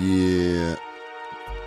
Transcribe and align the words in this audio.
Yeah. 0.00 0.76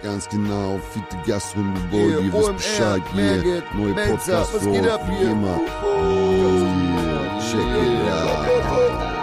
Ganz 0.03 0.27
genau, 0.27 0.79
Fiete 0.91 1.17
Gastronomie, 1.25 1.79
Boy, 1.89 2.09
Yeah, 2.09 2.19
ihr 2.19 2.33
wisst 2.33 2.57
Bescheid, 2.57 3.01
yeah. 3.15 3.63
Neue 3.73 3.93
Podcast 3.93 4.51
für 4.51 4.69
euch, 4.69 4.83
wie 4.83 5.23
immer. 5.23 5.59
Yeah, 5.95 7.39
check 7.39 7.61
it 7.61 8.11
out. 8.11 9.13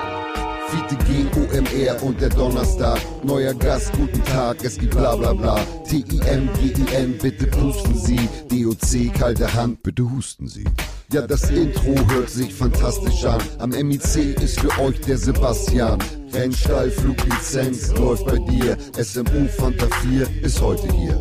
Fiete 0.70 0.96
G, 1.04 1.26
OMR 1.36 2.02
und 2.02 2.20
der 2.20 2.30
Donnerstag. 2.30 2.98
Neuer 3.24 3.52
Gast, 3.54 3.92
guten 3.92 4.24
Tag, 4.24 4.64
es 4.64 4.78
gibt 4.78 4.96
bla 4.96 5.16
bla 5.16 5.34
bla. 5.34 5.56
T-I-M, 5.84 6.48
G-I-N, 6.54 7.18
bitte 7.18 7.46
pusten 7.48 7.94
Sie. 7.98 8.28
D-O-C, 8.50 9.10
kalte 9.18 9.52
Hand, 9.52 9.82
bitte 9.82 10.08
husten 10.10 10.48
Sie. 10.48 10.64
Ja, 11.12 11.26
das 11.26 11.50
Intro 11.50 11.94
hört 12.08 12.30
sich 12.30 12.54
fantastisch 12.54 13.24
an. 13.24 13.40
Am 13.58 13.70
MIC 13.70 14.40
ist 14.40 14.60
für 14.60 14.78
euch 14.80 15.00
der 15.00 15.18
Sebastian. 15.18 15.98
Rennstall, 16.32 16.90
Fluglizenz 16.90 17.92
läuft 17.94 18.24
bei 18.24 18.38
dir. 18.38 18.76
SMU 19.02 19.48
Fanta 19.48 19.86
4 20.02 20.26
ist 20.42 20.60
heute 20.60 20.88
hier. 20.92 21.18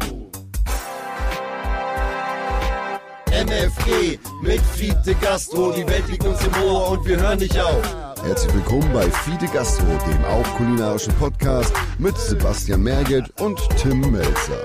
MFG 3.32 4.20
mit 4.42 4.62
Fiete 4.62 5.16
Gastro, 5.16 5.72
die 5.72 5.88
Welt 5.88 6.08
liegt 6.10 6.26
uns 6.26 6.42
im 6.44 6.54
Ohr 6.64 6.92
und 6.92 7.06
wir 7.06 7.20
hören 7.20 7.40
nicht 7.40 7.60
auf. 7.60 7.82
Herzlich 8.24 8.54
willkommen 8.54 8.92
bei 8.94 9.10
Fide 9.10 9.48
Gastro, 9.54 9.86
dem 10.08 10.26
auch 10.26 10.46
kulinarischen 10.58 11.14
Podcast 11.16 11.74
mit 11.98 12.18
Sebastian 12.18 12.84
Merget 12.84 13.30
und 13.40 13.60
Tim 13.78 14.02
Melzer. 14.12 14.62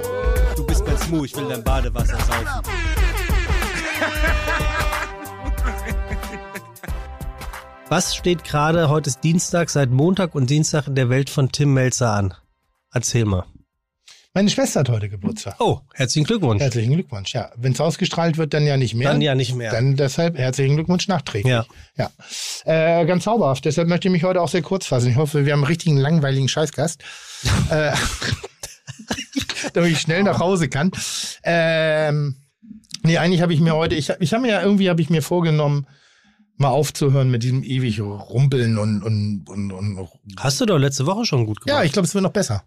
Du 0.57 0.65
bist 0.67 0.85
ganz 0.85 1.09
Mu, 1.09 1.25
ich 1.25 1.37
will 1.37 1.47
dein 1.49 1.63
Badewasser 1.63 2.19
saufen. 2.19 2.94
Was 7.91 8.17
steht 8.17 8.45
gerade, 8.45 8.89
heute 8.89 9.11
ist 9.11 9.21
Dienstag, 9.23 9.69
seit 9.69 9.91
Montag 9.91 10.35
und 10.35 10.49
Dienstag 10.49 10.87
in 10.87 10.95
der 10.95 11.11
Welt 11.11 11.29
von 11.29 11.53
Tim 11.53 11.75
Melzer 11.75 12.13
an? 12.13 12.35
Erzähl 12.93 13.27
mal. 13.27 13.45
Meine 14.33 14.49
Schwester 14.49 14.81
hat 14.81 14.89
heute 14.89 15.11
Geburtstag. 15.11 15.57
Oh, 15.61 15.81
herzlichen 15.93 16.27
Glückwunsch. 16.27 16.63
Herzlichen 16.63 16.95
Glückwunsch. 16.95 17.35
Ja, 17.35 17.53
wenn 17.57 17.73
es 17.73 17.81
ausgestrahlt 17.81 18.39
wird, 18.39 18.55
dann 18.55 18.67
ja 18.67 18.79
nicht 18.79 18.95
mehr. 18.95 19.13
Dann 19.13 19.21
ja 19.21 19.35
nicht 19.35 19.55
mehr. 19.55 19.71
Dann 19.71 19.97
deshalb 19.97 20.39
herzlichen 20.39 20.77
Glückwunsch 20.77 21.07
nachträglich. 21.09 21.53
Ja. 21.53 21.67
ja. 21.97 22.11
Äh, 22.65 23.05
ganz 23.05 23.25
zauberhaft. 23.25 23.65
Deshalb 23.67 23.87
möchte 23.87 24.09
ich 24.09 24.13
mich 24.13 24.25
heute 24.25 24.41
auch 24.41 24.49
sehr 24.49 24.63
kurz 24.63 24.87
fassen. 24.87 25.11
Ich 25.11 25.17
hoffe, 25.17 25.45
wir 25.45 25.53
haben 25.53 25.61
einen 25.61 25.69
richtigen 25.69 25.99
langweiligen 25.99 26.49
Scheißgast. 26.49 27.05
äh, 27.71 27.93
damit 29.75 29.93
ich 29.93 30.01
schnell 30.01 30.23
nach 30.23 30.41
Hause 30.41 30.69
kann. 30.69 30.91
Ähm, 31.43 32.37
nee, 33.03 33.19
eigentlich 33.19 33.43
habe 33.43 33.53
ich 33.53 33.61
mir 33.61 33.75
heute, 33.75 33.95
ich, 33.95 34.11
ich 34.19 34.33
habe 34.33 34.43
mir 34.43 34.53
ja 34.53 34.63
irgendwie 34.63 34.89
habe 34.89 35.03
ich 35.03 35.11
mir 35.11 35.23
vorgenommen, 35.23 35.87
mal 36.57 36.69
aufzuhören 36.69 37.31
mit 37.31 37.43
diesem 37.43 37.63
ewig 37.65 38.01
Rumpeln 38.01 38.79
und, 38.79 39.03
und, 39.03 39.45
und, 39.49 39.73
und 39.73 40.09
Hast 40.39 40.61
du 40.61 40.67
doch 40.67 40.79
letzte 40.79 41.07
Woche 41.07 41.25
schon 41.25 41.47
gut 41.47 41.61
gemacht. 41.61 41.79
ja, 41.79 41.85
ich 41.85 41.93
glaube, 41.93 42.07
es 42.07 42.15
wird 42.15 42.23
noch 42.23 42.33
besser. 42.33 42.65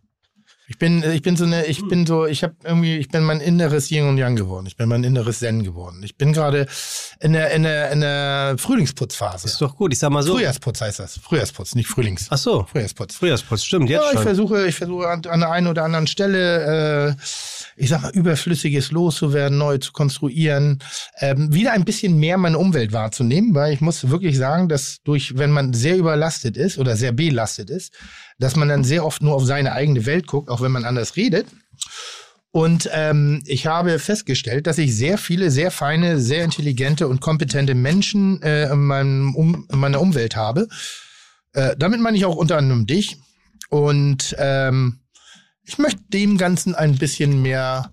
Ich 0.70 0.78
bin, 0.78 1.02
ich 1.02 1.22
bin 1.22 1.38
so 1.38 1.46
eine, 1.46 1.66
ich 1.68 1.88
bin 1.88 2.06
so, 2.06 2.26
ich 2.26 2.44
habe 2.44 2.54
irgendwie, 2.66 2.98
ich 2.98 3.08
bin 3.08 3.24
mein 3.24 3.40
inneres 3.40 3.90
Yin 3.90 4.04
und 4.10 4.18
Yang 4.18 4.36
geworden. 4.36 4.66
Ich 4.66 4.76
bin 4.76 4.90
mein 4.90 5.02
inneres 5.06 5.40
Zen 5.40 5.64
geworden. 5.64 6.04
Ich 6.04 6.18
bin 6.18 6.34
gerade 6.34 6.68
in 7.22 7.32
der, 7.32 7.52
in 7.52 7.64
der, 7.64 7.90
in 7.92 8.02
der 8.02 8.56
Frühlingsputzphase. 8.58 9.48
ist 9.48 9.62
doch 9.62 9.78
gut. 9.78 9.94
Ich 9.94 10.00
sag 10.00 10.10
mal 10.10 10.24
so. 10.24 10.36
Frühjahrsputz 10.36 10.82
heißt 10.82 11.00
das. 11.00 11.20
Frühjahrsputz, 11.20 11.74
nicht 11.76 11.88
Frühlings. 11.88 12.28
Ach 12.32 12.38
so. 12.38 12.66
Frühjahrsputz. 12.70 13.16
Frühjahrsputz, 13.16 13.64
stimmt, 13.64 13.90
jetzt 13.90 14.02
Ja, 14.02 14.08
ich 14.10 14.14
schon. 14.16 14.24
versuche, 14.24 14.68
ich 14.68 14.76
versuche 14.76 15.08
an, 15.08 15.22
an 15.28 15.40
der 15.40 15.52
einen 15.52 15.68
oder 15.68 15.86
anderen 15.86 16.06
Stelle, 16.08 17.16
äh, 17.16 17.16
ich 17.78 17.90
sag 17.90 18.02
mal, 18.02 18.12
überflüssiges 18.12 18.92
loszuwerden, 18.92 19.58
neu 19.58 19.78
zu 19.78 19.92
konstruieren, 19.92 20.80
ähm, 21.20 21.54
wieder 21.54 21.74
ein 21.74 21.86
bisschen 21.86 22.20
mehr 22.20 22.38
meine 22.38 22.58
Umwelt 22.58 22.92
wahrzunehmen, 22.92 23.54
weil 23.54 23.74
ich 23.74 23.82
muss 23.82 24.10
wirklich 24.10 24.38
sagen, 24.38 24.68
dass 24.68 25.02
durch, 25.04 25.38
wenn 25.38 25.52
man 25.52 25.74
sehr 25.74 25.98
überlastet 25.98 26.58
ist 26.58 26.78
oder 26.78 26.98
sehr 26.98 27.12
belastet 27.12 27.70
ist, 27.70 27.94
dass 28.40 28.56
man 28.56 28.68
dann 28.68 28.84
sehr 28.84 29.06
oft 29.06 29.22
nur 29.22 29.36
auf 29.36 29.46
seine 29.46 29.74
eigene 29.74 30.06
Welt 30.06 30.28
guckt, 30.28 30.50
auch 30.50 30.62
wenn 30.62 30.72
man 30.72 30.86
anders 30.86 31.16
redet. 31.16 31.48
Und 32.52 32.90
ähm, 32.92 33.44
ich 33.46 33.68
habe 33.68 34.00
festgestellt, 34.00 34.66
dass 34.66 34.80
ich 34.80 34.96
sehr 34.96 35.20
viele, 35.20 35.52
sehr 35.52 35.70
feine, 35.70 36.20
sehr 36.20 36.44
intelligente 36.44 37.08
und 37.08 37.22
kompetente 37.22 37.76
Menschen 37.76 38.42
äh, 38.42 38.72
in, 38.72 38.86
meinem 38.86 39.36
um, 39.36 39.68
in 39.72 39.80
meiner 39.80 40.02
Umwelt 40.02 40.36
habe. 40.36 40.68
Äh, 41.54 41.76
damit 41.78 42.00
meine 42.00 42.18
ich 42.18 42.26
auch 42.26 42.36
unter 42.36 42.58
anderem 42.58 42.88
dich. 42.88 43.18
Und 43.70 44.36
ähm, 44.40 45.00
ich 45.68 45.78
möchte 45.78 46.02
dem 46.10 46.38
Ganzen 46.38 46.74
ein 46.76 46.98
bisschen 46.98 47.42
mehr, 47.42 47.92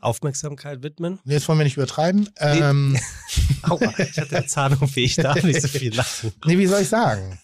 Aufmerksamkeit 0.00 0.82
widmen. 0.82 1.18
jetzt 1.24 1.48
wollen 1.48 1.58
wir 1.58 1.64
nicht 1.64 1.76
übertreiben. 1.78 2.28
Ähm, 2.38 2.98
Aua, 3.62 3.92
ich 3.98 4.18
hatte 4.18 4.36
eine 4.36 4.46
Zahnung 4.46 4.78
wie 4.94 5.04
ich 5.04 5.16
darf 5.16 5.42
nicht 5.42 5.62
so 5.62 5.68
viel 5.68 5.94
lachen. 5.94 6.32
nee, 6.44 6.58
wie 6.58 6.66
soll 6.66 6.82
ich 6.82 6.88
sagen? 6.88 7.38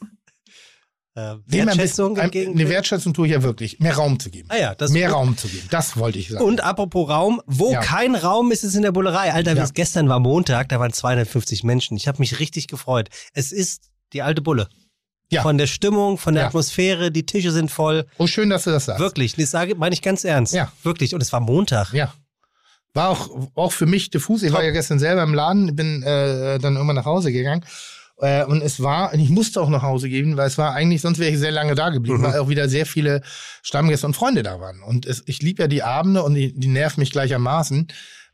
Äh, 1.14 1.20
ein 1.20 1.42
Wertschätzung 1.46 2.14
bisschen- 2.14 2.24
entgegen. 2.24 2.52
Eine 2.52 2.68
Wertschätzung 2.68 3.14
tue 3.14 3.26
ich 3.28 3.32
ja 3.32 3.42
wirklich. 3.42 3.80
Mehr 3.80 3.94
Raum 3.96 4.20
zu 4.20 4.30
geben. 4.30 4.48
Ah 4.50 4.58
ja, 4.58 4.74
das 4.74 4.90
mehr 4.90 5.08
gut. 5.08 5.16
Raum 5.16 5.36
zu 5.38 5.48
geben. 5.48 5.66
Das 5.70 5.96
wollte 5.96 6.18
ich 6.18 6.28
sagen. 6.28 6.44
Und 6.44 6.62
apropos 6.62 7.08
Raum, 7.08 7.40
wo 7.46 7.72
Ja. 7.72 7.80
kein 7.80 8.14
Raum 8.14 8.52
ist, 8.52 8.62
ist 8.62 8.74
in 8.74 8.82
der 8.82 8.92
Bullerei. 8.92 9.32
Alter, 9.32 9.54
Ja. 9.56 9.66
gestern 9.72 10.08
war 10.10 10.20
Montag, 10.20 10.68
da 10.68 10.78
waren 10.78 10.92
250 10.92 11.64
Menschen. 11.64 11.96
Ich 11.96 12.06
habe 12.08 12.18
mich 12.18 12.38
richtig 12.40 12.68
gefreut. 12.68 13.08
Es 13.32 13.52
ist 13.52 13.90
die 14.12 14.20
alte 14.22 14.42
Bulle. 14.42 14.68
Ja. 15.32 15.42
Von 15.42 15.58
der 15.58 15.66
Stimmung, 15.68 16.18
von 16.18 16.34
der 16.34 16.42
Ja. 16.42 16.48
Atmosphäre, 16.48 17.10
die 17.12 17.24
Tische 17.24 17.52
sind 17.52 17.70
voll. 17.70 18.04
oh, 18.18 18.26
schön, 18.26 18.50
dass 18.50 18.64
du 18.64 18.70
das 18.70 18.86
sagst. 18.86 19.00
Wirklich, 19.00 19.36
das 19.36 19.50
sage 19.50 19.74
meine 19.76 19.94
ich 19.94 20.02
ganz 20.02 20.24
ernst. 20.24 20.52
Ja. 20.52 20.72
Wirklich. 20.82 21.14
Und 21.14 21.22
es 21.22 21.32
war 21.32 21.40
Montag. 21.40 21.92
Ja. 21.92 22.12
War 22.94 23.10
auch, 23.10 23.30
auch 23.54 23.70
für 23.72 23.86
mich 23.86 24.10
diffus. 24.10 24.42
Ich 24.42 24.52
war 24.52 24.64
ja 24.64 24.72
gestern 24.72 24.98
selber 24.98 25.22
im 25.22 25.32
Laden, 25.32 25.76
bin 25.76 26.02
äh, 26.02 26.58
dann 26.58 26.74
irgendwann 26.74 26.96
nach 26.96 27.04
Hause 27.04 27.30
gegangen. 27.30 27.64
Äh, 28.18 28.44
und 28.44 28.60
es 28.62 28.82
war, 28.82 29.12
und 29.14 29.20
ich 29.20 29.30
musste 29.30 29.60
auch 29.62 29.68
nach 29.70 29.82
Hause 29.82 30.08
gehen, 30.08 30.36
weil 30.36 30.48
es 30.48 30.58
war 30.58 30.74
eigentlich, 30.74 31.00
sonst 31.00 31.18
wäre 31.20 31.30
ich 31.30 31.38
sehr 31.38 31.52
lange 31.52 31.76
da 31.76 31.90
geblieben, 31.90 32.18
Mhm. 32.18 32.22
weil 32.24 32.38
auch 32.40 32.48
wieder 32.48 32.68
sehr 32.68 32.84
viele 32.84 33.22
Stammgäste 33.62 34.06
und 34.06 34.14
Freunde 34.14 34.42
da 34.42 34.58
waren. 34.60 34.82
Und 34.82 35.06
es, 35.06 35.22
ich 35.26 35.40
liebe 35.40 35.62
ja 35.62 35.68
die 35.68 35.84
Abende 35.84 36.24
und 36.24 36.34
die, 36.34 36.52
die 36.52 36.66
nerven 36.68 36.98
mich 37.00 37.12
gleichermaßen, 37.12 37.86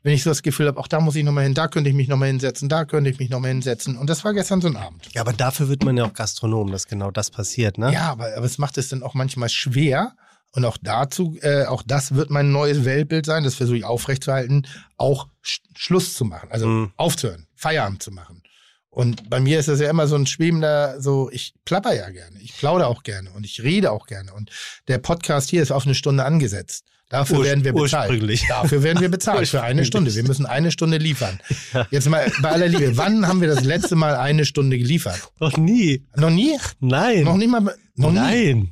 wenn 0.06 0.12
ich 0.14 0.22
so 0.22 0.30
das 0.30 0.42
Gefühl 0.42 0.68
habe, 0.68 0.78
auch 0.78 0.86
da 0.86 1.00
muss 1.00 1.16
ich 1.16 1.24
nochmal 1.24 1.42
hin, 1.42 1.54
da 1.54 1.66
könnte 1.66 1.90
ich 1.90 1.96
mich 1.96 2.06
nochmal 2.06 2.28
hinsetzen, 2.28 2.68
da 2.68 2.84
könnte 2.84 3.10
ich 3.10 3.18
mich 3.18 3.28
nochmal 3.28 3.50
hinsetzen. 3.50 3.98
Und 3.98 4.08
das 4.08 4.24
war 4.24 4.34
gestern 4.34 4.60
so 4.60 4.68
ein 4.68 4.76
Abend. 4.76 5.08
Ja, 5.12 5.20
aber 5.22 5.32
dafür 5.32 5.68
wird 5.68 5.84
man 5.84 5.96
ja 5.96 6.04
auch 6.04 6.14
Gastronom, 6.14 6.70
dass 6.70 6.86
genau 6.86 7.10
das 7.10 7.32
passiert, 7.32 7.76
ne? 7.76 7.92
Ja, 7.92 8.12
aber, 8.12 8.36
aber 8.36 8.46
es 8.46 8.56
macht 8.58 8.78
es 8.78 8.88
dann 8.88 9.02
auch 9.02 9.14
manchmal 9.14 9.48
schwer. 9.48 10.12
Und 10.52 10.64
auch 10.64 10.78
dazu, 10.80 11.36
äh, 11.42 11.64
auch 11.64 11.82
das 11.84 12.14
wird 12.14 12.30
mein 12.30 12.52
neues 12.52 12.84
Weltbild 12.84 13.26
sein. 13.26 13.42
Das 13.42 13.56
versuche 13.56 13.78
ich 13.78 13.84
aufrechtzuerhalten, 13.84 14.68
auch 14.96 15.26
Sch 15.42 15.58
Schluss 15.76 16.14
zu 16.14 16.24
machen, 16.24 16.50
also 16.52 16.68
Mhm. 16.68 16.92
aufzuhören, 16.96 17.48
Feierabend 17.56 18.00
zu 18.00 18.12
machen. 18.12 18.44
Und 18.88 19.28
bei 19.28 19.40
mir 19.40 19.58
ist 19.58 19.66
das 19.66 19.80
ja 19.80 19.90
immer 19.90 20.06
so 20.06 20.14
ein 20.14 20.26
schwebender, 20.26 21.00
so, 21.00 21.30
ich 21.32 21.52
plapper 21.64 21.94
ja 21.94 22.08
gerne, 22.10 22.38
ich 22.40 22.56
plaudere 22.56 22.86
auch 22.86 23.02
gerne 23.02 23.32
und 23.32 23.44
ich 23.44 23.60
rede 23.64 23.90
auch 23.90 24.06
gerne. 24.06 24.32
Und 24.32 24.50
der 24.86 24.98
Podcast 24.98 25.50
hier 25.50 25.62
ist 25.62 25.72
auf 25.72 25.84
eine 25.84 25.96
Stunde 25.96 26.24
angesetzt. 26.24 26.84
Dafür 27.08 27.38
Ur- 27.38 27.44
werden 27.44 27.62
wir 27.64 27.72
bezahlt. 27.72 28.10
Dafür 28.48 28.82
werden 28.82 29.00
wir 29.00 29.08
bezahlt 29.08 29.46
für 29.48 29.62
eine. 29.62 29.84
Stunde. 29.84 30.12
Wir 30.14 30.24
müssen 30.24 30.44
eine 30.44 30.72
Stunde 30.72 30.98
liefern. 30.98 31.38
Jetzt 31.90 32.08
mal 32.08 32.30
bei 32.42 32.50
aller 32.50 32.66
Liebe, 32.68 32.96
wann 32.96 33.28
haben 33.28 33.40
wir 33.40 33.48
das 33.48 33.62
letzte 33.62 33.94
Mal 33.94 34.16
eine 34.16 34.44
Stunde 34.44 34.76
geliefert? 34.76 35.20
Noch 35.38 35.56
nie. 35.56 36.04
Noch 36.16 36.30
nie? 36.30 36.58
Nein. 36.80 37.22
Noch 37.24 37.36
nicht 37.36 37.48
mal? 37.50 37.74
Noch 37.94 38.10
nie? 38.10 38.16
Nein. 38.18 38.70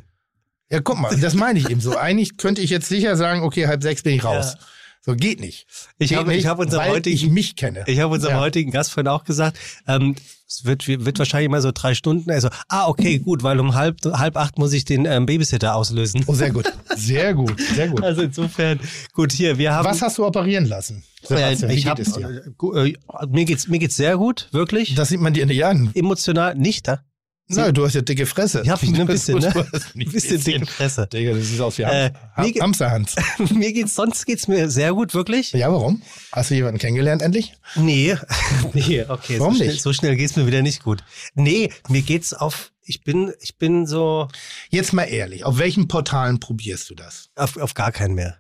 Ja, 0.71 0.81
guck 0.81 0.99
mal, 0.99 1.17
das 1.21 1.35
meine 1.35 1.59
ich 1.61 1.71
eben 1.71 1.81
so. 1.81 1.97
Eigentlich 1.97 2.37
könnte 2.37 2.61
ich 2.61 2.71
jetzt 2.71 2.89
sicher 2.89 3.17
sagen, 3.17 3.43
okay, 3.43 3.69
halb 3.69 3.83
sechs 3.83 4.03
bin 4.03 4.15
ich 4.15 4.25
raus. 4.25 4.55
Ja. 4.59 4.67
So 5.07 5.15
geht 5.15 5.39
nicht. 5.39 5.67
Ich 5.99 6.11
geht 6.11 6.19
habe 6.19 6.35
ich 6.35 6.47
hab 6.47 6.59
unserem 6.59 6.89
heutigen 6.89 7.15
ich 7.15 7.29
mich 7.29 7.57
kenne. 7.57 7.85
Ich 7.87 8.01
habe 8.01 8.15
unserem 8.15 8.37
Ja. 8.37 8.41
heutigen 8.41 8.71
Gast 8.71 8.91
vorhin 8.91 9.09
auch 9.09 9.25
gesagt, 9.25 9.59
ähm, 9.87 10.15
es 10.49 10.65
wird, 10.65 10.87
wird 10.89 11.19
wahrscheinlich 11.19 11.51
mal 11.51 11.61
so 11.61 11.73
drei 11.75 11.95
Stunden. 11.95 12.31
Also, 12.31 12.49
ah, 12.69 12.87
okay, 12.89 13.19
gut, 13.19 13.43
weil 13.43 13.61
um 13.61 13.75
halb, 13.75 13.99
halb 14.05 14.37
acht 14.37 14.59
muss 14.59 14.73
ich 14.73 14.87
den 14.87 15.05
ähm, 15.05 15.27
Babysitter 15.27 15.75
auslösen. 15.75 16.25
Oh, 16.27 16.35
sehr 16.35 16.53
gut. 16.53 16.73
Sehr 16.97 17.35
gut, 17.35 17.61
sehr 17.61 17.89
gut. 17.89 18.03
Also 18.03 18.23
insofern, 18.23 18.81
gut, 19.13 19.33
hier, 19.33 19.59
wir 19.59 19.73
haben. 19.75 19.85
Was 19.85 20.01
hast 20.01 20.17
du 20.17 20.25
operieren 20.25 20.65
lassen? 20.65 21.05
Sebastian, 21.23 21.71
äh, 21.71 21.75
wie 21.75 21.79
ich 21.79 21.85
geht 21.85 21.91
hab, 21.91 21.99
es 21.99 22.13
dir? 22.13 22.43
äh, 22.75 22.89
äh, 22.91 22.97
mir 23.29 23.45
geht's 23.45 23.69
mir 23.69 23.79
geht's 23.79 23.97
sehr 23.97 24.17
gut, 24.17 24.49
wirklich. 24.53 24.95
Das 24.95 25.11
sieht 25.11 25.21
man 25.21 25.35
dir 25.35 25.45
nicht 25.45 25.65
an. 25.65 25.91
Emotional 25.95 26.55
nicht 26.55 26.89
da. 26.89 27.03
Na, 27.49 27.71
du 27.73 27.85
hast 27.85 27.95
ja 27.95 28.01
dicke 28.01 28.25
Fresse. 28.27 28.63
Ja, 28.65 28.73
hab 28.75 28.83
ich, 28.83 28.91
ne, 28.91 29.01
ein 29.03 29.07
bisschen, 29.07 29.39
ne? 29.39 29.53
Ein 29.95 30.11
bisschen 30.11 30.43
dicke 30.43 30.65
Fresse. 30.67 31.07
Digga, 31.07 31.35
das 31.35 31.47
sieht 31.47 31.61
aus 31.61 31.77
wie 31.79 31.83
Äh, 31.83 32.11
Ham 32.37 32.53
ge- 32.53 32.61
Hamsterhans. 32.63 33.15
mir 33.55 33.73
geht's 33.73 33.95
sonst 33.95 34.25
geht's 34.25 34.49
mir 34.49 34.71
sehr 34.71 34.95
gut, 34.95 35.13
wirklich. 35.15 35.53
Ja, 35.53 35.71
warum? 35.71 36.03
Hast 36.33 36.51
du 36.51 36.55
jemanden 36.55 36.79
kennengelernt 36.79 37.21
endlich? 37.21 37.53
Nee, 37.77 38.17
nee, 38.73 39.05
okay. 39.07 39.39
Warum 39.41 39.53
so 39.55 39.59
schnell, 39.59 39.69
nicht? 39.73 39.83
So 39.83 39.93
schnell 39.93 40.17
geht's 40.17 40.37
mir 40.37 40.47
wieder 40.47 40.63
nicht 40.63 40.83
gut. 40.83 41.05
Nee, 41.35 41.71
mir 41.89 42.03
geht's 42.03 42.33
auf. 42.33 42.73
Ich 42.87 43.03
bin, 43.03 43.33
ich 43.41 43.57
bin 43.59 43.87
so 43.87 44.29
Jetzt 44.71 44.93
mal 44.93 45.05
ehrlich, 45.05 45.45
auf 45.45 45.59
welchen 45.59 45.89
Portalen 45.89 46.41
probierst 46.41 46.89
du 46.91 46.95
das? 46.95 47.31
auf, 47.35 47.57
auf 47.57 47.75
gar 47.75 47.93
keinen 47.93 48.15
mehr. 48.15 48.39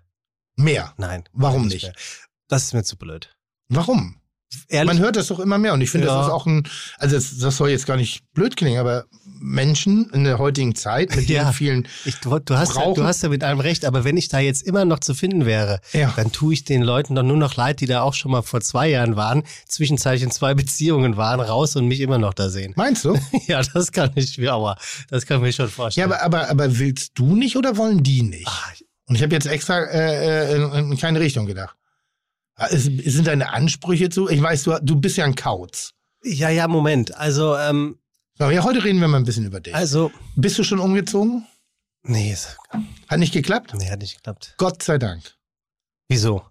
Mehr. 0.57 0.95
Nein. 0.99 1.25
Warum 1.33 1.67
nicht 1.67 1.83
nicht? 1.85 1.93
Das 2.49 2.65
ist 2.65 2.75
mir 2.75 2.85
zu 2.85 2.97
blöd. 2.97 3.35
Warum? 3.69 4.17
Ehrlich, 4.69 4.95
Man 4.95 4.99
hört 5.03 5.17
das 5.17 5.29
doch 5.29 5.41
immer 5.41 5.59
mehr 5.59 5.73
und 5.75 5.81
ich 5.81 5.91
finde, 5.91 6.07
Ja. 6.07 6.17
das 6.19 6.27
ist 6.27 6.33
auch 6.33 6.47
ein, 6.47 6.69
also 6.99 7.17
das, 7.17 7.39
das 7.39 7.57
soll 7.57 7.71
jetzt 7.71 7.87
gar 7.87 7.97
nicht 7.97 8.23
blöd 8.35 8.57
klingen, 8.57 8.79
aber 8.79 9.05
Menschen 9.47 10.09
in 10.13 10.25
der 10.25 10.39
heutigen 10.39 10.75
Zeit 10.75 11.15
mit 11.15 11.29
Ja. 11.29 11.45
den 11.45 11.53
vielen, 11.53 11.89
ich, 12.05 12.17
du, 12.21 12.39
du, 12.39 12.57
hast, 12.57 12.75
ja- 12.75 12.81
brauchen- 12.81 12.95
du 12.95 13.05
hast 13.05 13.23
ja 13.23 13.29
mit 13.29 13.45
allem 13.45 13.61
recht, 13.61 13.85
aber 13.85 14.05
wenn 14.05 14.17
ich 14.17 14.29
da 14.29 14.39
jetzt 14.39 14.63
immer 14.63 14.85
noch 14.85 15.01
zu 15.01 15.15
finden 15.15 15.45
wäre, 15.45 15.81
Ja. 15.93 16.13
dann 16.17 16.33
tue 16.33 16.55
ich 16.55 16.65
den 16.65 16.83
Leuten 16.83 17.15
doch 17.15 17.23
nur 17.23 17.37
noch 17.37 17.57
leid, 17.57 17.81
die 17.81 17.87
da 17.87 18.03
auch 18.03 18.15
schon 18.15 18.31
mal 18.33 18.43
vor 18.43 18.61
zwei 18.63 18.89
Jahren 18.89 19.17
waren, 19.17 19.43
zwischenzeitlich 19.69 20.23
in 20.23 20.31
zwei 20.31 20.55
Beziehungen 20.55 21.17
waren, 21.17 21.41
raus 21.41 21.77
und 21.77 21.87
mich 21.89 22.01
immer 22.01 22.19
noch 22.19 22.35
da 22.35 22.49
sehen. 22.49 22.73
meinst 22.77 23.05
du? 23.05 23.19
Ja, 23.47 23.61
das 23.63 23.93
kann 23.93 24.11
ich 24.15 24.39
mir, 24.39 24.53
aber 24.53 24.77
das 25.11 25.27
kann 25.27 25.39
ich 25.39 25.43
mir 25.43 25.53
schon 25.53 25.67
Ja, 25.67 25.71
vorstellen. 25.73 26.13
aber, 26.13 26.23
aber, 26.23 26.49
aber 26.51 26.79
willst 26.79 27.13
du 27.15 27.37
nicht 27.37 27.57
oder 27.57 27.77
wollen 27.77 28.03
die 28.03 28.23
nicht? 28.23 28.47
Ah, 28.49 28.73
Und 29.07 29.17
ich 29.17 29.23
habe 29.23 29.35
jetzt 29.35 29.47
extra 29.47 29.81
äh, 29.85 30.53
äh, 30.55 30.57
in, 30.57 30.93
in 30.93 30.97
keine 30.99 31.21
Richtung 31.21 31.45
gedacht. 31.47 31.77
Ah, 32.57 32.69
Es, 32.71 32.85
sind 32.85 33.27
deine 33.27 33.53
Ansprüche 33.53 34.09
zu? 34.11 34.29
Ich 34.29 34.41
weiß, 34.41 34.63
du, 34.65 34.79
du 34.83 34.97
bist 35.01 35.17
ja 35.17 35.25
ein 35.25 35.35
Kauz. 35.35 35.93
ja, 36.23 36.49
ja, 36.51 36.69
Moment. 36.69 37.15
Also, 37.17 37.57
ähm, 37.57 37.99
So, 38.39 38.51
ja, 38.51 38.63
heute 38.63 38.83
reden 38.85 39.01
wir 39.01 39.09
mal 39.09 39.19
ein 39.19 39.25
bisschen 39.25 39.45
über 39.47 39.61
dich. 39.61 39.75
also, 39.75 40.11
Bist 40.37 40.59
du 40.59 40.65
schon 40.65 40.79
umgezogen? 40.79 41.47
nee, 42.05 42.33
es- 42.33 42.57
Hat 43.09 43.19
nicht 43.19 43.33
geklappt? 43.33 43.75
nee, 43.77 43.91
hat 43.91 44.01
nicht 44.01 44.17
geklappt. 44.17 44.55
Gott 44.59 44.83
sei 44.83 44.99
Dank. 44.99 45.35
Wieso? 46.09 46.45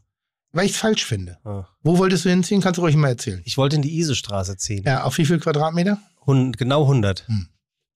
Weil 0.51 0.65
ich 0.65 0.73
es 0.73 0.77
falsch 0.77 1.05
finde. 1.05 1.37
Ah. 1.45 1.67
Wo 1.81 1.97
wolltest 1.97 2.25
du 2.25 2.29
hinziehen? 2.29 2.61
Kannst 2.61 2.77
du 2.77 2.81
ruhig 2.81 2.95
mal 2.95 3.07
erzählen. 3.09 3.41
Ich 3.45 3.57
wollte 3.57 3.75
in 3.75 3.81
die 3.81 3.97
Isestraße 3.97 4.55
ziehen. 4.57 4.83
Ja, 4.85 5.03
auf 5.03 5.17
wie 5.17 5.25
viel 5.25 5.39
Quadratmeter? 5.39 5.99
Hund, 6.25 6.57
genau 6.57 6.83
100. 6.83 7.25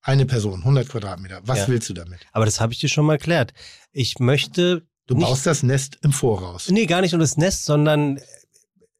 Eine 0.01 0.25
Person, 0.25 0.61
100 0.63 0.87
Quadratmeter. 0.89 1.41
Was 1.43 1.59
Ja. 1.59 1.67
willst 1.67 1.89
du 1.89 1.93
damit? 1.93 2.19
Aber 2.31 2.45
das 2.45 2.59
habe 2.61 2.73
ich 2.73 2.79
dir 2.79 2.89
schon 2.89 3.05
mal 3.05 3.13
erklärt. 3.13 3.53
Ich 3.91 4.19
möchte 4.19 4.87
Du 5.07 5.15
nicht, 5.15 5.25
baust 5.25 5.45
das 5.45 5.63
Nest 5.63 5.97
im 6.01 6.11
Voraus. 6.11 6.69
Nee, 6.69 6.85
gar 6.85 7.01
nicht 7.01 7.13
nur 7.13 7.19
das 7.21 7.37
Nest, 7.37 7.65
sondern 7.65 8.19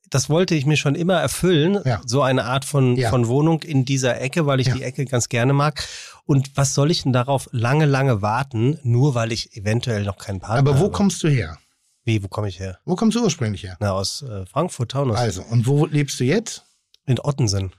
das 0.10 0.30
wollte 0.30 0.56
ich 0.56 0.66
mir 0.66 0.78
schon 0.78 0.96
immer 0.96 1.20
erfüllen. 1.20 1.80
Ja. 1.86 2.02
So 2.06 2.22
eine 2.22 2.46
Art 2.46 2.64
von, 2.66 2.96
Ja. 2.96 3.10
von 3.10 3.28
Wohnung 3.28 3.62
in 3.64 3.84
dieser 3.86 4.20
Ecke, 4.22 4.46
weil 4.46 4.60
ich 4.62 4.68
Ja. 4.68 4.76
die 4.76 4.84
Ecke 4.84 5.04
ganz 5.06 5.28
gerne 5.30 5.52
mag. 5.54 5.86
Und 6.26 6.56
was 6.56 6.74
soll 6.74 6.92
ich 6.92 7.04
denn 7.04 7.14
darauf 7.14 7.50
lange, 7.52 7.86
lange 7.86 8.22
warten, 8.22 8.80
nur 8.84 9.16
weil 9.16 9.32
ich 9.32 9.56
eventuell 9.58 10.04
noch 10.04 10.18
keinen 10.18 10.40
Partner 10.40 10.60
Aber 10.72 10.80
wo 10.80 10.86
habe? 10.86 10.92
kommst 10.94 11.22
du 11.24 11.28
her? 11.28 11.58
Wie, 12.06 12.24
wo 12.24 12.30
komme 12.30 12.48
ich 12.48 12.60
her? 12.60 12.80
Wo 12.86 12.96
kommst 12.96 13.18
du 13.18 13.24
ursprünglich 13.24 13.64
her? 13.64 13.76
Na, 13.82 13.92
aus 13.92 14.22
äh, 14.22 14.46
Frankfurt, 14.46 14.92
Taunus. 14.92 15.18
Also, 15.18 15.42
und 15.44 15.68
wo 15.68 15.86
lebst 15.86 16.18
du 16.20 16.24
jetzt? 16.24 16.64
In 17.06 17.20
Ottensen. 17.20 17.74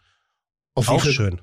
Auf 0.74 0.88
Auch 0.88 1.02
schön. 1.02 1.40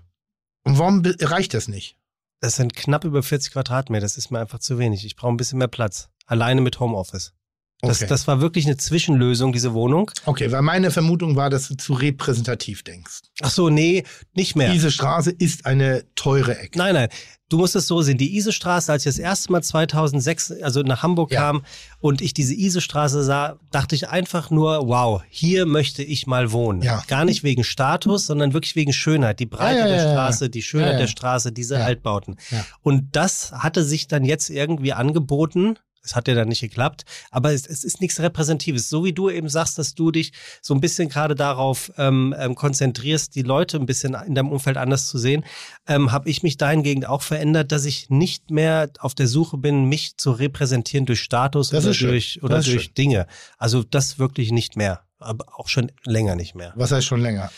Und 0.63 0.77
warum 0.77 1.01
reicht 1.19 1.53
das 1.55 1.67
nicht? 1.67 1.97
Das 2.41 2.55
sind 2.57 2.75
knapp 2.75 3.03
über 3.03 3.23
40 3.23 3.53
Quadratmeter. 3.53 4.01
Das 4.03 4.17
ist 4.17 4.29
mir 4.29 4.39
einfach 4.39 4.59
zu 4.59 4.77
wenig. 4.77 5.03
Ich 5.05 5.15
brauche 5.15 5.31
ein 5.33 5.38
bisschen 5.38 5.57
mehr 5.57 5.67
Platz. 5.67 6.09
Alleine 6.25 6.62
mit 6.62 6.80
Homeoffice. 6.80 7.33
Das, 7.81 7.98
Okay. 7.98 8.07
das 8.07 8.25
war 8.25 8.42
wirklich 8.42 8.66
eine 8.66 8.77
Zwischenlösung, 8.77 9.51
diese 9.51 9.74
Wohnung. 9.74 10.10
Okay, 10.25 10.51
weil 10.51 10.62
meine 10.63 10.89
Vermutung 10.92 11.36
war, 11.36 11.50
dass 11.50 11.68
du 11.68 11.75
zu 11.75 11.94
repräsentativ 11.94 12.83
denkst. 12.83 13.19
Ach 13.42 13.51
so, 13.51 13.69
nee, 13.69 14.04
nicht 14.33 14.56
mehr. 14.56 14.72
Diese 14.72 14.92
Straße 14.92 15.30
ist 15.30 15.66
eine 15.66 16.04
teure 16.16 16.57
Ecke. 16.57 16.77
Nein, 16.80 16.94
nein. 16.95 17.10
Du 17.50 17.57
musst 17.57 17.75
es 17.75 17.86
so 17.86 18.01
sehen. 18.01 18.18
Die 18.18 18.38
Isestraße, 18.38 18.92
als 18.92 19.06
ich 19.06 19.10
das 19.12 19.19
erste 19.19 19.51
Mal 19.51 19.62
2006, 19.62 20.51
also 20.63 20.81
nach 20.81 21.04
Hamburg 21.04 21.31
Ja. 21.31 21.42
kam 21.42 21.63
und 22.00 22.22
ich 22.22 22.33
diese 22.33 22.56
Isestraße 22.56 23.24
sah, 23.24 23.60
dachte 23.69 23.94
ich 23.94 24.10
einfach 24.10 24.50
nur, 24.50 24.88
wow, 24.88 25.22
hier 25.30 25.68
möchte 25.68 26.01
ich 26.01 26.25
mal 26.25 26.51
wohnen. 26.51 26.81
Ja. 26.81 27.04
Gar 27.07 27.25
nicht 27.25 27.44
wegen 27.44 27.63
Status, 27.63 28.25
sondern 28.25 28.54
wirklich 28.54 28.75
wegen 28.75 28.94
Schönheit. 28.94 29.39
Die 29.39 29.45
Breite 29.45 29.80
Ja, 29.81 29.88
der. 29.88 30.00
Straße, 30.12 30.50
die 30.50 30.63
Schönheit 30.63 31.00
der 31.00 31.07
Straße, 31.07 31.51
diese. 31.51 31.83
Altbauten. 31.83 32.38
Ja. 32.50 32.66
Und 32.81 33.16
das 33.16 33.51
hatte 33.51 33.83
sich 33.83 34.07
dann 34.07 34.24
jetzt 34.24 34.50
irgendwie 34.50 34.94
angeboten. 34.94 35.77
Es 36.05 36.15
hat 36.15 36.27
ja 36.27 36.35
dann 36.35 36.47
nicht 36.47 36.61
geklappt, 36.61 37.03
aber 37.31 37.51
es, 37.53 37.65
es 37.65 37.83
ist 37.83 38.01
nichts 38.01 38.19
Repräsentatives. 38.19 38.89
So 38.89 39.03
wie 39.03 39.13
du 39.13 39.29
eben 39.29 39.49
sagst, 39.49 39.77
dass 39.77 39.95
du 39.95 40.11
dich 40.11 40.31
so 40.61 40.73
ein 40.73 40.81
bisschen 40.81 41.09
gerade 41.09 41.35
darauf 41.35 41.91
ähm, 41.97 42.35
ähm, 42.37 42.55
konzentrierst, 42.55 43.35
die 43.35 43.41
Leute 43.41 43.77
ein 43.77 43.85
bisschen 43.85 44.15
in 44.25 44.35
deinem 44.35 44.51
Umfeld 44.51 44.77
anders 44.77 45.07
zu 45.07 45.17
sehen, 45.17 45.43
ähm, 45.87 46.11
habe 46.11 46.29
ich 46.29 46.43
mich 46.43 46.57
dahingehend 46.57 47.07
auch 47.07 47.21
verändert, 47.21 47.71
dass 47.71 47.85
ich 47.85 48.09
nicht 48.09 48.51
mehr 48.51 48.89
auf 48.99 49.15
der 49.15 49.27
Suche 49.27 49.57
bin, 49.57 49.85
mich 49.85 50.17
zu 50.17 50.31
repräsentieren 50.31 51.05
durch 51.05 51.21
Status 51.21 51.69
Das 51.69 51.85
oder 51.85 52.09
durch, 52.09 52.43
oder 52.43 52.61
durch 52.61 52.83
schön. 52.83 52.93
Dinge. 52.93 53.27
Also 53.57 53.83
das 53.83 54.19
wirklich 54.19 54.51
nicht 54.51 54.75
mehr, 54.75 55.01
aber 55.19 55.45
auch 55.57 55.67
schon 55.67 55.91
länger 56.03 56.35
nicht 56.35 56.55
mehr. 56.55 56.73
Was 56.75 56.91
heißt 56.91 57.07
schon 57.07 57.21
länger? 57.21 57.51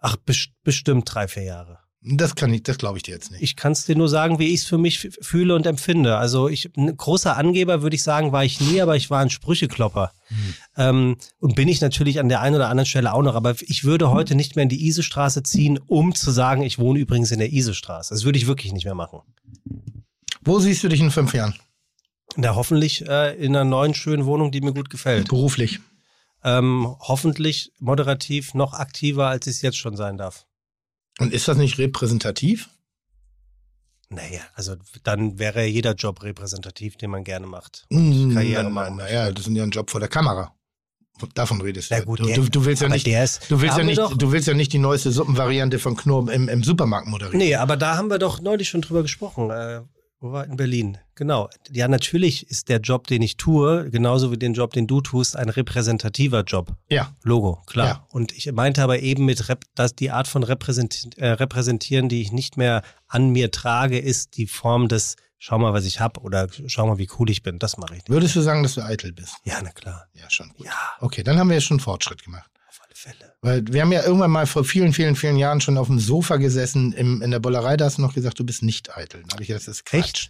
Ach, 0.00 0.16
best 0.16 0.50
bestimmt 0.64 1.12
drei, 1.12 1.28
vier 1.28 1.44
Jahre. 1.44 1.78
Das 2.06 2.34
kann 2.34 2.52
ich, 2.52 2.62
das 2.62 2.76
glaube 2.76 2.98
ich 2.98 3.02
dir 3.02 3.14
jetzt 3.14 3.30
nicht. 3.30 3.42
Ich 3.42 3.56
kann 3.56 3.72
es 3.72 3.86
dir 3.86 3.96
nur 3.96 4.10
sagen, 4.10 4.38
wie 4.38 4.48
ich 4.48 4.60
es 4.60 4.66
für 4.66 4.76
mich 4.76 5.08
fühle 5.22 5.54
und 5.54 5.64
empfinde. 5.64 6.18
Also 6.18 6.48
ich, 6.48 6.70
ein 6.76 6.94
großer 6.94 7.34
Angeber 7.34 7.80
würde 7.80 7.96
ich 7.96 8.02
sagen, 8.02 8.30
war 8.30 8.44
ich 8.44 8.60
nie, 8.60 8.82
aber 8.82 8.94
ich 8.94 9.08
war 9.08 9.20
ein 9.20 9.30
Sprücheklopper. 9.30 10.12
Ähm, 10.76 11.16
und 11.38 11.54
bin 11.54 11.66
ich 11.66 11.80
natürlich 11.80 12.20
an 12.20 12.28
der 12.28 12.42
einen 12.42 12.56
oder 12.56 12.68
anderen 12.68 12.86
Stelle 12.86 13.14
auch 13.14 13.22
noch. 13.22 13.34
Aber 13.34 13.54
ich 13.58 13.84
würde 13.84 14.10
heute 14.10 14.34
nicht 14.34 14.54
mehr 14.54 14.64
in 14.64 14.68
die 14.68 14.86
Isestraße 14.86 15.42
ziehen, 15.44 15.78
um 15.86 16.14
zu 16.14 16.30
sagen, 16.30 16.62
ich 16.62 16.78
wohne 16.78 16.98
übrigens 16.98 17.30
in 17.30 17.38
der 17.38 17.50
Isestraße. 17.50 18.12
Das 18.12 18.24
würde 18.24 18.36
ich 18.38 18.46
wirklich 18.46 18.74
nicht 18.74 18.84
mehr 18.84 18.94
machen. 18.94 19.20
Wo 20.42 20.58
siehst 20.58 20.84
du 20.84 20.88
dich 20.88 21.00
in 21.00 21.10
fünf 21.10 21.32
Jahren? 21.32 21.54
Na, 22.36 22.54
hoffentlich 22.54 23.08
äh, 23.08 23.34
in 23.36 23.56
einer 23.56 23.64
neuen, 23.64 23.94
schönen 23.94 24.26
Wohnung, 24.26 24.50
die 24.50 24.60
mir 24.60 24.74
gut 24.74 24.90
gefällt. 24.90 25.28
Beruflich. 25.28 25.80
Ähm, 26.42 26.94
hoffentlich 27.00 27.72
moderativ 27.78 28.52
noch 28.52 28.74
aktiver, 28.74 29.28
als 29.28 29.46
ich 29.46 29.56
es 29.56 29.62
jetzt 29.62 29.78
schon 29.78 29.96
sein 29.96 30.18
darf. 30.18 30.44
Und 31.18 31.32
ist 31.32 31.48
das 31.48 31.56
nicht 31.56 31.78
repräsentativ? 31.78 32.68
Naja, 34.10 34.40
also 34.54 34.76
dann 35.02 35.38
wäre 35.38 35.64
jeder 35.64 35.94
Job 35.94 36.22
repräsentativ, 36.22 36.96
den 36.96 37.10
man 37.10 37.24
gerne 37.24 37.46
macht. 37.46 37.86
Mm, 37.90 38.32
Karriere 38.34 38.64
na, 38.64 38.70
machen 38.70 38.96
Naja, 38.96 39.32
das 39.32 39.46
ist 39.46 39.56
ja 39.56 39.62
ein 39.62 39.70
Job 39.70 39.90
vor 39.90 40.00
der 40.00 40.08
Kamera. 40.08 40.54
Davon 41.34 41.60
redest 41.60 41.90
du. 41.90 41.94
Na 41.96 42.04
gut, 42.04 42.20
du, 42.20 42.24
der- 42.24 42.38
du, 42.38 42.64
willst 42.64 42.82
ja 42.82 42.88
nicht, 42.88 43.06
ist, 43.06 43.48
du 43.48 43.60
willst 43.60 43.78
ja 43.78 43.84
nicht, 43.84 43.98
doch, 43.98 44.16
du 44.16 44.32
willst 44.32 44.48
ja 44.48 44.54
nicht 44.54 44.72
die 44.72 44.78
neueste 44.78 45.12
Suppenvariante 45.12 45.78
von 45.78 45.96
Knorr 45.96 46.30
im, 46.32 46.48
im 46.48 46.64
Supermarkt 46.64 47.06
moderieren. 47.06 47.38
Nee, 47.38 47.54
aber 47.54 47.76
da 47.76 47.96
haben 47.96 48.10
wir 48.10 48.18
doch 48.18 48.40
neulich 48.40 48.68
schon 48.68 48.80
drüber 48.82 49.02
gesprochen. 49.02 49.50
Äh, 49.50 49.82
wo 50.24 50.32
war 50.32 50.46
in 50.46 50.56
Berlin? 50.56 50.96
Genau. 51.16 51.50
Ja, 51.70 51.86
natürlich 51.86 52.50
ist 52.50 52.70
der 52.70 52.80
Job, 52.80 53.06
den 53.06 53.20
ich 53.20 53.36
tue, 53.36 53.90
genauso 53.90 54.32
wie 54.32 54.38
den 54.38 54.54
Job, 54.54 54.72
den 54.72 54.86
du 54.86 55.02
tust, 55.02 55.36
ein 55.36 55.50
repräsentativer 55.50 56.44
Job. 56.44 56.74
Ja. 56.88 57.14
Logo, 57.22 57.62
klar. 57.66 57.86
Ja. 57.86 58.06
Und 58.08 58.32
ich 58.32 58.50
meinte 58.50 58.82
aber 58.82 59.00
eben 59.00 59.26
mit 59.26 59.50
Rep, 59.50 59.64
dass 59.74 59.94
die 59.94 60.10
Art 60.10 60.26
von 60.26 60.42
Repräsent 60.42 61.18
äh, 61.18 61.28
Repräsentieren, 61.28 62.08
die 62.08 62.22
ich 62.22 62.32
nicht 62.32 62.56
mehr 62.56 62.82
an 63.06 63.30
mir 63.30 63.50
trage, 63.50 63.98
ist 63.98 64.38
die 64.38 64.46
Form 64.46 64.88
des 64.88 65.16
Schau 65.46 65.58
mal, 65.58 65.74
was 65.74 65.84
ich 65.84 66.00
hab 66.00 66.16
oder 66.24 66.48
schau 66.68 66.86
mal, 66.86 66.96
wie 66.96 67.08
cool 67.18 67.28
ich 67.28 67.42
bin. 67.42 67.58
Das 67.58 67.76
mache 67.76 67.96
ich 67.96 67.98
nicht. 67.98 68.08
Würdest 68.08 68.34
du 68.34 68.40
sagen, 68.40 68.62
dass 68.62 68.76
du 68.76 68.80
eitel 68.80 69.12
bist? 69.12 69.34
Ja, 69.44 69.60
na 69.62 69.72
klar. 69.72 70.06
Ja, 70.14 70.30
schon. 70.30 70.48
Gut. 70.56 70.64
Ja, 70.64 70.72
Okay, 71.00 71.22
dann 71.22 71.38
haben 71.38 71.48
wir 71.48 71.54
jetzt 71.56 71.66
schon 71.66 71.80
Fortschritt 71.80 72.24
gemacht. 72.24 72.48
Fälle. 73.04 73.34
Weil 73.42 73.64
wir 73.68 73.82
haben 73.82 73.92
ja 73.92 74.02
irgendwann 74.02 74.30
mal 74.30 74.46
vor 74.46 74.64
vielen, 74.64 74.92
vielen, 74.92 75.14
vielen 75.16 75.36
Jahren 75.36 75.60
schon 75.60 75.76
auf 75.76 75.88
dem 75.88 75.98
Sofa 75.98 76.36
gesessen 76.36 76.92
im, 76.92 77.20
in 77.20 77.30
der 77.30 77.38
Bollerei. 77.38 77.76
Da 77.76 77.84
hast 77.84 77.98
du 77.98 78.02
noch 78.02 78.14
gesagt, 78.14 78.38
du 78.38 78.44
bist 78.44 78.62
nicht 78.62 78.96
eitel. 78.96 79.22
Da 79.26 79.34
habe 79.34 79.42
ich 79.42 79.48
gedacht, 79.48 79.68
das 79.68 79.76
ist 79.76 79.84
Quatsch. 79.84 80.28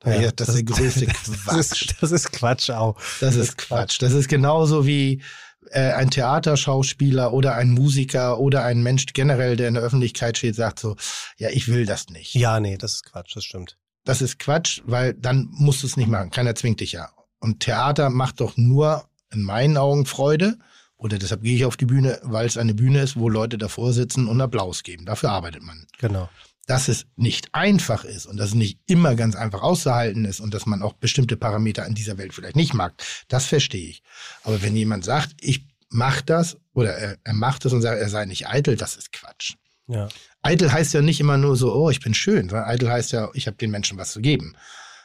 Da 0.00 0.10
Ja, 0.10 0.18
gedacht, 0.18 0.40
das, 0.40 0.48
ist 0.48 0.56
der 0.56 0.64
größte 0.64 1.06
Das 1.06 1.44
Quatsch. 1.44 1.82
ist, 1.82 1.94
das 2.00 2.10
ist 2.10 2.32
Quatsch 2.32 2.70
auch. 2.70 2.96
Das 3.20 3.36
ist 3.36 3.56
Quatsch. 3.56 4.02
Das 4.02 4.12
ist 4.12 4.28
genauso 4.28 4.84
wie 4.84 5.22
äh, 5.70 5.92
ein 5.92 6.10
Theaterschauspieler 6.10 7.32
oder 7.32 7.54
ein 7.54 7.70
Musiker 7.70 8.40
oder 8.40 8.64
ein 8.64 8.82
Mensch 8.82 9.06
generell, 9.12 9.56
der 9.56 9.68
in 9.68 9.74
der 9.74 9.82
Öffentlichkeit 9.82 10.36
steht, 10.36 10.56
sagt 10.56 10.80
so, 10.80 10.96
ja, 11.38 11.50
ich 11.50 11.68
will 11.68 11.86
das 11.86 12.08
nicht. 12.08 12.34
Ja, 12.34 12.58
nee, 12.58 12.76
das 12.76 12.94
ist 12.94 13.04
Quatsch, 13.04 13.36
das 13.36 13.44
stimmt. 13.44 13.78
Das 14.04 14.20
ist 14.20 14.40
Quatsch, 14.40 14.82
weil 14.84 15.14
dann 15.14 15.48
musst 15.52 15.82
du 15.82 15.86
es 15.86 15.96
nicht 15.96 16.08
machen. 16.08 16.30
Keiner 16.30 16.56
zwingt 16.56 16.80
dich 16.80 16.92
ja. 16.92 17.10
Und 17.38 17.60
Theater 17.60 18.10
macht 18.10 18.40
doch 18.40 18.56
nur 18.56 19.08
in 19.32 19.42
meinen 19.42 19.76
Augen 19.76 20.06
Freude. 20.06 20.58
Oder 21.02 21.18
deshalb 21.18 21.42
gehe 21.42 21.56
ich 21.56 21.64
auf 21.64 21.76
die 21.76 21.86
Bühne, 21.86 22.20
weil 22.22 22.46
es 22.46 22.56
eine 22.56 22.74
Bühne 22.74 23.02
ist, 23.02 23.16
wo 23.16 23.28
Leute 23.28 23.58
davor 23.58 23.92
sitzen 23.92 24.28
und 24.28 24.40
Applaus 24.40 24.84
geben. 24.84 25.04
Dafür 25.04 25.30
arbeitet 25.30 25.62
man. 25.64 25.86
Genau. 25.98 26.30
Dass 26.66 26.86
es 26.86 27.06
nicht 27.16 27.52
einfach 27.52 28.04
ist 28.04 28.26
und 28.26 28.36
dass 28.36 28.50
es 28.50 28.54
nicht 28.54 28.78
immer 28.86 29.16
ganz 29.16 29.34
einfach 29.34 29.62
auszuhalten 29.62 30.24
ist 30.24 30.38
und 30.38 30.54
dass 30.54 30.64
man 30.64 30.80
auch 30.80 30.92
bestimmte 30.92 31.36
Parameter 31.36 31.84
in 31.86 31.96
dieser 31.96 32.18
Welt 32.18 32.32
vielleicht 32.32 32.54
nicht 32.54 32.72
mag, 32.72 32.94
das 33.26 33.46
verstehe 33.46 33.88
ich. 33.88 34.02
Aber 34.44 34.62
wenn 34.62 34.76
jemand 34.76 35.04
sagt, 35.04 35.34
ich 35.40 35.66
mach 35.88 36.22
das 36.22 36.56
oder 36.72 36.94
er, 36.94 37.18
er 37.24 37.34
macht 37.34 37.64
es 37.64 37.72
und 37.72 37.82
sagt, 37.82 38.00
er 38.00 38.08
sei 38.08 38.24
nicht 38.24 38.46
eitel, 38.46 38.76
das 38.76 38.94
ist 38.94 39.12
Quatsch. 39.12 39.54
Ja. 39.88 40.08
Eitel 40.42 40.72
heißt 40.72 40.94
ja 40.94 41.02
nicht 41.02 41.18
immer 41.18 41.36
nur 41.36 41.56
so, 41.56 41.74
oh, 41.74 41.90
ich 41.90 41.98
bin 41.98 42.14
schön, 42.14 42.48
sondern 42.48 42.68
eitel 42.68 42.88
heißt 42.88 43.10
ja, 43.10 43.28
ich 43.34 43.48
habe 43.48 43.56
den 43.56 43.72
Menschen 43.72 43.98
was 43.98 44.12
zu 44.12 44.20
geben. 44.20 44.54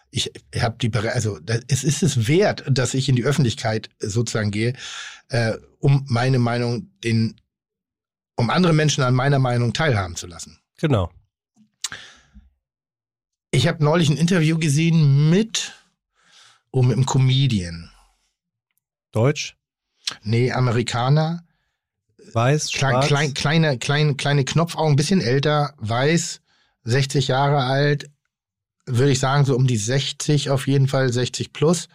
Ich 0.09 0.31
habe 0.57 0.77
die, 0.77 0.91
also 0.93 1.39
es 1.67 1.83
ist 1.83 2.01
es 2.01 2.27
wert, 2.27 2.63
dass 2.69 2.93
ich 2.93 3.09
in 3.09 3.15
die 3.15 3.25
Öffentlichkeit 3.25 3.89
sozusagen 3.99 4.51
gehe, 4.51 4.73
äh, 5.29 5.53
um 5.79 6.05
meine 6.07 6.39
Meinung, 6.39 6.91
den, 7.03 7.39
um 8.35 8.49
andere 8.49 8.73
Menschen 8.73 9.03
an 9.03 9.13
meiner 9.13 9.39
Meinung 9.39 9.73
teilhaben 9.73 10.15
zu 10.15 10.27
lassen. 10.27 10.59
Genau. 10.77 11.11
Ich 13.51 13.67
habe 13.67 13.83
neulich 13.83 14.09
ein 14.09 14.17
Interview 14.17 14.57
gesehen 14.57 15.29
mit, 15.29 15.73
oh, 16.71 16.83
mit 16.83 16.95
einem 16.95 17.05
Comedian. 17.05 17.91
Deutsch, 19.11 19.57
Nee, 20.23 20.51
Amerikaner, 20.51 21.43
weiß, 22.33 22.71
klein, 22.71 22.91
schwarz. 22.91 23.07
klein, 23.07 23.33
kleine, 23.33 23.77
kleine, 23.77 24.15
kleine 24.15 24.45
Knopfaugen, 24.45 24.93
ein 24.93 24.95
bisschen 24.95 25.21
älter, 25.21 25.73
weiß, 25.77 26.41
60 26.83 27.27
Jahre 27.27 27.63
alt, 27.63 28.09
würde 28.87 29.11
ich 29.11 29.19
sagen, 29.19 29.45
so 29.45 29.55
um 29.55 29.67
die 29.67 29.77
60 29.77 30.49
auf 30.49 30.67
jeden 30.67 30.87
Fall, 30.87 31.11
60 31.11 31.53
plus. 31.53 31.87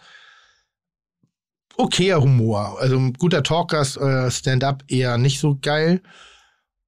okayer 1.77 2.21
Humor. 2.21 2.79
Also 2.79 2.97
ein 2.97 3.13
guter 3.13 3.43
Talker, 3.43 3.81
äh, 3.81 4.31
Stand-up 4.31 4.83
eher 4.87 5.17
nicht 5.17 5.39
so 5.39 5.57
geil. 5.61 6.01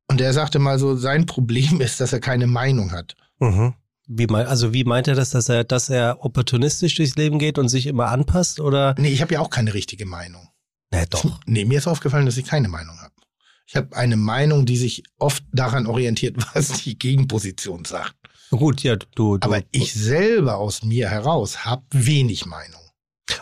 Und 0.07 0.19
der 0.19 0.33
sagte 0.33 0.59
mal 0.59 0.79
so, 0.79 0.95
sein 0.95 1.25
Problem 1.25 1.81
ist, 1.81 1.99
dass 1.99 2.13
er 2.13 2.19
keine 2.19 2.47
Meinung 2.47 2.91
hat. 2.91 3.15
Mhm. 3.39 3.73
Wie 4.07 4.27
mein, 4.27 4.45
also 4.45 4.71
wie 4.71 4.83
meint 4.83 5.07
er 5.07 5.15
das, 5.15 5.31
dass 5.31 5.49
er, 5.49 5.63
dass 5.63 5.89
er 5.89 6.23
opportunistisch 6.23 6.93
durchs 6.95 7.15
Leben 7.15 7.39
geht 7.39 7.57
und 7.57 7.69
sich 7.69 7.87
immer 7.87 8.09
anpasst 8.09 8.59
oder? 8.59 8.93
Nee, 8.99 9.09
ich 9.09 9.21
habe 9.21 9.33
ja 9.33 9.39
auch 9.39 9.49
keine 9.49 9.73
richtige 9.73 10.05
Meinung. 10.05 10.47
Nee, 10.91 11.05
doch. 11.09 11.25
Nee, 11.47 11.65
mir 11.65 11.79
ist 11.79 11.87
aufgefallen, 11.87 12.27
dass 12.27 12.37
ich 12.37 12.45
keine 12.45 12.67
Meinung 12.67 12.99
habe. 13.01 13.13
Ich 13.67 13.75
habe 13.75 13.95
eine 13.97 14.15
Meinung, 14.15 14.67
die 14.67 14.77
sich 14.77 15.03
oft 15.17 15.43
daran 15.51 15.87
orientiert, 15.87 16.37
was 16.53 16.83
die 16.83 16.99
Gegenposition 16.99 17.83
sagt. 17.83 18.15
Gut, 18.57 18.83
ja, 18.83 18.95
du. 18.95 19.37
du 19.37 19.37
Aber 19.41 19.61
ich 19.71 19.93
selber 19.93 20.57
aus 20.57 20.83
mir 20.83 21.09
heraus 21.09 21.65
habe 21.65 21.83
wenig 21.91 22.45
Meinung. 22.45 22.81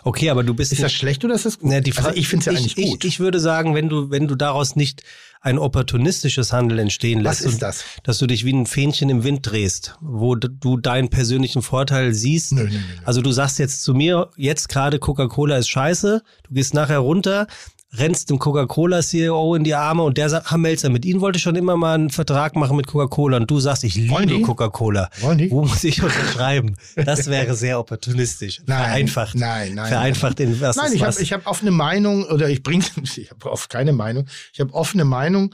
Okay, 0.04 0.30
aber 0.30 0.44
du 0.44 0.54
bist. 0.54 0.72
Ist 0.72 0.82
das 0.82 0.94
schlecht 0.94 1.24
oder 1.26 1.36
ist 1.36 1.46
das 1.46 1.60
gut? 1.60 1.70
Ne, 1.70 1.82
die 1.82 1.92
Fra 1.92 2.08
also 2.08 2.18
ich 2.18 2.28
finde 2.28 2.42
es 2.42 2.46
ja 2.46 2.52
ich, 2.54 2.60
eigentlich 2.60 2.78
ich, 2.78 2.92
gut. 2.92 3.06
Ich 3.06 3.20
würde 3.20 3.40
sagen, 3.40 3.76
wenn 3.76 3.90
du, 3.90 4.10
wenn 4.10 4.28
du 4.28 4.36
daraus 4.36 4.76
nicht 4.76 5.04
ein 5.42 5.60
opportunistisches 5.60 6.54
Handeln 6.54 6.80
entstehen 6.80 7.24
Was 7.26 7.42
lässt, 7.42 7.54
ist 7.56 7.62
das? 7.62 7.84
dass 8.04 8.18
du 8.18 8.28
dich 8.28 8.46
wie 8.46 8.54
ein 8.54 8.66
Fähnchen 8.66 9.10
im 9.10 9.26
Wind 9.26 9.40
drehst, 9.50 9.96
wo 10.00 10.36
du 10.36 10.78
deinen 10.78 11.10
persönlichen 11.10 11.62
Vorteil 11.62 12.14
siehst. 12.14 12.54
Nö, 12.54 12.64
nö, 12.64 12.70
nö. 12.70 12.80
Also 13.04 13.22
du 13.22 13.32
sagst 13.32 13.60
jetzt 13.60 13.84
zu 13.84 13.94
mir, 13.94 14.30
jetzt 14.38 14.70
gerade 14.70 15.00
Coca-Cola 15.00 15.58
ist 15.58 15.68
scheiße, 15.68 16.24
du 16.44 16.54
gehst 16.54 16.74
nachher 16.74 17.00
runter, 17.00 17.48
rennst 17.98 18.30
dem 18.30 18.40
Coca-Cola-CEO 18.40 19.56
in 19.56 19.64
die 19.64 19.76
Arme 19.76 20.04
und 20.04 20.18
der 20.18 20.30
sagt, 20.30 20.52
Herr 20.52 20.58
Melzer, 20.58 20.90
mit 20.90 21.06
Ihnen 21.06 21.22
wollte 21.22 21.38
ich 21.38 21.44
schon 21.44 21.56
immer 21.56 21.78
mal 21.78 21.96
einen 21.96 22.10
Vertrag 22.10 22.56
machen 22.56 22.76
mit 22.76 22.88
Coca-Cola 22.88 23.38
und 23.38 23.50
du 23.50 23.60
sagst, 23.60 23.84
ich 23.84 23.96
liebe? 23.96 24.42
Coca-Cola. 24.42 25.10
Wo 25.50 25.62
muss 25.62 25.84
ich 25.84 26.02
unterschreiben? 26.02 26.76
Das 26.96 27.28
wäre 27.28 27.56
sehr 27.56 27.80
opportunistisch. 27.80 28.62
Nein, 28.66 28.84
Vereinfacht. 28.84 29.36
nein, 29.36 29.76
nein, 29.76 29.88
Vereinfacht 29.90 30.40
in 30.40 30.60
was 30.60 30.76
Nein, 30.76 30.94
ich 30.94 31.04
habe 31.04 31.22
ich 31.22 31.34
hab 31.34 31.48
offene 31.48 31.72
Meinung 31.72 32.26
oder 32.26 32.50
ich 32.50 32.64
bringe, 32.64 32.86
ich 33.04 33.30
habe 33.30 33.52
oft 33.52 33.70
keine 33.70 33.94
Meinung. 33.94 34.28
Ich 34.54 34.60
habe 34.60 34.74
offene 34.74 35.06
Meinung, 35.06 35.54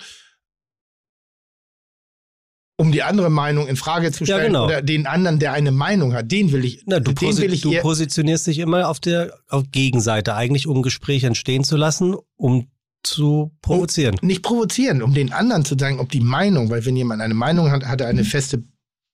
um 2.80 2.94
die 2.94 3.04
andere 3.04 3.30
Meinung 3.30 3.68
in 3.68 3.76
Frage 3.76 4.10
zu 4.14 4.24
Ja, 4.24 4.38
stellen 4.38 4.54
genau. 4.54 4.66
oder 4.66 4.82
den 4.82 5.06
anderen, 5.06 5.38
der 5.38 5.52
eine 5.52 5.72
Meinung 5.72 6.14
hat, 6.14 6.32
den 6.32 6.54
will 6.54 6.64
ich, 6.64 6.84
Na, 6.86 7.02
du, 7.02 7.12
den 7.12 7.38
will 7.38 7.52
ich 7.52 7.62
du 7.62 7.78
positionierst 7.82 8.48
dich 8.48 8.60
immer 8.60 8.88
auf 8.88 9.02
der 9.02 9.38
auf 9.50 9.66
Gegenseite, 9.72 10.34
eigentlich 10.34 10.66
um 10.66 10.78
ein 10.78 10.82
Gespräch 10.82 11.26
entstehen 11.26 11.66
zu 11.66 11.76
lassen, 11.76 12.16
um 12.38 12.70
zu 13.04 13.52
provozieren. 13.62 14.16
nicht 14.22 14.44
provozieren, 14.44 15.02
um 15.02 15.14
den 15.14 15.34
anderen 15.34 15.66
zu 15.66 15.76
sagen, 15.78 16.00
ob 16.00 16.10
die 16.10 16.22
Meinung, 16.22 16.70
weil 16.70 16.86
wenn 16.86 16.96
jemand 16.96 17.22
eine 17.22 17.34
Meinung 17.34 17.70
hat, 17.70 17.86
hat 17.86 18.00
er 18.00 18.08
eine 18.08 18.24
feste 18.24 18.64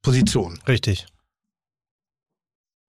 Position. 0.04 0.60
Richtig. 0.68 1.08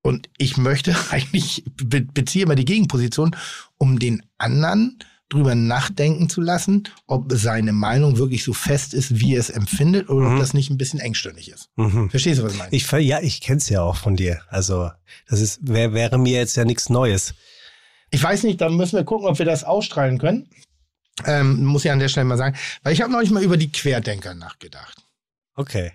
Und 0.02 0.28
ich 0.36 0.58
möchte 0.58 0.94
eigentlich, 1.10 1.64
be 1.82 2.02
beziehe 2.02 2.44
immer 2.44 2.54
die 2.54 2.66
Gegenposition, 2.66 3.34
um 3.78 3.98
den 3.98 4.22
anderen 4.36 4.98
drüber 5.28 5.54
nachdenken 5.56 6.28
zu 6.28 6.40
lassen, 6.40 6.84
ob 7.06 7.24
seine 7.32 7.72
Meinung 7.72 8.16
wirklich 8.16 8.44
so 8.44 8.52
fest 8.52 8.94
ist, 8.94 9.18
wie 9.18 9.34
er 9.34 9.40
es 9.40 9.50
empfindet, 9.50 10.08
oder 10.08 10.28
Mhm. 10.28 10.34
ob 10.34 10.40
das 10.40 10.54
nicht 10.54 10.70
ein 10.70 10.78
bisschen 10.78 11.00
engstirnig 11.00 11.50
ist. 11.50 11.68
Mhm. 11.76 12.10
Verstehst 12.10 12.38
du, 12.40 12.44
was 12.44 12.52
ich 12.52 12.58
meine? 12.58 12.72
Ich 12.72 12.86
ver- 12.86 12.98
ja, 12.98 13.20
ich 13.20 13.40
kenn's 13.40 13.68
ja 13.68 13.82
auch 13.82 13.96
von 13.96 14.14
dir. 14.16 14.40
Also 14.48 14.90
das 15.28 15.40
ist 15.40 15.58
wär, 15.66 15.92
wäre 15.92 16.18
mir 16.18 16.32
jetzt 16.38 16.56
ja 16.56 16.64
nichts 16.64 16.88
Neues. 16.90 17.34
Ich 18.10 18.22
weiß 18.22 18.44
nicht, 18.44 18.60
da 18.60 18.68
müssen 18.68 18.96
wir 18.96 19.04
gucken, 19.04 19.26
ob 19.26 19.38
wir 19.38 19.46
das 19.46 19.64
ausstrahlen 19.64 20.18
können. 20.18 20.48
Ähm, 21.24 21.64
muss 21.64 21.84
ich 21.84 21.90
an 21.90 21.98
der 21.98 22.08
Stelle 22.08 22.26
mal 22.26 22.36
sagen. 22.36 22.56
Weil 22.82 22.92
ich 22.92 23.00
habe 23.00 23.10
neulich 23.10 23.30
mal 23.30 23.42
über 23.42 23.56
die 23.56 23.72
Querdenker 23.72 24.34
nachgedacht. 24.34 24.98
Okay. 25.54 25.92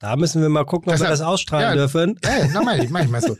Da 0.00 0.16
müssen 0.16 0.42
wir 0.42 0.48
mal 0.50 0.64
gucken, 0.66 0.88
ob 0.90 0.94
Das 0.94 1.00
wir 1.00 1.08
das 1.08 1.22
ausstrahlen 1.22 1.68
ja. 1.70 1.74
dürfen. 1.74 2.18
Ja, 2.22 2.46
na, 2.52 2.60
meine 2.62 2.84
ich, 2.84 2.90
meine 2.90 3.06
ich 3.06 3.10
mal 3.10 3.22
so. 3.26 3.38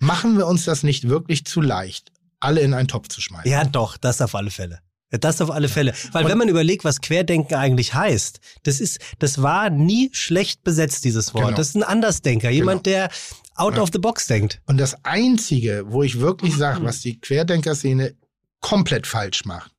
Machen 0.00 0.36
wir 0.36 0.46
uns 0.46 0.64
das 0.64 0.82
nicht 0.82 1.08
wirklich 1.08 1.46
zu 1.46 1.60
leicht, 1.62 2.12
alle 2.44 2.60
in 2.60 2.74
einen 2.74 2.88
Topf 2.88 3.08
zu 3.08 3.20
schmeißen? 3.20 3.50
Ja, 3.50 3.64
doch, 3.64 3.96
das 3.96 4.20
auf 4.20 4.34
alle 4.34 4.50
Fälle. 4.50 4.80
Das 5.10 5.40
auf 5.40 5.50
alle 5.50 5.68
Fälle. 5.68 5.94
Weil 6.12 6.24
Und- 6.24 6.30
wenn 6.30 6.38
man 6.38 6.48
überlegt, 6.48 6.84
was 6.84 7.00
Querdenken 7.00 7.54
eigentlich 7.54 7.94
heißt, 7.94 8.40
das 8.64 8.80
ist, 8.80 8.98
das 9.20 9.40
war 9.42 9.70
nie 9.70 10.10
schlecht 10.12 10.64
besetzt, 10.64 11.04
dieses 11.04 11.34
Wort. 11.34 11.44
Genau. 11.46 11.56
Das 11.56 11.68
ist 11.68 11.76
ein 11.76 11.84
Andersdenker, 11.84 12.50
jemand, 12.50 12.86
der 12.86 13.10
out 13.54 13.76
Ja. 13.76 13.82
of 13.82 13.90
the 13.92 13.98
box 14.00 14.26
denkt. 14.26 14.60
Und 14.66 14.78
das 14.78 15.04
Einzige, 15.04 15.84
wo 15.86 16.02
ich 16.02 16.18
wirklich 16.18 16.56
sage, 16.56 16.82
was 16.82 17.00
die 17.00 17.20
Querdenker-Szene 17.20 18.16
komplett 18.60 19.06
falsch 19.06 19.44
macht, 19.44 19.70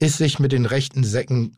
ist, 0.00 0.18
sich 0.18 0.40
mit 0.40 0.50
den 0.50 0.66
rechten 0.66 1.04
Säcken 1.04 1.56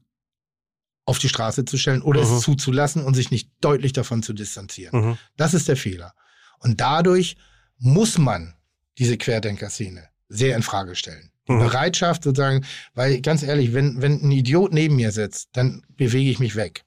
auf 1.07 1.19
die 1.19 1.31
Straße 1.31 1.65
zu 1.65 1.79
stellen 1.79 2.03
oder 2.03 2.23
Mhm. 2.25 2.35
es 2.37 2.43
zuzulassen 2.43 3.03
und 3.05 3.15
sich 3.15 3.31
nicht 3.31 3.51
deutlich 3.63 3.95
davon 3.95 4.23
zu 4.23 4.35
distanzieren. 4.35 5.01
Mhm. 5.13 5.19
Das 5.39 5.55
ist 5.55 5.69
der 5.69 5.77
Fehler. 5.79 6.13
Und 6.59 6.81
dadurch 6.83 7.37
muss 7.79 8.19
man 8.19 8.55
diese 8.99 9.17
Querdenker-Szene 9.17 10.10
sehr 10.31 10.57
in 10.57 10.63
Frage 10.63 10.95
stellen. 10.95 11.31
Die 11.49 11.53
Mhm. 11.53 11.59
Bereitschaft 11.59 12.23
sozusagen, 12.25 12.65
weil 12.95 13.21
ganz 13.21 13.43
ehrlich, 13.43 13.75
wenn, 13.75 14.01
wenn 14.01 14.23
ein 14.23 14.31
Idiot 14.31 14.73
neben 14.73 14.97
mir 14.97 15.11
sitzt, 15.13 15.51
dann 15.53 15.83
bewege 15.97 16.31
ich 16.31 16.39
mich 16.39 16.57
weg. 16.57 16.85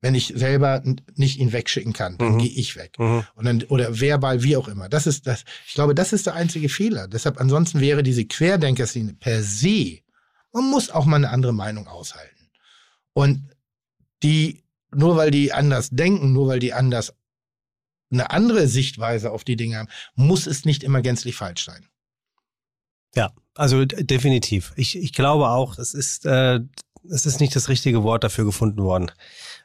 Wenn 0.00 0.14
ich 0.14 0.32
selber 0.36 0.82
nicht 1.16 1.38
ihn 1.38 1.52
wegschicken 1.52 1.92
kann, 1.92 2.18
dann 2.18 2.34
Mhm. 2.34 2.38
gehe 2.38 2.50
ich 2.50 2.76
weg. 2.76 2.98
Mhm. 2.98 3.24
Und 3.34 3.44
dann, 3.44 3.62
oder 3.64 4.00
verbal, 4.00 4.42
wie 4.42 4.56
auch 4.56 4.68
immer. 4.68 4.88
Das 4.88 5.06
ist 5.06 5.26
das, 5.26 5.44
ich 5.66 5.74
glaube, 5.74 5.94
das 5.94 6.12
ist 6.12 6.26
der 6.26 6.34
einzige 6.34 6.68
Fehler. 6.68 7.08
Deshalb, 7.08 7.40
ansonsten 7.40 7.80
wäre 7.80 8.02
diese 8.02 8.24
Querdenker-Szene 8.24 9.14
per 9.14 9.42
se, 9.42 9.98
man 10.52 10.70
muss 10.70 10.90
auch 10.90 11.04
mal 11.06 11.16
eine 11.16 11.30
andere 11.30 11.52
Meinung 11.54 11.88
aushalten. 11.88 12.50
Und 13.14 13.50
die, 14.22 14.62
nur 14.94 15.16
weil 15.16 15.30
die 15.30 15.52
anders 15.52 15.90
denken, 15.90 16.32
nur 16.32 16.46
weil 16.48 16.60
die 16.60 16.72
anders 16.72 17.12
eine 18.12 18.30
andere 18.30 18.68
Sichtweise 18.68 19.32
auf 19.32 19.42
die 19.42 19.56
Dinge 19.56 19.78
haben, 19.78 19.88
muss 20.14 20.46
es 20.46 20.64
nicht 20.64 20.84
immer 20.84 21.02
gänzlich 21.02 21.34
falsch 21.34 21.64
sein. 21.64 21.86
Ja, 23.16 23.30
also 23.54 23.84
definitiv. 23.84 24.72
Ich, 24.76 24.96
ich 24.96 25.12
glaube 25.12 25.48
auch, 25.50 25.78
es 25.78 25.94
ist, 25.94 26.26
äh, 26.26 26.60
es 27.10 27.26
ist 27.26 27.40
nicht 27.40 27.54
das 27.54 27.68
richtige 27.68 28.02
Wort 28.02 28.24
dafür 28.24 28.44
gefunden 28.44 28.82
worden, 28.82 29.10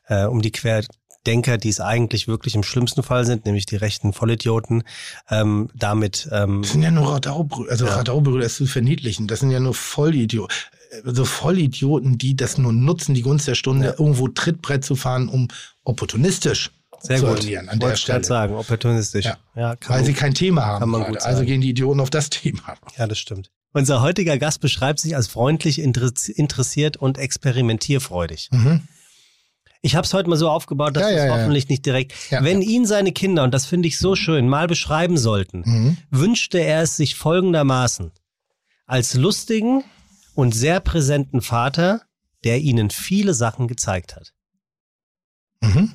äh, 0.08 0.26
um 0.26 0.42
die 0.42 0.52
Querdenker, 0.52 1.58
die 1.58 1.70
es 1.70 1.80
eigentlich 1.80 2.28
wirklich 2.28 2.56
im 2.56 2.64
schlimmsten 2.64 3.02
Fall 3.04 3.26
sind, 3.26 3.46
nämlich 3.46 3.66
die 3.66 3.78
rechten 3.78 4.14
Vollidioten, 4.14 4.84
ähm, 5.30 5.70
damit 5.74 6.30
ähm, 6.32 6.62
Das 6.62 6.72
sind 6.72 6.82
ja 6.84 6.92
nur 6.92 7.14
Radaubrüder, 7.14 7.72
also 7.72 7.86
Ja. 7.86 7.96
Radaubrüder 7.96 8.46
ist 8.46 8.56
zu 8.58 8.66
verniedlichen. 8.68 9.28
Das 9.28 9.40
sind 9.40 9.52
ja 9.52 9.60
nur 9.60 9.74
Vollidioten. 9.74 10.56
So 11.04 11.24
Vollidioten, 11.24 12.18
die 12.18 12.36
das 12.36 12.58
nur 12.58 12.74
nutzen, 12.74 13.14
die 13.14 13.22
Gunst 13.22 13.48
der 13.48 13.56
Stunde, 13.56 13.88
Ja. 13.88 13.92
irgendwo 14.00 14.28
Trittbrett 14.28 14.84
zu 14.84 14.96
fahren, 14.96 15.30
um 15.30 15.48
opportunistisch 15.84 16.72
sehr 17.02 17.20
gut. 17.22 17.30
agieren 17.40 17.70
an 17.70 17.76
Ich 17.76 17.80
der 17.80 17.90
wollte 17.90 18.02
gerade 18.06 18.24
Stelle. 18.24 18.24
sagen, 18.24 18.56
opportunistisch. 18.56 19.26
Ja. 19.26 19.38
Ja, 19.56 19.76
kann 19.76 19.90
Weil 19.92 19.98
man- 20.00 20.06
sie 20.06 20.14
kein 20.14 20.34
Thema 20.34 20.66
haben. 20.66 20.90
man 20.90 21.02
gerade. 21.02 21.14
gut 21.14 21.22
also 21.24 21.38
sagen. 21.38 21.48
gehen 21.48 21.62
die 21.62 21.70
Idioten 21.70 22.00
auf 22.00 22.10
das 22.10 22.30
Thema. 22.30 22.76
Ja, 22.98 23.08
das 23.08 23.20
stimmt. 23.20 23.52
Unser 23.72 24.02
heutiger 24.02 24.38
Gast 24.38 24.62
beschreibt 24.62 25.00
sich 25.00 25.16
als 25.16 25.28
freundlich, 25.28 25.80
interess- 25.82 26.30
interessiert 26.30 26.98
und 26.98 27.18
experimentierfreudig. 27.18 28.50
Mhm. 28.52 28.82
Ich 29.82 29.96
habe 29.96 30.06
es 30.06 30.14
heute 30.14 30.30
mal 30.30 30.36
so 30.36 30.50
aufgebaut, 30.50 30.96
dass 30.98 31.04
Ja, 31.04 31.10
wir 31.10 31.16
es 31.18 31.24
ja, 31.24 31.28
ja. 31.36 31.38
hoffentlich 31.42 31.70
nicht 31.70 31.86
direkt. 31.86 32.14
Ja, 32.32 32.44
Wenn 32.44 32.62
ja. 32.62 32.68
ihn 32.70 32.86
seine 32.86 33.12
Kinder, 33.14 33.44
und 33.44 33.54
das 33.54 33.66
finde 33.66 33.88
ich 33.88 33.98
so 33.98 34.16
schön, 34.16 34.50
mal 34.50 34.68
beschreiben 34.68 35.18
sollten, 35.18 35.62
Mhm. 35.66 35.98
wünschte 36.10 36.58
er 36.60 36.82
es 36.82 36.98
sich 36.98 37.16
folgendermaßen. 37.16 38.12
Als 38.88 39.14
lustigen 39.14 39.84
und 40.34 40.54
sehr 40.54 40.80
präsenten 40.80 41.42
Vater, 41.42 42.02
der 42.44 42.60
ihnen 42.60 42.90
viele 42.90 43.34
Sachen 43.34 43.68
gezeigt 43.68 44.16
hat. 44.16 44.34
Mhm. 45.62 45.94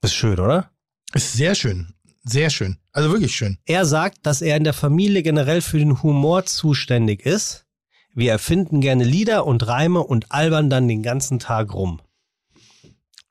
Das 0.00 0.12
ist 0.12 0.16
schön, 0.16 0.38
oder? 0.38 0.70
Ist 1.12 1.32
sehr 1.32 1.54
schön. 1.54 1.94
Sehr 2.22 2.50
schön. 2.50 2.76
Also 2.92 3.10
wirklich 3.10 3.34
schön. 3.34 3.58
Er 3.64 3.86
sagt, 3.86 4.18
dass 4.26 4.42
er 4.42 4.56
in 4.56 4.64
der 4.64 4.72
Familie 4.72 5.22
generell 5.22 5.62
für 5.62 5.78
den 5.78 6.02
Humor 6.02 6.44
zuständig 6.44 7.24
ist. 7.24 7.66
Wir 8.14 8.32
erfinden 8.32 8.80
gerne 8.80 9.04
Lieder 9.04 9.46
und 9.46 9.66
Reime 9.66 10.00
und 10.00 10.32
albern 10.32 10.68
dann 10.68 10.88
den 10.88 11.02
ganzen 11.02 11.38
Tag 11.38 11.72
rum. 11.72 12.00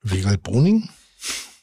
Wiegald 0.02 0.42
Bruning? 0.42 0.88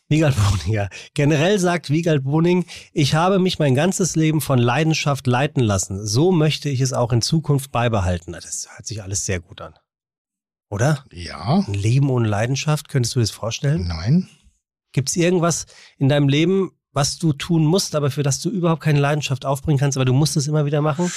Wiegald 0.10 0.36
Boning, 0.38 0.74
ja. 0.74 0.90
Generell 1.16 1.60
sagt 1.60 1.90
Wiegald 1.90 2.24
Boning, 2.24 2.66
ich 2.94 3.14
habe 3.14 3.40
mich 3.40 3.60
mein 3.60 3.76
ganzes 3.76 4.16
Leben 4.16 4.40
von 4.40 4.58
Leidenschaft 4.58 5.28
leiten 5.28 5.62
lassen. 5.62 6.06
So 6.06 6.32
möchte 6.32 6.70
ich 6.70 6.80
es 6.80 6.94
auch 6.94 7.12
in 7.12 7.22
Zukunft 7.22 7.72
beibehalten. 7.72 8.32
Das 8.32 8.68
hört 8.74 8.88
sich 8.88 9.04
alles 9.04 9.26
sehr 9.26 9.42
gut 9.42 9.60
an. 9.60 9.74
Oder? 10.70 11.04
Ja. 11.12 11.64
Ein 11.68 11.74
Leben 11.74 12.10
ohne 12.10 12.28
Leidenschaft, 12.28 12.88
könntest 12.88 13.16
du 13.16 13.20
dir 13.20 13.24
das 13.24 13.32
vorstellen? 13.32 13.88
Nein. 13.88 14.30
Gibt 14.98 15.10
es 15.10 15.16
irgendwas 15.16 15.68
in 16.00 16.10
deinem 16.10 16.28
Leben, 16.28 16.72
was 16.92 17.20
du 17.20 17.32
tun 17.32 17.64
musst, 17.64 17.94
aber 17.94 18.10
für 18.10 18.24
das 18.24 18.42
du 18.42 18.50
überhaupt 18.50 18.82
keine 18.82 19.00
Leidenschaft 19.00 19.46
aufbringen 19.46 19.78
kannst, 19.78 19.96
aber 19.96 20.06
du 20.06 20.14
musst 20.14 20.36
es 20.38 20.48
immer 20.48 20.66
wieder 20.66 20.82
machen? 20.82 21.12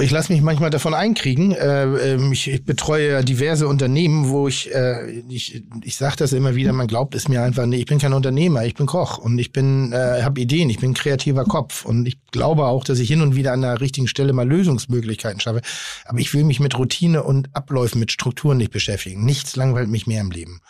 Ich 0.00 0.12
lasse 0.12 0.32
mich 0.32 0.40
manchmal 0.40 0.70
davon 0.70 0.94
einkriegen. 0.94 1.50
Äh, 1.50 2.12
ähm, 2.12 2.30
ich, 2.30 2.64
betreue 2.64 3.24
diverse 3.24 3.66
Unternehmen, 3.66 4.28
wo 4.28 4.46
ich, 4.46 4.72
äh, 4.72 5.10
ich, 5.28 5.64
ich 5.82 5.96
sage 5.96 6.14
das 6.18 6.32
immer 6.32 6.54
wieder, 6.54 6.72
man 6.72 6.86
glaubt 6.86 7.16
es 7.16 7.26
mir 7.26 7.42
einfach 7.42 7.66
nicht. 7.66 7.80
Ich 7.80 7.86
bin 7.86 7.98
kein 7.98 8.12
Unternehmer, 8.12 8.64
ich 8.64 8.74
bin 8.76 8.86
Koch 8.86 9.18
und 9.18 9.36
ich 9.40 9.50
bin, 9.50 9.92
äh, 9.92 10.22
habe 10.22 10.40
Ideen, 10.40 10.70
ich 10.70 10.78
bin 10.78 10.94
kreativer 10.94 11.42
Kopf 11.42 11.84
und 11.84 12.06
ich 12.06 12.24
glaube 12.30 12.66
auch, 12.66 12.84
dass 12.84 13.00
ich 13.00 13.08
hin 13.08 13.22
und 13.22 13.34
wieder 13.34 13.52
an 13.52 13.62
der 13.62 13.80
richtigen 13.80 14.06
Stelle 14.06 14.32
mal 14.32 14.48
Lösungsmöglichkeiten 14.48 15.40
schaffe. 15.40 15.62
Aber 16.04 16.20
ich 16.20 16.32
will 16.32 16.44
mich 16.44 16.60
mit 16.60 16.78
Routine 16.78 17.24
und 17.24 17.48
Abläufen, 17.52 17.98
mit 17.98 18.12
Strukturen 18.12 18.58
nicht 18.58 18.70
beschäftigen. 18.70 19.24
Nichts 19.24 19.56
langweilt 19.56 19.88
mich 19.88 20.06
mehr 20.06 20.20
im 20.20 20.30
Leben. 20.30 20.60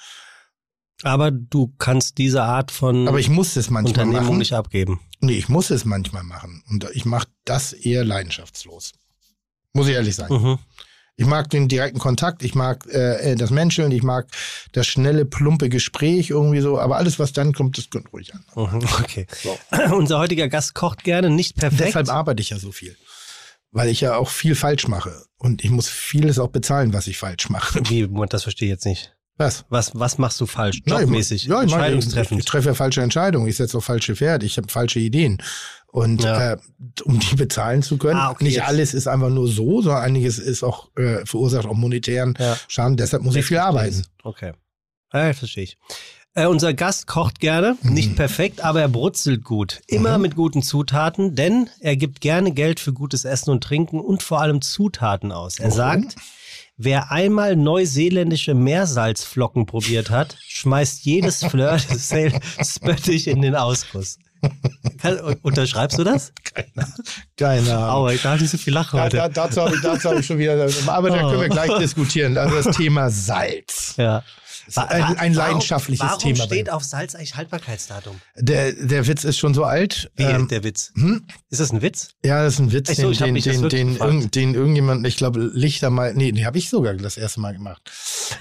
Aber 1.02 1.30
du 1.30 1.72
kannst 1.78 2.18
diese 2.18 2.42
Art 2.42 2.70
von 2.70 3.08
Aber 3.08 3.18
ich 3.18 3.28
muss 3.28 3.56
es 3.56 3.70
manchmal 3.70 4.04
Unternehmung 4.06 4.26
machen. 4.26 4.38
nicht 4.38 4.52
abgeben. 4.52 5.00
Nee, 5.20 5.34
ich 5.34 5.48
muss 5.48 5.70
es 5.70 5.84
manchmal 5.84 6.22
machen. 6.22 6.62
Und 6.68 6.86
ich 6.94 7.04
mache 7.04 7.28
das 7.44 7.72
eher 7.72 8.04
leidenschaftslos. 8.04 8.92
Muss 9.72 9.88
ich 9.88 9.94
ehrlich 9.94 10.16
sagen. 10.16 10.34
Mhm. 10.34 10.58
Ich 11.16 11.26
mag 11.26 11.50
den 11.50 11.68
direkten 11.68 11.98
Kontakt, 11.98 12.42
ich 12.42 12.54
mag 12.54 12.86
äh, 12.86 13.34
das 13.36 13.50
Menscheln, 13.50 13.92
ich 13.92 14.02
mag 14.02 14.28
das 14.72 14.86
schnelle, 14.86 15.26
plumpe 15.26 15.68
Gespräch 15.68 16.30
irgendwie 16.30 16.60
so, 16.60 16.80
aber 16.80 16.96
alles, 16.96 17.18
was 17.18 17.32
dann 17.32 17.52
kommt, 17.52 17.76
das 17.76 17.90
kommt 17.90 18.12
ruhig 18.12 18.32
an. 18.34 18.44
Mhm. 18.56 18.82
Okay. 19.00 19.26
Unser 19.92 20.18
heutiger 20.18 20.48
Gast 20.48 20.74
kocht 20.74 21.04
gerne, 21.04 21.28
nicht 21.28 21.56
perfekt. 21.56 21.88
Deshalb 21.88 22.08
arbeite 22.08 22.40
ich 22.40 22.50
ja 22.50 22.58
so 22.58 22.72
viel. 22.72 22.96
Weil 23.70 23.88
ich 23.88 24.00
ja 24.00 24.16
auch 24.16 24.30
viel 24.30 24.54
falsch 24.54 24.88
mache. 24.88 25.24
Und 25.36 25.62
ich 25.64 25.70
muss 25.70 25.88
vieles 25.88 26.38
auch 26.38 26.48
bezahlen, 26.48 26.92
was 26.92 27.06
ich 27.06 27.18
falsch 27.18 27.50
mache. 27.50 27.80
Wie, 27.88 28.08
das 28.28 28.42
verstehe 28.42 28.68
ich 28.68 28.72
jetzt 28.72 28.86
nicht. 28.86 29.14
Was? 29.38 29.64
Was, 29.70 29.92
was 29.98 30.18
machst 30.18 30.40
du 30.40 30.46
falsch? 30.46 30.80
Ja, 30.86 30.96
ich 30.96 31.00
Jobmäßig? 31.02 31.44
Ja, 31.44 31.48
ich, 31.48 31.52
mache- 31.52 31.62
ich, 31.64 31.72
Entscheidungstreffend? 31.72 32.40
ich 32.40 32.44
treffe 32.46 32.68
ja 32.68 32.74
falsche 32.74 33.02
Entscheidungen. 33.02 33.46
Ich 33.48 33.56
setze 33.56 33.78
auf 33.78 33.84
falsche 33.84 34.14
Pferde. 34.14 34.44
Ich 34.46 34.56
habe 34.58 34.68
falsche 34.68 34.98
Ideen. 35.00 35.38
Und 35.86 36.22
Ja. 36.24 36.52
äh, 36.52 36.56
um 37.04 37.18
die 37.18 37.34
bezahlen 37.36 37.82
zu 37.82 37.98
können, 37.98 38.18
Ah, 38.18 38.30
okay, 38.30 38.44
nicht 38.44 38.56
jetzt. 38.56 38.68
alles 38.68 38.94
ist 38.94 39.06
einfach 39.08 39.28
nur 39.30 39.48
so, 39.48 39.82
sondern 39.82 40.02
einiges 40.02 40.38
ist 40.38 40.62
auch 40.62 40.88
äh, 40.96 41.24
verursacht 41.26 41.66
auch 41.66 41.74
monetären 41.74 42.34
Ja. 42.38 42.56
Schaden. 42.68 42.96
Deshalb 42.96 43.22
muss 43.22 43.36
ich 43.36 43.44
viel 43.44 43.58
arbeiten. 43.58 44.02
Okay. 44.22 44.52
Ja, 45.12 45.32
verstehe 45.34 45.64
ich. 45.64 45.76
Äh, 46.34 46.46
unser 46.46 46.72
Gast 46.72 47.06
kocht 47.06 47.40
gerne, 47.40 47.76
Mhm. 47.82 47.92
nicht 47.92 48.16
perfekt, 48.16 48.64
aber 48.64 48.80
er 48.80 48.88
brutzelt 48.88 49.44
gut. 49.44 49.80
Immer 49.86 50.16
mit 50.16 50.34
guten 50.34 50.62
Zutaten, 50.62 51.34
denn 51.34 51.68
er 51.80 51.96
gibt 51.96 52.22
gerne 52.22 52.52
Geld 52.52 52.80
für 52.80 52.94
gutes 52.94 53.26
Essen 53.26 53.50
und 53.50 53.62
Trinken 53.62 54.00
und 54.00 54.22
vor 54.22 54.40
allem 54.40 54.62
Zutaten 54.62 55.30
aus. 55.30 55.58
Er 55.58 55.64
Warum? 55.76 55.76
sagt, 55.76 56.16
wer 56.76 57.10
einmal 57.10 57.56
neuseeländische 57.56 58.54
Meersalzflocken 58.54 59.66
probiert 59.66 60.10
hat, 60.10 60.36
schmeißt 60.48 61.04
jedes 61.04 61.44
Fleur 61.44 61.76
des 61.76 62.08
Sale 62.08 62.40
spöttisch 62.64 63.26
in 63.26 63.42
den 63.42 63.54
Ausguss. 63.54 64.18
Kann, 64.98 65.18
unterschreibst 65.42 65.98
du 65.98 66.04
das? 66.04 66.32
Keine 67.36 67.72
Ahnung. 67.76 67.84
Aua, 67.90 68.12
ich 68.12 68.22
darf 68.22 68.40
nicht 68.40 68.50
so 68.50 68.58
viel 68.58 68.72
lachen 68.72 69.00
heute. 69.00 69.16
da, 69.16 69.28
dazu 69.28 69.60
habe 69.62 69.76
ich, 69.76 69.80
dazu 69.82 70.10
hab 70.10 70.18
ich 70.18 70.26
schon 70.26 70.38
wieder, 70.38 70.54
aber 70.88 71.10
da 71.10 71.18
können 71.18 71.40
wir 71.40 71.46
Oh. 71.46 71.52
gleich 71.52 71.78
diskutieren. 71.78 72.36
Also 72.36 72.60
das 72.60 72.76
Thema 72.76 73.08
Salz. 73.08 73.94
Ja. 73.96 74.24
Ein- 74.76 75.18
ein 75.18 75.34
leidenschaftliches 75.34 76.04
warum, 76.06 76.18
Thema 76.20 76.38
Warum 76.38 76.50
steht 76.52 76.70
auf 76.70 76.84
Salz 76.84 77.14
eigentlich 77.14 77.34
Haltbarkeitsdatum? 77.36 78.20
Der, 78.36 78.72
der 78.72 79.06
Witz 79.06 79.24
ist 79.24 79.38
schon 79.38 79.54
so 79.54 79.64
alt. 79.64 80.10
Wie 80.16 80.22
Ähm, 80.24 80.48
der 80.48 80.64
Witz? 80.64 80.92
hm? 80.94 81.24
Ist 81.50 81.60
das 81.60 81.72
ein 81.72 81.82
Witz? 81.82 82.10
Ja, 82.24 82.42
das 82.44 82.54
ist 82.54 82.60
ein 82.60 82.72
Witz, 82.72 82.90
Ach 82.90 82.94
so, 82.96 83.12
den, 83.12 83.34
den, 83.34 83.42
den, 83.42 83.68
den, 83.68 83.96
irgend- 83.96 84.34
den 84.34 84.54
irgendjemand, 84.54 85.06
ich 85.06 85.16
glaube, 85.16 85.40
Lichter 85.52 85.90
mal, 85.90 86.14
nee, 86.14 86.32
den 86.32 86.44
habe 86.46 86.58
ich 86.58 86.68
sogar 86.68 86.94
das 86.94 87.16
erste 87.16 87.40
Mal 87.40 87.52
gemacht, 87.54 87.82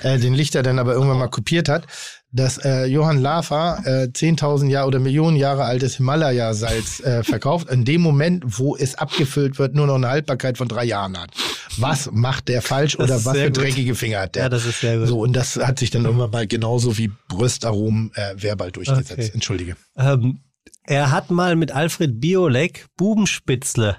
äh, 0.04 0.18
den 0.20 0.34
Lichter 0.34 0.64
dann 0.64 0.80
aber 0.80 0.94
irgendwann 0.94 1.18
mal 1.20 1.28
kopiert 1.30 1.70
hat, 1.70 1.88
dass 2.32 2.58
äh, 2.58 2.86
Johann 2.86 3.18
Lafer 3.18 3.82
äh, 3.86 4.08
10.000 4.08 4.70
Jahre 4.70 4.88
oder 4.88 5.00
Millionen 5.00 5.36
Jahre 5.36 5.66
altes 5.66 5.98
Himalaya-Salz 5.98 7.02
äh, 7.02 7.24
verkauft, 7.24 7.70
in 7.70 7.84
dem 7.84 8.02
Moment, 8.02 8.44
wo 8.60 8.76
es 8.76 8.96
abgefüllt 8.96 9.60
wird, 9.60 9.76
nur 9.76 9.88
noch 9.88 9.96
eine 9.96 10.10
Haltbarkeit 10.10 10.58
von 10.58 10.68
drei 10.68 10.86
Jahren 10.86 11.20
hat. 11.20 11.32
Was 11.78 12.10
macht 12.12 12.48
der 12.48 12.62
falsch 12.62 12.98
Das 12.98 13.06
oder 13.06 13.26
was 13.26 13.38
für 13.38 13.52
dreckige 13.52 13.96
Finger 13.96 14.22
hat 14.22 14.36
der? 14.36 14.44
Ja, 14.44 14.50
das 14.50 14.66
ist 14.66 14.82
sehr 14.82 14.98
gut. 14.98 15.08
So, 15.08 15.20
und 15.20 15.34
das 15.34 15.58
hat 15.58 15.80
sich 15.80 15.90
dann 15.90 16.06
irgendwann 16.06 16.32
mal 16.32 16.48
genauso 16.48 16.98
wie 16.98 17.12
Brüstaromen 17.28 18.12
äh, 18.16 18.34
verbal 18.42 18.72
durchgesetzt. 18.72 19.12
Okay. 19.12 19.32
Entschuldige. 19.34 19.76
Ähm, 19.98 20.40
er 20.84 21.12
hat 21.12 21.32
mal 21.32 21.56
mit 21.56 21.72
Alfred 21.72 22.20
Biolek 22.20 22.88
Bubenspitzle 22.98 23.98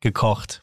gekocht. 0.00 0.62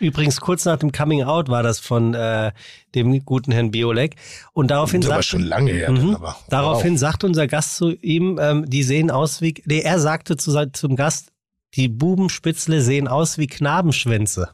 Übrigens, 0.00 0.40
kurz 0.40 0.64
nach 0.64 0.78
dem 0.78 0.92
Coming 0.92 1.22
Out 1.24 1.48
war 1.48 1.62
das 1.62 1.80
von 1.80 2.14
äh, 2.14 2.52
dem 2.94 3.24
guten 3.24 3.52
Herrn 3.52 3.70
Biolek. 3.70 4.16
Und 4.52 4.70
daraufhin 4.70 5.02
sagt, 5.02 5.24
schon 5.24 5.42
lange 5.42 5.72
her. 5.72 5.90
Mhm. 5.90 6.14
aber. 6.14 6.36
daraufhin 6.48 6.96
sagt 6.96 7.24
unser 7.24 7.46
Gast 7.46 7.76
zu 7.76 7.90
ihm, 7.90 8.38
ähm, 8.40 8.68
die 8.68 8.82
sehen 8.82 9.10
aus 9.10 9.40
wie, 9.40 9.54
nee, 9.64 9.80
er 9.80 9.98
sagte 9.98 10.36
zu, 10.36 10.70
zum 10.72 10.96
Gast, 10.96 11.32
die 11.74 11.88
Bubenspitzle 11.88 12.82
sehen 12.82 13.08
aus 13.08 13.38
wie 13.38 13.46
Knabenschwänze. 13.46 14.50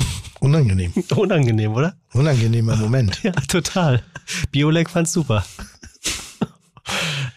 Unangenehm. 0.40 0.92
Unangenehm, 1.16 1.72
oder? 1.72 1.94
Unangenehmer 2.12 2.76
Moment. 2.76 3.20
Ja, 3.22 3.32
total. 3.32 4.02
Biolek 4.50 4.90
fand's 4.90 5.12
super. 5.12 5.44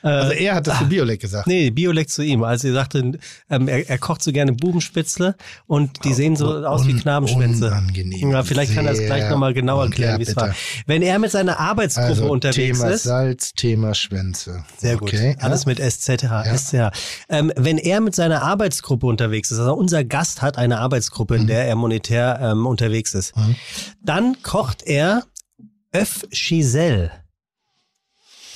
Also 0.03 0.31
er 0.33 0.55
hat 0.55 0.67
das 0.67 0.79
zu 0.79 0.85
Biolek 0.85 1.19
gesagt. 1.21 1.47
Nee, 1.47 1.69
Biolek 1.69 2.09
zu 2.09 2.23
ihm. 2.23 2.43
Also 2.43 2.67
er 2.69 2.73
sagte, 2.73 3.11
ähm, 3.49 3.67
er, 3.67 3.89
er 3.89 3.97
kocht 3.97 4.23
so 4.23 4.31
gerne 4.31 4.53
Bubenspitzle 4.53 5.35
und 5.67 6.03
die 6.03 6.13
sehen 6.13 6.35
so 6.35 6.65
aus 6.65 6.87
wie 6.87 6.93
Knabenschwänze. 6.95 7.67
Unangenehm. 7.67 8.31
Ja, 8.31 8.43
vielleicht 8.43 8.73
kann 8.73 8.85
er 8.85 8.91
das 8.91 8.97
Sehr 8.97 9.07
gleich 9.07 9.29
nochmal 9.29 9.53
genau 9.53 9.79
un- 9.79 9.85
erklären, 9.87 10.13
ja, 10.13 10.19
wie 10.19 10.29
es 10.29 10.35
war. 10.35 10.53
Wenn 10.87 11.01
er 11.01 11.19
mit 11.19 11.31
seiner 11.31 11.59
Arbeitsgruppe 11.59 12.07
Also 12.09 12.31
unterwegs 12.31 12.79
Thema 12.79 12.89
ist. 12.91 13.03
Salz, 13.03 13.53
Thema 13.53 13.93
Schwänze. 13.93 14.63
Sehr 14.77 14.97
gut. 14.97 15.09
Okay, 15.09 15.35
Alles 15.39 15.65
ja. 15.65 15.69
mit 15.69 15.79
SZH, 15.79 16.45
SCH. 16.57 16.91
Ähm, 17.29 17.51
wenn 17.55 17.77
er 17.77 18.01
mit 18.01 18.15
seiner 18.15 18.41
Arbeitsgruppe 18.41 19.05
unterwegs 19.05 19.51
ist, 19.51 19.59
also 19.59 19.73
unser 19.73 20.03
Gast 20.03 20.41
hat 20.41 20.57
eine 20.57 20.79
Arbeitsgruppe, 20.79 21.35
Mhm. 21.35 21.41
in 21.41 21.47
der 21.47 21.65
er 21.67 21.75
monetär 21.75 22.39
ähm, 22.41 22.65
unterwegs 22.65 23.13
ist, 23.13 23.33
dann 24.03 24.41
kocht 24.41 24.83
er 24.83 25.23
Öff 25.93 26.25
Giselle. 26.31 27.11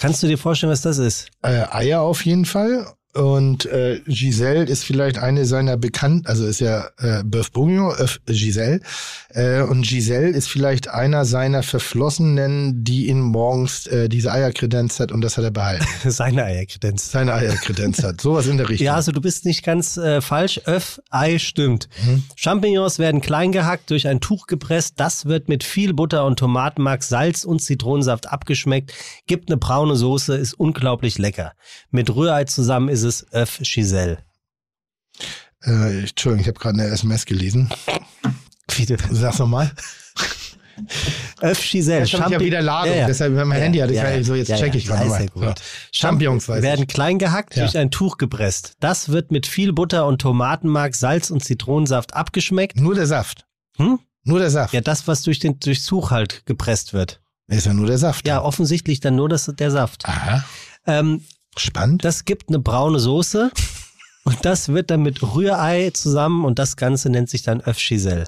Kannst 0.06 0.22
du 0.22 0.28
dir 0.28 0.38
vorstellen, 0.38 0.72
was 0.72 0.82
das 0.82 1.00
ist? 1.00 1.32
Äh, 1.42 1.66
Eier 1.72 2.02
auf 2.02 2.24
jeden 2.26 2.46
Fall. 2.46 2.86
Und 3.16 3.66
äh, 3.68 4.02
Giselle 4.08 4.66
ist 4.66 4.84
vielleicht 4.84 5.20
eine 5.20 5.46
seiner 5.46 5.78
bekannten, 5.78 6.28
also 6.28 6.46
ist 6.46 6.60
ja 6.60 6.90
äh, 6.98 7.24
Bœuf 7.24 7.54
Bourguignon, 7.54 7.96
äh, 7.98 8.34
Giselle. 8.34 8.82
Äh, 9.30 9.62
und 9.62 9.84
Giselle 9.84 10.28
ist 10.28 10.50
vielleicht 10.50 10.90
einer 10.90 11.24
seiner 11.24 11.64
Verflossenen, 11.64 12.84
die 12.84 13.08
ihn 13.08 13.22
morgens 13.22 13.88
äh, 13.88 14.10
diese 14.10 14.34
Eier 14.34 14.52
kredenzt 14.52 15.00
hat 15.00 15.14
und 15.14 15.22
das 15.22 15.38
hat 15.38 15.46
er 15.46 15.52
behalten. 15.52 15.86
Seine 16.10 16.44
Eierkredenz. 16.44 17.10
Seine 17.10 17.34
Eier 17.34 17.56
kredenzt 17.56 18.04
hat. 18.04 18.20
Sowas 18.20 18.48
in 18.48 18.58
der 18.58 18.68
Richtung. 18.68 18.86
Ja, 18.86 18.96
also 18.96 19.14
du 19.14 19.22
bist 19.22 19.46
nicht 19.46 19.64
ganz 19.64 19.96
äh, 19.96 20.20
falsch. 20.20 20.60
Öff, 20.66 21.00
Ei 21.10 21.40
stimmt. 21.40 21.88
Champignons 22.36 23.00
werden 23.00 23.22
klein 23.22 23.54
gehackt, 23.54 23.92
durch 23.92 24.10
ein 24.10 24.20
Tuch 24.20 24.46
gepresst. 24.48 24.96
Das 24.98 25.26
wird 25.26 25.48
mit 25.48 25.64
viel 25.64 25.94
Butter 25.94 26.26
und 26.26 26.38
Tomatenmark, 26.38 27.02
Salz 27.02 27.46
und 27.46 27.62
Zitronensaft 27.62 28.30
abgeschmeckt. 28.30 28.94
Gibt 29.26 29.50
eine 29.50 29.58
braune 29.58 29.96
Soße, 29.96 30.36
ist 30.36 30.54
unglaublich 30.54 31.18
lecker. 31.18 31.54
Mit 31.92 32.14
Rührei 32.14 32.44
zusammen 32.44 32.90
ist 32.90 33.05
es 33.06 33.26
Öff 33.34 33.60
Giselle. 33.62 34.18
äh, 35.64 36.00
Entschuldigung, 36.02 36.42
ich 36.42 36.48
habe 36.48 36.60
gerade 36.60 36.80
eine 36.82 36.92
SMS 36.92 37.26
gelesen. 37.26 37.70
Wie 38.76 38.86
du- 38.86 38.98
Sag's 39.12 39.40
nochmal. 39.40 39.72
Öff 41.42 41.62
Giselle. 41.72 42.02
Jetzt 42.06 42.14
habe 42.20 42.26
ich 42.36 42.40
ja 42.40 42.46
wieder 42.46 42.62
Ladung, 42.62 42.92
Ja, 42.94 43.02
ja. 43.02 43.08
deshalb 43.08 43.34
mein 43.34 43.52
Handy 43.54 43.80
hatte 43.80 43.94
ich 43.94 43.98
Ja, 43.98 44.10
ja, 44.10 44.18
ja. 44.18 44.24
so, 44.24 44.36
jetzt 44.36 44.50
Ja, 44.50 44.58
check 44.58 44.74
ja. 44.74 44.80
ich 44.80 44.86
gerade 44.88 45.04
Ja, 45.04 45.10
mal. 45.10 45.22
ja 45.22 45.28
gut. 45.28 45.62
Champignons 45.92 46.50
weiß 46.50 46.62
werden 46.62 46.82
ich. 46.84 46.88
klein 46.90 47.18
gehackt, 47.18 47.56
Ja. 47.56 47.64
durch 47.64 47.78
ein 47.78 47.92
Tuch 47.92 48.18
gepresst. 48.18 48.74
Das 48.80 49.10
wird 49.10 49.32
mit 49.32 49.48
viel 49.48 49.72
Butter 49.74 50.06
und 50.06 50.22
Tomatenmark, 50.22 50.96
Salz 50.96 51.30
und 51.30 51.44
Zitronensaft 51.44 52.14
abgeschmeckt. 52.14 52.80
Nur 52.80 52.96
der 52.96 53.08
Saft. 53.08 53.46
Hm? 53.78 54.00
Nur 54.24 54.40
der 54.40 54.50
Saft. 54.50 54.74
Ja, 54.74 54.82
das, 54.82 55.08
was 55.08 55.22
durch 55.22 55.40
den 55.40 55.60
durchs 55.60 55.86
Tuch 55.86 56.12
halt 56.12 56.46
gepresst 56.46 56.94
wird. 56.94 57.22
Ist 57.48 57.68
ja 57.68 57.74
nur 57.74 57.86
der 57.88 58.00
Saft. 58.00 58.28
Ja, 58.28 58.42
offensichtlich 58.42 59.00
dann 59.00 59.16
nur 59.16 59.30
das, 59.30 59.46
der 59.46 59.70
Saft. 59.72 60.06
Aha. 60.06 60.44
Ähm, 60.88 61.24
Spannend. 61.58 62.04
das 62.04 62.26
gibt 62.26 62.50
eine 62.50 62.60
braune 62.60 63.00
Soße 63.00 63.52
und 64.24 64.46
das 64.46 64.70
wird 64.70 64.90
dann 64.92 65.02
mit 65.02 65.22
Rührei 65.22 65.92
zusammen 65.92 66.46
und 66.46 66.60
das 66.60 66.76
Ganze 66.76 67.10
nennt 67.10 67.30
sich 67.30 67.44
dann 67.44 67.62
Öff 67.62 67.78
Giselle. 67.78 68.28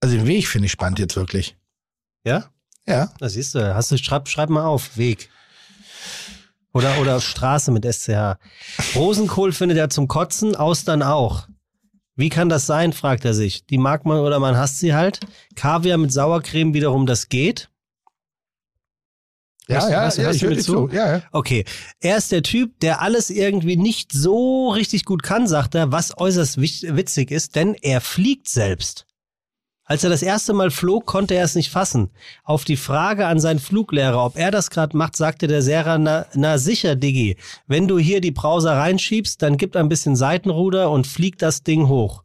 Also 0.00 0.16
den 0.16 0.26
Weg 0.26 0.48
finde 0.48 0.66
ich 0.66 0.72
spannend 0.72 0.98
jetzt 0.98 1.16
wirklich. 1.16 1.56
Ja? 2.24 2.50
Ja. 2.86 3.12
Das 3.18 3.32
siehst 3.32 3.54
du. 3.54 3.74
Hast 3.74 3.90
du, 3.90 3.96
schreib, 3.96 4.28
schreib 4.28 4.50
mal 4.50 4.64
auf. 4.64 4.96
Weg. 4.96 5.30
Oder, 6.72 6.98
oder 7.00 7.20
Straße 7.20 7.70
mit 7.70 7.84
SCH. 7.84 8.36
Rosenkohl 8.94 9.52
findet 9.52 9.78
er 9.78 9.90
zum 9.90 10.08
Kotzen, 10.08 10.56
Austern 10.56 11.02
auch. 11.02 11.48
Wie 12.16 12.28
kann 12.28 12.48
das 12.48 12.66
sein, 12.66 12.92
fragt 12.92 13.24
er 13.24 13.34
sich. 13.34 13.66
Die 13.66 13.78
mag 13.78 14.04
man 14.04 14.18
oder 14.18 14.38
man 14.38 14.56
hasst 14.56 14.78
sie 14.78 14.94
halt. 14.94 15.20
Kaviar 15.56 15.98
mit 15.98 16.12
Sauercreme 16.12 16.74
wiederum, 16.74 17.06
das 17.06 17.28
geht. 17.28 17.70
Ja, 19.68 19.80
du- 19.86 19.90
ja, 19.92 20.10
du- 20.10 20.22
ja, 20.22 20.30
ich 20.30 20.42
höre 20.42 20.58
zu. 20.58 20.88
Ja, 20.92 21.16
ja. 21.16 21.22
Okay. 21.32 21.64
Er 22.00 22.16
ist 22.18 22.32
der 22.32 22.42
Typ, 22.42 22.78
der 22.80 23.00
alles 23.00 23.30
irgendwie 23.30 23.76
nicht 23.76 24.12
so 24.12 24.70
richtig 24.70 25.04
gut 25.04 25.22
kann, 25.22 25.46
sagt 25.46 25.74
er, 25.74 25.90
was 25.92 26.16
äußerst 26.18 26.60
witzig 26.60 27.30
ist, 27.30 27.56
denn 27.56 27.74
er 27.80 28.00
fliegt 28.00 28.48
selbst. 28.48 29.06
Als 29.86 30.02
er 30.02 30.08
das 30.08 30.22
erste 30.22 30.54
Mal 30.54 30.70
flog, 30.70 31.04
konnte 31.04 31.34
er 31.34 31.44
es 31.44 31.54
nicht 31.54 31.70
fassen. 31.70 32.10
Auf 32.42 32.64
die 32.64 32.78
Frage 32.78 33.26
an 33.26 33.38
seinen 33.38 33.58
Fluglehrer, 33.58 34.24
ob 34.24 34.36
er 34.38 34.50
das 34.50 34.70
gerade 34.70 34.96
macht, 34.96 35.14
sagte 35.14 35.46
der 35.46 35.60
Lehrer, 35.60 35.98
na, 35.98 36.24
na 36.34 36.56
sicher, 36.56 36.96
Diggi, 36.96 37.36
wenn 37.66 37.86
du 37.86 37.98
hier 37.98 38.22
die 38.22 38.30
Browser 38.30 38.72
reinschiebst, 38.78 39.42
dann 39.42 39.58
gib 39.58 39.76
ein 39.76 39.90
bisschen 39.90 40.16
Seitenruder 40.16 40.90
und 40.90 41.06
flieg 41.06 41.38
das 41.38 41.62
Ding 41.64 41.88
hoch. 41.88 42.23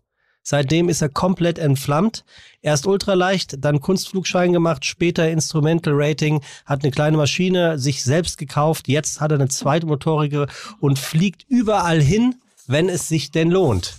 Seitdem 0.49 0.89
ist 0.89 1.03
er 1.03 1.09
komplett 1.09 1.59
entflammt. 1.59 2.25
Erst 2.63 2.88
ultraleicht, 2.88 3.63
dann 3.63 3.81
Kunstflugschein 3.81 4.51
gemacht, 4.51 4.83
später 4.83 5.29
Instrumental 5.29 5.93
Rating, 5.95 6.41
hat 6.65 6.81
eine 6.81 6.89
kleine 6.89 7.17
Maschine 7.17 7.77
sich 7.77 8.03
selbst 8.03 8.39
gekauft. 8.39 8.88
Jetzt 8.88 9.21
hat 9.21 9.29
er 9.31 9.35
eine 9.35 9.49
zweitmotorige 9.49 10.47
und 10.79 10.97
fliegt 10.97 11.45
überall 11.49 12.01
hin, 12.01 12.33
wenn 12.65 12.89
es 12.89 13.07
sich 13.07 13.29
denn 13.29 13.51
lohnt. 13.51 13.97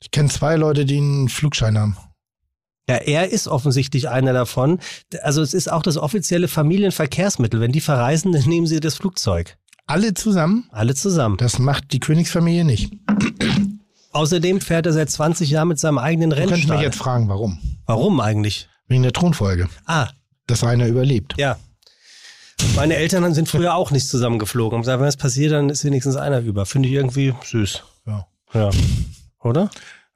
Ich 0.00 0.12
kenne 0.12 0.28
zwei 0.28 0.54
Leute, 0.54 0.84
die 0.84 0.98
einen 0.98 1.28
Flugschein 1.28 1.76
haben. 1.76 1.96
Ja, 2.88 2.98
er 2.98 3.32
ist 3.32 3.48
offensichtlich 3.48 4.08
einer 4.08 4.32
davon. 4.32 4.78
Also 5.22 5.42
es 5.42 5.54
ist 5.54 5.72
auch 5.72 5.82
das 5.82 5.96
offizielle 5.96 6.46
Familienverkehrsmittel. 6.46 7.60
Wenn 7.60 7.72
die 7.72 7.80
verreisen, 7.80 8.30
dann 8.30 8.44
nehmen 8.44 8.68
sie 8.68 8.78
das 8.78 8.94
Flugzeug. 8.94 9.58
Alle 9.88 10.14
zusammen? 10.14 10.68
Alle 10.70 10.94
zusammen. 10.94 11.36
Das 11.36 11.58
macht 11.58 11.92
die 11.92 11.98
Königsfamilie 11.98 12.64
nicht. 12.64 12.92
Außerdem 14.18 14.60
fährt 14.60 14.86
er 14.86 14.92
seit 14.92 15.10
20 15.10 15.48
Jahren 15.50 15.68
mit 15.68 15.78
seinem 15.78 15.98
eigenen 15.98 16.30
Du 16.30 16.36
könntest 16.36 16.52
mich 16.52 16.62
Rennstall. 16.70 16.82
jetzt 16.84 16.96
fragen, 16.98 17.28
warum? 17.28 17.58
Warum 17.86 18.18
eigentlich? 18.20 18.68
Wegen 18.88 19.02
der 19.04 19.12
Thronfolge. 19.12 19.68
Ah, 19.86 20.08
Dass 20.46 20.62
Rainer 20.64 20.86
überlebt. 20.86 21.34
ja. 21.38 21.56
Meine 22.74 22.96
Eltern 22.96 23.32
sind 23.34 23.48
früher 23.48 23.74
auch 23.76 23.92
nicht 23.92 24.08
zusammengeflogen. 24.08 24.74
Haben 24.78 24.82
gesagt, 24.82 25.00
wenn 25.00 25.06
es 25.06 25.16
passiert, 25.16 25.52
dann 25.52 25.70
ist 25.70 25.84
wenigstens 25.84 26.16
einer 26.16 26.40
über. 26.40 26.66
Finde 26.66 26.88
ich 26.88 26.94
irgendwie 26.96 27.32
süß. 27.44 27.84
Ja. 28.06 28.26
Ja. 28.52 28.70
Oder? 29.40 29.70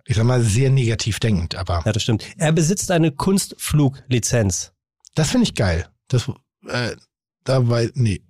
Ich 0.06 0.16
sag 0.16 0.24
mal, 0.24 0.42
sehr 0.42 0.68
negativ 0.70 1.20
denkend, 1.20 1.54
aber 1.54 1.82
Ja, 1.86 1.92
das 1.92 2.02
stimmt. 2.02 2.24
Er 2.38 2.50
besitzt 2.50 2.90
eine 2.90 3.12
Kunstfluglizenz. 3.12 4.72
das 5.14 5.30
finde 5.30 5.44
ich 5.44 5.54
geil. 5.54 5.86
Das, 6.08 6.28
äh, 6.66 6.96
dabei, 7.44 7.90
nee. 7.94 8.20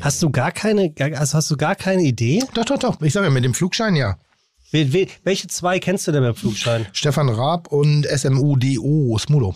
Hast 0.00 0.20
du 0.20 0.30
gar 0.30 0.50
keine, 0.50 0.92
also 0.98 1.38
hast 1.38 1.50
du 1.52 1.56
gar 1.56 1.76
keine 1.76 2.02
Idee? 2.02 2.42
Doch, 2.54 2.64
doch, 2.64 2.78
doch. 2.78 3.00
Ich 3.00 3.12
sage 3.12 3.26
ja, 3.26 3.30
mit 3.32 3.44
dem 3.44 3.54
Flugschein 3.54 3.94
ja. 3.94 4.18
We- 4.74 4.92
we- 4.92 5.06
Welche 5.22 5.46
zwei 5.46 5.78
kennst 5.78 6.06
du 6.08 6.12
denn 6.12 6.22
beim 6.24 6.34
Flugschein? 6.34 6.86
Stefan 6.92 7.28
Raab 7.28 7.68
und 7.68 8.04
SMUDO, 8.06 9.16
Smudo. 9.18 9.54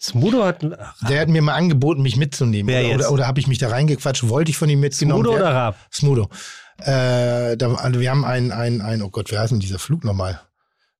Smudo 0.00 0.44
hat 0.44 0.62
ein 0.64 0.74
Der 1.08 1.20
hat 1.20 1.28
mir 1.28 1.42
mal 1.42 1.54
angeboten, 1.54 2.02
mich 2.02 2.16
mitzunehmen. 2.16 2.72
Wer 2.72 2.80
oder 2.80 2.88
jetzt? 2.88 3.00
oder, 3.00 3.12
oder 3.12 3.26
habe 3.26 3.38
ich 3.38 3.46
mich 3.46 3.58
da 3.58 3.68
reingequatscht? 3.68 4.28
Wollte 4.28 4.50
ich 4.50 4.56
von 4.56 4.68
ihm 4.70 4.80
mitgenommen 4.80 5.22
Smudo 5.24 5.36
oder 5.36 5.52
Raab? 5.54 5.76
Smudo. 5.92 6.28
Äh, 6.78 7.56
da, 7.56 7.74
also 7.74 8.00
wir 8.00 8.10
haben 8.10 8.24
einen, 8.24 8.50
einen, 8.50 8.80
einen, 8.80 9.02
oh 9.02 9.10
Gott, 9.10 9.30
wie 9.30 9.38
heißt 9.38 9.52
denn 9.52 9.60
dieser 9.60 9.78
Flug 9.78 10.02
nochmal? 10.04 10.40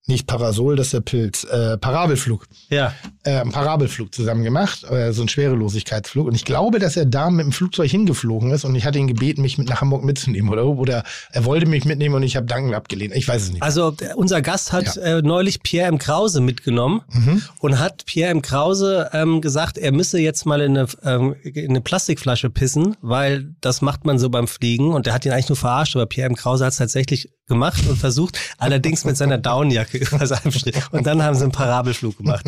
Nicht 0.07 0.27
Parasol, 0.27 0.77
das 0.77 0.89
ist 0.89 0.93
der 0.95 1.01
Pilz. 1.01 1.45
Äh, 1.45 1.79
Parabelflug. 1.79 2.47
Ja. 2.69 2.95
Äh, 3.25 3.39
einen 3.41 3.53
Parabelflug 3.53 4.13
zusammen 4.13 4.43
gemacht, 4.43 4.83
äh, 4.91 5.13
so 5.13 5.23
ein 5.23 5.29
Schwerelosigkeitsflug. 5.29 6.27
Und 6.27 6.35
ich 6.35 6.45
glaube, 6.45 6.81
dass 6.81 6.97
er 6.97 7.07
da 7.07 7.31
mit 7.31 7.45
dem 7.45 7.53
Flugzeug 7.53 7.89
hingeflogen 7.89 8.51
ist 8.51 8.65
und 8.65 8.75
ich 8.75 8.85
hatte 8.85 8.99
ihn 8.99 9.07
gebeten, 9.07 9.43
mich 9.43 9.59
mit 9.59 9.69
nach 9.69 9.81
Hamburg 9.81 10.03
mitzunehmen. 10.03 10.51
Oder, 10.51 10.67
oder 10.67 11.05
er 11.31 11.45
wollte 11.45 11.67
mich 11.67 11.85
mitnehmen 11.85 12.17
und 12.17 12.25
ich 12.25 12.35
habe 12.35 12.47
Dankend 12.47 12.75
abgelehnt. 12.75 13.15
Ich 13.15 13.29
weiß 13.29 13.43
es 13.43 13.53
nicht. 13.53 13.63
Also 13.63 13.95
unser 14.17 14.43
Gast 14.43 14.73
hat 14.73 14.97
äh, 14.97 15.23
neulich 15.23 15.63
Pierre 15.63 15.87
M. 15.89 15.99
Krause 15.99 16.41
mitgenommen 16.41 17.03
Mhm. 17.13 17.43
und 17.61 17.79
hat 17.79 18.07
Pierre 18.07 18.31
M. 18.33 18.43
Krause 18.43 19.09
ähm, 19.13 19.41
gesagt, 19.41 19.79
er 19.79 19.93
müsse 19.93 20.19
jetzt 20.19 20.45
mal 20.45 20.61
in 20.61 20.77
eine, 20.77 20.89
ähm, 21.05 21.37
in 21.45 21.71
eine 21.71 21.81
Plastikflasche 21.81 22.51
pissen, 22.51 22.97
weil 23.03 23.55
das 23.61 23.83
macht 23.83 24.05
man 24.05 24.19
so 24.19 24.31
beim 24.31 24.49
Fliegen. 24.49 24.93
Und 24.93 25.07
der 25.07 25.15
hat 25.15 25.25
ihn 25.25 25.31
eigentlich 25.33 25.49
nur 25.49 25.57
verarscht, 25.57 25.95
aber 25.95 26.07
Pierre 26.07 26.29
M. 26.29 26.35
Krause 26.35 26.65
hat 26.65 26.73
es 26.73 26.79
tatsächlich 26.79 27.31
gemacht 27.49 27.83
und 27.89 27.97
versucht, 27.99 28.39
allerdings 28.57 29.05
mit 29.05 29.17
seiner 29.17 29.37
Downjacke 29.37 29.99
über 29.99 30.27
seinem 30.27 30.53
Schritt. 30.53 30.75
Und 30.91 31.07
dann 31.07 31.23
haben 31.23 31.35
sie 31.37 31.43
einen 31.43 31.53
Parabelflug 31.53 32.17
gemacht. 32.17 32.47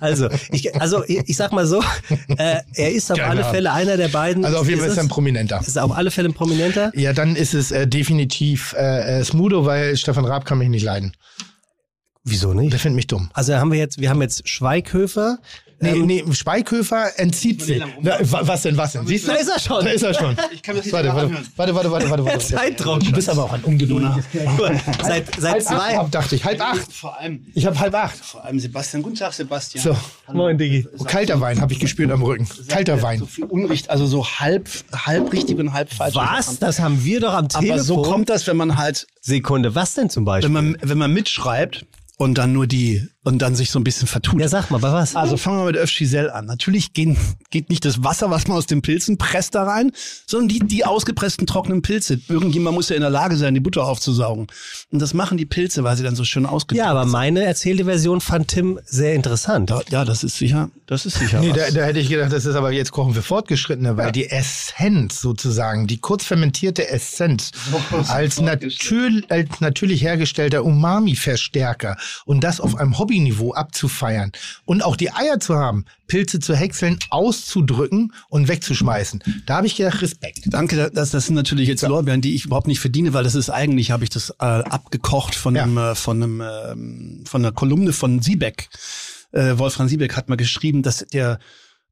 Also 0.00 0.13
ich, 0.50 0.74
also 0.80 1.04
ich, 1.06 1.22
ich 1.26 1.36
sag 1.36 1.52
mal 1.52 1.66
so, 1.66 1.82
äh, 2.36 2.60
er 2.74 2.92
ist 2.92 3.10
auf 3.10 3.18
Keine 3.18 3.42
alle. 3.42 3.52
Fälle 3.52 3.72
einer 3.72 3.96
der 3.96 4.08
beiden. 4.08 4.44
Also 4.44 4.58
auf 4.58 4.68
jeden 4.68 4.80
Fall 4.80 4.88
ist 4.88 4.96
er 4.96 5.04
ein 5.04 5.08
Prominenter. 5.08 5.60
ist 5.66 5.76
er 5.76 5.84
auf 5.84 5.92
alle 5.92 6.10
Fälle 6.10 6.28
ein 6.28 6.34
Prominenter. 6.34 6.92
Ja, 6.94 7.12
dann 7.12 7.36
ist 7.36 7.54
es 7.54 7.70
äh, 7.70 7.86
definitiv 7.86 8.74
äh, 8.78 9.20
äh, 9.20 9.24
Smudo, 9.24 9.64
weil 9.66 9.96
Stefan 9.96 10.24
Raab 10.24 10.44
kann 10.44 10.58
mich 10.58 10.68
nicht 10.68 10.84
leiden. 10.84 11.12
Wieso 12.24 12.54
nicht? 12.54 12.72
Der 12.72 12.80
findet 12.80 12.96
mich 12.96 13.06
dumm. 13.06 13.30
Also 13.34 13.54
haben 13.54 13.70
wir 13.70 13.78
jetzt, 13.78 14.00
wir 14.00 14.08
haben 14.08 14.22
jetzt 14.22 14.48
Schweighöfer. 14.48 15.38
Nee, 15.84 15.98
ähm, 15.98 16.06
nee, 16.06 16.24
Schweighöfer 16.32 17.18
entzieht 17.18 17.62
sich. 17.62 17.82
Was 18.00 18.62
denn, 18.62 18.76
was 18.76 18.92
denn? 18.92 19.06
Siehst 19.06 19.26
du? 19.26 19.32
Da 19.32 19.36
ist 19.36 19.48
er 19.48 19.58
schon. 19.60 19.84
Da 19.84 19.90
ist 19.90 20.02
er 20.02 20.14
schon. 20.14 20.36
Ich 20.52 20.62
kann 20.62 20.76
das 20.76 20.84
nicht 20.84 20.92
Warte, 20.92 21.08
warte, 21.14 21.30
warte, 21.56 21.74
warte, 21.74 21.90
warte, 21.90 22.10
warte, 22.10 22.24
warte. 22.24 22.38
Zeitdruck. 22.46 23.00
Du 23.00 23.12
bist 23.12 23.28
aber 23.28 23.44
auch 23.44 23.52
ein 23.52 23.62
ungeduldiges 23.64 24.24
Kerl. 24.32 24.80
seit, 25.02 25.26
seit 25.38 25.52
Halb 25.52 25.56
acht 25.56 25.62
zwei. 25.66 25.98
ab, 25.98 26.10
dachte 26.10 26.34
ich. 26.36 26.44
Halb 26.44 26.60
acht. 26.60 26.92
Vor 26.92 27.18
allem, 27.18 27.46
Ich 27.54 27.66
habe 27.66 27.78
halb 27.78 27.94
acht. 27.94 28.16
vor 28.24 28.44
allem 28.44 28.58
Sebastian. 28.60 29.02
Guten 29.02 29.16
Tag, 29.16 29.32
Sebastian. 29.32 29.84
So. 29.84 29.96
Moin, 30.32 30.58
Digi. 30.58 30.86
Kalter 31.06 31.40
Wein 31.40 31.60
habe 31.60 31.72
ich 31.72 31.80
gespürt 31.80 32.10
am 32.10 32.22
Rücken. 32.22 32.46
Kalter 32.68 32.96
So 32.98 33.02
Wein. 33.02 33.26
viel 33.26 33.44
Unricht, 33.44 33.90
also 33.90 34.06
so 34.06 34.26
halb, 34.26 34.68
halb 34.92 35.32
richtig 35.32 35.58
und 35.58 35.72
halb 35.72 35.92
falsch. 35.92 36.14
Was? 36.14 36.58
Das 36.58 36.80
haben 36.80 37.04
wir 37.04 37.20
doch 37.20 37.34
am 37.34 37.48
Telefon. 37.48 37.70
Aber 37.72 37.82
so 37.82 38.02
kommt 38.02 38.28
das, 38.30 38.46
wenn 38.46 38.56
man 38.56 38.76
halt, 38.78 39.06
Sekunde, 39.20 39.74
was 39.74 39.94
denn 39.94 40.10
zum 40.10 40.24
Beispiel? 40.24 40.54
wenn 40.54 40.70
man, 40.72 40.76
wenn 40.82 40.98
man 40.98 41.12
mitschreibt 41.12 41.84
und 42.16 42.38
dann 42.38 42.52
nur 42.52 42.66
die, 42.66 43.06
und 43.24 43.40
dann 43.40 43.56
sich 43.56 43.70
so 43.70 43.80
ein 43.80 43.84
bisschen 43.84 44.06
vertut. 44.06 44.40
ja, 44.40 44.48
sag 44.48 44.70
mal, 44.70 44.78
bei 44.78 44.92
was? 44.92 45.16
Also 45.16 45.36
fangen 45.36 45.58
wir 45.58 45.64
mit 45.64 45.76
Öfschisel 45.76 46.30
an. 46.30 46.46
Natürlich 46.46 46.92
gehen, 46.92 47.16
geht 47.50 47.70
nicht 47.70 47.84
das 47.84 48.04
Wasser, 48.04 48.30
was 48.30 48.46
man 48.46 48.56
aus 48.58 48.66
den 48.66 48.82
Pilzen 48.82 49.18
presst, 49.18 49.54
da 49.54 49.64
rein, 49.64 49.92
sondern 50.26 50.48
die, 50.48 50.58
die 50.60 50.84
ausgepressten 50.84 51.46
trockenen 51.46 51.82
Pilze. 51.82 52.20
Irgendjemand 52.28 52.76
muss 52.76 52.90
ja 52.90 52.96
in 52.96 53.02
der 53.02 53.10
Lage 53.10 53.36
sein, 53.36 53.54
die 53.54 53.60
Butter 53.60 53.84
aufzusaugen. 53.84 54.46
Und 54.92 54.98
das 55.00 55.14
machen 55.14 55.38
die 55.38 55.46
Pilze, 55.46 55.84
weil 55.84 55.96
sie 55.96 56.02
dann 56.02 56.16
so 56.16 56.24
schön 56.24 56.46
ausgetrocknet 56.46 56.84
ja, 56.84 56.90
aber 56.90 57.06
meine 57.06 57.42
erzählte 57.44 57.84
Version 57.84 58.20
fand 58.20 58.48
Tim 58.48 58.78
sehr 58.84 59.14
interessant. 59.14 59.70
sind. 59.70 59.90
Ja, 59.90 60.04
das 60.04 60.22
ist 60.22 60.36
sicher, 60.36 60.70
das 60.86 61.06
ist 61.06 61.18
sicher 61.18 61.40
Nee, 61.40 61.50
was. 61.50 61.56
da, 61.56 61.70
da 61.70 61.84
hätte 61.86 61.98
ich 62.00 62.08
gedacht, 62.10 62.32
das 62.32 62.44
ist 62.44 62.54
aber 62.54 62.72
jetzt 62.72 62.92
kochen 62.92 63.14
für 63.14 63.22
Fortgeschrittene, 63.22 63.96
weil 63.96 64.12
die 64.12 64.28
Essenz 64.30 65.20
sozusagen, 65.20 65.86
die 65.86 65.98
kurz 65.98 66.24
fermentierte 66.24 66.88
Essenz 66.88 67.52
als, 68.08 68.40
natür 68.40 69.22
als 69.30 69.60
natürlich 69.60 70.02
hergestellter 70.02 70.64
Umami-Verstärker 70.64 71.96
und 72.26 72.42
das 72.44 72.60
auf 72.60 72.76
einem 72.76 72.98
Hobbyniveau 73.14 73.52
abzufeiern 73.54 74.32
und 74.64 74.82
auch 74.84 74.96
die 74.96 75.12
Eier 75.12 75.38
zu 75.38 75.54
haben, 75.56 75.84
Pilze 76.06 76.40
zu 76.40 76.54
häckseln, 76.54 76.98
auszudrücken 77.10 78.12
und 78.28 78.48
wegzuschmeißen. 78.48 79.22
Da 79.46 79.56
habe 79.56 79.66
ich 79.66 79.76
gedacht, 79.76 80.02
Respekt. 80.02 80.40
Danke, 80.46 80.90
das, 80.92 81.10
das 81.10 81.26
sind 81.26 81.34
natürlich 81.34 81.68
jetzt 81.68 81.82
Lorbeeren, 81.82 82.20
die 82.20 82.34
ich 82.34 82.44
überhaupt 82.46 82.66
nicht 82.66 82.80
verdiene, 82.80 83.12
weil 83.14 83.24
das 83.24 83.34
ist 83.34 83.50
eigentlich, 83.50 83.90
habe 83.90 84.04
ich 84.04 84.10
das 84.10 84.30
äh, 84.30 84.44
abgekocht 84.44 85.34
von 85.34 85.54
Ja. 85.54 85.62
einem, 85.62 85.78
äh, 85.78 85.94
von 85.94 86.22
einem, 86.22 86.42
ähm, 86.42 87.24
von 87.26 87.42
einer 87.44 87.52
Kolumne 87.52 87.92
von 87.92 88.20
Siebeck. 88.20 88.68
Äh, 89.32 89.58
Wolfram 89.58 89.88
Siebeck 89.88 90.16
hat 90.16 90.28
mal 90.28 90.36
geschrieben, 90.36 90.82
dass 90.82 91.04
der 91.12 91.38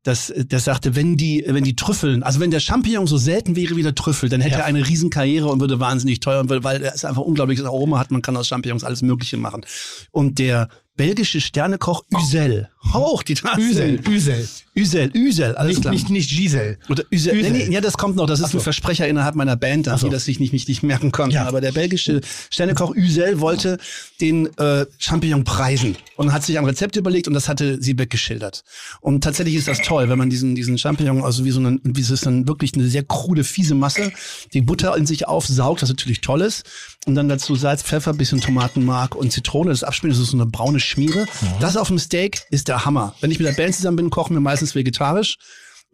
dass 0.05 0.33
der 0.37 0.59
sagte, 0.59 0.97
wenn 0.97 1.17
die, 1.17 1.45
wenn 1.47 1.63
die 1.63 1.77
Trüffeln, 1.77 2.25
also 2.25 2.41
wenn 2.41 2.51
der 2.51 2.59
Champignon 2.59 3.07
so 3.07 3.19
selten 3.19 3.55
wäre 3.55 3.77
wie 3.77 3.85
der 3.85 3.95
Trüffel, 3.95 4.29
dann 4.29 4.41
hätte 4.41 4.55
Ja. 4.55 4.63
er 4.63 4.65
eine 4.65 4.85
Riesenkarriere 4.85 5.47
und 5.47 5.61
würde 5.61 5.79
wahnsinnig 5.79 6.19
teuer, 6.19 6.41
und 6.41 6.51
weil 6.51 6.65
weil 6.65 6.83
er 6.83 6.93
es 6.93 7.05
einfach 7.05 7.23
unglaubliches 7.23 7.65
Aroma 7.65 8.01
hat, 8.01 8.11
man 8.11 8.21
kann 8.21 8.37
aus 8.37 8.49
Champignons 8.49 8.83
alles 8.83 9.03
Mögliche 9.03 9.37
machen. 9.37 9.65
Und 10.11 10.41
der 10.41 10.69
belgische 10.97 11.41
Sternekoch 11.41 12.05
Üsel, 12.11 12.69
hoch 12.93 13.23
die 13.23 13.35
Tasse. 13.35 13.61
Üsel, 13.61 14.01
Üsel. 14.09 14.49
Üsel, 14.75 15.11
Üsel, 15.15 15.55
alles 15.57 15.71
Nicht, 15.71 15.81
klar. 15.83 15.93
nicht, 15.93 16.11
nicht 16.11 16.31
Giselle. 16.31 16.79
Oder 16.89 17.05
Üsel. 17.11 17.35
Üsel. 17.35 17.51
Nee, 17.51 17.67
nee, 17.69 17.75
ja, 17.75 17.81
das 17.81 17.97
kommt 17.99 18.17
noch. 18.17 18.27
Das 18.27 18.41
ist 18.41 18.53
so. 18.53 18.59
ein 18.59 18.63
Versprecher 18.63 19.07
innerhalb 19.07 19.35
meiner 19.35 19.57
Band, 19.57 19.87
dass 19.87 19.95
Ach 19.95 19.99
so. 20.01 20.07
die 20.09 20.13
das 20.13 20.25
sich 20.25 20.41
nicht, 20.41 20.53
nicht, 20.53 20.69
nicht 20.69 20.83
merken 20.83 21.13
konnten. 21.13 21.35
Ja. 21.35 21.47
Aber 21.47 21.61
der 21.61 21.73
belgische 21.73 22.21
Sternekoch 22.51 22.95
Üsel 22.95 23.41
wollte 23.41 23.79
den 24.21 24.47
äh, 24.59 24.87
Champignon 24.99 25.45
preisen 25.45 25.97
und 26.17 26.33
hat 26.33 26.43
sich 26.45 26.59
ein 26.59 26.65
Rezept 26.65 26.97
überlegt 26.97 27.29
und 27.29 27.35
das 27.35 27.49
hatte 27.49 27.83
Siebeck 27.83 28.11
geschildert. 28.11 28.65
Und 29.01 29.25
tatsächlich 29.25 29.55
ist 29.57 29.69
das 29.69 29.79
toll, 29.81 30.09
wenn 30.09 30.19
man 30.19 30.31
diesen, 30.31 30.55
diesen 30.55 30.79
Champignon, 30.79 31.23
also 31.23 31.45
wie 31.45 31.51
so 31.51 31.61
eine, 31.61 31.79
wie 31.83 32.01
es 32.01 32.11
ist 32.11 32.27
dann 32.27 32.47
wirklich 32.49 32.75
eine 32.75 32.87
sehr 32.87 33.03
krude, 33.03 33.45
fiese 33.45 33.75
Masse, 33.75 34.13
die 34.53 34.61
Butter 34.61 34.97
in 34.97 35.07
sich 35.07 35.27
aufsaugt, 35.29 35.83
was 35.83 35.89
natürlich 35.89 36.21
toll 36.21 36.43
ist. 36.43 36.65
Und 37.05 37.17
dann 37.17 37.29
dazu 37.29 37.57
Salz, 37.57 37.83
Pfeffer, 37.83 38.13
bisschen 38.15 38.41
Tomatenmark 38.41 39.17
und 39.17 39.33
Zitrone. 39.33 39.71
Das 39.71 39.83
abspielen, 39.83 40.13
das 40.13 40.23
ist 40.23 40.31
so 40.31 40.37
eine 40.37 40.47
braune 40.47 40.79
Schmiere. 40.79 41.27
Das 41.61 41.77
auf 41.77 41.89
dem 41.89 41.99
Steak 41.99 42.45
ist 42.51 42.69
der 42.69 42.85
Hammer. 42.85 43.15
Wenn 43.21 43.33
ich 43.33 43.41
mit 43.41 43.49
der 43.49 43.55
Band 43.55 43.75
zusammen 43.75 43.97
bin, 43.97 44.11
kochen 44.11 44.37
wir 44.37 44.41
meistens 44.41 44.77
vegetarisch. 44.77 45.37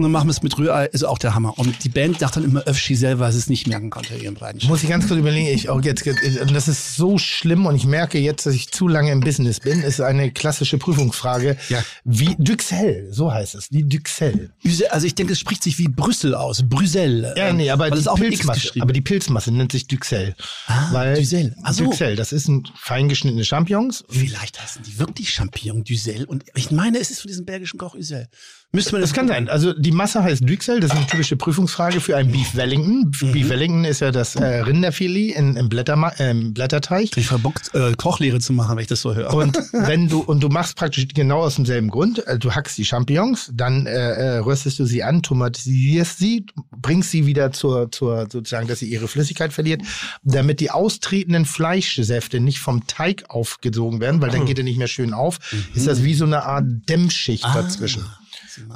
Und 0.01 0.05
dann 0.05 0.13
machen 0.13 0.29
wir 0.29 0.31
es 0.31 0.45
mit 0.45 0.57
Rührei, 0.57 0.87
ist 0.87 1.03
auch 1.03 1.19
der 1.19 1.35
Hammer. 1.35 1.59
Und 1.59 1.83
die 1.83 1.89
Band 1.89 2.21
sagt 2.21 2.37
dann 2.37 2.45
immer 2.45 2.63
Öfschi 2.69 2.95
selber, 2.95 3.23
weil 3.25 3.33
sie 3.33 3.39
es 3.39 3.49
nicht 3.49 3.67
merken 3.67 3.91
konnte, 3.91 4.15
ihren 4.15 4.37
beiden 4.37 4.65
Muss 4.69 4.85
ich 4.85 4.89
ganz 4.89 5.09
kurz 5.09 5.19
überlegen, 5.19 5.49
ich 5.49 5.69
auch 5.71 5.83
jetzt, 5.83 6.07
und 6.07 6.55
das 6.55 6.69
ist 6.69 6.95
so 6.95 7.19
schlimm 7.19 7.67
und 7.67 7.75
ich 7.75 7.85
merke 7.85 8.17
jetzt, 8.21 8.47
dass 8.47 8.55
ich 8.55 8.71
zu 8.71 8.87
lange 8.87 9.11
im 9.11 9.19
Business 9.19 9.59
bin, 9.59 9.83
ist 9.83 10.01
eine 10.01 10.31
klassische 10.31 10.79
Prüfungsfrage. 10.79 11.57
Ja. 11.69 11.83
Wie 12.05 12.37
Duxelles, 12.39 13.17
so 13.17 13.33
heißt 13.33 13.57
es, 13.57 13.71
Duxelles. 13.73 14.51
Üse- 14.65 14.85
Also 14.85 15.05
ich 15.05 15.17
denke, 15.17 15.33
es 15.33 15.41
spricht 15.41 15.65
sich 15.65 15.79
wie 15.79 15.89
Brüssel 15.89 16.33
aus, 16.37 16.63
Brüssel. 16.63 17.35
Ja, 17.37 17.53
nee, 17.53 17.69
aber 17.69 17.91
die 17.91 18.01
Pilzmasse, 18.01 18.71
aber 18.81 18.93
die 18.93 19.01
Pilzmasse 19.01 19.51
nennt 19.51 19.73
sich 19.73 19.89
Duxelles. 19.89 20.35
Ah, 20.69 20.91
weil 20.93 21.15
Duxelles. 21.17 21.55
Ach 21.65 21.73
so. 21.73 21.87
Duxelles, 21.87 22.17
das 22.19 22.33
ist 22.33 22.47
ein 22.47 22.63
feingeschnittene 22.77 23.45
Champignons. 23.45 24.05
Vielleicht 24.09 24.63
heißen 24.63 24.85
die 24.85 24.97
wirklich 25.01 25.31
Champignon 25.31 25.83
Dussel. 25.83 26.25
Und 26.27 26.45
ich 26.55 26.71
meine, 26.71 27.01
es 27.01 27.11
ist 27.11 27.21
von 27.23 27.29
diesem 27.29 27.47
belgischen 27.47 27.79
Koch 27.81 27.97
Üsel. 27.97 28.29
Müsste 28.71 28.93
man 28.93 29.01
Das 29.01 29.15
kann 29.15 29.29
sein. 29.29 29.49
Also 29.49 29.73
die 29.73 29.93
Masse 29.93 30.23
heißt 30.23 30.43
Duxelles, 30.47 30.83
das 30.83 30.91
ist 30.93 30.97
eine 30.99 31.07
typische 31.07 31.37
Prüfungsfrage 31.37 32.01
für 32.01 32.19
ein 32.19 32.31
Beef 32.31 32.55
Wellington. 32.55 33.11
Mhm. 33.19 33.33
Beef 33.33 33.49
Wellington 33.49 33.87
ist 33.87 34.01
ja 34.01 34.11
das 34.11 34.37
äh, 34.37 34.45
Rinderfilet 34.45 35.37
in, 35.37 35.57
im, 35.57 35.71
Blätterma 35.71 36.11
äh, 36.19 36.33
im 36.33 36.53
Blätterteig. 36.53 37.17
Ich 37.17 37.29
verbockt, 37.29 37.75
äh, 37.75 37.95
Kochlehre 37.97 38.41
zu 38.41 38.53
machen, 38.53 38.77
wenn 38.77 38.83
ich 38.83 38.89
das 38.89 39.01
so 39.01 39.15
höre. 39.15 39.33
Und 39.33 39.57
wenn 39.73 40.09
du 40.09 40.21
und 40.21 40.43
du 40.43 40.51
machst 40.51 40.77
praktisch 40.77 41.09
genau 41.09 41.41
aus 41.41 41.55
demselben 41.55 41.89
Grund, 41.89 42.27
äh, 42.27 42.39
du 42.39 42.53
hackst 42.53 42.77
die 42.77 42.85
Champignons, 42.85 43.51
dann 43.55 43.87
äh, 43.87 43.91
äh, 43.91 44.39
röstest 44.41 44.79
du 44.79 44.85
sie 44.85 45.03
an, 45.03 45.23
tomatisierst 45.23 46.19
sie, 46.19 46.45
bringst 46.77 47.11
sie 47.11 47.25
wieder 47.25 47.53
zur 47.53 47.91
zur 47.91 48.27
sozusagen, 48.31 48.69
dass 48.69 48.81
sie 48.81 48.91
ihre 48.91 49.09
Flüssigkeit 49.09 49.55
verliert, 49.55 49.81
damit 50.25 50.61
die 50.61 50.71
austretenden 50.71 51.47
Fleischsäfte 51.47 52.39
nicht 52.39 52.59
vom 52.59 52.87
Teig 52.87 53.31
aufgesogen 53.31 54.01
werden, 54.01 54.21
weil 54.21 54.29
dann 54.31 54.45
geht 54.45 54.59
er 54.59 54.65
nicht 54.65 54.77
mehr 54.77 54.89
schön 54.89 55.15
auf. 55.15 55.39
Ist 55.75 55.87
das 55.87 56.05
wie 56.05 56.13
so 56.13 56.27
eine 56.27 56.43
Art 56.43 56.67
Dämmschicht 56.87 57.45
dazwischen. 57.45 58.05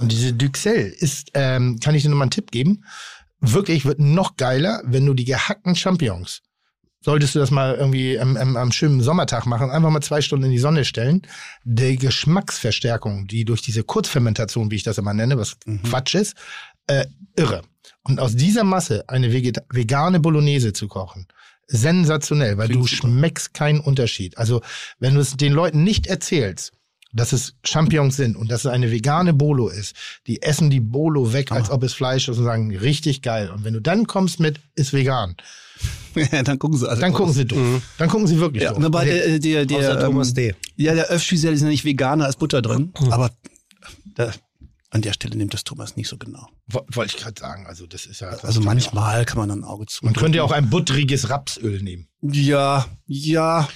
Und 0.01 0.13
diese 0.13 0.33
Duxelles 0.33 0.95
ist, 0.97 1.31
ähm, 1.35 1.79
kann 1.81 1.95
ich 1.95 2.03
dir 2.03 2.09
nur 2.09 2.19
mal 2.19 2.25
einen 2.25 2.31
Tipp 2.31 2.51
geben, 2.51 2.85
wirklich 3.41 3.85
wird 3.85 3.99
noch 3.99 4.37
geiler, 4.37 4.83
wenn 4.85 5.07
du 5.07 5.15
die 5.15 5.25
gehackten 5.25 5.75
Champignons 5.77 6.43
solltest 7.03 7.35
du 7.35 7.41
das 7.41 7.51
mal 7.51 7.75
irgendwie 7.75 8.19
am, 8.19 8.37
am, 8.37 8.57
am 8.57 8.73
schönen 8.73 9.01
Sommertag 9.01 9.47
machen, 9.47 9.71
einfach 9.71 9.91
mal 9.91 10.01
zwei 10.01 10.23
Stunden 10.23 10.47
in 10.47 10.53
die 10.53 10.59
Sonne 10.59 10.85
stellen. 10.85 11.23
Die 11.65 11.97
Geschmacksverstärkung, 11.97 13.27
die 13.27 13.45
durch 13.45 13.61
diese 13.61 13.83
Kurzfermentation, 13.83 14.71
wie 14.71 14.77
ich 14.77 14.83
das 14.85 14.99
immer 14.99 15.13
nenne, 15.13 15.37
was 15.37 15.57
Quatsch 15.85 16.15
ist, 16.15 16.37
äh, 16.87 17.07
irre. 17.37 17.63
Und 18.05 18.21
aus 18.21 18.35
dieser 18.37 18.65
Masse 18.65 19.09
eine 19.09 19.33
vegane 19.33 20.21
Bolognese 20.21 20.73
zu 20.73 20.89
kochen, 20.89 21.27
sensationell, 21.67 22.59
weil 22.59 22.69
Klingt 22.69 22.85
du 22.85 22.89
super. 22.89 23.09
schmeckst 23.09 23.55
keinen 23.55 23.81
Unterschied. 23.81 24.39
Also 24.39 24.63
wenn 24.99 25.15
du 25.15 25.21
es 25.21 25.37
den 25.37 25.53
Leuten 25.53 25.85
nicht 25.85 26.07
erzählst, 26.07 26.73
dass 27.13 27.33
es 27.33 27.55
Champignons 27.65 28.17
sind 28.17 28.37
und 28.37 28.51
dass 28.51 28.65
es 28.65 28.71
eine 28.71 28.91
vegane 28.91 29.33
Bolo 29.35 29.69
ist, 29.69 29.95
die 30.27 30.43
essen 30.43 30.71
die 30.71 30.81
Bolo 30.81 31.33
weg, 31.33 31.53
als 31.53 31.71
ob 31.71 31.83
es 31.83 31.93
Fleisch 31.93 32.29
ist 32.29 32.39
und 32.39 32.45
sagen, 32.45 32.75
richtig 32.77 33.23
geil. 33.23 33.51
Und 33.51 33.65
wenn 33.65 33.75
du 33.75 33.81
dann 33.81 34.07
kommst 34.07 34.41
mit, 34.41 34.61
ist 34.75 34.93
vegan, 34.93 35.37
Ja, 36.15 36.43
dann 36.43 36.59
gucken 36.59 36.79
sie 36.79 36.89
alle 36.89 37.01
dann 37.01 37.13
gucken 37.13 37.33
sie 37.33 37.45
doof. 37.47 37.83
Dann 37.99 38.09
gucken 38.09 38.27
sie 38.27 38.39
wirklich 38.39 38.63
Ja, 38.63 38.73
doof. 38.75 38.83
wobei 38.85 39.05
der, 39.07 39.39
der, 39.39 39.67
der, 39.67 39.79
Außer 39.79 39.95
ähm, 39.99 40.01
Thomas 40.07 40.35
D. 40.35 40.55
Ja, 40.77 40.95
der 40.95 41.07
Öfschüsel 41.09 41.53
ist 41.55 41.63
ja 41.63 41.69
nicht 41.69 41.85
veganer 41.85 42.27
als 42.27 42.37
Butter 42.37 42.61
drin, 42.63 42.93
aber 43.11 43.31
da, 44.15 44.31
an 44.91 45.01
der 45.01 45.15
Stelle 45.15 45.37
nimmt 45.37 45.55
das 45.55 45.65
Thomas 45.65 45.97
nicht 45.97 46.09
so 46.09 46.19
genau. 46.19 46.47
Wo- 46.67 46.85
Wollte 46.93 47.17
ich 47.17 47.23
gerade 47.23 47.41
sagen, 47.41 47.67
also 47.67 47.87
das 47.87 48.05
ist 48.05 48.21
ja. 48.21 48.29
Also 48.29 48.61
manchmal 48.61 49.25
kann 49.25 49.39
man 49.39 49.49
dann 49.49 49.61
ein 49.61 49.65
Auge 49.65 49.87
zu. 49.87 50.05
Man 50.05 50.13
könnte 50.15 50.37
ja 50.37 50.45
auch 50.45 50.53
ein 50.53 50.69
butteriges 50.69 51.31
Rapsöl 51.31 51.83
nehmen. 51.83 52.09
Ja, 52.21 52.87
ja, 53.07 53.69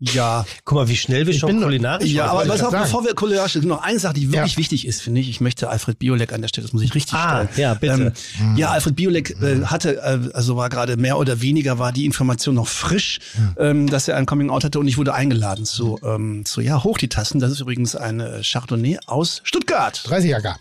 ja. 0.00 0.44
Guck 0.64 0.76
mal, 0.76 0.88
wie 0.88 0.96
schnell 0.96 1.26
wir 1.26 1.32
Ich 1.34 1.40
schon 1.40 1.60
kulinarisch 1.62 2.10
Ja, 2.10 2.26
aber 2.26 2.44
pass 2.46 2.62
auf, 2.62 2.72
sagen. 2.72 2.84
bevor 2.84 3.04
wir 3.04 3.14
kulinarisch 3.14 3.52
sind, 3.54 3.64
noch 3.64 3.82
eine 3.82 3.98
Sache, 3.98 4.14
die 4.14 4.32
wirklich 4.32 4.52
Ja. 4.52 4.58
wichtig 4.58 4.86
ist, 4.86 5.00
finde 5.02 5.20
ich. 5.20 5.28
Ich 5.30 5.40
möchte 5.40 5.68
Alfred 5.70 5.98
Biolek 5.98 6.32
an 6.32 6.40
der 6.42 6.48
Stelle, 6.48 6.66
das 6.66 6.72
muss 6.72 6.82
ich 6.82 6.94
richtig 6.94 7.14
Ah, 7.14 7.46
stellen. 7.46 7.48
ja, 7.56 7.74
bitte. 7.74 8.12
Ähm, 8.40 8.56
ja, 8.56 8.70
Alfred 8.70 8.96
Biolek 8.96 9.36
äh, 9.42 9.62
hatte, 9.64 9.96
äh, 10.02 10.30
also 10.34 10.56
war 10.56 10.68
gerade 10.68 10.96
mehr 10.96 11.16
oder 11.18 11.40
weniger, 11.40 11.78
war 11.78 11.92
die 11.92 12.04
Information 12.04 12.54
noch 12.54 12.68
frisch, 12.68 13.20
ähm, 13.56 13.88
dass 13.88 14.08
er 14.08 14.16
ein 14.16 14.26
Coming-out 14.26 14.64
hatte 14.64 14.78
und 14.78 14.88
ich 14.88 14.98
wurde 14.98 15.14
eingeladen 15.14 15.64
zu, 15.64 15.98
ähm, 16.04 16.44
zu, 16.44 16.60
ja, 16.60 16.82
hoch 16.84 16.98
die 16.98 17.08
Tassen. 17.08 17.40
Das 17.40 17.50
ist 17.50 17.60
übrigens 17.60 17.94
eine 17.96 18.40
Chardonnay 18.42 18.98
aus 19.06 19.40
Stuttgart. 19.44 20.02
30er 20.06 20.40
gar. 20.42 20.58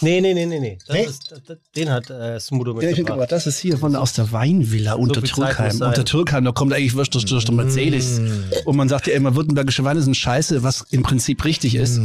Nee, 0.00 0.20
nee, 0.20 0.34
nee, 0.34 0.46
nee, 0.46 0.60
nee. 0.60 0.78
Das 0.86 0.96
Nee? 0.96 1.04
Ist, 1.04 1.30
das, 1.30 1.42
das, 1.44 1.58
den 1.76 1.90
hat 1.90 2.10
äh, 2.10 2.38
Smudo 2.40 2.74
mitgebracht. 2.74 3.10
aber 3.10 3.26
das 3.26 3.46
ist 3.46 3.58
hier 3.58 3.78
von 3.78 3.94
aus 3.96 4.12
der 4.12 4.32
Weinvilla 4.32 4.94
unter 4.94 5.14
Zeit 5.14 5.22
muss 5.22 5.32
Türkheim. 5.32 5.80
Unter 5.80 6.04
Türkheim, 6.04 6.44
da 6.44 6.52
kommt 6.52 6.72
eigentlich 6.72 6.94
Würst 6.94 7.14
durch, 7.14 7.24
durch 7.24 7.44
den 7.44 7.56
Mercedes. 7.56 8.20
Und 8.64 8.76
man 8.76 8.88
sagt 8.88 9.06
ja 9.06 9.14
immer, 9.14 9.34
württembergische 9.34 9.84
Weine 9.84 10.02
sind 10.02 10.16
scheiße, 10.16 10.62
was 10.62 10.84
im 10.90 11.02
Prinzip 11.02 11.44
richtig 11.44 11.74
ist. 11.74 12.00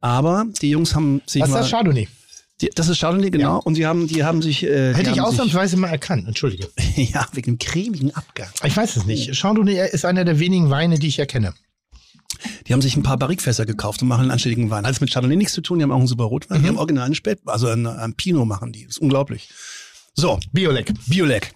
Aber 0.00 0.46
die 0.62 0.70
Jungs 0.70 0.94
haben 0.94 1.22
sich 1.26 1.42
Was 1.42 1.48
ist 1.48 1.54
mal, 1.54 1.60
das 1.60 1.70
Chardonnay? 1.70 2.08
die, 2.60 2.70
das 2.74 2.88
ist 2.88 3.00
Chardonnay, 3.00 3.30
genau. 3.30 3.56
Ja. 3.56 3.56
Und 3.56 3.76
die 3.76 3.86
haben, 3.86 4.06
die 4.06 4.24
haben 4.24 4.42
sich, 4.42 4.64
äh, 4.64 4.94
Hätte 4.94 5.10
ich 5.10 5.20
ausnahmsweise 5.20 5.76
mal 5.76 5.88
erkannt, 5.88 6.26
entschuldige. 6.26 6.68
ja, 6.96 7.26
wegen 7.32 7.52
dem 7.52 7.58
cremigen 7.58 8.14
Abgang. 8.14 8.48
Ich 8.64 8.76
weiß 8.76 8.96
es 8.96 9.06
nicht. 9.06 9.32
Chardonnay 9.40 9.88
ist 9.90 10.04
einer 10.04 10.24
der 10.24 10.38
wenigen 10.38 10.70
Weine, 10.70 10.98
die 10.98 11.08
ich 11.08 11.18
erkenne. 11.18 11.54
Die 12.66 12.72
haben 12.72 12.82
sich 12.82 12.96
ein 12.96 13.02
paar 13.02 13.16
Barrikfässer 13.16 13.66
gekauft 13.66 14.02
und 14.02 14.08
machen 14.08 14.22
einen 14.22 14.30
anständigen 14.30 14.70
Wein. 14.70 14.84
Alles 14.84 15.00
mit 15.00 15.10
Chardonnay 15.10 15.36
nichts 15.36 15.54
zu 15.54 15.62
tun, 15.62 15.78
die 15.78 15.82
haben 15.82 15.92
auch 15.92 15.98
einen 15.98 16.06
super 16.06 16.24
Rotwein, 16.24 16.62
die 16.62 16.68
haben 16.68 16.78
originalen 16.78 17.14
Spät, 17.14 17.40
also 17.46 17.68
einen, 17.68 17.86
einen 17.86 18.14
Pinot 18.14 18.46
machen 18.46 18.72
die. 18.72 18.84
Das 18.84 18.96
ist 18.96 18.98
unglaublich. 18.98 19.48
So, 20.14 20.38
Biolek. 20.52 20.92
Biolek. 21.06 21.54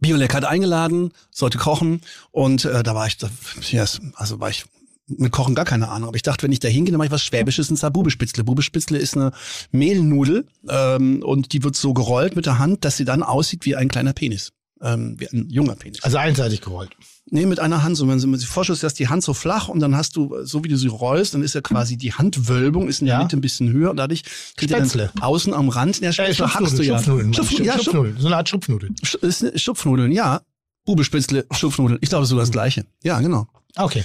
Biolek 0.00 0.34
hat 0.34 0.44
eingeladen, 0.44 1.12
sollte 1.30 1.58
kochen 1.58 2.00
und 2.30 2.64
äh, 2.64 2.82
da 2.82 2.94
war 2.94 3.06
ich, 3.06 3.18
da, 3.18 3.30
yes, 3.70 4.00
also 4.14 4.40
war 4.40 4.50
ich 4.50 4.64
mit 5.06 5.32
Kochen 5.32 5.54
gar 5.54 5.64
keine 5.64 5.88
Ahnung. 5.88 6.08
Aber 6.08 6.16
ich 6.16 6.22
dachte, 6.22 6.44
wenn 6.44 6.52
ich 6.52 6.60
da 6.60 6.68
hingehe, 6.68 6.92
dann 6.92 6.98
mache 6.98 7.06
ich 7.06 7.12
was 7.12 7.24
Schwäbisches 7.24 7.70
und 7.70 7.76
zwar 7.76 7.90
Bubespitzle. 7.90 8.44
Bubespitzle 8.44 8.98
ist 8.98 9.16
eine 9.16 9.32
Mehlnudel 9.70 10.46
ähm, 10.68 11.22
und 11.22 11.52
die 11.52 11.62
wird 11.62 11.76
so 11.76 11.92
gerollt 11.92 12.36
mit 12.36 12.46
der 12.46 12.58
Hand, 12.58 12.84
dass 12.84 12.96
sie 12.96 13.04
dann 13.04 13.22
aussieht 13.22 13.64
wie 13.64 13.76
ein 13.76 13.88
kleiner 13.88 14.12
Penis. 14.12 14.52
Ähm, 14.80 15.18
wie 15.18 15.28
ein 15.28 15.48
junger 15.48 15.76
Penis. 15.76 16.02
Also 16.02 16.18
einseitig 16.18 16.60
gerollt. 16.60 16.96
Nee, 17.30 17.46
mit 17.46 17.60
einer 17.60 17.82
Hand. 17.82 17.96
So, 17.96 18.08
wenn 18.08 18.18
man 18.30 18.38
sich 18.38 18.48
vorstellt, 18.48 18.82
dass 18.82 18.94
die 18.94 19.08
Hand 19.08 19.22
so 19.22 19.32
flach 19.32 19.68
und 19.68 19.80
dann 19.80 19.96
hast 19.96 20.16
du, 20.16 20.44
so 20.44 20.64
wie 20.64 20.68
du 20.68 20.76
sie 20.76 20.88
rollst, 20.88 21.34
dann 21.34 21.42
ist 21.42 21.54
ja 21.54 21.60
quasi 21.60 21.96
die 21.96 22.12
Handwölbung 22.12 22.88
ist 22.88 23.00
in 23.00 23.06
der 23.06 23.16
Ja. 23.16 23.22
Mitte 23.22 23.36
ein 23.36 23.40
bisschen 23.40 23.70
höher 23.72 23.90
und 23.90 23.96
dadurch 23.96 24.22
kriegt 24.56 24.70
ihr 24.72 24.78
dann 24.78 24.88
Spätzle. 24.88 25.10
außen 25.22 25.54
am 25.54 25.68
Rand, 25.68 26.00
der 26.02 26.10
Äh, 26.10 26.12
Spätzle 26.12 26.52
hackst 26.52 26.78
du 26.78 26.82
ja. 26.82 26.96
Schupfnudeln. 26.98 27.32
Schupf, 27.32 27.50
Schupf, 27.50 27.60
ja, 27.60 27.72
Schupf, 27.74 27.84
Schupfnudeln. 27.84 28.16
So 28.18 28.26
eine 28.26 28.36
Art 28.36 28.48
Schupfnudel. 28.48 28.90
Sch- 29.04 29.24
ist 29.24 29.42
eine 29.44 29.58
Schupfnudeln, 29.58 30.10
ja. 30.12 30.42
Bubespitzle, 30.84 31.46
Schupfnudeln. 31.52 31.98
Ich 32.02 32.08
glaube, 32.08 32.24
es 32.24 32.28
ist 32.28 32.30
so 32.32 32.38
das 32.38 32.50
Gleiche. 32.50 32.84
Ja, 33.04 33.20
genau. 33.20 33.46
Okay. 33.76 34.04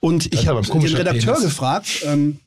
Und 0.00 0.34
ich 0.34 0.46
habe 0.48 0.60
den 0.60 0.96
Redakteur 0.96 1.40
gefragt, 1.40 2.02
ähm, 2.04 2.40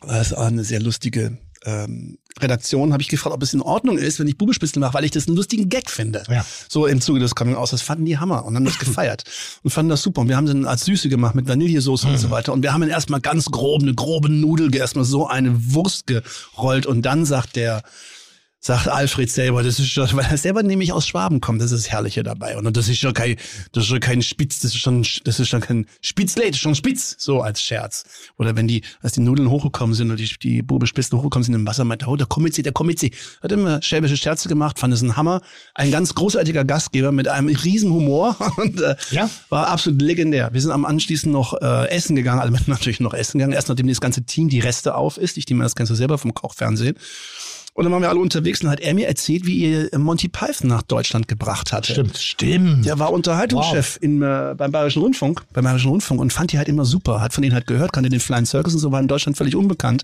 das 0.00 0.28
ist 0.28 0.32
auch 0.32 0.46
eine 0.46 0.64
sehr 0.64 0.80
lustige 0.80 1.36
ähm, 1.64 2.18
Redaktion, 2.40 2.92
habe 2.92 3.02
ich 3.02 3.08
gefragt, 3.08 3.34
ob 3.34 3.42
es 3.42 3.52
in 3.52 3.60
Ordnung 3.60 3.98
ist, 3.98 4.20
wenn 4.20 4.28
ich 4.28 4.38
Bubespitzle 4.38 4.80
mache, 4.80 4.94
weil 4.94 5.04
ich 5.04 5.10
das 5.10 5.26
einen 5.26 5.36
lustigen 5.36 5.68
Gag 5.68 5.90
finde. 5.90 6.22
Ja. 6.28 6.44
So 6.68 6.86
im 6.86 7.00
Zuge 7.00 7.18
des 7.20 7.34
Coming 7.34 7.56
Aus. 7.56 7.70
Das 7.70 7.82
fanden 7.82 8.04
die 8.04 8.18
Hammer 8.18 8.44
und 8.44 8.54
haben 8.54 8.64
das 8.64 8.78
gefeiert 8.78 9.24
und 9.64 9.70
fanden 9.70 9.90
das 9.90 10.02
super. 10.02 10.20
Und 10.20 10.28
wir 10.28 10.36
haben 10.36 10.46
dann 10.46 10.64
als 10.66 10.84
Süße 10.84 11.08
gemacht 11.08 11.34
mit 11.34 11.48
Vanillesoße 11.48 12.06
und 12.06 12.12
Mhm. 12.14 12.18
so 12.18 12.30
weiter. 12.30 12.52
Und 12.52 12.62
wir 12.62 12.72
haben 12.72 12.80
dann 12.82 12.90
erstmal 12.90 13.20
ganz 13.20 13.46
grob, 13.46 13.82
eine 13.82 13.94
grobe 13.94 14.28
Nudel, 14.28 14.74
erstmal 14.74 15.04
so 15.04 15.26
eine 15.26 15.74
Wurst 15.74 16.06
gerollt. 16.06 16.86
Und 16.86 17.02
dann 17.02 17.24
sagt 17.24 17.56
der, 17.56 17.82
sagt 18.60 18.88
Alfred 18.88 19.30
selber, 19.30 19.62
das 19.62 19.78
ist 19.78 19.88
schon, 19.90 20.08
weil 20.14 20.26
er 20.26 20.36
selber 20.36 20.62
nämlich 20.62 20.92
aus 20.92 21.06
Schwaben 21.06 21.40
kommt, 21.40 21.60
das 21.62 21.72
ist 21.72 21.84
das 21.86 21.92
Herrliche 21.92 22.22
dabei. 22.22 22.56
Und 22.58 22.76
das 22.76 22.88
ist 22.88 22.98
schon 22.98 23.14
kein, 23.14 23.36
das 23.72 23.84
ist 23.84 23.88
schon 23.88 24.00
kein 24.00 24.22
Spitz, 24.22 24.60
das 24.60 24.74
ist 24.74 24.80
schon, 24.80 25.06
das 25.24 25.40
ist 25.40 25.48
schon 25.48 25.60
kein 25.60 25.86
Spitzle, 26.00 26.42
das 26.46 26.56
ist 26.56 26.60
schon 26.60 26.74
Spitz, 26.74 27.16
so 27.18 27.40
als 27.40 27.62
Scherz. 27.62 28.04
Oder 28.36 28.56
wenn 28.56 28.66
die, 28.68 28.82
als 29.00 29.12
die 29.12 29.20
Nudeln 29.20 29.50
hochgekommen 29.50 29.94
sind 29.94 30.10
und 30.10 30.18
die, 30.18 30.28
die 30.42 30.62
Bubespitzen 30.62 31.16
hochgekommen 31.18 31.44
sind 31.44 31.54
im 31.54 31.66
Wasser, 31.66 31.84
meinte, 31.84 32.06
oh, 32.06 32.16
da 32.16 32.24
kommt 32.24 32.52
sie, 32.54 32.62
da 32.62 32.70
kommt 32.70 32.98
sie. 32.98 33.12
Hat 33.42 33.52
immer 33.52 33.80
schwäbische 33.82 34.16
Scherze 34.16 34.48
gemacht, 34.48 34.78
fand 34.78 34.92
es 34.92 35.02
ein 35.02 35.16
Hammer. 35.16 35.40
Ein 35.74 35.90
ganz 35.90 36.14
großartiger 36.14 36.64
Gastgeber 36.64 37.12
mit 37.12 37.28
einem 37.28 37.48
riesen 37.48 37.92
Humor 37.92 38.36
und 38.56 38.80
äh, 38.80 38.96
Ja. 39.10 39.30
war 39.48 39.68
absolut 39.68 40.02
legendär. 40.02 40.50
Wir 40.52 40.60
sind 40.60 40.72
am 40.72 40.84
anschließend 40.84 41.32
noch 41.32 41.54
äh, 41.60 41.88
essen 41.90 42.16
gegangen, 42.16 42.40
alle 42.40 42.50
sind 42.56 42.68
natürlich 42.68 43.00
noch 43.00 43.14
essen 43.14 43.38
gegangen, 43.38 43.52
erst 43.52 43.68
nachdem 43.68 43.86
das 43.86 44.00
ganze 44.00 44.22
Team 44.24 44.48
die 44.48 44.60
Reste 44.60 44.94
auf 44.94 45.16
ist. 45.16 45.36
Ich 45.38 45.46
nehme 45.48 45.62
das 45.62 45.74
Ganze 45.74 45.94
selber 45.94 46.18
vom 46.18 46.34
Kochfernsehen. 46.34 46.96
Und 47.78 47.84
dann 47.84 47.92
waren 47.92 48.02
wir 48.02 48.08
alle 48.08 48.18
unterwegs 48.18 48.60
und 48.60 48.70
hat 48.70 48.80
er 48.80 48.92
mir 48.92 49.06
erzählt, 49.06 49.46
wie 49.46 49.58
ihr 49.58 49.88
Monty 49.96 50.26
Python 50.26 50.68
nach 50.68 50.82
Deutschland 50.82 51.28
gebracht 51.28 51.72
hat. 51.72 51.86
Stimmt. 51.86 52.18
Stimmt. 52.18 52.84
Der 52.84 52.98
war 52.98 53.12
Unterhaltungschef 53.12 53.98
in, 54.00 54.20
äh, 54.20 54.56
beim 54.56 54.72
Bayerischen 54.72 55.00
Rundfunk, 55.00 55.44
beim 55.52 55.62
Bayerischen 55.62 55.90
Rundfunk 55.90 56.20
und 56.20 56.32
fand 56.32 56.50
die 56.50 56.58
halt 56.58 56.66
immer 56.66 56.84
super, 56.84 57.20
hat 57.20 57.32
von 57.32 57.42
denen 57.42 57.54
halt 57.54 57.68
gehört, 57.68 57.92
kannte 57.92 58.10
den 58.10 58.18
Flying 58.18 58.46
Circus 58.46 58.74
und 58.74 58.80
so, 58.80 58.90
war 58.90 58.98
in 58.98 59.06
Deutschland 59.06 59.36
völlig 59.38 59.54
unbekannt. 59.54 60.02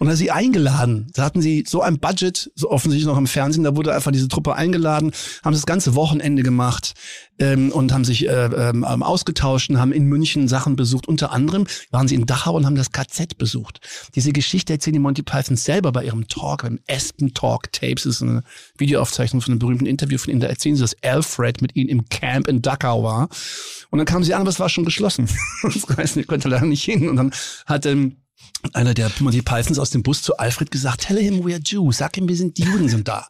Und 0.00 0.08
hat 0.08 0.16
sie 0.16 0.32
eingeladen. 0.32 1.12
Da 1.14 1.22
hatten 1.22 1.40
sie 1.40 1.62
so 1.64 1.80
ein 1.80 2.00
Budget, 2.00 2.50
so 2.56 2.72
offensichtlich 2.72 3.06
noch 3.06 3.18
im 3.18 3.28
Fernsehen, 3.28 3.62
da 3.62 3.76
wurde 3.76 3.94
einfach 3.94 4.10
diese 4.10 4.26
Truppe 4.26 4.56
eingeladen, 4.56 5.12
haben 5.44 5.52
das 5.52 5.64
ganze 5.64 5.94
Wochenende 5.94 6.42
gemacht 6.42 6.94
ähm, 7.42 7.72
und 7.72 7.92
haben 7.92 8.04
sich 8.04 8.28
äh, 8.28 8.44
ähm, 8.44 8.84
ausgetauscht 8.84 9.68
und 9.68 9.80
haben 9.80 9.92
in 9.92 10.04
München 10.04 10.46
Sachen 10.46 10.76
besucht. 10.76 11.08
Unter 11.08 11.32
anderem 11.32 11.66
waren 11.90 12.06
sie 12.06 12.14
in 12.14 12.24
Dachau 12.24 12.54
und 12.54 12.66
haben 12.66 12.76
das 12.76 12.92
KZ 12.92 13.36
besucht. 13.36 13.80
Diese 14.14 14.32
Geschichte 14.32 14.72
erzählen 14.72 14.94
die 14.94 15.00
Monty 15.00 15.22
Python 15.22 15.56
selber 15.56 15.90
bei 15.90 16.04
ihrem 16.04 16.28
Talk, 16.28 16.62
beim 16.62 16.78
Aspen 16.88 17.34
Talk 17.34 17.72
Tapes, 17.72 18.04
das 18.04 18.16
ist 18.16 18.22
eine 18.22 18.44
Videoaufzeichnung 18.78 19.42
von 19.42 19.52
einem 19.52 19.58
berühmten 19.58 19.86
Interview 19.86 20.18
von 20.18 20.30
ihnen. 20.30 20.40
Da 20.40 20.46
erzählen 20.46 20.76
sie, 20.76 20.82
dass 20.82 20.96
Alfred 21.02 21.60
mit 21.62 21.74
ihnen 21.74 21.88
im 21.88 22.08
Camp 22.08 22.46
in 22.46 22.62
Dachau 22.62 23.02
war. 23.02 23.28
Und 23.90 23.98
dann 23.98 24.06
kamen 24.06 24.24
sie 24.24 24.34
an, 24.34 24.42
aber 24.42 24.50
es 24.50 24.60
war 24.60 24.68
schon 24.68 24.84
geschlossen. 24.84 25.28
das 25.96 26.16
ich 26.16 26.26
konnte 26.26 26.48
leider 26.48 26.66
nicht 26.66 26.84
hin. 26.84 27.08
Und 27.08 27.16
dann 27.16 27.32
hat 27.66 27.86
ähm, 27.86 28.18
einer 28.72 28.94
der 28.94 29.10
Monty 29.18 29.42
Pythons 29.42 29.80
aus 29.80 29.90
dem 29.90 30.04
Bus 30.04 30.22
zu 30.22 30.36
Alfred 30.36 30.70
gesagt, 30.70 31.02
tell 31.02 31.18
him 31.18 31.40
we're 31.44 31.60
Jews, 31.64 31.98
sag 31.98 32.16
ihm, 32.16 32.28
wir 32.28 32.36
sind 32.36 32.58
die 32.58 32.62
Juden 32.62 32.88
sind 32.88 33.08
da. 33.08 33.26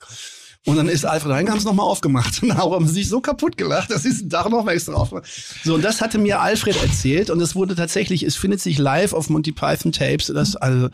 Und 0.64 0.76
dann 0.76 0.88
ist 0.88 1.04
Alfred 1.04 1.48
es 1.48 1.64
nochmal 1.64 1.86
aufgemacht. 1.86 2.40
Und 2.42 2.50
da 2.50 2.58
haben 2.58 2.86
sie 2.86 2.94
sich 2.94 3.08
so 3.08 3.20
kaputt 3.20 3.56
gelacht, 3.56 3.90
dass 3.90 4.04
sie 4.04 4.10
es 4.10 4.28
da 4.28 4.48
nochmal 4.48 4.74
extra 4.74 4.94
aufgemacht 4.94 5.28
So, 5.64 5.74
und 5.74 5.82
das 5.82 6.00
hatte 6.00 6.18
mir 6.18 6.40
Alfred 6.40 6.80
erzählt. 6.80 7.30
Und 7.30 7.40
es 7.40 7.56
wurde 7.56 7.74
tatsächlich, 7.74 8.22
es 8.22 8.36
findet 8.36 8.60
sich 8.60 8.78
live 8.78 9.12
auf 9.12 9.28
Monty 9.28 9.50
Python 9.52 9.90
Tapes. 9.90 10.28
Das 10.28 10.54
also 10.54 10.88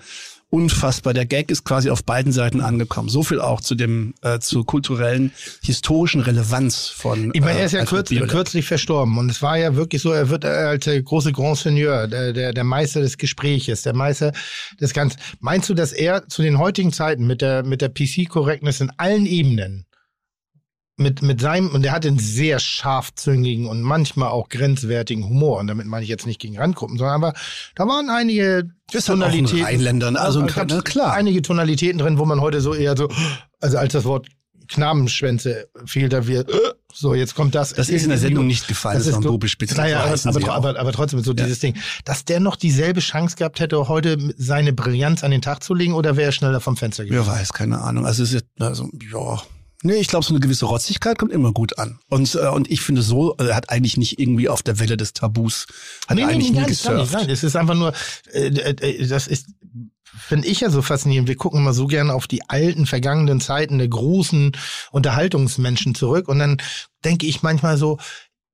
unfassbar. 0.51 1.15
Der 1.15 1.27
Gag 1.27 1.51
ist 1.51 1.65
quasi 1.65 1.91
auf 1.91 2.05
beiden 2.05 2.33
Seiten 2.33 2.61
angekommen. 2.61 3.09
So 3.09 3.23
viel 3.23 3.41
auch 3.41 3.61
zu 3.61 3.75
dem, 3.75 4.15
äh, 4.23 4.39
zur 4.39 4.65
kulturellen, 4.65 5.33
historischen 5.63 6.21
Relevanz 6.21 6.89
von. 6.89 7.31
Ich 7.35 7.41
meine, 7.41 7.59
er 7.59 7.67
ist 7.67 7.73
ja 7.73 7.79
äh, 7.79 7.83
Alfred 7.83 7.99
kürz, 7.99 8.09
Biolek. 8.09 8.31
kürzlich 8.31 8.67
verstorben 8.67 9.19
und 9.19 9.31
es 9.31 9.43
war 9.43 9.59
ja 9.59 9.77
wirklich 9.77 10.03
so, 10.03 10.13
er 10.13 10.31
wird 10.31 10.45
als 10.45 10.85
der 10.85 11.03
große 11.03 11.33
Grand 11.33 11.59
Seigneur, 11.59 12.09
der, 12.09 12.33
der, 12.33 12.53
der 12.53 12.65
Meister 12.65 13.01
des 13.01 13.19
Gespräches, 13.19 13.83
der 13.83 13.95
Meister 13.95 14.33
des 14.81 14.93
Ganzen. 14.93 15.21
Meinst 15.41 15.69
du, 15.69 15.75
dass 15.75 15.93
er 15.93 16.29
zu 16.29 16.43
den 16.43 16.59
heutigen 16.59 16.93
Zeiten 16.93 17.27
mit 17.27 17.43
der, 17.43 17.63
mit 17.65 17.83
der 17.83 17.91
PC-Correctness 17.91 18.81
in 18.81 18.91
allen 18.97 19.27
Ebenen 19.27 19.88
mit, 20.99 21.23
mit 21.23 21.41
seinem, 21.41 21.71
und 21.71 21.85
er 21.85 21.93
hat 21.93 22.05
einen 22.05 22.19
sehr 22.19 22.59
scharfzüngigen 22.59 23.67
und 23.67 23.83
manchmal 23.83 24.29
auch 24.29 24.49
grenzwertigen 24.49 25.25
Humor. 25.29 25.59
Und 25.59 25.69
damit 25.69 25.87
meine 25.87 26.03
ich 26.03 26.09
jetzt 26.09 26.27
nicht 26.27 26.41
gegen 26.41 26.59
Randgruppen, 26.59 26.99
sondern 26.99 27.23
aber 27.23 27.35
da 27.75 27.87
waren 27.87 28.11
einige 28.11 28.71
Ist 28.93 29.09
halt 29.09 29.23
auch 29.23 29.29
ein 29.29 29.47
Rheinländer, 29.47 30.11
ne? 30.11 30.21
also 30.21 30.41
ein- 30.41 30.51
na 30.69 30.81
klar. 30.83 31.13
einige 31.13 31.43
Tonalitäten 31.43 31.99
drin, 31.99 32.19
wo 32.19 32.25
man 32.25 32.41
heute 32.41 32.61
so 32.61 32.75
eher 32.75 32.97
so, 32.97 33.09
also 33.61 33.79
als 33.79 33.93
das 33.93 34.05
Wort 34.05 34.27
Knabenschwänze 34.69 35.69
fiel, 35.87 36.09
da 36.09 36.27
wir, 36.27 36.45
so, 36.93 37.15
jetzt 37.15 37.35
kommt 37.35 37.55
das. 37.55 37.73
Das 37.73 37.89
ist 37.89 38.03
in 38.03 38.11
der 38.11 38.19
Sendung 38.19 38.47
nicht 38.47 38.69
gefallen, 38.69 38.99
das 38.99 39.07
ist 39.07 39.23
so, 39.23 39.39
naja, 39.77 40.05
aber, 40.25 40.53
aber, 40.53 40.79
aber, 40.79 40.93
trotzdem 40.93 41.23
so 41.23 41.33
dieses 41.33 41.61
Ding, 41.61 41.75
dass 42.05 42.25
der 42.27 42.39
noch 42.41 42.55
dieselbe 42.57 43.01
Chance 43.01 43.37
gehabt 43.37 43.61
hätte, 43.61 43.89
heute 43.89 44.19
seine 44.37 44.73
Brillanz 44.75 45.25
an 45.25 45.31
den 45.31 45.41
Tag 45.41 45.63
zu 45.63 45.73
legen, 45.75 45.95
oder 45.95 46.17
wäre 46.17 46.29
er 46.29 46.33
schneller 46.33 46.61
vom 46.61 46.77
Fenster 46.77 47.05
Wer 47.05 47.11
gewesen? 47.11 47.27
weiß, 47.29 47.53
keine 47.55 47.81
Ahnung. 47.81 48.05
Also, 48.05 48.23
es 48.23 48.35
ist, 48.35 48.45
also 48.59 48.91
ja. 49.11 49.41
Nee, 49.83 49.95
ich 49.95 50.09
glaube, 50.09 50.25
so 50.25 50.33
eine 50.35 50.41
gewisse 50.41 50.67
Rotzigkeit 50.67 51.19
kommt 51.19 51.33
immer 51.33 51.53
gut 51.53 51.79
an. 51.79 52.01
Und, 52.09 52.35
äh, 52.35 52.49
und 52.49 52.71
ich 52.71 52.81
finde 52.81 53.03
so, 53.03 53.35
er 53.37 53.55
hat 53.55 53.71
eigentlich 53.71 53.97
nicht 53.97 54.19
irgendwie 54.19 54.49
auf 54.49 54.63
der 54.63 54.81
Welle 54.81 54.97
des 54.97 55.13
Tabus, 55.13 55.67
hat 56.09 56.19
er 56.19 56.27
eigentlich 56.29 56.51
nie 56.51 56.59
nicht, 56.59 56.85
gar 56.85 56.95
nicht, 56.95 57.03
gesurft. 57.03 57.13
nein, 57.13 57.31
es 57.31 57.45
ist 57.45 57.55
einfach 57.55 57.77
nur, 57.77 57.93
äh, 58.33 58.49
äh, 58.49 59.07
das 59.07 59.29
ist 59.29 59.47
finde 60.19 60.49
ich 60.49 60.61
ja 60.61 60.71
so 60.71 60.83
faszinierend. 60.83 61.29
Wir 61.29 61.37
gucken 61.37 61.61
immer 61.61 61.73
so 61.73 61.87
gerne 61.87 62.13
auf 62.13 62.27
die 62.27 62.49
alten, 62.49 62.87
vergangenen 62.87 63.41
Zeiten 63.41 63.79
der 63.79 63.89
großen 63.89 64.53
Unterhaltungsmenschen 64.91 65.95
zurück. 65.95 66.29
Und 66.29 66.39
dann 66.39 66.59
denke 67.05 67.27
ich 67.27 67.43
manchmal 67.43 67.77
so, 67.77 67.99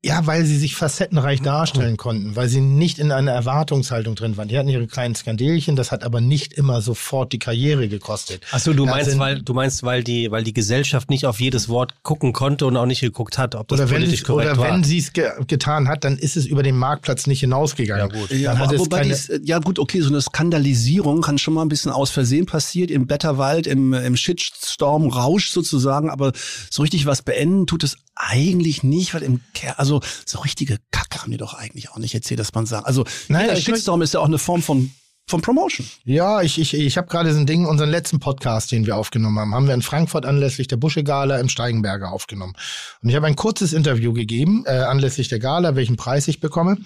ja, 0.05 0.27
weil 0.27 0.45
sie 0.45 0.59
sich 0.59 0.77
facettenreich 0.77 1.41
darstellen 1.41 1.97
konnten, 1.97 2.37
weil 2.37 2.49
sie 2.49 2.61
nicht 2.61 2.99
in 2.99 3.11
einer 3.11 3.33
Erwartungshaltung 3.33 4.15
drin 4.15 4.37
waren. 4.37 4.49
Die 4.49 4.59
hatten 4.59 4.69
ihre 4.69 4.87
kleinen 4.87 5.15
Skandelchen, 5.15 5.77
das 5.77 5.91
hat 5.93 6.05
aber 6.05 6.21
nicht 6.21 6.53
immer 6.53 6.83
sofort 6.83 7.33
die 7.33 7.39
Karriere 7.39 7.89
gekostet. 7.89 8.43
Achso, 8.53 8.75
du 8.75 8.85
Da 8.85 8.91
meinst, 8.93 9.11
sind- 9.11 9.19
weil 9.19 9.41
du 9.41 9.55
meinst, 9.55 9.83
weil 9.83 10.05
die, 10.05 10.31
weil 10.31 10.45
die 10.45 10.53
Gesellschaft 10.53 11.09
nicht 11.09 11.25
auf 11.25 11.41
jedes 11.41 11.71
Wort 11.71 11.95
gucken 12.03 12.35
konnte 12.35 12.67
und 12.67 12.77
auch 12.77 12.85
nicht 12.85 13.01
geguckt 13.01 13.39
hat, 13.39 13.55
ob 13.55 13.69
das 13.69 13.81
Oder 13.81 13.89
wenn, 13.89 13.97
politisch 13.97 14.19
sie- 14.21 14.25
korrekt 14.27 14.51
oder 14.53 14.61
war. 14.61 14.73
wenn 14.75 14.85
sie 14.85 14.99
es 14.99 15.13
ge 15.15 15.31
getan 15.47 15.89
hat, 15.89 16.05
dann 16.05 16.19
ist 16.19 16.37
es 16.37 16.45
über 16.45 16.63
den 16.63 16.77
Marktplatz 16.77 17.27
nicht 17.27 17.41
hinausgegangen. 17.41 18.11
Ja, 18.11 18.21
gut. 18.21 18.31
Ja, 18.31 18.79
wobei 18.79 19.05
dies, 19.05 19.31
äh, 19.31 19.41
ja 19.43 19.59
gut, 19.59 19.79
okay, 19.79 20.01
so 20.03 20.09
eine 20.11 20.21
Skandalisierung 20.21 21.23
kann 21.23 21.39
schon 21.39 21.55
mal 21.55 21.63
ein 21.63 21.69
bisschen 21.69 21.91
aus 21.93 22.11
Versehen 22.11 22.45
passiert, 22.45 22.91
im 22.91 23.07
Blätterwald, 23.07 23.67
im, 23.67 23.95
im 23.95 24.17
Shitstorm-Rausch 24.17 25.49
sozusagen, 25.51 26.11
aber 26.11 26.33
so 26.71 26.83
richtig 26.83 27.07
was 27.07 27.23
beenden 27.23 27.67
tut 27.67 27.85
es 27.85 27.97
eigentlich 28.17 28.83
nicht, 28.83 29.15
weil 29.15 29.23
im 29.23 29.41
Ker 29.55 29.79
also 29.79 30.01
so 30.25 30.41
richtige 30.41 30.79
Kacke 30.91 31.23
haben 31.23 31.33
die 31.33 31.37
doch 31.37 31.55
eigentlich 31.55 31.91
auch 31.91 31.99
nicht 31.99 32.15
erzählt, 32.15 32.41
dass 32.41 32.55
man 32.55 32.67
sagt. 32.67 32.87
Also 32.87 33.05
Nein, 33.29 33.47
jeder 33.47 33.57
Shitstorm 33.57 34.03
ist 34.03 34.15
ja 34.15 34.21
auch 34.21 34.27
eine 34.27 34.39
Form 34.39 34.63
von, 34.63 34.93
von 35.27 35.41
Promotion. 35.41 35.87
Ja, 36.05 36.43
ich, 36.43 36.61
ich, 36.61 36.75
ich 36.75 36.99
habe 36.99 37.09
gerade 37.09 37.33
so 37.33 37.41
ein 37.41 37.47
Ding, 37.47 37.65
unseren 37.65 37.89
letzten 37.89 38.21
Podcast, 38.21 38.71
den 38.73 38.85
wir 38.85 38.97
aufgenommen 38.97 39.39
haben, 39.39 39.55
haben 39.55 39.67
wir 39.67 39.75
in 39.75 39.81
Frankfurt 39.81 40.27
anlässlich 40.27 40.69
der 40.69 40.77
Busche-Gala 40.77 41.39
im 41.39 41.49
Steigenberger 41.49 42.13
aufgenommen. 42.13 42.55
Und 43.03 43.09
ich 43.09 43.17
habe 43.17 43.27
ein 43.27 43.37
kurzes 43.37 43.73
Interview 43.73 44.13
gegeben, 44.13 44.65
äh, 44.67 44.73
anlässlich 44.73 45.29
der 45.29 45.39
Gala, 45.39 45.77
welchen 45.77 45.97
Preis 45.97 46.29
ich 46.29 46.41
bekomme. 46.41 46.77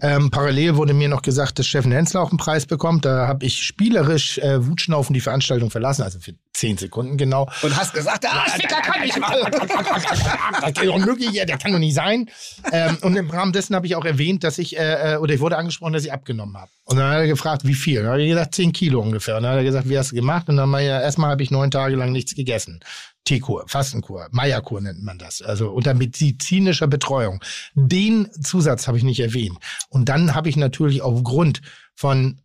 Ähm, 0.00 0.30
parallel 0.30 0.76
wurde 0.76 0.94
mir 0.94 1.08
noch 1.08 1.20
gesagt, 1.20 1.58
dass 1.58 1.66
Steffen 1.66 1.92
Hensler 1.92 2.22
auch 2.22 2.30
einen 2.30 2.38
Preis 2.38 2.64
bekommt. 2.64 3.04
Da 3.04 3.28
habe 3.28 3.44
ich 3.44 3.62
spielerisch 3.62 4.38
äh, 4.38 4.66
wutschnaufen 4.66 5.12
die 5.12 5.20
Veranstaltung 5.20 5.70
verlassen, 5.70 6.02
also 6.02 6.18
für 6.20 6.34
zehn 6.54 6.78
Sekunden 6.78 7.18
genau. 7.18 7.50
Und 7.62 7.76
hast 7.76 7.92
gesagt, 7.92 8.24
ah, 8.26 8.44
Ficker 8.50 8.80
kann 8.80 9.02
nicht 9.02 9.18
mal. 9.20 9.50
das 9.50 10.70
ist 10.70 10.88
unmöglich, 10.88 11.32
der 11.32 11.58
kann 11.58 11.72
doch 11.72 11.78
nicht 11.78 11.94
sein. 11.94 12.30
Ähm, 12.72 12.96
und 13.02 13.16
im 13.16 13.28
Rahmen 13.28 13.52
dessen 13.52 13.76
habe 13.76 13.86
ich 13.86 13.96
auch 13.96 14.04
erwähnt, 14.04 14.42
dass 14.42 14.58
ich, 14.58 14.78
äh, 14.78 15.14
äh, 15.14 15.16
oder 15.18 15.34
ich 15.34 15.40
wurde 15.40 15.58
angesprochen, 15.58 15.92
dass 15.92 16.04
ich 16.04 16.12
abgenommen 16.12 16.56
habe. 16.56 16.70
Und 16.84 16.98
dann 16.98 17.10
hat 17.10 17.18
er 17.18 17.26
gefragt, 17.26 17.66
wie 17.66 17.73
viel? 17.74 18.02
Dann 18.02 18.12
habe 18.12 18.22
ich 18.22 18.28
gesagt, 18.28 18.54
10 18.54 18.72
Kilo 18.72 19.00
ungefähr. 19.00 19.36
Und 19.36 19.44
dann 19.44 19.52
hat 19.52 19.58
er 19.58 19.64
gesagt, 19.64 19.88
wie 19.88 19.98
hast 19.98 20.12
du 20.12 20.16
gemacht? 20.16 20.48
Und 20.48 20.56
dann 20.56 20.70
habe 20.70 20.82
ich 20.82 20.88
ja, 20.88 21.00
erstmal 21.00 21.30
habe 21.30 21.42
ich 21.42 21.50
neun 21.50 21.70
Tage 21.70 21.96
lang 21.96 22.12
nichts 22.12 22.34
gegessen. 22.34 22.80
Teekur, 23.24 23.64
Fastenkur, 23.66 24.28
Meierkur 24.32 24.80
nennt 24.80 25.02
man 25.02 25.18
das. 25.18 25.40
Also 25.40 25.70
unter 25.70 25.94
medizinischer 25.94 26.86
Betreuung. 26.86 27.42
Den 27.74 28.28
Zusatz 28.42 28.86
habe 28.86 28.98
ich 28.98 29.04
nicht 29.04 29.20
erwähnt. 29.20 29.58
Und 29.88 30.08
dann 30.08 30.34
habe 30.34 30.48
ich 30.48 30.56
natürlich 30.56 31.02
aufgrund 31.02 31.62
von 31.94 32.40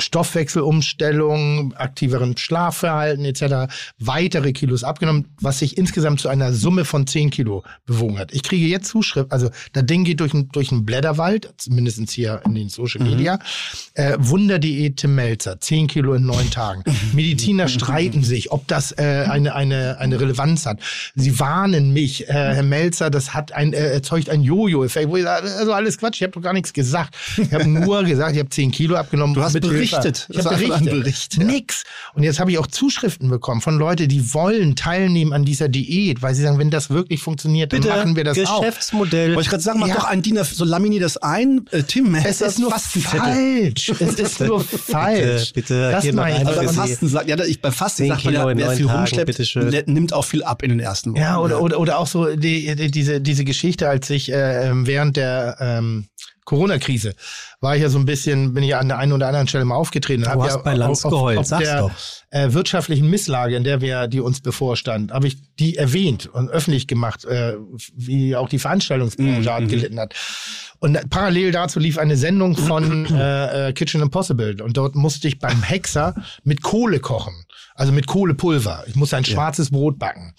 Stoffwechselumstellung, 0.00 1.74
aktiveren 1.74 2.36
Schlafverhalten 2.36 3.24
etc. 3.24 3.72
weitere 3.98 4.52
Kilos 4.52 4.84
abgenommen, 4.84 5.26
was 5.40 5.58
sich 5.58 5.76
insgesamt 5.78 6.20
zu 6.20 6.28
einer 6.28 6.52
Summe 6.52 6.84
von 6.84 7.06
10 7.06 7.30
Kilo 7.30 7.62
bewogen 7.86 8.18
hat. 8.18 8.32
Ich 8.32 8.42
kriege 8.42 8.66
jetzt 8.66 8.88
Zuschrift, 8.88 9.30
also 9.32 9.50
das 9.72 9.86
Ding 9.86 10.04
geht 10.04 10.20
durch, 10.20 10.32
durch 10.52 10.72
einen 10.72 10.84
Blätterwald, 10.84 11.52
zumindest 11.56 12.10
hier 12.10 12.40
in 12.44 12.54
den 12.54 12.68
Social 12.68 13.04
Media. 13.04 13.38
Äh, 13.94 14.16
Wunderdiät 14.18 14.98
Tim 14.98 15.14
Melzer, 15.14 15.60
10 15.60 15.86
Kilo 15.88 16.14
in 16.14 16.24
neun 16.24 16.50
Tagen. 16.50 16.82
Mediziner 17.12 17.68
streiten 17.68 18.22
sich, 18.22 18.52
ob 18.52 18.66
das 18.68 18.92
äh, 18.92 19.26
eine, 19.28 19.54
eine, 19.54 19.98
eine 19.98 20.20
Relevanz 20.20 20.66
hat. 20.66 20.78
Sie 21.14 21.38
warnen 21.38 21.92
mich, 21.92 22.28
äh, 22.28 22.32
Herr 22.32 22.62
Melzer, 22.62 23.10
das 23.10 23.34
hat 23.34 23.52
ein, 23.52 23.72
äh, 23.72 23.92
erzeugt 23.92 24.30
ein 24.30 24.42
Jojo-Effekt. 24.42 25.08
Wo 25.08 25.16
ich 25.16 25.24
sage, 25.24 25.50
also 25.56 25.72
alles 25.72 25.98
Quatsch, 25.98 26.16
ich 26.16 26.22
habe 26.22 26.32
doch 26.32 26.42
gar 26.42 26.52
nichts 26.52 26.72
gesagt. 26.72 27.14
Ich 27.36 27.52
habe 27.52 27.66
nur 27.68 28.04
gesagt, 28.04 28.32
ich 28.32 28.38
habe 28.38 28.48
10 28.48 28.70
Kilo 28.70 28.96
abgenommen. 28.96 29.34
Du 29.34 29.42
hast 29.42 29.52
Hilfe- 29.52 29.89
berichtet. 29.90 30.26
Ich 30.30 30.36
Das 30.36 30.46
habe 30.46 30.56
ein 30.56 30.84
berichtet. 30.84 30.90
Bericht, 30.92 31.36
ja. 31.38 31.44
Nix. 31.44 31.82
Und 32.14 32.22
jetzt 32.22 32.40
habe 32.40 32.50
ich 32.50 32.58
auch 32.58 32.66
Zuschriften 32.66 33.28
bekommen 33.28 33.60
von 33.60 33.78
Leuten, 33.78 34.08
die 34.08 34.32
wollen 34.34 34.76
teilnehmen 34.76 35.32
an 35.32 35.44
dieser 35.44 35.68
Diät, 35.68 36.22
weil 36.22 36.34
sie 36.34 36.42
sagen, 36.42 36.58
wenn 36.58 36.70
das 36.70 36.90
wirklich 36.90 37.20
funktioniert, 37.22 37.72
dann 37.72 37.80
Bitte, 37.80 37.94
machen 37.94 38.16
wir 38.16 38.24
das 38.24 38.38
auch. 38.46 38.60
Geschäftsmodell. 38.60 39.30
Wollte 39.34 39.42
ich 39.42 39.48
gerade 39.50 39.62
sagen, 39.62 39.78
mach 39.80 39.88
Ja. 39.88 39.94
doch 39.96 40.04
ein 40.04 40.22
DIN, 40.22 40.38
A- 40.38 40.44
so 40.44 40.64
laminier 40.64 41.00
das 41.00 41.16
ein, 41.18 41.66
äh, 41.70 41.82
Tim, 41.82 42.14
Es 42.14 42.40
ist 42.40 42.58
nur 42.58 42.70
falsch. 42.70 43.92
Es 44.00 44.14
ist 44.14 44.40
nur 44.40 44.60
falsch. 44.64 45.52
bitte, 45.52 45.90
das 45.92 46.04
hier 46.04 46.12
noch 46.12 46.22
meine 46.24 46.42
ich. 46.42 46.46
Aber 46.48 46.56
beim. 46.64 46.74
Fasten 46.74 47.08
sagt, 47.08 47.28
ja, 47.28 47.38
ich, 47.44 47.60
beim 47.60 47.72
Fasten 47.72 48.04
10 48.04 48.08
sagt 48.08 48.24
man 48.24 48.34
ja, 48.34 48.46
wer 48.46 48.70
viel 48.72 48.86
Tagen, 48.86 48.98
rumschleppt, 48.98 49.88
nimmt 49.88 50.12
auch 50.12 50.24
viel 50.24 50.42
ab 50.42 50.62
in 50.62 50.70
den 50.70 50.80
ersten 50.80 51.12
Wochen. 51.12 51.20
Ja, 51.20 51.38
oder, 51.38 51.60
oder, 51.60 51.78
oder 51.80 51.98
auch 51.98 52.06
so 52.06 52.36
die, 52.36 52.74
die, 52.74 52.90
diese, 52.90 53.20
diese 53.20 53.44
Geschichte, 53.44 53.88
als 53.88 54.10
ich 54.10 54.30
äh, 54.32 54.68
ähm, 54.68 54.86
während 54.86 55.16
der 55.16 55.56
ähm, 55.60 56.06
Corona-Krise 56.50 57.14
war 57.60 57.76
ich 57.76 57.82
ja 57.82 57.88
so 57.88 57.98
ein 58.00 58.06
bisschen, 58.06 58.54
bin 58.54 58.64
ich 58.64 58.74
an 58.74 58.88
der 58.88 58.98
einen 58.98 59.12
oder 59.12 59.28
anderen 59.28 59.46
Stelle 59.46 59.64
mal 59.64 59.76
aufgetreten. 59.76 60.24
Du 60.24 60.30
hast 60.30 60.56
ja 60.56 60.56
bei 60.56 60.74
Lanz 60.74 61.02
geheult, 61.02 61.46
sag's 61.46 61.62
der 61.62 61.78
doch. 61.82 61.90
Äh, 62.30 62.52
wirtschaftlichen 62.52 63.08
Misslage, 63.08 63.54
in 63.54 63.62
der 63.62 63.80
wir, 63.80 64.08
die 64.08 64.18
uns 64.18 64.40
bevorstand, 64.40 65.12
habe 65.12 65.28
ich 65.28 65.36
die 65.60 65.76
erwähnt 65.76 66.26
und 66.26 66.50
öffentlich 66.50 66.88
gemacht, 66.88 67.24
äh, 67.24 67.54
wie 67.94 68.34
auch 68.34 68.48
die 68.48 68.58
Veranstaltungsbranche 68.58 69.48
Mhm, 69.48 69.48
hat 69.48 69.68
gelitten 69.68 70.00
hat. 70.00 70.14
Und 70.80 70.98
parallel 71.08 71.52
dazu 71.52 71.78
lief 71.78 71.98
eine 71.98 72.16
Sendung 72.16 72.56
von 72.56 73.06
äh, 73.14 73.68
äh, 73.68 73.72
Kitchen 73.72 74.02
Impossible 74.02 74.60
und 74.60 74.76
dort 74.76 74.96
musste 74.96 75.28
ich 75.28 75.38
beim 75.38 75.62
Hexer 75.62 76.16
mit 76.42 76.62
Kohle 76.62 76.98
kochen, 76.98 77.44
also 77.76 77.92
mit 77.92 78.08
Kohlepulver. 78.08 78.82
Ich 78.88 78.96
musste 78.96 79.16
ein 79.16 79.24
schwarzes 79.24 79.70
Brot 79.70 80.00
backen. 80.00 80.34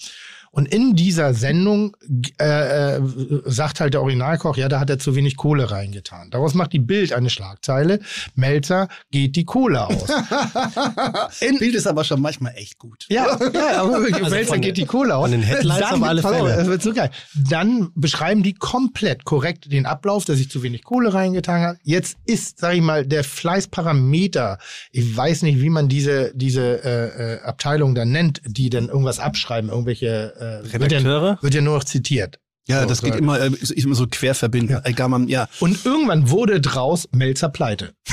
Und 0.51 0.67
in 0.67 0.95
dieser 0.97 1.33
Sendung 1.33 1.95
äh, 2.39 2.95
äh, 2.97 3.01
sagt 3.45 3.79
halt 3.79 3.93
der 3.93 4.01
Originalkoch, 4.01 4.57
ja, 4.57 4.67
da 4.67 4.81
hat 4.81 4.89
er 4.89 4.99
zu 4.99 5.15
wenig 5.15 5.37
Kohle 5.37 5.71
reingetan. 5.71 6.29
Daraus 6.29 6.53
macht 6.55 6.73
die 6.73 6.79
Bild 6.79 7.13
eine 7.13 7.29
Schlagzeile. 7.29 7.99
Melzer 8.35 8.89
geht 9.11 9.37
die 9.37 9.45
Kohle 9.45 9.87
aus. 9.87 10.03
In, 11.39 11.57
Bild 11.57 11.75
ist 11.75 11.87
aber 11.87 12.03
schon 12.03 12.21
manchmal 12.21 12.53
echt 12.57 12.79
gut. 12.79 13.05
ja, 13.09 13.25
ja, 13.53 13.81
aber 13.81 14.01
wirklich, 14.01 14.15
Also 14.15 14.35
Melzer 14.35 14.53
von 14.53 14.61
geht 14.61 14.75
die 14.77 14.85
Kohle 14.85 15.15
aus. 15.15 15.23
von 15.23 15.31
den 15.31 15.41
Headlines 15.41 15.83
auf 15.83 16.03
alle 16.03 16.21
Fälle. 16.21 16.55
Das 16.57 16.67
wird 16.67 16.81
so 16.81 16.93
geil. 16.93 17.11
Dann 17.49 17.91
beschreiben 17.95 18.43
die 18.43 18.53
komplett 18.53 19.23
korrekt 19.23 19.71
den 19.71 19.85
Ablauf, 19.85 20.25
dass 20.25 20.37
ich 20.39 20.49
zu 20.49 20.63
wenig 20.63 20.83
Kohle 20.83 21.13
reingetan 21.13 21.61
habe. 21.61 21.79
Jetzt 21.83 22.17
ist, 22.25 22.59
sag 22.59 22.75
ich 22.75 22.81
mal, 22.81 23.05
der 23.05 23.23
Fleißparameter. 23.23 24.57
Ich 24.91 25.15
weiß 25.15 25.43
nicht, 25.43 25.61
wie 25.61 25.69
man 25.69 25.87
diese 25.87 26.33
diese 26.35 26.83
äh, 26.83 27.35
äh, 27.35 27.41
Abteilung 27.41 27.95
dann 27.95 28.11
nennt, 28.11 28.41
die 28.45 28.69
dann 28.69 28.89
irgendwas 28.89 29.19
abschreiben, 29.19 29.69
irgendwelche 29.69 30.33
äh, 30.41 30.63
wird 30.63 30.73
ja, 30.73 30.79
Redakteure? 30.79 31.37
wird 31.41 31.53
ja 31.53 31.61
nur 31.61 31.75
noch 31.75 31.83
zitiert. 31.83 32.39
Ja, 32.67 32.81
So, 32.81 32.87
das 32.87 33.01
geht 33.01 33.15
immer, 33.15 33.39
äh, 33.39 33.49
ist 33.49 33.71
immer 33.71 33.95
so 33.95 34.07
quer 34.07 34.35
verbinden. 34.35 34.79
Egal, 34.83 35.09
man, 35.09 35.27
ja. 35.27 35.47
Und 35.59 35.85
irgendwann 35.85 36.29
wurde 36.29 36.61
draus 36.61 37.07
Melzer 37.11 37.49
pleite. 37.49 37.93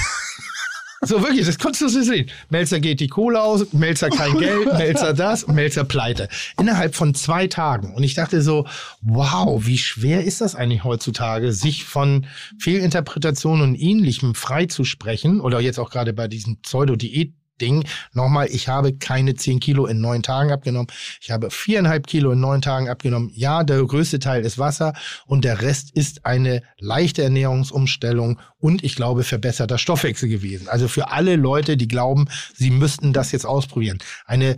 So 1.00 1.22
wirklich, 1.22 1.46
das 1.46 1.58
konntest 1.60 1.82
du 1.82 1.88
so 1.88 2.02
sehen. 2.02 2.28
Melzer 2.50 2.80
geht 2.80 2.98
die 2.98 3.06
Kohle 3.06 3.40
aus, 3.40 3.72
Melzer 3.72 4.10
kein 4.10 4.36
Geld, 4.38 4.66
Melzer 4.66 5.12
das, 5.12 5.46
Melzer 5.46 5.84
pleite. 5.84 6.28
Innerhalb 6.58 6.96
von 6.96 7.14
zwei 7.14 7.46
Tagen. 7.46 7.94
Und 7.94 8.02
ich 8.02 8.14
dachte 8.14 8.42
so, 8.42 8.66
wow, 9.00 9.64
wie 9.64 9.78
schwer 9.78 10.24
ist 10.24 10.40
das 10.40 10.56
eigentlich 10.56 10.82
heutzutage, 10.82 11.52
sich 11.52 11.84
von 11.84 12.26
Fehlinterpretationen 12.58 13.62
und 13.62 13.74
Ähnlichem 13.76 14.34
freizusprechen? 14.34 15.40
Oder 15.40 15.60
jetzt 15.60 15.78
auch 15.78 15.90
gerade 15.90 16.12
bei 16.12 16.26
diesem 16.26 16.60
Pseudo-Diät. 16.62 17.32
Ding. 17.58 17.84
Nochmal, 18.12 18.48
ich 18.50 18.68
habe 18.68 18.94
keine 18.94 19.34
10 19.34 19.60
Kilo 19.60 19.86
in 19.86 20.00
neun 20.00 20.22
Tagen 20.22 20.52
abgenommen. 20.52 20.88
Ich 21.20 21.30
habe 21.30 21.50
viereinhalb 21.50 22.06
Kilo 22.06 22.32
in 22.32 22.40
neun 22.40 22.62
Tagen 22.62 22.88
abgenommen. 22.88 23.30
Ja, 23.34 23.64
der 23.64 23.84
größte 23.84 24.18
Teil 24.18 24.44
ist 24.44 24.58
Wasser 24.58 24.94
und 25.26 25.44
der 25.44 25.62
Rest 25.62 25.90
ist 25.90 26.24
eine 26.24 26.62
leichte 26.78 27.22
Ernährungsumstellung 27.22 28.38
und 28.58 28.84
ich 28.84 28.94
glaube 28.94 29.24
verbesserter 29.24 29.78
Stoffwechsel 29.78 30.28
gewesen. 30.28 30.68
Also 30.68 30.88
für 30.88 31.10
alle 31.10 31.36
Leute, 31.36 31.76
die 31.76 31.88
glauben, 31.88 32.26
sie 32.54 32.70
müssten 32.70 33.12
das 33.12 33.32
jetzt 33.32 33.46
ausprobieren. 33.46 33.98
Eine 34.24 34.56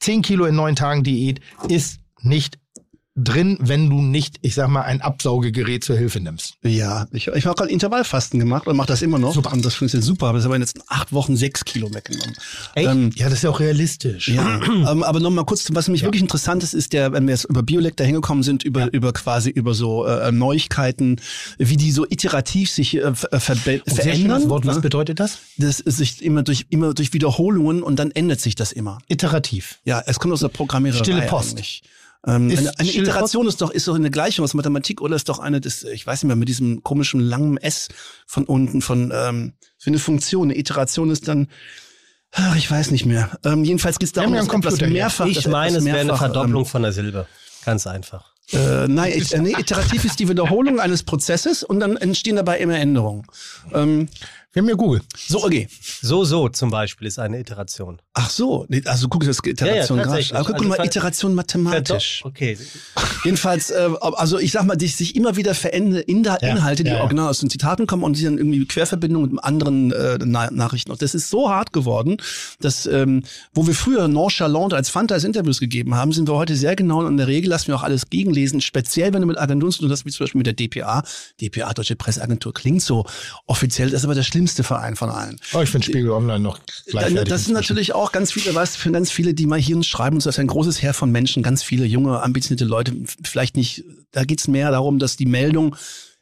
10 0.00 0.22
Kilo 0.22 0.44
in 0.44 0.54
neun 0.54 0.76
Tagen 0.76 1.02
Diät 1.02 1.40
ist 1.68 2.00
nicht 2.20 2.58
drin, 3.16 3.56
wenn 3.60 3.88
du 3.90 4.02
nicht, 4.02 4.38
ich 4.42 4.54
sag 4.56 4.68
mal, 4.68 4.82
ein 4.82 5.00
Absaugegerät 5.00 5.84
zur 5.84 5.96
Hilfe 5.96 6.18
nimmst. 6.18 6.54
Ja, 6.64 7.06
ich, 7.12 7.28
ich 7.28 7.46
habe 7.46 7.54
gerade 7.56 7.70
Intervallfasten 7.70 8.40
gemacht 8.40 8.66
und 8.66 8.76
mache 8.76 8.88
das 8.88 9.02
immer 9.02 9.18
noch. 9.20 9.32
Super. 9.34 9.52
Und 9.52 9.64
das 9.64 9.74
funktioniert 9.74 10.04
super. 10.04 10.26
Aber 10.26 10.38
das 10.38 10.44
habe 10.44 10.56
in 10.56 10.60
den 10.60 10.64
letzten 10.66 10.80
acht 10.88 11.12
Wochen 11.12 11.36
sechs 11.36 11.64
Kilo 11.64 11.94
weggenommen. 11.94 12.34
Echt? 12.74 12.88
Ähm, 12.88 13.10
ja, 13.14 13.26
das 13.28 13.34
ist 13.38 13.42
ja 13.44 13.50
auch 13.50 13.60
realistisch. 13.60 14.28
ja, 14.28 14.60
ähm, 14.90 15.04
aber 15.04 15.20
nochmal 15.20 15.44
kurz, 15.44 15.68
was 15.72 15.86
mich 15.88 16.00
Ja. 16.00 16.06
wirklich 16.08 16.22
interessant 16.22 16.64
ist, 16.64 16.74
ist 16.74 16.92
der, 16.92 17.12
wenn 17.12 17.26
wir 17.28 17.34
jetzt 17.34 17.44
über 17.44 17.62
Biolek 17.62 17.96
da 17.96 18.02
hingekommen 18.02 18.42
sind, 18.42 18.64
über, 18.64 18.92
über 18.92 19.12
quasi 19.12 19.50
über 19.50 19.74
so 19.74 20.04
äh, 20.06 20.32
Neuigkeiten, 20.32 21.20
wie 21.58 21.76
die 21.76 21.92
so 21.92 22.04
iterativ 22.08 22.70
sich 22.70 22.96
äh, 22.96 23.14
ver 23.14 23.28
verbe- 23.40 23.82
Sehr 23.86 23.94
verändern. 23.94 24.38
schönes 24.40 24.48
Wort. 24.48 24.66
Was 24.66 24.76
ne? 24.76 24.82
bedeutet 24.82 25.20
das? 25.20 25.38
Das 25.56 25.78
ist 25.78 25.98
sich 25.98 26.20
immer 26.20 26.42
durch, 26.42 26.66
immer 26.70 26.94
durch 26.94 27.12
Wiederholungen 27.12 27.84
und 27.84 27.96
dann 27.98 28.10
ändert 28.10 28.40
sich 28.40 28.56
das 28.56 28.72
immer. 28.72 28.98
Iterativ. 29.06 29.78
Ja, 29.84 30.02
es 30.04 30.18
kommt 30.18 30.34
aus 30.34 30.40
der 30.40 30.48
Programmiererei 30.48 31.04
Stille 31.04 31.22
Post. 31.22 31.52
eigentlich. 31.52 31.82
Ähm, 32.26 32.50
Ist 32.50 32.58
eine 32.58 32.78
eine 32.78 32.94
Iteration 32.94 33.46
ist 33.46 33.60
doch, 33.60 33.70
ist 33.70 33.86
doch 33.86 33.94
eine 33.94 34.10
Gleichung 34.10 34.44
aus 34.44 34.54
Mathematik 34.54 35.00
oder 35.00 35.16
ist 35.16 35.28
doch 35.28 35.38
eine 35.38 35.60
des, 35.60 35.84
ich 35.84 36.06
weiß 36.06 36.22
nicht 36.22 36.28
mehr, 36.28 36.36
mit 36.36 36.48
diesem 36.48 36.82
komischen 36.82 37.20
langen 37.20 37.58
S 37.58 37.88
von 38.26 38.44
unten 38.44 38.80
von, 38.80 39.12
ähm, 39.14 39.52
für 39.78 39.90
eine 39.90 39.98
Funktion. 39.98 40.50
Eine 40.50 40.58
Iteration 40.58 41.10
ist 41.10 41.28
dann, 41.28 41.48
ach, 42.32 42.56
ich 42.56 42.70
weiß 42.70 42.90
nicht 42.92 43.04
mehr. 43.04 43.38
Ähm, 43.44 43.64
jedenfalls 43.64 43.98
geht 43.98 44.06
es 44.06 44.12
darum, 44.12 44.32
dass 44.32 44.48
etwas 44.48 44.80
mehrfach, 44.80 45.26
Ich 45.26 45.46
meine, 45.46 45.78
es 45.78 45.84
wäre 45.84 45.98
eine 45.98 46.06
mehrfach, 46.08 46.26
Verdopplung 46.26 46.64
von 46.64 46.82
der 46.82 46.92
Silbe. 46.92 47.26
Ganz 47.64 47.86
einfach. 47.86 48.32
Ähm, 48.52 48.60
äh, 48.60 48.88
nein, 48.88 49.12
äh, 49.12 49.38
nee, 49.38 49.54
iterativ 49.58 50.04
ist 50.04 50.18
die 50.18 50.28
Wiederholung 50.28 50.80
eines 50.80 51.02
Prozesses 51.02 51.62
und 51.62 51.80
dann 51.80 51.96
entstehen 51.96 52.36
dabei 52.36 52.58
immer 52.58 52.78
Änderungen. 52.78 53.26
Ähm, 53.72 54.08
Wir 54.54 54.62
haben 54.62 54.68
ja 54.68 54.76
Google. 54.76 55.00
So, 55.16 55.44
okay. 55.44 55.66
So, 56.00 56.24
so 56.24 56.48
zum 56.48 56.70
Beispiel 56.70 57.08
ist 57.08 57.18
eine 57.18 57.40
Iteration. 57.40 58.00
Ach 58.12 58.30
so, 58.30 58.66
also 58.84 59.08
guck, 59.08 59.22
das 59.24 59.38
ist 59.38 59.44
Iteration 59.46 59.98
Ja, 59.98 60.04
ja, 60.04 60.08
grafisch. 60.10 60.32
Aber 60.32 60.44
guck 60.44 60.54
Also 60.54 60.68
mal, 60.68 60.86
Iteration 60.86 61.34
mathematisch. 61.34 62.20
Okay. 62.24 62.56
Jedenfalls, 63.24 63.70
äh, 63.70 63.88
also 64.00 64.38
ich 64.38 64.52
sag 64.52 64.64
mal, 64.64 64.76
die 64.76 64.86
sich 64.86 65.16
immer 65.16 65.34
wieder 65.34 65.56
verändernde 65.56 66.02
Inda- 66.02 66.40
Ja, 66.40 66.50
Inhalte, 66.52 66.84
die 66.84 66.90
ja, 66.90 67.00
original 67.00 67.30
aus 67.30 67.40
den 67.40 67.50
Zitaten 67.50 67.88
kommen 67.88 68.04
und 68.04 68.16
die 68.16 68.22
dann 68.22 68.38
irgendwie 68.38 68.64
Querverbindungen 68.64 69.32
mit 69.32 69.42
anderen 69.44 69.90
äh, 69.90 70.18
Na 70.24 70.48
Nachrichten. 70.52 70.92
Und 70.92 71.02
das 71.02 71.16
ist 71.16 71.30
so 71.30 71.50
hart 71.50 71.72
geworden, 71.72 72.18
dass, 72.60 72.86
ähm, 72.86 73.24
wo 73.54 73.66
wir 73.66 73.74
früher 73.74 74.06
nonchalant 74.06 74.72
als 74.72 74.88
Fantas 74.88 75.24
Interviews 75.24 75.58
gegeben 75.58 75.96
haben, 75.96 76.12
sind 76.12 76.28
wir 76.28 76.34
heute 76.36 76.54
sehr 76.54 76.76
genau 76.76 77.00
und 77.00 77.08
in 77.08 77.16
der 77.16 77.26
Regel 77.26 77.50
lassen 77.50 77.66
wir 77.68 77.74
auch 77.74 77.82
alles 77.82 78.08
gegenlesen, 78.08 78.60
speziell 78.60 79.12
wenn 79.12 79.20
du 79.22 79.26
mit 79.26 79.36
Agenturen 79.38 79.72
zu 79.72 79.80
tun 79.80 79.90
hast, 79.90 80.06
wie 80.06 80.10
zum 80.10 80.22
Beispiel 80.26 80.38
mit 80.38 80.46
der 80.46 80.54
DPA. 80.54 81.02
DPA, 81.40 81.74
Deutsche 81.74 81.96
Presseagentur, 81.96 82.54
klingt 82.54 82.82
so 82.82 83.04
offiziell, 83.46 83.90
das 83.90 84.02
ist 84.02 84.04
aber 84.04 84.14
der 84.14 84.22
schlimmste 84.22 84.43
Verein 84.62 84.96
von 84.96 85.10
allen. 85.10 85.40
Oh, 85.52 85.60
ich 85.60 85.70
finde 85.70 85.86
Spiegel 85.86 86.10
Online 86.10 86.40
noch 86.40 86.58
gleichwertig. 86.86 87.28
Das 87.28 87.44
sind 87.44 87.54
natürlich 87.54 87.94
auch 87.94 88.12
ganz 88.12 88.32
viele, 88.32 88.54
weißt 88.54 88.76
du, 88.76 88.80
für 88.80 88.90
ganz 88.92 89.10
viele, 89.10 89.34
die 89.34 89.46
mal 89.46 89.58
hier 89.58 89.76
uns 89.76 89.86
schreiben, 89.86 90.16
und 90.16 90.20
so 90.20 90.28
das 90.28 90.36
ist 90.36 90.40
ein 90.40 90.46
großes 90.46 90.82
Heer 90.82 90.94
von 90.94 91.10
Menschen, 91.10 91.42
ganz 91.42 91.62
viele 91.62 91.84
junge, 91.84 92.22
ambitionierte 92.22 92.64
Leute, 92.64 92.94
vielleicht 93.22 93.56
nicht, 93.56 93.84
da 94.12 94.24
geht's 94.24 94.48
mehr 94.48 94.70
darum, 94.70 94.98
dass 94.98 95.16
die 95.16 95.26
Meldung 95.26 95.76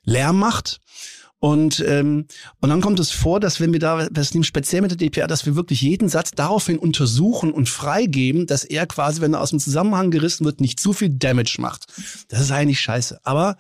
Lärm 0.05 0.39
macht. 0.39 0.81
Und, 1.39 1.81
ähm, 1.85 2.27
und 2.61 2.69
dann 2.69 2.81
kommt 2.81 3.01
es 3.01 3.11
vor, 3.11 3.41
dass 3.41 3.59
wenn 3.59 3.73
wir 3.73 3.81
da, 3.81 4.09
das 4.09 4.33
nehmen 4.33 4.45
speziell 4.45 4.81
mit 4.81 4.93
der 4.93 4.99
DPR, 4.99 5.27
dass 5.27 5.45
wir 5.45 5.57
wirklich 5.57 5.81
jeden 5.81 6.09
Satz 6.09 6.31
daraufhin 6.31 6.79
untersuchen 6.79 7.53
und 7.53 7.69
freigeben, 7.69 8.47
dass 8.47 8.63
er 8.63 8.87
quasi, 8.87 9.21
wenn 9.21 9.35
er 9.35 9.41
aus 9.41 9.51
dem 9.51 9.59
Zusammenhang 9.59 10.13
gerissen 10.13 10.45
wird, 10.45 10.61
nicht 10.61 10.79
zu 10.79 10.93
viel 10.93 11.09
Damage 11.09 11.57
macht. 11.59 11.87
Das 12.29 12.41
ist 12.41 12.53
eigentlich 12.53 12.79
scheiße. 12.79 13.19
Aber 13.25 13.57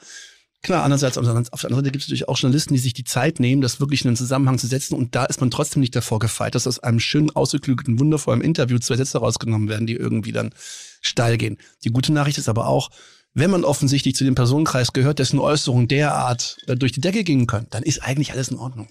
Klar, 0.63 0.85
andererseits, 0.85 1.19
auf 1.19 1.25
der 1.25 1.35
anderen 1.35 1.51
Seite 1.51 1.91
gibt 1.91 2.05
es 2.05 2.09
natürlich 2.09 2.29
auch 2.29 2.39
Journalisten, 2.39 2.75
die 2.75 2.81
sich 2.81 2.95
die 2.95 3.03
Zeit 3.03 3.41
nehmen, 3.41 3.63
das 3.63 3.81
wirklich 3.81 4.03
in 4.03 4.09
einen 4.09 4.17
Zusammenhang 4.17 4.59
zu 4.59 4.69
setzen. 4.69 4.95
Und 4.95 5.17
da 5.17 5.25
ist 5.25 5.41
man 5.41 5.51
trotzdem 5.51 5.81
nicht 5.81 5.97
davor 5.97 6.21
gefeit, 6.21 6.55
dass 6.55 6.69
aus 6.69 6.79
einem 6.79 7.01
schön 7.01 7.35
ausgeklügelten, 7.35 7.99
wundervollen 7.99 8.41
Interview 8.41 8.79
zwei 8.79 8.97
Sätze 8.97 9.19
rausgenommen 9.19 9.69
werden, 9.69 9.89
die 9.89 9.95
irgendwie 9.95 10.31
dann 10.31 10.55
steil 11.01 11.37
gehen. 11.37 11.59
Die 11.83 11.91
gute 11.91 12.13
Nachricht 12.13 12.39
ist 12.39 12.49
aber 12.49 12.69
auch, 12.69 12.91
wenn 13.35 13.51
man 13.51 13.65
offensichtlich 13.65 14.15
zu 14.15 14.25
dem 14.25 14.37
Personenkreis 14.37 14.93
gehört, 14.93 15.19
dessen 15.19 15.41
Äußerungen 15.41 15.89
derart 15.89 16.59
durch 16.67 16.93
die 16.93 17.01
Decke 17.01 17.25
gingen 17.25 17.47
können, 17.49 17.67
dann 17.71 17.83
ist 17.83 18.03
eigentlich 18.03 18.33
alles 18.33 18.49
in 18.49 18.59
Ordnung. 18.59 18.89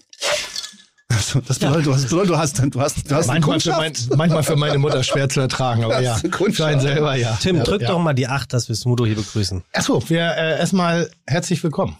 Also, 1.14 1.40
das 1.40 1.58
bedeutet, 1.58 1.86
du 1.86 1.94
hast, 1.94 2.08
bedeutet, 2.08 2.30
du 2.30 2.38
hast, 2.38 2.58
du 2.58 2.80
hast, 2.80 3.10
du 3.10 3.14
hast 3.14 3.26
Manchmal 3.26 3.60
für, 3.60 3.70
mein, 3.70 3.92
manchmal 4.16 4.42
für 4.42 4.56
meine 4.56 4.78
Mutter 4.78 5.02
schwer 5.02 5.28
zu 5.28 5.40
ertragen, 5.40 5.84
aber 5.84 6.00
ja. 6.00 6.16
Für 6.16 6.66
einen 6.66 6.80
selber, 6.80 7.14
ja. 7.16 7.38
Tim, 7.40 7.56
ja, 7.56 7.62
drück 7.64 7.82
ja. 7.82 7.88
doch 7.88 7.98
mal 7.98 8.14
die 8.14 8.28
8, 8.28 8.52
dass 8.52 8.68
wir 8.68 8.76
Smudo 8.76 9.04
hier 9.04 9.16
begrüßen. 9.16 9.62
Achso, 9.72 10.02
wir 10.08 10.20
äh, 10.20 10.58
erstmal 10.58 11.10
herzlich 11.26 11.62
willkommen. 11.62 11.96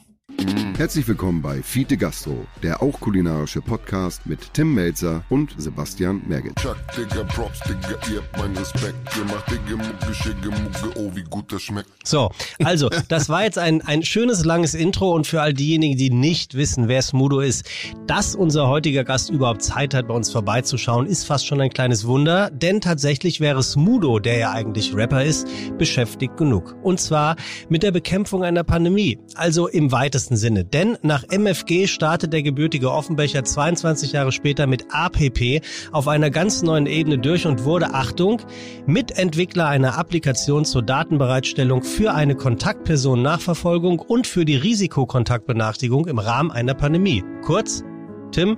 Herzlich 0.77 1.07
willkommen 1.07 1.43
bei 1.43 1.63
Fiete 1.63 1.97
Gastro, 1.97 2.45
der 2.63 2.83
auch 2.83 2.99
kulinarische 2.99 3.61
Podcast 3.61 4.27
mit 4.27 4.53
Tim 4.55 4.75
Melzer 4.75 5.23
und 5.29 5.55
Sebastian 5.57 6.23
Merget. 6.27 6.57
Chuck, 6.57 6.77
Digga, 6.97 7.23
Props, 7.25 7.61
Digga, 7.61 7.97
ihr 8.11 8.21
habt 8.21 8.39
meinen 8.39 8.57
Respekt. 8.57 8.97
Ihr 9.17 9.25
macht 9.27 9.49
Digga, 9.51 9.77
Mucke, 9.77 10.15
Schicke, 10.15 10.49
Mucke, 10.49 10.99
oh, 10.99 11.11
wie 11.15 11.23
gut 11.23 11.53
das 11.53 11.63
schmeckt. 11.63 11.89
So, 12.05 12.31
also, 12.65 12.91
das 13.09 13.29
war 13.29 13.45
jetzt 13.45 13.59
ein, 13.59 13.83
ein 13.83 14.03
schönes, 14.03 14.45
langes 14.45 14.75
Intro 14.75 15.13
und 15.13 15.27
für 15.27 15.41
all 15.43 15.53
diejenigen, 15.53 15.97
die 15.97 16.11
nicht 16.11 16.55
wissen, 16.55 16.89
wer 16.89 17.03
Smudo 17.03 17.41
ist, 17.41 17.69
dass 18.07 18.35
unser 18.35 18.67
heutiger 18.69 19.05
Gast 19.05 19.31
überhaupt 19.31 19.63
Zeit 19.63 19.95
hat, 19.95 20.09
bei 20.09 20.15
uns 20.15 20.33
vorbeizuschauen, 20.33 21.07
ist 21.07 21.25
fast 21.25 21.47
schon 21.47 21.61
ein 21.61 21.71
kleines 21.71 22.07
Wunder, 22.07 22.51
denn 22.51 22.81
tatsächlich 22.81 23.41
wäre 23.41 23.63
Smudo, 23.63 24.19
der 24.19 24.39
ja 24.39 24.51
eigentlich 24.51 24.95
Rapper 24.95 25.25
ist, 25.25 25.47
beschäftigt 25.79 26.37
genug. 26.37 26.75
Und 26.83 26.99
zwar 26.99 27.37
mit 27.69 27.83
der 27.83 27.93
Bekämpfung 27.93 28.43
einer 28.43 28.65
Pandemie, 28.65 29.19
also 29.37 29.69
im 29.69 29.93
weitesten 29.93 30.22
Sinne. 30.31 30.65
Denn 30.65 30.97
nach 31.03 31.25
MFG 31.29 31.87
startet 31.87 32.33
der 32.33 32.43
gebürtige 32.43 32.91
Offenbecher 32.91 33.45
22 33.45 34.13
Jahre 34.13 34.33
später 34.33 34.67
mit 34.67 34.87
APP 34.91 35.61
auf 35.93 36.09
einer 36.09 36.31
ganz 36.31 36.63
neuen 36.63 36.87
Ebene 36.87 37.19
durch 37.19 37.47
und 37.47 37.65
wurde, 37.65 37.95
Achtung, 37.95 38.41
Mitentwickler 38.87 39.67
einer 39.67 39.99
Applikation 39.99 40.65
zur 40.65 40.83
Datenbereitstellung 40.83 41.83
für 41.83 42.15
eine 42.15 42.35
Kontaktpersonennachverfolgung 42.35 43.99
und 43.99 44.27
für 44.27 44.45
die 44.45 44.57
Risikokontaktbenachrichtigung 44.57 46.07
im 46.07 46.19
Rahmen 46.19 46.51
einer 46.51 46.75
Pandemie. 46.75 47.25
Kurz, 47.43 47.83
Tim, 48.31 48.57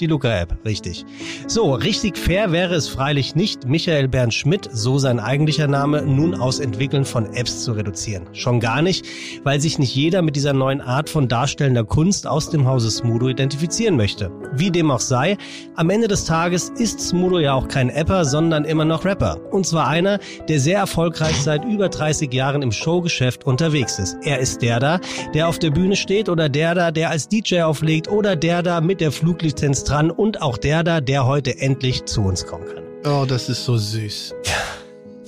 die 0.00 0.06
Luca-App, 0.06 0.56
richtig. 0.64 1.04
So, 1.46 1.72
richtig 1.74 2.18
fair 2.18 2.52
wäre 2.52 2.74
es 2.74 2.88
freilich 2.88 3.34
nicht, 3.34 3.66
Michael 3.66 4.08
Bernd 4.08 4.34
Schmidt, 4.34 4.68
so 4.72 4.98
sein 4.98 5.20
eigentlicher 5.20 5.68
Name, 5.68 6.02
nun 6.02 6.34
aus 6.34 6.58
Entwickeln 6.58 7.04
von 7.04 7.32
Apps 7.34 7.64
zu 7.64 7.72
reduzieren. 7.72 8.28
Schon 8.32 8.60
gar 8.60 8.82
nicht, 8.82 9.06
weil 9.44 9.60
sich 9.60 9.78
nicht 9.78 9.94
jeder 9.94 10.22
mit 10.22 10.36
dieser 10.36 10.52
neuen 10.52 10.80
Art 10.80 11.08
von 11.08 11.28
darstellender 11.28 11.84
Kunst 11.84 12.26
aus 12.26 12.50
dem 12.50 12.66
Hause 12.66 12.90
Smudo 12.90 13.28
identifizieren 13.28 13.96
möchte. 13.96 14.30
Wie 14.54 14.70
dem 14.70 14.90
auch 14.90 15.00
sei, 15.00 15.36
am 15.76 15.90
Ende 15.90 16.08
des 16.08 16.24
Tages 16.24 16.70
ist 16.70 17.00
Smudo 17.00 17.38
ja 17.38 17.54
auch 17.54 17.68
kein 17.68 17.90
Apper, 17.90 18.24
sondern 18.24 18.64
immer 18.64 18.84
noch 18.84 19.04
Rapper. 19.04 19.38
Und 19.52 19.66
zwar 19.66 19.88
einer, 19.88 20.18
der 20.48 20.60
sehr 20.60 20.78
erfolgreich 20.78 21.36
seit 21.40 21.64
über 21.64 21.88
30 21.88 22.32
Jahren 22.32 22.62
im 22.62 22.72
Showgeschäft 22.72 23.44
unterwegs 23.44 23.98
ist. 23.98 24.16
Er 24.22 24.38
ist 24.40 24.62
der 24.62 24.80
da, 24.80 25.00
der 25.34 25.48
auf 25.48 25.58
der 25.58 25.70
Bühne 25.70 25.96
steht 25.96 26.28
oder 26.28 26.48
der 26.48 26.74
da, 26.74 26.90
der 26.90 27.10
als 27.10 27.28
DJ 27.28 27.62
auflegt 27.62 28.08
oder 28.08 28.36
der 28.36 28.62
da 28.62 28.80
mit 28.80 29.00
der 29.00 29.12
Fluglizenz 29.12 29.83
dran 29.84 30.10
und 30.10 30.42
auch 30.42 30.58
der 30.58 30.82
da, 30.82 31.00
der 31.00 31.26
heute 31.26 31.58
endlich 31.58 32.04
zu 32.04 32.22
uns 32.22 32.46
kommen 32.46 32.66
kann. 32.66 32.84
Oh, 33.06 33.24
das 33.26 33.48
ist 33.48 33.64
so 33.64 33.76
süß. 33.76 34.34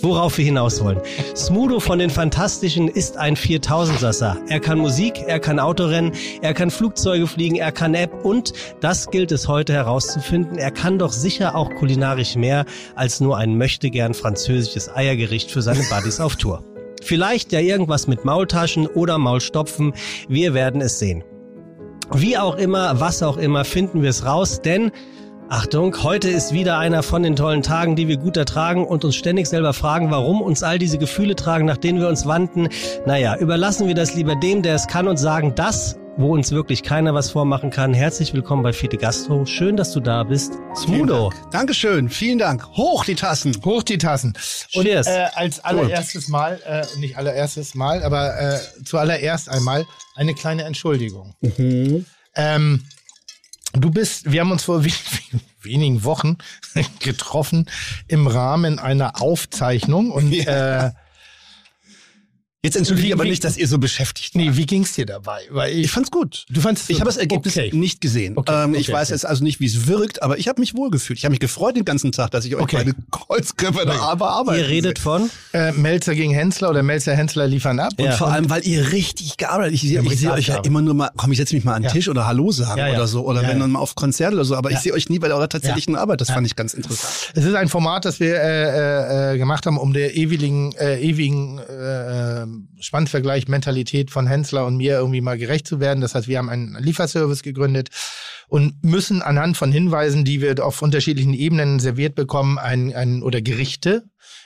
Worauf 0.02 0.36
wir 0.36 0.44
hinaus 0.44 0.82
wollen. 0.84 1.00
Smudo 1.34 1.80
von 1.80 1.98
den 1.98 2.10
Fantastischen 2.10 2.88
ist 2.88 3.16
ein 3.16 3.34
4000-Sasser. 3.34 4.36
Er 4.48 4.60
kann 4.60 4.78
Musik, 4.78 5.24
er 5.26 5.40
kann 5.40 5.58
Autorennen, 5.58 6.12
er 6.42 6.52
kann 6.52 6.70
Flugzeuge 6.70 7.26
fliegen, 7.26 7.56
er 7.56 7.72
kann 7.72 7.94
App 7.94 8.24
und, 8.24 8.52
das 8.80 9.10
gilt 9.10 9.32
es 9.32 9.48
heute 9.48 9.72
herauszufinden, 9.72 10.58
er 10.58 10.70
kann 10.70 10.98
doch 10.98 11.12
sicher 11.12 11.54
auch 11.54 11.74
kulinarisch 11.74 12.36
mehr 12.36 12.66
als 12.94 13.20
nur 13.20 13.38
ein 13.38 13.56
möchtegern 13.56 14.12
französisches 14.12 14.94
Eiergericht 14.94 15.50
für 15.50 15.62
seine 15.62 15.82
Buddies 15.90 16.20
auf 16.20 16.36
Tour. 16.36 16.62
Vielleicht 17.02 17.52
ja 17.52 17.60
irgendwas 17.60 18.06
mit 18.06 18.24
Maultaschen 18.24 18.86
oder 18.86 19.16
Maulstopfen, 19.16 19.94
wir 20.28 20.52
werden 20.52 20.80
es 20.82 20.98
sehen. 20.98 21.24
Wie 22.14 22.38
auch 22.38 22.56
immer, 22.56 23.00
was 23.00 23.22
auch 23.22 23.36
immer, 23.36 23.64
finden 23.64 24.02
wir 24.02 24.10
es 24.10 24.24
raus, 24.24 24.62
denn 24.62 24.92
Achtung, 25.48 26.02
heute 26.02 26.28
ist 26.28 26.52
wieder 26.52 26.78
einer 26.78 27.02
von 27.02 27.22
den 27.22 27.36
tollen 27.36 27.62
Tagen, 27.62 27.94
die 27.94 28.08
wir 28.08 28.16
gut 28.16 28.36
ertragen 28.36 28.84
und 28.84 29.04
uns 29.04 29.14
ständig 29.14 29.46
selber 29.46 29.72
fragen, 29.72 30.10
warum 30.10 30.40
uns 30.40 30.62
all 30.62 30.78
diese 30.78 30.98
Gefühle 30.98 31.36
tragen, 31.36 31.66
nach 31.66 31.76
denen 31.76 32.00
wir 32.00 32.08
uns 32.08 32.26
wandten. 32.26 32.68
Naja, 33.06 33.36
überlassen 33.36 33.86
wir 33.86 33.94
das 33.94 34.14
lieber 34.14 34.34
dem, 34.34 34.62
der 34.62 34.74
es 34.74 34.88
kann 34.88 35.06
und 35.06 35.18
sagen, 35.18 35.52
das, 35.54 35.98
wo 36.18 36.32
uns 36.32 36.50
wirklich 36.50 36.82
keiner 36.82 37.12
was 37.12 37.30
vormachen 37.30 37.70
kann. 37.70 37.92
Herzlich 37.92 38.32
willkommen 38.32 38.62
bei 38.62 38.72
Fide 38.72 38.96
Gastro. 38.96 39.44
Schön, 39.44 39.76
dass 39.76 39.92
du 39.92 40.00
da 40.00 40.24
bist. 40.24 40.54
Smudo. 40.74 41.30
Dankeschön, 41.50 42.08
vielen 42.08 42.38
Dank. 42.38 42.66
Hoch 42.68 43.04
die 43.04 43.14
Tassen. 43.14 43.54
Hoch 43.64 43.82
die 43.82 43.98
Tassen. 43.98 44.32
Und 44.74 44.84
Cheers. 44.84 45.06
äh, 45.06 45.26
als 45.34 45.60
allererstes 45.60 46.28
Mal, 46.28 46.58
äh, 46.64 46.86
nicht 46.98 47.18
allererstes 47.18 47.74
Mal, 47.74 48.02
aber 48.02 48.38
äh, 48.40 48.58
zuallererst 48.84 49.50
einmal 49.50 49.84
eine 50.14 50.34
kleine 50.34 50.64
Entschuldigung. 50.64 51.34
Ähm, 52.34 52.84
du 53.74 53.90
bist, 53.90 54.32
wir 54.32 54.40
haben 54.40 54.52
uns 54.52 54.64
vor 54.64 54.84
we 54.84 54.90
wenigen 55.60 56.02
Wochen 56.04 56.38
getroffen 57.00 57.68
im 58.08 58.26
Rahmen 58.26 58.78
einer 58.78 59.20
Aufzeichnung 59.20 60.10
und 60.10 60.32
äh, 60.32 60.92
Jetzt 62.66 62.76
entschuldige 62.76 63.08
ich 63.08 63.14
aber 63.14 63.24
nicht, 63.24 63.42
dass 63.44 63.56
ihr 63.56 63.66
so 63.68 63.78
beschäftigt 63.78 64.34
nee, 64.34 64.50
wie 64.52 64.66
ging's 64.66 64.92
dir 64.94 65.06
dabei? 65.06 65.40
Weil 65.50 65.72
Ich 65.78 65.90
fand's 65.90 66.10
gut. 66.10 66.44
Du 66.50 66.60
fandst 66.60 66.90
Ich 66.90 67.00
habe 67.00 67.06
das 67.08 67.16
Ergebnis 67.16 67.56
okay. 67.56 67.70
nicht 67.72 68.00
gesehen. 68.00 68.34
Okay, 68.36 68.64
ähm, 68.64 68.74
ich 68.74 68.88
okay, 68.88 68.92
weiß 68.98 69.08
okay. 69.08 69.14
jetzt 69.14 69.26
also 69.26 69.42
nicht, 69.44 69.60
wie 69.60 69.66
es 69.66 69.86
wirkt, 69.86 70.22
aber 70.22 70.38
ich 70.38 70.48
habe 70.48 70.60
mich 70.60 70.74
wohlgefühlt. 70.74 71.18
Ich 71.18 71.24
habe 71.24 71.30
mich 71.30 71.40
gefreut 71.40 71.76
den 71.76 71.84
ganzen 71.84 72.12
Tag, 72.12 72.30
dass 72.32 72.44
ich 72.44 72.54
euch 72.56 72.62
Okay. 72.62 72.76
meine 72.78 72.94
Kreuzköpfe 73.10 73.86
da 73.86 74.14
bearbeiten 74.14 74.58
Ihr 74.60 74.68
redet 74.68 74.98
von? 74.98 75.30
äh, 75.52 75.72
Melzer 75.72 76.14
gegen 76.14 76.32
Hensler 76.32 76.70
oder 76.70 76.82
Melzer 76.82 77.14
Hensler 77.14 77.46
liefern 77.46 77.78
ab. 77.80 77.92
Und 77.96 78.04
Ja. 78.04 78.12
vor 78.12 78.28
allem, 78.28 78.50
weil 78.50 78.66
ihr 78.66 78.92
richtig 78.92 79.36
gearbeitet 79.36 79.74
Ich, 79.74 79.82
sehe- 79.82 79.98
haben 79.98 80.06
ich 80.10 80.18
sehe 80.18 80.32
euch 80.32 80.48
ja 80.48 80.56
immer 80.64 80.82
nur 80.82 80.94
mal, 80.94 81.10
komm, 81.16 81.32
ich 81.32 81.38
setze 81.38 81.54
mich 81.54 81.64
mal 81.64 81.74
an 81.74 81.82
den 81.82 81.86
Ja. 81.88 81.92
Tisch 81.92 82.08
oder 82.08 82.26
Hallo 82.26 82.50
sagen 82.50 82.78
Ja, 82.78 82.88
ja. 82.88 82.94
oder 82.94 83.06
so. 83.06 83.24
Oder 83.26 83.42
Ja, 83.42 83.48
wenn 83.48 83.56
ja. 83.58 83.62
dann 83.62 83.70
mal 83.72 83.78
auf 83.80 83.94
Konzert 83.94 84.34
oder 84.34 84.44
so. 84.44 84.56
Aber 84.56 84.70
Ja. 84.70 84.76
ich 84.76 84.82
sehe 84.82 84.92
euch 84.92 85.08
nie 85.08 85.18
bei 85.18 85.32
eurer 85.32 85.48
tatsächlichen 85.48 85.94
Ja. 85.94 86.00
Arbeit. 86.00 86.20
Das 86.20 86.28
Ja. 86.28 86.34
fand 86.34 86.46
ich 86.46 86.56
ganz 86.56 86.74
interessant. 86.74 87.32
Es 87.34 87.44
ist 87.44 87.54
ein 87.54 87.68
Format, 87.68 88.04
das 88.04 88.18
wir 88.20 88.34
äh, 88.34 89.30
äh, 89.30 89.34
äh, 89.34 89.38
gemacht 89.38 89.66
haben, 89.66 89.78
um 89.78 89.92
der 89.92 90.16
ewigen, 90.16 90.72
äh, 90.72 91.00
ewigen 91.00 91.58
äh, 92.56 92.82
Spannvergleich 92.82 93.48
Mentalität 93.48 94.10
von 94.10 94.26
Hensler 94.26 94.66
und 94.66 94.76
mir 94.76 94.94
irgendwie 94.94 95.20
mal 95.20 95.38
gerecht 95.38 95.66
zu 95.66 95.80
werden. 95.80 96.00
Das 96.00 96.14
heißt, 96.14 96.28
wir 96.28 96.38
haben 96.38 96.48
einen 96.48 96.76
Lieferservice 96.82 97.42
gegründet 97.42 97.90
und 98.48 98.84
müssen 98.84 99.22
anhand 99.22 99.56
von 99.56 99.72
Hinweisen, 99.72 100.24
die 100.24 100.40
wir 100.40 100.64
auf 100.64 100.82
unterschiedlichen 100.82 101.34
Ebenen 101.34 101.80
serviert 101.80 102.14
bekommen, 102.14 102.58
ein, 102.58 102.94
ein, 102.94 103.22
oder 103.22 103.42
Gerichte 103.42 104.04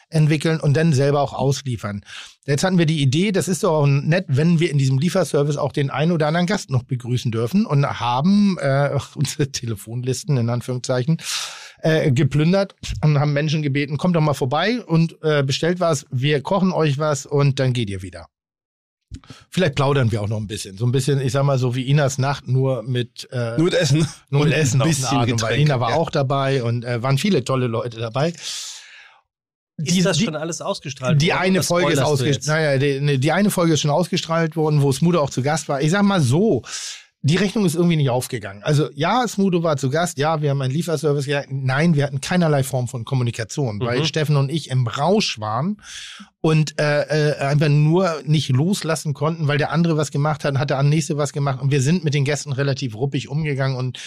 entwickeln 0.09 0.61
und 0.61 0.77
dann 0.77 0.93
selber 0.93 1.21
auch 1.21 1.33
ausliefern. 1.33 2.03
Jetzt 2.47 2.65
hatten 2.65 2.79
wir 2.79 2.87
die 2.87 3.01
Idee, 3.01 3.33
das 3.33 3.47
ist 3.47 3.63
doch 3.63 3.83
auch 3.83 3.87
nett, 3.87 4.25
wenn 4.29 4.59
wir 4.59 4.71
in 4.71 4.79
diesem 4.79 4.99
Lieferservice 4.99 5.57
auch 5.57 5.73
den 5.73 5.91
einen 5.91 6.11
oder 6.11 6.27
anderen 6.27 6.47
Gast 6.47 6.71
noch 6.71 6.83
begrüßen 6.83 7.31
dürfen 7.31 7.65
und 7.65 7.87
haben 7.87 8.59
äh, 8.59 8.99
unsere 9.15 9.53
Telefonlisten 9.53 10.37
in 10.37 10.49
Anführungszeichen 10.49 11.19
äh, 11.83 12.11
geplündert 12.13 12.75
und 13.03 13.19
haben 13.19 13.33
Menschen 13.33 13.63
gebeten, 13.63 13.97
kommt 13.97 14.17
doch 14.17 14.21
mal 14.21 14.35
vorbei 14.35 14.81
und 14.85 15.17
äh, 15.23 15.43
bestellt 15.43 15.81
was, 15.81 16.07
wir 16.11 16.43
kochen 16.43 16.73
euch 16.73 16.99
was 16.99 17.27
und 17.27 17.59
dann 17.59 17.73
geht 17.73 17.91
ihr 17.91 18.03
wieder. 18.03 18.27
Vielleicht 19.51 19.75
plaudern 19.75 20.13
wir 20.13 20.23
auch 20.23 20.29
noch 20.29 20.37
ein 20.37 20.47
bisschen. 20.47 20.77
So 20.79 20.87
ein 20.87 20.93
bisschen, 20.93 21.21
ich 21.21 21.33
sag 21.33 21.43
mal, 21.43 21.59
so 21.59 21.75
wie 21.75 21.89
Inas 21.89 22.19
Nacht, 22.19 22.47
nur 22.47 22.85
mit, 22.85 23.29
äh, 23.33 23.57
Nur 23.57 23.65
mit 23.65 23.75
Essen. 23.75 24.07
nur 24.31 24.45
mit 24.45 24.53
und 24.55 24.61
Essen 24.61 24.81
ein 24.81 24.83
auf 24.83 24.87
eine 24.87 24.95
bisschen 24.95 25.05
Art 25.19 25.33
und 25.33 25.43
Weise. 25.43 25.47
Getränk. 25.49 25.61
Ina 25.69 25.81
war 25.81 25.91
Ja. 25.91 25.97
auch 25.97 26.11
dabei 26.11 26.63
und 26.63 26.85
äh, 26.85 27.03
waren 27.03 27.19
viele 27.19 27.43
tolle 27.43 27.67
Leute 27.67 27.99
dabei. 27.99 28.33
Ist 29.83 30.05
das 30.05 30.19
die, 30.19 30.25
schon 30.27 30.37
alles 30.37 30.61
ausgestrahlt 30.61 31.21
die 31.23 31.29
worden? 31.29 31.41
eine 31.41 31.63
Folge 31.63 31.93
ist 31.93 31.99
ausgestrahlt. 32.01 32.47
Naja, 32.47 32.79
die, 32.79 33.01
ne, 33.01 33.19
die 33.19 33.33
eine 33.33 33.51
Folge 33.51 33.73
ist 33.75 33.81
schon 33.81 33.91
ausgestrahlt 33.91 34.55
worden, 34.55 34.83
wo 34.83 34.93
Smudo 34.93 35.21
auch 35.21 35.31
zu 35.31 35.43
Gast 35.43 35.69
war. 35.71 35.81
Ich 35.81 35.91
sag 35.91 36.03
mal 36.03 36.21
so, 36.21 36.63
die 37.23 37.37
Rechnung 37.37 37.67
ist 37.67 37.75
irgendwie 37.75 37.97
nicht 37.97 38.09
aufgegangen. 38.09 38.63
Also 38.63 38.89
ja, 38.95 39.29
Smudo 39.29 39.63
war 39.63 39.77
zu 39.77 39.91
Gast, 39.91 40.17
ja, 40.17 40.41
wir 40.41 40.51
haben 40.51 40.63
einen 40.63 40.73
Lieferservice 40.73 41.27
gehabt. 41.27 41.49
Nein, 41.51 41.95
wir 41.95 42.05
hatten 42.05 42.23
keinerlei 42.23 42.63
Form 42.63 42.89
von 42.89 43.05
Kommunikation, 43.05 43.79
weil 43.81 44.01
Mhm. 44.01 44.05
Steffen 44.07 44.37
und 44.37 44.51
ich 44.51 44.71
im 44.71 44.87
Rausch 44.87 45.39
waren 45.39 45.77
und 46.41 46.81
äh, 46.81 47.33
äh, 47.33 47.39
einfach 47.41 47.69
nur 47.69 48.23
nicht 48.25 48.49
loslassen 48.49 49.13
konnten, 49.13 49.49
weil 49.49 49.59
der 49.59 49.71
andere 49.71 49.99
was 49.99 50.11
gemacht 50.11 50.45
hat, 50.45 50.57
hat 50.59 50.71
der 50.71 50.83
nächste 50.83 51.19
was 51.19 51.35
gemacht 51.35 51.61
und 51.61 51.71
wir 51.71 51.83
sind 51.83 52.05
mit 52.05 52.15
den 52.15 52.25
Gästen 52.25 52.53
relativ 52.53 52.95
ruppig 52.95 53.29
umgegangen 53.29 53.77
und 53.77 53.99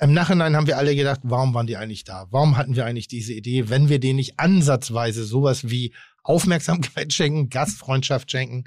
im 0.00 0.14
Nachhinein 0.14 0.56
haben 0.56 0.66
wir 0.66 0.78
alle 0.78 0.96
gedacht, 0.96 1.20
warum 1.24 1.52
waren 1.52 1.66
die 1.66 1.76
eigentlich 1.76 2.04
da? 2.04 2.26
Warum 2.30 2.56
hatten 2.56 2.74
wir 2.74 2.86
eigentlich 2.86 3.08
diese 3.08 3.34
Idee, 3.34 3.68
wenn 3.68 3.90
wir 3.90 3.98
denen 3.98 4.16
nicht 4.16 4.38
ansatzweise 4.40 5.24
sowas 5.24 5.68
wie 5.68 5.92
Aufmerksamkeit 6.22 7.12
schenken, 7.14 7.48
Gastfreundschaft 7.50 8.30
schenken 8.30 8.64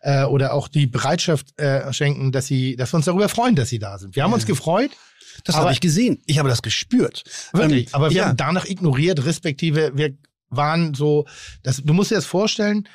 äh, 0.00 0.24
oder 0.24 0.54
auch 0.54 0.68
die 0.68 0.86
Bereitschaft 0.86 1.58
äh, 1.58 1.92
schenken, 1.92 2.32
dass 2.32 2.46
sie, 2.46 2.76
dass 2.76 2.92
wir 2.92 2.96
uns 2.96 3.06
darüber 3.06 3.28
freuen, 3.28 3.54
dass 3.54 3.68
sie 3.68 3.78
da 3.78 3.98
sind. 3.98 4.16
Wir 4.16 4.22
haben 4.24 4.32
uns 4.32 4.46
gefreut, 4.46 4.90
Das 5.44 5.56
habe 5.56 5.72
ich 5.72 5.80
gesehen. 5.80 6.22
Ich 6.26 6.38
habe 6.38 6.48
das 6.48 6.62
gespürt. 6.62 7.24
wirklich, 7.52 7.86
Ähm, 7.88 7.94
aber 7.94 8.10
wir 8.10 8.16
ja. 8.16 8.28
haben 8.28 8.36
danach 8.36 8.66
ignoriert, 8.66 9.24
respektive 9.24 9.92
wir 9.96 10.16
waren 10.48 10.94
so, 10.94 11.26
das, 11.62 11.82
du 11.82 11.92
musst 11.94 12.10
dir 12.10 12.16
das 12.16 12.26
vorstellen, 12.26 12.88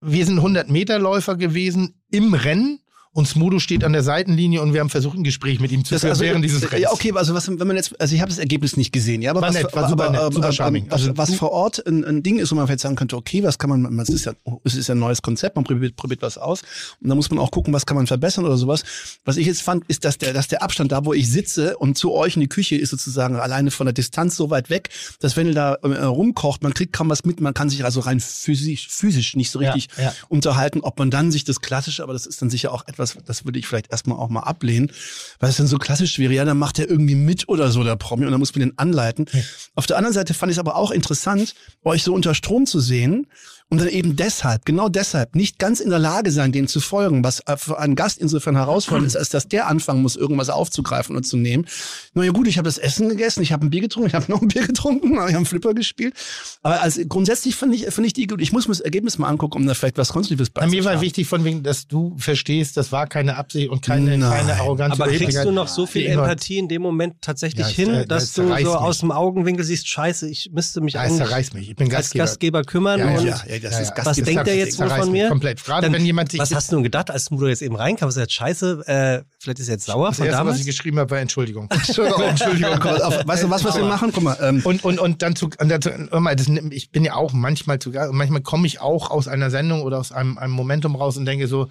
wir 0.00 0.24
sind 0.24 0.38
100-Meter-Läufer 0.40 1.36
gewesen 1.36 2.02
im 2.10 2.34
Rennen 2.34 2.80
und 3.12 3.26
Smudo 3.26 3.58
steht 3.58 3.82
an 3.82 3.92
der 3.92 4.04
Seitenlinie 4.04 4.62
und 4.62 4.72
wir 4.72 4.80
haben 4.80 4.88
versucht, 4.88 5.18
ein 5.18 5.24
Gespräch 5.24 5.58
mit 5.58 5.72
ihm 5.72 5.84
zu 5.84 5.94
Das 5.94 6.02
führen 6.02 6.10
also, 6.12 6.22
während 6.22 6.44
dieses 6.44 6.62
Rennens. 6.70 6.82
Ja, 6.82 6.92
okay, 6.92 7.12
also 7.12 7.34
was, 7.34 7.48
wenn 7.48 7.66
man 7.66 7.74
jetzt, 7.76 8.00
also 8.00 8.14
ich 8.14 8.20
habe 8.20 8.28
das 8.30 8.38
Ergebnis 8.38 8.76
nicht 8.76 8.92
gesehen, 8.92 9.20
ja, 9.20 9.32
aber 9.32 9.40
War 9.40 9.48
was, 9.48 9.56
nett, 9.56 9.74
war 9.74 9.88
super 9.88 10.04
aber, 10.04 10.12
nett, 10.12 10.20
aber, 10.20 10.32
super 10.32 10.44
aber, 10.46 10.52
charming. 10.52 10.86
was, 10.88 11.00
Also 11.02 11.16
was 11.16 11.34
vor 11.34 11.50
Ort 11.50 11.84
ein, 11.88 12.04
ein 12.04 12.22
Ding 12.22 12.38
ist, 12.38 12.52
wo 12.52 12.54
man 12.54 12.66
vielleicht 12.68 12.80
sagen 12.80 12.94
könnte, 12.94 13.16
okay, 13.16 13.42
was 13.42 13.58
kann 13.58 13.68
man, 13.70 13.98
es 13.98 14.10
ist 14.10 14.26
ja, 14.26 14.32
es 14.62 14.76
ist 14.76 14.86
ja 14.88 14.94
ein 14.94 15.00
neues 15.00 15.22
Konzept, 15.22 15.56
man 15.56 15.64
probiert, 15.64 15.96
probiert 15.96 16.22
was 16.22 16.38
aus 16.38 16.62
und 17.00 17.08
da 17.08 17.16
muss 17.16 17.28
man 17.30 17.40
auch 17.40 17.50
gucken, 17.50 17.72
was 17.72 17.84
kann 17.84 17.96
man 17.96 18.06
verbessern 18.06 18.44
oder 18.44 18.56
sowas. 18.56 18.84
Was 19.24 19.36
ich 19.38 19.46
jetzt 19.46 19.62
fand, 19.62 19.84
ist, 19.88 20.04
dass 20.04 20.16
der, 20.18 20.32
dass 20.32 20.46
der 20.46 20.62
Abstand 20.62 20.92
da, 20.92 21.04
wo 21.04 21.12
ich 21.12 21.28
sitze 21.30 21.76
und 21.78 21.98
zu 21.98 22.12
euch 22.12 22.36
in 22.36 22.40
die 22.42 22.48
Küche 22.48 22.76
ist 22.76 22.90
sozusagen 22.90 23.34
alleine 23.36 23.72
von 23.72 23.86
der 23.86 23.92
Distanz 23.92 24.36
so 24.36 24.50
weit 24.50 24.70
weg, 24.70 24.90
dass 25.18 25.36
wenn 25.36 25.48
ihr 25.48 25.54
da 25.54 25.74
äh, 25.82 26.04
rumkocht, 26.04 26.62
man 26.62 26.74
kriegt 26.74 26.92
kaum 26.92 27.08
was 27.10 27.24
mit, 27.24 27.40
man 27.40 27.54
kann 27.54 27.70
sich 27.70 27.84
also 27.84 27.98
rein 28.00 28.20
physisch, 28.20 28.86
physisch 28.88 29.34
nicht 29.34 29.50
so 29.50 29.60
Ja, 29.60 29.72
richtig 29.72 29.96
ja. 30.00 30.12
unterhalten, 30.28 30.80
ob 30.82 30.98
man 31.00 31.10
dann 31.10 31.32
sich 31.32 31.42
das 31.42 31.60
klassische, 31.60 32.04
aber 32.04 32.12
das 32.12 32.24
ist 32.26 32.40
dann 32.40 32.50
sicher 32.50 32.72
auch 32.72 32.86
etwas, 32.86 32.99
das 33.00 33.44
würde 33.44 33.58
ich 33.58 33.66
vielleicht 33.66 33.90
erstmal 33.90 34.18
auch 34.18 34.28
mal 34.28 34.40
ablehnen, 34.40 34.92
weil 35.38 35.50
es 35.50 35.56
dann 35.56 35.66
so 35.66 35.78
klassisch 35.78 36.18
wäre, 36.18 36.32
ja, 36.32 36.44
dann 36.44 36.58
macht 36.58 36.78
er 36.78 36.88
irgendwie 36.88 37.14
mit 37.14 37.48
oder 37.48 37.70
so, 37.70 37.82
der 37.82 37.96
Promi, 37.96 38.24
und 38.24 38.30
dann 38.30 38.40
muss 38.40 38.54
man 38.54 38.60
den 38.60 38.78
anleiten. 38.78 39.26
Auf 39.74 39.86
der 39.86 39.96
anderen 39.96 40.14
Seite 40.14 40.34
fand 40.34 40.50
ich 40.50 40.56
es 40.56 40.60
aber 40.60 40.76
auch 40.76 40.90
interessant, 40.90 41.54
euch 41.84 42.02
so 42.02 42.14
unter 42.14 42.34
Strom 42.34 42.66
zu 42.66 42.80
sehen 42.80 43.26
und 43.70 43.78
dann 43.80 43.88
eben 43.88 44.16
deshalb, 44.16 44.64
genau 44.66 44.88
deshalb, 44.88 45.34
nicht 45.36 45.58
ganz 45.58 45.80
in 45.80 45.90
der 45.90 45.98
Lage 45.98 46.30
sein, 46.32 46.52
dem 46.52 46.68
zu 46.68 46.80
folgen, 46.80 47.24
was 47.24 47.40
äh, 47.46 47.56
für 47.56 47.78
einen 47.78 47.94
Gast 47.96 48.18
insofern 48.18 48.56
herausfordernd 48.56 49.06
ist, 49.06 49.16
als 49.16 49.28
dass 49.30 49.48
der 49.48 49.68
anfangen 49.68 50.02
muss, 50.02 50.16
irgendwas 50.16 50.50
aufzugreifen 50.50 51.16
und 51.16 51.24
zu 51.24 51.36
nehmen. 51.36 51.66
Na 52.14 52.24
ja 52.24 52.32
gut, 52.32 52.46
ich 52.48 52.58
habe 52.58 52.66
das 52.66 52.78
Essen 52.78 53.08
gegessen, 53.08 53.42
ich 53.42 53.52
habe 53.52 53.64
ein 53.64 53.70
Bier 53.70 53.80
getrunken, 53.80 54.08
ich 54.08 54.14
habe 54.14 54.26
noch 54.30 54.42
ein 54.42 54.48
Bier 54.48 54.66
getrunken, 54.66 55.12
ich 55.12 55.18
habe 55.18 55.28
einen 55.36 55.46
Flipper 55.46 55.72
gespielt. 55.72 56.14
Aber 56.62 56.82
als 56.82 57.00
grundsätzlich 57.08 57.56
finde 57.56 57.76
ich, 57.76 57.84
finde 57.86 58.08
ich 58.08 58.12
die 58.12 58.26
gut. 58.26 58.40
Ich 58.40 58.52
muss 58.52 58.66
mir 58.68 58.72
das 58.72 58.80
Ergebnis 58.80 59.18
mal 59.18 59.28
angucken, 59.28 59.58
um 59.58 59.66
da 59.66 59.74
vielleicht 59.74 59.96
was 59.98 60.08
Konstruktives 60.12 60.50
Bei 60.50 60.62
mir 60.66 60.78
war 60.84 60.92
beizutragen. 60.92 61.00
wichtig 61.02 61.26
von 61.28 61.44
wegen, 61.44 61.62
dass 61.62 61.86
du 61.86 62.16
verstehst, 62.18 62.76
das 62.76 62.90
war 62.92 63.06
keine 63.06 63.36
Absicht 63.36 63.68
und 63.70 63.82
keine, 63.82 64.18
Nein. 64.18 64.30
keine 64.46 64.54
Arroganz. 64.54 64.94
Aber 64.94 65.06
kriegst 65.10 65.44
du 65.44 65.52
noch 65.52 65.68
so 65.68 65.86
viel 65.86 66.02
Ignoranz. 66.06 66.30
Empathie 66.32 66.58
in 66.58 66.68
dem 66.68 66.82
Moment 66.82 67.14
tatsächlich 67.20 67.66
Ja, 67.68 67.72
hin, 67.72 67.94
äh, 67.94 68.06
dass 68.06 68.24
das 68.24 68.32
du 68.34 68.42
so 68.48 68.54
mich. 68.54 68.66
aus 68.66 68.98
dem 68.98 69.12
Augenwinkel 69.12 69.64
siehst, 69.64 69.86
scheiße, 69.88 70.28
ich 70.28 70.50
müsste 70.52 70.80
mich 70.80 70.94
Ja, 70.94 71.02
eigentlich 71.02 71.18
zerreißt 71.18 71.54
mich. 71.54 71.70
Ich 71.70 71.76
bin 71.76 71.86
als 71.86 71.96
Gastgeber. 72.10 72.24
Gastgeber 72.24 72.62
kümmern 72.64 72.98
Ja, 72.98 73.20
ja, 73.20 73.34
und 73.34 73.59
ja, 73.62 73.70
ja, 73.70 73.78
das 73.78 73.80
ist 73.80 73.96
was 73.96 74.04
Gastgeber. 74.04 74.26
denkt 74.26 74.46
der 74.46 74.56
jetzt 74.56 74.78
wohl 74.78 74.88
von 74.88 75.12
mir? 75.12 75.28
Komplett. 75.28 75.64
Gerade 75.64 75.86
Dann, 75.86 75.92
wenn 75.92 76.04
jemand 76.04 76.30
sich 76.30 76.40
was 76.40 76.54
hast 76.54 76.70
du 76.70 76.76
denn 76.76 76.82
gedacht, 76.84 77.10
als 77.10 77.30
Mudo 77.30 77.46
jetzt 77.48 77.62
eben 77.62 77.76
reinkam? 77.76 78.08
Was 78.08 78.16
jetzt 78.16 78.32
scheiße? 78.32 78.82
Äh, 78.86 79.22
vielleicht 79.38 79.58
ist 79.58 79.68
er 79.68 79.74
jetzt 79.74 79.86
sauer 79.86 80.08
das 80.08 80.16
von 80.16 80.26
erste, 80.26 80.38
was 80.38 80.40
damals? 80.40 80.60
ich 80.60 80.66
geschrieben 80.66 80.98
habe, 80.98 81.10
war 81.10 81.18
Entschuldigung. 81.18 81.68
Entschuldigung, 81.70 82.22
Entschuldigung. 82.22 82.78
Komm, 82.80 83.00
auf, 83.00 83.26
weißt 83.26 83.44
du 83.44 83.50
was, 83.50 83.64
was 83.64 83.76
wir 83.76 83.84
machen? 83.84 84.10
Guck 84.12 84.22
mal, 84.22 84.36
ähm, 84.40 84.62
Und, 84.64 84.84
und, 84.84 84.98
und 84.98 85.22
dann 85.22 85.36
zu, 85.36 85.50
und 85.58 85.68
dazu, 85.68 85.90
hör 85.90 86.20
mal, 86.20 86.36
das, 86.36 86.48
ich 86.48 86.90
bin 86.90 87.04
ja 87.04 87.14
auch 87.14 87.32
manchmal 87.32 87.78
zu 87.78 87.90
Gast, 87.90 88.12
manchmal 88.12 88.42
komme 88.42 88.66
ich 88.66 88.80
auch 88.80 89.10
aus 89.10 89.28
einer 89.28 89.50
Sendung 89.50 89.82
oder 89.82 89.98
aus 89.98 90.12
einem, 90.12 90.38
einem 90.38 90.52
Momentum 90.52 90.96
raus 90.96 91.16
und 91.16 91.26
denke 91.26 91.46
so, 91.46 91.68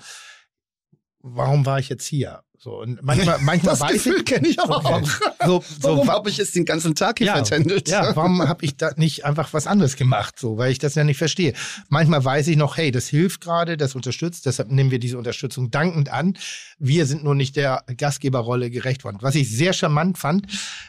warum 1.22 1.66
war 1.66 1.80
ich 1.80 1.90
jetzt 1.90 2.06
hier? 2.06 2.42
So, 2.62 2.82
und 2.82 3.01
manchmal, 3.01 3.39
manchmal 3.41 3.72
das 3.72 3.80
weiß 3.80 3.93
Gefühl 3.93 4.18
ich, 4.18 4.26
kenne 4.26 4.49
ich 4.49 4.60
aber 4.60 4.86
auch. 4.86 5.07
so, 5.45 5.64
so, 5.64 5.64
Warum 5.82 6.07
wa- 6.10 6.14
habe 6.14 6.30
ich 6.30 6.36
jetzt 6.36 6.53
den 6.55 6.66
ganzen 6.66 6.93
Tag 6.93 7.20
hier 7.20 7.28
ja, 7.28 7.36
vertändelt? 7.36 7.88
ja, 7.88 8.14
warum 8.18 8.45
habe 8.45 8.66
ich 8.66 8.76
da 8.76 8.91
nicht 8.97 9.24
einfach 9.24 9.53
was 9.53 9.66
anderes 9.66 9.95
gemacht, 9.95 10.38
so, 10.38 10.57
weil 10.57 10.70
ich 10.70 10.78
das 10.78 10.95
ja 10.95 11.05
nicht 11.05 11.18
verstehe. 11.18 11.53
Manchmal 11.88 12.24
weiß 12.24 12.49
ich 12.49 12.57
noch, 12.57 12.76
hey, 12.76 12.91
das 12.91 13.07
hilft 13.07 13.39
gerade, 13.39 13.78
das 13.78 13.95
unterstützt, 13.95 14.45
deshalb 14.45 14.72
nehmen 14.72 14.91
wir 14.91 14.99
diese 14.99 15.18
Unterstützung 15.18 15.72
dankend 15.72 16.10
an. 16.10 16.38
Wir 16.80 17.05
sind 17.05 17.24
nur 17.24 17.34
nicht 17.34 17.55
der 17.55 17.86
Gastgeberrolle 17.95 18.70
gerecht 18.70 19.05
worden. 19.05 19.20
Was 19.22 19.36
ich 19.36 19.49
sehr 19.49 19.72
charmant 19.72 20.18
fand, 20.18 20.47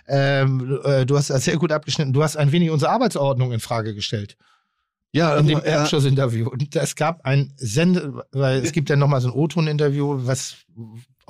ähm, 0.09 0.81
äh, 0.83 1.07
du 1.07 1.17
hast 1.17 1.31
das 1.31 1.45
sehr 1.45 1.57
gut 1.57 1.71
abgeschnitten, 1.71 2.13
du 2.13 2.25
hast 2.25 2.37
ein 2.37 2.51
wenig 2.51 2.71
unsere 2.71 2.91
Arbeitsordnung 2.91 3.53
in 3.53 3.61
Frage 3.61 3.95
gestellt 3.95 4.37
ja, 5.13 5.37
in 5.37 5.47
dem 5.47 5.61
ja. 5.65 5.83
Abschlussinterview. 5.83 6.49
Und 6.49 6.75
es 6.77 6.95
gab 6.95 7.25
ein 7.25 7.53
Sende, 7.57 8.25
weil 8.33 8.61
es 8.61 8.73
gibt 8.73 8.91
ja 8.91 8.97
nochmal 8.97 9.21
so 9.21 9.29
ein 9.29 9.35
O-Ton-Interview, 9.35 10.21
was 10.25 10.57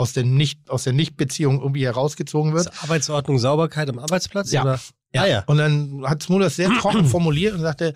aus 0.01 0.15
der 0.15 0.25
nicht 0.25 0.71
aus 0.71 0.85
der 0.85 0.95
Nicht-Beziehung 0.95 1.61
irgendwie 1.61 1.85
herausgezogen 1.85 2.55
wird. 2.55 2.67
Ist 2.67 2.83
Arbeitsordnung, 2.83 3.39
Sauberkeit 3.39 3.89
am 3.91 3.99
Arbeitsplatz? 3.99 4.51
Ja. 4.51 4.63
Oder? 4.63 4.81
Ah, 5.15 5.27
ja. 5.27 5.43
Und 5.47 5.59
dann 5.59 6.05
hat 6.07 6.23
Smo 6.23 6.39
das 6.39 6.57
sehr 6.57 6.71
trocken 6.71 7.05
formuliert 7.07 7.55
und 7.55 7.61
sagte, 7.61 7.95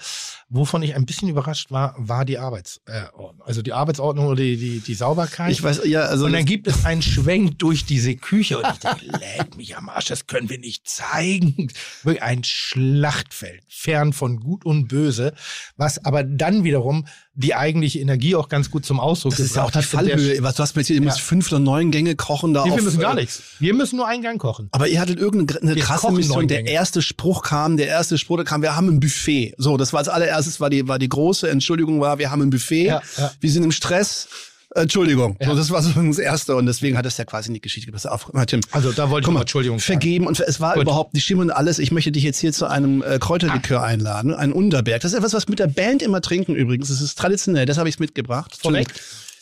wovon 0.55 0.82
ich 0.82 0.94
ein 0.94 1.05
bisschen 1.05 1.28
überrascht 1.28 1.72
war, 1.72 1.94
war 1.98 2.24
die 2.24 2.38
Arbeitsordnung. 2.38 3.42
also 3.44 3.61
die 3.61 3.72
Arbeitsordnung 3.72 4.26
oder 4.26 4.36
die, 4.36 4.57
die, 4.57 4.80
die 4.80 4.94
Sauberkeit. 4.94 5.50
Ich 5.50 5.62
weiß, 5.62 5.80
ja, 5.84 6.02
also 6.02 6.26
und 6.26 6.32
dann 6.32 6.44
gibt 6.44 6.68
es 6.68 6.84
einen 6.84 7.02
Schwenk 7.02 7.59
durch 7.59 7.84
diese 7.84 8.14
Küche 8.14 8.59
und 8.59 8.66
ich 8.72 8.78
denke, 8.78 9.05
leck 9.36 9.57
mich 9.57 9.76
am 9.76 9.88
Arsch, 9.88 10.07
das 10.07 10.26
können 10.28 10.48
wir 10.48 10.59
nicht 10.59 10.88
zeigen. 10.88 11.70
Wirklich 12.05 12.22
ein 12.22 12.44
Schlachtfeld, 12.44 13.64
fern 13.68 14.12
von 14.12 14.38
Gut 14.38 14.64
und 14.64 14.86
Böse, 14.86 15.34
was 15.76 16.05
aber 16.05 16.22
dann 16.22 16.62
wiederum 16.62 17.07
die 17.36 17.57
eigentliche 17.57 17.98
Energie 17.98 18.36
auch 18.36 18.48
ganz 18.48 18.70
gut 18.70 18.86
zum 18.86 19.00
Ausdruck 19.00 19.32
das 19.32 19.40
ist 19.40 19.57
ja 19.57 19.64
auch 19.64 19.70
die 19.72 19.82
Fallhöhe. 19.82 20.40
Was 20.42 20.55
du 20.55 20.62
hast 20.62 20.76
mir 20.76 20.82
erzählt, 20.82 21.00
ihr 21.00 21.05
müsst 21.05 21.20
fünf 21.20 21.50
oder 21.50 21.59
neun 21.59 21.90
Gänge 21.90 22.14
kochen 22.14 22.55
da 22.55 22.64
Nee, 22.64 22.70
auf, 22.70 22.76
wir 22.76 22.84
müssen 22.84 23.00
gar 23.00 23.18
äh, 23.18 23.22
nichts. 23.22 23.42
Wir 23.59 23.74
müssen 23.74 23.96
nur 23.96 24.07
einen 24.07 24.22
Gang 24.22 24.40
kochen. 24.40 24.68
Aber 24.70 24.86
ihr 24.86 25.00
hattet 25.00 25.18
irgendeine 25.18 25.74
krasse 25.74 26.12
Mission. 26.12 26.46
Der 26.46 26.66
erste 26.66 27.02
Spruch 27.02 27.42
kam, 27.42 27.76
der 27.76 27.88
erste 27.88 28.18
Spruch 28.18 28.44
kam, 28.44 28.62
wir 28.62 28.76
haben 28.76 28.88
ein 28.88 29.00
Buffet. 29.00 29.55
So, 29.59 29.76
das 29.76 29.92
war 29.92 29.98
als 29.98 30.09
allererstes, 30.45 30.61
war 30.61 30.70
die, 30.70 30.88
war 30.88 30.99
die 30.99 31.09
große 31.09 31.49
Entschuldigung 31.49 32.01
war, 32.01 32.18
wir 32.18 32.30
haben 32.30 32.42
ein 32.42 32.51
Buffet. 32.51 32.86
Ja, 32.86 33.03
ja. 33.16 33.32
Wir 33.40 33.51
sind 33.51 33.64
im 33.64 33.72
Stress. 33.72 34.28
Entschuldigung. 34.76 35.36
Ja. 35.40 35.51
So, 35.51 35.55
das 35.55 35.70
war 35.70 35.82
so 35.82 35.92
das 35.92 36.18
erste 36.18 36.57
und 36.57 36.66
deswegen 36.66 36.99
hat 36.99 37.07
es 37.07 37.16
ja 37.16 37.24
quasi 37.24 37.47
in 37.47 37.55
die 37.55 37.61
Geschichte 37.61 37.86
gepasst. 37.86 38.09
Auf, 38.09 38.32
Tim. 38.49 38.61
Also 38.72 38.90
da 38.90 39.09
wollte 39.09 39.28
ich 39.28 39.32
mal 39.32 39.42
Entschuldigung 39.42 39.78
sagen. 39.78 40.01
vergeben 40.01 40.26
und 40.26 40.40
es 40.40 40.61
war 40.61 40.74
Gut. 40.74 40.82
überhaupt 40.82 41.14
nicht 41.14 41.24
schlimm 41.24 41.38
und 41.38 41.53
alles. 41.53 41.78
Ich 41.78 41.92
möchte 41.92 42.11
dich 42.11 42.24
jetzt 42.24 42.40
hier 42.40 42.53
zu 42.53 42.66
einem 42.66 43.01
äh, 43.03 43.20
Kräuterlikör 43.20 43.84
einladen, 43.84 44.34
ein 44.34 44.53
Unterberg. 44.53 45.01
Das 45.01 45.12
ist 45.12 45.18
etwas, 45.18 45.32
was 45.32 45.47
mit 45.47 45.61
der 45.61 45.68
Band 45.68 46.03
immer 46.03 46.20
trinken 46.20 46.57
übrigens. 46.57 46.88
Das 46.88 47.01
ist 47.01 47.16
traditionell, 47.16 47.66
das 47.66 47.78
habe 47.78 47.88
ich 47.88 48.01
mitgebracht. 48.01 48.59
Vorweg? 48.61 48.88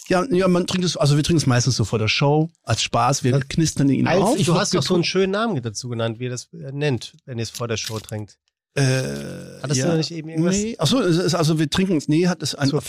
Ja, 0.09 0.26
ja, 0.30 0.48
man 0.48 0.66
trinkt 0.66 0.84
es, 0.84 0.98
also 0.98 1.16
wir 1.16 1.22
trinken 1.22 1.38
es 1.38 1.46
meistens 1.46 1.76
so 1.76 1.84
vor 1.86 1.98
der 1.98 2.09
Show, 2.09 2.50
als 2.64 2.82
Spaß. 2.82 3.24
Wir 3.24 3.40
knistern 3.40 3.88
ihn 3.88 4.07
Als 4.07 4.20
auf. 4.20 4.42
Du 4.42 4.55
hast 4.57 4.74
doch 4.74 4.82
so 4.82 4.94
einen 4.94 5.05
schönen 5.05 5.32
Namen 5.32 5.62
dazu 5.62 5.88
genannt, 5.88 6.18
wie 6.18 6.24
ihr 6.24 6.30
das 6.30 6.48
äh, 6.53 6.72
nennt, 6.72 7.14
wenn 7.24 7.38
ihr 7.38 7.44
es 7.44 7.50
vor 7.50 7.68
der 7.68 7.78
Show 7.78 7.98
trinkt. 8.00 8.36
Äh, 8.75 8.83
Hattest 9.62 9.83
du 9.83 9.87
da 9.87 9.97
nicht 9.97 10.11
eben 10.11 10.29
irgendwas? 10.31 10.57
Nee. 10.57 10.77
Ach 10.79 10.87
so, 10.87 11.01
es 11.01 11.18
ist, 11.18 11.35
also 11.35 11.59
wir 11.59 11.68
trinken 11.68 11.97
es. 11.97 12.09
Nee, 12.09 12.27
hat 12.29 12.43
es 12.43 12.55
ein. 12.55 12.68
So, 12.68 12.81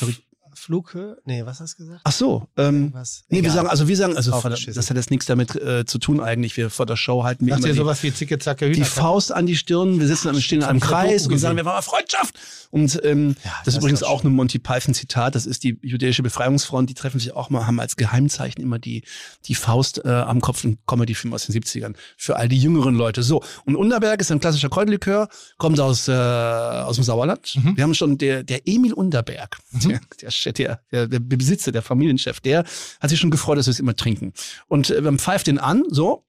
Flughöhe? 0.63 1.17
Nee, 1.25 1.45
was 1.45 1.59
hast 1.59 1.73
du 1.73 1.83
gesagt? 1.83 2.01
Ach 2.05 2.11
so. 2.11 2.47
Ähm, 2.55 2.91
Was? 2.93 3.25
nee, 3.27 3.37
wir 3.37 3.43
Egal. 3.43 3.55
sagen, 3.55 3.67
also 3.67 3.87
wir 3.89 3.97
sagen, 3.97 4.15
also 4.15 4.31
der, 4.31 4.73
das 4.73 4.89
hat 4.89 4.95
jetzt 4.95 5.11
nichts 5.11 5.25
damit 5.25 5.55
äh, 5.55 5.85
zu 5.85 5.97
tun 5.97 6.21
eigentlich. 6.21 6.55
Wir 6.55 6.69
vor 6.69 6.85
der 6.85 6.95
Show 6.95 7.25
halten 7.25 7.45
wir 7.45 7.57
immer 7.57 7.67
die, 7.67 7.73
sowas 7.73 8.01
wie 8.01 8.13
Zicke, 8.13 8.39
Zacke, 8.39 8.71
die? 8.71 8.81
Faust 8.83 9.33
an 9.33 9.45
die 9.45 9.57
Stirn. 9.57 9.99
Wir 9.99 10.07
sitzen, 10.07 10.41
stehen 10.41 10.59
in 10.61 10.63
einem 10.63 10.79
Kreis 10.79 11.27
und 11.27 11.37
sagen, 11.37 11.57
wir 11.57 11.65
waren 11.65 11.75
mal 11.75 11.81
Freundschaft. 11.81 12.39
Und 12.71 12.99
ähm, 13.03 13.35
Ja, 13.43 13.51
das 13.51 13.65
das 13.65 13.73
ist 13.73 13.77
übrigens 13.79 14.01
ist 14.01 14.07
auch 14.07 14.23
ein 14.23 14.31
Monty 14.31 14.57
Python 14.57 14.93
Zitat. 14.93 15.35
Das 15.35 15.45
ist 15.45 15.63
die 15.65 15.77
jüdische 15.81 16.23
Befreiungsfront. 16.23 16.89
Die 16.89 16.93
treffen 16.93 17.19
sich 17.19 17.33
auch 17.33 17.49
mal, 17.49 17.67
haben 17.67 17.79
als 17.81 17.97
Geheimzeichen 17.97 18.63
immer 18.63 18.79
die 18.79 19.03
die 19.45 19.55
Faust 19.55 20.03
äh, 20.05 20.07
am 20.07 20.39
Kopf. 20.39 20.63
Ein 20.63 20.77
Comedy-Film 20.87 21.33
aus 21.33 21.45
den 21.45 21.55
70ern 21.55 21.95
für 22.15 22.37
all 22.37 22.47
die 22.47 22.57
jüngeren 22.57 22.95
Leute. 22.95 23.21
So 23.21 23.43
und 23.65 23.75
Unterberg 23.75 24.21
ist 24.21 24.31
ein 24.31 24.39
klassischer 24.39 24.69
Kräuterlikör, 24.69 25.27
kommt 25.57 25.79
aus 25.81 26.07
äh, 26.07 26.13
aus 26.13 26.95
dem 26.95 27.03
Sauerland. 27.03 27.55
Mhm. 27.61 27.75
Wir 27.75 27.83
haben 27.83 27.93
schon 27.93 28.17
der 28.17 28.43
der 28.43 28.65
Emil 28.65 28.93
Unterberg, 28.93 29.57
der, 29.83 29.99
der, 30.21 30.31
Chef, 30.31 30.52
der, 30.57 30.81
der, 30.91 31.07
der 31.07 31.19
Besitzer, 31.19 31.71
der 31.71 31.81
Familienchef, 31.81 32.39
der 32.39 32.65
hat 32.99 33.09
sich 33.09 33.19
schon 33.19 33.31
gefreut, 33.31 33.57
dass 33.57 33.67
wir 33.67 33.71
es 33.71 33.79
immer 33.79 33.95
trinken. 33.95 34.33
Und 34.67 34.89
äh, 34.89 35.01
man 35.01 35.19
pfeift 35.19 35.47
den 35.47 35.59
an, 35.59 35.83
so. 35.89 36.25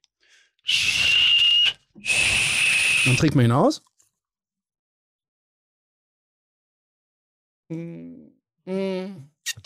Dann 3.05 3.17
trinkt 3.17 3.35
man 3.35 3.45
ihn 3.45 3.53
aus. 3.53 3.83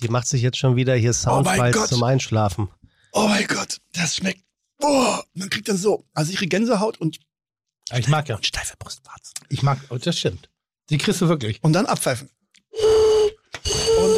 Die 0.01 0.09
macht 0.09 0.29
sich 0.29 0.43
jetzt 0.43 0.59
schon 0.59 0.77
wieder 0.77 0.95
hier 0.95 1.11
Oh 1.11 1.15
Soundfiles 1.15 1.75
Gott. 1.75 1.89
zum 1.89 2.03
Einschlafen. 2.03 2.69
Oh 3.13 3.27
mein 3.29 3.47
Gott, 3.47 3.81
das 3.93 4.17
schmeckt. 4.17 4.43
Boah, 4.79 5.25
man 5.35 5.51
kriegt 5.51 5.69
dann 5.69 5.77
so. 5.77 6.05
Also 6.15 6.31
ich 6.31 6.39
kriege 6.39 6.51
Gänsehaut 6.51 6.99
und, 6.99 7.19
Ich 7.97 8.09
mag 8.09 8.29
ja. 8.29 8.37
und 8.37 8.47
steife 8.47 8.77
Brustwarzen. 8.79 9.35
Ich 9.49 9.63
mag, 9.63 9.79
oh, 9.91 9.97
das 9.99 10.19
stimmt. 10.19 10.51
Die 10.91 10.99
kriegst 10.99 11.21
du 11.21 11.29
wirklich. 11.29 11.63
Und 11.63 11.73
dann 11.73 11.87
abpfeifen. 11.87 12.31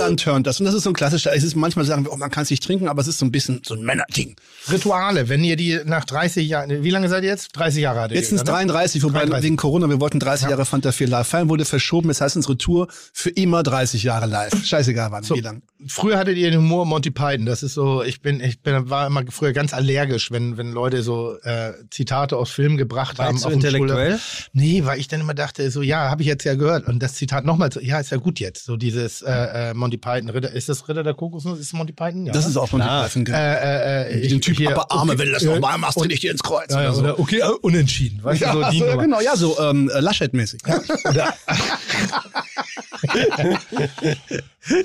Und 0.01 0.09
dann 0.09 0.17
turnt 0.17 0.47
das. 0.47 0.61
Und 0.61 0.67
das 0.67 0.75
ist 0.75 0.83
so 0.85 0.91
ein 0.91 0.95
klassischer, 0.95 1.35
es 1.35 1.43
ist 1.45 1.55
manchmal 1.57 1.85
sagen 1.85 2.05
wir, 2.05 2.13
oh, 2.13 2.17
man 2.17 2.31
kann 2.31 2.43
es 2.45 2.51
nicht 2.51 2.63
trinken, 2.63 2.89
aber 2.89 3.01
es 3.03 3.09
ist 3.09 3.19
so 3.19 3.27
ein 3.27 3.33
bisschen 3.33 3.63
so 3.65 3.75
ein 3.75 3.83
Männerding. 3.83 4.37
Rituale, 4.71 5.29
wenn 5.29 5.43
ihr 5.45 5.57
die 5.57 5.81
nach 5.85 6.05
30 6.05 6.47
Jahren, 6.49 6.83
wie 6.83 6.91
lange 6.91 7.09
seid 7.09 7.23
ihr 7.25 7.31
jetzt? 7.31 7.57
30 7.57 7.83
Jahre 7.83 8.01
hattet 8.01 8.17
Jetzt 8.17 8.29
sind 8.29 8.39
ihr, 8.39 8.43
es 8.43 8.47
ne? 8.47 8.53
33, 8.53 9.03
wobei 9.03 9.21
33. 9.21 9.45
wegen 9.45 9.57
Corona, 9.57 9.89
wir 9.89 10.01
wollten 10.01 10.21
30 10.21 10.45
Ja. 10.45 10.51
Jahre 10.51 10.65
Fanta 10.65 10.93
4 10.93 11.09
live 11.09 11.27
feiern, 11.27 11.49
wurde 11.49 11.65
verschoben. 11.65 12.09
Das 12.09 12.21
heißt, 12.21 12.37
unsere 12.37 12.57
Tour 12.59 12.89
für 13.13 13.31
immer 13.31 13.63
30 13.63 14.03
Jahre 14.03 14.27
live. 14.27 14.65
Scheißegal, 14.65 15.11
wann, 15.11 15.23
So. 15.25 15.35
wie 15.35 15.41
lang. 15.41 15.63
Früher 15.87 16.19
hattet 16.19 16.37
ihr 16.37 16.51
den 16.51 16.61
Humor 16.61 16.85
Monty 16.85 17.11
Python. 17.11 17.47
Das 17.47 17.63
ist 17.63 17.75
so, 17.75 18.03
ich 18.03 18.21
bin, 18.21 18.41
ich 18.41 18.61
bin, 18.61 18.91
war 18.91 19.07
immer 19.07 19.23
früher 19.31 19.53
ganz 19.53 19.73
allergisch, 19.73 20.31
wenn, 20.31 20.57
wenn 20.59 20.73
Leute 20.73 21.03
so 21.03 21.37
äh, 21.43 21.73
Zitate 21.91 22.37
aus 22.37 22.51
Filmen 22.51 22.77
gebracht 22.77 23.19
War 23.19 23.27
haben. 23.27 23.39
so 23.39 23.47
auf 23.49 23.53
intellektuell? 23.55 24.11
Schulter. 24.19 24.51
Nee, 24.53 24.85
weil 24.85 24.99
ich 25.01 25.09
dann 25.09 25.21
immer 25.21 25.35
dachte, 25.35 25.71
so, 25.71 25.81
ja, 25.83 26.11
habe 26.11 26.23
ich 26.23 26.29
jetzt 26.29 26.45
ja 26.45 26.55
gehört. 26.55 26.87
Und 26.87 27.03
das 27.03 27.15
Zitat 27.15 27.45
nochmal, 27.47 27.73
so, 27.73 27.81
ja, 27.81 27.99
ist 27.99 28.11
ja 28.11 28.19
gut 28.19 28.41
jetzt. 28.41 28.65
So 28.67 28.77
dieses 28.77 29.23
äh, 29.23 29.71
äh, 29.71 29.75
Monty 29.91 29.99
Python, 29.99 30.31
Ritter, 30.31 30.53
ist 30.53 30.69
das 30.69 30.89
Ritter 30.89 31.03
der 31.03 31.15
Kokosnuss? 31.15 31.59
Ist 31.59 31.73
Monty 31.73 31.93
Python? 31.93 32.27
Ja, 32.27 32.33
Das 32.33 32.47
ist 32.47 32.57
auch 32.57 32.69
von 32.69 32.81
Klar. 32.81 33.09
Python. 33.09 33.27
äh, 33.27 33.33
äh, 33.33 34.13
äh, 34.19 34.23
Wie 34.23 34.29
den 34.29 34.41
Typ, 34.41 34.57
hier, 34.57 34.71
aber 34.71 34.91
Arme, 34.93 35.13
okay, 35.13 35.19
wenn 35.21 35.27
du 35.27 35.33
das 35.33 35.43
äh, 35.43 35.47
nochmal 35.47 35.79
machst, 35.79 35.97
und- 35.97 36.05
tritt 36.05 36.13
ich 36.13 36.21
dir 36.21 36.31
ins 36.31 36.43
Kreuz. 36.45 36.73
Ja, 36.73 36.83
ja, 36.83 36.89
oder 36.91 36.95
so. 36.95 37.03
oder 37.03 37.19
okay, 37.19 37.41
äh, 37.41 37.49
unentschieden. 37.63 38.23
Weißt 38.23 38.41
Ja, 38.41 38.53
du, 38.55 38.63
so 38.79 38.91
so, 38.93 38.99
genau, 38.99 39.21
ja, 39.21 39.35
so 39.37 39.59
ähm, 39.59 39.91
Laschet-mäßig. 39.93 40.61
Oder 41.09 41.35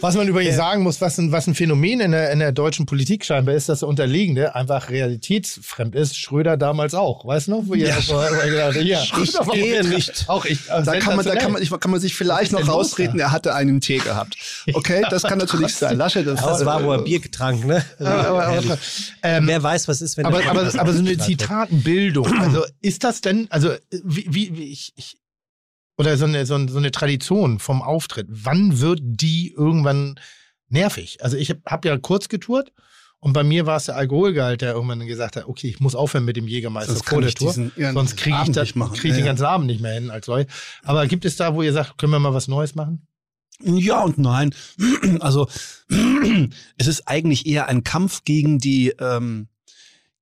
was 0.02 0.16
man 0.16 0.28
übrigens 0.28 0.56
sagen 0.56 0.84
muss, 0.84 1.02
was 1.02 1.18
ein, 1.20 1.32
was 1.32 1.48
ein 1.48 1.56
Phänomen 1.56 2.00
in 2.00 2.12
der, 2.12 2.32
in 2.32 2.40
der 2.40 2.52
deutschen 2.52 2.86
Politik 2.86 3.26
scheinbar 3.26 3.56
ist, 3.56 3.68
dass 3.70 3.80
der 3.80 3.90
Unterliegende 3.90 4.56
einfach 4.56 4.90
realitätsfremd 4.90 5.96
ist. 5.96 6.18
Schröder 6.18 6.58
damals 6.58 6.94
auch. 6.94 7.26
Weißt 7.26 7.48
du 7.48 7.52
noch? 7.52 7.64
Wo 7.66 7.74
ihr, 7.74 7.88
Ja. 7.88 7.98
wo 8.08 8.48
gedacht, 8.48 8.76
ja. 8.84 9.04
Ich 9.22 9.34
gehe 9.54 9.84
nicht. 9.86 10.26
Auch 10.28 10.46
ich. 10.46 10.66
Da 10.68 11.00
kann, 11.00 11.16
man, 11.16 11.26
da 11.26 11.36
kann, 11.36 11.52
man, 11.52 11.62
ich, 11.62 11.70
kann 11.80 11.92
man 11.92 12.00
sich 12.00 12.16
vielleicht 12.16 12.52
noch 12.52 12.68
rausreden, 12.68 13.20
er 13.20 13.32
hatte 13.32 13.54
einen 13.54 13.82
Tee 13.82 13.98
gehabt. 13.98 14.38
Okay, 14.74 15.04
das 15.10 15.24
kann 15.24 15.38
natürlich 15.40 15.76
sein. 15.76 15.98
Laschet, 15.98 16.26
das, 16.26 16.42
Das 16.42 16.66
war, 16.66 16.84
wo 16.84 16.94
er 16.94 17.02
Bier 17.02 17.20
getrunken, 17.20 17.68
ne? 17.68 17.86
aber, 18.00 18.28
aber, 18.28 18.48
aber, 18.48 18.78
ähm, 19.24 19.48
Wer 19.48 19.62
weiß, 19.62 19.88
was 19.88 20.02
ist, 20.02 20.18
wenn 20.18 20.26
aber, 20.26 20.46
aber, 20.46 20.62
aber 20.78 20.94
so 20.94 21.00
eine. 21.00 21.18
Zitatenbildung, 21.18 22.28
also 22.40 22.64
ist 22.82 23.04
das 23.04 23.22
denn, 23.22 23.48
also 23.50 23.72
wie, 24.04 24.26
wie, 24.30 24.58
wie 24.58 24.72
ich, 24.72 24.94
ich 24.96 25.18
oder 25.98 26.18
so 26.18 26.26
eine, 26.26 26.46
so, 26.46 26.56
eine, 26.56 26.91
Tradition 26.91 27.60
vom 27.60 27.82
Auftritt, 27.82 28.28
wann 28.30 28.80
wird 28.80 29.00
die 29.02 29.54
irgendwann 29.56 30.20
nervig? 30.68 31.24
Also 31.24 31.38
ich 31.38 31.50
habe 31.50 31.62
hab 31.66 31.86
ja 31.86 31.98
kurz 31.98 32.30
getourt 32.30 32.72
und 33.20 33.34
bei 33.34 33.43
mir 33.43 33.66
war 33.66 33.78
es 33.78 33.86
der 33.86 33.96
Alkoholgehalt, 33.96 34.62
der 34.62 34.74
irgendwann 34.74 35.06
gesagt 35.08 35.36
hat, 35.36 35.48
okay, 35.48 35.68
ich 35.68 35.80
muss 35.80 35.96
aufhören 35.96 36.26
mit 36.26 36.38
dem 36.38 36.48
Jägermeister 36.48 36.93
Sonst 36.93 37.10
vor 37.10 37.22
der 37.22 37.34
Tour, 37.34 37.54
sonst 37.54 38.18
kriege 38.18 38.38
ich, 38.43 38.52
das, 38.52 38.74
krieg 38.74 38.86
ich 38.93 39.02
den 39.02 39.12
Ja, 39.12 39.18
ja. 39.18 39.26
ganzen 39.26 39.46
Abend 39.46 39.68
nicht 39.68 39.82
mehr 39.82 39.93
hin 39.93 40.12
als 40.12 40.26
solch. 40.26 40.48
Aber 40.84 41.08
gibt 41.08 41.26
es 41.26 41.36
da, 41.36 41.56
wo 41.56 41.62
ihr 41.62 41.74
sagt, 41.74 41.98
können 41.98 42.12
wir 42.12 42.20
mal 42.20 42.34
was 42.34 42.48
Neues 42.48 42.76
machen? 42.76 43.08
Ja 43.64 44.04
und 44.04 44.18
nein. 44.18 44.54
Also 45.22 45.48
es 46.78 46.88
ist 46.88 47.08
eigentlich 47.08 47.46
eher 47.46 47.68
ein 47.68 47.84
Kampf 47.84 48.24
gegen 48.26 48.60
die 48.60 48.89
ähm, 49.00 49.48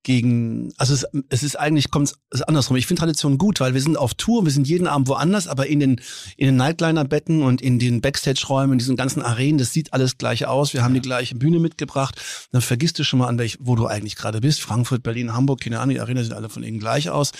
gegen, 0.04 0.72
also 0.76 0.94
es, 0.94 1.06
es 1.30 1.42
ist 1.42 1.58
eigentlich 1.58 1.90
kommt 1.90 2.14
es 2.30 2.42
andersrum. 2.42 2.76
Ich 2.76 2.86
finde 2.86 3.00
Tradition 3.00 3.38
gut, 3.38 3.58
weil 3.58 3.74
wir 3.74 3.80
sind 3.80 3.96
auf 3.96 4.14
Tour, 4.14 4.44
wir 4.44 4.52
sind 4.52 4.68
jeden 4.68 4.86
Abend 4.86 5.08
woanders, 5.08 5.48
aber 5.48 5.66
in 5.66 5.80
den 5.80 6.00
in 6.36 6.46
den 6.46 6.56
Nightliner-Betten 6.56 7.42
und 7.42 7.60
in 7.60 7.78
den 7.78 8.00
Backstage-Räumen, 8.00 8.74
in 8.74 8.78
diesen 8.78 8.96
ganzen 8.96 9.22
Arenen, 9.22 9.58
das 9.58 9.72
sieht 9.72 9.92
alles 9.92 10.18
gleich 10.18 10.46
aus. 10.46 10.74
Wir 10.74 10.84
haben 10.84 10.94
die 10.94 11.00
gleiche 11.00 11.34
Bühne 11.34 11.58
mitgebracht. 11.58 12.20
Dann 12.52 12.60
vergisst 12.60 12.98
du 12.98 13.04
schon 13.04 13.18
mal 13.18 13.28
an 13.28 13.38
welch, 13.38 13.56
wo 13.60 13.76
du 13.76 13.86
eigentlich 13.86 14.16
gerade 14.16 14.40
bist. 14.40 14.60
Frankfurt, 14.60 15.02
Berlin, 15.02 15.32
Hamburg, 15.32 15.60
keine 15.60 15.80
Ahnung, 15.80 15.94
die 15.94 16.00
Arena 16.00 16.22
sieht 16.22 16.34
alle 16.34 16.50
von 16.50 16.62
ihnen 16.62 16.78
gleich 16.78 17.08
aus. 17.08 17.32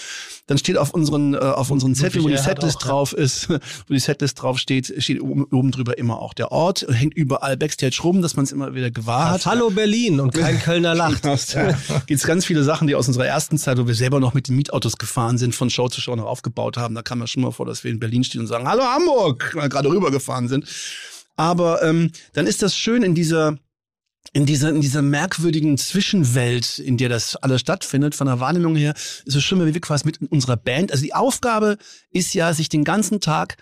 Dann 0.47 0.59
steht 0.59 0.79
auf 0.79 0.93
unseren 0.93 1.35
äh, 1.35 1.39
auf 1.39 1.71
unseren 1.71 1.95
Zettel, 1.95 2.23
wo 2.25 2.29
die 2.29 2.37
Setlist 2.39 2.79
auch, 2.79 2.83
ja. 2.83 2.89
drauf 2.89 3.13
ist, 3.13 3.49
wo 3.89 3.93
die 3.93 3.99
Setlist 3.99 4.41
drauf 4.41 4.59
steht, 4.59 4.93
steht 5.03 5.21
oben, 5.21 5.45
oben 5.45 5.71
drüber 5.71 5.99
immer 5.99 6.19
auch 6.19 6.33
der 6.33 6.51
Ort, 6.51 6.87
hängt 6.89 7.15
überall 7.15 7.59
Backstage 7.59 8.01
rum, 8.03 8.23
dass 8.23 8.37
man 8.37 8.45
es 8.45 8.53
immer 8.53 8.75
wieder 8.75 8.91
gewahr 8.91 9.31
hat. 9.31 9.45
Hallo 9.45 9.69
Berlin 9.71 10.21
und 10.21 10.33
kein 10.33 10.59
Kölner 10.63 10.95
lacht. 10.95 11.25
Ja. 11.25 11.77
Gibt 12.07 12.21
es 12.21 12.27
ganz 12.27 12.47
viele 12.55 12.63
Sachen, 12.63 12.87
die 12.87 12.95
aus 12.95 13.09
unserer 13.09 13.27
ersten 13.27 13.59
Zeit, 13.59 13.79
wo 13.79 13.89
wir 13.89 13.97
selber 13.97 14.21
noch 14.21 14.33
mit 14.33 14.47
den 14.47 14.55
Mietautos 14.55 14.97
gefahren 14.97 15.39
sind, 15.39 15.57
von 15.57 15.71
Show 15.71 15.89
zu 15.89 16.01
Show 16.01 16.15
noch 16.15 16.27
aufgebaut 16.27 16.77
haben. 16.77 16.95
Da 16.95 17.03
kam 17.03 17.19
ja 17.19 17.27
schon 17.27 17.43
mal 17.43 17.51
vor, 17.51 17.67
dass 17.67 17.83
wir 17.83 17.91
in 17.91 17.99
Berlin 17.99 18.23
stehen 18.23 18.43
und 18.43 18.47
sagen, 18.47 18.69
Hallo 18.69 18.85
Hamburg, 18.85 19.51
weil 19.55 19.65
wir 19.65 19.69
gerade 19.69 19.89
rübergefahren 19.89 20.47
sind. 20.47 20.65
Aber 21.35 21.83
ähm, 21.83 22.13
dann 22.33 22.47
ist 22.47 22.63
das 22.63 22.77
schön 22.77 23.03
in 23.03 23.17
dieser 23.17 23.59
in 24.33 24.47
dieser, 24.47 24.71
in 24.71 24.81
dieser 24.81 25.03
merkwürdigen 25.03 25.77
Zwischenwelt, 25.79 26.79
in 26.79 26.97
der 26.97 27.09
das 27.09 27.35
alles 27.37 27.61
stattfindet, 27.61 28.15
von 28.15 28.29
der 28.29 28.39
Wahrnehmung 28.39 28.77
her, 28.77 28.95
ist 28.97 29.35
es 29.35 29.43
schön, 29.43 29.59
wenn 29.59 29.75
wir 29.75 29.81
quasi 29.81 30.07
mit 30.07 30.23
unserer 30.31 30.57
Band, 30.57 30.93
also 30.93 31.03
die 31.03 31.15
Aufgabe 31.15 31.77
ist 32.11 32.35
ja, 32.35 32.55
sich 32.55 32.69
den 32.69 32.85
ganzen 32.85 33.21
Tag 33.21 33.57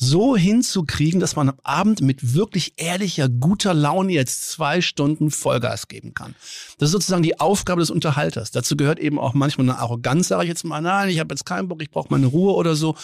so 0.00 0.36
hinzukriegen, 0.36 1.18
dass 1.18 1.34
man 1.34 1.48
am 1.48 1.58
Abend 1.64 2.00
mit 2.00 2.34
wirklich 2.34 2.74
ehrlicher, 2.76 3.28
guter 3.28 3.74
Laune 3.74 4.12
jetzt 4.12 4.48
zwei 4.50 4.80
Stunden 4.80 5.30
Vollgas 5.30 5.88
geben 5.88 6.14
kann. 6.14 6.36
Das 6.78 6.88
ist 6.88 6.92
sozusagen 6.92 7.24
die 7.24 7.40
Aufgabe 7.40 7.80
des 7.80 7.90
Unterhalters. 7.90 8.52
Dazu 8.52 8.76
gehört 8.76 9.00
eben 9.00 9.18
auch 9.18 9.34
manchmal 9.34 9.68
eine 9.68 9.78
Arroganz, 9.78 10.28
sage 10.28 10.44
ich 10.44 10.48
jetzt 10.48 10.64
mal, 10.64 10.80
nein, 10.80 11.08
ich 11.08 11.18
habe 11.18 11.34
jetzt 11.34 11.44
keinen 11.44 11.66
Bock, 11.66 11.82
ich 11.82 11.90
brauche 11.90 12.08
meine 12.10 12.26
Ruhe 12.26 12.54
oder 12.54 12.76
so. 12.76 12.94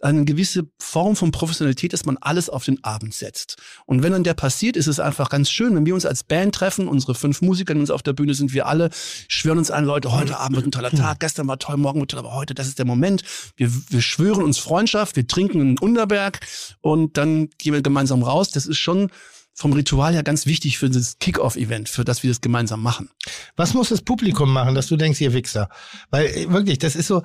Eine 0.00 0.24
gewisse 0.24 0.64
Form 0.78 1.16
von 1.16 1.30
Professionalität, 1.30 1.92
dass 1.92 2.04
man 2.04 2.18
alles 2.18 2.50
auf 2.50 2.64
den 2.64 2.84
Abend 2.84 3.14
setzt. 3.14 3.56
Und 3.86 4.02
wenn 4.02 4.12
dann 4.12 4.24
der 4.24 4.34
passiert, 4.34 4.76
ist 4.76 4.86
es 4.86 5.00
einfach 5.00 5.30
ganz 5.30 5.50
schön, 5.50 5.74
wenn 5.74 5.86
wir 5.86 5.94
uns 5.94 6.04
als 6.04 6.22
Band 6.22 6.54
treffen, 6.54 6.86
unsere 6.86 7.14
fünf 7.14 7.40
Musiker, 7.40 7.72
die 7.74 7.80
uns 7.80 7.90
auf 7.90 8.02
der 8.02 8.12
Bühne 8.12 8.34
sind, 8.34 8.52
wir 8.52 8.66
alle 8.66 8.90
schwören 9.28 9.58
uns 9.58 9.70
an, 9.70 9.84
Leute, 9.84 10.12
heute 10.12 10.38
Abend 10.38 10.56
wird 10.56 10.66
ein 10.66 10.72
toller 10.72 10.90
Tag, 10.90 11.20
gestern 11.20 11.48
war 11.48 11.58
toll, 11.58 11.78
morgen 11.78 12.00
wird 12.00 12.10
toll, 12.10 12.20
aber 12.20 12.34
heute, 12.34 12.54
das 12.54 12.66
ist 12.66 12.78
der 12.78 12.86
Moment. 12.86 13.22
Wir, 13.56 13.70
wir 13.88 14.02
schwören 14.02 14.42
uns 14.42 14.58
Freundschaft, 14.58 15.16
wir 15.16 15.26
trinken 15.26 15.60
einen 15.60 15.78
Unterberg 15.78 16.40
und 16.80 17.16
dann 17.16 17.48
gehen 17.58 17.72
wir 17.72 17.82
gemeinsam 17.82 18.22
raus. 18.22 18.50
Das 18.50 18.66
ist 18.66 18.78
schon 18.78 19.10
vom 19.56 19.72
Ritual 19.72 20.12
her 20.12 20.22
ganz 20.22 20.44
wichtig 20.46 20.78
für 20.78 20.90
das 20.90 21.18
Kick-Off-Event, 21.18 21.88
für 21.88 22.04
das 22.04 22.22
wir 22.22 22.30
das 22.30 22.42
gemeinsam 22.42 22.82
machen. 22.82 23.08
Was 23.56 23.72
muss 23.72 23.88
das 23.88 24.02
Publikum 24.02 24.52
machen, 24.52 24.74
dass 24.74 24.86
du 24.86 24.96
denkst, 24.96 25.20
ihr 25.22 25.32
Wichser? 25.32 25.70
Weil 26.10 26.26
äh, 26.26 26.50
wirklich, 26.50 26.78
das 26.78 26.94
ist 26.94 27.08
so. 27.08 27.22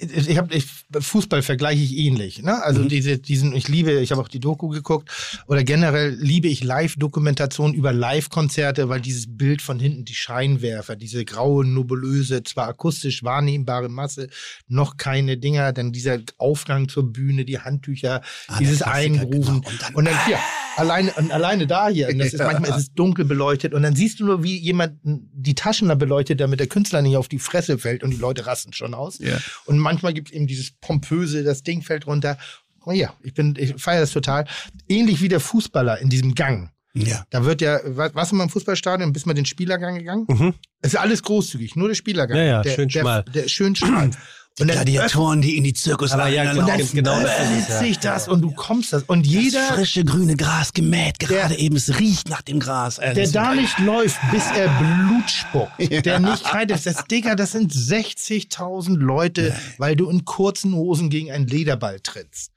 Ich 0.00 0.38
habe 0.38 0.54
ich, 0.54 0.64
Fußball 0.98 1.42
vergleiche 1.42 1.82
ich 1.82 1.94
ähnlich. 1.96 2.42
Ne? 2.42 2.62
Also 2.62 2.80
Mhm. 2.82 2.88
diese, 2.88 3.18
diesen, 3.18 3.54
ich 3.54 3.68
liebe, 3.68 3.92
ich 4.00 4.12
habe 4.12 4.22
auch 4.22 4.28
die 4.28 4.40
Doku 4.40 4.68
geguckt 4.68 5.10
oder 5.46 5.62
generell 5.62 6.14
liebe 6.18 6.48
ich 6.48 6.64
Live-Dokumentationen 6.64 7.74
über 7.74 7.92
Live-Konzerte, 7.92 8.88
weil 8.88 9.00
dieses 9.02 9.26
Bild 9.36 9.60
von 9.60 9.78
hinten, 9.78 10.04
die 10.06 10.14
Scheinwerfer, 10.14 10.96
diese 10.96 11.24
graue, 11.26 11.66
nobulöse, 11.66 12.42
zwar 12.44 12.68
akustisch 12.68 13.22
wahrnehmbare 13.24 13.88
Masse, 13.90 14.28
noch 14.68 14.96
keine 14.96 15.36
Dinger, 15.36 15.72
dann 15.74 15.92
dieser 15.92 16.18
Aufgang 16.38 16.88
zur 16.88 17.12
Bühne, 17.12 17.44
die 17.44 17.58
Handtücher, 17.58 18.22
Ah, 18.48 18.58
dieses 18.58 18.80
Eingrooven 18.82 19.60
genau. 19.60 19.68
Und 19.68 19.82
dann- 19.82 19.94
und 19.96 20.04
dann 20.06 20.26
hier 20.26 20.38
alleine 20.76 21.12
und 21.12 21.30
alleine 21.30 21.66
da 21.66 21.88
hier, 21.88 22.08
und 22.08 22.18
das 22.18 22.32
ist 22.32 22.38
manchmal 22.62 22.70
ist 22.70 22.76
es 22.76 22.94
dunkel 22.94 23.24
beleuchtet 23.26 23.74
und 23.74 23.82
dann 23.82 23.94
siehst 23.94 24.18
du 24.20 24.24
nur, 24.24 24.42
wie 24.42 24.56
jemand 24.58 24.98
die 25.02 25.54
Taschen 25.54 25.88
da 25.88 25.94
beleuchtet, 25.94 26.40
damit 26.40 26.58
der 26.58 26.66
Künstler 26.68 27.02
nicht 27.02 27.16
auf 27.16 27.28
die 27.28 27.38
Fresse 27.38 27.78
fällt 27.78 28.02
und 28.02 28.10
die 28.10 28.16
Leute 28.16 28.46
rasten 28.46 28.72
schon 28.72 28.94
aus. 28.94 29.18
Ja. 29.18 29.38
Und 29.66 29.73
manchmal 29.78 30.14
gibt 30.14 30.28
es 30.28 30.34
eben 30.34 30.46
dieses 30.46 30.72
pompöse, 30.80 31.42
das 31.44 31.62
Ding 31.62 31.82
fällt 31.82 32.06
runter. 32.06 32.38
Oh 32.86 32.92
ja, 32.92 33.14
ich 33.22 33.34
bin, 33.34 33.54
ich 33.58 33.74
feiere 33.78 34.00
das 34.00 34.10
total. 34.12 34.46
Ähnlich 34.88 35.20
wie 35.22 35.28
der 35.28 35.40
Fußballer 35.40 35.98
in 36.00 36.10
diesem 36.10 36.34
Gang. 36.34 36.70
Ja. 36.96 37.24
Da 37.30 37.44
wird 37.44 37.60
ja, 37.60 37.80
wa- 37.84 38.10
warst 38.14 38.30
du 38.32 38.36
mal 38.36 38.44
im 38.44 38.50
Fußballstadion, 38.50 39.12
bist 39.12 39.26
mal 39.26 39.34
den 39.34 39.46
Spielergang 39.46 39.96
gegangen? 39.96 40.26
Mhm. 40.28 40.54
Es 40.80 40.92
ist 40.94 41.00
alles 41.00 41.22
großzügig, 41.22 41.74
nur 41.76 41.88
der 41.88 41.94
Spielergang. 41.96 42.36
Ja, 42.36 42.44
ja, 42.44 42.62
der, 42.62 42.70
schön 42.74 42.88
der, 42.88 43.00
schmal. 43.00 43.24
Der, 43.34 43.48
schön 43.48 43.74
schmal. 43.74 44.10
Und 44.60 44.68
dann 44.68 44.76
Gladiatoren, 44.76 45.42
die 45.42 45.56
in 45.56 45.64
die 45.64 45.72
Zirkus 45.72 46.12
Aber 46.12 46.28
ja, 46.28 46.52
und 46.52 46.58
Genau 46.58 46.68
das 46.68 46.80
ist 46.80 46.94
es, 46.94 46.94
öffnet 46.94 47.68
ja. 47.68 47.78
sich 47.80 47.98
das 47.98 48.28
und 48.28 48.40
du 48.40 48.52
kommst 48.52 48.92
das. 48.92 49.02
Und 49.02 49.26
jeder, 49.26 49.58
das 49.58 49.76
frische 49.78 50.04
grüne 50.04 50.36
Gras 50.36 50.72
gemäht, 50.72 51.18
gerade 51.18 51.56
eben, 51.56 51.74
es 51.74 51.98
riecht 51.98 52.28
nach 52.28 52.42
dem 52.42 52.60
Gras. 52.60 52.98
Äh, 52.98 53.14
der 53.14 53.24
das- 53.24 53.32
da 53.32 53.52
nicht 53.54 53.76
läuft, 53.80 54.16
bis 54.30 54.44
er 54.56 54.68
Blut 54.78 55.28
spuckt, 55.28 55.72
der 56.06 56.20
nicht 56.20 56.54
reit 56.54 56.70
ist, 56.70 56.86
das 56.86 57.04
Digga, 57.06 57.34
das 57.34 57.50
sind 57.50 57.72
60.000 57.72 58.96
Leute, 58.96 59.56
weil 59.78 59.96
du 59.96 60.08
in 60.08 60.24
kurzen 60.24 60.74
Hosen 60.74 61.10
gegen 61.10 61.32
einen 61.32 61.48
Lederball 61.48 61.98
trittst. 61.98 62.52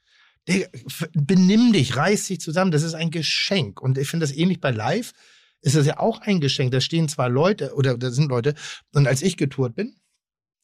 Digga, 0.48 0.68
benimm 1.14 1.72
dich, 1.72 1.96
reiß 1.96 2.28
dich 2.28 2.40
zusammen, 2.40 2.70
das 2.70 2.84
ist 2.84 2.94
ein 2.94 3.10
Geschenk. 3.10 3.80
Und 3.80 3.98
ich 3.98 4.08
finde 4.08 4.24
das 4.24 4.34
ähnlich 4.36 4.60
bei 4.60 4.70
Live, 4.70 5.14
ist 5.62 5.74
das 5.74 5.84
ja 5.84 5.98
auch 5.98 6.20
ein 6.20 6.38
Geschenk. 6.38 6.70
Da 6.70 6.80
stehen 6.80 7.08
zwar 7.08 7.28
Leute, 7.28 7.74
oder 7.74 7.98
da 7.98 8.12
sind 8.12 8.28
Leute, 8.28 8.54
und 8.94 9.08
als 9.08 9.20
ich 9.22 9.36
getourt 9.36 9.74
bin, 9.74 9.96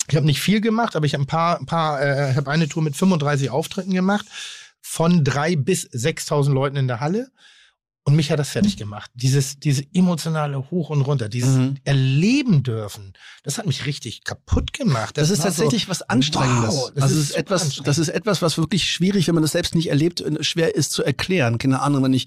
ich 0.08 0.16
habe 0.16 0.26
nicht 0.26 0.40
viel 0.40 0.60
gemacht, 0.60 0.96
aber 0.96 1.06
ich 1.06 1.14
habe 1.14 1.24
ein 1.24 1.28
paar, 1.28 1.58
ein 1.58 1.66
paar, 1.66 2.02
äh, 2.02 2.34
habe 2.34 2.50
eine 2.50 2.68
Tour 2.68 2.82
mit 2.82 2.96
35 2.96 3.50
Auftritten 3.50 3.92
gemacht, 3.92 4.26
von 4.80 5.24
drei 5.24 5.56
bis 5.56 5.86
6.000 5.90 6.52
Leuten 6.52 6.76
in 6.76 6.88
der 6.88 7.00
Halle. 7.00 7.30
Und 8.06 8.16
mich 8.16 8.30
hat 8.30 8.38
das 8.38 8.50
fertig 8.50 8.76
gemacht. 8.76 9.10
Dieses, 9.14 9.58
diese 9.58 9.82
emotionale 9.94 10.70
Hoch 10.70 10.90
und 10.90 11.00
Runter, 11.00 11.30
dieses 11.30 11.56
Mhm. 11.56 11.76
Erleben 11.84 12.62
dürfen, 12.62 13.14
das 13.44 13.56
hat 13.56 13.66
mich 13.66 13.86
richtig 13.86 14.24
kaputt 14.24 14.74
gemacht. 14.74 15.16
Das, 15.16 15.30
ist 15.30 15.38
war 15.42 15.50
so- 15.50 15.62
tatsächlich 15.62 15.88
was 15.88 16.02
Anstrengendes. 16.02 16.74
Wow, 16.74 16.92
das 16.94 17.04
also 17.04 17.16
ist 17.18 17.30
ist 17.30 17.36
etwas, 17.36 17.62
anstrengend. 17.62 17.88
das 17.88 17.98
ist 17.98 18.08
etwas, 18.10 18.42
was 18.42 18.58
wirklich 18.58 18.84
schwierig, 18.90 19.26
wenn 19.26 19.34
man 19.34 19.40
das 19.42 19.52
selbst 19.52 19.74
nicht 19.74 19.88
erlebt, 19.88 20.20
äh, 20.20 20.44
schwer 20.44 20.74
ist 20.74 20.92
zu 20.92 21.02
erklären. 21.02 21.56
Keine 21.56 21.80
Ahnung, 21.80 22.02
wenn 22.04 22.12
ich 22.12 22.26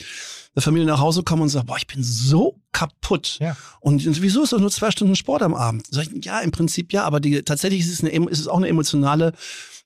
der 0.56 0.64
Familie 0.64 0.88
nach 0.88 1.00
Hause 1.00 1.22
komme 1.22 1.44
und 1.44 1.50
sage, 1.50 1.68
boah, 1.68 1.78
ich 1.78 1.86
bin 1.86 2.04
so 2.04 2.60
kaputt. 2.72 3.38
Ja. 3.40 3.56
Und 3.80 4.04
wieso 4.24 4.42
ist 4.44 4.54
doch 4.54 4.60
nur 4.60 4.72
zwei 4.72 4.90
Stunden 4.90 5.16
Sport 5.16 5.44
am 5.44 5.54
Abend? 5.54 5.86
Sag 5.92 6.08
ich, 6.12 6.26
ja, 6.26 6.40
im 6.40 6.50
Prinzip 6.50 6.92
ja, 6.92 7.04
aber 7.04 7.20
die, 7.20 7.44
tatsächlich 7.44 7.82
ist 7.82 7.92
es, 7.92 8.00
eine, 8.04 8.10
ist 8.30 8.40
es 8.40 8.48
auch 8.48 8.58
eine 8.58 8.68
emotionale 8.68 9.34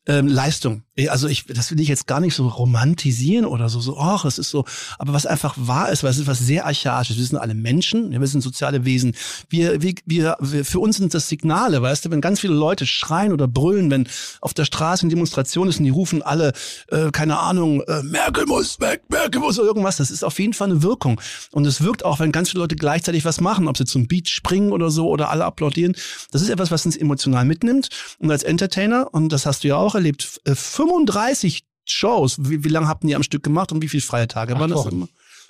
ähm, 0.08 0.28
Leistung. 0.28 0.84
Also 1.10 1.28
ich, 1.28 1.46
das 1.46 1.72
will 1.72 1.80
ich 1.80 1.88
jetzt 1.88 2.06
gar 2.06 2.20
nicht 2.20 2.36
so 2.36 2.48
romantisieren 2.48 3.46
oder 3.46 3.70
so, 3.70 3.80
so, 3.80 3.98
ach, 3.98 4.26
es 4.26 4.38
ist 4.38 4.50
so, 4.50 4.66
aber 5.00 5.14
was 5.14 5.26
einfach 5.26 5.56
wahr 5.58 5.92
ist, 5.92 6.04
weil 6.04 6.12
es 6.12 6.18
ist 6.18 6.28
was 6.28 6.40
sehr 6.40 6.66
archaisches. 6.66 7.18
Wir 7.18 7.26
sind 7.26 7.38
alle 7.38 7.54
Menschen, 7.54 8.12
wir 8.12 8.28
sind 8.28 8.42
soziale 8.42 8.84
Wesen. 8.86 9.16
Wir, 9.50 9.82
wir, 9.82 9.94
wir, 10.06 10.38
wir, 10.40 10.66
für 10.66 10.80
uns 10.80 10.98
sind 10.98 11.14
das 11.14 11.30
Signale, 11.30 11.82
weißt 11.82 12.06
du, 12.06 12.12
wenn 12.12 12.22
ganz 12.22 12.40
viele 12.40 12.54
Leute 12.54 12.86
schreien 12.86 13.32
oder 13.32 13.48
brüllen, 13.48 13.90
wenn 13.90 14.08
auf 14.42 14.54
der 14.54 14.66
Straße 14.66 15.04
eine 15.04 15.10
Demonstration 15.10 15.70
ist 15.70 15.80
und 15.80 15.86
die 15.86 15.92
rufen 15.92 16.22
alle, 16.22 16.54
äh, 16.90 17.12
keine 17.12 17.40
Ahnung, 17.40 17.82
äh, 17.82 18.04
Merkel 18.04 18.46
muss 18.46 18.80
weg, 18.80 19.04
Merkel 19.10 19.40
muss 19.40 19.58
oder 19.60 19.68
irgendwas, 19.68 19.98
das 19.98 20.12
ist 20.12 20.24
auf 20.24 20.40
jeden 20.40 20.54
Fall 20.54 20.72
eine 20.72 20.84
Wirkung. 20.84 21.22
Und 21.52 21.66
es 21.66 21.82
wirkt 21.82 22.06
auch, 22.06 22.20
wenn 22.20 22.32
ganz 22.32 22.50
viele 22.50 22.62
Leute 22.62 22.76
gleichzeitig 22.76 23.24
was 23.24 23.40
machen, 23.40 23.68
ob 23.68 23.78
sie 23.78 23.86
zum 23.86 24.08
Beat 24.08 24.30
springen 24.30 24.72
oder 24.72 24.92
so 24.92 25.10
oder 25.10 25.30
alle 25.30 25.46
applaudieren. 25.46 25.96
Das 26.32 26.42
ist 26.42 26.50
etwas, 26.50 26.70
was 26.72 26.86
uns 26.86 26.98
emotional 26.98 27.46
mitnimmt. 27.46 27.90
Und 28.20 28.30
als 28.30 28.44
Entertainer, 28.44 29.08
und 29.14 29.30
das 29.30 29.46
hast 29.46 29.64
du 29.64 29.70
ja 29.70 29.78
auch 29.78 29.91
erlebt, 29.96 30.42
äh, 30.46 30.56
35 30.56 31.64
Shows, 31.86 32.38
wie, 32.40 32.64
wie 32.64 32.70
lange 32.70 32.88
habt 32.88 33.04
ihr 33.04 33.16
am 33.16 33.24
Stück 33.24 33.44
gemacht 33.44 33.72
und 33.72 33.82
wie 33.82 33.90
viele 33.90 34.02
freie 34.04 34.28
Tage 34.28 34.54
Acht 34.54 34.60
waren 34.62 34.70
das 34.72 34.86
immer? 34.86 35.08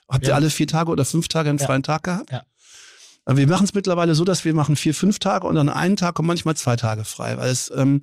Habt 0.09 0.23
ihr 0.23 0.29
Ja. 0.29 0.35
alle 0.35 0.49
vier 0.49 0.67
Tage 0.67 0.91
oder 0.91 1.05
fünf 1.05 1.27
Tage 1.27 1.49
einen 1.49 1.59
Ja. 1.59 1.65
freien 1.65 1.83
Tag 1.83 2.03
gehabt? 2.03 2.31
Ja. 2.31 2.43
Aber 3.25 3.37
Wir 3.37 3.47
machen 3.47 3.65
es 3.65 3.73
mittlerweile 3.73 4.15
so, 4.15 4.23
dass 4.25 4.43
wir 4.45 4.53
machen 4.53 4.75
vier, 4.75 4.95
fünf 4.95 5.19
Tage 5.19 5.45
und 5.47 5.55
dann 5.55 5.69
einen 5.69 5.95
Tag 5.95 6.17
und 6.19 6.25
manchmal 6.25 6.55
zwei 6.55 6.75
Tage 6.75 7.05
frei, 7.05 7.37
weil 7.37 7.49
es 7.51 7.71
ähm, 7.75 8.01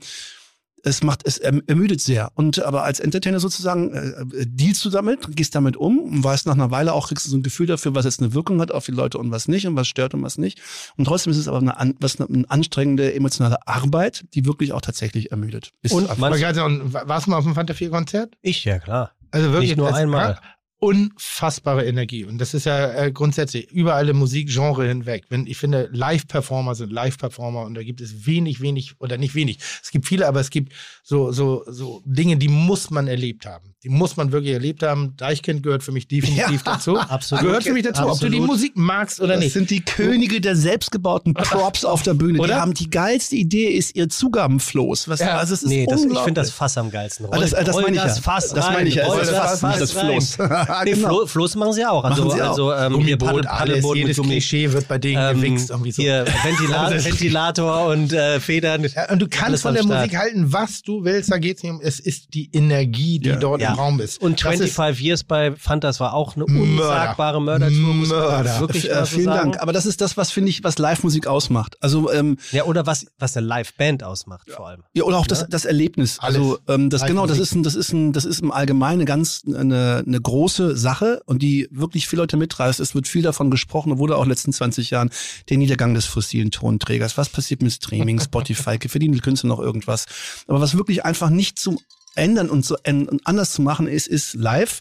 es 0.89 1.03
macht 1.03 1.23
es 1.27 1.39
erm- 1.41 1.63
ermüdet 1.67 2.01
sehr 2.01 2.31
und 2.35 2.61
aber 2.63 2.83
als 2.85 2.99
Entertainer 3.01 3.39
sozusagen 3.41 3.93
äh, 3.93 4.09
äh, 4.41 4.47
dealst 4.47 4.85
du 4.85 4.91
damit, 4.91 5.37
gehst 5.37 5.55
damit 5.55 5.77
um 5.77 5.99
und 5.99 6.25
weißt 6.25 6.47
nach 6.47 6.55
einer 6.55 6.71
Weile 6.71 6.93
auch 6.93 7.09
kriegst 7.09 7.27
du 7.27 7.31
so 7.31 7.37
ein 7.37 7.43
Gefühl 7.43 7.67
dafür, 7.67 7.95
was 7.95 8.05
jetzt 8.05 8.21
eine 8.21 8.35
Wirkung 8.35 8.61
hat 8.61 8.73
auf 8.73 8.87
die 8.87 8.93
Leute 8.93 9.19
und 9.19 9.31
was 9.31 9.47
nicht 9.49 9.67
und 9.67 9.77
was 9.77 9.87
stört 9.89 10.15
und 10.15 10.23
was 10.23 10.39
nicht 10.39 10.61
und 10.97 11.05
trotzdem 11.05 11.31
ist 11.31 11.37
es 11.39 11.49
aber 11.49 11.59
eine, 11.59 11.77
an, 11.79 11.95
was 12.01 12.19
eine, 12.21 12.29
eine 12.29 12.51
anstrengende 12.51 13.15
emotionale 13.15 13.67
Arbeit, 13.69 14.25
die 14.35 14.45
wirklich 14.47 14.73
auch 14.73 14.81
tatsächlich 14.81 15.31
ermüdet. 15.31 15.71
Bis 15.83 15.93
Und 15.93 16.09
man- 16.19 16.33
warst 16.33 17.27
du 17.27 17.31
mal 17.31 17.37
auf 17.39 17.45
dem 17.45 17.55
Fanta 17.55 17.75
4 17.75 17.91
Konzert? 17.91 18.35
Ich, 18.43 18.65
ja 18.65 18.79
klar. 18.79 19.13
Also 19.31 19.53
wirklich. 19.53 19.71
Nicht 19.71 19.77
nur 19.79 19.95
einmal. 19.95 20.39
Unfassbare 20.81 21.85
Energie. 21.87 22.25
Und 22.25 22.39
das 22.39 22.55
ist 22.55 22.65
ja 22.67 22.93
äh, 22.93 23.13
grundsätzlich 23.13 23.71
überall 23.71 24.09
im 24.09 24.17
Musikgenre 24.19 24.87
hinweg. 24.87 25.25
Wenn, 25.29 25.47
ich 25.47 25.57
finde, 25.57 25.89
Live-Performer 25.93 26.75
sind 26.75 26.93
Live-Performer 26.93 27.63
und 27.63 27.75
da 27.75 27.83
gibt 27.83 28.01
es 28.01 28.27
wenig, 28.27 28.61
wenig, 28.61 28.95
oder 29.01 29.19
nicht 29.19 29.35
wenig. 29.35 29.59
Es 29.83 29.91
gibt 29.91 30.07
viele, 30.07 30.27
aber 30.29 30.41
es 30.41 30.51
gibt 30.51 30.73
so, 31.03 31.33
so, 31.33 31.65
so 31.67 32.03
Dinge, 32.05 32.37
die 32.37 32.49
muss 32.49 32.91
man 32.91 33.09
erlebt 33.09 33.45
haben. 33.47 33.75
Die 33.85 33.89
muss 33.89 34.17
man 34.17 34.33
wirklich 34.33 34.53
erlebt 34.55 34.83
haben. 34.83 35.15
Deichkind 35.17 35.63
gehört 35.63 35.83
für 35.83 35.93
mich 35.93 36.09
definitiv 36.09 36.63
Ja, 36.67 36.73
dazu. 36.75 36.99
absolut. 36.99 37.45
Gehört 37.45 37.65
für 37.65 37.73
mich 37.73 37.85
dazu. 37.85 38.03
Ob 38.03 38.19
du 38.21 38.29
die 38.29 38.37
Absolut. 38.37 38.47
Musik 38.47 38.73
magst 38.77 39.21
oder 39.21 39.35
das 39.35 39.45
nicht. 39.45 39.53
sind 39.53 39.71
die 39.71 39.85
Könige 39.85 40.41
der 40.41 40.57
selbstgebauten 40.57 41.35
Props 41.35 41.85
auf 41.85 42.03
der 42.03 42.15
Bühne. 42.15 42.35
Die 42.35 42.41
Oder? 42.41 42.61
haben 42.61 42.75
die 42.75 42.91
geilste 42.91 43.37
Idee 43.37 43.69
ist 43.69 43.95
ihr 43.97 44.09
Zugabenfloß. 44.09 45.09
Was, 45.09 45.21
Ja. 45.21 45.37
also 45.39 45.55
es 45.55 45.63
ist 45.63 45.69
Nee, 45.69 45.87
das, 45.89 46.05
ich 46.05 46.19
finde 46.19 46.41
das 46.41 46.51
Fass 46.51 46.77
am 46.79 46.91
geilsten. 46.91 47.27
Ah, 47.31 47.39
das, 47.39 47.53
äh, 47.53 47.65
das 47.65 47.75
Roll 47.75 47.83
meine 47.85 47.97
ich 47.97 48.03
das 48.03 48.17
ja. 48.17 48.23
Fass 48.23 48.49
das 48.49 48.67
meine 48.71 48.89
ich 48.89 48.95
ja. 48.97 49.07
Roll 49.07 49.19
das 49.21 49.31
das 49.31 49.61
Fass, 49.61 49.63
nicht 49.63 49.81
das 49.81 49.97
rein. 49.97 50.67
Floß. 50.69 50.85
Nee, 50.85 50.93
Genau. 50.93 51.09
Flo, 51.09 51.27
Floß 51.27 51.57
machen 51.57 51.73
sie 51.73 51.85
auch. 51.87 52.05
Also, 52.05 52.25
Machen 52.25 52.37
sie 52.37 52.43
auch. 52.43 52.49
also 52.51 52.73
ähm, 52.73 52.79
hier 52.79 53.17
Gummiboot, 53.17 53.29
Paddel, 53.29 53.47
alles, 53.47 53.61
Paddelboot 53.75 53.97
jedes 53.97 54.17
Gummi. 54.17 54.29
Klischee 54.31 54.73
wird 54.73 54.89
bei 54.89 54.99
denen 54.99 55.23
Ähm, 55.31 55.37
gewichst. 55.41 55.71
Irgendwie 55.71 55.93
so. 55.93 56.03
Hier 56.03 56.25
Ventila 56.45 56.83
Also- 56.87 57.05
Ventilator 57.09 57.87
und 57.89 58.13
äh, 58.13 58.41
Federn. 58.41 58.85
Ja, 58.85 59.11
und 59.11 59.21
du 59.21 59.29
kannst 59.29 59.63
von 59.63 59.75
der 59.75 59.83
Start. 59.83 60.01
Musik 60.07 60.19
halten, 60.19 60.53
was 60.53 60.83
du 60.83 61.05
willst. 61.05 61.31
Da 61.33 61.39
geht 61.39 61.57
es 61.59 61.63
nicht 61.63 61.73
um. 61.73 61.81
Es 61.83 61.99
ist 62.01 62.35
die 62.35 62.51
Energie, 62.53 63.19
die 63.19 63.31
Ja. 63.31 63.37
dort 63.37 63.61
Ja. 63.61 63.71
im 63.73 63.79
Raum 63.79 64.01
ist. 64.01 64.21
Und 64.21 64.33
Das 64.45 64.55
ist 64.55 64.75
25 64.75 65.05
Years 65.05 65.25
bei 65.25 65.53
Fantas 65.53 66.01
war 66.01 66.15
auch 66.15 66.37
eine 66.37 66.45
unsagbare 66.47 67.41
Mördertour, 67.41 67.95
Mörder. 67.95 68.61
wirklich 68.61 68.91
Äh, 68.91 69.01
so 69.01 69.05
vielen 69.07 69.25
sagen. 69.25 69.53
Dank. 69.53 69.63
Aber 69.63 69.73
das 69.73 69.87
ist 69.87 70.01
das, 70.01 70.17
was 70.17 70.31
finde 70.31 70.51
ich, 70.51 70.65
was 70.65 70.79
Live-Musik 70.79 71.27
ausmacht. 71.27 71.77
Also 71.81 72.11
ähm, 72.13 72.37
Ja, 72.53 72.65
oder 72.65 72.87
was, 72.87 73.07
was 73.19 73.37
eine 73.37 73.47
Live-Band 73.47 74.03
ausmacht 74.05 74.51
vor 74.51 74.69
allem. 74.69 74.83
ja, 74.95 75.05
oder 75.05 75.19
auch 75.19 75.27
das, 75.27 75.47
das 75.49 75.65
Erlebnis. 75.65 76.19
Alles. 76.21 76.37
Also 76.37 76.59
ähm, 76.69 76.91
das 76.91 77.05
genau, 77.05 77.27
das 77.27 77.39
ist 77.39 77.55
ein, 77.55 77.63
das 77.63 77.75
ist 77.75 77.93
ein, 77.93 78.13
das 78.13 78.25
ist 78.25 78.41
im 78.41 78.51
Allgemeinen 78.53 78.99
eine 79.01 79.05
ganz 79.05 79.43
eine, 79.47 80.03
eine 80.07 80.21
große 80.21 80.58
Sache 80.59 81.23
und 81.27 81.43
die 81.43 81.69
wirklich 81.71 82.09
viele 82.09 82.23
Leute 82.23 82.37
mitreißt. 82.37 82.81
Es 82.81 82.95
wird 82.95 83.09
viel 83.09 83.23
davon 83.23 83.51
gesprochen, 83.51 83.99
wurde 83.99 84.17
auch 84.17 84.23
in 84.23 84.27
den 84.27 84.33
letzten 84.33 84.53
20 84.53 84.91
Jahren 84.91 85.11
der 85.49 85.59
Niedergang 85.59 85.95
des 85.95 86.07
fossilen 86.07 86.51
Tonträgers. 86.51 87.17
Was 87.17 87.29
passiert 87.29 87.63
mit 87.63 87.73
Streaming, 87.73 88.21
Spotify? 88.21 88.79
Verdienen 88.89 89.15
die 89.15 89.21
Künstler 89.21 89.49
noch 89.49 89.61
irgendwas? 89.61 90.07
Aber 90.47 90.61
was 90.61 90.77
wirklich 90.77 91.05
einfach 91.05 91.31
nicht 91.31 91.59
zu 91.59 91.81
ändern 92.15 92.51
und, 92.51 92.65
zu, 92.65 92.77
und 92.87 93.27
anders 93.27 93.53
zu 93.53 93.63
machen 93.63 93.87
ist, 93.87 94.09
ist 94.09 94.35
live. 94.35 94.81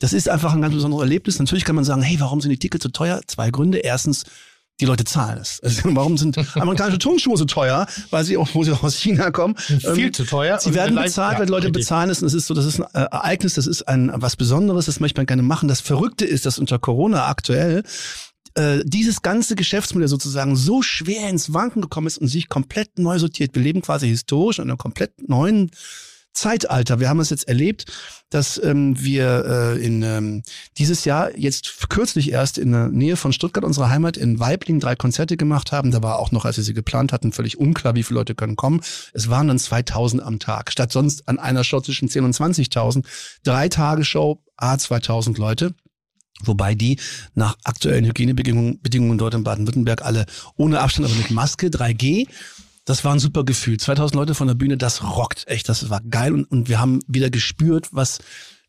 Das 0.00 0.12
ist 0.12 0.28
einfach 0.28 0.52
ein 0.52 0.62
ganz 0.62 0.74
besonderes 0.74 1.02
Erlebnis. 1.02 1.38
Natürlich 1.38 1.64
kann 1.64 1.76
man 1.76 1.84
sagen, 1.84 2.02
hey, 2.02 2.18
warum 2.18 2.40
sind 2.40 2.50
die 2.50 2.58
Tickets 2.58 2.82
so 2.82 2.88
teuer? 2.88 3.20
Zwei 3.26 3.50
Gründe. 3.50 3.78
Erstens, 3.78 4.24
die 4.82 4.86
Leute 4.86 5.04
zahlen 5.04 5.38
es. 5.40 5.60
Also 5.62 5.82
warum 5.94 6.18
sind 6.18 6.36
amerikanische 6.56 6.98
Turnschuhe 6.98 7.36
so 7.36 7.44
teuer? 7.44 7.86
Weil 8.10 8.24
sie, 8.24 8.36
auch, 8.36 8.48
wo 8.52 8.64
sie 8.64 8.72
aus 8.72 8.96
China 8.96 9.30
kommen. 9.30 9.56
viel 9.56 10.06
Ähm, 10.06 10.12
zu 10.12 10.24
teuer. 10.24 10.58
Sie 10.58 10.74
werden 10.74 10.96
bezahlt, 10.96 11.38
weil 11.38 11.48
Leute 11.48 11.68
richtig. 11.68 11.82
bezahlen 11.82 12.10
es. 12.10 12.20
Und 12.20 12.26
es 12.26 12.34
ist 12.34 12.48
so, 12.48 12.54
das 12.54 12.66
ist 12.66 12.80
ein 12.80 12.86
äh, 12.94 13.06
Ereignis, 13.12 13.54
das 13.54 13.68
ist 13.68 13.86
ein 13.88 14.10
was 14.14 14.34
Besonderes, 14.34 14.86
das 14.86 14.98
möchte 14.98 15.20
man 15.20 15.26
gerne 15.26 15.42
machen. 15.42 15.68
Das 15.68 15.80
Verrückte 15.80 16.24
ist, 16.24 16.46
dass 16.46 16.58
unter 16.58 16.80
Corona 16.80 17.28
aktuell 17.28 17.84
äh, 18.54 18.80
dieses 18.84 19.22
ganze 19.22 19.54
Geschäftsmodell 19.54 20.08
sozusagen 20.08 20.56
so 20.56 20.82
schwer 20.82 21.28
ins 21.28 21.54
Wanken 21.54 21.80
gekommen 21.80 22.08
ist 22.08 22.18
und 22.18 22.26
sich 22.26 22.48
komplett 22.48 22.98
neu 22.98 23.20
sortiert. 23.20 23.54
Wir 23.54 23.62
leben 23.62 23.82
quasi 23.82 24.08
historisch 24.08 24.58
in 24.58 24.64
einem 24.64 24.78
komplett 24.78 25.28
neuen 25.28 25.70
Zeitalter. 26.32 27.00
Wir 27.00 27.08
haben 27.08 27.20
es 27.20 27.30
jetzt 27.30 27.48
erlebt, 27.48 27.86
dass 28.30 28.62
ähm, 28.62 29.02
wir 29.02 29.44
äh, 29.76 29.84
in 29.84 30.02
ähm, 30.02 30.42
dieses 30.78 31.04
Jahr 31.04 31.36
jetzt 31.36 31.88
kürzlich 31.90 32.32
erst 32.32 32.58
in 32.58 32.72
der 32.72 32.88
Nähe 32.88 33.16
von 33.16 33.32
Stuttgart, 33.32 33.64
unserer 33.64 33.90
Heimat, 33.90 34.16
in 34.16 34.40
Weibling 34.40 34.80
drei 34.80 34.96
Konzerte 34.96 35.36
gemacht 35.36 35.72
haben. 35.72 35.90
Da 35.90 36.02
war 36.02 36.18
auch 36.18 36.32
noch, 36.32 36.44
als 36.44 36.56
wir 36.56 36.64
sie 36.64 36.74
geplant 36.74 37.12
hatten, 37.12 37.32
völlig 37.32 37.58
unklar, 37.58 37.94
wie 37.94 38.02
viele 38.02 38.20
Leute 38.20 38.34
können 38.34 38.56
kommen. 38.56 38.80
Es 39.12 39.28
waren 39.28 39.48
dann 39.48 39.58
2000 39.58 40.22
am 40.22 40.38
Tag, 40.38 40.72
statt 40.72 40.92
sonst 40.92 41.28
an 41.28 41.38
einer 41.38 41.64
Show 41.64 41.80
zwischen 41.80 42.08
10 42.08 42.24
und 42.24 42.34
20.000. 42.34 43.04
Drei 43.44 43.68
Tage 43.68 44.04
Show, 44.04 44.42
A 44.56 44.78
2000 44.78 45.38
Leute. 45.38 45.74
Wobei 46.44 46.74
die 46.74 46.98
nach 47.34 47.56
aktuellen 47.64 48.04
Hygienebedingungen 48.04 48.80
Bedingungen 48.80 49.18
dort 49.18 49.34
in 49.34 49.44
Baden-Württemberg 49.44 50.02
alle 50.02 50.26
ohne 50.56 50.80
Abstand, 50.80 51.06
aber 51.06 51.16
mit 51.16 51.30
Maske, 51.30 51.68
3G. 51.68 52.26
Das 52.92 53.06
war 53.06 53.14
ein 53.14 53.20
super 53.20 53.42
Gefühl. 53.42 53.80
2000 53.80 54.14
Leute 54.16 54.34
von 54.34 54.48
der 54.48 54.54
Bühne, 54.54 54.76
das 54.76 55.02
rockt 55.02 55.48
echt. 55.48 55.66
Das 55.70 55.88
war 55.88 56.02
geil. 56.02 56.34
Und, 56.34 56.44
und 56.50 56.68
wir 56.68 56.78
haben 56.78 57.00
wieder 57.06 57.30
gespürt, 57.30 57.88
was 57.92 58.18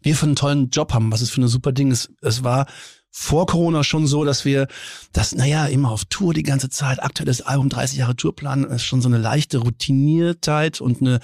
wir 0.02 0.16
für 0.16 0.26
einen 0.28 0.38
tollen 0.38 0.70
Job 0.70 0.94
haben, 0.94 1.12
was 1.12 1.20
es 1.20 1.30
für 1.30 1.42
ein 1.42 1.50
super 1.50 1.74
Ding 1.74 1.92
ist. 1.92 2.10
Es 2.22 2.42
war 2.42 2.68
vor 3.12 3.48
Corona 3.48 3.84
schon 3.84 4.08
so, 4.08 4.24
dass 4.24 4.46
wir 4.46 4.68
das, 5.12 5.36
naja, 5.36 5.66
immer 5.66 5.92
auf 5.92 6.06
Tour 6.06 6.34
die 6.34 6.44
ganze 6.44 6.70
Zeit, 6.70 7.04
aktuelles 7.04 7.42
Album, 7.42 7.68
30 7.68 7.98
Jahre 7.98 8.16
Tourplan, 8.16 8.64
ist 8.64 8.86
schon 8.86 9.02
so 9.02 9.10
eine 9.10 9.18
leichte 9.18 9.58
Routiniertheit 9.58 10.80
und 10.80 11.02
eine, 11.02 11.20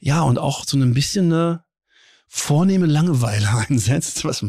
ja, 0.00 0.22
und 0.22 0.40
auch 0.40 0.64
so 0.66 0.76
ein 0.76 0.92
bisschen 0.92 1.32
eine, 1.32 1.62
vornehme 2.32 2.86
Langeweile 2.86 3.48
einsetzt. 3.68 4.24
Was, 4.24 4.44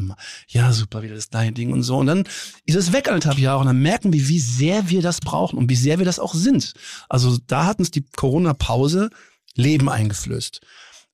ja, 0.47 0.71
super, 0.71 1.01
wieder 1.01 1.15
das 1.15 1.29
gleiche 1.29 1.51
Ding 1.51 1.73
und 1.73 1.83
so. 1.83 1.97
Und 1.97 2.05
dann 2.05 2.23
ist 2.65 2.75
es 2.75 2.93
weg 2.93 3.07
anderthalb 3.07 3.39
Jahre 3.39 3.59
und 3.59 3.65
dann 3.65 3.81
merken 3.81 4.13
wir, 4.13 4.27
wie 4.29 4.39
sehr 4.39 4.89
wir 4.89 5.01
das 5.01 5.19
brauchen 5.19 5.57
und 5.57 5.69
wie 5.69 5.75
sehr 5.75 5.97
wir 5.97 6.05
das 6.05 6.19
auch 6.19 6.35
sind. 6.35 6.73
Also 7.09 7.37
da 7.47 7.65
hat 7.65 7.79
uns 7.79 7.91
die 7.91 8.05
Corona-Pause 8.15 9.09
Leben 9.55 9.89
eingeflößt. 9.89 10.61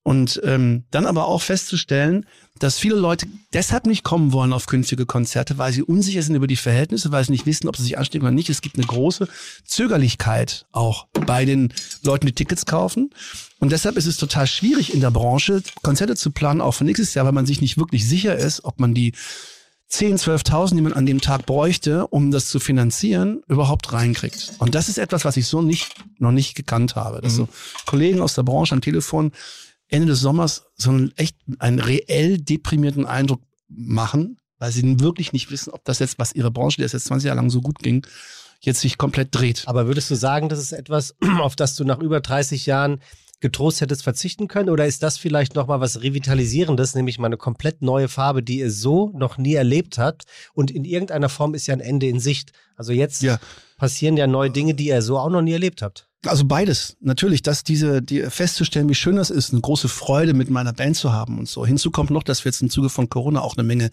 Und 0.03 0.39
ähm, 0.45 0.85
dann 0.89 1.05
aber 1.05 1.27
auch 1.27 1.41
festzustellen, 1.41 2.25
dass 2.59 2.79
viele 2.79 2.95
Leute 2.95 3.27
deshalb 3.53 3.85
nicht 3.85 4.03
kommen 4.03 4.31
wollen 4.31 4.53
auf 4.53 4.65
künftige 4.65 5.05
Konzerte, 5.05 5.57
weil 5.57 5.73
sie 5.73 5.83
unsicher 5.83 6.21
sind 6.21 6.35
über 6.35 6.47
die 6.47 6.55
Verhältnisse, 6.55 7.11
weil 7.11 7.25
sie 7.25 7.33
nicht 7.33 7.45
wissen, 7.45 7.67
ob 7.67 7.75
sie 7.75 7.83
sich 7.83 7.97
anstecken 7.97 8.25
oder 8.25 8.33
nicht. 8.33 8.49
Es 8.49 8.61
gibt 8.61 8.77
eine 8.77 8.87
große 8.87 9.27
Zögerlichkeit 9.65 10.65
auch 10.71 11.07
bei 11.11 11.43
den 11.43 11.73
Leuten, 12.03 12.25
die 12.25 12.31
Tickets 12.31 12.65
kaufen. 12.65 13.09
Und 13.59 13.71
deshalb 13.71 13.97
ist 13.97 14.05
es 14.05 14.17
total 14.17 14.47
schwierig 14.47 14.93
in 14.93 15.01
der 15.01 15.11
Branche, 15.11 15.63
Konzerte 15.81 16.15
zu 16.15 16.31
planen, 16.31 16.61
auch 16.61 16.73
für 16.73 16.83
nächstes 16.83 17.13
Jahr, 17.13 17.25
weil 17.25 17.33
man 17.33 17.45
sich 17.45 17.61
nicht 17.61 17.77
wirklich 17.77 18.07
sicher 18.07 18.35
ist, 18.35 18.63
ob 18.65 18.79
man 18.79 18.93
die 18.93 19.13
10, 19.89 20.17
12.000, 20.17 20.75
die 20.75 20.81
man 20.81 20.93
an 20.93 21.05
dem 21.05 21.21
Tag 21.21 21.45
bräuchte, 21.45 22.07
um 22.07 22.29
das 22.29 22.49
zu 22.49 22.59
finanzieren, 22.59 23.41
überhaupt 23.47 23.93
reinkriegt. 23.93 24.53
Und 24.59 24.75
das 24.75 24.89
ist 24.89 24.97
etwas, 24.97 25.23
was 25.23 25.37
ich 25.37 25.47
so 25.47 25.61
nicht, 25.61 25.95
noch 26.19 26.31
nicht 26.31 26.55
gekannt 26.55 26.95
habe. 26.95 27.21
Dass 27.21 27.35
so 27.35 27.47
Kollegen 27.85 28.21
aus 28.21 28.35
der 28.35 28.43
Branche 28.43 28.75
am 28.75 28.81
Telefon 28.81 29.31
Ende 29.87 30.07
des 30.07 30.19
Sommers 30.19 30.65
so 30.75 30.89
einen 30.89 31.13
echt, 31.15 31.37
einen 31.59 31.79
reell 31.79 32.37
deprimierten 32.37 33.05
Eindruck 33.05 33.41
machen, 33.69 34.37
weil 34.59 34.71
sie 34.71 34.99
wirklich 34.99 35.31
nicht 35.31 35.51
wissen, 35.51 35.71
ob 35.71 35.85
das 35.85 35.99
jetzt, 35.99 36.19
was 36.19 36.33
ihre 36.33 36.51
Branche, 36.51 36.77
die 36.77 36.83
es 36.83 36.91
jetzt 36.91 37.05
20 37.05 37.27
Jahre 37.27 37.37
lang 37.37 37.49
so 37.49 37.61
gut 37.61 37.79
ging, 37.79 38.05
jetzt 38.59 38.81
sich 38.81 38.97
komplett 38.97 39.33
dreht. 39.33 39.63
Aber 39.67 39.87
würdest 39.87 40.11
du 40.11 40.15
sagen, 40.15 40.49
das 40.49 40.59
ist 40.59 40.73
etwas, 40.73 41.15
auf 41.39 41.55
das 41.55 41.75
du 41.75 41.85
nach 41.85 41.99
über 41.99 42.19
30 42.19 42.65
Jahren 42.65 42.99
getrost 43.39 43.81
hättest 43.81 44.03
verzichten 44.03 44.47
können? 44.47 44.69
Oder 44.69 44.85
ist 44.85 45.03
das 45.03 45.17
vielleicht 45.17 45.55
nochmal 45.55 45.79
was 45.79 46.01
Revitalisierendes, 46.01 46.95
nämlich 46.95 47.19
mal 47.19 47.27
eine 47.27 47.37
komplett 47.37 47.81
neue 47.81 48.07
Farbe, 48.07 48.41
die 48.43 48.59
ihr 48.59 48.71
so 48.71 49.11
noch 49.15 49.37
nie 49.37 49.53
erlebt 49.53 49.97
habt? 49.97 50.23
Und 50.53 50.71
in 50.71 50.85
irgendeiner 50.85 51.29
Form 51.29 51.53
ist 51.53 51.67
ja 51.67 51.73
ein 51.73 51.79
Ende 51.79 52.07
in 52.07 52.19
Sicht. 52.19 52.51
Also 52.75 52.91
jetzt 52.93 53.21
Ja. 53.21 53.39
passieren 53.77 54.17
ja 54.17 54.27
neue 54.27 54.49
Dinge, 54.49 54.73
die 54.73 54.87
ihr 54.87 55.01
so 55.01 55.17
auch 55.17 55.29
noch 55.29 55.41
nie 55.41 55.53
erlebt 55.53 55.81
habt. 55.81 56.07
Also 56.25 56.45
beides. 56.45 56.97
Natürlich, 56.99 57.43
dass 57.43 57.63
diese, 57.63 58.01
die 58.01 58.23
festzustellen, 58.23 58.89
wie 58.89 58.95
schön 58.95 59.15
das 59.17 59.29
ist, 59.29 59.51
eine 59.51 59.61
große 59.61 59.87
Freude 59.87 60.33
mit 60.33 60.49
meiner 60.49 60.73
Band 60.73 60.97
zu 60.97 61.13
haben 61.13 61.37
und 61.37 61.47
so. 61.47 61.65
Hinzu 61.65 61.91
kommt 61.91 62.09
noch, 62.09 62.23
dass 62.23 62.43
wir 62.43 62.49
jetzt 62.51 62.61
im 62.61 62.69
Zuge 62.69 62.89
von 62.89 63.07
Corona 63.07 63.41
auch 63.41 63.55
eine 63.55 63.63
Menge 63.63 63.91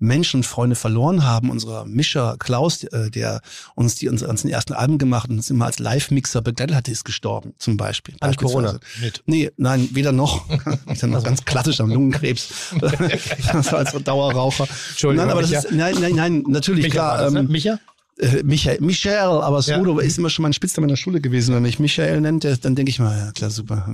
Menschen, 0.00 0.42
Freunde 0.42 0.74
verloren 0.74 1.24
haben. 1.24 1.50
Unser 1.50 1.84
Mischer 1.84 2.36
Klaus, 2.38 2.82
äh, 2.84 3.10
der 3.10 3.40
uns 3.74 3.94
die 3.94 4.06
ganzen 4.06 4.48
ersten 4.48 4.72
Alben 4.72 4.98
gemacht 4.98 5.30
und 5.30 5.36
uns 5.36 5.50
immer 5.50 5.66
als 5.66 5.78
Live-Mixer 5.78 6.42
begleitet 6.42 6.74
hatte, 6.74 6.90
ist 6.90 7.04
gestorben, 7.04 7.54
zum 7.58 7.76
Beispiel. 7.76 8.16
An. 8.20 8.34
Corona. 8.34 8.78
Mit. 9.00 9.22
Nee, 9.26 9.50
nein, 9.56 9.88
weder 9.92 10.12
noch. 10.12 10.46
Ich 10.90 10.98
dann 10.98 11.10
noch 11.10 11.22
ganz 11.22 11.44
klassisch 11.44 11.80
am 11.80 11.90
Lungenkrebs. 11.90 12.48
das 12.80 13.70
war 13.72 13.78
als 13.80 13.92
Dauerraucher. 14.02 14.66
Entschuldigung, 14.90 15.26
Nein, 15.26 15.30
aber 15.32 15.42
das 15.42 15.50
Micha. 15.50 15.62
ist, 15.62 15.72
nein, 15.72 15.94
nein, 16.00 16.14
nein, 16.14 16.44
natürlich, 16.48 16.84
Micha 16.84 16.94
klar. 16.94 17.18
das, 17.18 17.32
ne? 17.32 17.40
ähm, 17.40 17.48
Micha? 17.48 17.78
äh, 18.18 18.42
Michael, 18.42 18.78
Michael, 18.80 19.40
aber 19.42 19.60
Ja. 19.60 19.76
Srudo 19.76 19.98
ist 19.98 20.18
immer 20.18 20.30
schon 20.30 20.42
mein 20.44 20.52
Spitzname 20.52 20.86
in 20.86 20.90
der 20.90 20.96
Schule 20.96 21.20
gewesen. 21.20 21.54
Wenn 21.54 21.62
mich 21.62 21.78
Michael 21.78 22.20
nennt, 22.20 22.44
dann 22.44 22.74
denke 22.74 22.90
ich 22.90 22.98
mal, 22.98 23.16
ja 23.16 23.32
klar, 23.32 23.50
super. 23.50 23.86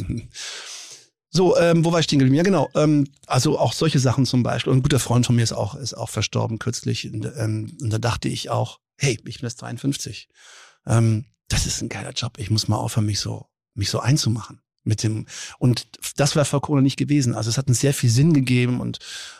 So, 1.36 1.54
ähm, 1.58 1.84
wo 1.84 1.92
war 1.92 2.00
ich 2.00 2.04
stehen 2.04 2.18
geblieben? 2.18 2.34
Ja, 2.36 2.42
genau. 2.42 2.70
Ähm, 2.74 3.08
also 3.26 3.58
auch 3.58 3.74
solche 3.74 3.98
Sachen 3.98 4.24
zum 4.24 4.42
Beispiel. 4.42 4.72
Und 4.72 4.78
ein 4.78 4.82
guter 4.82 4.98
Freund 4.98 5.26
von 5.26 5.36
mir 5.36 5.42
ist 5.42 5.52
auch, 5.52 5.74
ist 5.74 5.92
auch 5.92 6.08
verstorben 6.08 6.58
kürzlich. 6.58 7.12
Und, 7.12 7.30
ähm, 7.36 7.76
und 7.82 7.92
da 7.92 7.98
dachte 7.98 8.28
ich 8.28 8.48
auch, 8.48 8.80
hey, 8.96 9.18
ich 9.26 9.40
bin 9.40 9.42
jetzt 9.42 9.60
53. 9.60 10.28
Ähm, 10.86 11.26
das 11.48 11.66
ist 11.66 11.82
ein 11.82 11.90
geiler 11.90 12.12
Job. 12.12 12.38
Ich 12.38 12.48
muss 12.48 12.68
mal 12.68 12.78
aufhören, 12.78 13.04
mich 13.04 13.20
so, 13.20 13.46
mich 13.74 13.90
so 13.90 14.00
einzumachen. 14.00 14.62
Mit 14.82 15.02
dem, 15.02 15.26
und 15.58 15.86
das 16.16 16.36
wäre 16.36 16.46
vor 16.46 16.62
Corona 16.62 16.80
nicht 16.80 16.96
gewesen. 16.96 17.34
Also 17.34 17.50
es 17.50 17.58
hat 17.58 17.68
uns 17.68 17.80
sehr 17.80 17.92
viel 17.92 18.08
Sinn 18.08 18.32
gegeben 18.32 18.80
und, 18.80 18.98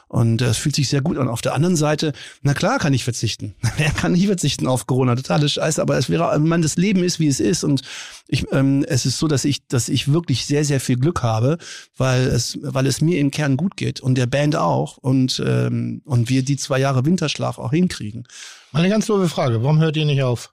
und 0.09 0.41
äh, 0.41 0.47
es 0.47 0.59
fühlt 0.59 0.77
sich 0.77 0.89
sehr 0.89 1.01
gut 1.01 1.19
an. 1.19 1.29
Auf 1.29 1.41
der 1.41 1.55
anderen 1.55 1.77
Seite, 1.77 2.13
na 2.43 2.55
klar 2.55 2.79
kann 2.79 2.95
ich 2.95 3.05
verzichten. 3.05 3.55
Wer 3.77 3.91
kann 3.91 4.13
nicht 4.13 4.27
verzichten 4.27 4.67
auf 4.67 4.87
Corona? 4.87 5.17
Totale 5.17 5.49
Scheiße. 5.49 5.83
Aber 5.83 5.99
es 5.99 6.09
wäre, 6.09 6.33
ich 6.35 6.43
meine, 6.43 6.63
das 6.63 6.77
Leben 6.77 7.03
ist, 7.03 7.19
wie 7.19 7.27
es 7.27 7.41
ist. 7.41 7.65
Und 7.65 7.83
ich, 8.29 8.47
ähm, 8.53 8.85
es 8.89 9.05
ist 9.05 9.19
so, 9.19 9.27
dass 9.27 9.45
ich, 9.45 9.67
dass 9.67 9.89
ich 9.89 10.13
wirklich 10.13 10.47
sehr, 10.47 10.65
sehr 10.65 10.81
viel 10.81 10.97
Glück 10.97 11.23
habe, 11.23 11.59
weil 11.97 12.23
es, 12.23 12.59
weil 12.63 12.87
es 12.87 13.01
mir 13.01 13.19
im 13.19 13.31
Kern 13.31 13.57
gut 13.57 13.77
geht 13.77 14.01
und 14.01 14.17
der 14.17 14.27
Band 14.27 14.57
auch 14.57 14.97
und, 14.97 15.43
ähm, 15.45 16.03
und 16.05 16.29
wir 16.29 16.45
die 16.45 16.57
zwei 16.57 16.79
Jahre 16.79 17.05
Winterschlaf 17.05 17.59
auch 17.59 17.73
hinkriegen. 17.73 18.27
Eine 18.73 18.89
ganz 18.89 19.07
doofe 19.07 19.29
Frage. 19.29 19.63
Warum 19.63 19.81
hört 19.81 19.97
ihr 19.97 20.05
nicht 20.05 20.23
auf? 20.23 20.53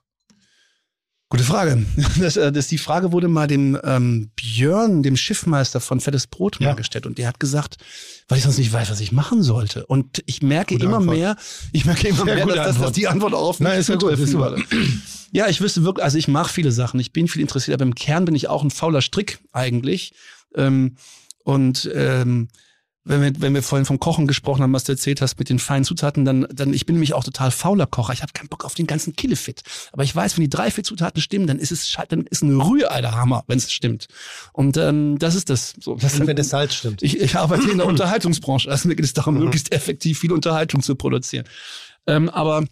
Gute 1.34 1.44
Frage. 1.44 1.84
Das, 2.20 2.36
äh, 2.36 2.52
das, 2.52 2.68
die 2.68 2.78
Frage 2.78 3.10
wurde 3.10 3.26
mal 3.26 3.48
dem 3.48 3.76
ähm, 3.82 4.30
Björn, 4.36 5.02
dem 5.02 5.16
Schiffmeister 5.16 5.80
von 5.80 5.98
Fettes 5.98 6.28
Brot, 6.28 6.60
mal 6.60 6.66
Ja. 6.68 6.74
gestellt. 6.74 7.06
Und 7.06 7.18
der 7.18 7.26
hat 7.26 7.40
gesagt, 7.40 7.76
weil 8.28 8.38
ich 8.38 8.44
sonst 8.44 8.58
nicht 8.58 8.72
weiß, 8.72 8.88
was 8.88 9.00
ich 9.00 9.10
machen 9.10 9.42
sollte. 9.42 9.84
Und 9.86 10.22
ich 10.26 10.42
merke 10.42 10.74
Gute 10.74 10.86
immer 10.86 10.98
Antwort. 10.98 11.16
mehr, 11.16 11.36
ich 11.72 11.86
merke 11.86 12.06
immer 12.06 12.24
Sehr 12.24 12.34
mehr, 12.36 12.46
dass, 12.46 12.66
dass, 12.76 12.78
dass 12.78 12.92
die 12.92 13.08
Antwort 13.08 13.34
auf 13.34 13.58
Nein, 13.58 13.72
mich 13.72 13.80
ist 13.80 13.88
ja 13.88 13.96
gut, 13.96 14.12
ist 14.16 14.30
super. 14.30 14.56
Ja, 15.32 15.48
ich 15.48 15.60
wüsste 15.60 15.82
wirklich, 15.82 16.04
also 16.04 16.16
ich 16.18 16.28
mache 16.28 16.52
viele 16.52 16.70
Sachen. 16.70 17.00
Ich 17.00 17.12
bin 17.12 17.26
viel 17.26 17.42
interessiert, 17.42 17.74
aber 17.74 17.82
im 17.88 17.96
Kern 17.96 18.24
bin 18.26 18.36
ich 18.36 18.48
auch 18.48 18.62
ein 18.62 18.70
fauler 18.70 19.02
Strick 19.02 19.40
eigentlich. 19.52 20.14
Ähm, 20.54 20.94
und 21.42 21.90
ähm, 21.92 22.46
wenn 23.06 23.20
wir, 23.20 23.32
wenn 23.40 23.54
wir 23.54 23.62
vorhin 23.62 23.84
vom 23.84 24.00
Kochen 24.00 24.26
gesprochen 24.26 24.62
haben, 24.62 24.72
was 24.72 24.84
du 24.84 24.92
erzählt 24.92 25.20
hast 25.20 25.38
mit 25.38 25.50
den 25.50 25.58
feinen 25.58 25.84
Zutaten, 25.84 26.24
dann, 26.24 26.46
dann 26.52 26.72
ich 26.72 26.86
bin 26.86 26.94
nämlich 26.96 27.12
auch 27.12 27.22
total 27.24 27.50
fauler 27.50 27.86
Kocher. 27.86 28.14
Ich 28.14 28.22
habe 28.22 28.32
keinen 28.32 28.48
Bock 28.48 28.64
auf 28.64 28.74
den 28.74 28.86
ganzen 28.86 29.14
Killefit. 29.14 29.62
Aber 29.92 30.04
ich 30.04 30.16
weiß, 30.16 30.36
wenn 30.36 30.42
die 30.42 30.48
drei, 30.48 30.70
vier 30.70 30.84
Zutaten 30.84 31.20
stimmen, 31.20 31.46
dann 31.46 31.58
ist 31.58 31.70
es 31.70 31.94
dann 32.08 32.22
ist 32.22 32.42
ein 32.42 32.58
Rührei 32.60 33.02
der 33.02 33.12
Hammer, 33.14 33.44
wenn 33.46 33.58
es 33.58 33.70
stimmt. 33.70 34.06
Und 34.54 34.76
ähm, 34.78 35.18
das 35.18 35.34
ist 35.34 35.50
das. 35.50 35.74
So, 35.80 35.96
das 35.96 36.18
Und 36.18 36.26
wenn 36.26 36.36
das 36.36 36.48
Salz 36.48 36.74
stimmt. 36.74 37.02
ich, 37.02 37.20
ich 37.20 37.36
arbeite 37.36 37.70
in 37.70 37.76
der 37.78 37.86
Unterhaltungsbranche. 37.94 38.70
Also 38.70 38.88
mir 38.88 38.96
geht 38.96 39.04
es 39.04 39.12
darum, 39.12 39.38
möglichst 39.38 39.72
effektiv 39.72 40.18
viel 40.20 40.32
Unterhaltung 40.32 40.82
zu 40.82 40.94
produzieren. 40.96 41.44
Ähm, 42.06 42.30
aber 42.30 42.64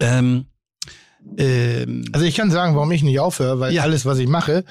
ähm, 0.00 0.46
ähm, 1.38 2.04
Also 2.12 2.26
ich 2.26 2.34
kann 2.36 2.50
sagen, 2.50 2.74
warum 2.74 2.90
ich 2.92 3.02
nicht 3.02 3.18
aufhöre, 3.20 3.58
weil 3.60 3.72
Ja. 3.72 3.82
alles, 3.82 4.04
was 4.04 4.18
ich 4.18 4.28
mache, 4.28 4.64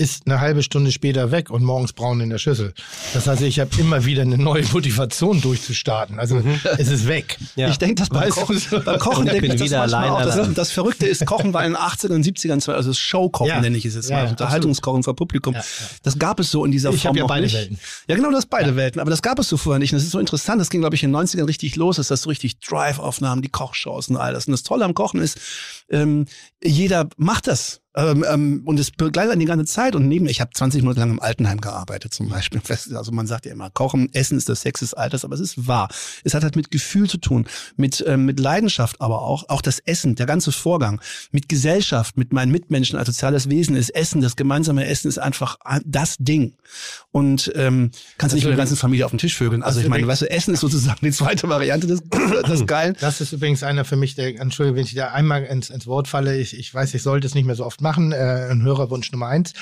ist 0.00 0.22
eine 0.26 0.40
halbe 0.40 0.62
Stunde 0.62 0.90
später 0.92 1.30
weg 1.30 1.50
und 1.50 1.62
morgens 1.62 1.92
braun 1.92 2.20
in 2.20 2.30
der 2.30 2.38
Schüssel. 2.38 2.72
Das 3.12 3.26
heißt, 3.26 3.42
ich 3.42 3.60
habe 3.60 3.70
immer 3.78 4.06
wieder 4.06 4.22
eine 4.22 4.38
neue 4.38 4.64
Motivation 4.72 5.40
durchzustarten. 5.42 6.18
Also 6.18 6.42
es 6.78 6.88
ist 6.88 7.06
weg. 7.06 7.36
Ja. 7.54 7.68
Ich 7.68 7.76
denke, 7.78 7.96
das 7.96 8.08
beim 8.08 8.28
du, 8.30 8.34
Kochen, 8.34 8.60
beim 8.84 8.98
Kochen 8.98 9.26
denke 9.26 9.42
bin 9.42 9.50
ich 9.52 9.58
das 9.58 9.66
wieder 9.68 9.78
manchmal 9.80 10.04
allein 10.04 10.12
auch. 10.12 10.22
Das, 10.22 10.38
allein. 10.38 10.54
das 10.54 10.70
Verrückte 10.72 11.06
ist, 11.06 11.26
Kochen 11.26 11.52
war 11.52 11.64
in 11.66 11.72
den 11.74 11.76
80ern 11.82 12.14
und 12.14 12.24
70ern, 12.24 12.60
zwar- 12.60 12.76
also 12.76 12.92
Showkochen 12.94 13.48
Ja. 13.48 13.60
nenne 13.60 13.76
ich 13.76 13.84
es 13.84 13.94
jetzt 13.94 14.08
Ja, 14.08 14.16
mal, 14.16 14.24
ja, 14.24 14.30
Unterhaltungskochen 14.30 15.02
vor 15.02 15.14
Publikum. 15.14 15.52
Ja, 15.52 15.60
ja. 15.60 15.66
Das 16.02 16.18
gab 16.18 16.40
es 16.40 16.50
so 16.50 16.64
in 16.64 16.72
dieser 16.72 16.90
Ich 16.94 17.02
Form 17.02 17.14
ja 17.16 17.22
noch 17.24 17.28
beide 17.28 17.42
nicht. 17.44 17.54
Welten. 17.54 17.78
Ja, 18.08 18.16
genau, 18.16 18.30
das 18.30 18.46
beide 18.46 18.76
Welten. 18.76 19.00
Aber 19.02 19.10
das 19.10 19.20
gab 19.20 19.38
es 19.38 19.48
so 19.50 19.58
vorher 19.58 19.78
nicht. 19.78 19.92
Und 19.92 19.96
das 19.98 20.04
ist 20.04 20.12
so 20.12 20.18
interessant. 20.18 20.60
Das 20.60 20.70
ging, 20.70 20.80
glaube 20.80 20.96
ich, 20.96 21.02
in 21.02 21.12
den 21.12 21.16
90ern 21.20 21.46
richtig 21.46 21.76
los, 21.76 21.96
dass 21.96 22.08
das 22.08 22.22
so 22.22 22.30
richtig 22.30 22.58
Drive-Aufnahmen, 22.60 23.42
die 23.42 23.48
Kochshows 23.50 24.08
und 24.08 24.16
all 24.16 24.32
das. 24.32 24.46
Und 24.46 24.52
das 24.52 24.62
Tolle 24.62 24.86
am 24.86 24.94
Kochen 24.94 25.20
ist, 25.20 25.38
ähm, 25.90 26.24
jeder 26.64 27.06
macht 27.18 27.46
das. 27.46 27.80
Ähm, 27.96 28.24
ähm, 28.28 28.62
und 28.66 28.78
es 28.78 28.92
begleitet 28.92 29.32
einen 29.32 29.40
die 29.40 29.46
ganze 29.46 29.64
Zeit. 29.64 29.96
Und 29.96 30.06
neben, 30.06 30.26
ich 30.26 30.40
habe 30.40 30.52
20 30.54 30.82
Monate 30.82 31.00
lang 31.00 31.10
im 31.10 31.20
Altenheim 31.20 31.60
gearbeitet 31.60 32.14
zum 32.14 32.28
Beispiel. 32.28 32.60
Also 33.00 33.12
man 33.12 33.26
sagt 33.26 33.46
ja 33.46 33.52
immer, 33.52 33.70
Kochen, 33.70 34.12
Essen 34.14 34.36
ist 34.36 34.48
das 34.48 34.62
Sex 34.62 34.80
des 34.80 34.94
Alters, 34.94 35.24
aber 35.24 35.34
es 35.34 35.40
ist 35.40 35.66
wahr. 35.66 35.88
Es 36.24 36.34
hat 36.34 36.42
halt 36.42 36.56
mit 36.56 36.70
Gefühl 36.70 37.08
zu 37.08 37.18
tun, 37.18 37.46
mit, 37.76 38.04
ähm, 38.06 38.26
mit 38.26 38.38
Leidenschaft 38.40 39.00
aber 39.00 39.22
auch. 39.22 39.48
Auch 39.48 39.62
das 39.62 39.80
Essen, 39.80 40.14
der 40.14 40.26
ganze 40.26 40.52
Vorgang, 40.52 41.00
mit 41.32 41.48
Gesellschaft, 41.48 42.16
mit 42.16 42.32
meinen 42.32 42.52
Mitmenschen 42.52 42.98
als 42.98 43.06
soziales 43.06 43.48
Wesen 43.48 43.76
ist 43.76 43.90
Essen, 43.90 44.20
das 44.20 44.36
gemeinsame 44.36 44.86
Essen 44.86 45.08
ist 45.08 45.18
einfach 45.18 45.58
das 45.84 46.16
Ding. 46.18 46.54
Und 47.10 47.50
ähm, 47.54 47.90
kannst 48.18 48.32
du 48.32 48.36
nicht 48.36 48.44
mit 48.44 48.52
der 48.52 48.58
ganzen 48.58 48.76
Familie 48.76 49.04
auf 49.04 49.12
den 49.12 49.18
Tisch 49.18 49.36
vögeln. 49.36 49.62
Also 49.62 49.78
Das 49.78 49.84
ich 49.84 49.90
meine, 49.90 50.06
weißt 50.06 50.22
du, 50.22 50.30
Essen 50.30 50.54
ist 50.54 50.60
sozusagen 50.60 51.00
die 51.02 51.12
zweite 51.12 51.48
Variante 51.48 51.86
des, 51.86 52.02
des 52.48 52.66
Geilen. 52.66 52.96
Das 53.00 53.20
ist 53.20 53.32
übrigens 53.32 53.62
einer 53.62 53.84
für 53.84 53.96
mich, 53.96 54.14
der, 54.14 54.38
Entschuldigung, 54.40 54.76
wenn 54.76 54.84
ich 54.84 54.94
da 54.94 55.08
einmal 55.08 55.44
ins, 55.44 55.70
ins 55.70 55.86
Wort 55.86 56.08
falle, 56.08 56.38
ich, 56.38 56.56
ich 56.56 56.72
weiß, 56.72 56.94
ich 56.94 57.02
sollte 57.02 57.26
es 57.26 57.34
nicht 57.34 57.46
mehr 57.46 57.56
so 57.56 57.64
oft 57.64 57.79
machen, 57.80 58.12
äh, 58.12 58.48
ein 58.50 58.62
Hörerwunsch 58.62 59.10
Nummer 59.12 59.28
eins. 59.28 59.52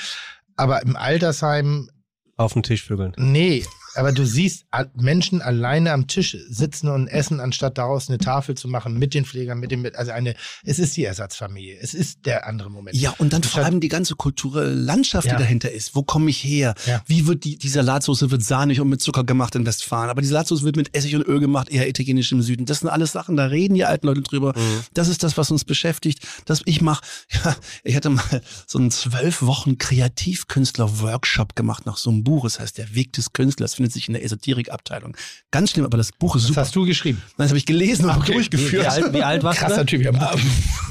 Aber 0.55 0.81
im 0.81 0.95
Altersheim, 0.95 1.89
Auf 2.37 2.53
den 2.53 2.63
Tisch 2.63 2.83
vögeln. 2.85 3.13
nee, 3.17 3.65
aber 3.95 4.11
du 4.11 4.25
siehst 4.25 4.65
Menschen 4.95 5.41
alleine 5.41 5.91
am 5.93 6.07
Tisch 6.07 6.37
sitzen 6.49 6.89
und 6.89 7.07
essen, 7.07 7.39
anstatt 7.39 7.77
daraus 7.77 8.09
eine 8.09 8.17
Tafel 8.17 8.55
zu 8.55 8.67
machen 8.67 8.97
mit 8.97 9.13
den 9.13 9.25
Pflegern, 9.25 9.59
mit 9.59 9.71
dem, 9.71 9.81
mit- 9.81 9.95
also 9.95 10.11
eine, 10.11 10.35
es 10.63 10.79
ist 10.79 10.95
die 10.97 11.03
Ersatzfamilie, 11.05 11.77
es 11.81 11.93
ist 11.93 12.25
der 12.25 12.47
andere 12.47 12.69
Moment. 12.69 12.95
Ja, 12.97 13.13
und 13.17 13.33
dann 13.33 13.43
vor 13.43 13.63
allem 13.63 13.79
die 13.79 13.87
ganze 13.87 14.15
kulturelle 14.15 14.73
Landschaft, 14.73 15.27
Ja. 15.27 15.35
die 15.35 15.43
dahinter 15.43 15.71
ist. 15.71 15.95
Wo 15.95 16.03
komme 16.03 16.29
ich 16.29 16.43
her? 16.43 16.75
Ja. 16.85 17.01
Wie 17.07 17.25
wird 17.27 17.43
die, 17.43 17.57
die 17.57 17.69
Salatsauce 17.69 18.29
wird 18.29 18.43
sahnig 18.43 18.79
und 18.81 18.89
mit 18.89 19.01
Zucker 19.01 19.23
gemacht 19.23 19.55
in 19.55 19.65
Westfalen. 19.65 20.09
Aber 20.09 20.21
die 20.21 20.27
Salatsauce 20.27 20.63
wird 20.63 20.75
mit 20.75 20.95
Essig 20.95 21.15
und 21.15 21.23
Öl 21.27 21.39
gemacht, 21.39 21.69
eher 21.69 21.87
italienisch 21.87 22.31
im 22.31 22.41
Süden. 22.41 22.65
Das 22.65 22.79
sind 22.79 22.89
alles 22.89 23.11
Sachen, 23.11 23.35
da 23.37 23.45
reden 23.45 23.73
die 23.75 23.85
alten 23.85 24.07
Leute 24.07 24.21
drüber. 24.21 24.53
Mhm. 24.57 24.81
Das 24.93 25.07
ist 25.07 25.23
das, 25.23 25.37
was 25.37 25.51
uns 25.51 25.65
beschäftigt. 25.65 26.25
Das 26.45 26.61
ich 26.65 26.81
mache, 26.81 27.03
ja, 27.43 27.55
ich 27.83 27.95
hatte 27.95 28.09
mal 28.09 28.41
so 28.67 28.77
einen 28.79 28.91
zwölf 28.91 29.41
Wochen 29.41 29.77
Kreativkünstler-Workshop 29.77 31.55
gemacht 31.55 31.85
nach 31.85 31.97
so 31.97 32.09
einem 32.09 32.23
Buch. 32.23 32.43
Das 32.43 32.59
heißt, 32.59 32.77
der 32.77 32.93
Weg 32.95 33.13
des 33.13 33.33
Künstlers 33.33 33.78
findet 33.79 33.93
sich 33.93 34.07
in 34.09 34.13
der 34.13 34.23
Esoterikabteilung. 34.25 35.15
Ganz 35.51 35.71
schlimm, 35.71 35.85
aber 35.85 35.97
das 35.97 36.11
Buch 36.11 36.35
ist 36.35 36.43
Das 36.43 36.47
super. 36.49 36.61
hast 36.61 36.75
du 36.75 36.85
geschrieben. 36.85 37.21
Nein, 37.37 37.45
das 37.45 37.49
habe 37.49 37.57
ich 37.57 37.65
gelesen 37.65 38.05
und 38.05 38.17
Okay. 38.17 38.29
Wie, 38.29 38.33
durchgeführt. 38.33 38.83
wie, 38.83 38.87
alt, 38.87 39.13
wie 39.13 39.23
alt 39.23 39.43
warst? 39.43 39.59
Krasser 39.59 39.85
Typ, 39.85 40.03
ja. 40.03 40.11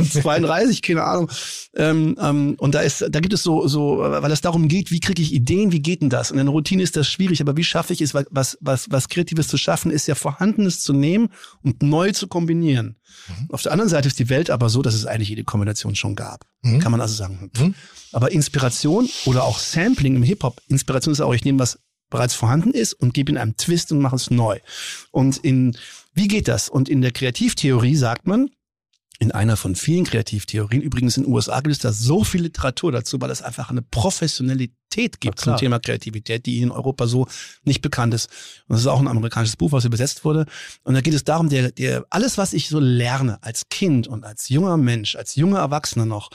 32, 0.02 0.80
keine 0.82 1.04
Ahnung. 1.04 1.30
Ähm, 1.74 2.16
ähm, 2.20 2.54
und 2.58 2.74
da 2.74 2.80
ist, 2.80 3.04
da 3.10 3.20
gibt 3.20 3.32
es 3.34 3.42
so, 3.42 3.68
so, 3.68 3.98
weil 3.98 4.32
es 4.32 4.40
darum 4.40 4.68
geht, 4.68 4.90
wie 4.90 5.00
kriege 5.00 5.20
ich 5.20 5.32
Ideen, 5.34 5.70
wie 5.72 5.80
geht 5.80 6.00
denn 6.02 6.08
das? 6.10 6.30
Und 6.30 6.38
in 6.38 6.46
der 6.46 6.52
Routine 6.52 6.82
ist 6.82 6.96
das 6.96 7.08
schwierig, 7.10 7.40
aber 7.40 7.56
wie 7.56 7.64
schaffe 7.64 7.92
ich 7.92 8.00
es, 8.00 8.14
was, 8.14 8.56
was, 8.60 8.86
was 8.90 9.08
Kreatives 9.08 9.48
zu 9.48 9.58
schaffen, 9.58 9.90
ist 9.90 10.08
ja 10.08 10.14
Vorhandenes 10.14 10.80
zu 10.80 10.92
nehmen 10.92 11.28
und 11.62 11.82
neu 11.82 12.12
zu 12.12 12.26
kombinieren. 12.26 12.96
Auf 13.50 13.62
der 13.62 13.72
anderen 13.72 13.88
Seite 13.90 14.08
ist 14.08 14.18
die 14.18 14.28
Welt 14.28 14.50
aber 14.50 14.68
so, 14.70 14.82
dass 14.82 14.94
es 14.94 15.06
eigentlich 15.06 15.28
jede 15.28 15.44
Kombination 15.44 15.94
schon 15.94 16.14
gab. 16.14 16.46
Mhm. 16.62 16.78
Kann 16.80 16.92
man 16.92 17.00
also 17.00 17.14
sagen. 17.14 17.50
Mhm. 17.58 17.74
Aber 18.12 18.32
Inspiration 18.32 19.08
oder 19.26 19.44
auch 19.44 19.58
Sampling 19.58 20.16
im 20.16 20.22
Hip-Hop, 20.22 20.60
Inspiration 20.68 21.12
ist 21.12 21.20
auch, 21.20 21.34
ich 21.34 21.44
nehme 21.44 21.58
was 21.58 21.78
bereits 22.10 22.34
vorhanden 22.34 22.72
ist 22.72 22.94
und 22.94 23.14
gebe 23.14 23.32
in 23.32 23.38
einem 23.38 23.56
Twist 23.56 23.92
und 23.92 24.00
mache 24.00 24.16
es 24.16 24.30
neu. 24.30 24.58
Und 25.10 25.38
in, 25.38 25.76
wie 26.14 26.28
geht 26.28 26.48
das? 26.48 26.68
Und 26.68 26.88
in 26.88 27.00
der 27.00 27.12
Kreativtheorie 27.12 27.96
sagt 27.96 28.26
man, 28.26 28.50
in 29.18 29.32
einer 29.32 29.56
von 29.56 29.74
vielen 29.74 30.04
Kreativtheorien, 30.04 30.80
übrigens 30.80 31.16
in 31.16 31.24
den 31.24 31.32
USA 31.32 31.60
gibt 31.60 31.72
es 31.72 31.80
da 31.80 31.92
so 31.92 32.22
viel 32.22 32.42
Literatur 32.42 32.92
dazu, 32.92 33.20
weil 33.20 33.30
es 33.30 33.42
einfach 33.42 33.70
eine 33.70 33.82
Professionalität 34.88 35.20
gibt 35.20 35.40
zum. 35.40 35.56
Thema 35.56 35.78
Kreativität, 35.78 36.46
die 36.46 36.60
in 36.60 36.70
Europa 36.70 37.06
so 37.06 37.26
nicht 37.64 37.82
bekannt 37.82 38.14
ist. 38.14 38.26
Und 38.68 38.74
das 38.74 38.80
ist 38.80 38.86
auch 38.86 39.00
ein 39.00 39.08
amerikanisches 39.08 39.56
Buch, 39.56 39.72
was 39.72 39.84
übersetzt 39.84 40.24
wurde. 40.24 40.46
Und 40.84 40.94
da 40.94 41.00
geht 41.00 41.14
es 41.14 41.24
darum, 41.24 41.48
der, 41.48 41.72
der, 41.72 42.04
alles, 42.10 42.38
was 42.38 42.52
ich 42.52 42.68
so 42.68 42.78
lerne 42.78 43.38
als 43.42 43.68
Kind 43.68 44.06
und 44.06 44.24
als 44.24 44.48
junger 44.48 44.76
Mensch, 44.76 45.16
als 45.16 45.36
junger 45.36 45.58
Erwachsener 45.58 46.06
noch, 46.06 46.30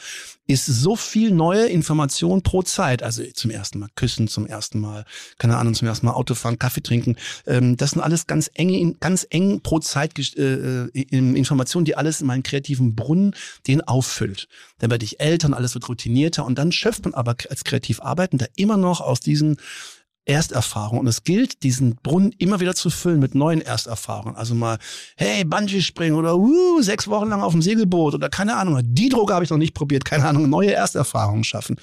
ist 0.46 0.66
so 0.66 0.96
viel 0.96 1.32
neue 1.32 1.68
Information 1.68 2.42
pro 2.42 2.64
Zeit. 2.64 3.02
Also 3.02 3.24
zum 3.34 3.50
ersten 3.50 3.80
Mal 3.80 3.90
küssen, 3.96 4.28
zum 4.28 4.46
ersten 4.46 4.80
Mal, 4.80 5.06
keine 5.38 5.58
Ahnung, 5.58 5.74
zum 5.74 5.88
ersten 5.88 6.06
Mal 6.06 6.14
Auto 6.14 6.36
fahren, 6.36 6.60
Kaffee 6.60 6.82
trinken. 6.82 7.16
Ähm, 7.48 7.78
das 7.78 7.92
sind 7.92 8.02
alles 8.02 8.28
ganz 8.28 8.52
enge, 8.54 8.94
ganz 9.00 9.26
eng 9.30 9.62
pro 9.62 9.80
Zeit 9.80 10.20
äh, 10.38 10.86
äh, 10.86 10.90
Informationen, 11.10 11.86
die 11.86 11.96
alles 11.96 12.22
in 12.22 12.28
meinen 12.28 12.44
kreativen 12.44 12.96
Brunnen 12.96 13.36
den 13.68 13.82
auffüllt. 13.82 14.48
Dann 14.80 14.92
werde 14.92 15.06
ich 15.06 15.22
älter 15.22 15.48
und 15.48 15.54
alles 15.54 15.76
wird 15.76 15.88
routinierter 15.88 16.46
und 16.46 16.58
dann 16.58 16.72
schöpft 16.74 17.06
man 17.06 17.14
aber 17.14 17.36
als 17.50 17.64
kreativ 17.64 18.02
arbeitender 18.02 18.43
er 18.44 18.50
immer 18.56 18.78
noch 18.78 19.02
aus 19.02 19.20
diesen 19.20 19.58
Ersterfahrungen. 20.26 21.02
Und 21.02 21.08
es 21.08 21.24
gilt, 21.24 21.64
diesen 21.64 21.96
Brunnen 21.98 22.34
immer 22.38 22.60
wieder 22.60 22.76
zu 22.76 22.90
füllen 22.90 23.20
mit 23.20 23.36
neuen 23.36 23.60
Ersterfahrungen. 23.62 24.36
Also 24.38 24.56
mal, 24.56 24.78
hey, 25.18 25.44
Bungee 25.44 25.82
springen 25.82 26.16
oder 26.16 26.38
uh, 26.38 26.82
sechs 26.82 27.10
Wochen 27.10 27.30
lang 27.30 27.42
auf 27.42 27.52
dem 27.52 27.62
Segelboot 27.62 28.14
oder 28.14 28.30
keine 28.30 28.56
Ahnung. 28.56 28.80
Die 28.84 29.10
Droge 29.10 29.34
habe 29.34 29.44
ich 29.44 29.50
noch 29.52 29.58
nicht 29.58 29.74
probiert, 29.74 30.06
keine 30.06 30.26
Ahnung, 30.26 30.50
neue 30.50 30.72
Ersterfahrungen 30.72 31.44
schaffen. 31.44 31.76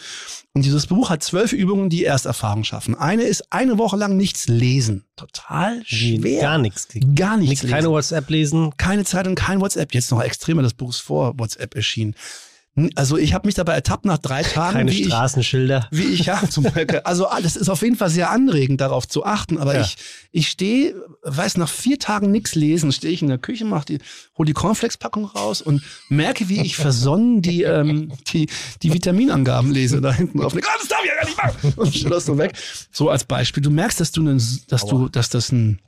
Und 0.55 0.65
dieses 0.65 0.87
Buch 0.87 1.11
hat 1.11 1.23
zwölf 1.23 1.53
Übungen, 1.53 1.91
die 1.91 2.05
Ersterfahrungen 2.05 2.65
schaffen. 2.65 2.95
Eine 2.95 3.25
ist 3.25 3.53
eine 3.53 3.77
Woche 3.79 3.97
lang 3.97 4.17
nichts 4.17 4.49
lesen. 4.49 5.05
Total 5.17 5.83
schwer. 5.85 6.41
Gar 6.41 6.59
nichts. 6.59 6.89
Gar 7.15 7.37
nichts 7.37 7.63
Nichts, 7.63 7.69
keine 7.69 7.91
WhatsApp 7.91 8.29
lesen. 8.31 8.73
keine 8.79 9.05
Zeitung, 9.05 9.35
kein 9.35 9.61
WhatsApp. 9.61 9.93
Jetzt 9.93 10.11
noch 10.11 10.23
extremer, 10.23 10.63
das 10.63 10.73
Buch 10.75 10.91
ist 10.91 11.01
vor 11.01 11.39
WhatsApp 11.39 11.75
erschienen. 11.77 12.15
Also 12.95 13.19
ich 13.19 13.35
habe 13.35 13.49
mich 13.49 13.57
dabei 13.57 13.75
ertappt 13.75 14.05
nach 14.05 14.19
drei 14.19 14.43
Tagen, 14.45 14.73
Keine 14.75 14.93
wie 14.93 15.01
ich, 15.03 15.07
Straßenschilder. 15.09 15.89
wie 15.91 16.05
ich 16.05 16.27
ja 16.27 16.41
zum 16.49 16.65
Beispiel. 16.65 17.01
Also 17.05 17.27
das 17.43 17.57
ist 17.57 17.69
auf 17.69 17.83
jeden 17.83 17.97
Fall 17.97 18.11
sehr 18.11 18.31
anregend, 18.31 18.81
darauf 18.81 19.09
zu 19.09 19.25
achten. 19.25 19.59
Aber 19.59 19.75
Ja. 19.75 19.81
ich, 19.83 19.97
ich 20.31 20.49
stehe, 20.49 20.95
weiß 21.23 21.57
nach 21.57 21.69
vier 21.69 21.99
Tagen 21.99 22.31
nichts 22.31 22.55
lesen, 22.55 22.93
stehe 22.93 23.13
ich 23.13 23.23
in 23.23 23.29
der 23.29 23.39
Küche, 23.39 23.65
mach 23.65 23.85
die, 23.85 23.99
hol 24.39 24.47
die 24.47 24.53
Cornflakes-Packung 24.53 25.25
raus 25.25 25.61
und 25.63 25.83
merke, 26.09 26.49
wie 26.49 26.61
ich 26.61 26.77
versonnen 26.77 27.43
die, 27.43 27.65
ähm, 27.65 28.13
die, 28.33 28.49
die 28.83 28.93
Vitaminangaben 28.95 29.73
lese 29.73 30.01
da 30.01 30.13
hinten 30.13 30.39
drauf. 30.39 30.55
Ah, 30.57 30.61
das 30.79 30.89
darf 30.89 31.01
ich 31.03 31.09
ja 31.09 31.15
gar 31.17 31.25
nicht 31.27 31.37
machen. 31.65 31.75
Und 31.77 32.11
das 32.11 32.25
so 32.27 32.39
weg. 32.39 32.53
So 32.93 33.11
als 33.11 33.25
Beispiel. 33.25 33.63
Du 33.63 33.71
merkst, 33.71 34.01
dass 34.01 34.13
du, 34.13 34.21
einen, 34.21 34.41
dass 34.69 34.87
du, 34.87 35.09
dass 35.09 35.29
das 35.29 35.51
ein 35.53 35.81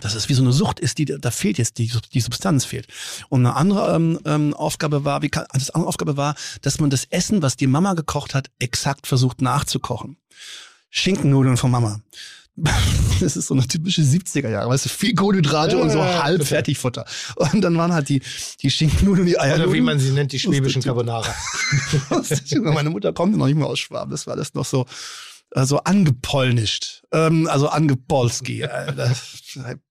dass 0.00 0.14
es 0.14 0.28
wie 0.28 0.34
so 0.34 0.42
eine 0.42 0.52
Sucht 0.52 0.80
ist, 0.80 0.98
die 0.98 1.04
da 1.04 1.30
fehlt 1.30 1.58
jetzt, 1.58 1.78
die, 1.78 1.90
die 2.12 2.20
Substanz 2.20 2.64
fehlt. 2.64 2.86
Und 3.28 3.44
eine 3.44 3.56
andere 3.56 3.94
ähm, 3.94 4.18
ähm, 4.24 4.54
Aufgabe 4.54 5.04
war, 5.04 5.22
wie 5.22 5.28
kann, 5.28 5.44
das 5.52 5.70
andere 5.70 5.88
Aufgabe 5.88 6.16
war, 6.16 6.34
dass 6.62 6.80
man 6.80 6.90
das 6.90 7.04
Essen, 7.10 7.42
was 7.42 7.56
die 7.56 7.66
Mama 7.66 7.94
gekocht 7.94 8.34
hat, 8.34 8.50
exakt 8.58 9.06
versucht 9.06 9.42
nachzukochen. 9.42 10.16
Schinkennudeln 10.90 11.56
von 11.56 11.70
Mama. 11.70 12.00
Das 13.20 13.36
ist 13.36 13.48
so 13.48 13.54
eine 13.54 13.66
typische 13.66 14.02
70er 14.02 14.48
Jahre, 14.48 14.68
weißt 14.68 14.84
du, 14.84 14.88
viel 14.88 15.14
Kohlenhydrate 15.14 15.76
Ja, 15.76 15.82
und 15.82 15.90
so 15.90 15.98
ja, 15.98 16.22
halb. 16.22 16.44
Fertigfutter. 16.44 17.04
Und 17.36 17.62
dann 17.62 17.76
waren 17.76 17.92
halt 17.92 18.08
die, 18.08 18.22
die 18.62 18.70
Schinkennudeln, 18.70 19.26
die 19.26 19.38
Eier. 19.38 19.56
Oder 19.56 19.72
wie 19.72 19.80
man 19.80 19.98
sie 19.98 20.12
nennt, 20.12 20.30
die 20.32 20.38
schwäbischen 20.38 20.82
Carbonara. 20.82 21.34
Meine 22.62 22.90
Mutter 22.90 23.12
kommt 23.12 23.36
noch 23.36 23.46
nicht 23.46 23.56
mehr 23.56 23.66
aus 23.66 23.80
Schwaben. 23.80 24.12
Das 24.12 24.26
war 24.28 24.36
das 24.36 24.54
noch 24.54 24.64
so, 24.64 24.86
äh, 25.50 25.64
so 25.64 25.78
angepolnischt. 25.78 27.02
Ähm, 27.12 27.48
also 27.48 27.68
angepolski. 27.68 28.62
Äh, 28.62 29.10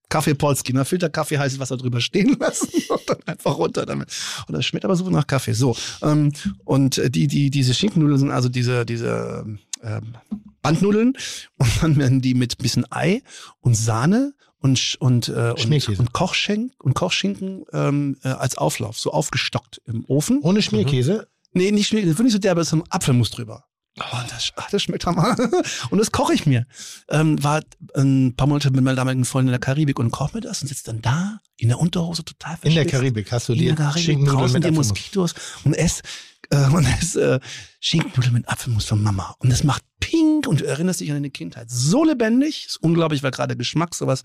Kaffee 0.09 0.35
Polski, 0.35 0.73
ne? 0.73 0.85
Filterkaffee 0.85 1.37
heißes 1.37 1.59
Wasser 1.59 1.77
drüber 1.77 1.99
stehen 1.99 2.37
lassen 2.39 2.69
und 2.89 3.01
dann 3.07 3.17
einfach 3.25 3.57
runter 3.57 3.85
damit. 3.85 4.09
Und 4.47 4.53
das 4.53 4.65
schmeckt 4.65 4.85
aber 4.85 4.95
super 4.95 5.11
nach 5.11 5.27
Kaffee. 5.27 5.53
So. 5.53 5.75
Ähm, 6.01 6.31
und 6.63 6.97
äh, 6.97 7.09
die, 7.09 7.27
die, 7.27 7.49
diese 7.49 7.73
Schinkennudeln 7.73 8.19
sind 8.19 8.31
also 8.31 8.49
diese, 8.49 8.85
diese 8.85 9.45
ähm, 9.83 10.13
Bandnudeln 10.61 11.13
und 11.57 11.69
dann 11.81 11.97
werden 11.97 12.21
die 12.21 12.33
mit 12.33 12.57
bisschen 12.57 12.85
Ei 12.89 13.21
und 13.59 13.75
Sahne 13.75 14.33
und, 14.59 14.97
und, 14.99 15.29
äh, 15.29 15.51
und, 15.51 15.59
Schmierkäse. 15.59 16.01
und 16.01 16.13
Kochschenk 16.13 16.73
und 16.79 16.93
Kochschinken 16.93 17.65
ähm, 17.73 18.17
äh, 18.23 18.29
als 18.29 18.57
Auflauf, 18.57 18.97
so 18.97 19.11
aufgestockt 19.11 19.81
im 19.85 20.05
Ofen. 20.05 20.39
Ohne 20.41 20.61
Schmierkäse. 20.61 21.27
Nee, 21.53 21.71
nicht 21.71 21.87
schmeckt, 21.87 22.07
das 22.07 22.17
wird 22.17 22.25
nicht 22.25 22.33
so 22.33 22.39
derbe, 22.39 22.61
es 22.61 22.67
ist 22.67 22.71
so 22.71 22.77
ein 22.77 22.83
Apfelmus 22.89 23.31
drüber. 23.31 23.65
Oh, 23.99 24.17
das, 24.29 24.51
ach, 24.55 24.69
das 24.69 24.83
schmeckt 24.83 25.05
hammer. 25.05 25.35
Und 25.89 25.97
das 25.97 26.11
koche 26.11 26.33
ich 26.33 26.45
mir. 26.45 26.67
Ähm, 27.09 27.43
war 27.43 27.61
ein 27.95 28.35
paar 28.35 28.47
Monate 28.47 28.69
mit 28.71 28.83
meiner 28.83 28.95
damaligen 28.95 29.25
Freundin 29.25 29.49
in 29.49 29.53
der 29.53 29.59
Karibik 29.59 29.99
und 29.99 30.11
koche 30.11 30.35
mir 30.35 30.41
das 30.41 30.61
und 30.61 30.67
sitze 30.67 30.83
dann 30.85 31.01
da 31.01 31.39
in 31.57 31.69
der 31.69 31.79
Unterhose 31.79 32.23
total 32.23 32.57
In 32.61 32.73
der 32.73 32.83
verschwitzt. 32.83 32.91
Karibik 32.91 33.31
hast 33.31 33.49
du 33.49 33.53
In 33.53 33.59
die 33.59 33.65
der 33.65 33.75
Karibik, 33.75 34.03
Schinkennudeln 34.03 34.37
draußen 34.39 34.53
mit 34.53 34.63
die 34.63 34.67
Apfelmus. 34.67 34.89
Moskitos 34.89 35.35
und 35.63 35.73
ess, 35.73 36.01
äh, 36.49 36.67
und 36.67 36.85
ess 36.85 37.15
äh, 37.15 37.39
Schinkennudeln 37.79 38.33
mit 38.33 38.49
Apfelmus 38.49 38.85
von 38.85 39.01
Mama. 39.01 39.35
Und 39.39 39.49
das 39.51 39.63
macht 39.63 39.83
pink 39.99 40.47
und 40.47 40.61
du 40.61 40.65
erinnerst 40.65 40.99
dich 40.99 41.09
an 41.09 41.15
deine 41.15 41.31
Kindheit. 41.31 41.69
So 41.69 42.03
lebendig, 42.03 42.67
ist 42.67 42.77
unglaublich, 42.77 43.23
weil 43.23 43.31
gerade 43.31 43.57
Geschmack 43.57 43.95
sowas 43.95 44.23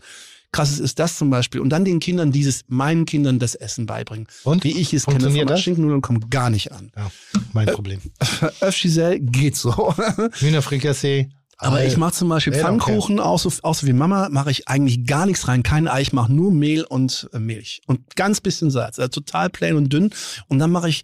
krasses 0.53 0.79
ist 0.79 0.99
das 0.99 1.17
zum 1.17 1.31
Beispiel. 1.31 1.61
Und 1.61 1.71
dann 1.71 1.85
den 1.85 1.99
Kindern 1.99 2.31
dieses, 2.31 2.63
meinen 2.69 3.07
Kindern 3.07 3.39
das 3.39 3.55
Essen 3.55 3.87
beibringen. 3.87 4.27
Und? 4.45 4.65
Wie 4.65 4.79
ich 4.79 4.93
es 4.93 5.07
kenne. 5.07 5.31
Von? 5.31 5.57
Schinkennudeln 5.57 6.03
kommen 6.03 6.31
gar 6.31 6.51
nicht 6.51 6.73
an. 6.73 6.93
Ja, 6.97 7.11
mein 7.53 7.67
Problem. 7.67 8.01
Öfschisel 8.61 9.19
geht 9.21 9.57
so. 9.57 9.95
Hühnerfrikassee. 10.39 11.31
Aber 11.59 11.85
ich 11.85 11.97
mache 11.97 12.13
zum 12.13 12.29
Beispiel 12.29 12.55
Pfannkuchen, 12.55 13.21
auch 13.21 13.39
so, 13.39 13.51
auch 13.63 13.75
so 13.75 13.87
wie 13.87 13.93
Mama, 13.93 14.29
mache 14.31 14.51
ich 14.51 14.67
eigentlich 14.69 15.07
gar 15.07 15.27
nichts 15.27 15.47
rein. 15.47 15.63
Kein 15.63 15.87
Ei, 15.87 16.01
ich 16.01 16.13
mache 16.13 16.33
nur 16.33 16.51
Mehl 16.51 16.83
und 16.83 17.31
äh, 17.33 17.39
Milch. 17.39 17.83
Und 17.87 18.17
ganz 18.17 18.41
bisschen 18.41 18.71
Salz. 18.71 18.99
Also 18.99 19.09
total 19.09 19.49
plain 19.49 19.77
und 19.77 19.93
dünn. 19.93 20.11
Und 20.49 20.59
dann 20.59 20.73
mache 20.73 20.89
ich 20.89 21.03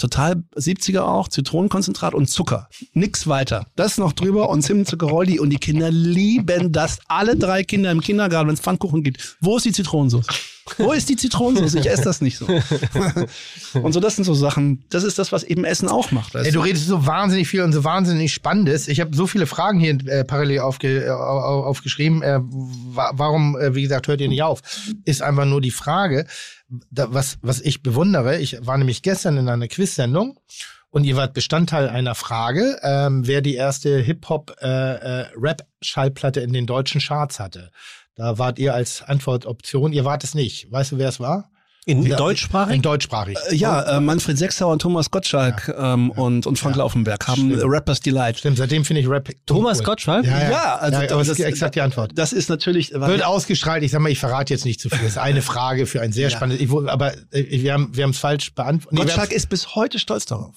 total 0.00 0.42
70er 0.56 1.00
auch, 1.00 1.28
Zitronenkonzentrat 1.28 2.14
und 2.14 2.28
Zucker. 2.28 2.68
Nix 2.94 3.26
weiter. 3.26 3.66
Das 3.76 3.98
noch 3.98 4.12
drüber 4.12 4.48
und 4.48 4.62
Zimtzuckerrolli. 4.62 5.38
Und 5.38 5.50
die 5.50 5.58
Kinder 5.58 5.90
lieben 5.90 6.72
das. 6.72 6.98
Alle 7.08 7.36
drei 7.36 7.62
Kinder 7.62 7.90
im 7.90 8.00
Kindergarten, 8.00 8.48
wenn 8.48 8.54
es 8.54 8.60
Pfannkuchen 8.60 9.02
gibt. 9.02 9.36
Wo 9.40 9.56
ist 9.56 9.64
die 9.66 9.72
Zitronensauce? 9.72 10.26
Wo 10.78 10.92
ist 10.92 11.08
die 11.08 11.16
Zitronensauce? 11.16 11.74
Ich 11.74 11.88
esse 11.90 12.02
das 12.04 12.20
nicht 12.20 12.38
so. 12.38 12.46
und 13.74 13.92
so, 13.92 14.00
das 14.00 14.16
sind 14.16 14.24
so 14.24 14.34
Sachen. 14.34 14.84
Das 14.90 15.04
ist 15.04 15.18
das, 15.18 15.32
was 15.32 15.42
eben 15.42 15.64
Essen 15.64 15.88
auch 15.88 16.10
macht. 16.10 16.34
Ey, 16.34 16.50
du 16.52 16.60
redest 16.60 16.86
so 16.86 17.06
wahnsinnig 17.06 17.48
viel 17.48 17.62
und 17.62 17.72
so 17.72 17.84
wahnsinnig 17.84 18.32
Spannendes. 18.32 18.88
Ich 18.88 19.00
habe 19.00 19.14
so 19.14 19.26
viele 19.26 19.46
Fragen 19.46 19.80
hier 19.80 19.98
äh, 20.06 20.24
parallel 20.24 20.60
aufge, 20.60 21.06
äh, 21.06 21.10
au- 21.10 21.64
aufgeschrieben. 21.64 22.22
Äh, 22.22 22.40
wa 22.42 23.10
warum, 23.14 23.56
äh, 23.58 23.74
wie 23.74 23.82
gesagt, 23.82 24.08
hört 24.08 24.20
ihr 24.20 24.28
nicht 24.28 24.42
auf? 24.42 24.62
Ist 25.04 25.22
einfach 25.22 25.44
nur 25.44 25.60
die 25.60 25.70
Frage, 25.70 26.26
da, 26.90 27.12
was, 27.12 27.38
was 27.42 27.60
ich 27.60 27.82
bewundere. 27.82 28.38
Ich 28.38 28.64
war 28.66 28.78
nämlich 28.78 29.02
gestern 29.02 29.36
in 29.36 29.46
einer 29.48 29.68
Quiz-Sendung 29.68 30.40
und 30.90 31.04
ihr 31.04 31.16
wart 31.16 31.34
Bestandteil 31.34 31.88
einer 31.88 32.14
Frage, 32.14 32.78
ähm, 32.82 33.26
wer 33.26 33.42
die 33.42 33.54
erste 33.54 33.98
Hip-Hop-Rap-Schallplatte 33.98 36.40
in 36.40 36.52
den 36.52 36.66
deutschen 36.66 37.00
Charts 37.00 37.40
hatte. 37.40 37.70
Da 38.16 38.38
wart 38.38 38.58
ihr 38.58 38.74
als 38.74 39.02
Antwortoption. 39.02 39.92
Ihr 39.92 40.04
wart 40.04 40.24
es 40.24 40.34
nicht. 40.34 40.70
Weißt 40.70 40.92
du, 40.92 40.98
wer 40.98 41.08
es 41.08 41.20
war? 41.20 41.50
In 41.86 42.02
Ja, 42.04 42.16
deutschsprachig? 42.16 42.74
In 42.76 42.82
deutschsprachig. 42.82 43.38
Äh, 43.48 43.54
Ja, 43.54 43.96
äh, 43.96 44.00
Manfred 44.00 44.36
Sechsauer 44.36 44.72
und 44.72 44.82
Thomas 44.82 45.10
Gottschalk 45.10 45.74
ähm, 45.78 46.10
und, 46.10 46.46
und 46.46 46.58
Frank 46.58 46.76
Ja. 46.76 46.82
Laufenberg 46.82 47.26
haben 47.26 47.50
Stimmt. 47.50 47.62
Rappers 47.64 48.00
Delight. 48.00 48.38
Stimmt, 48.38 48.58
seitdem 48.58 48.84
finde 48.84 49.00
ich 49.00 49.08
Rap. 49.08 49.30
Thomas 49.46 49.78
cool. 49.78 49.84
Gottschalk? 49.86 50.26
Ja, 50.26 50.42
ja. 50.42 50.50
Ja, 50.50 50.74
also 50.76 51.00
ja, 51.00 51.06
das 51.06 51.28
ist 51.28 51.40
exakt 51.40 51.74
die 51.74 51.80
Antwort. 51.80 52.12
Das 52.14 52.32
ist 52.34 52.50
natürlich. 52.50 52.92
Wird 52.92 53.24
ausgestrahlt. 53.24 53.82
Ich 53.82 53.92
sag 53.92 54.00
mal, 54.00 54.10
ich 54.10 54.18
verrate 54.18 54.52
jetzt 54.52 54.66
nicht 54.66 54.78
zu 54.80 54.90
viel. 54.90 54.98
Das 54.98 55.12
ist 55.12 55.18
eine 55.18 55.40
Frage 55.50 55.86
für 55.86 56.02
ein 56.02 56.12
sehr 56.12 56.28
Ja. 56.28 56.36
spannendes. 56.36 56.62
Ich, 56.62 56.70
aber 56.70 57.14
äh, 57.32 57.44
wir 57.62 57.72
haben 57.72 57.96
wir 57.96 58.04
haben 58.04 58.10
es 58.10 58.18
falsch 58.18 58.54
beantwortet. 58.54 58.92
Nee, 58.92 59.00
Gottschalk 59.04 59.30
haben's- 59.30 59.36
ist 59.36 59.48
bis 59.48 59.74
heute 59.74 59.98
stolz 59.98 60.26
darauf. 60.26 60.54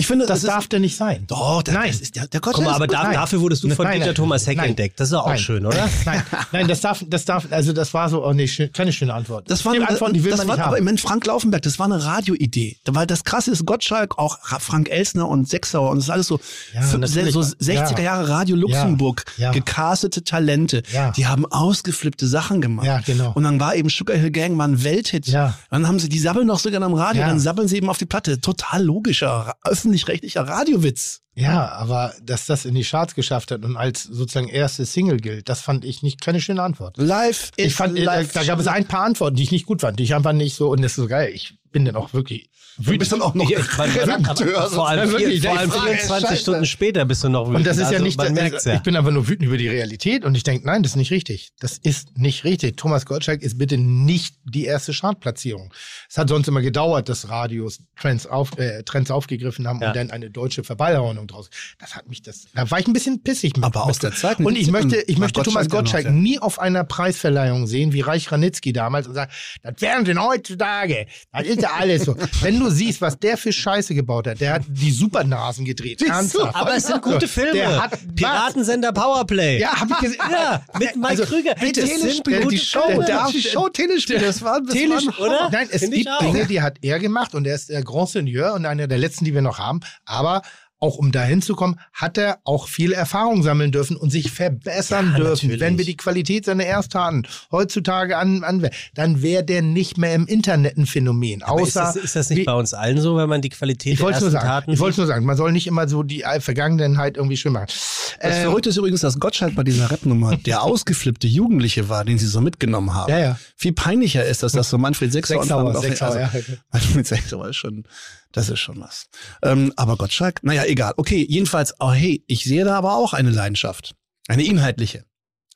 Ich 0.00 0.06
finde, 0.06 0.26
das 0.26 0.40
das, 0.42 0.50
darf 0.50 0.66
der 0.66 0.80
nicht 0.80 0.96
sein. 0.96 1.24
Doch, 1.28 1.62
der, 1.62 1.74
Nein. 1.74 1.88
das 1.92 2.00
ist 2.00 2.16
der, 2.16 2.26
der 2.26 2.40
Guck 2.40 2.54
Gottschalk. 2.54 2.68
mal, 2.70 2.74
aber 2.74 2.86
da, 2.86 3.04
nein. 3.04 3.12
dafür 3.14 3.40
wurdest 3.40 3.62
du 3.64 3.70
von 3.70 3.84
Nein, 3.86 4.00
nein. 4.00 4.14
Thomas 4.14 4.46
Heck 4.46 4.58
entdeckt. 4.62 4.98
Das 4.98 5.08
ist 5.08 5.14
auch 5.14 5.26
Nein. 5.26 5.38
schön, 5.38 5.64
oder? 5.66 5.88
Nein, 6.04 6.22
nein, 6.52 6.68
das 6.68 6.80
darf, 6.80 7.04
das 7.06 7.24
darf, 7.24 7.46
also 7.50 7.72
das 7.72 7.92
war 7.94 8.08
so, 8.08 8.24
oh 8.26 8.32
nee, 8.32 8.46
keine 8.72 8.92
schöne 8.92 9.14
Antwort. 9.14 9.50
das 9.50 9.64
war, 9.64 9.74
Stimmt, 9.74 9.88
Antworten, 9.90 10.14
die 10.14 10.24
will 10.24 10.30
das 10.30 10.38
man 10.40 10.48
war 10.48 10.54
nicht 10.56 10.62
aber 10.64 10.70
haben. 10.72 10.78
im 10.78 10.84
Moment 10.84 11.00
Frank 11.00 11.26
Laufenberg, 11.26 11.62
das 11.62 11.78
war 11.78 11.86
eine 11.86 12.02
Radioidee. 12.04 12.76
Weil 12.86 13.06
das 13.06 13.24
krasse 13.24 13.50
ist, 13.50 13.64
Gottschalk, 13.66 14.18
auch 14.18 14.38
Ra- 14.50 14.58
Frank 14.58 14.88
Elsner 14.90 15.28
und 15.28 15.48
Sechsauer 15.48 15.90
und 15.90 15.98
das 15.98 16.04
ist 16.06 16.10
alles 16.10 16.26
so, 16.26 16.40
Ja, 16.74 16.82
so 16.86 16.96
60er 16.98 17.98
Ja. 17.98 18.00
Jahre 18.00 18.28
Radio 18.28 18.56
Luxemburg, 18.56 19.24
Ja. 19.36 19.52
Gecastete 19.52 20.24
Talente. 20.24 20.82
Die 21.16 21.26
haben 21.26 21.44
ausgeflippte 21.46 22.26
Sachen 22.26 22.60
gemacht. 22.60 22.86
Ja, 22.86 23.00
genau. 23.04 23.32
Und 23.34 23.44
dann 23.44 23.60
war 23.60 23.74
eben 23.74 23.88
Sugar 23.90 24.16
Hill 24.16 24.30
Gang 24.30 24.56
war 24.58 24.66
ein 24.66 24.82
Welthit. 24.82 25.26
Ja. 25.28 25.54
Dann 25.70 25.86
haben 25.86 25.98
sie, 25.98 26.08
die 26.08 26.18
sabbeln 26.18 26.46
noch 26.46 26.58
sogar 26.58 26.80
am 26.82 26.94
Radio, 26.94 27.22
dann 27.22 27.38
sabbeln 27.40 27.68
sie 27.68 27.76
eben 27.76 27.88
auf 27.90 27.98
die 27.98 28.06
Platte. 28.06 28.40
Total 28.40 28.82
logischer, 28.82 29.54
öffentlich-rechtlicher 29.90 30.42
Radiowitz. 30.42 31.22
Ja, 31.34 31.70
aber 31.72 32.12
dass 32.22 32.46
das 32.46 32.64
in 32.64 32.74
die 32.74 32.82
Charts 32.82 33.14
geschafft 33.14 33.50
hat 33.50 33.64
und 33.64 33.76
als 33.76 34.02
sozusagen 34.04 34.48
erste 34.48 34.84
Single 34.84 35.18
gilt, 35.18 35.48
das 35.48 35.60
fand 35.60 35.84
ich 35.84 36.02
nicht 36.02 36.20
keine 36.20 36.40
schöne 36.40 36.62
Antwort. 36.62 36.96
Live 36.98 37.50
Ich 37.56 37.74
fand, 37.74 37.98
äh, 37.98 38.02
live. 38.04 38.32
da 38.32 38.44
gab 38.44 38.58
es 38.58 38.66
ein 38.66 38.86
paar 38.86 39.04
Antworten, 39.04 39.36
die 39.36 39.42
ich 39.44 39.50
nicht 39.52 39.66
gut 39.66 39.80
fand, 39.80 39.98
die 39.98 40.02
ich 40.04 40.14
einfach 40.14 40.32
nicht 40.32 40.54
so, 40.54 40.70
und 40.70 40.82
das 40.82 40.92
ist 40.92 40.96
so 40.96 41.06
geil. 41.06 41.32
Ich 41.34 41.54
bin 41.70 41.84
dann 41.84 41.96
auch 41.96 42.12
wirklich 42.12 42.49
Du 42.78 42.96
bist 42.96 43.12
dann 43.12 43.20
auch 43.22 43.34
noch 43.34 43.48
Ja, 43.50 43.58
Redakteur. 43.60 44.70
vor 44.70 44.88
allem, 44.88 45.10
wirklich, 45.10 45.42
vor 45.42 45.58
allem 45.58 45.70
frage, 45.70 45.90
24 45.96 46.28
Scheiße. 46.28 46.42
Stunden 46.42 46.66
später 46.66 47.04
bist 47.04 47.22
du 47.24 47.28
noch 47.28 47.42
wütend. 47.44 47.56
Und 47.58 47.66
das 47.66 47.76
ist 47.76 47.84
ja 47.84 47.88
Also, 47.98 48.04
nicht, 48.04 48.16
man 48.16 48.32
merkt's 48.32 48.64
ja. 48.64 48.74
ich 48.74 48.80
bin 48.80 48.96
einfach 48.96 49.10
nur 49.10 49.28
wütend 49.28 49.46
über 49.48 49.58
die 49.58 49.68
Realität 49.68 50.24
und 50.24 50.34
ich 50.36 50.42
denke, 50.42 50.66
nein, 50.66 50.82
das 50.82 50.92
ist 50.92 50.96
nicht 50.96 51.10
richtig. 51.10 51.52
Das 51.60 51.78
ist 51.78 52.16
nicht 52.16 52.44
richtig. 52.44 52.76
Thomas 52.76 53.06
Gottschalk 53.06 53.42
ist 53.42 53.58
bitte 53.58 53.76
nicht 53.78 54.36
die 54.44 54.64
erste 54.64 54.92
Chartplatzierung. 54.92 55.72
Es 56.08 56.16
hat 56.18 56.28
sonst 56.28 56.48
immer 56.48 56.60
gedauert, 56.62 57.08
dass 57.08 57.28
Radios 57.28 57.80
Trends, 57.98 58.26
auf, 58.26 58.56
äh, 58.58 58.82
Trends 58.84 59.10
aufgegriffen 59.10 59.66
haben 59.68 59.80
Ja. 59.80 59.88
und 59.88 59.96
dann 59.96 60.10
eine 60.10 60.30
deutsche 60.30 60.64
Verballhornung 60.64 61.26
draus. 61.26 61.50
Das 61.78 61.94
hat 61.96 62.08
mich 62.08 62.22
das, 62.22 62.46
da 62.54 62.70
war 62.70 62.78
ich 62.78 62.86
ein 62.86 62.92
bisschen 62.92 63.22
pissig 63.22 63.56
mit. 63.56 63.64
Aber 63.64 63.84
aus 63.84 63.96
mit- 63.96 64.02
der 64.04 64.12
Zeit 64.12 64.38
Und 64.40 64.56
ich 64.56 64.70
möchte, 64.70 64.96
ich 64.96 65.18
möchte 65.18 65.42
Thomas 65.42 65.68
Gottschalk 65.68 65.80
Gottschalk 65.80 66.04
ja. 66.06 66.10
nie 66.10 66.38
auf 66.38 66.58
einer 66.58 66.84
Preisverleihung 66.84 67.66
sehen, 67.66 67.92
wie 67.92 68.00
Reich 68.00 68.30
Ranitzky 68.30 68.72
damals 68.72 69.06
und 69.06 69.14
sagt, 69.14 69.32
das 69.62 69.74
Fernsehen 69.78 70.22
heutzutage, 70.22 71.06
das 71.32 71.42
ist 71.46 71.62
ja 71.62 71.70
alles 71.78 72.04
so. 72.04 72.16
Wenn 72.42 72.58
du 72.60 72.70
siehst, 72.70 73.00
was 73.00 73.18
der 73.18 73.36
für 73.36 73.52
Scheiße 73.52 73.94
gebaut 73.94 74.26
hat, 74.26 74.40
der 74.40 74.52
hat 74.54 74.62
die 74.68 74.90
Supernasen 74.92 75.64
gedreht. 75.64 76.02
Ernsthaft. 76.02 76.54
Aber 76.54 76.76
es 76.76 76.86
sind 76.86 77.02
gute 77.02 77.26
Filme. 77.26 77.52
Der 77.54 77.82
hat 77.82 77.98
Piratensender 78.14 78.92
Powerplay. 78.92 79.58
ja, 79.60 79.80
hab 79.80 79.90
ich 79.90 79.98
gesehen. 79.98 80.20
Ja, 80.30 80.62
mit 80.78 80.94
Mike 80.96 81.08
Also, 81.08 81.24
Krüger. 81.24 81.52
Ey, 81.58 81.66
bitte, 81.66 81.80
das 81.80 81.90
sind 82.00 82.24
gute 82.24 82.46
die 82.48 82.58
Show, 82.58 82.82
Filme. 82.86 83.04
der- 83.04 83.26
die 83.32 83.42
Show 83.42 83.68
Telespiel, 83.68 84.18
das 84.20 84.42
war, 84.42 84.60
das 84.60 84.72
Tele- 84.74 84.94
war 84.94 85.20
oder? 85.20 85.48
Nein, 85.50 85.68
es 85.70 85.80
Finde 85.82 85.96
ich 85.96 86.04
gibt. 86.06 86.20
Dinge, 86.22 86.46
die 86.46 86.60
hat 86.62 86.78
er 86.82 86.98
gemacht 86.98 87.34
und 87.34 87.46
er 87.46 87.54
ist 87.54 87.68
der 87.70 87.82
Grand 87.82 88.08
Seigneur 88.10 88.54
und 88.54 88.66
einer 88.66 88.86
der 88.86 88.98
letzten, 88.98 89.24
die 89.24 89.34
wir 89.34 89.42
noch 89.42 89.58
haben. 89.58 89.80
Aber 90.04 90.42
auch 90.80 90.96
um 90.96 91.12
dahin 91.12 91.42
zu 91.42 91.54
kommen, 91.54 91.78
hat 91.92 92.18
er 92.18 92.38
auch 92.44 92.66
viel 92.68 92.92
Erfahrung 92.92 93.42
sammeln 93.42 93.70
dürfen 93.72 93.96
und 93.96 94.10
sich 94.10 94.30
verbessern 94.30 95.10
Ja, 95.12 95.16
dürfen. 95.18 95.46
natürlich. 95.48 95.60
Wenn 95.60 95.78
wir 95.78 95.84
die 95.84 95.96
Qualität 95.96 96.44
seiner 96.46 96.64
Ersttaten 96.64 97.26
heutzutage 97.52 98.16
an, 98.16 98.42
an 98.44 98.68
dann 98.94 99.22
wäre 99.22 99.44
der 99.44 99.62
nicht 99.62 99.98
mehr 99.98 100.14
im 100.14 100.26
Internet 100.26 100.76
ein 100.78 100.86
Phänomen. 100.86 101.42
Aber 101.42 101.60
ist, 101.62 101.76
Außer 101.76 101.80
das, 101.80 101.96
ist 101.96 102.16
das 102.16 102.30
nicht 102.30 102.40
wie- 102.40 102.44
bei 102.44 102.54
uns 102.54 102.74
allen 102.74 103.00
so, 103.00 103.16
wenn 103.16 103.28
man 103.28 103.40
die 103.42 103.50
Qualität 103.50 103.92
ich 103.94 103.98
der 104.00 104.08
ersten 104.08 104.24
nur 104.24 104.30
sagen, 104.32 104.46
Taten 104.46 104.72
ich 104.72 104.78
wollte 104.80 105.00
nur 105.00 105.06
sagen, 105.06 105.24
man 105.26 105.36
soll 105.36 105.52
nicht 105.52 105.66
immer 105.66 105.86
so 105.88 106.02
die 106.02 106.24
Vergangenheit 106.40 107.16
irgendwie 107.16 107.36
schön 107.36 107.52
machen. 107.52 107.66
Das 107.68 108.36
Ähm, 108.36 108.42
Verrückte 108.42 108.70
ist 108.70 108.76
übrigens, 108.76 109.00
dass 109.02 109.18
Gottschalk 109.20 109.54
bei 109.54 109.62
dieser 109.62 109.90
Rap-Nummer 109.90 110.36
der 110.46 110.62
ausgeflippte 110.62 111.26
Jugendliche 111.26 111.88
war, 111.88 112.04
den 112.04 112.18
sie 112.18 112.26
so 112.26 112.40
mitgenommen 112.40 112.94
haben. 112.94 113.10
Ja, 113.10 113.18
ja. 113.18 113.38
Viel 113.56 113.72
peinlicher 113.72 114.24
ist 114.24 114.42
das, 114.42 114.52
dass 114.52 114.70
so 114.70 114.78
Manfred 114.78 115.12
Sechsauer 115.12 115.42
Sechsauer, 115.42 115.64
und 115.66 115.72
Frank 115.72 115.84
Sechsauer, 115.86 116.16
also, 116.16 116.38
ja. 116.52 116.58
Manfred 116.72 117.06
Sechsauer 117.06 117.48
ist 117.50 117.56
schon, 117.56 117.84
das 118.32 118.48
ist 118.48 118.60
schon 118.60 118.80
was. 118.80 119.08
Ähm, 119.42 119.72
aber 119.76 119.96
Gottschalk, 119.96 120.42
naja, 120.42 120.64
egal. 120.64 120.94
Okay, 120.96 121.26
jedenfalls, 121.28 121.74
oh 121.80 121.92
hey, 121.92 122.24
ich 122.26 122.44
sehe 122.44 122.64
da 122.64 122.76
aber 122.76 122.94
auch 122.94 123.12
eine 123.12 123.30
Leidenschaft. 123.30 123.94
Eine 124.28 124.44
inhaltliche. 124.44 125.04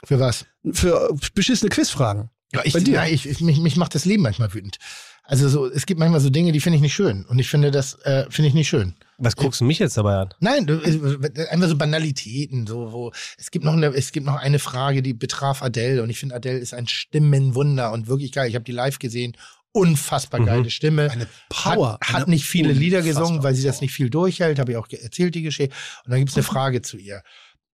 Für 0.04 0.20
was? 0.20 0.44
Für 0.72 1.16
beschissene 1.34 1.70
Quizfragen. 1.70 2.30
Ja, 2.52 2.60
ich, 2.64 2.72
Bei 2.72 2.80
dir? 2.80 2.94
ja, 2.94 3.06
ich, 3.06 3.26
ich, 3.28 3.40
mich, 3.40 3.58
mich 3.58 3.76
macht 3.76 3.94
das 3.94 4.04
Leben 4.04 4.22
manchmal 4.22 4.52
wütend. 4.54 4.78
Also 5.24 5.48
so, 5.48 5.66
es 5.66 5.86
gibt 5.86 5.98
manchmal 5.98 6.20
so 6.20 6.30
Dinge, 6.30 6.52
die 6.52 6.60
finde 6.60 6.76
ich 6.76 6.82
nicht 6.82 6.94
schön. 6.94 7.24
Und 7.24 7.38
ich 7.38 7.48
finde 7.48 7.70
das, 7.70 7.94
äh, 8.02 8.26
finde 8.30 8.48
ich 8.48 8.54
nicht 8.54 8.68
schön. 8.68 8.94
Was 9.18 9.36
guckst 9.36 9.60
du 9.60 9.64
mich 9.64 9.78
jetzt 9.78 9.96
dabei 9.96 10.16
an? 10.16 10.34
Nein, 10.40 10.66
du, 10.66 10.74
äh, 10.74 11.48
einfach 11.48 11.68
so 11.68 11.76
Banalitäten, 11.76 12.66
so 12.66 12.92
wo 12.92 13.12
es 13.38 13.50
gibt 13.50 13.64
noch 13.64 13.72
eine, 13.72 13.86
es 13.86 14.12
gibt 14.12 14.26
noch 14.26 14.36
eine 14.36 14.58
Frage, 14.58 15.02
die 15.02 15.14
betraf 15.14 15.62
Adele 15.62 16.02
und 16.02 16.10
ich 16.10 16.18
finde 16.18 16.34
Adele 16.34 16.58
ist 16.58 16.74
ein 16.74 16.86
Stimmenwunder 16.86 17.92
und 17.92 18.06
wirklich 18.06 18.32
geil. 18.32 18.48
Ich 18.48 18.54
habe 18.54 18.64
die 18.64 18.72
live 18.72 18.98
gesehen, 18.98 19.36
unfassbar 19.74 20.40
Mhm. 20.40 20.46
geile 20.46 20.70
Stimme. 20.70 21.10
Eine 21.10 21.26
Power. 21.48 21.98
Hat, 22.00 22.12
hat 22.20 22.28
nicht 22.28 22.46
viele 22.46 22.72
Lieder 22.72 23.02
gesungen, 23.02 23.42
weil 23.42 23.54
sie 23.54 23.64
das 23.64 23.80
nicht 23.80 23.92
viel 23.92 24.08
durchhält, 24.08 24.58
habe 24.58 24.72
ich 24.72 24.78
auch 24.78 24.88
erzählt 24.90 25.34
die 25.34 25.42
Geschichte. 25.42 25.74
Und 26.04 26.12
dann 26.12 26.20
gibt 26.20 26.30
es 26.30 26.36
eine 26.36 26.44
Frage 26.44 26.80
zu 26.80 26.96
ihr. 26.96 27.22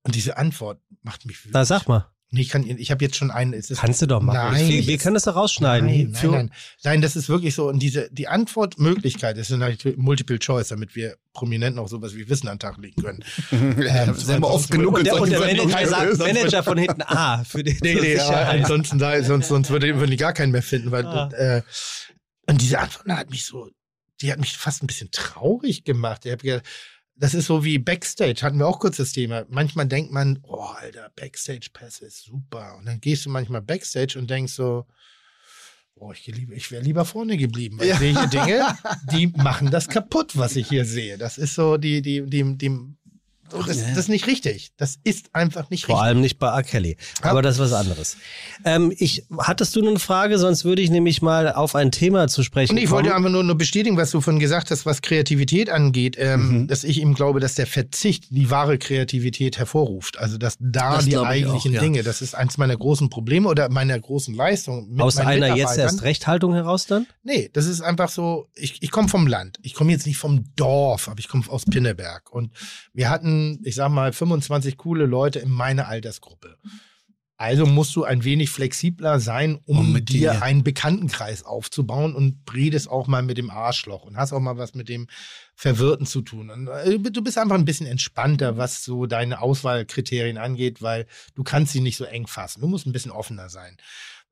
Und 0.03 0.15
diese 0.15 0.39
Antwort 0.39 0.81
macht 1.03 1.27
mich 1.27 1.39
wütend. 1.41 1.55
Na, 1.55 1.65
sag 1.65 1.87
mal. 1.89 2.11
Nee, 2.33 2.43
ich 2.43 2.49
kann, 2.49 2.65
ich 2.65 2.91
habe 2.93 3.05
jetzt 3.05 3.17
schon 3.17 3.33
einen. 3.33 3.53
Es 3.55 3.71
ist, 3.71 3.81
Kannst 3.81 4.03
du 4.03 4.07
doch 4.07 4.21
machen. 4.23 4.53
Nein, 4.53 4.69
wir, 4.69 4.87
wir 4.87 4.99
können 4.99 5.15
das 5.15 5.25
doch 5.25 5.35
rausschneiden. 5.35 5.89
Nein, 5.89 6.11
nein, 6.13 6.31
nein. 6.31 6.53
Nein, 6.85 7.01
das 7.03 7.17
ist 7.17 7.29
wirklich 7.29 7.57
so. 7.57 7.69
Und 7.69 7.81
diese, 7.81 8.09
die 8.13 8.29
Antwortmöglichkeit 8.29 9.37
ist 9.37 9.51
natürlich 9.51 9.97
Multiple 9.97 10.39
Choice, 10.39 10.69
damit 10.69 10.95
wir 10.95 11.17
Prominenten 11.33 11.81
auch 11.81 11.89
sowas 11.89 12.15
wie 12.15 12.29
Wissen 12.29 12.47
an 12.47 12.55
den 12.55 12.61
Tag 12.61 12.77
legen 12.79 13.03
können. 13.03 13.25
Ja, 13.85 14.07
das 14.07 14.29
haben 14.29 14.43
wir 14.43 14.49
oft 14.49 14.71
genug 14.71 14.95
Und 14.99 15.05
der, 15.07 15.21
und 15.21 15.29
der 15.31 15.41
Manager 15.41 15.87
sagt, 15.89 16.19
Manager 16.19 16.63
von 16.63 16.79
hinten 16.79 17.03
A 17.03 17.43
für 17.43 17.65
die 17.65 17.77
Nee, 17.83 17.95
nee, 17.95 18.13
Sicherheit. 18.13 18.61
ansonsten, 18.61 18.99
da, 19.01 19.21
sonst, 19.25 19.49
sonst 19.49 19.71
würde, 19.71 19.97
würden 19.97 20.11
die 20.13 20.17
gar 20.17 20.33
keinen 20.33 20.53
mehr 20.53 20.63
finden. 20.63 20.93
Weil, 20.93 21.07
Ah. 21.07 21.31
äh, 21.33 21.63
und 22.49 22.61
diese 22.63 22.79
Antwort 22.79 23.07
na, 23.07 23.17
hat 23.17 23.31
mich 23.31 23.45
so, 23.45 23.69
die 24.21 24.31
hat 24.31 24.39
mich 24.39 24.57
fast 24.57 24.85
ein 24.85 24.87
bisschen 24.87 25.11
traurig 25.11 25.83
gemacht. 25.85 26.27
Ich 26.27 26.33
hab 26.33 26.43
gedacht, 26.43 26.65
das 27.21 27.35
ist 27.35 27.47
so 27.47 27.65
wie 27.65 27.79
Backstage, 27.79 28.41
hatten 28.43 28.59
wir 28.59 28.67
auch 28.67 28.81
kurz 28.81 28.97
das 28.97 29.13
Thema. 29.13 29.45
Manchmal 29.51 29.87
denkt 29.87 30.11
man, 30.11 30.39
oh, 30.43 30.65
Alter, 30.65 31.13
Backstage-Pässe 31.17 32.07
ist 32.07 32.25
super. 32.25 32.77
Und 32.79 32.87
dann 32.87 32.99
gehst 32.99 33.27
du 33.27 33.31
manchmal 33.31 33.61
Backstage 33.61 34.19
und 34.19 34.31
denkst 34.31 34.55
so, 34.55 34.87
oh, 35.97 36.13
ich, 36.13 36.27
ich 36.29 36.71
wäre 36.71 36.83
lieber 36.83 37.05
vorne 37.05 37.37
geblieben. 37.37 37.79
Weil 37.79 37.91
ich 37.91 37.97
sehe 37.97 38.19
hier 38.19 38.27
Dinge, 38.27 38.79
die 39.13 39.27
machen 39.37 39.71
das 39.71 39.89
kaputt, 39.89 40.39
was 40.39 40.57
ich 40.57 40.69
hier 40.69 40.87
sehe. 40.87 41.19
Das 41.19 41.37
ist 41.37 41.55
so 41.55 41.77
die, 41.77 42.01
die, 42.01 42.23
die, 42.25 42.57
die, 42.57 42.79
das, 43.51 43.67
das 43.79 43.97
ist 43.99 44.09
nicht 44.09 44.27
richtig. 44.27 44.73
Das 44.77 44.99
ist 45.05 45.35
einfach 45.35 45.71
nicht 45.71 45.87
Vor 45.87 45.97
richtig. 45.97 46.07
allem 46.09 46.21
nicht 46.21 46.39
bei 46.39 46.49
R. 46.49 46.63
Kelly. 46.63 46.97
Aber 47.23 47.43
das 47.43 47.57
ist 47.57 47.61
was 47.61 47.73
anderes. 47.73 48.17
Ähm, 48.65 48.93
ich, 48.97 49.25
hattest 49.39 49.75
du 49.77 49.87
eine 49.87 49.99
Frage? 49.99 50.39
Sonst 50.39 50.65
würde 50.65 50.83
ich 50.83 50.91
nämlich 50.91 51.23
mal 51.23 51.53
auf 51.53 51.75
ein 51.75 51.91
Thema 51.91 52.29
zu 52.29 52.43
sprechen 52.43 52.73
Und 52.73 52.79
ich 52.79 52.85
kommen. 52.85 53.05
wollte 53.05 53.15
einfach 53.15 53.31
nur, 53.31 53.45
nur 53.45 53.57
bestätigen, 53.59 53.97
was 53.97 54.11
du 54.11 54.21
von 54.21 54.39
gesagt 54.39 54.71
hast, 54.71 54.87
was 54.87 55.03
Kreativität 55.03 55.71
angeht, 55.71 56.17
ähm, 56.19 56.41
Mhm. 56.63 56.67
dass 56.69 56.85
ich 56.85 57.01
eben 57.01 57.15
glaube, 57.15 57.41
dass 57.41 57.55
der 57.55 57.67
Verzicht 57.67 58.27
die 58.31 58.51
wahre 58.51 58.79
Kreativität 58.79 59.59
hervorruft. 59.59 60.19
Also 60.19 60.39
dass 60.39 60.57
da 60.61 60.97
Das 60.97 61.05
die 61.05 61.17
eigentlichen 61.17 61.73
auch, 61.73 61.75
ja. 61.75 61.81
Dinge, 61.81 62.03
das 62.03 62.23
ist 62.23 62.35
eins 62.35 62.59
meiner 62.59 62.77
großen 62.77 63.11
Probleme 63.11 63.49
oder 63.49 63.69
meiner 63.69 63.99
großen 63.99 64.35
Leistungen. 64.35 64.91
mit 64.91 65.01
Aus 65.01 65.17
einer 65.19 65.55
jetzt 65.57 65.77
erst 65.79 66.03
Rechthaltung 66.03 66.55
heraus 66.55 66.87
dann? 66.87 67.07
Nee, 67.23 67.51
das 67.53 67.67
ist 67.67 67.81
einfach 67.81 68.09
so, 68.09 68.49
ich, 68.55 68.83
ich 68.83 68.91
komme 68.91 69.09
vom 69.09 69.27
Land. 69.27 69.59
Ich 69.63 69.75
komme 69.75 69.93
jetzt 69.93 70.07
nicht 70.07 70.17
vom 70.19 70.45
Dorf, 70.57 71.09
aber 71.09 71.19
ich 71.19 71.29
komme 71.29 71.45
aus 71.49 71.65
Pinneberg. 71.65 72.31
Und 72.33 72.51
wir 72.93 73.09
hatten, 73.11 73.40
ich 73.65 73.75
sag 73.75 73.91
mal, 73.91 74.13
25 74.13 74.77
coole 74.77 75.07
Leute 75.07 75.39
in 75.41 75.51
meiner 75.51 75.89
Altersgruppe. 75.89 76.57
Also 77.37 77.65
musst 77.65 77.97
du 77.97 78.05
ein 78.05 78.23
wenig 78.23 78.51
flexibler 78.51 79.19
sein, 79.19 79.59
um 79.65 79.93
mit 79.95 80.11
dir 80.11 80.33
dir- 80.33 80.43
einen 80.43 80.63
Bekanntenkreis 80.63 81.43
aufzubauen 81.43 82.15
und 82.15 82.37
redest 82.53 82.91
auch 82.91 83.07
mal 83.07 83.23
mit 83.23 83.39
dem 83.39 83.49
Arschloch 83.49 84.05
und 84.05 84.19
hast 84.19 84.35
auch 84.35 84.41
mal 84.41 84.59
was 84.59 84.75
mit 84.75 84.91
dem 84.91 85.07
Verwirrten 85.55 86.05
zu 86.05 86.21
tun. 86.21 86.51
Und 86.51 86.69
äh, 86.69 86.99
du 86.99 87.23
bist 87.23 87.39
einfach 87.39 87.55
ein 87.55 87.65
bisschen 87.65 87.87
entspannter, 87.87 88.59
was 88.59 88.85
so 88.85 89.07
deine 89.07 89.41
Auswahlkriterien 89.41 90.37
angeht, 90.37 90.83
weil 90.83 91.07
du 91.35 91.43
kannst 91.43 91.73
sie 91.73 91.81
nicht 91.81 91.97
so 91.97 92.05
eng 92.05 92.27
fassen. 92.27 92.61
Du 92.61 92.67
musst 92.67 92.87
ein 92.87 92.93
bisschen 92.93 93.11
offener 93.11 93.49
sein. 93.49 93.79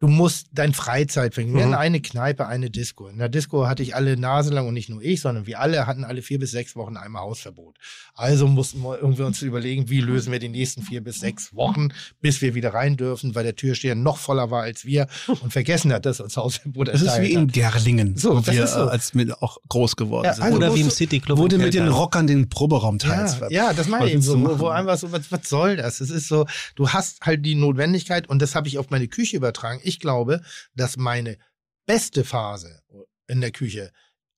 Du 0.01 0.07
musst 0.07 0.47
dein 0.53 0.75
Freizeit 0.75 1.35
finden. 1.35 1.55
Wir 1.55 1.67
Mhm. 1.67 1.73
hatten 1.73 1.83
eine 1.83 2.01
Kneipe, 2.01 2.47
eine 2.47 2.71
Disco. 2.71 3.09
In 3.09 3.19
der 3.19 3.29
Disco 3.29 3.67
hatte 3.67 3.83
ich 3.83 3.97
alle 3.97 4.17
Nase 4.17 4.55
lang 4.55 4.69
und 4.69 4.75
nicht 4.75 4.89
nur 4.89 5.03
ich, 5.03 5.21
sondern 5.21 5.47
wir 5.49 5.59
alle 5.59 5.89
hatten 5.89 6.05
alle 6.05 6.23
vier 6.23 6.39
bis 6.39 6.53
sechs 6.53 6.77
Wochen 6.77 6.97
einmal 6.97 7.23
Hausverbot. 7.23 7.77
Also 8.15 8.47
mussten 8.47 8.81
wir 8.83 8.97
irgendwie 9.01 9.23
uns 9.25 9.43
überlegen, 9.43 9.91
wie 9.91 10.01
lösen 10.01 10.31
wir 10.31 10.39
die 10.39 10.49
nächsten 10.49 10.83
vier 10.83 11.03
bis 11.03 11.19
sechs 11.19 11.53
Wochen, 11.53 11.89
bis 12.21 12.41
wir 12.43 12.55
wieder 12.55 12.75
rein 12.75 12.97
dürfen, 12.97 13.35
weil 13.35 13.43
der 13.43 13.57
Türsteher 13.57 13.97
noch 13.97 14.19
voller 14.19 14.53
war 14.53 14.63
als 14.63 14.85
wir 14.85 15.09
und 15.43 15.53
vergessen 15.53 15.93
hat, 15.93 16.07
dass 16.07 16.21
uns 16.21 16.37
Hausverbot 16.37 16.87
Das 16.87 17.03
ist 17.03 17.21
wie 17.21 17.33
in. 17.33 17.49
Gerlingen, 17.49 18.17
So, 18.17 18.37
wo 18.37 18.47
wir 18.53 18.67
so. 18.69 18.79
äh, 18.87 18.91
als 18.91 19.17
wir 19.17 19.43
auch 19.43 19.59
groß 19.69 19.97
geworden 19.97 20.27
Ja, 20.27 20.35
sind. 20.35 20.45
also 20.45 20.57
Oder 20.59 20.67
musst 20.69 20.79
wie 20.79 20.83
im 20.85 20.91
City 20.91 21.19
Club. 21.19 21.39
wurde 21.39 21.59
mit 21.59 21.75
den. 21.75 21.89
Rockern 21.89 22.29
den 22.29 22.49
Proberaum 22.49 23.01
teils. 23.01 23.41
Ja, 23.41 23.49
ja, 23.51 23.73
das 23.73 23.89
meine 23.89 24.07
ich 24.07 24.13
eben 24.13 24.23
so, 24.23 24.35
wo, 24.35 24.39
machen? 24.45 24.61
wo 24.61 24.69
einfach 24.69 24.97
so, 24.97 25.11
was, 25.11 25.33
was 25.33 25.49
soll 25.49 25.75
das? 25.77 26.01
Es 26.01 26.11
ist 26.11 26.29
so, 26.29 26.47
du 26.77 26.89
hast 26.91 27.23
halt 27.23 27.45
die 27.45 27.57
Notwendigkeit 27.57 28.29
und 28.29 28.41
das 28.41 28.55
habe 28.55 28.69
ich 28.69 28.79
auf 28.79 28.91
meine 28.91 29.09
Küche 29.09 29.37
übertragen. 29.37 29.81
Ich 29.89 30.01
glaube, 30.01 30.43
dass 30.75 30.97
meine 30.97 31.39
beste 31.87 32.23
Phase 32.25 32.83
in 33.27 33.41
der 33.41 33.51
Küche 33.51 33.91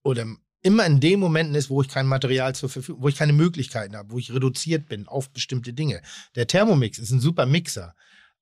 oder 0.04 0.24
immer 0.62 0.86
in 0.86 1.00
den 1.00 1.20
Momenten 1.20 1.54
ist, 1.54 1.70
wo 1.70 1.82
ich 1.82 1.88
kein 1.88 2.06
Material 2.06 2.54
zur 2.54 2.68
Verfügung, 2.68 3.02
wo 3.02 3.08
ich 3.08 3.16
keine 3.16 3.32
Möglichkeiten 3.32 3.96
habe, 3.96 4.12
wo 4.12 4.18
ich 4.18 4.32
reduziert 4.32 4.88
bin 4.88 5.08
auf 5.08 5.30
bestimmte 5.30 5.72
Dinge. 5.72 6.02
Der 6.36 6.46
Thermomix 6.46 6.98
ist 6.98 7.10
ein 7.10 7.20
super 7.20 7.46
Mixer. 7.46 7.94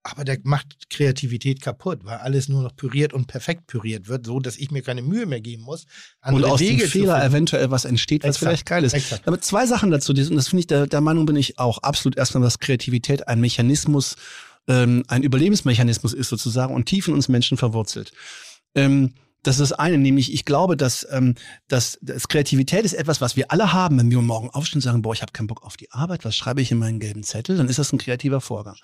Aber 0.04 0.24
der 0.24 0.38
macht 0.44 0.90
Kreativität 0.90 1.61
kaputt, 1.61 2.00
weil 2.04 2.18
alles 2.18 2.48
nur 2.48 2.62
noch 2.62 2.74
püriert 2.74 3.12
und 3.12 3.26
perfekt 3.26 3.66
püriert 3.66 4.09
wird, 4.09 4.24
so 4.24 4.38
dass 4.38 4.56
ich 4.56 4.70
mir 4.70 4.80
keine 4.80 5.02
Mühe 5.02 5.26
mehr 5.26 5.40
geben 5.40 5.64
muss. 5.64 5.86
und 6.24 6.44
aus 6.44 6.61
Wege 6.61 6.84
dem 6.84 6.88
Fehler 6.88 7.22
eventuell 7.22 7.70
was 7.70 7.84
entsteht, 7.84 8.22
was 8.22 8.36
Exakt, 8.36 8.48
vielleicht 8.48 8.66
geil 8.66 8.84
ist. 8.84 8.92
exakt. 8.94 9.26
Aber 9.26 9.40
zwei 9.40 9.66
Sachen 9.66 9.90
dazu, 9.90 10.12
und 10.12 10.36
das 10.36 10.48
finde 10.48 10.61
ich, 10.61 10.66
der, 10.68 10.86
der 10.86 11.00
Meinung 11.00 11.26
bin 11.26 11.36
ich 11.36 11.59
auch 11.59 11.78
absolut 11.78 12.16
erstmal, 12.16 12.44
dass 12.44 12.61
Kreativität 12.61 13.26
ein 13.26 13.40
Mechanismus, 13.40 14.16
ähm, 14.68 15.04
ein 15.08 15.22
Überlebensmechanismus 15.22 16.12
ist 16.14 16.28
sozusagen 16.28 16.74
und 16.74 16.86
tief 16.86 17.08
in 17.08 17.14
uns 17.14 17.28
Menschen 17.28 17.56
verwurzelt. 17.56 18.12
Ähm, 18.74 19.14
das 19.43 19.61
ist 19.61 19.70
das 19.70 19.78
eine, 19.78 19.99
nämlich 19.99 20.32
ich 20.32 20.45
glaube, 20.45 20.76
dass, 20.76 21.07
ähm, 21.11 21.34
dass, 21.68 21.99
dass 22.03 22.28
Kreativität 22.28 22.84
ist 22.84 22.95
etwas, 22.95 23.20
was 23.20 23.36
wir 23.36 23.51
alle 23.53 23.72
haben. 23.72 23.99
Wenn 23.99 24.11
wir 24.11 24.20
morgen 24.20 24.51
aufstehen 24.51 24.78
und 24.78 24.82
sagen, 24.82 25.03
boah, 25.03 25.12
ich 25.12 25.22
habe 25.22 25.32
keinen 25.32 25.47
Bock 25.47 25.64
auf 25.64 25.76
die 25.76 25.91
Arbeit, 25.93 26.24
was 26.24 26.36
schreibe 26.36 26.61
ich 26.61 26.70
in 26.70 26.78
meinen 26.78 26.99
gelben 26.99 27.22
Zettel, 27.22 27.57
dann 27.57 27.68
ist 27.68 27.78
das 27.78 27.93
ein 27.93 27.99
kreativer 27.99 28.41
Vorgang. 28.41 28.76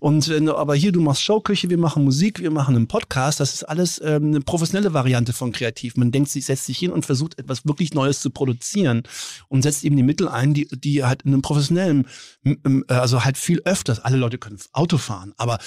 Und 0.00 0.28
wenn 0.28 0.46
du 0.46 0.56
aber 0.56 0.74
hier, 0.74 0.92
du 0.92 1.00
machst 1.00 1.22
Showküche, 1.22 1.70
wir 1.70 1.78
machen 1.78 2.04
Musik, 2.04 2.40
wir 2.40 2.50
machen 2.50 2.76
einen 2.76 2.88
Podcast, 2.88 3.40
das 3.40 3.54
ist 3.54 3.64
alles 3.64 4.00
ähm, 4.04 4.26
eine 4.28 4.40
professionelle 4.40 4.92
Variante 4.92 5.32
von 5.32 5.52
kreativ. 5.52 5.96
Man 5.96 6.12
denkt 6.12 6.30
sich, 6.30 6.44
setzt 6.44 6.66
sich 6.66 6.78
hin 6.78 6.90
und 6.90 7.06
versucht 7.06 7.38
etwas 7.38 7.66
wirklich 7.66 7.94
Neues 7.94 8.20
zu 8.20 8.30
produzieren 8.30 9.02
und 9.48 9.62
setzt 9.62 9.84
eben 9.84 9.96
die 9.96 10.02
Mittel 10.02 10.28
ein, 10.28 10.54
die, 10.54 10.68
die 10.68 11.04
halt 11.04 11.22
in 11.22 11.32
einem 11.32 11.42
professionellen, 11.42 12.06
äh, 12.44 12.58
also 12.88 13.24
halt 13.24 13.38
viel 13.38 13.62
öfters, 13.64 14.00
alle 14.00 14.16
Leute 14.16 14.38
können 14.38 14.58
Auto 14.72 14.98
fahren, 14.98 15.32
aber 15.36 15.58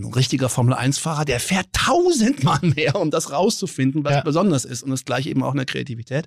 ein 0.00 0.12
richtiger 0.12 0.48
Formel-1-Fahrer, 0.48 1.24
der 1.24 1.40
fährt 1.40 1.66
tausendmal 1.72 2.60
mehr, 2.62 2.96
um 2.96 3.10
das 3.10 3.32
rauszufinden, 3.32 4.04
was 4.04 4.12
Ja. 4.14 4.20
besonders 4.22 4.64
ist. 4.64 4.82
Und 4.82 4.90
das 4.90 5.04
gleiche 5.04 5.30
eben 5.30 5.42
auch 5.42 5.52
in 5.52 5.56
der 5.58 5.66
Kreativität. 5.66 6.26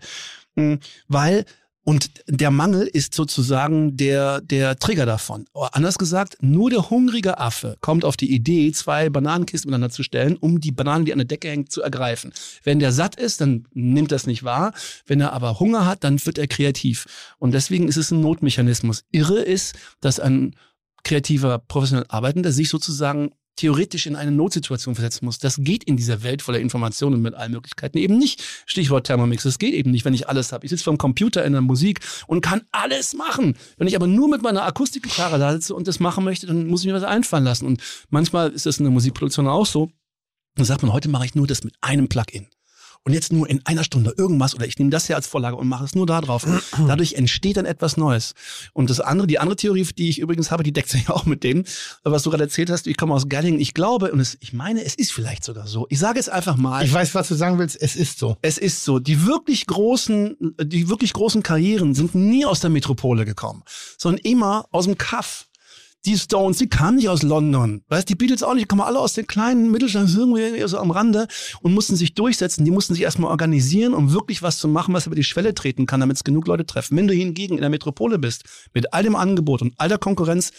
Mm, 0.56 0.76
Weil, 1.08 1.46
und 1.84 2.12
der 2.28 2.52
Mangel 2.52 2.86
ist 2.86 3.16
sozusagen 3.16 3.98
der, 3.98 4.40
der 4.42 4.76
Trigger 4.76 5.08
davon. 5.08 5.46
Oder 5.54 5.76
anders 5.76 5.98
gesagt, 5.98 6.38
nur 6.42 6.70
der 6.70 6.92
hungrige 6.92 7.40
Affe 7.40 7.76
kommt 7.82 8.06
auf 8.06 8.16
die 8.18 8.32
Idee, 8.32 8.72
zwei 8.72 9.10
Bananenkisten 9.10 9.70
miteinander 9.72 9.90
zu 9.94 10.04
stellen, 10.04 10.38
um 10.38 10.60
die 10.62 10.72
Banane, 10.72 11.06
die 11.06 11.12
an 11.12 11.18
der 11.18 11.26
Decke 11.28 11.50
hängt, 11.50 11.72
zu 11.72 11.82
ergreifen. 11.82 12.34
Wenn 12.64 12.78
der 12.78 12.92
satt 12.92 13.16
ist, 13.16 13.42
dann 13.42 13.68
nimmt 13.74 14.12
das 14.12 14.28
nicht 14.28 14.44
wahr. 14.44 14.74
Wenn 15.08 15.22
er 15.22 15.34
aber 15.34 15.60
Hunger 15.60 15.88
hat, 15.88 16.04
dann 16.04 16.24
wird 16.24 16.38
er 16.38 16.46
kreativ. 16.48 17.08
Und 17.40 17.54
deswegen 17.54 17.88
ist 17.88 17.98
es 17.98 18.12
ein 18.12 18.22
Notmechanismus. 18.22 19.04
Irre 19.12 19.40
ist, 19.42 19.74
dass 20.02 20.20
ein 20.20 20.56
kreativer, 21.04 21.58
professionell 21.58 22.06
Arbeitender 22.10 22.52
sich 22.52 22.70
sozusagen 22.70 23.32
theoretisch 23.56 24.06
in 24.06 24.16
eine 24.16 24.32
Notsituation 24.32 24.96
versetzen 24.96 25.26
muss. 25.26 25.40
Das 25.40 25.58
geht 25.60 25.84
in 25.84 25.98
dieser 25.98 26.24
Welt 26.24 26.42
voller 26.42 26.60
Informationen 26.60 27.22
mit 27.22 27.34
allen 27.34 27.52
Möglichkeiten 27.52 27.98
eben 27.98 28.18
nicht. 28.18 28.44
Stichwort 28.66 29.08
Thermomix. 29.08 29.44
Das 29.44 29.60
geht 29.60 29.74
eben 29.74 29.92
nicht, 29.92 30.06
wenn 30.06 30.14
ich 30.14 30.30
alles 30.30 30.52
habe. 30.52 30.66
Ich 30.66 30.70
sitze 30.70 30.84
vor 30.84 30.94
dem 30.94 30.98
Computer 30.98 31.46
in 31.46 31.54
der 31.54 31.62
Musik 31.62 32.00
und 32.28 32.42
kann 32.42 32.62
alles 32.72 33.14
machen. 33.14 33.56
Wenn 33.78 33.88
ich 33.88 33.96
aber 33.96 34.08
nur 34.08 34.30
mit 34.30 34.42
meiner 34.42 34.64
Akustikgitarre 34.64 35.38
da 35.38 35.54
sitze 35.54 35.76
und 35.76 35.88
das 35.88 36.00
machen 36.00 36.24
möchte, 36.24 36.48
dann 36.48 36.68
muss 36.68 36.82
ich 36.82 36.88
mir 36.88 36.94
was 36.94 37.04
einfallen 37.04 37.44
lassen. 37.44 37.66
Und 37.66 37.82
manchmal 38.10 38.52
ist 38.52 38.66
das 38.66 38.78
in 38.78 38.86
der 38.86 38.92
Musikproduktion 38.92 39.48
auch 39.48 39.66
so. 39.66 39.92
Dann 40.56 40.66
sagt 40.66 40.82
man, 40.84 40.92
heute 40.92 41.10
mache 41.10 41.26
ich 41.26 41.36
nur 41.36 41.48
das 41.48 41.64
mit 41.64 41.76
einem 41.82 42.10
Plugin. 42.10 42.48
Und 43.04 43.14
jetzt 43.14 43.34
nur 43.34 43.50
in 43.50 43.66
einer 43.66 43.84
Stunde 43.84 44.14
irgendwas 44.16 44.54
oder 44.54 44.68
ich 44.68 44.78
nehme 44.78 44.92
das 44.92 45.08
hier 45.08 45.16
als 45.16 45.26
Vorlage 45.26 45.56
und 45.56 45.68
mache 45.68 45.84
es 45.86 45.96
nur 45.96 46.06
da 46.06 46.22
drauf. 46.22 46.46
Dadurch 46.88 47.14
entsteht 47.14 47.58
dann 47.58 47.66
etwas 47.66 47.98
Neues. 47.98 48.34
Und 48.74 48.90
das 48.90 49.00
andere, 49.00 49.26
die 49.28 49.40
andere 49.40 49.56
Theorie, 49.56 49.88
die 49.98 50.10
ich 50.10 50.20
übrigens 50.20 50.52
habe, 50.52 50.64
die 50.64 50.72
deckt 50.72 50.90
sich 50.90 51.10
auch 51.10 51.26
mit 51.26 51.44
dem, 51.44 51.64
was 52.04 52.24
du 52.24 52.30
gerade 52.30 52.44
erzählt 52.44 52.70
hast. 52.70 52.86
Ich 52.88 52.98
komme 52.98 53.14
aus 53.14 53.28
Gerlingen. 53.28 53.60
Ich 53.60 53.74
glaube, 53.74 54.12
und 54.12 54.20
es, 54.20 54.38
ich 54.40 54.54
meine, 54.54 54.84
es 54.84 54.96
ist 54.96 55.12
vielleicht 55.12 55.44
sogar 55.44 55.68
so. 55.68 55.88
Ich 55.90 56.00
sage 56.00 56.20
es 56.20 56.30
einfach 56.30 56.58
mal. 56.58 56.86
Ich 56.86 56.94
weiß, 56.94 57.16
was 57.16 57.28
du 57.28 57.36
sagen 57.36 57.58
willst. 57.58 57.82
Es 57.82 57.96
ist 57.96 58.20
so. 58.20 58.38
Es 58.42 58.58
ist 58.58 58.84
so. 58.84 59.00
Die 59.00 59.26
wirklich 59.26 59.66
großen, 59.66 60.56
die 60.62 60.90
wirklich 60.90 61.14
großen 61.14 61.42
Karrieren 61.42 61.96
sind 61.96 62.14
nie 62.14 62.46
aus 62.46 62.60
der 62.60 62.70
Metropole 62.70 63.26
gekommen, 63.26 63.64
sondern 63.98 64.22
immer 64.24 64.66
aus 64.72 64.86
dem 64.86 64.98
Kaff. 64.98 65.48
Die 66.06 66.18
Stones, 66.18 66.58
die 66.58 66.68
kamen 66.68 66.98
nicht 66.98 67.10
aus 67.10 67.22
London. 67.22 67.84
Weißt, 67.88 68.10
die 68.10 68.16
Beatles 68.16 68.42
auch 68.42 68.54
nicht, 68.54 68.64
die 68.64 68.68
kommen 68.68 68.82
alle 68.82 68.98
aus 68.98 69.14
den 69.14 69.28
kleinen 69.28 69.70
Mittelstand, 69.70 70.10
irgendwie 70.16 70.68
so 70.68 70.80
am 70.80 70.90
Rande 70.90 71.28
und 71.62 71.74
mussten 71.74 71.96
sich 71.96 72.16
durchsetzen. 72.16 72.66
Die 72.66 72.72
mussten 72.72 72.96
sich 72.96 73.04
erstmal 73.04 73.30
organisieren, 73.30 73.94
um 73.94 74.12
wirklich 74.12 74.42
was 74.42 74.58
zu 74.58 74.68
machen, 74.68 74.96
was 74.96 75.06
über 75.06 75.16
die 75.16 75.24
Schwelle 75.24 75.54
treten 75.54 75.86
kann, 75.86 76.00
damit 76.00 76.18
es 76.18 76.24
genug 76.24 76.48
Leute 76.48 76.66
treffen. 76.66 76.98
Wenn 76.98 77.08
du 77.08 77.14
hingegen 77.14 77.56
in 77.56 77.62
der 77.62 77.70
Metropole 77.70 78.18
bist, 78.18 78.46
mit 78.74 78.94
all 78.94 79.04
dem 79.04 79.16
Angebot 79.16 79.62
und 79.62 79.74
all 79.78 79.90
der 79.90 80.00
Konkurrenz, 80.00 80.52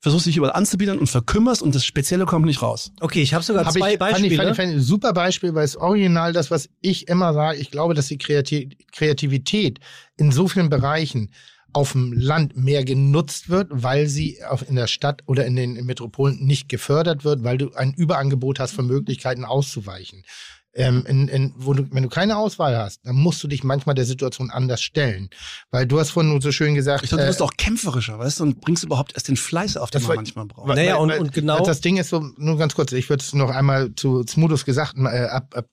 versuchst 0.00 0.26
dich 0.26 0.36
überall 0.36 0.54
anzubieten 0.54 0.98
und 0.98 1.08
verkümmerst 1.08 1.62
und 1.62 1.74
das 1.74 1.84
Spezielle 1.84 2.26
kommt 2.26 2.46
nicht 2.46 2.62
raus. 2.62 2.92
Okay, 3.00 3.22
ich 3.22 3.34
habe 3.34 3.44
sogar 3.44 3.64
Hab 3.64 3.72
zwei 3.72 3.94
ich, 3.94 3.98
Beispiele. 3.98 4.22
Fand 4.22 4.32
ich, 4.32 4.36
fand 4.36 4.50
ich, 4.50 4.56
fand 4.56 4.68
ich 4.70 4.76
ein 4.76 4.80
super 4.80 5.12
Beispiel, 5.12 5.54
weil 5.54 5.64
es 5.64 5.76
original 5.76 6.32
das, 6.32 6.50
was 6.50 6.68
ich 6.80 7.08
immer 7.08 7.32
sage, 7.32 7.58
ich 7.58 7.70
glaube, 7.70 7.94
dass 7.94 8.06
die 8.06 8.18
Kreati 8.18 8.76
Kreativität 8.92 9.80
in 10.16 10.32
so 10.32 10.48
vielen 10.48 10.68
Bereichen 10.68 11.30
auf 11.76 11.92
dem 11.92 12.12
Land 12.12 12.56
mehr 12.56 12.84
genutzt 12.84 13.48
wird, 13.50 13.68
weil 13.70 14.06
sie 14.08 14.42
auf, 14.44 14.66
in 14.68 14.76
der 14.76 14.86
Stadt 14.86 15.22
oder 15.26 15.44
in 15.46 15.54
den 15.56 15.84
Metropolen 15.84 16.44
nicht 16.44 16.68
gefördert 16.68 17.22
wird, 17.24 17.44
weil 17.44 17.58
du 17.58 17.72
ein 17.74 17.92
Überangebot 17.92 18.58
hast 18.58 18.72
von 18.72 18.86
Möglichkeiten 18.86 19.44
auszuweichen. 19.44 20.22
Ähm, 20.78 21.04
in, 21.06 21.28
in, 21.28 21.54
wo 21.56 21.72
du, 21.72 21.86
wenn 21.90 22.02
du 22.02 22.08
keine 22.10 22.36
Auswahl 22.36 22.76
hast, 22.76 23.00
dann 23.06 23.16
musst 23.16 23.42
du 23.42 23.48
dich 23.48 23.64
manchmal 23.64 23.94
der 23.94 24.04
Situation 24.04 24.50
anders 24.50 24.82
stellen. 24.82 25.30
Weil 25.70 25.86
du 25.86 25.98
hast 25.98 26.10
vorhin 26.10 26.38
so 26.42 26.52
schön 26.52 26.74
gesagt, 26.74 27.02
Ich 27.04 27.08
glaube, 27.10 27.22
du 27.22 27.26
äh, 27.28 27.30
bist 27.30 27.40
auch 27.40 27.54
kämpfern, 27.56 27.94
weißt 27.94 28.40
du, 28.40 28.44
und 28.44 28.60
bringst 28.60 28.84
überhaupt 28.84 29.14
erst 29.14 29.28
den 29.28 29.36
Fleiß 29.38 29.76
auf, 29.78 29.90
den 29.90 30.02
man 30.02 30.08
war- 30.10 30.16
manchmal 30.16 30.44
braucht. 30.46 30.68
Weil- 30.68 30.76
Naja, 30.76 30.94
weil- 30.96 31.00
und- 31.02 31.08
weil 31.10 31.20
und 31.20 31.32
genau- 31.32 31.64
Das 31.64 31.80
Ding 31.80 31.96
ist 31.96 32.10
so, 32.10 32.20
nur 32.36 32.58
ganz 32.58 32.74
kurz, 32.74 32.92
ich 32.92 33.08
würde 33.08 33.22
es 33.22 33.32
noch 33.32 33.50
einmal 33.50 33.94
zu 33.94 34.22
Smoothes 34.28 34.64
Gesagten 34.66 35.06
äh, 35.06 35.28
ab, 35.30 35.54
ab, 35.56 35.66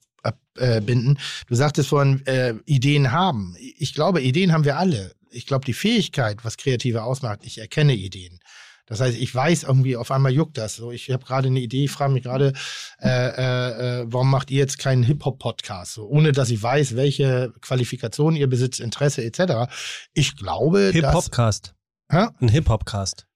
abbinden. 0.56 1.18
Du 1.48 1.54
sagtest 1.54 1.88
vorhin, 1.90 2.24
äh, 2.26 2.54
Ideen 2.64 3.12
haben. 3.12 3.56
Ich 3.78 3.92
glaube, 3.94 4.22
Ideen 4.22 4.52
haben 4.52 4.64
wir 4.64 4.78
alle. 4.78 5.12
Ich 5.34 5.46
glaube, 5.46 5.64
die 5.64 5.74
Fähigkeit, 5.74 6.44
was 6.44 6.56
Kreative 6.56 7.02
ausmacht, 7.02 7.40
ich 7.42 7.58
erkenne 7.58 7.94
Ideen. 7.94 8.40
Das 8.86 9.00
heißt, 9.00 9.16
ich 9.16 9.34
weiß 9.34 9.62
irgendwie, 9.62 9.96
auf 9.96 10.10
einmal 10.10 10.32
juckt 10.32 10.58
das. 10.58 10.76
So, 10.76 10.92
ich 10.92 11.10
habe 11.10 11.24
gerade 11.24 11.48
eine 11.48 11.60
Idee, 11.60 11.84
ich 11.84 11.90
frage 11.90 12.12
mich 12.12 12.22
gerade, 12.22 12.52
äh, 13.00 13.08
äh, 13.08 14.00
äh, 14.02 14.04
warum 14.06 14.30
macht 14.30 14.50
ihr 14.50 14.58
jetzt 14.58 14.78
keinen 14.78 15.02
Hip-Hop-Podcast? 15.02 15.94
So, 15.94 16.06
ohne 16.06 16.32
dass 16.32 16.50
ich 16.50 16.62
weiß, 16.62 16.94
welche 16.94 17.52
Qualifikationen 17.62 18.38
ihr 18.38 18.48
besitzt, 18.48 18.80
Interesse 18.80 19.24
etc. 19.24 19.72
Ich 20.12 20.36
glaube, 20.36 20.92
dass... 20.92 20.94
Hip-Hopcast. 22.52 23.26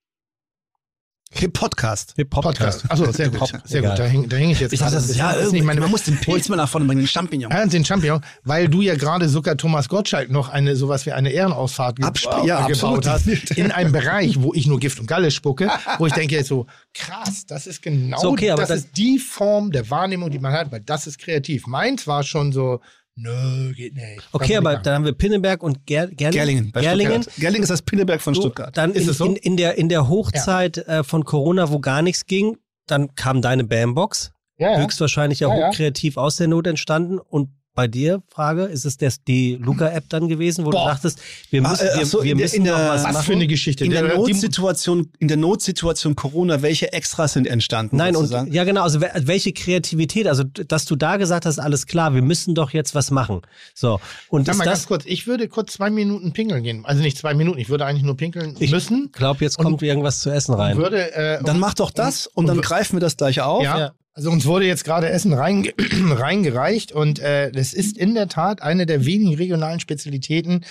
Hä? 1.30 1.36
Ein 1.36 1.40
Hip-Hopcast. 1.40 2.14
Hip-Podcast. 2.16 2.16
Hip-Hopcast. 2.16 2.90
Achso, 2.90 3.12
sehr 3.12 3.28
gut. 3.28 3.52
Sehr 3.64 3.80
egal. 3.80 3.90
gut, 3.92 3.98
da 4.00 4.04
hänge 4.04 4.36
häng 4.36 4.50
ich 4.50 4.60
jetzt 4.60 4.72
Ich 4.72 4.80
dachte, 4.80 4.94
das 4.94 5.08
ist 5.10 5.16
ja. 5.16 5.26
Das 5.28 5.36
ist 5.36 5.42
irgendwie, 5.42 5.56
nicht 5.58 5.66
meine- 5.66 5.80
man 5.82 5.90
muss 5.90 6.02
den 6.04 6.16
Pilz 6.20 6.48
mal 6.48 6.56
nach 6.56 6.68
vorne 6.68 6.86
bringen, 6.86 7.02
den 7.02 7.06
Champignon. 7.08 7.50
Ja, 7.52 7.66
den 7.66 7.84
Champignon, 7.84 8.22
weil 8.44 8.68
du 8.68 8.80
ja 8.80 8.94
gerade 8.94 9.28
sogar 9.28 9.56
Thomas 9.56 9.88
Gottschalk 9.88 10.30
noch 10.30 10.48
eine 10.48 10.74
sowas 10.74 11.04
wie 11.06 11.12
eine 11.12 11.30
Ehrenausfahrt 11.30 11.98
Absp- 11.98 12.42
äh, 12.44 12.46
ja, 12.46 12.66
gebaut 12.66 13.06
hast 13.06 13.26
in 13.56 13.70
einem 13.70 13.92
Bereich, 13.92 14.40
wo 14.42 14.54
ich 14.54 14.66
nur 14.66 14.80
Gift 14.80 15.00
und 15.00 15.06
Galle 15.06 15.30
spucke, 15.30 15.68
wo 15.98 16.06
ich 16.06 16.12
denke 16.14 16.34
jetzt 16.34 16.48
so 16.48 16.66
krass, 16.94 17.44
das 17.46 17.66
ist 17.66 17.82
genau 17.82 18.18
So, 18.18 18.30
okay, 18.30 18.50
aber 18.50 18.62
das 18.62 18.68
dann- 18.70 18.78
ist 18.78 18.96
die 18.96 19.18
Form 19.18 19.70
der 19.70 19.88
Wahrnehmung, 19.90 20.30
die 20.30 20.38
man 20.38 20.52
hat, 20.52 20.72
weil 20.72 20.80
das 20.80 21.06
ist 21.06 21.18
kreativ. 21.18 21.66
Meins 21.66 22.06
war 22.06 22.22
schon 22.22 22.52
so 22.52 22.80
nö, 23.18 23.72
geht 23.74 23.94
nicht. 23.94 24.28
Okay, 24.32 24.56
aber 24.56 24.76
dann 24.76 24.94
haben 24.94 25.04
wir 25.04 25.12
Pinneberg 25.12 25.62
und 25.62 25.86
Ger 25.86 26.06
Gerlingen. 26.06 26.30
Gerlingen. 26.32 26.72
Bei 26.72 26.80
Gerlingen. 26.80 27.24
Gerlingen 27.38 27.62
ist 27.64 27.70
das 27.70 27.82
Pinneberg 27.82 28.20
von 28.20 28.34
So, 28.34 28.42
Stuttgart. 28.42 28.76
Dann 28.76 28.92
Ist 28.92 29.04
in, 29.04 29.10
es 29.10 29.18
so? 29.18 29.24
in, 29.26 29.36
in, 29.36 29.56
der, 29.56 29.76
in 29.76 29.88
der 29.88 30.08
Hochzeit 30.08 30.78
äh, 30.78 31.02
von 31.04 31.24
Corona, 31.24 31.70
wo 31.70 31.80
gar 31.80 32.02
nichts 32.02 32.26
ging, 32.26 32.56
dann 32.86 33.14
kam 33.14 33.42
deine 33.42 33.64
Bambox, 33.64 34.32
ja, 34.56 34.72
ja. 34.72 34.78
höchstwahrscheinlich 34.78 35.40
ja, 35.40 35.48
Ja, 35.48 35.58
ja. 35.58 35.68
hochkreativ 35.68 36.16
aus 36.16 36.36
der 36.36 36.48
Not 36.48 36.66
entstanden. 36.66 37.18
Und 37.18 37.50
bei 37.78 37.86
dir, 37.86 38.24
Frage, 38.28 38.64
ist 38.64 38.84
es 38.84 38.96
das, 38.96 39.22
die 39.22 39.54
Luca-App 39.54 40.08
dann 40.08 40.26
gewesen, 40.28 40.64
wo 40.64 40.70
Boah. 40.70 40.86
du 40.86 40.90
dachtest, 40.94 41.20
wir 41.50 41.64
Ah, 41.64 41.70
müssen, 41.70 41.86
äh, 41.86 41.90
ach 41.94 41.98
wir, 42.00 42.06
so, 42.06 42.24
wir 42.24 42.32
in 42.32 42.38
der- 42.38 42.44
müssen 42.44 42.56
in 42.56 42.64
der- 42.64 42.74
was 42.74 43.04
Was 43.04 43.12
machen? 43.12 43.24
für 43.24 43.32
eine 43.34 43.46
Geschichte. 43.46 43.84
In 43.84 43.92
der 43.92 44.02
Der- 44.02 44.16
Notsituation, 44.16 45.12
in 45.20 45.28
der 45.28 45.36
Notsituation 45.36 46.16
Corona, 46.16 46.60
welche 46.60 46.92
Extras 46.92 47.34
sind 47.34 47.46
entstanden? 47.46 47.96
Nein, 47.96 48.16
und 48.16 48.28
ja 48.52 48.64
genau, 48.64 48.82
also 48.82 48.98
wel- 48.98 49.12
welche 49.28 49.52
Kreativität, 49.52 50.26
also 50.26 50.42
dass 50.42 50.86
du 50.86 50.96
da 50.96 51.18
gesagt 51.18 51.46
hast, 51.46 51.60
alles 51.60 51.86
klar, 51.86 52.14
wir 52.14 52.22
müssen 52.22 52.56
doch 52.56 52.72
jetzt 52.72 52.96
was 52.96 53.12
machen. 53.12 53.42
So, 53.74 54.00
und 54.28 54.46
Sag 54.46 54.54
ist 54.54 54.58
mal 54.58 54.64
ganz 54.64 54.80
das, 54.80 54.88
kurz, 54.88 55.04
ich 55.06 55.28
würde 55.28 55.46
kurz 55.46 55.74
zwei 55.74 55.90
Minuten 55.90 56.32
pinkeln 56.32 56.64
gehen. 56.64 56.84
Also 56.84 57.00
nicht 57.00 57.16
zwei 57.16 57.34
Minuten, 57.34 57.58
ich 57.60 57.68
würde 57.68 57.86
eigentlich 57.86 58.02
nur 58.02 58.16
pinkeln 58.16 58.56
Ich 58.58 58.72
müssen. 58.72 59.10
glaube, 59.12 59.44
jetzt 59.44 59.56
Und- 59.56 59.64
kommt 59.66 59.82
irgendwas 59.82 60.18
zu 60.18 60.30
essen 60.30 60.54
rein. 60.54 60.76
Würde, 60.78 61.12
äh, 61.14 61.44
dann 61.44 61.60
mach 61.60 61.74
doch 61.74 61.92
das 61.92 62.26
und, 62.26 62.46
dann 62.48 62.56
und- 62.56 62.64
greifen 62.64 62.96
wir 62.96 63.00
das 63.00 63.16
gleich 63.16 63.40
auf. 63.40 63.62
Ja. 63.62 63.92
Also 64.18 64.32
uns 64.32 64.46
wurde 64.46 64.66
jetzt 64.66 64.82
gerade 64.82 65.08
Essen 65.10 65.32
reinge 65.32 65.72
reingereicht 65.78 66.90
und 66.90 67.20
äh, 67.20 67.52
das 67.52 67.72
ist 67.72 67.96
in 67.96 68.16
der 68.16 68.26
Tat 68.26 68.62
eine 68.62 68.84
der 68.84 69.04
wenigen 69.04 69.36
regionalen 69.36 69.78
Spezialitäten, 69.78 70.64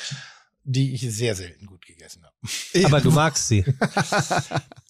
die 0.65 0.93
ich 0.93 0.99
sehr 1.09 1.33
selten 1.33 1.65
gut 1.65 1.85
gegessen 1.85 2.25
habe. 2.25 2.85
Aber 2.85 2.99
du 2.99 3.09
magst 3.09 3.47
sie. 3.47 3.63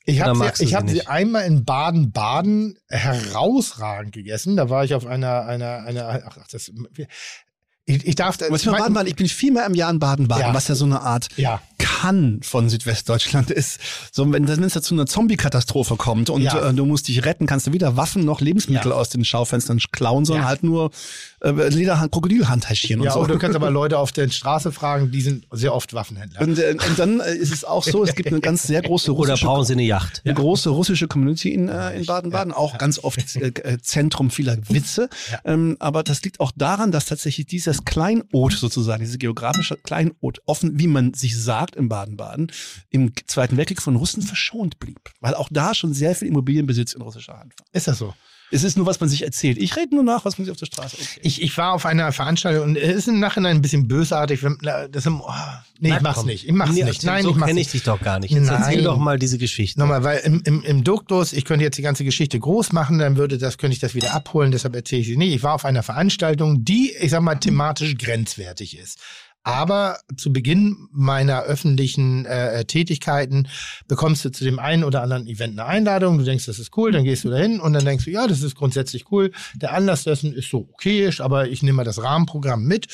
Ich 0.09 0.21
habe 0.21 0.39
sie, 0.39 0.63
ich 0.63 0.69
sie 0.69 0.75
hab 0.77 0.89
sie 0.89 1.05
einmal 1.05 1.43
in 1.43 1.65
Baden-Baden 1.65 2.79
herausragend 2.87 4.13
gegessen. 4.13 4.55
Da 4.55 4.69
war 4.69 4.85
ich 4.85 4.93
auf 4.93 5.05
einer, 5.05 5.45
einer, 5.45 5.83
einer, 5.83 6.23
ach, 6.25 6.37
ach 6.41 6.47
das, 6.47 6.71
ich, 7.89 8.05
ich 8.05 8.15
darf, 8.15 8.37
Aber 8.41 8.55
jetzt 8.57 8.89
mal. 8.89 9.07
Ich 9.07 9.15
bin 9.15 9.27
viermal 9.29 9.65
im 9.65 9.73
Jahr 9.73 9.89
in 9.89 9.97
Baden-Baden, 9.99 10.47
Ja. 10.47 10.53
was 10.53 10.67
ja 10.67 10.75
so 10.75 10.83
eine 10.83 11.01
Art 11.01 11.29
ja, 11.37 11.61
kann 11.79 12.41
von 12.43 12.69
Südwestdeutschland 12.69 13.49
ist. 13.49 13.79
So, 14.11 14.29
wenn 14.31 14.43
es 14.43 14.73
da 14.73 14.81
zu 14.81 14.93
einer 14.93 15.05
Zombie-Katastrophe 15.05 15.95
kommt 15.95 16.29
und 16.29 16.41
Ja. 16.41 16.69
äh, 16.69 16.73
du 16.73 16.85
musst 16.85 17.07
dich 17.07 17.23
retten, 17.23 17.45
kannst 17.47 17.65
du 17.67 17.71
weder 17.73 17.95
Waffen 17.95 18.25
noch 18.25 18.41
Lebensmittel 18.41 18.91
Ja. 18.91 18.97
aus 18.97 19.07
den 19.09 19.23
Schaufenstern 19.23 19.79
klauen, 19.91 20.25
sondern 20.25 20.45
halt 20.47 20.63
nur 20.63 20.91
äh, 21.41 21.51
Lederhand, 21.69 22.11
Krokodilhandtaschieren 22.11 23.03
ja, 23.03 23.11
und 23.11 23.13
so. 23.13 23.19
oder 23.21 23.33
du 23.33 23.39
kannst 23.39 23.55
aber 23.55 23.69
Leute 23.77 23.99
auf 23.99 24.11
der 24.11 24.29
Straße 24.29 24.71
fragen, 24.71 25.11
die 25.11 25.21
sind 25.21 25.45
sehr 25.51 25.73
oft 25.73 25.93
Waffenhändler. 25.93 26.41
und, 26.41 26.57
äh, 26.57 26.71
und 26.71 26.97
dann 26.99 27.19
äh, 27.19 27.35
ist 27.35 27.53
es 27.53 27.63
auch 27.63 27.83
so, 27.83 28.03
es 28.03 28.15
gibt 28.15 28.29
eine 28.29 28.39
ganz 28.39 28.63
sehr 28.63 28.81
große 28.81 29.13
Oder 29.13 29.31
russische 29.31 29.45
brauchen 29.45 29.65
sie 29.65 29.73
eine 29.73 29.83
Yacht? 29.83 30.21
eine 30.25 30.33
große 30.33 30.69
russische 30.69 31.07
Community 31.07 31.53
in, 31.53 31.69
äh, 31.69 31.97
in 31.97 32.05
Baden-Baden, 32.05 32.53
auch 32.53 32.77
ganz 32.77 32.99
oft 33.03 33.35
äh, 33.35 33.77
Zentrum 33.81 34.31
vieler 34.31 34.57
Witze. 34.69 35.09
Ähm, 35.45 35.77
aber 35.79 36.03
das 36.03 36.23
liegt 36.23 36.39
auch 36.39 36.51
daran, 36.55 36.91
dass 36.91 37.05
tatsächlich 37.05 37.45
dieses 37.45 37.85
Kleinod 37.85 38.53
sozusagen, 38.53 39.03
diese 39.03 39.17
geografische 39.17 39.77
Kleinod, 39.77 40.39
offen, 40.45 40.79
wie 40.79 40.87
man 40.87 41.13
sich 41.13 41.37
sagt 41.37 41.75
in 41.75 41.89
Baden-Baden, 41.89 42.51
im 42.89 43.13
Zweiten 43.27 43.57
Weltkrieg 43.57 43.81
von 43.81 43.95
Russen 43.95 44.21
verschont 44.23 44.79
blieb. 44.79 44.99
Weil 45.19 45.35
auch 45.35 45.49
da 45.51 45.73
schon 45.73 45.93
sehr 45.93 46.15
viel 46.15 46.27
Immobilienbesitz 46.27 46.93
in 46.93 47.01
russischer 47.01 47.37
Hand 47.37 47.53
war. 47.59 47.65
Ist 47.73 47.87
das 47.87 47.99
so? 47.99 48.13
Es 48.49 48.63
ist 48.63 48.77
nur, 48.77 48.85
was 48.85 48.99
man 49.01 49.09
sich 49.09 49.23
erzählt. 49.23 49.57
Ich 49.57 49.75
rede 49.75 49.93
nur 49.93 50.03
nach, 50.05 50.23
was 50.23 50.37
man 50.37 50.45
sich 50.45 50.51
auf 50.53 50.57
der 50.57 50.67
Straße 50.67 50.95
okay. 50.99 51.19
Ich, 51.21 51.41
ich 51.41 51.57
war 51.57 51.73
auf 51.73 51.85
einer 51.85 52.11
Veranstaltung 52.13 52.63
und 52.63 52.77
es 52.77 52.95
ist 52.95 53.07
im 53.09 53.19
Nachhinein 53.19 53.57
ein 53.57 53.61
bisschen 53.61 53.87
bösartig. 53.89 54.41
Wenn, 54.41 54.57
das, 54.91 55.05
im- 55.05 55.19
oh, 55.19 55.29
nee, 55.79 55.89
Na, 55.89 55.97
ich 55.97 56.01
mach's 56.01 56.17
komm. 56.19 56.27
nicht. 56.27 56.45
Ich 56.45 56.51
mach's 56.53 56.71
Nee, 56.71 56.83
nicht. 56.85 57.01
Tim, 57.01 57.07
Nein, 57.09 57.23
so 57.23 57.31
ich 57.31 57.41
kenne 57.43 57.59
ich 57.59 57.67
dich 57.71 57.83
doch 57.83 57.99
gar 57.99 58.19
nicht. 58.19 58.31
Jetzt 58.31 58.45
Nein. 58.47 58.61
erzähl 58.61 58.83
doch 58.83 58.97
mal 58.97 59.19
diese 59.19 59.37
Geschichte. 59.37 59.79
Nochmal, 59.79 60.03
weil 60.05 60.19
im, 60.19 60.41
im, 60.45 60.63
im 60.63 60.83
Duktus, 60.85 61.33
ich 61.33 61.43
könnte 61.43 61.65
jetzt 61.65 61.77
die 61.77 61.81
ganze 61.81 62.05
Geschichte 62.05 62.39
groß 62.39 62.71
machen, 62.71 62.99
dann 62.99 63.17
würde 63.17 63.37
das, 63.37 63.57
könnte 63.57 63.73
ich 63.73 63.79
das 63.79 63.95
wieder 63.95 64.13
abholen, 64.13 64.51
deshalb 64.51 64.75
erzähle 64.75 65.01
ich 65.01 65.07
sie 65.07 65.17
nicht. 65.17 65.33
Ich 65.35 65.43
war 65.43 65.53
auf 65.53 65.65
einer 65.65 65.83
Veranstaltung, 65.83 66.63
die, 66.63 66.93
ich 67.01 67.11
sag 67.11 67.21
mal, 67.21 67.35
thematisch 67.35 67.97
grenzwertig 67.97 68.77
ist. 68.79 68.99
Aber 69.43 69.99
zu 70.17 70.33
Beginn 70.33 70.89
meiner 70.91 71.43
öffentlichen 71.43 72.25
äh, 72.25 72.65
Tätigkeiten 72.65 73.47
bekommst 73.87 74.25
du 74.25 74.29
zu 74.29 74.43
dem 74.43 74.59
einen 74.59 74.83
oder 74.83 75.01
anderen 75.01 75.25
Event 75.25 75.57
eine 75.57 75.67
Einladung. 75.67 76.17
Du 76.17 76.25
denkst, 76.25 76.45
das 76.45 76.59
ist 76.59 76.75
cool, 76.77 76.91
dann 76.91 77.05
gehst 77.05 77.23
du 77.23 77.29
dahin 77.29 77.61
und 77.61 77.71
dann 77.73 77.85
denkst 77.85 78.05
du, 78.05 78.11
ja, 78.11 78.27
das 78.27 78.41
ist 78.41 78.55
grundsätzlich 78.55 79.09
cool. 79.11 79.31
Der 79.55 79.73
Anlass 79.73 80.03
dessen 80.03 80.33
ist 80.33 80.49
so 80.49 80.67
okayisch, 80.73 81.21
aber 81.21 81.47
ich 81.47 81.63
nehme 81.63 81.77
mal 81.77 81.83
das 81.85 82.03
Rahmenprogramm 82.03 82.63
mit. 82.63 82.87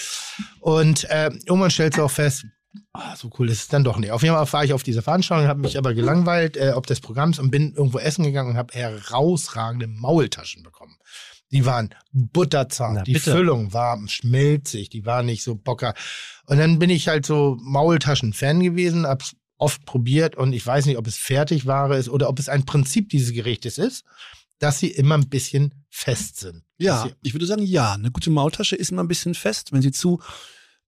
Und 0.60 1.10
äh, 1.10 1.32
irgendwann 1.46 1.72
stellst 1.72 1.98
du 1.98 2.04
auch 2.04 2.12
fest, 2.12 2.46
Ah, 2.92 3.16
so 3.16 3.30
cool 3.38 3.50
ist 3.50 3.62
es 3.62 3.68
dann 3.68 3.84
doch 3.84 3.98
nicht. 3.98 4.12
Auf 4.12 4.24
jeden 4.24 4.36
Fall 4.36 4.52
war 4.52 4.64
ich 4.64 4.74
auf 4.74 4.84
diese 4.84 5.02
Veranstaltung, 5.02 5.48
habe 5.48 5.62
mich 5.62 5.78
aber 5.78 5.94
gelangweilt 5.94 6.58
äh, 6.58 6.74
ob 6.76 6.88
des 6.88 7.02
Programms 7.02 7.40
und 7.40 7.52
bin 7.52 7.74
irgendwo 7.76 8.00
essen 8.00 8.24
gegangen 8.24 8.52
und 8.52 8.58
habe 8.58 8.74
herausragende 8.74 9.88
Maultaschen 9.88 10.64
bekommen. 10.64 10.93
Die 11.54 11.66
waren 11.66 11.94
butterzart, 12.12 12.96
Na, 12.96 13.04
die 13.04 13.14
bitte. 13.14 13.32
Füllung 13.32 13.72
war 13.74 14.00
schmelzig, 14.08 14.90
die 14.90 15.06
war 15.06 15.24
nicht 15.24 15.44
so 15.44 15.56
bocker. 15.56 15.94
Und 16.46 16.58
dann 16.58 16.80
bin 16.80 16.90
ich 16.90 17.08
halt 17.08 17.26
so 17.26 17.58
Maultaschen-Fan 17.62 18.60
gewesen, 18.62 19.06
hab's 19.08 19.36
oft 19.58 19.86
probiert 19.86 20.36
und 20.36 20.52
ich 20.52 20.66
weiß 20.66 20.88
nicht, 20.88 20.98
ob 20.98 21.08
es 21.08 21.16
Fertigware 21.16 21.98
ist 21.98 22.10
oder 22.10 22.28
ob 22.28 22.40
es 22.40 22.50
ein 22.50 22.66
Prinzip 22.66 23.10
dieses 23.10 23.32
Gerichtes 23.34 23.78
ist, 23.78 24.04
dass 24.60 24.80
sie 24.80 24.90
immer 24.90 25.16
ein 25.16 25.30
bisschen 25.30 25.86
fest 25.90 26.40
sind. 26.40 26.64
Ja, 26.78 27.08
ich 27.22 27.34
würde 27.34 27.46
sagen, 27.46 27.64
ja. 27.64 27.94
Eine 27.94 28.12
gute 28.12 28.30
Maultasche 28.30 28.76
ist 28.76 28.92
immer 28.92 29.04
ein 29.04 29.08
bisschen 29.08 29.36
fest, 29.36 29.72
wenn 29.72 29.82
sie 29.82 29.92
zu 29.92 30.22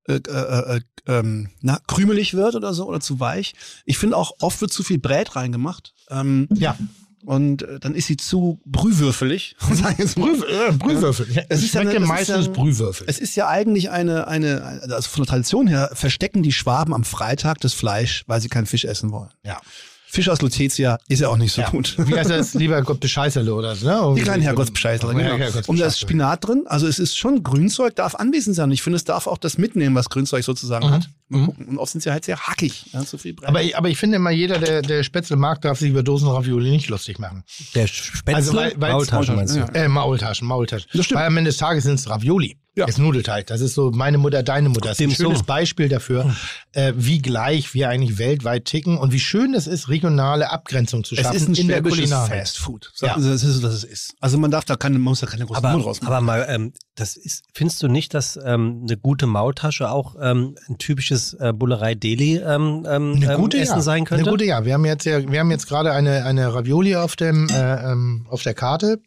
äh, 0.07 0.15
äh, 0.15 0.77
äh, 0.77 0.81
ähm, 1.07 1.49
na, 1.61 1.79
krümelig 1.87 2.33
wird 2.33 2.55
oder 2.55 2.73
so 2.73 2.87
oder 2.87 2.99
zu 2.99 3.19
weich. 3.19 3.53
Ich 3.85 3.97
finde 3.97 4.17
auch, 4.17 4.33
oft 4.39 4.61
wird 4.61 4.71
zu 4.73 4.83
viel 4.83 4.99
Brät 4.99 5.35
reingemacht. 5.35 5.93
Ähm, 6.09 6.47
Ja, 6.53 6.77
und 7.25 7.63
äh, 7.63 7.79
dann 7.79 7.95
ist 7.95 8.07
sie 8.07 8.17
zu 8.17 8.59
brühwürfelig. 8.65 9.55
Brüh, 10.15 10.31
äh, 10.43 10.71
Brühwürfel. 10.71 11.27
Es 11.49 11.63
ist 11.63 11.73
ja 11.73 11.83
meistens 11.99 12.49
Brühwürfel. 12.49 13.05
Es 13.09 13.19
ist 13.19 13.37
eigentlich 13.39 13.89
eine, 13.89 14.27
eine, 14.27 14.81
also 14.89 15.09
von 15.09 15.23
der 15.23 15.29
Tradition 15.29 15.67
her 15.67 15.89
verstecken 15.93 16.43
die 16.43 16.51
Schwaben 16.51 16.93
am 16.93 17.03
Freitag 17.03 17.59
das 17.61 17.73
Fleisch, 17.73 18.23
weil 18.27 18.41
sie 18.41 18.49
keinen 18.49 18.65
Fisch 18.65 18.85
essen 18.85 19.11
wollen. 19.11 19.29
ja. 19.43 19.59
Fisch 20.07 20.29
aus 20.29 20.41
Lutetia 20.41 20.97
ist 21.09 21.19
ja 21.19 21.27
auch 21.27 21.35
nicht 21.35 21.51
so 21.51 21.61
ja. 21.61 21.69
gut. 21.69 21.95
Wie 21.97 22.15
heißt 22.17 22.29
das? 22.29 22.53
Lieber 22.53 22.81
Gott 22.83 23.01
Bescheißerle 23.01 23.53
oder 23.53 23.75
so, 23.75 23.85
ne? 24.11 24.15
Die 24.15 24.21
kleinen 24.21 24.43
Herrgottsbescheißer, 24.43 25.07
Ja, 25.07 25.11
genau. 25.13 25.23
Herrgottsbescheißer. 25.23 25.69
Und 25.69 25.77
da 25.77 25.87
ist 25.87 25.99
Spinat 25.99 26.47
drin. 26.47 26.63
Also 26.67 26.87
es 26.87 26.99
ist 26.99 27.17
schon 27.17 27.43
Grünzeug, 27.43 27.97
darf 27.97 28.15
anwesend 28.15 28.55
sein. 28.55 28.71
Ich 28.71 28.81
finde, 28.81 28.95
es 28.95 29.03
darf 29.03 29.27
auch 29.27 29.37
das 29.37 29.57
mitnehmen, 29.57 29.93
was 29.93 30.07
Grünzeug 30.09 30.45
sozusagen 30.45 30.87
Mhm. 30.87 30.91
hat. 30.91 31.09
Mal 31.27 31.39
Mhm. 31.39 31.45
gucken. 31.47 31.65
Und 31.67 31.77
oft 31.79 31.91
sind 31.91 32.01
sie 32.01 32.11
halt 32.11 32.23
sehr 32.25 32.37
hackig. 32.39 32.85
Ja, 32.93 33.03
zu 33.03 33.17
viel. 33.17 33.35
Aber, 33.43 33.63
ich- 33.63 33.75
aber 33.77 33.89
ich 33.89 33.97
finde 33.97 34.17
immer, 34.17 34.29
jeder, 34.31 34.59
der, 34.59 34.81
der 34.81 35.03
Spätzle 35.03 35.35
mag, 35.37 35.61
darf 35.61 35.79
sich 35.79 35.89
über 35.89 36.03
Dosenravioli 36.03 36.69
nicht 36.69 36.87
lustig 36.89 37.17
machen. 37.19 37.43
Der 37.73 37.87
Spätzle, 37.87 38.35
Also, 38.35 38.53
weil- 38.53 38.73
weil's- 38.77 38.93
Maultaschen 38.93 39.35
meinst 39.35 39.55
du? 39.55 39.59
Ja. 39.59 39.65
Äh, 39.73 39.87
Maultaschen, 39.87 40.47
Maultaschen. 40.47 40.87
Das 40.93 41.05
stimmt. 41.05 41.19
Weil 41.21 41.27
am 41.27 41.37
Ende 41.37 41.49
des 41.49 41.57
Tages 41.57 41.83
sind 41.83 41.95
es 41.95 42.09
Ravioli. 42.09 42.57
Ja. 42.77 42.85
Das 42.85 42.97
Nudelteig. 42.97 43.47
Das 43.47 43.61
ist 43.61 43.73
so 43.73 43.91
meine 43.91 44.17
Mutter, 44.17 44.43
deine 44.43 44.67
Mutter. 44.67 44.89
Das 44.89 44.99
ist 44.99 45.05
ein 45.05 45.09
Sum. 45.11 45.27
schönes 45.27 45.43
Beispiel 45.43 45.87
dafür, 45.87 46.35
äh, 46.73 46.91
wie 46.97 47.19
gleich 47.21 47.73
wir 47.73 47.87
eigentlich 47.87 48.17
weltweit 48.17 48.65
ticken 48.65 48.97
und 48.97 49.13
wie 49.13 49.19
schön 49.21 49.53
es 49.53 49.65
ist, 49.65 49.87
regionale 49.87 50.51
Abgrenzung 50.51 51.05
zu 51.05 51.15
es 51.15 51.21
schaffen 51.21 51.37
ist 51.37 51.47
ein 51.47 51.55
in 51.55 51.67
der 51.69 51.81
Kulinarik. 51.81 52.37
Fast 52.37 52.57
Food. 52.59 52.91
Ja. 52.99 53.15
Also 53.15 53.29
das 53.29 53.43
ist, 53.45 53.63
was 53.63 53.73
es 53.75 53.83
ist. 53.85 54.15
Also 54.19 54.37
man 54.37 54.51
darf 54.51 54.65
da 54.65 54.75
keine, 54.75 54.95
man 54.95 55.03
muss 55.11 55.21
da 55.21 55.25
keine 55.27 55.45
großen 55.45 55.63
Aber, 55.63 55.71
Mund 55.71 55.85
rausmachen. 55.85 56.13
aber 56.13 56.19
mal, 56.21 56.45
ähm, 56.49 56.73
das 56.95 57.15
ist, 57.15 57.45
findest 57.53 57.81
du 57.81 57.87
nicht, 57.87 58.13
dass 58.13 58.37
ähm, 58.45 58.81
eine 58.85 58.97
gute 58.97 59.25
Maultasche 59.25 59.89
auch 59.89 60.15
ähm, 60.21 60.57
ein 60.67 60.77
typisches 60.77 61.14
äh, 61.39 61.53
Bullerei-Deli 61.53 62.37
ähm, 62.37 62.85
ähm, 62.87 63.19
Eine 63.21 63.35
gute, 63.37 63.57
ähm, 63.57 63.63
Essen 63.63 63.75
ja. 63.77 63.81
sein 63.81 64.05
könnte? 64.05 64.23
Eine 64.23 64.31
gute, 64.31 64.45
ja. 64.45 64.65
Wir 64.65 64.73
haben 64.73 64.85
jetzt, 64.85 65.05
ja, 65.05 65.19
wir 65.29 65.39
haben 65.39 65.51
jetzt 65.51 65.67
gerade 65.67 65.91
eine, 65.91 66.25
eine 66.25 66.53
Ravioli 66.53 66.95
auf, 66.95 67.15
dem, 67.15 67.49
äh, 67.49 67.91
ähm, 67.91 68.25
auf 68.29 68.43
der 68.43 68.53
Karte. 68.53 68.99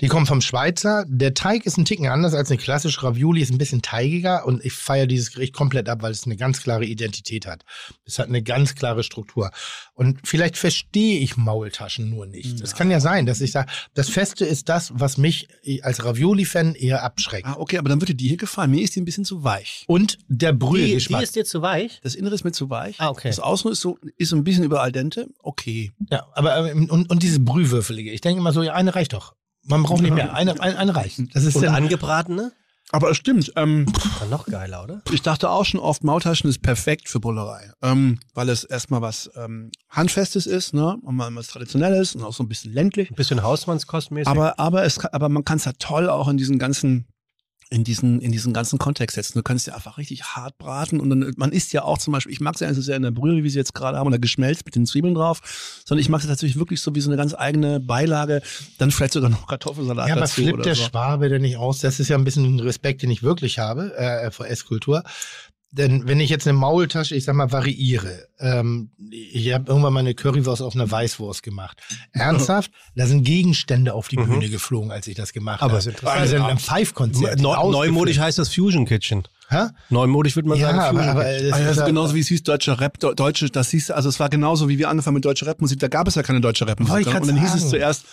Die 0.00 0.08
kommt 0.08 0.28
vom 0.28 0.40
Schweizer. 0.40 1.04
Der 1.08 1.34
Teig 1.34 1.66
ist 1.66 1.76
ein 1.76 1.84
Ticken 1.84 2.06
anders 2.08 2.34
als 2.34 2.50
eine 2.50 2.58
klassische 2.58 3.02
Ravioli, 3.02 3.40
ist 3.40 3.52
ein 3.52 3.58
bisschen 3.58 3.82
teigiger 3.82 4.46
und 4.46 4.64
ich 4.64 4.72
feiere 4.72 5.06
dieses 5.06 5.32
Gericht 5.32 5.52
komplett 5.52 5.88
ab, 5.88 6.02
weil 6.02 6.12
es 6.12 6.24
eine 6.24 6.36
ganz 6.36 6.62
klare 6.62 6.84
Identität 6.84 7.46
hat. 7.46 7.64
Es 8.04 8.18
hat 8.18 8.28
eine 8.28 8.42
ganz 8.42 8.74
klare 8.74 9.02
Struktur. 9.02 9.50
Und 9.94 10.20
vielleicht 10.24 10.56
verstehe 10.56 11.20
ich 11.20 11.36
Maultaschen 11.36 12.10
nur 12.10 12.26
nicht. 12.26 12.60
Es 12.60 12.74
kann 12.74 12.90
ja 12.90 13.00
sein, 13.00 13.26
dass 13.26 13.40
ich 13.40 13.52
sage, 13.52 13.70
das 13.94 14.08
Feste 14.08 14.44
ist 14.44 14.68
das, 14.68 14.92
was 14.94 15.16
mich 15.16 15.48
als 15.82 16.04
Ravioli-Fan 16.04 16.74
eher 16.74 17.02
abschreckt. 17.02 17.46
ah, 17.46 17.56
okay, 17.58 17.78
aber 17.78 17.88
dann 17.88 18.00
würde 18.00 18.14
die 18.14 18.28
hier 18.28 18.36
gefallen. 18.36 18.70
Mir 18.70 18.82
ist 18.82 18.96
die 18.96 19.00
ein 19.00 19.04
bisschen 19.04 19.24
zu 19.24 19.44
weich. 19.44 19.84
Und 19.86 20.18
der 20.28 20.52
die, 20.52 20.58
die 20.58 20.64
Brühegeschmack. 20.64 21.22
ist 21.22 21.36
dir 21.36 21.44
zu 21.44 21.62
weich? 21.62 22.00
Das 22.02 22.14
Innere 22.14 22.34
ist 22.34 22.44
mir 22.44 22.52
zu 22.52 22.70
weich. 22.70 22.96
Ah, 22.98 23.10
okay. 23.10 23.28
Das 23.28 23.40
Außen 23.40 23.70
ist 23.70 23.80
so, 23.80 23.98
ist 24.16 24.30
so 24.30 24.36
ein 24.36 24.44
bisschen 24.44 24.64
über 24.64 24.82
al 24.82 24.92
dente. 24.92 25.28
Okay. 25.42 25.92
Ja, 26.10 26.26
aber 26.32 26.70
ähm, 26.70 26.90
und, 26.90 27.10
und 27.10 27.22
diese 27.22 27.40
Brühwürfelige. 27.40 28.10
Ich 28.10 28.20
denke 28.20 28.40
immer 28.40 28.52
so, 28.52 28.62
ja, 28.62 28.74
eine 28.74 28.94
reicht 28.94 29.12
doch. 29.12 29.34
Man 29.64 29.82
braucht 29.82 30.02
nicht 30.02 30.14
mehr. 30.14 30.34
Eine, 30.34 30.60
eine, 30.60 30.78
eine 30.78 30.96
reicht. 30.96 31.20
Das 31.34 31.44
ist 31.44 31.56
Und 31.56 31.66
angebratene? 31.66 32.52
Aber 32.90 33.10
es 33.10 33.16
stimmt. 33.16 33.52
Ähm, 33.56 33.86
Dann 34.20 34.30
noch 34.30 34.46
geiler, 34.46 34.84
oder? 34.84 35.02
ich 35.10 35.22
dachte 35.22 35.48
auch 35.50 35.64
schon 35.64 35.80
oft, 35.80 36.04
Maultaschen 36.04 36.48
ist 36.50 36.62
perfekt 36.62 37.08
für 37.08 37.18
Bullerei. 37.18 37.72
Ähm, 37.82 38.20
weil 38.34 38.48
es 38.50 38.62
erstmal 38.62 39.00
was 39.00 39.30
ähm, 39.36 39.70
Handfestes 39.88 40.46
ist, 40.46 40.74
ne? 40.74 40.96
Und 41.02 41.16
mal 41.16 41.34
was 41.34 41.48
Traditionelles 41.48 42.14
und 42.14 42.22
auch 42.22 42.32
so 42.32 42.44
ein 42.44 42.48
bisschen 42.48 42.72
ländlich. 42.72 43.10
Ein 43.10 43.16
bisschen 43.16 43.42
Hausmannskostmäßig. 43.42 44.28
Aber, 44.28 44.58
aber, 44.60 44.84
es, 44.84 45.04
aber 45.06 45.28
man 45.28 45.44
kann 45.44 45.56
es 45.56 45.64
ja 45.64 45.72
toll 45.78 46.08
auch 46.08 46.28
in 46.28 46.36
diesen 46.36 46.58
ganzen 46.58 47.06
in 47.70 47.84
diesen, 47.84 48.20
in 48.20 48.32
diesen 48.32 48.52
ganzen 48.52 48.78
Kontext 48.78 49.14
setzen. 49.14 49.38
Du 49.38 49.42
kannst 49.42 49.66
ja 49.66 49.74
einfach 49.74 49.98
richtig 49.98 50.22
hart 50.24 50.58
braten 50.58 51.00
und 51.00 51.10
dann, 51.10 51.32
man 51.36 51.52
isst 51.52 51.72
ja 51.72 51.82
auch 51.82 51.98
zum 51.98 52.12
Beispiel, 52.12 52.32
ich 52.32 52.40
mag 52.40 52.54
es 52.54 52.60
ja 52.60 52.68
nicht 52.68 52.76
so 52.76 52.82
sehr 52.82 52.96
in 52.96 53.02
der 53.02 53.10
Brühe, 53.10 53.42
wie 53.42 53.50
sie 53.50 53.58
jetzt 53.58 53.74
gerade 53.74 53.98
haben, 53.98 54.06
oder 54.06 54.18
geschmelzt 54.18 54.64
mit 54.64 54.74
den 54.74 54.86
Zwiebeln 54.86 55.14
drauf, 55.14 55.40
sondern 55.84 56.00
ich 56.00 56.08
mag 56.08 56.20
es 56.20 56.26
tatsächlich 56.26 56.58
wirklich 56.58 56.80
so 56.80 56.94
wie 56.94 57.00
so 57.00 57.10
eine 57.10 57.16
ganz 57.16 57.34
eigene 57.34 57.80
Beilage, 57.80 58.42
dann 58.78 58.90
vielleicht 58.90 59.14
sogar 59.14 59.30
noch 59.30 59.46
Kartoffelsalat 59.46 60.08
ja, 60.08 60.14
aber 60.14 60.22
dazu 60.22 60.34
flippt 60.34 60.54
oder 60.54 60.62
der 60.62 60.74
so. 60.74 60.84
Schwabe 60.84 61.28
denn 61.28 61.42
nicht 61.42 61.56
aus? 61.56 61.78
Das 61.80 62.00
ist 62.00 62.08
ja 62.08 62.16
ein 62.16 62.24
bisschen 62.24 62.56
ein 62.56 62.60
Respekt, 62.60 63.02
den 63.02 63.10
ich 63.10 63.22
wirklich 63.22 63.58
habe 63.58 63.96
äh, 63.96 64.30
vor 64.30 64.46
Esskultur. 64.46 65.02
Denn 65.76 66.06
wenn 66.06 66.20
ich 66.20 66.30
jetzt 66.30 66.46
eine 66.46 66.56
Maultasche, 66.56 67.16
ich 67.16 67.24
sag 67.24 67.34
mal, 67.34 67.50
variiere, 67.50 68.28
ähm, 68.38 68.90
ich 69.10 69.52
habe 69.52 69.64
irgendwann 69.66 69.92
mal 69.92 70.00
eine 70.00 70.14
Currywurst 70.14 70.62
auf 70.62 70.76
einer 70.76 70.88
Weißwurst 70.88 71.42
gemacht. 71.42 71.82
Ernsthaft? 72.12 72.70
Da 72.94 73.06
sind 73.06 73.24
Gegenstände 73.24 73.92
auf 73.92 74.06
die 74.06 74.16
Mhm. 74.16 74.26
Bühne 74.30 74.48
geflogen, 74.50 74.92
als 74.92 75.08
ich 75.08 75.16
das 75.16 75.32
gemacht 75.32 75.62
Aber 75.62 75.72
habe. 75.72 75.78
ist 75.80 75.86
interessant. 75.88 76.20
Also 76.20 76.36
ein 76.42 76.58
Five-Konzert. 76.58 77.40
Neu, 77.40 77.56
neumodisch 77.70 78.18
heißt 78.20 78.38
das 78.38 78.54
Fusion 78.54 78.86
Kitchen. 78.86 79.24
Hä? 79.50 79.64
Neumodisch 79.90 80.36
würde 80.36 80.48
man 80.48 80.58
Ja, 80.58 80.68
sagen 80.68 80.78
aber, 80.78 80.90
Fusion 80.98 81.08
aber 81.10 81.24
Kitchen. 81.24 81.44
das 81.48 81.52
Ah, 81.54 81.58
ja, 81.60 81.66
das 81.68 81.76
ist 81.78 81.86
genauso 81.86 82.14
wie 82.14 82.20
es 82.20 82.28
hieß 82.28 82.42
deutscher 82.44 82.80
Rap, 82.80 82.98
Deu- 83.00 83.14
deutsche, 83.14 83.50
das 83.50 83.70
hieß, 83.70 83.90
also 83.90 84.08
es 84.08 84.20
war 84.20 84.28
genauso 84.28 84.68
wie 84.68 84.78
wir 84.78 84.88
angefangen 84.88 85.14
mit 85.14 85.24
deutscher 85.24 85.48
Rapmusik, 85.48 85.80
da 85.80 85.88
gab 85.88 86.06
es 86.06 86.14
ja 86.14 86.22
keine 86.22 86.40
deutsche 86.40 86.68
Rapmusik. 86.68 87.08
Und 87.08 87.26
dann 87.26 87.36
hieß 87.40 87.52
es 87.54 87.60
sagen. 87.62 87.70
zuerst, 87.70 88.04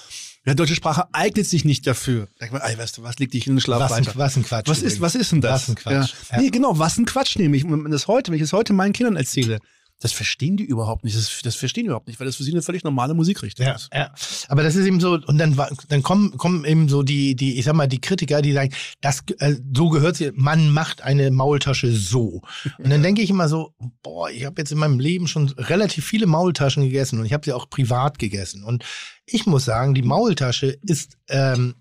ja, 0.45 0.55
deutsche 0.55 0.75
Sprache 0.75 1.07
eignet 1.13 1.45
sich 1.45 1.65
nicht 1.65 1.85
dafür. 1.85 2.27
Ich 2.39 2.51
mir, 2.51 2.63
ey, 2.63 2.77
weißt 2.77 2.97
du, 2.97 3.03
was 3.03 3.19
liegt 3.19 3.33
dich 3.33 3.45
in 3.45 3.55
den 3.55 3.61
Schlaf 3.61 3.79
Was 3.79 3.91
ein, 3.91 4.07
was 4.15 4.37
ein 4.37 4.43
Quatsch. 4.43 4.67
Was 4.67 4.81
ist, 4.81 4.99
was 4.99 5.13
ist 5.13 5.31
denn 5.31 5.41
das? 5.41 5.63
Was 5.63 5.69
ein 5.69 5.75
Quatsch. 5.75 6.13
Ja. 6.31 6.37
Nee, 6.39 6.49
genau, 6.49 6.79
was 6.79 6.97
ein 6.97 7.05
Quatsch 7.05 7.37
nämlich. 7.37 7.63
Wenn 7.63 7.91
das 7.91 8.07
heute, 8.07 8.31
wenn 8.31 8.37
ich 8.37 8.43
es 8.43 8.53
heute 8.53 8.73
meinen 8.73 8.93
Kindern 8.93 9.17
erzähle, 9.17 9.59
das 10.01 10.11
verstehen 10.11 10.57
die 10.57 10.63
überhaupt 10.63 11.03
nicht. 11.03 11.15
Das, 11.15 11.41
das 11.43 11.55
verstehen 11.55 11.83
die 11.83 11.87
überhaupt 11.87 12.07
nicht, 12.07 12.19
weil 12.19 12.25
das 12.25 12.35
für 12.35 12.43
sie 12.43 12.51
eine 12.51 12.61
völlig 12.63 12.83
normale 12.83 13.13
Musikrichtung 13.13 13.65
Ja, 13.67 13.75
ist. 13.75 13.89
ja. 13.93 14.11
Aber 14.47 14.63
das 14.63 14.75
ist 14.75 14.85
eben 14.85 14.99
so, 14.99 15.13
und 15.13 15.37
dann, 15.37 15.55
dann 15.89 16.03
kommen, 16.03 16.35
kommen 16.37 16.65
eben 16.65 16.89
so 16.89 17.03
die, 17.03 17.35
die, 17.35 17.57
ich 17.59 17.65
sag 17.65 17.75
mal, 17.75 17.87
die 17.87 18.01
Kritiker, 18.01 18.41
die 18.41 18.51
sagen, 18.51 18.73
das, 18.99 19.23
äh, 19.37 19.55
so 19.75 19.89
gehört 19.89 20.15
sie, 20.15 20.31
man 20.33 20.71
macht 20.71 21.03
eine 21.03 21.29
Maultasche 21.31 21.91
so. 21.93 22.41
Und 22.79 22.89
dann 22.89 23.03
denke 23.03 23.21
ich 23.21 23.29
immer 23.29 23.47
so, 23.47 23.73
boah, 24.01 24.29
ich 24.29 24.43
habe 24.45 24.55
jetzt 24.59 24.71
in 24.71 24.79
meinem 24.79 24.99
Leben 24.99 25.27
schon 25.27 25.49
relativ 25.49 26.03
viele 26.05 26.25
Maultaschen 26.25 26.83
gegessen 26.83 27.19
und 27.19 27.25
ich 27.25 27.33
habe 27.33 27.45
sie 27.45 27.53
auch 27.53 27.69
privat 27.69 28.17
gegessen. 28.17 28.63
Und 28.63 28.83
ich 29.27 29.45
muss 29.45 29.65
sagen, 29.65 29.93
die 29.93 30.01
Maultasche 30.01 30.77
ist 30.81 31.17
ähm, 31.29 31.75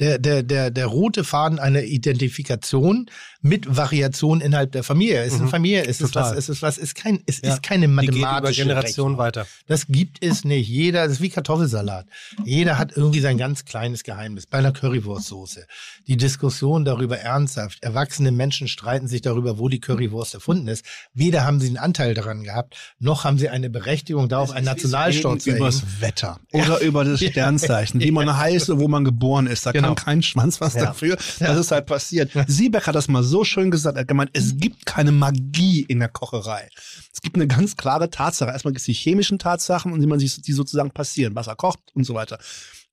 der, 0.00 0.18
der, 0.18 0.42
der, 0.42 0.70
der 0.70 0.86
rote 0.86 1.24
Faden 1.24 1.58
einer 1.58 1.82
Identifikation 1.82 3.10
mit 3.42 3.76
Variation 3.76 4.40
innerhalb 4.40 4.72
der 4.72 4.82
Familie. 4.82 5.22
Es 5.22 5.34
ist 5.34 5.40
eine 5.40 5.48
Familie, 5.48 5.82
es 5.82 6.00
ist 6.00 6.12
Total. 6.12 6.32
was, 6.32 6.38
es 6.38 6.48
ist 6.48 6.62
was, 6.62 6.76
es 6.78 6.82
ist 6.84 6.94
kein, 6.96 7.22
es 7.26 7.40
Ja. 7.42 7.54
ist 7.54 7.62
keine 7.62 7.86
Die 7.86 7.94
geht 7.94 8.20
mathematische 8.20 8.62
über 8.62 8.68
Generationen 8.74 9.14
Rechnung. 9.14 9.18
weiter. 9.26 9.46
Das 9.68 9.86
gibt 9.86 10.22
es 10.24 10.44
nicht. 10.44 10.68
Jeder, 10.68 11.04
das 11.04 11.12
ist 11.14 11.20
wie 11.22 11.28
Kartoffelsalat. 11.30 12.06
Jeder 12.44 12.76
hat 12.78 12.96
irgendwie 12.96 13.20
sein 13.20 13.38
ganz 13.38 13.64
kleines 13.64 14.02
Geheimnis. 14.02 14.46
Bei 14.46 14.58
einer 14.58 14.72
Currywurstsoße. 14.72 15.66
Die 16.08 16.16
Diskussion 16.16 16.84
darüber 16.84 17.18
ernsthaft. 17.18 17.82
Erwachsene 17.82 18.32
Menschen 18.32 18.68
streiten 18.68 19.06
sich 19.08 19.22
darüber, 19.22 19.58
wo 19.58 19.68
die 19.68 19.80
Currywurst 19.80 20.34
erfunden 20.34 20.68
ist. 20.68 20.84
Weder 21.14 21.44
haben 21.44 21.60
sie 21.60 21.68
einen 21.68 21.76
Anteil 21.78 22.14
daran 22.14 22.42
gehabt, 22.42 22.76
noch 22.98 23.24
haben 23.24 23.38
sie 23.38 23.48
eine 23.48 23.70
Berechtigung, 23.70 24.28
darauf 24.28 24.50
einen 24.50 24.66
Nationalstolz 24.66 25.44
zu 25.44 25.50
Übers 25.50 25.76
erheben. 25.82 25.96
Wetter 26.00 26.40
oder 26.52 26.80
über 26.80 27.04
das 27.04 27.20
Sternzeichen, 27.24 28.00
wie 28.00 28.10
man 28.10 28.36
heißt 28.36 28.70
und 28.70 28.80
wo 28.80 28.88
man 28.88 29.04
geboren 29.04 29.46
ist. 29.46 29.64
Da 29.66 29.72
Genau. 29.72 29.85
Kann 29.94 30.04
kein 30.04 30.22
Schwanz 30.22 30.60
was 30.60 30.74
Ja. 30.74 30.86
dafür, 30.86 31.16
dass 31.38 31.56
es 31.58 31.70
halt 31.70 31.86
passiert. 31.86 32.30
Siebeck 32.46 32.86
hat 32.86 32.94
das 32.94 33.08
mal 33.08 33.22
so 33.22 33.44
schön 33.44 33.70
gesagt. 33.70 33.96
Er 33.96 34.00
hat 34.02 34.08
gemeint, 34.08 34.30
es 34.32 34.56
gibt 34.56 34.86
keine 34.86 35.12
Magie 35.12 35.82
in 35.88 35.98
der 36.00 36.08
Kocherei. 36.08 36.68
Es 37.12 37.20
gibt 37.22 37.36
eine 37.36 37.46
ganz 37.46 37.76
klare 37.76 38.10
Tatsache. 38.10 38.50
Erstmal 38.50 38.72
gibt 38.72 38.80
es 38.80 38.86
die 38.86 38.92
chemischen 38.92 39.38
Tatsachen 39.38 39.92
und 39.92 40.00
wie 40.02 40.06
man 40.06 40.18
sich 40.18 40.40
die 40.42 40.52
sozusagen 40.52 40.90
passieren. 40.90 41.34
Wasser 41.34 41.56
kocht 41.56 41.78
und 41.94 42.04
so 42.04 42.14
weiter. 42.14 42.38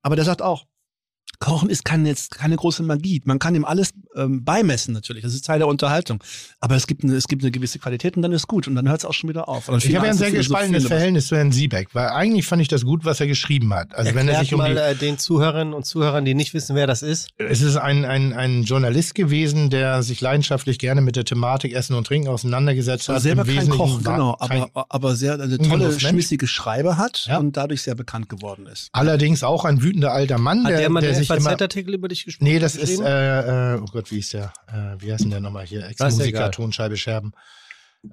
Aber 0.01 0.15
der 0.15 0.25
sagt 0.25 0.41
auch, 0.41 0.65
Kochen 1.43 1.69
ist 1.69 1.85
keine, 1.85 2.09
jetzt 2.09 2.31
keine 2.31 2.55
große 2.55 2.83
Magie. 2.83 3.21
Man 3.25 3.39
kann 3.39 3.53
ihm 3.55 3.65
alles 3.65 3.91
ähm, 4.15 4.43
beimessen 4.43 4.93
natürlich. 4.93 5.23
Das 5.23 5.33
ist 5.33 5.45
Teil 5.45 5.59
der 5.59 5.67
Unterhaltung. 5.67 6.23
Aber 6.59 6.75
es 6.75 6.87
gibt 6.87 7.03
eine, 7.03 7.13
es 7.15 7.27
gibt 7.27 7.43
eine 7.43 7.51
gewisse 7.51 7.79
Qualität 7.79 8.15
und 8.15 8.21
dann 8.23 8.31
ist 8.31 8.47
gut. 8.47 8.67
Und 8.67 8.75
dann 8.75 8.87
hört 8.87 8.99
es 8.99 9.05
auch 9.05 9.13
schon 9.13 9.29
wieder 9.29 9.49
auf. 9.49 9.67
Ich 9.69 9.95
habe 9.95 10.05
ja 10.07 10.11
ein 10.11 10.17
sehr 10.17 10.31
gespaltenes 10.31 10.87
Verhältnis 10.87 11.27
zu 11.27 11.35
Herrn 11.35 11.51
Siebeck, 11.51 11.89
weil 11.93 12.07
eigentlich 12.09 12.45
fand 12.47 12.61
ich 12.61 12.67
das 12.67 12.83
gut, 12.85 13.05
was 13.05 13.19
er 13.19 13.27
geschrieben 13.27 13.73
hat. 13.73 13.93
Also 13.95 14.15
wenn 14.15 14.27
er 14.27 14.35
Erklärt 14.35 14.45
sich 14.45 14.53
um 14.53 14.59
mal 14.59 14.73
die, 14.73 14.79
äh, 14.79 14.95
den 14.95 15.17
Zuhörerinnen 15.17 15.73
und 15.73 15.85
Zuhörern, 15.85 16.25
die 16.25 16.33
nicht 16.33 16.53
wissen, 16.53 16.75
wer 16.75 16.87
das 16.87 17.01
ist. 17.01 17.29
Es 17.37 17.61
ist 17.61 17.75
ein, 17.77 18.05
ein, 18.05 18.33
ein 18.33 18.63
Journalist 18.63 19.15
gewesen, 19.15 19.69
der 19.69 20.03
sich 20.03 20.21
leidenschaftlich 20.21 20.79
gerne 20.79 21.01
mit 21.01 21.15
der 21.15 21.25
Thematik 21.25 21.73
Essen 21.73 21.95
und 21.95 22.07
Trinken 22.07 22.29
auseinandergesetzt 22.29 23.09
Also 23.09 23.15
hat. 23.15 23.21
selber 23.23 23.45
kein 23.45 23.69
Koch, 23.69 24.03
war 24.03 24.13
genau, 24.13 24.35
kein- 24.37 24.61
aber, 24.63 24.85
aber 24.89 25.15
sehr 25.15 25.33
eine 25.33 25.43
Ein 25.55 25.69
tolle, 25.69 25.99
schmissige 25.99 26.47
Schreibe 26.47 26.97
hat 26.97 27.25
Ja. 27.27 27.37
und 27.39 27.57
dadurch 27.57 27.81
sehr 27.81 27.95
bekannt 27.95 28.29
geworden 28.29 28.65
ist. 28.67 28.89
allerdings 28.93 29.43
auch 29.43 29.65
ein 29.65 29.81
wütender 29.81 30.11
alter 30.13 30.37
Mann, 30.37 30.63
Hat 30.63 30.71
der, 30.71 30.89
der, 30.89 31.01
der 31.01 31.15
sich 31.15 31.27
FAZ-Artikel 31.41 31.93
über 31.93 32.07
dich 32.07 32.25
gesprochen? 32.25 32.43
Nee, 32.51 32.59
das 32.59 32.75
ist, 32.75 32.99
äh, 33.01 33.73
äh, 33.75 33.79
oh 33.81 33.85
Gott, 33.91 34.11
wie 34.11 34.19
ist 34.19 34.33
der? 34.33 34.53
Äh, 34.67 35.01
wie 35.01 35.11
heißt 35.11 35.23
denn 35.23 35.31
der 35.31 35.39
nochmal 35.39 35.65
hier? 35.65 35.85
Ex-Musiker. 35.87 36.51
Tonscheibe 36.51 36.97
Scherben. 36.97 37.31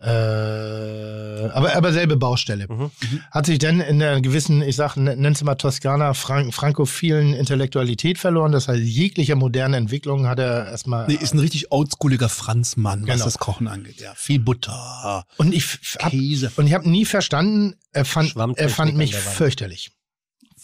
Äh, 0.01 1.49
aber, 1.53 1.75
aber 1.75 1.93
selbe 1.93 2.17
Baustelle. 2.17 2.67
Mhm. 2.69 2.91
Hat 3.33 3.47
sich 3.47 3.59
denn 3.59 3.81
in 3.81 4.01
einer 4.03 4.21
gewissen, 4.21 4.63
ich 4.63 4.77
sag, 4.77 4.97
nenn's 4.97 5.43
mal 5.43 5.57
Toskana, 5.57 6.15
Frank 6.15 6.55
frankophilen 6.55 7.35
Intellektualität 7.35 8.19
verloren. 8.19 8.53
Das 8.53 8.69
heißt, 8.69 8.81
jeglicher 8.83 9.35
modernen 9.35 9.75
Entwicklung 9.75 10.27
hat 10.29 10.39
er 10.39 10.67
erstmal. 10.69 11.07
Nee, 11.09 11.15
ist 11.21 11.35
ein 11.35 11.41
richtig 11.41 11.73
oldschooliger 11.73 12.29
Franzmann, 12.29 13.01
was 13.03 13.15
Genau. 13.15 13.25
das 13.25 13.39
Kochen 13.39 13.67
angeht. 13.69 14.01
Ja, 14.01 14.13
viel 14.15 14.39
Butter, 14.41 15.25
und 15.39 15.53
ich 15.53 15.65
f- 15.65 15.97
hab, 16.01 16.11
Käse. 16.11 16.53
und 16.57 16.67
ich 16.67 16.75
habe 16.75 16.89
nie 16.89 17.05
verstanden, 17.05 17.75
er 17.93 18.05
fand, 18.05 18.35
er 18.37 18.69
fand 18.69 18.97
mich 18.97 19.15
fürchterlich. 19.17 19.91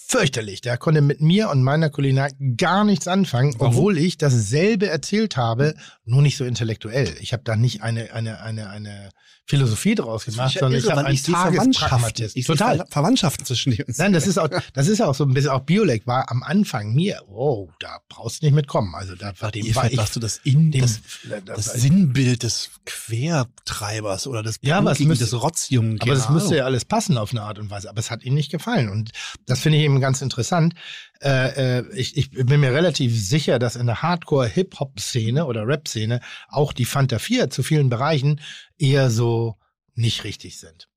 Fürchterlich. 0.08 0.60
Der 0.60 0.76
konnte 0.78 1.00
mit 1.00 1.20
mir 1.20 1.50
und 1.50 1.62
meiner 1.62 1.90
Kulinarik 1.90 2.36
gar 2.56 2.84
nichts 2.84 3.08
anfangen, 3.08 3.54
obwohl 3.58 3.98
ich 3.98 4.16
dasselbe 4.18 4.88
erzählt 4.88 5.36
habe, 5.36 5.74
nur 6.04 6.22
nicht 6.22 6.36
so 6.36 6.44
intellektuell. 6.44 7.14
Ich 7.20 7.32
habe 7.32 7.42
da 7.44 7.56
nicht 7.56 7.82
eine, 7.82 8.12
eine, 8.12 8.40
eine, 8.40 8.68
eine 8.70 9.10
Philosophie 9.48 9.94
draus 9.94 10.24
gemacht, 10.24 10.54
Ja 10.54 10.60
sondern 10.60 10.78
ich 10.80 10.84
irre, 10.86 10.96
habe 10.96 11.06
einen 11.06 11.14
ich. 11.14 11.22
Tagespragmatist. 11.22 12.36
Ich 12.36 12.46
sehe 12.46 12.56
Total. 12.56 12.76
Ver 12.78 12.86
Verwandtschaften 12.90 13.44
zwischen 13.46 13.72
uns. 13.86 13.98
Nein, 13.98 14.12
das 14.12 14.26
ist 14.26 14.38
auch, 14.38 14.48
das 14.74 14.88
ist 14.88 15.00
auch 15.00 15.14
so 15.14 15.24
ein 15.24 15.34
bisschen 15.34 15.50
auch 15.50 15.60
Biolek 15.60 16.06
war 16.06 16.30
am 16.30 16.42
Anfang 16.42 16.94
mir, 16.94 17.22
oh, 17.28 17.68
da 17.78 17.98
brauchst 18.08 18.42
du 18.42 18.46
nicht 18.46 18.54
mitkommen. 18.54 18.94
Also 18.96 19.14
da 19.14 19.32
war 19.40 19.50
dem 19.52 19.72
war 19.74 19.90
ich, 19.90 19.98
du 20.10 20.20
das 20.20 20.38
in 20.42 20.72
dem, 20.72 20.80
das, 20.82 21.00
das, 21.44 21.44
das 21.66 21.72
Sinnbild 21.80 22.42
des 22.42 22.70
Quertreibers 22.84 24.26
oder 24.26 24.42
des 24.42 24.58
Ja, 24.62 24.78
aber 24.78 24.92
es 24.92 25.00
müsste- 25.00 25.24
des 25.24 25.40
Rotzjungen. 25.40 26.00
aber 26.00 26.14
das 26.14 26.28
müsste 26.30 26.56
ja 26.56 26.64
alles 26.64 26.84
passen 26.84 27.16
auf 27.18 27.30
eine 27.30 27.42
Art 27.42 27.58
und 27.58 27.70
Weise. 27.70 27.88
Aber 27.88 27.98
es 28.00 28.10
hat 28.10 28.24
ihm 28.24 28.34
nicht 28.34 28.50
gefallen. 28.50 28.88
Und 28.88 29.10
das 29.46 29.60
finde 29.60 29.78
ich 29.78 29.84
eben 29.84 29.95
ganz 30.00 30.22
interessant. 30.22 30.74
Äh, 31.20 31.78
äh, 31.78 31.84
ich, 31.94 32.16
ich 32.16 32.30
bin 32.30 32.60
mir 32.60 32.72
relativ 32.72 33.18
sicher, 33.18 33.58
dass 33.58 33.76
in 33.76 33.86
der 33.86 34.02
Hardcore-Hip-Hop-Szene 34.02 35.46
oder 35.46 35.66
Rap-Szene 35.66 36.20
auch 36.48 36.72
die 36.72 36.84
Fanta 36.84 37.18
4 37.18 37.50
zu 37.50 37.62
vielen 37.62 37.88
Bereichen 37.88 38.40
eher 38.78 39.10
so 39.10 39.56
nicht 39.94 40.24
richtig 40.24 40.58
sind. 40.58 40.88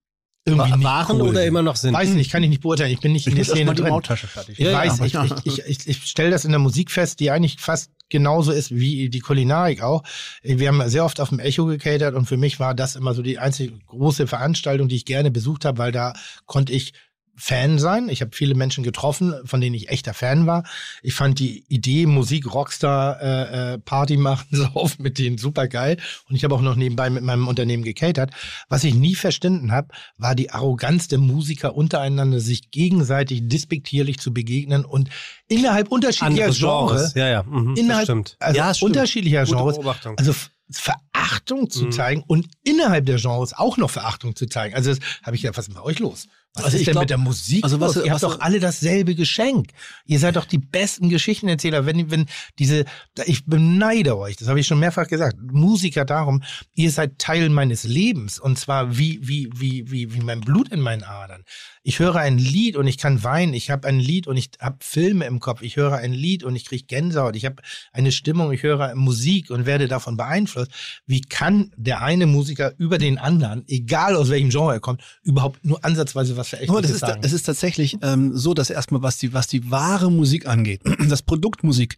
Irgendwie 0.46 0.84
waren 0.84 1.18
cool 1.18 1.30
oder 1.30 1.40
sind. 1.40 1.48
immer 1.48 1.62
noch 1.62 1.76
sind? 1.76 1.94
Weiß 1.94 2.10
nicht, 2.10 2.32
kann 2.32 2.44
ich 2.44 2.50
nicht 2.50 2.62
beurteilen. 2.62 2.92
Ich 2.92 3.02
bin 3.02 3.12
nicht 3.12 3.28
in 3.28 3.36
der 3.36 3.46
Szene 3.46 3.74
drin. 3.74 3.90
Maultasche 3.90 4.28
fertig. 4.28 4.60
Ich 4.60 4.66
Ja, 4.66 4.74
weiß, 4.74 5.02
ich, 5.02 5.14
ja. 5.14 5.26
ich, 5.26 5.46
ich, 5.46 5.60
ich, 5.60 5.88
ich 5.88 6.04
stelle 6.06 6.32
das 6.32 6.46
in 6.46 6.52
der 6.52 6.60
Musik 6.60 6.92
fest, 6.92 7.20
die 7.20 7.30
eigentlich 7.30 7.60
fast 7.60 7.92
genauso 8.10 8.52
ist 8.52 8.72
wie 8.72 9.10
die 9.10 9.20
Kulinarik 9.20 9.82
auch. 9.82 10.04
Wir 10.42 10.70
haben 10.70 10.90
sehr 10.90 11.06
oft 11.06 11.20
auf 11.20 11.30
dem 11.30 11.40
Echo 11.40 11.66
gecatert 11.66 12.16
und 12.16 12.26
für 12.26 12.38
mich 12.38 12.60
war 12.60 12.74
das 12.74 12.96
immer 12.96 13.14
so 13.14 13.22
die 13.22 13.38
einzige 13.38 13.78
große 13.86 14.28
Veranstaltung, 14.28 14.88
die 14.88 14.96
ich 14.96 15.06
gerne 15.06 15.30
besucht 15.30 15.66
habe, 15.66 15.78
weil 15.78 15.92
da 15.92 16.14
konnte 16.46 16.74
ich 16.74 16.94
Fan 17.40 17.80
sein. 17.80 18.10
Ich 18.10 18.22
habe 18.22 18.32
viele 18.36 18.54
Menschen 18.54 18.84
getroffen, 18.84 19.34
von 19.46 19.62
denen 19.62 19.74
ich 19.74 19.90
echter 19.90 20.14
Fan 20.14 20.46
war. 20.46 20.64
Ich 21.02 21.14
fand 21.14 21.40
die 21.40 21.64
Idee, 21.70 22.06
Musik, 22.06 22.54
Rockstar, 22.54 23.22
äh, 23.22 23.74
äh, 23.74 23.78
Party 23.80 24.18
machen, 24.18 24.48
saufen 24.52 25.02
mit 25.04 25.18
denen 25.18 25.38
super 25.38 25.68
geil. 25.68 25.98
Und 26.30 26.36
ich 26.36 26.44
habe 26.44 26.54
auch 26.54 26.62
noch 26.62 26.76
nebenbei 26.76 27.10
mit 27.10 27.24
meinem 27.24 27.48
Unternehmen 27.48 27.84
gecatert. 27.84 28.32
Was 28.68 28.84
ich 28.84 28.94
nie 28.94 29.16
verstanden 29.16 29.72
habe, 29.72 29.88
war 30.18 30.36
die 30.36 30.52
Arroganz 30.52 31.08
der 31.08 31.20
Musiker 31.20 31.76
untereinander, 31.76 32.40
sich 32.42 32.72
gegenseitig 32.72 33.48
despektierlich 33.48 34.20
zu 34.20 34.34
begegnen 34.34 34.84
und 34.86 35.10
innerhalb 35.48 35.88
unterschiedlicher 35.90 36.52
Genres, 36.52 36.60
Genres. 36.60 37.14
Ja, 37.16 37.28
ja. 37.30 37.44
Mhm, 37.44 37.76
innerhalb 37.76 38.04
stimmt. 38.06 38.36
also 38.40 38.58
Ja, 38.58 38.74
stimmt. 38.74 38.90
unterschiedlicher 38.92 39.46
Genres, 39.46 39.78
also 40.18 40.34
Verachtung 40.72 41.70
zu 41.70 41.86
Mhm. 41.86 41.92
zeigen 41.92 42.24
und 42.28 42.48
innerhalb 42.64 43.06
der 43.06 43.18
Genres 43.18 43.54
auch 43.54 43.78
noch 43.78 43.90
Verachtung 43.90 44.36
zu 44.36 44.46
zeigen. 44.48 44.76
Also 44.76 44.90
das 44.92 45.00
habe 45.24 45.36
ich 45.36 45.42
ja, 45.44 45.56
was 45.56 45.68
ist 45.68 45.74
bei 45.74 45.82
euch 45.82 46.00
los? 46.00 46.28
Was 46.56 46.66
Also 46.66 46.78
ist 46.78 46.88
denn 46.88 46.94
glaub- 46.94 47.04
mit 47.04 47.10
der 47.12 47.18
Musik 47.20 47.64
also 47.64 47.80
was- 47.80 47.96
los? 47.96 48.06
Ihr 48.06 48.12
was- 48.12 48.24
habt 48.24 48.34
doch 48.34 48.40
alle 48.42 48.60
dasselbe 48.60 49.14
Geschenk. 49.16 49.70
Ihr 50.06 50.18
seid 50.20 50.36
doch 50.36 50.46
die 50.46 50.58
besten 50.58 51.08
Geschichtenerzähler. 51.10 51.86
Wenn, 51.86 52.10
wenn 52.10 52.26
diese, 52.58 52.86
ich 53.26 53.46
beneide 53.46 54.18
euch, 54.18 54.36
das 54.36 54.48
habe 54.48 54.60
ich 54.60 54.66
schon 54.68 54.80
mehrfach 54.80 55.08
gesagt, 55.08 55.38
Musiker 55.40 56.06
darum, 56.06 56.42
ihr 56.74 56.92
seid 56.92 57.20
Teil 57.20 57.50
meines 57.50 57.84
Lebens 57.84 58.40
und 58.40 58.58
zwar 58.58 58.98
wie, 58.98 59.20
wie, 59.22 59.48
wie, 59.56 59.90
wie, 59.92 60.14
wie 60.14 60.20
mein 60.22 60.42
Blut 60.42 60.70
in 60.70 60.82
meinen 60.82 61.04
Adern. 61.04 61.44
Ich 61.84 62.00
höre 62.00 62.16
ein 62.18 62.38
Lied 62.38 62.76
und 62.76 62.88
ich 62.88 62.98
kann 62.98 63.24
weinen. 63.24 63.54
Ich 63.54 63.70
habe 63.70 63.88
ein 63.88 64.00
Lied 64.00 64.28
und 64.28 64.36
ich 64.36 64.50
habe 64.60 64.78
Filme 64.82 65.26
im 65.26 65.40
Kopf. 65.40 65.62
Ich 65.62 65.76
höre 65.78 65.94
ein 65.98 66.14
Lied 66.14 66.44
und 66.44 66.56
ich 66.56 66.66
kriege 66.66 66.84
Gänsehaut. 66.86 67.36
Ich 67.36 67.46
habe 67.46 67.62
eine 67.94 68.12
Stimmung. 68.12 68.52
Ich 68.52 68.64
höre 68.64 68.96
Musik 68.96 69.50
und 69.50 69.66
werde 69.66 69.88
davon 69.88 70.18
beeinflusst. 70.18 70.72
Wie 71.06 71.22
kann 71.22 71.72
der 71.78 72.02
eine 72.02 72.26
Musiker 72.26 72.74
über 72.78 72.98
den 72.98 73.18
anderen, 73.18 73.64
egal 73.68 74.16
aus 74.16 74.30
welchem 74.30 74.50
Genre 74.50 74.74
er 74.74 74.80
kommt, 74.80 75.02
überhaupt 75.24 75.64
nur 75.64 75.84
ansatzweise 75.86 76.36
was 76.40 76.52
Nur, 76.52 76.60
Verächtliches 76.60 76.82
das 76.82 76.92
ist, 76.92 77.00
sagen? 77.00 77.22
es 77.24 77.34
ist 77.34 77.44
tatsächlich 77.44 77.98
ähm, 78.02 78.36
so, 78.36 78.54
dass 78.54 78.70
erstmal, 78.70 79.02
was 79.02 79.18
die, 79.18 79.34
was 79.34 79.48
die 79.48 79.70
wahre 79.70 80.12
Musik 80.12 80.48
angeht, 80.48 80.82
das 81.10 81.22
Produkt 81.22 81.64
Musik 81.64 81.96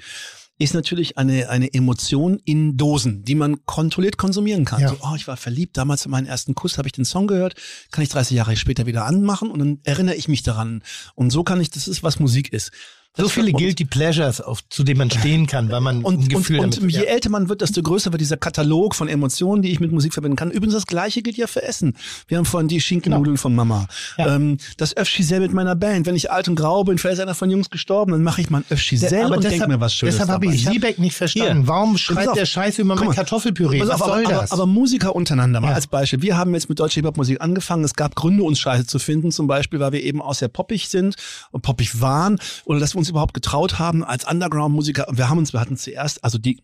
ist 0.62 0.76
natürlich 0.76 1.18
eine, 1.18 1.50
eine 1.50 1.74
Emotion 1.74 2.40
in 2.46 2.78
Dosen, 2.78 3.24
die 3.24 3.34
man 3.34 3.66
kontrolliert 3.66 4.18
konsumieren 4.18 4.64
kann. 4.64 4.80
Ja. 4.80 4.90
So, 4.90 4.98
oh, 5.02 5.16
ich 5.16 5.28
war 5.28 5.36
verliebt, 5.36 5.76
damals 5.76 6.06
in 6.06 6.12
meinen 6.12 6.28
ersten 6.28 6.54
Kuss 6.54 6.78
habe 6.78 6.88
ich 6.88 6.92
den 6.92 7.06
Song 7.06 7.26
gehört, 7.26 7.56
kann 7.90 8.04
ich 8.04 8.10
30 8.10 8.38
Jahre 8.38 8.56
später 8.56 8.86
wieder 8.86 9.06
anmachen 9.06 9.50
und 9.50 9.58
dann 9.60 9.80
erinnere 9.84 10.16
ich 10.16 10.28
mich 10.28 10.44
daran. 10.44 10.84
Und 11.16 11.32
so 11.32 11.44
kann 11.44 11.60
ich, 11.62 11.72
das 11.72 11.88
ist, 11.88 12.04
was 12.04 12.20
Musik 12.20 12.54
ist. 12.54 12.72
So 13.18 13.28
viele 13.28 13.48
und- 13.52 13.58
Guilty 13.58 13.84
Pleasures, 13.86 14.40
auf, 14.40 14.60
zu 14.70 14.84
denen 14.84 14.98
man 15.00 15.12
stehen 15.12 15.46
kann, 15.46 15.70
weil 15.70 15.82
man 15.82 15.98
ein 15.98 16.04
Und, 16.04 16.16
und, 16.18 16.30
Gefühl 16.30 16.60
und 16.60 16.78
damit 16.78 16.92
je 16.94 17.00
ja. 17.00 17.04
älter 17.10 17.30
man 17.30 17.50
wird, 17.50 17.62
desto 17.62 17.82
größer 17.82 18.12
wird 18.14 18.22
dieser 18.22 18.38
Katalog 18.38 18.96
von 18.96 19.10
Emotionen, 19.10 19.62
die 19.62 19.70
ich 19.72 19.80
mit 19.82 19.92
Musik 19.92 20.14
verbinden 20.14 20.38
kann. 20.38 20.50
Übrigens, 20.50 20.74
das 20.76 20.88
Gleiche 20.88 21.22
gilt 21.22 21.36
ja 21.36 21.48
für 21.48 21.62
Essen. 21.62 21.96
Wir 22.28 22.38
haben 22.38 22.46
vorhin 22.46 22.70
die 22.70 22.80
Schinkennudeln 22.80 23.38
von 23.38 23.54
Mama. 23.54 23.88
Genau. 24.16 24.30
Ja. 24.30 24.36
Ähm, 24.36 24.58
das 24.78 24.96
Öfschisell 24.96 25.42
mit 25.42 25.52
meiner 25.54 25.76
Band. 25.76 26.06
Wenn 26.06 26.16
ich 26.16 26.32
alt 26.32 26.48
und 26.48 26.56
grau 26.56 26.84
bin, 26.86 26.98
vielleicht 26.98 27.16
ist 27.16 27.20
einer 27.20 27.36
von 27.36 27.50
Jungs 27.52 27.70
gestorben, 27.70 28.14
dann 28.14 28.24
mache 28.24 28.40
ich 28.42 28.50
mal 28.50 28.60
ein 28.60 28.66
Öfschisell 28.70 29.26
und 29.32 29.44
denke 29.44 29.68
mir 29.68 29.80
was 29.82 29.94
Schönes 29.94 30.16
deshalb 30.16 30.30
habe 30.30 30.46
ich. 30.46 30.66
Siebeck 30.66 30.98
nicht 30.98 31.16
verstanden. 31.16 31.68
Warum 31.68 31.94
Pass 31.94 32.02
schreit 32.02 32.28
auf. 32.30 32.38
der 32.38 32.46
Scheiße 32.46 32.82
über 32.82 32.96
mein. 32.96 33.10
Kartoffelpüree? 33.12 33.82
Was 33.82 33.90
auf, 33.90 34.00
soll 34.00 34.26
aber, 34.26 34.30
das? 34.30 34.52
Aber, 34.54 34.64
aber 34.64 34.72
Musiker 34.72 35.14
untereinander, 35.16 35.60
mal 35.60 35.70
Ja. 35.70 35.76
als 35.76 35.88
Beispiel. 35.88 36.22
Wir 36.22 36.38
haben 36.38 36.54
jetzt 36.54 36.70
mit 36.70 36.80
deutscher 36.80 36.96
Hip-Hop-Musik 37.02 37.42
angefangen. 37.42 37.84
Es 37.84 37.94
gab 37.96 38.16
Gründe, 38.16 38.44
uns 38.44 38.58
Scheiße 38.60 38.86
zu 38.86 39.00
finden, 39.00 39.32
zum 39.32 39.48
Beispiel, 39.48 39.80
weil 39.82 39.92
wir 39.92 40.02
eben 40.02 40.22
auch 40.22 40.34
sehr 40.34 40.48
poppig 40.48 40.88
sind 40.88 41.16
und 41.52 41.62
poppig 41.62 42.00
waren 42.00 42.40
oder 42.64 42.80
dass 42.80 42.94
wir 42.96 43.01
uns 43.02 43.10
überhaupt 43.10 43.34
getraut 43.34 43.78
haben 43.80 44.04
als 44.04 44.26
Underground-Musiker. 44.30 45.08
Und 45.08 45.18
wir 45.18 45.30
haben 45.30 45.38
uns, 45.38 45.54
wir 45.54 45.60
hatten 45.60 45.78
zuerst, 45.78 46.24
also 46.24 46.38
die 46.38 46.62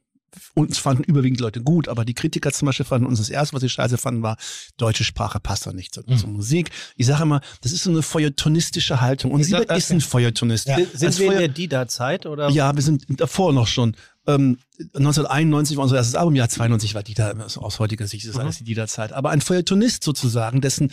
uns 0.53 0.77
fanden 0.77 1.03
überwiegend 1.03 1.39
Leute 1.39 1.61
gut, 1.63 1.87
aber 1.87 2.05
die 2.05 2.13
Kritiker 2.13 2.51
zum 2.51 2.67
Beispiel 2.67 2.85
fanden 2.85 3.07
uns 3.07 3.17
das 3.17 3.29
erste, 3.29 3.53
was 3.55 3.61
sie 3.61 3.69
scheiße 3.69 3.97
fanden, 3.97 4.21
war, 4.21 4.37
deutsche 4.75 5.03
Sprache 5.03 5.39
passt 5.39 5.65
doch 5.65 5.73
nicht 5.73 5.93
zur, 5.95 6.03
Mhm. 6.05 6.17
zur 6.17 6.29
Musik. 6.29 6.69
Ich 6.95 7.07
sage 7.07 7.23
immer, 7.23 7.41
das 7.61 7.71
ist 7.71 7.83
so 7.83 7.89
eine 7.89 8.03
feuilletonistische 8.03 9.01
Haltung. 9.01 9.31
Und 9.31 9.43
sag- 9.43 9.61
Siebert 9.61 9.77
ist 9.77 9.91
ein 9.91 10.01
Feuilletonist. 10.01 10.65
Sind, 10.65 10.91
sind 10.93 11.07
Als 11.07 11.17
wir 11.19 11.25
in 11.27 11.31
Feuer- 11.31 11.39
der 11.39 11.47
Dida-Zeit? 11.47 12.25
Oder? 12.25 12.49
ja, 12.49 12.75
wir 12.75 12.83
sind 12.83 13.05
davor 13.19 13.51
noch 13.53 13.67
schon. 13.67 13.95
Ähm, 14.27 14.57
1991 14.93 15.77
war 15.77 15.83
unser 15.83 15.95
erstes 15.95 16.15
Album, 16.15 16.35
Jahr 16.35 16.49
92 16.49 16.93
war 16.93 17.03
Dieter, 17.03 17.35
also 17.39 17.61
aus 17.61 17.79
heutiger 17.79 18.05
Sicht 18.05 18.25
ist 18.25 18.35
das 18.35 18.39
alles 18.41 18.57
die 18.57 18.63
Dieter-Zeit. 18.65 19.13
Aber 19.13 19.29
ein 19.31 19.41
Feuilletonist 19.41 20.03
sozusagen, 20.03 20.61
dessen, 20.61 20.91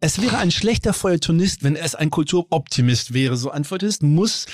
es 0.00 0.22
wäre 0.22 0.38
ein 0.38 0.50
schlechter 0.52 0.92
Feuilletonist, 0.92 1.64
wenn 1.64 1.74
es 1.76 1.94
ein 1.94 2.10
Kulturoptimist 2.10 3.12
wäre. 3.12 3.36
So 3.36 3.50
ein 3.50 3.64
Feuilletonist 3.64 4.02
muss 4.04 4.46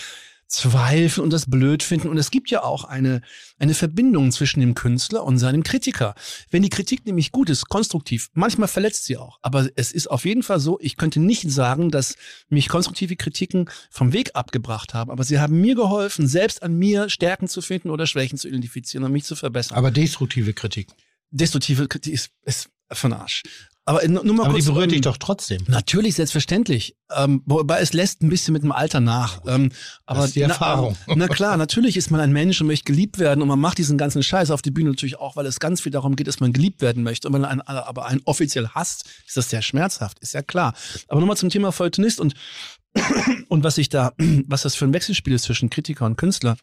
zweifeln 0.53 1.25
und 1.25 1.33
das 1.33 1.51
blöd 1.51 1.83
finden. 1.83 2.09
Und 2.09 2.19
es 2.19 2.31
gibt 2.31 2.51
ja 2.51 2.63
auch 2.63 2.85
eine, 2.85 3.23
eine 3.59 3.75
Verbindung 3.75 4.31
zwischen 4.33 4.61
dem 4.61 4.75
Künstler 4.75 5.25
und 5.25 5.39
seinem 5.39 5.63
Kritiker. 5.63 6.15
Wenn 6.51 6.63
die 6.63 6.69
Kritik 6.69 7.07
nämlich 7.07 7.33
gut 7.33 7.51
ist, 7.51 7.69
konstruktiv, 7.69 8.29
manchmal 8.35 8.69
verletzt 8.69 9.05
sie 9.05 9.17
auch. 9.17 9.39
Aber 9.43 9.69
es 9.77 9.93
ist 9.93 10.09
auf 10.09 10.25
jeden 10.25 10.43
Fall 10.43 10.61
so, 10.61 10.79
ich 10.81 10.97
könnte 10.97 11.21
nicht 11.21 11.51
sagen, 11.51 11.91
dass 11.91 12.17
mich 12.49 12.69
konstruktive 12.69 13.17
Kritiken 13.17 13.71
vom 13.91 14.13
Weg 14.13 14.31
abgebracht 14.35 14.95
haben. 14.95 15.11
Aber 15.11 15.25
sie 15.25 15.41
haben 15.41 15.61
mir 15.61 15.75
geholfen, 15.75 16.27
selbst 16.27 16.63
an 16.63 16.77
mir 16.77 17.09
Stärken 17.09 17.49
zu 17.49 17.63
finden 17.63 17.91
oder 17.91 18.07
Schwächen 18.07 18.39
zu 18.39 18.49
identifizieren 18.49 19.05
und 19.05 19.13
mich 19.13 19.25
zu 19.25 19.37
verbessern. 19.37 19.77
aber 19.79 19.91
destruktive 19.91 20.53
Kritik. 20.53 20.89
destruktive 21.31 21.89
Kritik 21.89 22.13
ist, 22.13 22.31
ist 22.45 22.69
von 22.93 23.13
Arsch. 23.13 23.43
Aber 23.85 24.07
nur 24.07 24.23
mal 24.23 24.45
Aber 24.45 24.55
die 24.55 24.61
kurz. 24.61 24.67
berührt 24.67 24.85
ähm, 24.87 24.91
dich 24.93 25.01
doch 25.01 25.17
trotzdem. 25.17 25.65
Natürlich, 25.67 26.15
selbstverständlich. 26.15 26.97
Ähm, 27.15 27.43
wobei 27.47 27.81
es 27.81 27.93
lässt 27.93 28.23
ein 28.23 28.29
bisschen 28.29 28.53
mit 28.53 28.63
dem 28.63 28.71
Alter 28.71 29.01
nach. 29.01 29.41
Ähm, 29.47 29.73
aber 30.07 30.25
ist 30.25 30.37
die 30.37 30.43
Erfahrung. 30.43 30.97
Na, 31.09 31.15
na 31.17 31.29
klar, 31.29 31.57
natürlich 31.57 31.97
ist 31.97 32.13
man 32.13 32.21
ein 32.21 32.33
Mensch 32.33 32.61
und 32.61 32.69
möchte 32.69 32.85
geliebt 32.85 33.19
werden 33.19 33.43
und 33.43 33.49
man 33.49 33.59
macht 33.59 33.79
diesen 33.79 33.99
ganzen 33.99 34.23
Scheiß 34.23 34.53
auf 34.53 34.63
die 34.63 34.71
Bühne 34.71 34.91
natürlich 34.91 35.19
auch, 35.19 35.35
weil 35.35 35.47
es 35.47 35.59
ganz 35.59 35.81
viel 35.81 35.91
darum 35.91 36.15
geht, 36.15 36.29
dass 36.29 36.39
man 36.39 36.53
geliebt 36.53 36.81
werden 36.81 37.03
möchte. 37.03 37.27
Und 37.27 37.35
wenn 37.35 37.41
man 37.41 37.51
einen, 37.51 37.61
aber 37.63 38.07
einen 38.07 38.21
offiziell 38.25 38.69
hasst, 38.69 39.11
ist 39.27 39.37
das 39.37 39.51
sehr 39.51 39.63
schmerzhaft, 39.63 40.21
ist 40.21 40.33
ja 40.33 40.43
klar. 40.43 40.75
Aber 41.09 41.19
nochmal 41.19 41.37
zum 41.37 41.51
Thema 41.51 41.73
Feuilletonist 41.73 42.21
und, 42.21 42.35
und 43.49 43.65
was 43.65 43.79
ich 43.79 43.89
da, 43.89 44.13
was 44.47 44.63
das 44.63 44.77
für 44.77 44.85
ein 44.85 44.93
Wechselspiel 44.93 45.33
ist 45.33 45.43
zwischen 45.43 45.71
Kritiker 45.71 46.07
und 46.07 46.17
Künstler. 46.17 46.57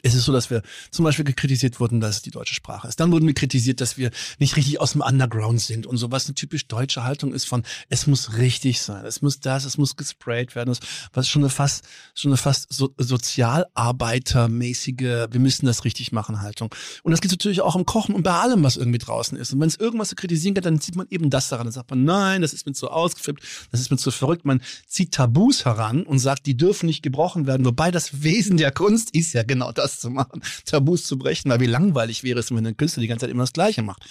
Es 0.00 0.14
ist 0.14 0.24
so, 0.24 0.32
dass 0.32 0.48
wir 0.48 0.62
zum 0.90 1.04
Beispiel 1.04 1.26
kritisiert 1.34 1.78
wurden, 1.78 2.00
dass 2.00 2.16
es 2.16 2.22
die 2.22 2.30
deutsche 2.30 2.54
Sprache 2.54 2.88
ist. 2.88 2.98
Dann 2.98 3.12
wurden 3.12 3.26
wir 3.26 3.34
kritisiert, 3.34 3.82
dass 3.82 3.98
wir 3.98 4.10
nicht 4.38 4.56
richtig 4.56 4.80
aus 4.80 4.92
dem 4.92 5.02
Underground 5.02 5.60
sind 5.60 5.86
und 5.86 5.98
so, 5.98 6.10
was 6.10 6.24
eine 6.26 6.34
typisch 6.34 6.66
deutsche 6.66 7.04
Haltung 7.04 7.34
ist 7.34 7.44
von, 7.44 7.62
es 7.90 8.06
muss 8.06 8.38
richtig 8.38 8.80
sein, 8.80 9.04
es 9.04 9.20
muss 9.20 9.40
das, 9.40 9.66
es 9.66 9.76
muss 9.76 9.96
gesprayt 9.96 10.54
werden, 10.54 10.74
was 11.12 11.28
schon 11.28 11.42
eine 11.42 11.50
fast, 11.50 11.84
schon 12.14 12.30
eine 12.30 12.38
fast 12.38 12.72
so, 12.72 12.94
sozialarbeitermäßige, 12.96 15.28
wir 15.30 15.40
müssen 15.40 15.66
das 15.66 15.84
richtig 15.84 16.10
machen 16.10 16.40
Haltung. 16.40 16.74
Und 17.02 17.12
das 17.12 17.20
geht 17.20 17.30
natürlich 17.30 17.60
auch 17.60 17.76
im 17.76 17.84
Kochen 17.84 18.14
und 18.14 18.22
bei 18.22 18.32
allem, 18.32 18.62
was 18.62 18.78
irgendwie 18.78 18.98
draußen 18.98 19.36
ist. 19.36 19.52
Und 19.52 19.60
wenn 19.60 19.68
es 19.68 19.76
irgendwas 19.76 20.08
zu 20.08 20.16
kritisieren 20.16 20.54
gibt, 20.54 20.64
dann 20.64 20.80
sieht 20.80 20.96
man 20.96 21.06
eben 21.10 21.28
das 21.28 21.50
daran. 21.50 21.66
Dann 21.66 21.72
sagt 21.72 21.90
man, 21.90 22.04
nein, 22.04 22.40
das 22.40 22.54
ist 22.54 22.64
mir 22.66 22.72
zu 22.72 22.88
ausgeflippt, 22.88 23.42
das 23.70 23.80
ist 23.80 23.90
mir 23.90 23.98
zu 23.98 24.10
verrückt. 24.10 24.46
Man 24.46 24.62
zieht 24.86 25.12
Tabus 25.12 25.66
heran 25.66 26.04
und 26.04 26.18
sagt, 26.18 26.46
die 26.46 26.56
dürfen 26.56 26.86
nicht 26.86 27.02
gebrochen 27.02 27.46
werden. 27.46 27.66
Wobei 27.66 27.90
das 27.90 28.22
Wesen 28.22 28.56
der 28.56 28.72
Kunst 28.72 29.14
ist 29.14 29.34
ja 29.34 29.42
genau 29.42 29.70
das 29.70 29.81
zu 29.88 30.10
machen, 30.10 30.42
Tabus 30.64 31.04
zu 31.06 31.18
brechen, 31.18 31.50
weil 31.50 31.60
wie 31.60 31.66
langweilig 31.66 32.22
wäre 32.22 32.40
es, 32.40 32.50
wenn 32.50 32.66
ein 32.66 32.76
Künstler 32.76 33.00
die 33.00 33.08
ganze 33.08 33.26
Zeit 33.26 33.30
immer 33.30 33.44
das 33.44 33.52
Gleiche 33.52 33.82
macht. 33.82 34.04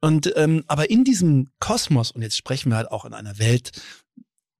Und 0.00 0.32
ähm, 0.36 0.64
aber 0.66 0.90
in 0.90 1.04
diesem 1.04 1.50
Kosmos, 1.58 2.10
und 2.10 2.22
jetzt 2.22 2.36
sprechen 2.36 2.70
wir 2.70 2.76
halt 2.76 2.90
auch 2.90 3.04
in 3.04 3.14
einer 3.14 3.38
Welt 3.38 3.72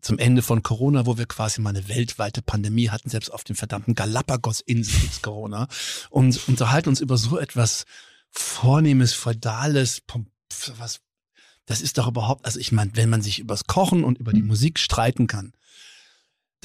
zum 0.01 0.19
Ende 0.19 0.41
von 0.41 0.63
Corona, 0.63 1.05
wo 1.05 1.19
wir 1.19 1.27
quasi 1.27 1.61
mal 1.61 1.71
eine 1.71 1.89
weltweite 1.89 2.41
Pandemie 2.41 2.91
hatten, 2.91 3.11
selbst 3.11 3.31
auf 3.31 3.45
den 3.45 3.57
verdammten 3.57 3.95
Galapagos-Inseln 3.95 5.01
gibt's 5.01 5.23
Corona, 5.23 5.67
und 6.11 6.49
unterhalten 6.49 6.89
uns 6.89 7.01
über 7.01 7.17
so 7.17 7.39
etwas 7.39 7.85
Vornehmes, 8.31 9.15
Feudales, 9.15 10.03
was, 10.79 11.01
das 11.67 11.81
ist 11.81 11.99
doch 11.99 12.07
überhaupt, 12.07 12.45
also 12.45 12.61
ich 12.61 12.71
meine, 12.71 12.93
wenn 12.95 13.11
man 13.11 13.23
sich 13.23 13.41
übers 13.41 13.65
Kochen 13.65 14.05
und 14.05 14.19
über 14.19 14.33
die 14.33 14.43
Musik 14.43 14.79
streiten 14.79 15.27
kann, 15.27 15.53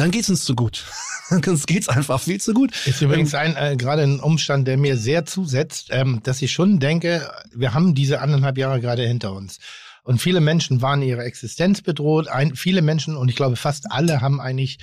dann 0.01 0.11
geht's 0.11 0.29
uns 0.29 0.43
zu 0.43 0.55
gut. 0.55 0.85
dann 1.29 1.41
geht's 1.41 1.87
einfach 1.87 2.19
viel 2.19 2.41
zu 2.41 2.53
gut. 2.53 2.71
Ist 2.87 3.01
übrigens 3.01 3.35
ein, 3.35 3.55
äh, 3.55 3.75
gerade 3.77 4.01
ein 4.01 4.19
Umstand, 4.19 4.67
der 4.67 4.77
mir 4.77 4.97
sehr 4.97 5.25
zusetzt, 5.25 5.89
ähm, 5.91 6.21
dass 6.23 6.41
ich 6.41 6.51
schon 6.51 6.79
denke, 6.79 7.31
wir 7.53 7.73
haben 7.73 7.93
diese 7.93 8.19
anderthalb 8.19 8.57
Jahre 8.57 8.81
gerade 8.81 9.03
hinter 9.05 9.33
uns. 9.33 9.59
Und 10.03 10.19
viele 10.19 10.41
Menschen 10.41 10.81
waren 10.81 11.03
ihre 11.03 11.23
Existenz 11.23 11.81
bedroht. 11.81 12.27
Ein, 12.27 12.55
viele 12.55 12.81
Menschen, 12.81 13.15
und 13.15 13.29
ich 13.29 13.35
glaube 13.35 13.55
fast 13.55 13.91
alle, 13.91 14.21
haben 14.21 14.41
eigentlich 14.41 14.79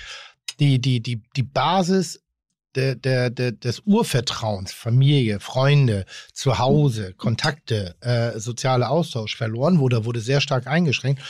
die, 0.61 0.81
die, 0.81 1.01
die, 1.01 1.21
die 1.35 1.43
Basis 1.43 2.21
der, 2.75 2.95
der, 2.95 3.31
der, 3.31 3.53
des 3.53 3.81
Urvertrauens, 3.81 4.73
Familie, 4.73 5.41
Freunde, 5.41 6.05
Zuhause, 6.33 7.13
Kontakte, 7.15 7.97
äh, 8.01 8.39
soziale 8.39 8.89
Austausch 8.89 9.37
verloren 9.37 9.81
wurde, 9.81 10.05
wurde 10.05 10.21
sehr 10.21 10.41
stark 10.41 10.69
eingeschränkt. 10.69 11.23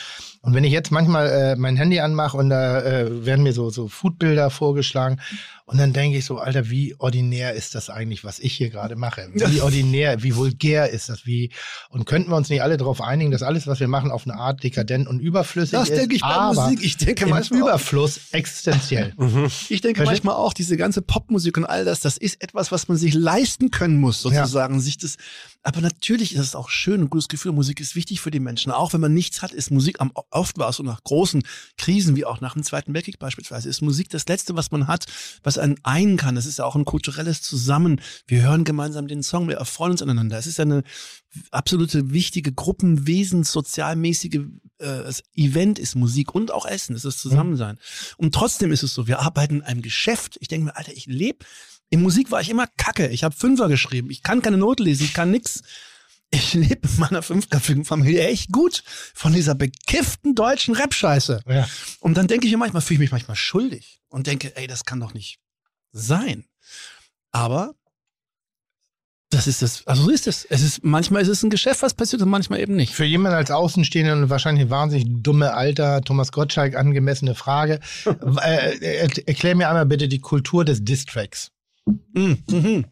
Und 0.48 0.54
wenn 0.54 0.64
ich 0.64 0.72
jetzt 0.72 0.90
manchmal 0.90 1.28
äh, 1.28 1.56
mein 1.56 1.76
Handy 1.76 2.00
anmache 2.00 2.34
und 2.34 2.48
da 2.48 2.80
äh, 2.80 3.26
werden 3.26 3.42
mir 3.42 3.52
so, 3.52 3.68
so 3.68 3.86
Foodbilder 3.86 4.48
vorgeschlagen 4.48 5.20
und 5.66 5.76
dann 5.76 5.92
denke 5.92 6.16
ich 6.16 6.24
so, 6.24 6.38
Alter, 6.38 6.70
wie 6.70 6.94
ordinär 6.98 7.52
ist 7.52 7.74
das 7.74 7.90
eigentlich, 7.90 8.24
was 8.24 8.38
ich 8.38 8.54
hier 8.54 8.70
gerade 8.70 8.96
mache? 8.96 9.28
Wie 9.34 9.60
ordinär, 9.60 10.22
wie 10.22 10.34
vulgär 10.34 10.88
ist 10.88 11.10
das? 11.10 11.26
Wie 11.26 11.50
und 11.90 12.06
könnten 12.06 12.30
wir 12.30 12.36
uns 12.36 12.48
nicht 12.48 12.62
alle 12.62 12.78
darauf 12.78 13.02
einigen, 13.02 13.30
dass 13.30 13.42
alles, 13.42 13.66
was 13.66 13.78
wir 13.78 13.88
machen, 13.88 14.10
auf 14.10 14.26
eine 14.26 14.38
Art 14.38 14.64
dekadent 14.64 15.06
und 15.06 15.20
überflüssig 15.20 15.72
das 15.72 15.90
ist? 15.90 15.98
denke 15.98 16.16
ich 16.16 16.22
bei 16.22 16.28
aber 16.28 16.62
Musik. 16.62 16.82
Ich 16.82 16.96
denke 16.96 17.26
manchmal 17.26 17.60
auch. 17.60 17.66
Überfluss 17.66 18.20
existenziell. 18.32 19.12
Ich 19.68 19.82
denke 19.82 20.00
Versteh- 20.00 20.06
manchmal 20.06 20.36
auch, 20.36 20.54
diese 20.54 20.78
ganze 20.78 21.02
Popmusik 21.02 21.58
und 21.58 21.66
all 21.66 21.84
das, 21.84 22.00
das 22.00 22.16
ist 22.16 22.42
etwas, 22.42 22.72
was 22.72 22.88
man 22.88 22.96
sich 22.96 23.12
leisten 23.12 23.70
können 23.70 24.00
muss, 24.00 24.22
sozusagen. 24.22 24.80
Sich 24.80 24.96
das, 24.96 25.18
aber 25.62 25.80
natürlich 25.80 26.34
ist 26.34 26.40
es 26.40 26.54
auch 26.54 26.70
schön, 26.70 27.02
ein 27.02 27.10
gutes 27.10 27.28
Gefühl. 27.28 27.52
Musik 27.52 27.80
ist 27.80 27.94
wichtig 27.96 28.20
für 28.20 28.30
die 28.30 28.40
Menschen. 28.40 28.70
Auch 28.70 28.92
wenn 28.92 29.00
man 29.00 29.12
nichts 29.12 29.42
hat, 29.42 29.52
ist 29.52 29.70
Musik 29.70 30.00
am, 30.00 30.12
oft 30.30 30.56
war 30.56 30.68
es 30.70 30.76
so 30.76 30.82
nach 30.82 31.02
großen 31.02 31.42
Krisen, 31.76 32.16
wie 32.16 32.24
auch 32.24 32.40
nach 32.40 32.54
dem 32.54 32.62
Zweiten 32.62 32.94
Weltkrieg 32.94 33.18
beispielsweise, 33.18 33.68
ist 33.68 33.82
Musik 33.82 34.08
das 34.08 34.26
Letzte, 34.28 34.54
was 34.54 34.70
man 34.70 34.86
hat, 34.86 35.06
was 35.42 35.58
einen 35.58 35.76
einen 35.82 36.16
kann. 36.16 36.36
Das 36.36 36.46
ist 36.46 36.58
ja 36.58 36.64
auch 36.64 36.76
ein 36.76 36.84
kulturelles 36.84 37.42
Zusammen. 37.42 38.00
Wir 38.26 38.42
hören 38.42 38.64
gemeinsam 38.64 39.08
den 39.08 39.22
Song, 39.22 39.48
wir 39.48 39.56
erfreuen 39.56 39.92
uns 39.92 40.02
aneinander. 40.02 40.38
Es 40.38 40.46
ist 40.46 40.60
eine 40.60 40.84
absolute 41.50 42.12
wichtige 42.12 42.52
Gruppenwesen, 42.52 43.44
sozialmäßige 43.44 44.40
äh, 44.78 45.02
das 45.02 45.22
Event 45.34 45.78
ist 45.78 45.96
Musik 45.96 46.34
und 46.34 46.52
auch 46.52 46.66
Essen, 46.66 46.94
es 46.94 47.04
ist 47.04 47.18
Zusammensein. 47.18 47.78
Und 48.16 48.34
trotzdem 48.34 48.72
ist 48.72 48.82
es 48.82 48.94
so, 48.94 49.06
wir 49.06 49.20
arbeiten 49.20 49.56
in 49.56 49.62
einem 49.62 49.82
Geschäft. 49.82 50.38
Ich 50.40 50.48
denke 50.48 50.66
mir, 50.66 50.76
Alter, 50.76 50.92
ich 50.92 51.06
lebe. 51.06 51.44
In 51.90 52.02
Musik 52.02 52.30
war 52.30 52.40
ich 52.40 52.50
immer 52.50 52.66
kacke. 52.76 53.08
Ich 53.08 53.24
habe 53.24 53.34
Fünfer 53.34 53.68
geschrieben. 53.68 54.10
Ich 54.10 54.22
kann 54.22 54.42
keine 54.42 54.58
Note 54.58 54.82
lesen, 54.82 55.04
ich 55.04 55.14
kann 55.14 55.30
nix. 55.30 55.62
Ich 56.30 56.54
lebe 56.54 56.86
in 56.86 56.98
meiner 56.98 57.22
fünfköpfigen 57.22 57.84
Familie 57.84 58.26
echt 58.26 58.52
gut 58.52 58.82
von 59.14 59.32
dieser 59.32 59.54
bekifften 59.54 60.34
deutschen 60.34 60.74
Rap-Scheiße. 60.74 61.42
Ja. 61.46 61.68
Und 62.00 62.16
dann 62.16 62.28
denke 62.28 62.46
ich 62.46 62.52
mir 62.52 62.58
manchmal, 62.58 62.82
fühle 62.82 62.96
ich 62.96 63.00
mich 63.00 63.12
manchmal 63.12 63.36
schuldig 63.36 64.00
und 64.08 64.26
denke, 64.26 64.54
ey, 64.56 64.66
das 64.66 64.84
kann 64.84 65.00
doch 65.00 65.14
nicht 65.14 65.38
sein. 65.92 66.44
Aber 67.30 67.74
das 69.30 69.46
ist 69.46 69.60
das, 69.60 69.86
also 69.86 70.04
so 70.04 70.10
ist 70.10 70.26
es. 70.26 70.46
Es 70.46 70.62
ist, 70.62 70.84
manchmal 70.84 71.20
ist 71.20 71.28
es 71.28 71.42
ein 71.42 71.50
Geschäft, 71.50 71.82
was 71.82 71.92
passiert 71.92 72.22
und 72.22 72.30
manchmal 72.30 72.60
eben 72.60 72.74
nicht. 72.74 72.94
Für 72.94 73.04
jemanden 73.04 73.36
als 73.36 73.50
Außenstehenden 73.50 74.22
und 74.22 74.30
wahrscheinlich 74.30 74.70
wahnsinnig 74.70 75.06
dumme 75.22 75.52
Alter 75.52 76.00
Thomas 76.00 76.32
Gottschalk 76.32 76.74
angemessene 76.74 77.34
Frage. 77.34 77.80
äh, 78.06 78.78
er, 78.78 79.28
erklär 79.28 79.54
mir 79.54 79.68
einmal 79.68 79.84
bitte 79.84 80.08
die 80.08 80.20
Kultur 80.20 80.64
des 80.64 80.82
Distracks. 80.82 81.50
Mhm. 82.12 82.42
Mhm. 82.50 82.84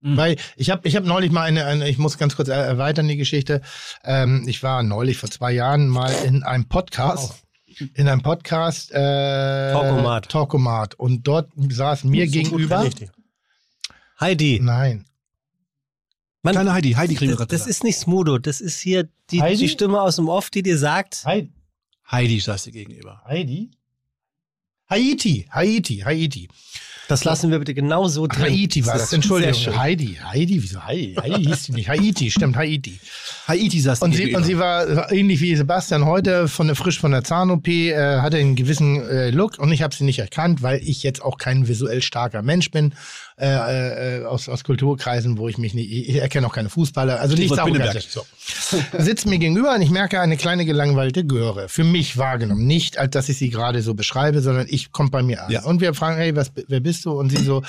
Mhm. 0.00 0.16
Weil 0.16 0.36
ich 0.56 0.70
habe 0.70 0.86
ich 0.86 0.94
hab 0.96 1.04
neulich 1.04 1.30
mal 1.32 1.42
eine, 1.42 1.64
eine, 1.66 1.88
ich 1.88 1.98
muss 1.98 2.18
ganz 2.18 2.36
kurz 2.36 2.48
er- 2.48 2.64
erweitern 2.64 3.08
die 3.08 3.16
Geschichte. 3.16 3.62
Ähm, 4.04 4.44
ich 4.46 4.62
war 4.62 4.82
neulich 4.82 5.16
vor 5.18 5.30
zwei 5.30 5.52
Jahren 5.52 5.88
mal 5.88 6.12
in 6.24 6.42
einem 6.44 6.68
Podcast. 6.68 7.44
In 7.94 8.08
einem 8.08 8.22
Podcast 8.22 8.90
äh, 8.92 8.94
Talkomat. 9.72 10.28
Talkomat. 10.28 10.94
Und 10.96 11.26
dort 11.26 11.50
saß 11.56 12.04
mir 12.04 12.26
So 12.26 12.32
gegenüber. 12.32 12.88
Heidi. 14.20 14.58
Nein. 14.60 15.04
Mann, 16.42 16.54
Kleine 16.54 16.72
Heidi, 16.72 16.92
Heidi 16.92 17.14
kriegen 17.14 17.30
wir 17.32 17.36
das, 17.36 17.48
gerade. 17.48 17.56
das 17.58 17.66
ist 17.66 17.84
nicht 17.84 17.98
Smudo, 17.98 18.38
das 18.38 18.60
ist 18.60 18.78
hier 18.80 19.08
die, 19.30 19.42
Heidi? 19.42 19.58
die 19.58 19.68
Stimme 19.68 20.00
aus 20.00 20.16
dem 20.16 20.28
Off, 20.28 20.50
die 20.50 20.62
dir 20.62 20.78
sagt, 20.78 21.24
Heidi. 21.24 21.52
Heidi 22.10 22.38
saß 22.40 22.64
dir 22.64 22.72
gegenüber. 22.72 23.22
Heidi? 23.26 23.70
Haiti, 24.88 25.46
Haiti, 25.50 25.98
Haiti. 25.98 26.48
Das 27.08 27.24
lassen 27.24 27.50
wir 27.50 27.58
bitte 27.58 27.74
genau 27.74 28.06
so 28.06 28.26
drin. 28.26 28.42
Haiti 28.42 28.84
war 28.86 28.94
das, 28.94 29.04
ist 29.04 29.12
Entschuldigung. 29.14 29.78
Heidi, 29.78 30.18
Heidi, 30.22 30.62
wieso 30.62 30.84
Heidi? 30.84 31.14
Heidi 31.14 31.44
hieß 31.44 31.64
sie 31.64 31.72
nicht. 31.72 31.88
Haiti, 31.88 32.30
stimmt, 32.30 32.56
Haiti. 32.56 33.00
Haiti 33.46 33.80
saß 33.80 34.02
Und 34.02 34.14
sie, 34.14 34.36
und 34.36 34.44
sie 34.44 34.58
war 34.58 35.10
ähnlich 35.10 35.40
wie 35.40 35.56
Sebastian 35.56 36.04
heute, 36.04 36.48
von 36.48 36.66
der, 36.66 36.76
frisch 36.76 37.00
von 37.00 37.10
der 37.10 37.24
Zahn-OP, 37.24 37.66
äh, 37.66 38.20
hatte 38.20 38.36
einen 38.36 38.56
gewissen 38.56 39.00
äh, 39.08 39.30
Look 39.30 39.58
und 39.58 39.72
ich 39.72 39.82
habe 39.82 39.94
sie 39.94 40.04
nicht 40.04 40.18
erkannt, 40.18 40.62
weil 40.62 40.80
ich 40.84 41.02
jetzt 41.02 41.22
auch 41.22 41.38
kein 41.38 41.66
visuell 41.66 42.02
starker 42.02 42.42
Mensch 42.42 42.70
bin, 42.70 42.92
äh, 43.40 44.18
äh, 44.18 44.24
aus, 44.24 44.48
aus 44.48 44.64
Kulturkreisen, 44.64 45.38
wo 45.38 45.48
ich 45.48 45.58
mich 45.58 45.72
nicht, 45.72 45.90
ich 45.90 46.16
erkenne 46.16 46.46
auch 46.46 46.52
keine 46.52 46.70
Fußballer, 46.70 47.20
also 47.20 47.36
nichts 47.36 47.56
Arrogantes. 47.56 48.12
So. 48.12 48.26
Sitzt 48.98 49.26
mir 49.26 49.38
gegenüber 49.38 49.74
und 49.74 49.82
ich 49.82 49.90
merke 49.90 50.20
eine 50.20 50.36
kleine 50.36 50.64
gelangweilte 50.64 51.24
Göre, 51.24 51.68
für 51.68 51.84
mich 51.84 52.16
wahrgenommen. 52.16 52.66
Nicht, 52.66 52.98
als 52.98 53.12
dass 53.12 53.28
ich 53.28 53.38
sie 53.38 53.50
gerade 53.50 53.82
so 53.82 53.94
beschreibe, 53.94 54.40
sondern 54.40 54.66
ich 54.68 54.90
kommt 54.90 55.12
bei 55.12 55.22
mir 55.22 55.44
an. 55.44 55.52
Ja. 55.52 55.64
Und 55.64 55.80
wir 55.80 55.94
fragen, 55.94 56.16
hey, 56.16 56.34
was, 56.34 56.50
wer 56.66 56.80
bist 56.80 57.04
du? 57.04 57.12
Und 57.12 57.30
sie 57.30 57.44
so, 57.44 57.62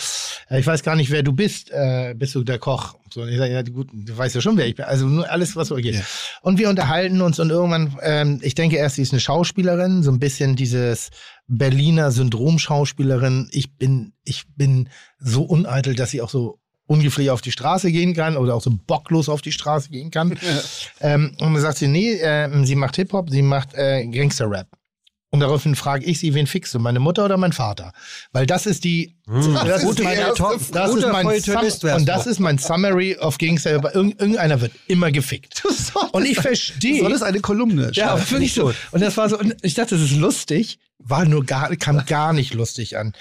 ich 0.50 0.66
weiß 0.66 0.82
gar 0.82 0.96
nicht, 0.96 1.12
wer 1.12 1.22
du 1.22 1.34
bist. 1.34 1.70
Äh, 1.72 2.16
bist 2.18 2.34
du 2.34 2.44
der 2.44 2.58
Koch? 2.58 2.96
So, 3.14 3.22
und 3.22 3.30
ich 3.30 3.38
sage, 3.38 3.54
ja 3.54 3.62
gut, 3.62 3.90
du 3.91 4.18
weißt 4.18 4.36
ja 4.36 4.41
schon, 4.41 4.58
wer 4.58 4.68
ich 4.68 4.76
bin. 4.76 4.86
Also 4.86 5.06
nur 5.08 5.30
alles, 5.30 5.56
was 5.56 5.70
so 5.70 5.76
geht. 5.76 5.96
Ja. 5.96 6.02
Und 6.41 6.60
wir 6.60 6.70
unterhalten 6.70 7.22
uns 7.22 7.40
und 7.40 7.50
irgendwann, 7.50 7.98
ähm, 8.02 8.40
ich 8.41 8.56
denke 8.56 8.76
erst, 8.76 8.96
sie 8.96 9.02
ist 9.02 9.14
eine 9.14 9.20
Schauspielerin, 9.20 10.04
so 10.04 10.12
ein 10.12 10.20
bisschen 10.20 10.56
dieses 10.56 11.10
Berliner 11.50 12.12
Syndrom-Schauspielerin. 12.12 13.50
Ich 13.52 13.76
bin, 13.76 14.14
ich 14.24 14.46
bin 14.56 14.88
so 15.18 15.44
uneitel, 15.44 15.96
dass 15.96 16.12
sie 16.12 16.22
auch 16.22 16.30
so 16.30 16.60
ungefähr 16.86 17.34
auf 17.34 17.42
die 17.42 17.52
Straße 17.52 17.92
gehen 17.92 18.14
kann 18.14 18.38
oder 18.38 18.56
auch 18.56 18.62
so 18.62 18.72
bocklos 18.72 19.30
auf 19.30 19.42
die 19.42 19.52
Straße 19.52 19.90
gehen 19.90 20.12
kann. 20.12 20.38
ähm, 21.02 21.36
und 21.40 21.54
dann 21.54 21.62
sagt 21.62 21.80
sie, 21.80 21.88
nee, 21.88 22.14
ähm, 22.22 22.66
sie 22.66 22.76
macht 22.76 22.96
Hip-Hop, 22.96 23.30
sie 23.30 23.42
macht 23.42 23.74
äh, 23.74 24.06
Gangster-Rap. 24.08 24.68
Und 25.32 25.42
daraufhin 25.42 25.76
frage 25.76 26.06
ich 26.06 26.20
sie, 26.20 26.34
wen 26.34 26.48
fickst 26.48 26.74
du, 26.74 26.80
meine 26.80 27.00
Mutter 27.00 27.24
oder 27.24 27.38
mein 27.38 27.54
Vater? 27.54 27.94
Weil 28.32 28.48
das 28.48 28.66
ist 28.66 28.84
die, 28.84 29.16
das, 29.28 29.84
ist 29.84 30.00
meine 30.04 30.34
Top, 30.34 30.60
das 30.72 30.90
ist 30.96 31.06
mein 31.12 31.26
Sum 31.42 31.56
und 31.98 32.06
das 32.08 32.26
ist 32.28 32.40
mein 32.40 32.58
Summary 32.58 33.16
of 33.18 33.38
Gangster. 33.38 33.76
Aber 33.76 33.94
irgend- 33.94 34.20
Irgendeiner 34.20 34.60
wird 34.60 34.72
immer 34.88 35.12
gefickt. 35.12 35.64
Und 36.14 36.26
ich 36.26 36.40
verstehe. 36.40 37.02
Soll 37.02 37.12
das 37.12 37.22
eine 37.22 37.42
Kolumne? 37.42 37.92
Ja, 37.94 38.12
aber 38.14 38.32
wirklich 38.32 38.54
so. 38.56 38.74
Und 38.92 39.02
das 39.02 39.18
war 39.18 39.30
so, 39.30 39.38
und 39.38 39.56
ich 39.62 39.76
dachte, 39.76 39.96
das 39.96 40.04
ist 40.06 40.16
lustig, 40.18 40.80
war 40.98 41.26
nur 41.26 41.46
gar, 41.46 41.76
kam 41.76 42.04
gar 42.08 42.34
nicht 42.34 42.56
lustig 42.56 42.98
an. 42.98 43.14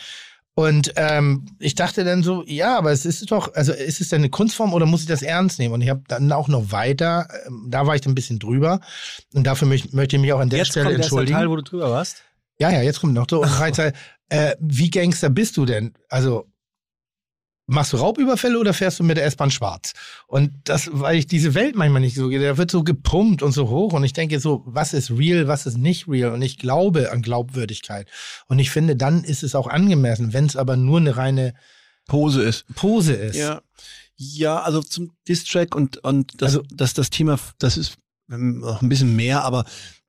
Und 0.58 0.94
ähm, 0.96 1.46
ich 1.60 1.76
dachte 1.76 2.02
dann 2.02 2.24
so, 2.24 2.42
ja, 2.44 2.76
aber 2.76 2.90
es 2.90 3.06
ist 3.06 3.30
doch, 3.30 3.54
also 3.54 3.72
ist 3.72 4.00
es 4.00 4.08
denn 4.08 4.22
eine 4.22 4.28
Kunstform 4.28 4.72
oder 4.72 4.86
muss 4.86 5.02
ich 5.02 5.06
das 5.06 5.22
ernst 5.22 5.60
nehmen? 5.60 5.72
Und 5.72 5.82
ich 5.82 5.88
habe 5.88 6.02
dann 6.08 6.32
auch 6.32 6.48
noch 6.48 6.72
weiter, 6.72 7.28
ähm, 7.46 7.68
da 7.68 7.86
war 7.86 7.94
ich 7.94 8.00
dann 8.00 8.10
ein 8.10 8.16
bisschen 8.16 8.40
drüber. 8.40 8.80
Und 9.34 9.46
dafür 9.46 9.68
möcht, 9.68 9.94
möchte 9.94 10.16
ich 10.16 10.22
mich 10.22 10.32
auch 10.32 10.40
an 10.40 10.50
der 10.50 10.58
Jetzt 10.58 10.70
Stelle 10.72 10.86
kommt 10.86 10.96
entschuldigen. 10.96 11.38
Teil, 11.38 11.48
wo 11.48 11.54
du 11.54 11.62
drüber 11.62 11.92
warst. 11.92 12.24
Ja, 12.58 12.72
ja, 12.72 12.82
jetzt 12.82 12.98
kommt 12.98 13.14
noch 13.14 13.26
so. 13.30 13.40
Und 13.40 13.48
Freizeit, 13.50 13.94
äh, 14.30 14.56
wie 14.58 14.90
Gangster 14.90 15.30
bist 15.30 15.56
du 15.56 15.64
denn? 15.64 15.94
Also, 16.08 16.48
machst 17.68 17.92
du 17.92 17.98
Raubüberfälle 17.98 18.58
oder 18.58 18.74
fährst 18.74 18.98
du 18.98 19.04
mit 19.04 19.16
der 19.16 19.24
S-Bahn 19.26 19.50
schwarz? 19.50 19.92
Und 20.26 20.50
das, 20.64 20.88
weil 20.92 21.16
ich 21.18 21.26
diese 21.26 21.54
Welt 21.54 21.76
manchmal 21.76 22.00
nicht 22.00 22.16
so, 22.16 22.28
da 22.30 22.56
wird 22.56 22.70
so 22.70 22.82
gepumpt 22.82 23.42
und 23.42 23.52
so 23.52 23.68
hoch. 23.68 23.92
Und 23.92 24.02
ich 24.04 24.14
denke 24.14 24.40
so, 24.40 24.62
was 24.66 24.94
ist 24.94 25.10
real, 25.10 25.46
was 25.46 25.66
ist 25.66 25.76
nicht 25.78 26.08
real? 26.08 26.32
Und 26.32 26.42
ich 26.42 26.58
glaube 26.58 27.12
an 27.12 27.22
Glaubwürdigkeit. 27.22 28.08
Und 28.48 28.58
ich 28.58 28.70
finde, 28.70 28.96
dann 28.96 29.22
ist 29.22 29.42
es 29.42 29.54
auch 29.54 29.66
angemessen, 29.68 30.32
wenn 30.32 30.46
es 30.46 30.56
aber 30.56 30.76
nur 30.76 30.98
eine 30.98 31.16
reine 31.16 31.54
Pose 32.06 32.42
ist. 32.42 32.64
Pose 32.74 33.12
ist. 33.12 33.36
Ja. 33.36 33.60
Ja, 34.16 34.62
also 34.62 34.80
zum 34.82 35.12
Distrack 35.28 35.76
und, 35.76 35.98
und 35.98 36.42
das, 36.42 36.56
Also- 36.56 36.62
das, 36.74 36.94
das 36.94 37.10
Thema, 37.10 37.38
das 37.58 37.76
ist 37.76 37.98
ähm, 38.30 38.58
noch 38.60 38.82
ein 38.82 38.88
bisschen 38.88 39.14
mehr, 39.14 39.44
aber 39.44 39.64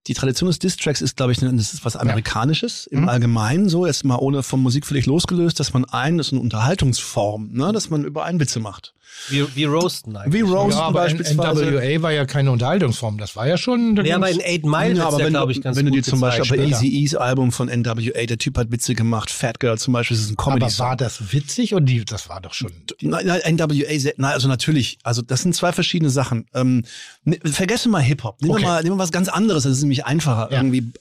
die 0.07 0.13
Tradition 0.13 0.47
des 0.47 0.59
Distracks 0.59 1.01
ist, 1.01 1.17
glaube 1.17 1.31
ich, 1.33 1.41
ne, 1.41 1.53
das 1.53 1.73
ist 1.73 1.85
was 1.85 1.95
Amerikanisches 1.95 2.87
im 2.87 3.01
Mhm. 3.01 3.09
Allgemeinen 3.09 3.69
so, 3.69 3.85
jetzt 3.85 4.05
mal 4.05 4.17
ohne 4.17 4.43
von 4.43 4.61
Musik 4.61 4.85
völlig 4.85 5.05
losgelöst, 5.05 5.59
dass 5.59 5.73
man 5.73 5.85
ein, 5.85 6.17
das 6.17 6.27
ist 6.27 6.33
eine 6.33 6.41
Unterhaltungsform, 6.41 7.49
ne, 7.51 7.71
dass 7.71 7.89
man 7.89 8.05
über 8.05 8.23
einen 8.23 8.39
Witze 8.39 8.59
macht. 8.59 8.93
Wie, 9.29 9.45
wie 9.55 9.65
Roasten 9.65 10.15
eigentlich. 10.15 10.33
Wie 10.33 10.49
Roasten 10.49 10.71
Ja, 10.79 10.85
aber 10.85 11.01
beispielsweise. 11.01 11.65
NWA 11.71 12.01
war 12.01 12.11
ja 12.11 12.25
keine 12.25 12.51
Unterhaltungsform, 12.51 13.17
das 13.17 13.35
war 13.35 13.47
ja 13.47 13.57
schon. 13.57 13.95
Ja, 14.05 14.15
aber 14.15 14.29
in 14.29 14.41
Eight 14.41 14.65
Mile 14.65 14.95
Ja, 14.95 15.07
aber 15.07 15.19
wenn, 15.19 15.29
glaube 15.29 15.53
du, 15.53 15.59
ich, 15.59 15.63
ganz 15.63 15.77
wenn 15.77 15.85
du 15.85 15.91
dir 15.91 16.03
zum 16.03 16.19
Beispiel 16.19 16.57
bei. 16.57 16.63
Easy 16.65 16.87
E's 16.87 17.15
Album 17.15 17.51
von 17.51 17.67
NWA, 17.67 18.25
der 18.25 18.37
Typ 18.37 18.57
hat 18.57 18.71
Witze 18.71 18.95
gemacht, 18.95 19.29
Fat 19.29 19.59
Girl 19.59 19.77
zum 19.77 19.93
Beispiel, 19.93 20.17
das 20.17 20.25
ist 20.25 20.31
ein 20.31 20.37
comedy 20.37 20.65
aber 20.65 20.79
war 20.79 20.95
das 20.97 21.33
witzig 21.33 21.73
und 21.73 21.85
die, 21.85 22.03
das 22.05 22.29
war 22.29 22.41
doch 22.41 22.53
schon. 22.53 22.71
Nein, 23.01 23.25
nein, 23.25 23.55
NWA, 23.55 24.11
nein, 24.17 24.33
also 24.33 24.47
natürlich, 24.47 24.97
also 25.03 25.21
das 25.21 25.41
sind 25.41 25.55
zwei 25.55 25.71
verschiedene 25.73 26.09
Sachen. 26.09 26.45
Ähm, 26.53 26.83
ne, 27.23 27.37
vergessen 27.45 27.89
wir 27.91 27.99
mal 27.99 28.03
Hip-Hop. 28.03 28.41
Nehmen, 28.41 28.53
Okay. 28.53 28.63
wir 28.63 28.67
mal, 28.67 28.83
nehmen 28.83 28.95
wir 28.97 29.03
was 29.03 29.11
ganz 29.11 29.27
anderes, 29.27 29.63
das 29.63 29.73
ist 29.73 29.81
nämlich 29.81 30.05
einfacher. 30.05 30.49
Ja. 30.51 30.57
Irgendwie 30.59 30.91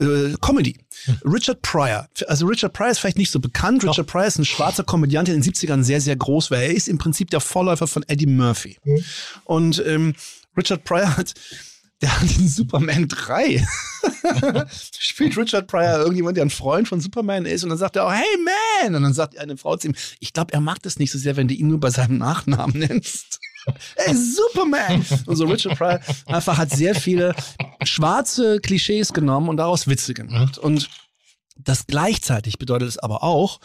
äh, 0.00 0.34
Comedy. 0.40 0.76
Richard 1.24 1.62
Pryor. 1.62 2.08
Also 2.26 2.46
Richard 2.46 2.72
Pryor 2.72 2.90
ist 2.90 2.98
vielleicht 2.98 3.18
nicht 3.18 3.30
so 3.30 3.40
bekannt. 3.40 3.84
Richard 3.84 4.06
Pryor 4.06 4.26
ist 4.26 4.38
ein 4.38 4.44
schwarzer 4.44 4.84
Komödiant, 4.84 5.28
der 5.28 5.34
in 5.34 5.42
den 5.42 5.52
70ern 5.52 5.82
sehr, 5.82 6.00
sehr 6.00 6.16
groß 6.16 6.50
war. 6.50 6.58
Er 6.58 6.74
ist 6.74 6.88
im 6.88 6.98
Prinzip 6.98 7.30
der 7.30 7.40
Vorläufer 7.40 7.86
von 7.86 8.02
Eddie 8.08 8.26
Murphy. 8.26 8.78
Und 9.44 9.82
ähm, 9.86 10.14
Richard 10.56 10.84
Pryor 10.84 11.16
hat 11.16 11.34
der 12.02 12.20
hat 12.20 12.36
in 12.36 12.48
Superman 12.48 13.08
3 13.08 13.66
spielt 14.98 15.38
Richard 15.38 15.68
Pryor 15.68 16.00
irgendjemand, 16.00 16.36
der 16.36 16.44
ein 16.44 16.50
Freund 16.50 16.88
von 16.88 17.00
Superman 17.00 17.46
ist 17.46 17.62
und 17.62 17.70
dann 17.70 17.78
sagt 17.78 17.96
er 17.96 18.06
auch, 18.06 18.12
hey 18.12 18.36
man! 18.82 18.94
Und 18.94 19.02
dann 19.02 19.14
sagt 19.14 19.38
eine 19.38 19.56
Frau 19.56 19.76
zu 19.76 19.88
ihm, 19.88 19.94
ich 20.20 20.32
glaube, 20.32 20.52
er 20.52 20.60
mag 20.60 20.82
das 20.82 20.98
nicht 20.98 21.12
so 21.12 21.18
sehr, 21.18 21.36
wenn 21.36 21.48
du 21.48 21.54
ihn 21.54 21.68
nur 21.68 21.80
bei 21.80 21.90
seinem 21.90 22.18
Nachnamen 22.18 22.78
nennst. 22.78 23.40
Hey, 23.96 24.14
Superman! 24.14 25.04
Und 25.26 25.36
so 25.36 25.46
Richard 25.46 25.78
Pryor 25.78 26.00
einfach 26.26 26.58
hat 26.58 26.70
sehr 26.70 26.94
viele 26.94 27.34
schwarze 27.82 28.60
Klischees 28.60 29.12
genommen 29.12 29.48
und 29.48 29.56
daraus 29.56 29.86
Witze 29.86 30.14
gemacht. 30.14 30.58
Und 30.58 30.88
das 31.56 31.86
gleichzeitig 31.86 32.58
bedeutet 32.58 32.88
es 32.88 32.98
aber 32.98 33.22
auch, 33.22 33.60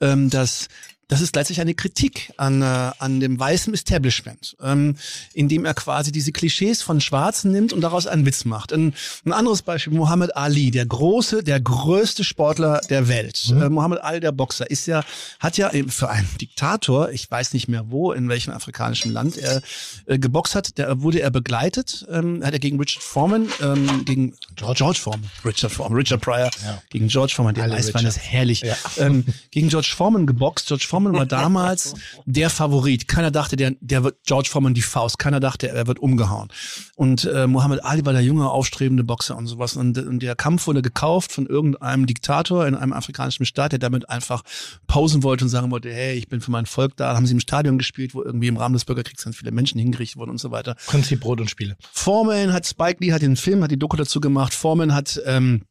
ähm, 0.00 0.30
dass 0.30 0.68
das 1.08 1.20
ist 1.20 1.32
gleichzeitig 1.32 1.60
eine 1.60 1.74
Kritik 1.74 2.32
an, 2.36 2.62
äh, 2.62 2.64
an 2.98 3.20
dem 3.20 3.38
weißen 3.38 3.74
Establishment, 3.74 4.56
ähm, 4.62 4.96
indem 5.32 5.64
er 5.64 5.74
quasi 5.74 6.12
diese 6.12 6.32
Klischees 6.32 6.82
von 6.82 7.00
Schwarzen 7.00 7.52
nimmt 7.52 7.72
und 7.72 7.80
daraus 7.80 8.06
einen 8.06 8.24
Witz 8.26 8.44
macht. 8.44 8.72
Ein, 8.72 8.94
ein 9.24 9.32
anderes 9.32 9.62
Beispiel, 9.62 9.92
Muhammad 9.92 10.36
Ali, 10.36 10.70
der 10.70 10.86
große, 10.86 11.42
der 11.42 11.60
größte 11.60 12.24
Sportler 12.24 12.80
der 12.88 13.08
Welt. 13.08 13.50
Mhm. 13.50 13.62
Äh, 13.62 13.68
Muhammad 13.68 14.02
Ali, 14.02 14.20
der 14.20 14.32
Boxer, 14.32 14.70
ist 14.70 14.86
ja, 14.86 15.04
hat 15.40 15.56
ja 15.56 15.70
für 15.88 16.08
einen 16.08 16.28
Diktator, 16.40 17.10
ich 17.10 17.30
weiß 17.30 17.52
nicht 17.52 17.68
mehr 17.68 17.90
wo, 17.90 18.12
in 18.12 18.28
welchem 18.28 18.52
afrikanischen 18.52 19.12
Land 19.12 19.36
er 19.36 19.62
äh, 20.06 20.18
geboxt 20.18 20.54
hat, 20.54 20.78
der 20.78 21.02
wurde 21.02 21.20
er 21.20 21.30
begleitet, 21.30 22.06
ähm, 22.10 22.42
hat 22.44 22.52
er 22.52 22.58
gegen 22.58 22.78
Richard 22.78 23.02
Foreman, 23.02 23.48
ähm, 23.60 24.04
gegen 24.04 24.34
George, 24.56 24.78
George 24.78 24.98
Foreman, 24.98 25.30
Richard 25.44 25.72
Foreman, 25.72 25.98
Richard 25.98 26.20
Pryor, 26.20 26.50
ja. 26.64 26.82
gegen 26.90 27.08
George 27.08 27.34
Foreman, 27.34 27.54
der 27.54 27.70
Eisbein 27.70 28.06
ist 28.06 28.18
herrlich, 28.18 28.62
ja. 28.62 28.76
ähm, 28.96 29.24
gegen 29.50 29.68
George 29.68 29.92
Foreman 29.94 30.26
geboxt. 30.26 30.68
George 30.68 30.86
Foreman 30.88 30.93
war 30.94 31.26
damals 31.26 31.94
der 32.24 32.50
Favorit. 32.50 33.08
Keiner 33.08 33.30
dachte, 33.30 33.56
der, 33.56 33.72
der 33.80 34.04
wird 34.04 34.16
George 34.24 34.48
Foreman 34.50 34.74
die 34.74 34.82
Faust. 34.82 35.18
Keiner 35.18 35.40
dachte, 35.40 35.68
er 35.68 35.86
wird 35.86 35.98
umgehauen. 35.98 36.48
Und 36.96 37.24
äh, 37.24 37.46
Muhammad 37.46 37.84
Ali 37.84 38.04
war 38.04 38.12
der 38.12 38.22
junge, 38.22 38.48
aufstrebende 38.50 39.04
Boxer 39.04 39.36
und 39.36 39.46
sowas. 39.46 39.76
Und, 39.76 39.98
und 39.98 40.20
der 40.20 40.36
Kampf 40.36 40.66
wurde 40.66 40.82
gekauft 40.82 41.32
von 41.32 41.46
irgendeinem 41.46 42.06
Diktator 42.06 42.66
in 42.66 42.74
einem 42.74 42.92
afrikanischen 42.92 43.46
Staat, 43.46 43.72
der 43.72 43.78
damit 43.78 44.08
einfach 44.08 44.42
pausen 44.86 45.22
wollte 45.22 45.44
und 45.44 45.48
sagen 45.48 45.70
wollte, 45.70 45.92
hey, 45.92 46.14
ich 46.14 46.28
bin 46.28 46.40
für 46.40 46.50
mein 46.50 46.66
Volk 46.66 46.96
da. 46.96 47.16
Haben 47.16 47.26
sie 47.26 47.34
im 47.34 47.40
Stadion 47.40 47.78
gespielt, 47.78 48.14
wo 48.14 48.22
irgendwie 48.22 48.48
im 48.48 48.56
Rahmen 48.56 48.74
des 48.74 48.84
Bürgerkriegs 48.84 49.24
ganz 49.24 49.36
viele 49.36 49.50
Menschen 49.50 49.78
hingerichtet 49.78 50.18
wurden 50.18 50.30
und 50.30 50.38
so 50.38 50.50
weiter. 50.50 50.76
Prinzip 50.86 51.20
Brot 51.20 51.40
und 51.40 51.50
Spiele. 51.50 51.76
Foreman 51.92 52.52
hat 52.52 52.66
Spike 52.66 52.96
Lee 53.00 53.12
hat 53.12 53.22
den 53.22 53.36
Film, 53.36 53.62
hat 53.62 53.70
die 53.70 53.78
Doku 53.78 53.96
dazu 53.96 54.20
gemacht. 54.20 54.54
Foreman 54.54 54.94
hat 54.94 55.20
ähm, 55.26 55.62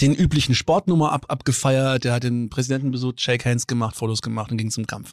den 0.00 0.14
üblichen 0.14 0.54
Sportnummer 0.54 1.12
ab, 1.12 1.26
abgefeiert, 1.28 2.04
der 2.04 2.12
hat 2.12 2.22
den 2.22 2.48
Präsidenten 2.50 2.90
besucht, 2.90 3.20
Shake 3.20 3.44
Hands 3.44 3.66
gemacht, 3.66 3.96
Fotos 3.96 4.22
gemacht 4.22 4.50
und 4.50 4.58
ging 4.58 4.70
zum 4.70 4.86
Kampf. 4.86 5.12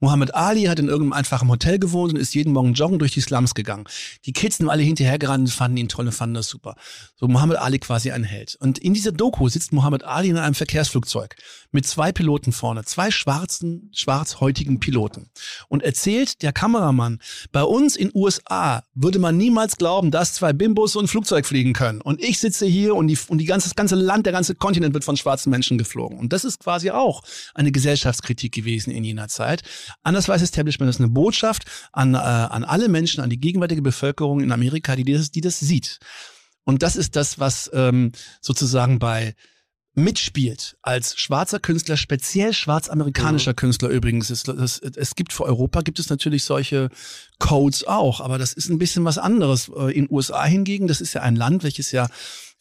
Muhammad 0.00 0.34
Ali 0.34 0.64
hat 0.64 0.78
in 0.78 0.88
irgendeinem 0.88 1.12
einfachen 1.14 1.48
Hotel 1.48 1.78
gewohnt 1.78 2.12
und 2.12 2.20
ist 2.20 2.34
jeden 2.34 2.52
Morgen 2.52 2.74
joggen 2.74 2.98
durch 2.98 3.12
die 3.12 3.20
Slums 3.20 3.54
gegangen. 3.54 3.84
Die 4.26 4.32
Kids 4.32 4.58
sind 4.58 4.68
alle 4.68 4.82
hinterhergerannt 4.82 5.54
fanden 5.54 5.76
ihn 5.78 5.88
toll 5.88 6.06
und 6.06 6.12
fanden 6.12 6.34
das 6.34 6.48
super. 6.48 6.76
So 7.16 7.28
Muhammad 7.28 7.58
Ali 7.58 7.78
quasi 7.78 8.10
ein 8.10 8.24
Held. 8.24 8.56
Und 8.60 8.78
in 8.78 8.94
dieser 8.94 9.12
Doku 9.12 9.48
sitzt 9.48 9.72
Muhammad 9.72 10.04
Ali 10.04 10.28
in 10.28 10.36
einem 10.36 10.54
Verkehrsflugzeug 10.54 11.36
mit 11.70 11.86
zwei 11.86 12.12
Piloten 12.12 12.52
vorne, 12.52 12.84
zwei 12.84 13.10
schwarzen, 13.10 13.90
schwarzhäutigen 13.94 14.80
Piloten. 14.80 15.30
Und 15.68 15.82
erzählt 15.82 16.42
der 16.42 16.52
Kameramann, 16.52 17.20
bei 17.52 17.62
uns 17.62 17.96
in 17.96 18.10
USA 18.14 18.82
würde 18.94 19.18
man 19.18 19.36
niemals 19.36 19.76
glauben, 19.76 20.10
dass 20.10 20.34
zwei 20.34 20.52
Bimbos 20.52 20.92
so 20.92 21.00
ein 21.00 21.08
Flugzeug 21.08 21.46
fliegen 21.46 21.72
können. 21.72 22.00
Und 22.00 22.22
ich 22.22 22.38
sitze 22.38 22.66
hier 22.66 22.94
und 22.94 23.08
die, 23.08 23.18
und 23.28 23.38
die 23.38 23.44
ganze, 23.44 23.68
das 23.68 23.76
ganze 23.76 23.94
Land, 23.94 24.13
der 24.22 24.32
ganze 24.32 24.54
Kontinent 24.54 24.94
wird 24.94 25.04
von 25.04 25.16
schwarzen 25.16 25.50
Menschen 25.50 25.78
geflogen. 25.78 26.18
Und 26.18 26.32
das 26.32 26.44
ist 26.44 26.60
quasi 26.60 26.90
auch 26.90 27.22
eine 27.54 27.72
Gesellschaftskritik 27.72 28.52
gewesen 28.52 28.90
in 28.90 29.04
jener 29.04 29.28
Zeit. 29.28 29.62
An 30.02 30.14
das 30.14 30.28
weiße 30.28 30.44
Establishment 30.44 30.90
ist 30.90 31.00
eine 31.00 31.08
Botschaft 31.08 31.64
an, 31.92 32.14
äh, 32.14 32.18
an 32.18 32.64
alle 32.64 32.88
Menschen, 32.88 33.22
an 33.22 33.30
die 33.30 33.40
gegenwärtige 33.40 33.82
Bevölkerung 33.82 34.40
in 34.40 34.52
Amerika, 34.52 34.96
die 34.96 35.04
das, 35.04 35.30
die 35.30 35.40
das 35.40 35.60
sieht. 35.60 35.98
Und 36.64 36.82
das 36.82 36.96
ist 36.96 37.16
das, 37.16 37.38
was 37.38 37.70
ähm, 37.74 38.12
sozusagen 38.40 38.98
bei 38.98 39.34
mitspielt 39.94 40.76
als 40.82 41.16
schwarzer 41.16 41.60
Künstler, 41.60 41.96
speziell 41.96 42.52
schwarzamerikanischer 42.52 43.52
mhm. 43.52 43.56
Künstler 43.56 43.88
übrigens. 43.90 44.30
Es, 44.30 44.46
es, 44.48 44.78
es 44.80 45.14
gibt 45.14 45.32
für 45.32 45.44
Europa 45.44 45.82
gibt 45.82 45.98
es 45.98 46.10
natürlich 46.10 46.44
solche 46.44 46.88
Codes 47.38 47.86
auch, 47.86 48.20
aber 48.20 48.38
das 48.38 48.52
ist 48.52 48.68
ein 48.68 48.78
bisschen 48.78 49.04
was 49.04 49.18
anderes. 49.18 49.70
Äh, 49.76 49.92
in 49.92 50.10
USA 50.10 50.44
hingegen, 50.44 50.88
das 50.88 51.00
ist 51.00 51.14
ja 51.14 51.22
ein 51.22 51.36
Land, 51.36 51.62
welches 51.62 51.92
ja 51.92 52.08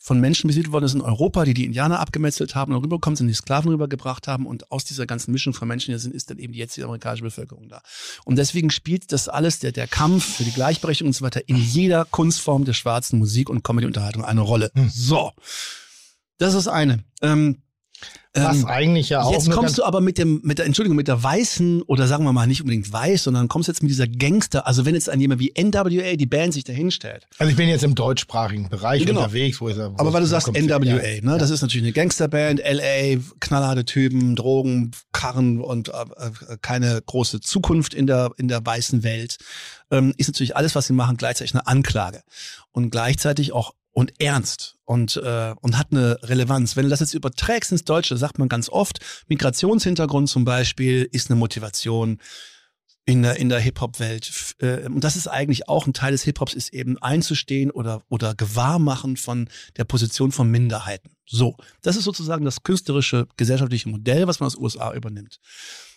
von 0.04 0.20
Menschen 0.20 0.50
besiedelt 0.50 0.74
worden 0.74 0.84
ist 0.84 0.96
in 0.96 1.02
Europa, 1.02 1.46
die 1.46 1.54
die 1.54 1.64
Indianer 1.64 2.02
abgemetzelt 2.02 2.56
haben 2.56 2.74
und 2.74 2.84
rübergekommen 2.84 3.16
sind, 3.16 3.30
die 3.30 3.34
Sklaven 3.34 3.72
rübergebracht 3.72 4.28
haben 4.28 4.46
und 4.46 4.70
aus 4.70 4.84
dieser 4.84 5.06
ganzen 5.06 5.32
Mischung 5.32 5.54
von 5.54 5.66
Menschen, 5.66 5.94
die 5.94 5.98
sind, 5.98 6.14
ist 6.14 6.30
dann 6.30 6.40
eben 6.40 6.52
jetzt 6.52 6.76
die 6.76 6.84
amerikanische 6.84 7.24
Bevölkerung 7.24 7.70
da. 7.70 7.82
Und 8.26 8.36
deswegen 8.36 8.70
spielt 8.70 9.14
das 9.14 9.30
alles, 9.30 9.60
der, 9.60 9.72
der 9.72 9.88
Kampf 9.88 10.36
für 10.36 10.44
die 10.44 10.52
Gleichberechtigung 10.52 11.12
und 11.12 11.14
so 11.14 11.24
weiter, 11.24 11.48
in 11.48 11.56
jeder 11.56 12.04
Kunstform 12.04 12.66
der 12.66 12.74
schwarzen 12.74 13.18
Musik 13.18 13.50
und 13.50 13.64
Comedy-Unterhaltung 13.64 14.26
eine 14.26 14.42
Rolle. 14.42 14.72
Hm. 14.76 14.90
So. 14.90 15.32
Das 16.38 16.54
ist 16.54 16.68
eine. 16.68 17.06
Ähm, 17.22 17.62
was 18.34 18.62
ähm, 18.62 18.66
eigentlich 18.66 19.10
ja 19.10 19.22
auch. 19.22 19.32
Jetzt 19.32 19.52
kommst 19.52 19.78
du 19.78 19.84
aber 19.84 20.02
mit 20.02 20.18
dem, 20.18 20.42
mit 20.44 20.58
der, 20.58 20.66
Entschuldigung, 20.66 20.96
mit 20.96 21.08
der 21.08 21.22
weißen, 21.22 21.84
oder 21.84 22.08
sagen 22.08 22.24
wir 22.24 22.34
mal 22.34 22.48
nicht 22.48 22.62
unbedingt 22.62 22.92
weiß, 22.92 23.24
sondern 23.24 23.48
kommst 23.48 23.68
jetzt 23.68 23.84
mit 23.84 23.92
dieser 23.92 24.08
Gangster, 24.08 24.66
also 24.66 24.86
wenn 24.86 24.96
jetzt 24.96 25.10
an 25.10 25.20
jemand 25.20 25.40
wie 25.40 25.54
NWA 25.56 26.16
die 26.16 26.26
Band 26.26 26.54
sich 26.54 26.64
da 26.64 26.74
hinstellt. 26.74 27.28
Also 27.38 27.52
ich 27.52 27.58
bin 27.58 27.70
jetzt 27.70 27.84
im 27.84 27.94
deutschsprachigen 27.94 28.70
Bereich 28.70 29.06
genau. 29.06 29.22
unterwegs, 29.22 29.62
wo 29.62 29.70
ich 29.70 29.76
sage, 29.76 29.94
Aber 29.98 30.14
weil 30.14 30.22
du 30.22 30.28
sagst 30.28 30.48
NWA, 30.48 30.84
ja. 30.84 30.96
ne? 30.96 31.22
Ja. 31.24 31.38
Das 31.38 31.52
ist 31.52 31.62
natürlich 31.62 31.86
eine 31.86 31.94
Gangsterband, 31.94 32.60
LA, 32.60 33.20
knallharte 33.40 33.86
Typen, 33.86 34.36
Drogen, 34.36 34.92
Karren 35.12 35.62
und 35.62 35.90
äh, 35.90 35.92
äh, 35.92 36.58
keine 36.62 37.02
große 37.06 37.40
Zukunft 37.40 37.94
in 37.94 38.08
der, 38.08 38.32
in 38.38 38.48
der 38.48 38.66
weißen 38.66 39.04
Welt. 39.04 39.38
Ähm, 39.92 40.14
ist 40.18 40.28
natürlich 40.28 40.58
alles, 40.58 40.74
was 40.74 40.88
sie 40.88 40.94
machen, 40.94 41.18
gleichzeitig 41.18 41.54
eine 41.54 41.68
Anklage. 41.68 42.24
Und 42.72 42.90
gleichzeitig 42.90 43.52
auch 43.52 43.74
und 43.94 44.20
ernst 44.20 44.76
und, 44.86 45.18
äh, 45.18 45.54
und 45.62 45.78
hat 45.78 45.88
eine 45.92 46.18
Relevanz. 46.24 46.76
Wenn 46.76 46.84
du 46.84 46.90
das 46.90 47.00
jetzt 47.00 47.14
überträgst 47.14 47.72
ins 47.72 47.86
Deutsche, 47.86 48.18
sagt 48.18 48.40
man 48.40 48.50
ganz 48.50 48.70
oft, 48.70 49.00
Migrationshintergrund 49.28 50.28
zum 50.30 50.46
Beispiel 50.46 51.08
ist 51.12 51.30
eine 51.30 51.40
Motivation 51.40 52.20
in 53.06 53.22
der, 53.22 53.38
in 53.38 53.50
der 53.50 53.60
Hip-Hop-Welt. 53.60 54.56
Äh, 54.60 54.88
und 54.88 55.04
das 55.04 55.16
ist 55.16 55.28
eigentlich 55.28 55.68
auch 55.70 55.86
ein 55.86 55.94
Teil 55.94 56.12
des 56.12 56.24
Hip-Hops, 56.24 56.54
ist 56.54 56.74
eben 56.74 56.98
einzustehen 57.00 57.70
oder, 57.70 58.02
oder 58.10 58.34
Gewahrmachen 58.34 59.18
von 59.18 59.50
der 59.78 59.84
Position 59.84 60.32
von 60.32 60.50
Minderheiten. 60.50 61.12
So, 61.26 61.56
das 61.82 61.96
ist 61.96 62.06
sozusagen 62.06 62.46
das 62.46 62.64
künstlerische, 62.64 63.28
gesellschaftliche 63.38 63.90
Modell, 63.90 64.28
was 64.28 64.40
man 64.40 64.48
aus 64.48 64.58
USA 64.58 64.94
übernimmt. 64.94 65.40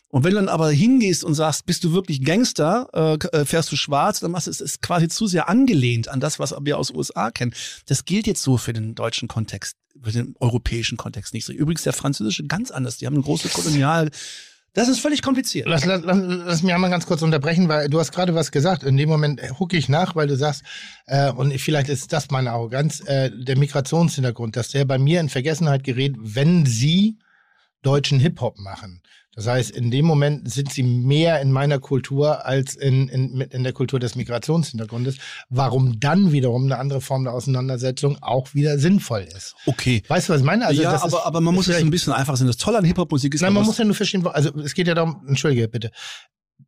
Und 0.08 0.24
wenn 0.24 0.30
du 0.30 0.36
dann 0.36 0.48
aber 0.48 0.70
hingehst 0.70 1.24
und 1.24 1.34
sagst, 1.34 1.66
bist 1.66 1.82
du 1.84 1.92
wirklich 1.92 2.24
Gangster, 2.24 2.88
äh, 2.92 3.36
äh, 3.36 3.44
fährst 3.44 3.72
du 3.72 3.76
schwarz, 3.76 4.20
dann 4.20 4.30
machst 4.30 4.46
du 4.46 4.50
es 4.50 4.80
quasi 4.80 5.08
zu 5.08 5.26
sehr 5.26 5.48
angelehnt 5.48 6.08
an 6.08 6.20
das, 6.20 6.38
was 6.38 6.54
wir 6.60 6.78
aus 6.78 6.90
USA 6.90 7.30
kennen. 7.30 7.54
Das 7.86 8.04
gilt 8.04 8.26
jetzt 8.26 8.42
so 8.42 8.56
für 8.56 8.72
den 8.72 8.94
deutschen 8.94 9.28
Kontext, 9.28 9.76
für 10.00 10.12
den 10.12 10.34
europäischen 10.38 10.96
Kontext 10.96 11.34
nicht 11.34 11.44
so. 11.44 11.52
Übrigens 11.52 11.82
der 11.82 11.92
französische 11.92 12.46
ganz 12.46 12.70
anders. 12.70 12.98
Die 12.98 13.06
haben 13.06 13.14
eine 13.14 13.24
große 13.24 13.48
Kolonial 13.48 14.10
das 14.76 14.88
ist 14.88 15.00
völlig 15.00 15.22
kompliziert. 15.22 15.66
Lass, 15.66 15.86
lass, 15.86 16.02
lass, 16.04 16.18
lass 16.20 16.62
mich 16.62 16.74
einmal 16.74 16.90
ganz 16.90 17.06
kurz 17.06 17.22
unterbrechen, 17.22 17.66
weil 17.66 17.88
du 17.88 17.98
hast 17.98 18.12
gerade 18.12 18.34
was 18.34 18.52
gesagt. 18.52 18.82
In 18.82 18.98
dem 18.98 19.08
Moment 19.08 19.40
hucke 19.58 19.74
ich 19.74 19.88
nach, 19.88 20.14
weil 20.14 20.26
du 20.26 20.36
sagst, 20.36 20.64
äh, 21.06 21.32
und 21.32 21.58
vielleicht 21.58 21.88
ist 21.88 22.12
das 22.12 22.30
meine 22.30 22.50
Arroganz, 22.50 23.00
äh, 23.06 23.30
der 23.34 23.56
Migrationshintergrund, 23.56 24.54
dass 24.54 24.68
der 24.68 24.84
bei 24.84 24.98
mir 24.98 25.20
in 25.20 25.30
Vergessenheit 25.30 25.82
gerät, 25.82 26.14
wenn 26.18 26.66
sie 26.66 27.16
deutschen 27.80 28.20
Hip-Hop 28.20 28.58
machen. 28.58 29.00
Das 29.36 29.46
heißt, 29.46 29.70
in 29.70 29.90
dem 29.90 30.06
Moment 30.06 30.50
sind 30.50 30.72
sie 30.72 30.82
mehr 30.82 31.40
in 31.42 31.52
meiner 31.52 31.78
Kultur 31.78 32.46
als 32.46 32.74
in, 32.74 33.08
in, 33.08 33.40
in 33.42 33.62
der 33.64 33.74
Kultur 33.74 34.00
des 34.00 34.14
Migrationshintergrundes. 34.14 35.16
Warum 35.50 36.00
dann 36.00 36.32
wiederum 36.32 36.64
eine 36.64 36.78
andere 36.78 37.02
Form 37.02 37.24
der 37.24 37.34
Auseinandersetzung 37.34 38.16
auch 38.22 38.54
wieder 38.54 38.78
sinnvoll 38.78 39.28
ist. 39.36 39.54
Okay. 39.66 40.02
Weißt 40.08 40.28
du, 40.28 40.32
was 40.32 40.40
ich 40.40 40.46
meine? 40.46 40.66
Also, 40.66 40.82
ja, 40.82 41.02
aber, 41.02 41.26
aber 41.26 41.40
man 41.42 41.54
muss 41.54 41.68
es 41.68 41.76
ein 41.76 41.90
bisschen 41.90 42.14
einfacher 42.14 42.38
sehen. 42.38 42.46
Das 42.46 42.56
Tolle 42.56 42.78
an 42.78 42.84
Hip-Hop-Musik 42.86 43.34
ist... 43.34 43.42
Nein, 43.42 43.52
man 43.52 43.64
muss 43.64 43.76
ja 43.76 43.84
nur 43.84 43.94
verstehen, 43.94 44.26
also 44.26 44.50
es 44.60 44.74
geht 44.74 44.88
ja 44.88 44.94
darum, 44.94 45.22
entschuldige 45.28 45.68
bitte, 45.68 45.90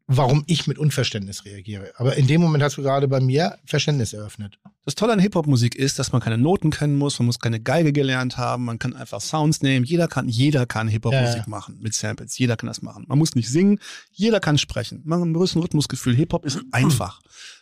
warum 0.09 0.43
ich 0.47 0.66
mit 0.66 0.78
Unverständnis 0.78 1.44
reagiere. 1.44 1.93
Aber 1.97 2.16
in 2.16 2.26
dem 2.26 2.40
Moment 2.40 2.64
hast 2.64 2.78
du 2.78 2.82
gerade 2.82 3.06
bei 3.06 3.20
mir 3.20 3.59
Verständnis 3.66 4.14
eröffnet. 4.14 4.59
Das 4.86 4.94
Tolle 4.94 5.12
an 5.12 5.18
Hip-Hop-Musik 5.18 5.74
ist, 5.74 5.98
dass 5.98 6.12
man 6.12 6.22
keine 6.22 6.39
Noten 6.39 6.70
kennen 6.70 6.97
muss, 6.97 7.18
man 7.18 7.26
muss 7.26 7.39
keine 7.39 7.60
Geige 7.60 7.93
gelernt 7.93 8.39
haben, 8.39 8.64
man 8.64 8.78
kann 8.78 8.97
einfach 8.97 9.20
Sounds 9.20 9.60
nehmen. 9.60 9.85
Jeder 9.85 10.09
kann, 10.09 10.26
jeder 10.26 10.64
kann 10.64 10.89
Hip-Hop-Musik 10.89 11.43
ja. 11.43 11.44
machen 11.47 11.78
mit 11.80 11.93
Samples. 11.93 12.39
Jeder 12.39 12.56
kann 12.56 12.68
das 12.68 12.80
machen. 12.80 13.05
Man 13.06 13.18
muss 13.18 13.35
nicht 13.35 13.51
singen, 13.51 13.80
jeder 14.10 14.40
kann 14.40 14.56
sprechen. 14.56 15.02
Man 15.05 15.20
hat 15.20 15.28
ein 15.28 15.35
größeres 15.35 15.62
Rhythmusgefühl. 15.62 16.16
Hip-Hop 16.16 16.47
ist 16.47 16.60
einfach. 16.72 17.20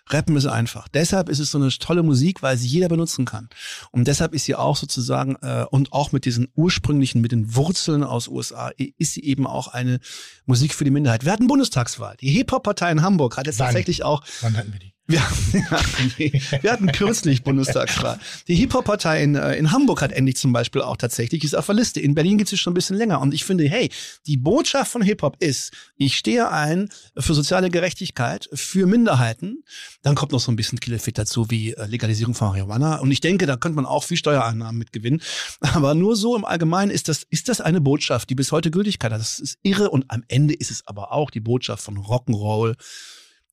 Rappen 0.08 0.36
ist 0.36 0.46
einfach. 0.46 0.86
Deshalb 0.88 1.28
ist 1.28 1.40
es 1.40 1.50
so 1.50 1.58
eine 1.58 1.68
tolle 1.70 2.04
Musik, 2.04 2.42
weil 2.42 2.56
sie 2.56 2.68
jeder 2.68 2.88
benutzen 2.88 3.24
kann. 3.24 3.48
Und 3.90 4.06
deshalb 4.06 4.34
ist 4.34 4.44
sie 4.44 4.54
auch 4.54 4.76
sozusagen, 4.76 5.34
äh, 5.42 5.64
und 5.70 5.92
auch 5.92 6.12
mit 6.12 6.24
diesen 6.24 6.48
ursprünglichen, 6.54 7.20
mit 7.20 7.32
den 7.32 7.56
Wurzeln 7.56 8.04
aus 8.04 8.28
USA, 8.28 8.70
ist 8.76 9.14
sie 9.14 9.24
eben 9.24 9.46
auch 9.46 9.68
eine 9.68 9.98
Musik 10.44 10.74
für 10.74 10.84
die 10.84 10.92
Minderheit. 10.92 11.24
Wir 11.24 11.32
hatten 11.32 11.48
Bundestagswahl. 11.48 12.16
Die 12.20 12.28
Hip-Hop-Partei 12.36 12.90
in 12.92 13.02
Hamburg 13.02 13.36
hat 13.36 13.46
jetzt 13.46 13.58
Wann? 13.58 13.66
tatsächlich 13.66 14.02
auch. 14.04 14.22
Wann 14.40 14.56
hatten 14.56 14.72
wir 14.72 14.78
die? 14.80 14.95
Wir, 15.08 15.20
wir 16.62 16.72
hatten 16.72 16.90
kürzlich 16.90 17.44
Bundestagswahl. 17.44 18.18
Die 18.48 18.56
Hip-Hop-Partei 18.56 19.22
in, 19.22 19.36
äh, 19.36 19.54
in 19.54 19.70
Hamburg 19.70 20.02
hat 20.02 20.10
endlich 20.10 20.36
zum 20.36 20.52
Beispiel 20.52 20.82
auch 20.82 20.96
tatsächlich, 20.96 21.44
ist 21.44 21.54
auf 21.54 21.66
der 21.66 21.76
Liste. 21.76 22.00
In 22.00 22.16
Berlin 22.16 22.38
gibt 22.38 22.52
es 22.52 22.58
schon 22.58 22.72
ein 22.72 22.74
bisschen 22.74 22.96
länger. 22.96 23.20
Und 23.20 23.32
ich 23.32 23.44
finde, 23.44 23.68
hey, 23.68 23.88
die 24.26 24.36
Botschaft 24.36 24.90
von 24.90 25.02
Hip-Hop 25.02 25.36
ist, 25.38 25.72
ich 25.96 26.16
stehe 26.16 26.50
ein 26.50 26.88
für 27.16 27.34
soziale 27.34 27.70
Gerechtigkeit, 27.70 28.48
für 28.52 28.86
Minderheiten. 28.86 29.62
Dann 30.02 30.16
kommt 30.16 30.32
noch 30.32 30.40
so 30.40 30.50
ein 30.50 30.56
bisschen 30.56 30.80
Killefit 30.80 31.18
dazu, 31.18 31.50
wie 31.50 31.74
äh, 31.74 31.86
Legalisierung 31.86 32.34
von 32.34 32.48
Marihuana. 32.48 32.96
Und 32.96 33.12
ich 33.12 33.20
denke, 33.20 33.46
da 33.46 33.56
könnte 33.56 33.76
man 33.76 33.86
auch 33.86 34.02
viel 34.02 34.16
Steuereinnahmen 34.16 34.76
mit 34.76 34.92
gewinnen. 34.92 35.22
Aber 35.60 35.94
nur 35.94 36.16
so 36.16 36.34
im 36.34 36.44
Allgemeinen 36.44 36.90
ist 36.90 37.08
das, 37.08 37.22
ist 37.30 37.48
das 37.48 37.60
eine 37.60 37.80
Botschaft, 37.80 38.28
die 38.28 38.34
bis 38.34 38.50
heute 38.50 38.72
Gültigkeit 38.72 39.12
hat. 39.12 39.20
Das 39.20 39.38
ist 39.38 39.58
irre. 39.62 39.90
Und 39.90 40.06
am 40.08 40.24
Ende 40.26 40.54
ist 40.54 40.72
es 40.72 40.84
aber 40.86 41.12
auch 41.12 41.30
die 41.30 41.40
Botschaft 41.40 41.84
von 41.84 41.96
Rock'n'Roll, 41.96 42.74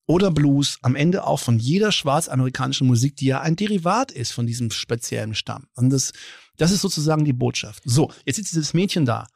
oder 0.06 0.32
Blues, 0.32 0.80
am 0.82 0.96
Ende 0.96 1.26
auch 1.26 1.40
von 1.40 1.60
jeder 1.60 1.92
schwarzamerikanischen 1.92 2.88
Musik, 2.88 3.16
die 3.16 3.28
ja 3.28 3.42
ein 3.42 3.56
Derivat 3.56 4.12
ist 4.12 4.32
von 4.32 4.46
diesem 4.46 4.72
speziellen 4.72 5.36
Stamm. 5.36 5.68
Und 5.76 5.90
das, 5.92 6.12
das 6.58 6.72
ist 6.72 6.82
sozusagen 6.82 7.26
die 7.26 7.34
Botschaft. 7.34 7.84
So, 7.86 8.12
jetzt 8.26 8.36
sitzt 8.36 8.52
dieses 8.52 8.74
Mädchen 8.74 9.06
da 9.06 9.28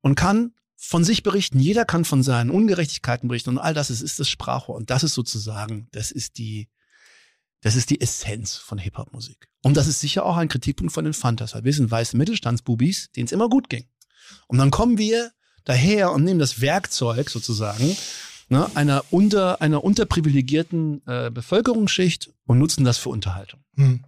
und 0.00 0.14
kann 0.14 0.52
von 0.76 1.04
sich 1.04 1.22
berichten. 1.22 1.58
Jeder 1.58 1.84
kann 1.84 2.04
von 2.04 2.22
seinen 2.22 2.50
Ungerechtigkeiten 2.50 3.28
berichten 3.28 3.50
und 3.50 3.58
all 3.58 3.74
das 3.74 3.90
ist, 3.90 4.00
ist 4.00 4.18
das 4.18 4.28
Sprachrohr. 4.28 4.76
Und 4.76 4.90
das 4.90 5.02
ist 5.02 5.14
sozusagen, 5.14 5.88
das 5.92 6.10
ist 6.10 6.38
die, 6.38 6.68
das 7.60 7.74
ist 7.74 7.90
die 7.90 8.00
Essenz 8.00 8.54
von 8.54 8.78
Hip-Hop-Musik. 8.78 9.48
Und 9.62 9.76
das 9.76 9.88
ist 9.88 10.00
sicher 10.00 10.24
auch 10.24 10.36
ein 10.36 10.48
Kritikpunkt 10.48 10.92
von 10.92 11.04
den 11.04 11.14
Fantas, 11.14 11.54
weil 11.54 11.64
wir 11.64 11.72
sind 11.72 11.90
weiße 11.90 12.16
Mittelstandsbubis, 12.16 13.10
denen 13.10 13.26
es 13.26 13.32
immer 13.32 13.48
gut 13.48 13.68
ging. 13.68 13.88
Und 14.46 14.58
dann 14.58 14.70
kommen 14.70 14.98
wir 14.98 15.32
daher 15.64 16.12
und 16.12 16.24
nehmen 16.24 16.38
das 16.38 16.60
Werkzeug 16.60 17.28
sozusagen 17.28 17.96
ne, 18.48 18.66
einer, 18.74 19.04
unter, 19.10 19.60
einer 19.60 19.84
unterprivilegierten 19.84 21.02
äh, 21.06 21.30
Bevölkerungsschicht 21.30 22.30
und 22.46 22.58
nutzen 22.58 22.84
das 22.84 22.98
für 22.98 23.10
Unterhaltung. 23.10 23.60
Hm. 23.76 24.04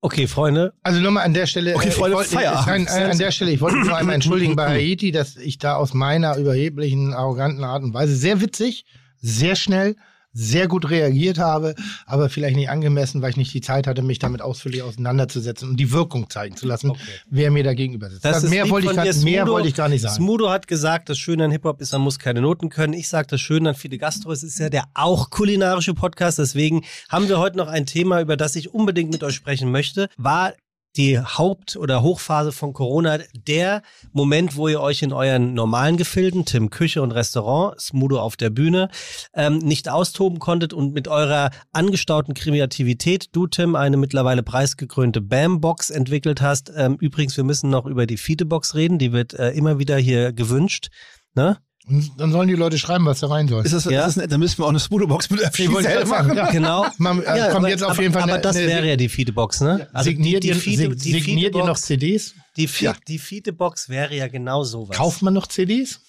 Okay, 0.00 0.28
Freunde. 0.28 0.74
Also 0.82 1.00
nochmal 1.00 1.24
an 1.24 1.34
der 1.34 1.46
Stelle. 1.46 1.74
Okay, 1.74 1.90
Freunde, 1.90 2.18
äh, 2.18 2.22
ich 2.22 2.32
wollte, 2.32 2.46
Feierabend. 2.46 2.88
Nein, 2.88 3.10
an 3.10 3.18
der 3.18 3.30
Stelle, 3.32 3.50
ich 3.50 3.60
wollte 3.60 3.78
mich 3.78 3.88
nur 3.88 3.96
einmal 3.96 4.14
entschuldigen 4.14 4.54
bei 4.54 4.68
Haiti, 4.68 5.10
dass 5.10 5.36
ich 5.36 5.58
da 5.58 5.74
aus 5.74 5.92
meiner 5.92 6.36
überheblichen, 6.36 7.14
arroganten 7.14 7.64
Art 7.64 7.82
und 7.82 7.94
Weise 7.94 8.14
sehr 8.14 8.40
witzig, 8.40 8.84
sehr 9.20 9.56
schnell, 9.56 9.96
sehr 10.38 10.68
gut 10.68 10.88
reagiert 10.88 11.38
habe, 11.38 11.74
aber 12.06 12.30
vielleicht 12.30 12.56
nicht 12.56 12.70
angemessen, 12.70 13.22
weil 13.22 13.30
ich 13.30 13.36
nicht 13.36 13.52
die 13.52 13.60
Zeit 13.60 13.86
hatte, 13.86 14.02
mich 14.02 14.18
damit 14.18 14.40
ausführlich 14.40 14.82
auseinanderzusetzen 14.82 15.70
und 15.70 15.76
die 15.78 15.90
Wirkung 15.92 16.30
zeigen 16.30 16.56
zu 16.56 16.66
lassen, 16.66 16.90
okay. 16.90 17.00
wer 17.28 17.50
mir 17.50 17.64
da 17.64 17.74
gegenüber 17.74 18.08
sitzt. 18.08 18.24
Das 18.24 18.42
das 18.42 18.50
mehr 18.50 18.70
wollte 18.70 18.86
ich, 18.88 19.12
Smudo, 19.12 19.24
mehr 19.24 19.46
wollte 19.48 19.68
ich 19.68 19.74
gar 19.74 19.88
nicht 19.88 20.02
sagen. 20.02 20.14
Smudo 20.14 20.48
hat 20.50 20.68
gesagt, 20.68 21.08
das 21.08 21.18
Schöne 21.18 21.44
an 21.44 21.50
Hip-Hop 21.50 21.80
ist, 21.80 21.92
man 21.92 22.02
muss 22.02 22.18
keine 22.18 22.40
Noten 22.40 22.68
können. 22.68 22.92
Ich 22.92 23.08
sage, 23.08 23.26
das 23.28 23.40
Schöne 23.40 23.70
an 23.70 23.74
Fide 23.74 23.98
Gastro 23.98 24.32
es 24.32 24.42
ist 24.42 24.58
ja 24.58 24.68
der 24.70 24.84
auch 24.94 25.30
kulinarische 25.30 25.94
Podcast. 25.94 26.38
Deswegen 26.38 26.84
haben 27.08 27.28
wir 27.28 27.38
heute 27.38 27.56
noch 27.56 27.68
ein 27.68 27.86
Thema, 27.86 28.20
über 28.20 28.36
das 28.36 28.54
ich 28.56 28.72
unbedingt 28.72 29.10
mit 29.10 29.24
euch 29.24 29.34
sprechen 29.34 29.70
möchte. 29.70 30.08
War 30.16 30.52
die 30.98 31.18
Haupt- 31.18 31.76
oder 31.76 32.02
Hochphase 32.02 32.52
von 32.52 32.72
Corona 32.72 33.18
der 33.46 33.82
Moment, 34.12 34.56
wo 34.56 34.68
ihr 34.68 34.80
euch 34.80 35.02
in 35.02 35.12
euren 35.12 35.54
normalen 35.54 35.96
Gefilden, 35.96 36.44
Tim 36.44 36.70
Küche 36.70 37.00
und 37.00 37.12
Restaurant, 37.12 37.80
Smudo 37.80 38.20
auf 38.20 38.36
der 38.36 38.50
Bühne, 38.50 38.90
ähm, 39.32 39.58
nicht 39.58 39.88
austoben 39.88 40.40
konntet 40.40 40.72
und 40.74 40.92
mit 40.92 41.06
eurer 41.06 41.50
angestauten 41.72 42.34
Kreativität, 42.34 43.28
du 43.32 43.46
Tim, 43.46 43.76
eine 43.76 43.96
mittlerweile 43.96 44.42
preisgekrönte 44.42 45.20
Bam-Box 45.20 45.90
entwickelt 45.90 46.42
hast. 46.42 46.72
Ähm, 46.76 46.96
übrigens, 47.00 47.36
wir 47.36 47.44
müssen 47.44 47.70
noch 47.70 47.86
über 47.86 48.06
die 48.06 48.16
Feedebox 48.16 48.74
reden, 48.74 48.98
die 48.98 49.12
wird 49.12 49.34
äh, 49.34 49.50
immer 49.50 49.78
wieder 49.78 49.96
hier 49.96 50.32
gewünscht. 50.32 50.88
Ne? 51.34 51.58
Und 51.88 52.10
dann 52.18 52.32
sollen 52.32 52.48
die 52.48 52.54
Leute 52.54 52.78
schreiben, 52.78 53.06
was 53.06 53.20
da 53.20 53.28
rein 53.28 53.48
soll. 53.48 53.64
Ist 53.64 53.72
das, 53.74 53.84
Ja. 53.84 54.00
ist 54.00 54.06
das 54.08 54.16
nett? 54.16 54.32
Dann 54.32 54.40
müssen 54.40 54.58
wir 54.58 54.64
auch 54.66 54.70
eine 54.70 54.78
Smudo-Box 54.78 55.30
mit 55.30 55.40
sagen, 55.40 56.08
machen. 56.08 56.36
ja. 56.36 56.50
Genau. 56.50 56.86
Man, 56.98 57.22
äh, 57.22 57.24
Ja, 57.38 57.44
kommt 57.46 57.56
aber, 57.56 57.68
jetzt 57.70 57.82
auf 57.82 57.90
aber, 57.92 58.02
jeden 58.02 58.12
Fall 58.14 58.22
aber 58.24 58.34
eine- 58.34 58.42
das 58.42 58.56
eine- 58.56 58.66
wäre 58.66 58.86
ja 58.88 58.96
die 58.96 59.08
Feedebox, 59.08 59.60
ne? 59.62 59.88
signiert, 60.00 60.42
die, 60.44 60.48
ihr, 60.48 60.54
die, 60.54 60.60
Feed- 60.60 60.76
sig- 60.78 60.96
die 60.96 61.12
signiert 61.20 61.54
ihr 61.54 61.64
noch 61.64 61.78
CDs? 61.78 62.34
Die, 62.56 62.68
Feed, 62.68 62.82
Ja. 62.86 62.94
die 63.08 63.18
Feedebox 63.18 63.88
wäre 63.88 64.14
ja 64.14 64.28
genau 64.28 64.64
sowas. 64.64 64.96
Kauft 64.96 65.22
man 65.22 65.34
noch 65.34 65.46
CDs? 65.46 66.00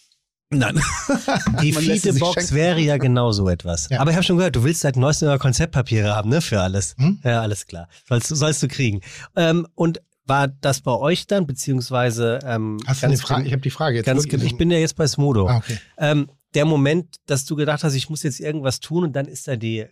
Nein. 0.51 0.79
Die 1.61 1.71
schenken. 1.73 2.19
wäre 2.55 2.79
ja 2.79 2.97
genau 2.97 3.31
so 3.31 3.47
etwas. 3.49 3.87
Ja. 3.91 3.99
Aber 3.99 4.09
ich 4.09 4.15
habe 4.17 4.25
schon 4.25 4.37
gehört, 4.37 4.55
du 4.55 4.63
willst 4.63 4.81
seit 4.81 4.95
neuestem 4.97 5.37
Konzeptpapiere 5.37 6.15
haben, 6.15 6.29
ne? 6.31 6.41
Für 6.41 6.61
alles. 6.61 6.95
Hm? 6.97 7.19
Ja, 7.23 7.41
alles 7.43 7.67
klar. 7.67 7.87
Sollst, 8.07 8.31
du- 8.31 8.35
sollst 8.35 8.63
du 8.63 8.67
kriegen. 8.67 9.01
Ähm, 9.35 9.67
und 9.75 10.01
war 10.29 10.47
das 10.47 10.81
bei 10.81 10.93
euch 10.93 11.27
dann, 11.27 11.45
beziehungsweise 11.45 12.39
ähm, 12.43 12.77
Hast 12.85 13.01
du 13.03 13.07
eine 13.07 13.17
Frage? 13.17 13.45
Ich 13.45 13.51
habe 13.51 13.61
die 13.61 13.69
Frage 13.69 13.97
jetzt. 13.97 14.05
Ganz 14.05 14.25
ich 14.25 14.57
bin 14.57 14.71
ja 14.71 14.77
jetzt 14.77 14.95
bei 14.95 15.07
Smodo. 15.07 15.47
Ah, 15.47 15.57
okay. 15.57 15.77
Ähm, 15.97 16.29
der 16.53 16.65
Moment, 16.65 17.17
dass 17.25 17.45
du 17.45 17.55
gedacht 17.55 17.83
hast, 17.83 17.93
ich 17.93 18.09
muss 18.09 18.23
jetzt 18.23 18.39
irgendwas 18.39 18.79
tun 18.79 19.03
und 19.03 19.13
dann 19.13 19.27
ist 19.27 19.47
da 19.47 19.55
die 19.55 19.85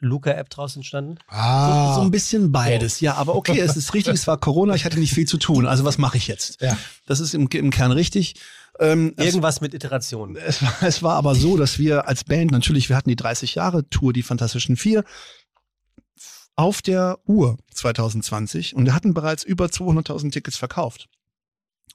Luca-App 0.00 0.50
draus 0.50 0.76
entstanden? 0.76 1.16
Ah, 1.28 1.94
So 1.94 2.02
ein 2.02 2.10
bisschen 2.10 2.52
beides. 2.52 3.00
Ja, 3.00 3.14
aber 3.14 3.34
okay, 3.34 3.58
es 3.58 3.76
ist 3.76 3.94
richtig, 3.94 4.14
es 4.14 4.26
war 4.26 4.38
Corona, 4.38 4.74
ich 4.74 4.84
hatte 4.84 4.98
nicht 4.98 5.14
viel 5.14 5.26
zu 5.26 5.38
tun. 5.38 5.66
Also 5.66 5.84
was 5.84 5.98
mache 5.98 6.16
ich 6.16 6.28
jetzt? 6.28 6.60
Ja. 6.60 6.76
Das 7.06 7.20
ist 7.20 7.34
im, 7.34 7.48
im 7.48 7.70
Kern 7.70 7.92
richtig. 7.92 8.34
Ähm, 8.80 9.14
es, 9.16 9.26
Irgendwas 9.26 9.60
mit 9.60 9.72
Iterationen. 9.72 10.36
es, 10.36 10.62
war, 10.62 10.74
es 10.82 11.02
war 11.02 11.14
aber 11.14 11.34
so, 11.34 11.56
dass 11.56 11.78
wir 11.78 12.08
als 12.08 12.24
Band 12.24 12.50
natürlich, 12.50 12.88
wir 12.88 12.96
hatten 12.96 13.08
die 13.08 13.16
30 13.16 13.54
Jahre 13.54 13.88
Tour, 13.88 14.12
die 14.12 14.22
Fantastischen 14.22 14.76
Vier, 14.76 15.04
auf 16.56 16.82
der 16.82 17.18
Uhr 17.26 17.56
2020 17.72 18.74
und 18.74 18.84
wir 18.84 18.94
hatten 18.94 19.14
bereits 19.14 19.44
über 19.44 19.66
200.000 19.66 20.32
Tickets 20.32 20.56
verkauft. 20.56 21.08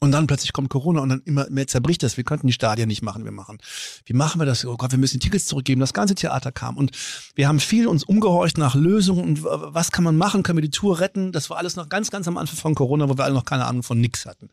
Und 0.01 0.13
dann 0.13 0.27
plötzlich 0.27 0.53
kommt 0.53 0.69
Corona 0.69 1.01
und 1.01 1.09
dann 1.09 1.21
immer 1.25 1.49
mehr 1.49 1.67
zerbricht 1.67 2.03
das. 2.03 2.15
Wir 2.15 2.23
könnten 2.23 2.47
die 2.47 2.53
Stadien 2.53 2.87
nicht 2.87 3.01
machen. 3.01 3.25
Wir 3.25 3.33
machen, 3.33 3.57
wie 4.05 4.13
machen 4.13 4.39
wir 4.39 4.45
das? 4.45 4.63
Oh 4.63 4.77
Gott, 4.77 4.91
wir 4.91 4.97
müssen 4.97 5.19
Tickets 5.19 5.45
zurückgeben. 5.45 5.81
Das 5.81 5.93
ganze 5.93 6.15
Theater 6.15 6.53
kam 6.53 6.77
und 6.77 6.91
wir 7.35 7.49
haben 7.49 7.59
viel 7.59 7.85
uns 7.85 8.05
umgehorcht 8.05 8.57
nach 8.57 8.75
Lösungen 8.75 9.23
und 9.23 9.43
was 9.43 9.91
kann 9.91 10.05
man 10.05 10.15
machen? 10.15 10.43
Können 10.43 10.57
wir 10.57 10.61
die 10.61 10.69
Tour 10.69 11.01
retten? 11.01 11.33
Das 11.33 11.49
war 11.49 11.57
alles 11.57 11.75
noch 11.75 11.89
ganz, 11.89 12.11
ganz 12.11 12.29
am 12.29 12.37
Anfang 12.37 12.57
von 12.57 12.75
Corona, 12.75 13.09
wo 13.09 13.17
wir 13.17 13.25
alle 13.25 13.33
noch 13.33 13.45
keine 13.45 13.65
Ahnung 13.65 13.83
von 13.83 13.99
nix 13.99 14.25
hatten. 14.25 14.49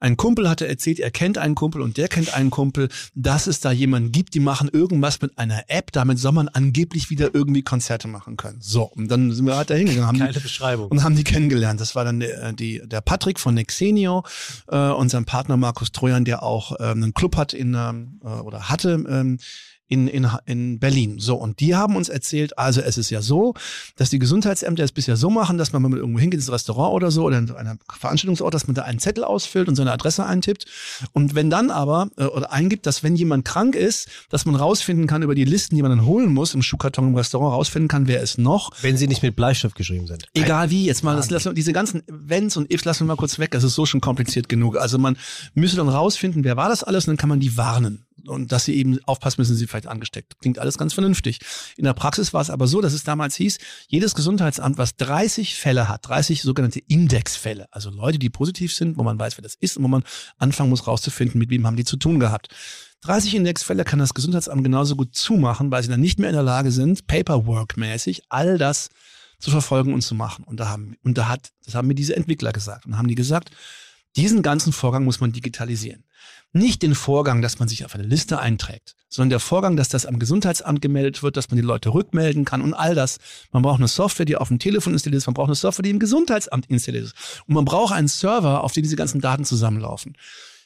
Ein 0.00 0.16
Kumpel 0.16 0.48
hatte 0.48 0.66
erzählt, 0.66 0.98
er 0.98 1.10
kennt 1.10 1.38
einen 1.38 1.54
Kumpel 1.54 1.82
und 1.82 1.98
der 1.98 2.08
kennt 2.08 2.34
einen 2.34 2.50
Kumpel, 2.50 2.88
dass 3.14 3.46
es 3.46 3.60
da 3.60 3.70
jemanden 3.70 4.12
gibt, 4.12 4.34
die 4.34 4.40
machen 4.40 4.70
irgendwas 4.72 5.20
mit 5.20 5.38
einer 5.38 5.64
App, 5.68 5.92
damit 5.92 6.18
soll 6.18 6.32
man 6.32 6.48
angeblich 6.48 7.10
wieder 7.10 7.34
irgendwie 7.34 7.62
Konzerte 7.62 8.08
machen 8.08 8.36
können. 8.36 8.58
So, 8.60 8.84
und 8.84 9.08
dann 9.08 9.32
sind 9.32 9.46
wir 9.46 9.56
halt 9.56 9.68
da 9.68 9.74
hingegangen, 9.74 10.14
die, 10.14 10.20
Geile 10.20 10.40
Beschreibung. 10.40 10.88
und 10.88 11.04
haben 11.04 11.16
die 11.16 11.24
kennengelernt. 11.24 11.80
Das 11.80 11.94
war 11.94 12.04
dann 12.04 12.20
der, 12.20 12.52
die, 12.52 12.80
der 12.84 13.02
Patrick 13.02 13.38
von 13.38 13.54
Nexenio 13.54 14.24
äh, 14.68 14.76
und 14.76 15.10
sein 15.10 15.26
Partner 15.26 15.56
Markus 15.56 15.92
Trojan, 15.92 16.24
der 16.24 16.42
auch 16.42 16.72
ähm, 16.80 17.02
einen 17.02 17.14
Club 17.14 17.36
hat 17.36 17.52
in 17.52 17.74
ähm, 17.74 18.20
äh, 18.24 18.28
oder 18.28 18.70
hatte 18.70 19.04
ähm, 19.08 19.38
in, 19.90 20.06
in, 20.06 20.26
in 20.46 20.78
Berlin. 20.78 21.18
So, 21.18 21.34
und 21.34 21.58
die 21.60 21.74
haben 21.74 21.96
uns 21.96 22.08
erzählt, 22.08 22.56
also 22.56 22.80
es 22.80 22.96
ist 22.96 23.10
ja 23.10 23.20
so, 23.20 23.54
dass 23.96 24.08
die 24.08 24.20
Gesundheitsämter 24.20 24.84
es 24.84 24.92
bisher 24.92 25.16
so 25.16 25.30
machen, 25.30 25.58
dass 25.58 25.72
man, 25.72 25.82
wenn 25.82 25.90
man 25.90 25.98
irgendwo 25.98 26.20
hingeht, 26.20 26.38
ins 26.38 26.50
Restaurant 26.50 26.94
oder 26.94 27.10
so 27.10 27.24
oder 27.24 27.38
in 27.38 27.50
einem 27.50 27.78
Veranstaltungsort, 27.92 28.54
dass 28.54 28.68
man 28.68 28.74
da 28.74 28.82
einen 28.82 29.00
Zettel 29.00 29.24
ausfüllt 29.24 29.68
und 29.68 29.74
seine 29.74 29.92
Adresse 29.92 30.24
eintippt. 30.24 30.66
Und 31.12 31.34
wenn 31.34 31.50
dann 31.50 31.70
aber, 31.70 32.08
äh, 32.16 32.24
oder 32.24 32.52
eingibt, 32.52 32.86
dass 32.86 33.02
wenn 33.02 33.16
jemand 33.16 33.44
krank 33.44 33.74
ist, 33.74 34.08
dass 34.30 34.46
man 34.46 34.54
rausfinden 34.54 35.08
kann 35.08 35.22
über 35.22 35.34
die 35.34 35.44
Listen, 35.44 35.74
die 35.74 35.82
man 35.82 35.90
dann 35.90 36.06
holen 36.06 36.32
muss, 36.32 36.54
im 36.54 36.62
Schuhkarton 36.62 37.08
im 37.08 37.16
Restaurant 37.16 37.52
rausfinden 37.52 37.88
kann, 37.88 38.06
wer 38.06 38.22
ist 38.22 38.38
noch. 38.38 38.70
Wenn 38.82 38.96
sie 38.96 39.08
nicht 39.08 39.24
mit 39.24 39.34
Bleistift 39.34 39.74
geschrieben 39.74 40.06
sind. 40.06 40.24
Egal 40.34 40.70
wie, 40.70 40.86
jetzt 40.86 41.02
mal, 41.02 41.16
das 41.16 41.30
lassen 41.30 41.46
wir, 41.46 41.54
diese 41.54 41.72
ganzen 41.72 42.04
Wenns 42.06 42.56
und 42.56 42.72
Ifs 42.72 42.84
lassen 42.84 43.00
wir 43.00 43.08
mal 43.08 43.16
kurz 43.16 43.40
weg, 43.40 43.50
das 43.50 43.64
ist 43.64 43.74
so 43.74 43.86
schon 43.86 44.00
kompliziert 44.00 44.48
genug. 44.48 44.76
Also 44.78 44.98
man 44.98 45.16
müsste 45.54 45.78
dann 45.78 45.88
rausfinden, 45.88 46.44
wer 46.44 46.56
war 46.56 46.68
das 46.68 46.84
alles 46.84 47.08
und 47.08 47.12
dann 47.12 47.16
kann 47.16 47.28
man 47.28 47.40
die 47.40 47.56
warnen. 47.56 48.04
Und 48.26 48.52
dass 48.52 48.64
sie 48.64 48.74
eben 48.74 48.98
aufpassen 49.04 49.40
müssen, 49.40 49.56
sie 49.56 49.66
vielleicht 49.66 49.86
angesteckt. 49.86 50.38
Klingt 50.40 50.58
alles 50.58 50.78
ganz 50.78 50.92
vernünftig. 50.92 51.40
In 51.76 51.84
der 51.84 51.94
Praxis 51.94 52.32
war 52.32 52.40
es 52.40 52.50
aber 52.50 52.66
so, 52.66 52.80
dass 52.80 52.92
es 52.92 53.04
damals 53.04 53.36
hieß, 53.36 53.58
jedes 53.88 54.14
Gesundheitsamt, 54.14 54.78
was 54.78 54.96
30 54.96 55.54
Fälle 55.54 55.88
hat, 55.88 56.08
30 56.08 56.42
sogenannte 56.42 56.80
Indexfälle, 56.80 57.66
also 57.70 57.90
Leute, 57.90 58.18
die 58.18 58.30
positiv 58.30 58.74
sind, 58.74 58.98
wo 58.98 59.02
man 59.02 59.18
weiß, 59.18 59.36
wer 59.38 59.42
das 59.42 59.54
ist 59.54 59.76
und 59.76 59.84
wo 59.84 59.88
man 59.88 60.04
anfangen 60.38 60.70
muss 60.70 60.86
rauszufinden, 60.86 61.38
mit 61.38 61.50
wem 61.50 61.66
haben 61.66 61.76
die 61.76 61.84
zu 61.84 61.96
tun 61.96 62.20
gehabt. 62.20 62.48
30 63.02 63.34
Indexfälle 63.36 63.84
kann 63.84 63.98
das 63.98 64.12
Gesundheitsamt 64.12 64.62
genauso 64.62 64.94
gut 64.94 65.14
zumachen, 65.14 65.70
weil 65.70 65.82
sie 65.82 65.88
dann 65.88 66.00
nicht 66.00 66.18
mehr 66.18 66.28
in 66.28 66.34
der 66.34 66.42
Lage 66.42 66.70
sind, 66.70 67.06
Paperwork-mäßig 67.06 68.24
all 68.28 68.58
das 68.58 68.90
zu 69.38 69.50
verfolgen 69.50 69.94
und 69.94 70.02
zu 70.02 70.14
machen. 70.14 70.44
Und 70.44 70.60
da 70.60 70.68
haben, 70.68 70.96
und 71.02 71.16
da 71.16 71.28
hat, 71.28 71.50
das 71.64 71.74
haben 71.74 71.88
mir 71.88 71.94
diese 71.94 72.14
Entwickler 72.14 72.52
gesagt. 72.52 72.84
Und 72.86 72.98
haben 72.98 73.08
die 73.08 73.14
gesagt, 73.14 73.50
diesen 74.16 74.42
ganzen 74.42 74.72
Vorgang 74.72 75.04
muss 75.04 75.20
man 75.20 75.32
digitalisieren. 75.32 76.04
Nicht 76.52 76.82
den 76.82 76.96
Vorgang, 76.96 77.42
dass 77.42 77.60
man 77.60 77.68
sich 77.68 77.84
auf 77.84 77.94
eine 77.94 78.02
Liste 78.02 78.40
einträgt, 78.40 78.96
sondern 79.08 79.30
der 79.30 79.40
Vorgang, 79.40 79.76
dass 79.76 79.88
das 79.88 80.04
am 80.04 80.18
Gesundheitsamt 80.18 80.82
gemeldet 80.82 81.22
wird, 81.22 81.36
dass 81.36 81.48
man 81.48 81.56
die 81.56 81.62
Leute 81.62 81.94
rückmelden 81.94 82.44
kann 82.44 82.60
und 82.60 82.74
all 82.74 82.96
das. 82.96 83.18
Man 83.52 83.62
braucht 83.62 83.78
eine 83.78 83.86
Software, 83.86 84.26
die 84.26 84.36
auf 84.36 84.48
dem 84.48 84.58
Telefon 84.58 84.92
installiert 84.92 85.18
ist, 85.18 85.26
man 85.26 85.34
braucht 85.34 85.48
eine 85.48 85.54
Software, 85.54 85.84
die 85.84 85.90
im 85.90 86.00
Gesundheitsamt 86.00 86.66
installiert 86.66 87.04
ist. 87.04 87.42
Und 87.46 87.54
man 87.54 87.64
braucht 87.64 87.94
einen 87.94 88.08
Server, 88.08 88.64
auf 88.64 88.72
dem 88.72 88.82
diese 88.82 88.96
ganzen 88.96 89.20
Daten 89.20 89.44
zusammenlaufen. 89.44 90.16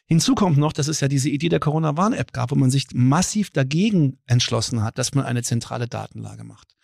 Hinzu 0.07 0.35
kommt 0.35 0.57
noch, 0.57 0.73
dass 0.73 0.89
es 0.89 1.01
ja 1.01 1.09
diese 1.09 1.29
Idee 1.29 1.51
der 1.51 1.61
Corona-Warn-App 1.61 2.33
gab, 2.33 2.51
wo 2.51 2.55
man 2.55 2.71
sich 2.71 2.87
massiv 2.95 3.51
dagegen 3.51 4.19
entschlossen 4.27 4.83
hat, 4.83 4.97
dass 4.97 5.15
man 5.15 5.27
eine 5.27 5.43
zentrale 5.43 5.87
Datenlage 5.87 6.45
macht. 6.45 6.75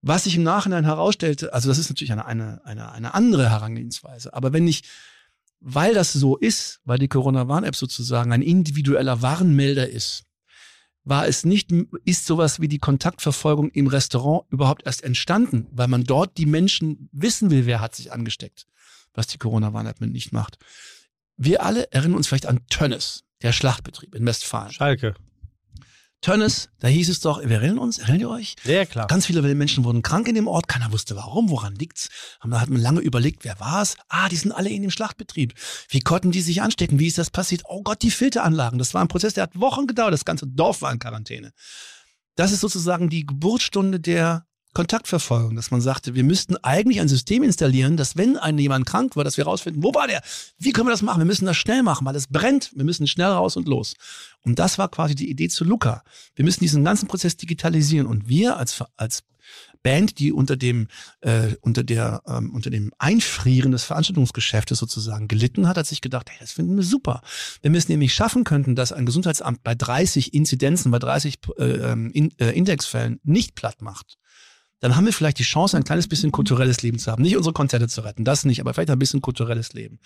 Was 0.00 0.24
sich 0.24 0.36
im 0.36 0.44
Nachhinein 0.44 0.84
herausstellte, 0.84 1.52
also 1.52 1.68
das 1.68 1.78
ist 1.78 1.88
natürlich 1.88 2.12
eine, 2.12 2.24
eine, 2.24 2.64
eine, 2.64 2.92
eine 2.92 3.14
andere 3.14 3.50
Herangehensweise, 3.50 4.32
aber 4.32 4.52
wenn 4.52 4.68
ich, 4.68 4.82
weil 5.60 5.94
das 5.94 6.12
so 6.12 6.36
ist, 6.36 6.80
weil 6.84 6.98
die 6.98 7.08
Corona-Warn-App 7.08 7.76
sozusagen 7.76 8.32
ein 8.32 8.42
individueller 8.42 9.22
Warnmelder 9.22 9.88
ist, 9.88 10.24
war 11.04 11.26
es 11.26 11.44
nicht, 11.44 11.72
ist 12.04 12.26
sowas 12.26 12.60
wie 12.60 12.68
die 12.68 12.78
Kontaktverfolgung 12.78 13.70
im 13.70 13.86
Restaurant 13.86 14.44
überhaupt 14.50 14.84
erst 14.84 15.02
entstanden, 15.02 15.66
weil 15.70 15.88
man 15.88 16.04
dort 16.04 16.36
die 16.36 16.46
Menschen 16.46 17.08
wissen 17.12 17.50
will, 17.50 17.66
wer 17.66 17.80
hat 17.80 17.94
sich 17.94 18.12
angesteckt, 18.12 18.66
was 19.14 19.26
die 19.26 19.38
Corona-Warn-App 19.38 20.00
nicht 20.02 20.32
macht. 20.32 20.58
Wir 21.36 21.62
alle 21.62 21.90
erinnern 21.92 22.16
uns 22.16 22.28
vielleicht 22.28 22.46
an 22.46 22.66
Tönnes, 22.68 23.24
der 23.42 23.52
Schlachtbetrieb 23.52 24.14
in 24.14 24.26
Westfalen. 24.26 24.72
Schalke. 24.72 25.14
Tönnes, 26.20 26.68
da 26.80 26.88
hieß 26.88 27.08
es 27.10 27.20
doch, 27.20 27.40
wir 27.40 27.56
erinnern 27.56 27.78
uns, 27.78 27.98
erinnert 27.98 28.20
ihr 28.22 28.30
euch? 28.30 28.56
Ja, 28.64 28.84
klar. 28.84 29.06
Ganz 29.06 29.26
viele 29.26 29.42
Menschen 29.54 29.84
wurden 29.84 30.02
krank 30.02 30.26
in 30.26 30.34
dem 30.34 30.48
Ort, 30.48 30.66
keiner 30.66 30.90
wusste 30.90 31.14
warum, 31.14 31.48
woran 31.48 31.76
liegt's. 31.76 32.08
Da 32.42 32.60
hat 32.60 32.70
man 32.70 32.80
lange 32.80 33.00
überlegt, 33.00 33.44
wer 33.44 33.60
war's? 33.60 33.96
Ah, 34.08 34.28
die 34.28 34.36
sind 34.36 34.50
alle 34.50 34.68
in 34.68 34.82
dem 34.82 34.90
Schlachtbetrieb. 34.90 35.54
Wie 35.88 36.00
konnten 36.00 36.32
die 36.32 36.40
sich 36.40 36.60
anstecken? 36.60 36.98
Wie 36.98 37.06
ist 37.06 37.18
das 37.18 37.30
passiert? 37.30 37.62
Oh 37.66 37.82
Gott, 37.82 38.02
die 38.02 38.10
Filteranlagen. 38.10 38.80
Das 38.80 38.94
war 38.94 39.00
ein 39.00 39.08
Prozess, 39.08 39.34
der 39.34 39.44
hat 39.44 39.60
Wochen 39.60 39.86
gedauert. 39.86 40.12
Das 40.12 40.24
ganze 40.24 40.48
Dorf 40.48 40.82
war 40.82 40.92
in 40.92 40.98
Quarantäne. 40.98 41.52
Das 42.34 42.50
ist 42.50 42.60
sozusagen 42.60 43.08
die 43.08 43.24
Geburtsstunde 43.24 44.00
der 44.00 44.47
Kontaktverfolgung, 44.74 45.56
dass 45.56 45.70
man 45.70 45.80
sagte, 45.80 46.14
wir 46.14 46.24
müssten 46.24 46.56
eigentlich 46.58 47.00
ein 47.00 47.08
System 47.08 47.42
installieren, 47.42 47.96
dass 47.96 48.16
wenn 48.16 48.36
ein 48.36 48.58
jemand 48.58 48.86
krank 48.86 49.16
war, 49.16 49.24
dass 49.24 49.36
wir 49.36 49.44
rausfinden, 49.44 49.82
wo 49.82 49.94
war 49.94 50.06
der? 50.06 50.22
Wie 50.58 50.72
können 50.72 50.86
wir 50.86 50.92
das 50.92 51.02
machen? 51.02 51.20
Wir 51.20 51.26
müssen 51.26 51.46
das 51.46 51.56
schnell 51.56 51.82
machen, 51.82 52.06
weil 52.06 52.16
es 52.16 52.26
brennt. 52.26 52.70
Wir 52.74 52.84
müssen 52.84 53.06
schnell 53.06 53.28
raus 53.28 53.56
und 53.56 53.66
los. 53.66 53.94
Und 54.42 54.58
das 54.58 54.78
war 54.78 54.88
quasi 54.88 55.14
die 55.14 55.30
Idee 55.30 55.48
zu 55.48 55.64
Luca. 55.64 56.02
Wir 56.34 56.44
müssen 56.44 56.60
diesen 56.60 56.84
ganzen 56.84 57.08
Prozess 57.08 57.36
digitalisieren 57.36 58.06
und 58.06 58.28
wir 58.28 58.56
als 58.56 58.82
als 58.96 59.24
Band, 59.82 60.18
die 60.18 60.32
unter 60.32 60.56
dem 60.56 60.88
äh, 61.20 61.54
unter 61.60 61.84
der 61.84 62.22
ähm, 62.26 62.52
unter 62.52 62.70
dem 62.70 62.92
Einfrieren 62.98 63.72
des 63.72 63.84
Veranstaltungsgeschäftes 63.84 64.78
sozusagen 64.78 65.28
gelitten 65.28 65.68
hat, 65.68 65.76
hat 65.76 65.86
sich 65.86 66.00
gedacht, 66.00 66.30
hey, 66.30 66.36
das 66.40 66.52
finden 66.52 66.76
wir 66.76 66.82
super. 66.84 67.22
Wenn 67.62 67.72
wir 67.72 67.78
es 67.78 67.88
nämlich 67.88 68.14
schaffen 68.14 68.44
könnten, 68.44 68.74
dass 68.74 68.92
ein 68.92 69.06
Gesundheitsamt 69.06 69.62
bei 69.62 69.74
30 69.74 70.34
Inzidenzen, 70.34 70.90
bei 70.90 70.98
30 70.98 71.38
äh, 71.58 71.64
ähm, 71.64 72.10
in, 72.12 72.30
äh, 72.38 72.50
Indexfällen 72.50 73.20
nicht 73.22 73.54
platt 73.54 73.80
macht, 73.80 74.18
dann 74.80 74.96
haben 74.96 75.06
wir 75.06 75.12
vielleicht 75.12 75.38
die 75.38 75.44
Chance, 75.44 75.76
ein 75.76 75.84
kleines 75.84 76.08
bisschen 76.08 76.32
kulturelles 76.32 76.82
Leben 76.82 76.98
zu 76.98 77.10
haben. 77.10 77.22
Nicht 77.22 77.36
unsere 77.36 77.52
Konzerte 77.52 77.88
zu 77.88 78.02
retten, 78.02 78.24
das 78.24 78.44
nicht, 78.44 78.60
aber 78.60 78.74
vielleicht 78.74 78.90
ein 78.90 78.98
bisschen 78.98 79.20
kulturelles 79.20 79.72
Leben. 79.72 79.98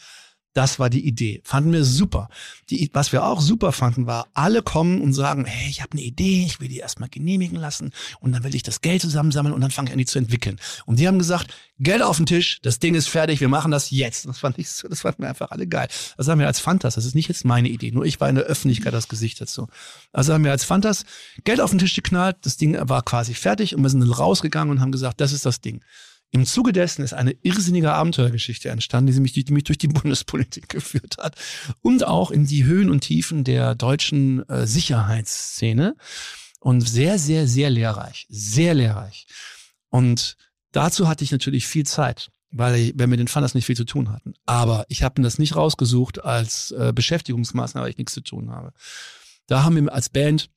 Das 0.54 0.78
war 0.78 0.90
die 0.90 1.06
Idee. 1.06 1.40
Fanden 1.44 1.72
wir 1.72 1.84
super. 1.84 2.28
Die, 2.68 2.90
was 2.92 3.12
wir 3.12 3.24
auch 3.24 3.40
super 3.40 3.72
fanden, 3.72 4.06
war, 4.06 4.28
alle 4.34 4.62
kommen 4.62 5.00
und 5.00 5.14
sagen, 5.14 5.46
hey, 5.46 5.70
ich 5.70 5.80
habe 5.80 5.92
eine 5.92 6.02
Idee, 6.02 6.44
ich 6.44 6.60
will 6.60 6.68
die 6.68 6.78
erstmal 6.78 7.08
genehmigen 7.08 7.56
lassen 7.56 7.90
und 8.20 8.32
dann 8.32 8.44
will 8.44 8.54
ich 8.54 8.62
das 8.62 8.82
Geld 8.82 9.00
zusammensammeln 9.00 9.54
und 9.54 9.62
dann 9.62 9.70
fange 9.70 9.88
ich 9.88 9.92
an, 9.92 9.98
die 9.98 10.04
zu 10.04 10.18
entwickeln. 10.18 10.60
Und 10.84 10.98
die 10.98 11.08
haben 11.08 11.18
gesagt, 11.18 11.54
Geld 11.78 12.02
auf 12.02 12.18
den 12.18 12.26
Tisch, 12.26 12.60
das 12.62 12.78
Ding 12.78 12.94
ist 12.94 13.08
fertig, 13.08 13.40
wir 13.40 13.48
machen 13.48 13.70
das 13.70 13.90
jetzt. 13.90 14.26
Das 14.26 14.38
fand 14.38 14.58
ich 14.58 14.70
so, 14.70 14.88
das 14.88 15.00
fanden 15.00 15.22
wir 15.22 15.30
einfach 15.30 15.50
alle 15.50 15.66
geil. 15.66 15.88
Das 16.16 16.28
haben 16.28 16.38
wir 16.38 16.46
als 16.46 16.60
Fantas, 16.60 16.94
das 16.94 17.06
ist 17.06 17.14
nicht 17.14 17.28
jetzt 17.28 17.44
meine 17.44 17.68
Idee, 17.68 17.90
nur 17.90 18.04
ich 18.04 18.20
war 18.20 18.28
in 18.28 18.34
der 18.34 18.44
Öffentlichkeit 18.44 18.92
das 18.92 19.08
Gesicht 19.08 19.40
dazu. 19.40 19.68
Also 20.12 20.34
haben 20.34 20.44
wir 20.44 20.50
als 20.50 20.64
Fantas 20.64 21.04
Geld 21.44 21.60
auf 21.60 21.70
den 21.70 21.78
Tisch 21.78 21.94
geknallt, 21.94 22.36
das 22.42 22.58
Ding 22.58 22.76
war 22.88 23.02
quasi 23.02 23.34
fertig 23.34 23.74
und 23.74 23.82
wir 23.82 23.90
sind 23.90 24.00
dann 24.00 24.12
rausgegangen 24.12 24.70
und 24.70 24.80
haben 24.80 24.92
gesagt, 24.92 25.20
das 25.20 25.32
ist 25.32 25.46
das 25.46 25.60
Ding. 25.60 25.82
Im 26.34 26.46
Zuge 26.46 26.72
dessen 26.72 27.02
ist 27.02 27.12
eine 27.12 27.36
irrsinnige 27.42 27.92
Abenteuergeschichte 27.92 28.70
entstanden, 28.70 29.12
die 29.12 29.20
mich, 29.20 29.32
die 29.34 29.52
mich 29.52 29.64
durch 29.64 29.76
die 29.76 29.88
Bundespolitik 29.88 30.68
geführt 30.70 31.18
hat 31.18 31.36
und 31.82 32.06
auch 32.06 32.30
in 32.30 32.46
die 32.46 32.64
Höhen 32.64 32.90
und 32.90 33.02
Tiefen 33.02 33.44
der 33.44 33.74
deutschen 33.74 34.48
äh, 34.48 34.66
Sicherheitsszene 34.66 35.94
und 36.58 36.80
sehr, 36.80 37.18
sehr, 37.18 37.46
sehr 37.46 37.68
lehrreich, 37.68 38.26
sehr 38.30 38.72
lehrreich. 38.72 39.26
Und 39.90 40.38
dazu 40.72 41.06
hatte 41.06 41.22
ich 41.22 41.32
natürlich 41.32 41.66
viel 41.66 41.84
Zeit, 41.84 42.30
weil 42.50 42.76
ich, 42.76 42.94
wir 42.96 43.08
mit 43.08 43.20
den 43.20 43.28
Funders 43.28 43.54
nicht 43.54 43.66
viel 43.66 43.76
zu 43.76 43.84
tun 43.84 44.10
hatten. 44.10 44.32
Aber 44.46 44.86
ich 44.88 45.02
habe 45.02 45.20
mir 45.20 45.26
das 45.26 45.38
nicht 45.38 45.54
rausgesucht 45.54 46.24
als 46.24 46.70
äh, 46.70 46.94
Beschäftigungsmaßnahme, 46.94 47.84
weil 47.84 47.90
ich 47.90 47.98
nichts 47.98 48.14
zu 48.14 48.22
tun 48.22 48.50
habe. 48.50 48.72
Da 49.48 49.64
haben 49.64 49.76
wir 49.76 49.92
als 49.92 50.08
Band 50.08 50.48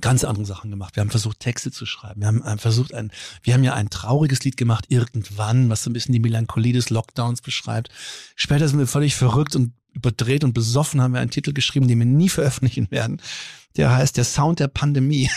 ganz 0.00 0.24
andere 0.24 0.46
Sachen 0.46 0.70
gemacht. 0.70 0.96
Wir 0.96 1.02
haben 1.02 1.10
versucht, 1.10 1.40
Texte 1.40 1.70
zu 1.70 1.86
schreiben. 1.86 2.20
Wir 2.22 2.26
haben 2.28 2.58
versucht, 2.58 2.94
ein, 2.94 3.12
wir 3.42 3.54
haben 3.54 3.62
ja 3.64 3.74
ein 3.74 3.90
trauriges 3.90 4.42
Lied 4.44 4.56
gemacht, 4.56 4.86
irgendwann, 4.88 5.68
was 5.68 5.84
so 5.84 5.90
ein 5.90 5.92
bisschen 5.92 6.12
die 6.12 6.18
Melancholie 6.20 6.72
des 6.72 6.90
Lockdowns 6.90 7.42
beschreibt. 7.42 7.90
Später 8.34 8.68
sind 8.68 8.78
wir 8.78 8.86
völlig 8.86 9.14
verrückt 9.14 9.54
und 9.54 9.74
überdreht 9.92 10.44
und 10.44 10.54
besoffen 10.54 11.00
haben 11.00 11.12
wir 11.12 11.20
einen 11.20 11.30
Titel 11.30 11.52
geschrieben, 11.52 11.88
den 11.88 11.98
wir 11.98 12.06
nie 12.06 12.28
veröffentlichen 12.30 12.90
werden. 12.90 13.20
Der 13.76 13.94
heißt 13.94 14.16
Der 14.16 14.24
Sound 14.24 14.60
der 14.60 14.68
Pandemie. 14.68 15.30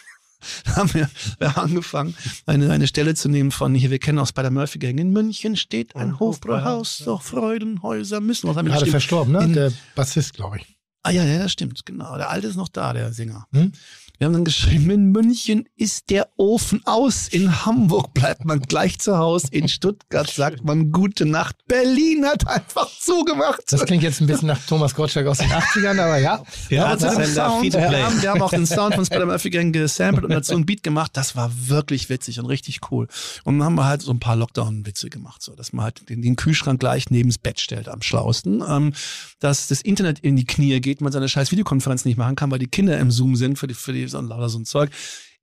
da 0.64 0.76
haben 0.76 0.94
wir, 0.94 1.10
wir 1.38 1.56
haben 1.56 1.70
angefangen, 1.70 2.14
eine, 2.46 2.70
eine 2.70 2.86
Stelle 2.86 3.14
zu 3.14 3.28
nehmen 3.28 3.50
von 3.50 3.74
hier, 3.74 3.90
wir 3.90 3.98
kennen 3.98 4.18
aus 4.18 4.32
bei 4.32 4.42
der 4.42 4.50
Murphy 4.52 4.78
Gang. 4.78 4.98
In 4.98 5.10
München 5.12 5.56
steht 5.56 5.96
ein 5.96 6.18
Hofbräuhaus, 6.20 7.02
doch 7.04 7.22
Freudenhäuser 7.22 8.20
müssen. 8.20 8.48
Was 8.48 8.56
haben 8.56 8.66
wir 8.66 8.74
Gerade 8.74 8.90
verstorben, 8.90 9.32
ne? 9.32 9.44
In- 9.44 9.52
der 9.52 9.72
Bassist, 9.96 10.34
glaube 10.34 10.58
ich. 10.58 10.77
Ah 11.02 11.10
ja, 11.10 11.24
ja, 11.24 11.38
das 11.38 11.52
stimmt, 11.52 11.86
genau. 11.86 12.16
Der 12.16 12.28
Alte 12.30 12.48
ist 12.48 12.56
noch 12.56 12.68
da, 12.68 12.92
der 12.92 13.12
Sänger. 13.12 13.46
Hm? 13.52 13.72
Wir 14.18 14.26
haben 14.26 14.32
dann 14.32 14.44
geschrieben, 14.44 14.90
in 14.90 15.12
München 15.12 15.68
ist 15.76 16.10
der 16.10 16.28
Ofen 16.36 16.84
aus, 16.86 17.28
in 17.28 17.64
Hamburg 17.64 18.14
bleibt 18.14 18.44
man 18.44 18.58
gleich 18.58 18.98
zu 18.98 19.16
Hause, 19.16 19.46
in 19.52 19.68
Stuttgart 19.68 20.28
sagt 20.28 20.64
man 20.64 20.90
gute 20.90 21.24
Nacht, 21.24 21.54
Berlin 21.68 22.26
hat 22.26 22.44
einfach 22.48 22.90
zugemacht. 22.98 23.60
Das 23.70 23.86
klingt 23.86 24.02
jetzt 24.02 24.20
ein 24.20 24.26
bisschen 24.26 24.48
nach 24.48 24.58
Thomas 24.66 24.96
Gottschalk 24.96 25.28
aus 25.28 25.38
den 25.38 25.50
80ern, 25.50 26.00
aber 26.00 26.18
ja. 26.18 26.42
Ja, 26.68 26.86
aber 26.86 26.98
Sender, 26.98 27.26
Sound, 27.26 27.72
wir 27.72 28.04
haben, 28.06 28.20
wir 28.20 28.30
haben 28.30 28.42
auch 28.42 28.50
den 28.50 28.66
Sound 28.66 28.96
von 28.96 29.06
Spider 29.06 29.26
Murphy 29.26 29.50
Gang 29.50 29.72
gesampelt 29.72 30.24
und 30.24 30.32
dazu 30.32 30.52
einen 30.54 30.66
Beat 30.66 30.82
gemacht. 30.82 31.12
Das 31.14 31.36
war 31.36 31.52
wirklich 31.68 32.08
witzig 32.08 32.40
und 32.40 32.46
richtig 32.46 32.80
cool. 32.90 33.06
Und 33.44 33.60
dann 33.60 33.66
haben 33.66 33.74
wir 33.76 33.84
halt 33.84 34.02
so 34.02 34.10
ein 34.10 34.18
paar 34.18 34.34
Lockdown-Witze 34.34 35.10
gemacht, 35.10 35.44
so 35.44 35.54
dass 35.54 35.72
man 35.72 35.84
halt 35.84 36.08
den, 36.08 36.22
den 36.22 36.34
Kühlschrank 36.34 36.80
gleich 36.80 37.08
neben 37.10 37.28
das 37.28 37.38
Bett 37.38 37.60
stellt 37.60 37.88
am 37.88 38.02
schlausten. 38.02 38.64
Ähm, 38.68 38.94
dass 39.38 39.68
das 39.68 39.80
Internet 39.80 40.18
in 40.18 40.34
die 40.34 40.44
Knie 40.44 40.80
geht, 40.80 41.02
man 41.02 41.12
seine 41.12 41.28
scheiß 41.28 41.52
Videokonferenz 41.52 42.04
nicht 42.04 42.16
machen 42.16 42.34
kann, 42.34 42.50
weil 42.50 42.58
die 42.58 42.66
Kinder 42.66 42.98
im 42.98 43.12
Zoom 43.12 43.36
sind 43.36 43.60
für 43.60 43.68
die, 43.68 43.74
für 43.74 43.92
die 43.92 44.07
so, 44.10 44.20
lauter 44.20 44.48
so 44.48 44.58
ein 44.58 44.64
Zeug. 44.64 44.90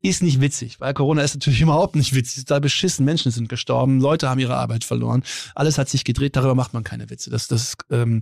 Ist 0.02 0.22
nicht 0.22 0.40
witzig, 0.40 0.80
weil 0.80 0.94
Corona 0.94 1.24
ist 1.24 1.34
natürlich 1.34 1.62
überhaupt 1.62 1.96
nicht 1.96 2.14
witzig. 2.14 2.46
Da 2.46 2.60
beschissen, 2.60 3.06
Menschen 3.06 3.32
sind 3.32 3.50
gestorben, 3.50 4.00
Leute 4.00 4.30
haben 4.30 4.40
ihre 4.40 4.56
Arbeit 4.56 4.84
verloren, 4.84 5.24
alles 5.56 5.78
hat 5.78 5.90
sich 5.90 6.04
gedreht, 6.04 6.36
darüber 6.36 6.56
macht 6.56 6.74
man 6.74 6.84
keine 6.84 7.10
Witze. 7.10 7.30
Das, 7.30 7.48
das, 7.48 7.76
ähm, 7.90 8.22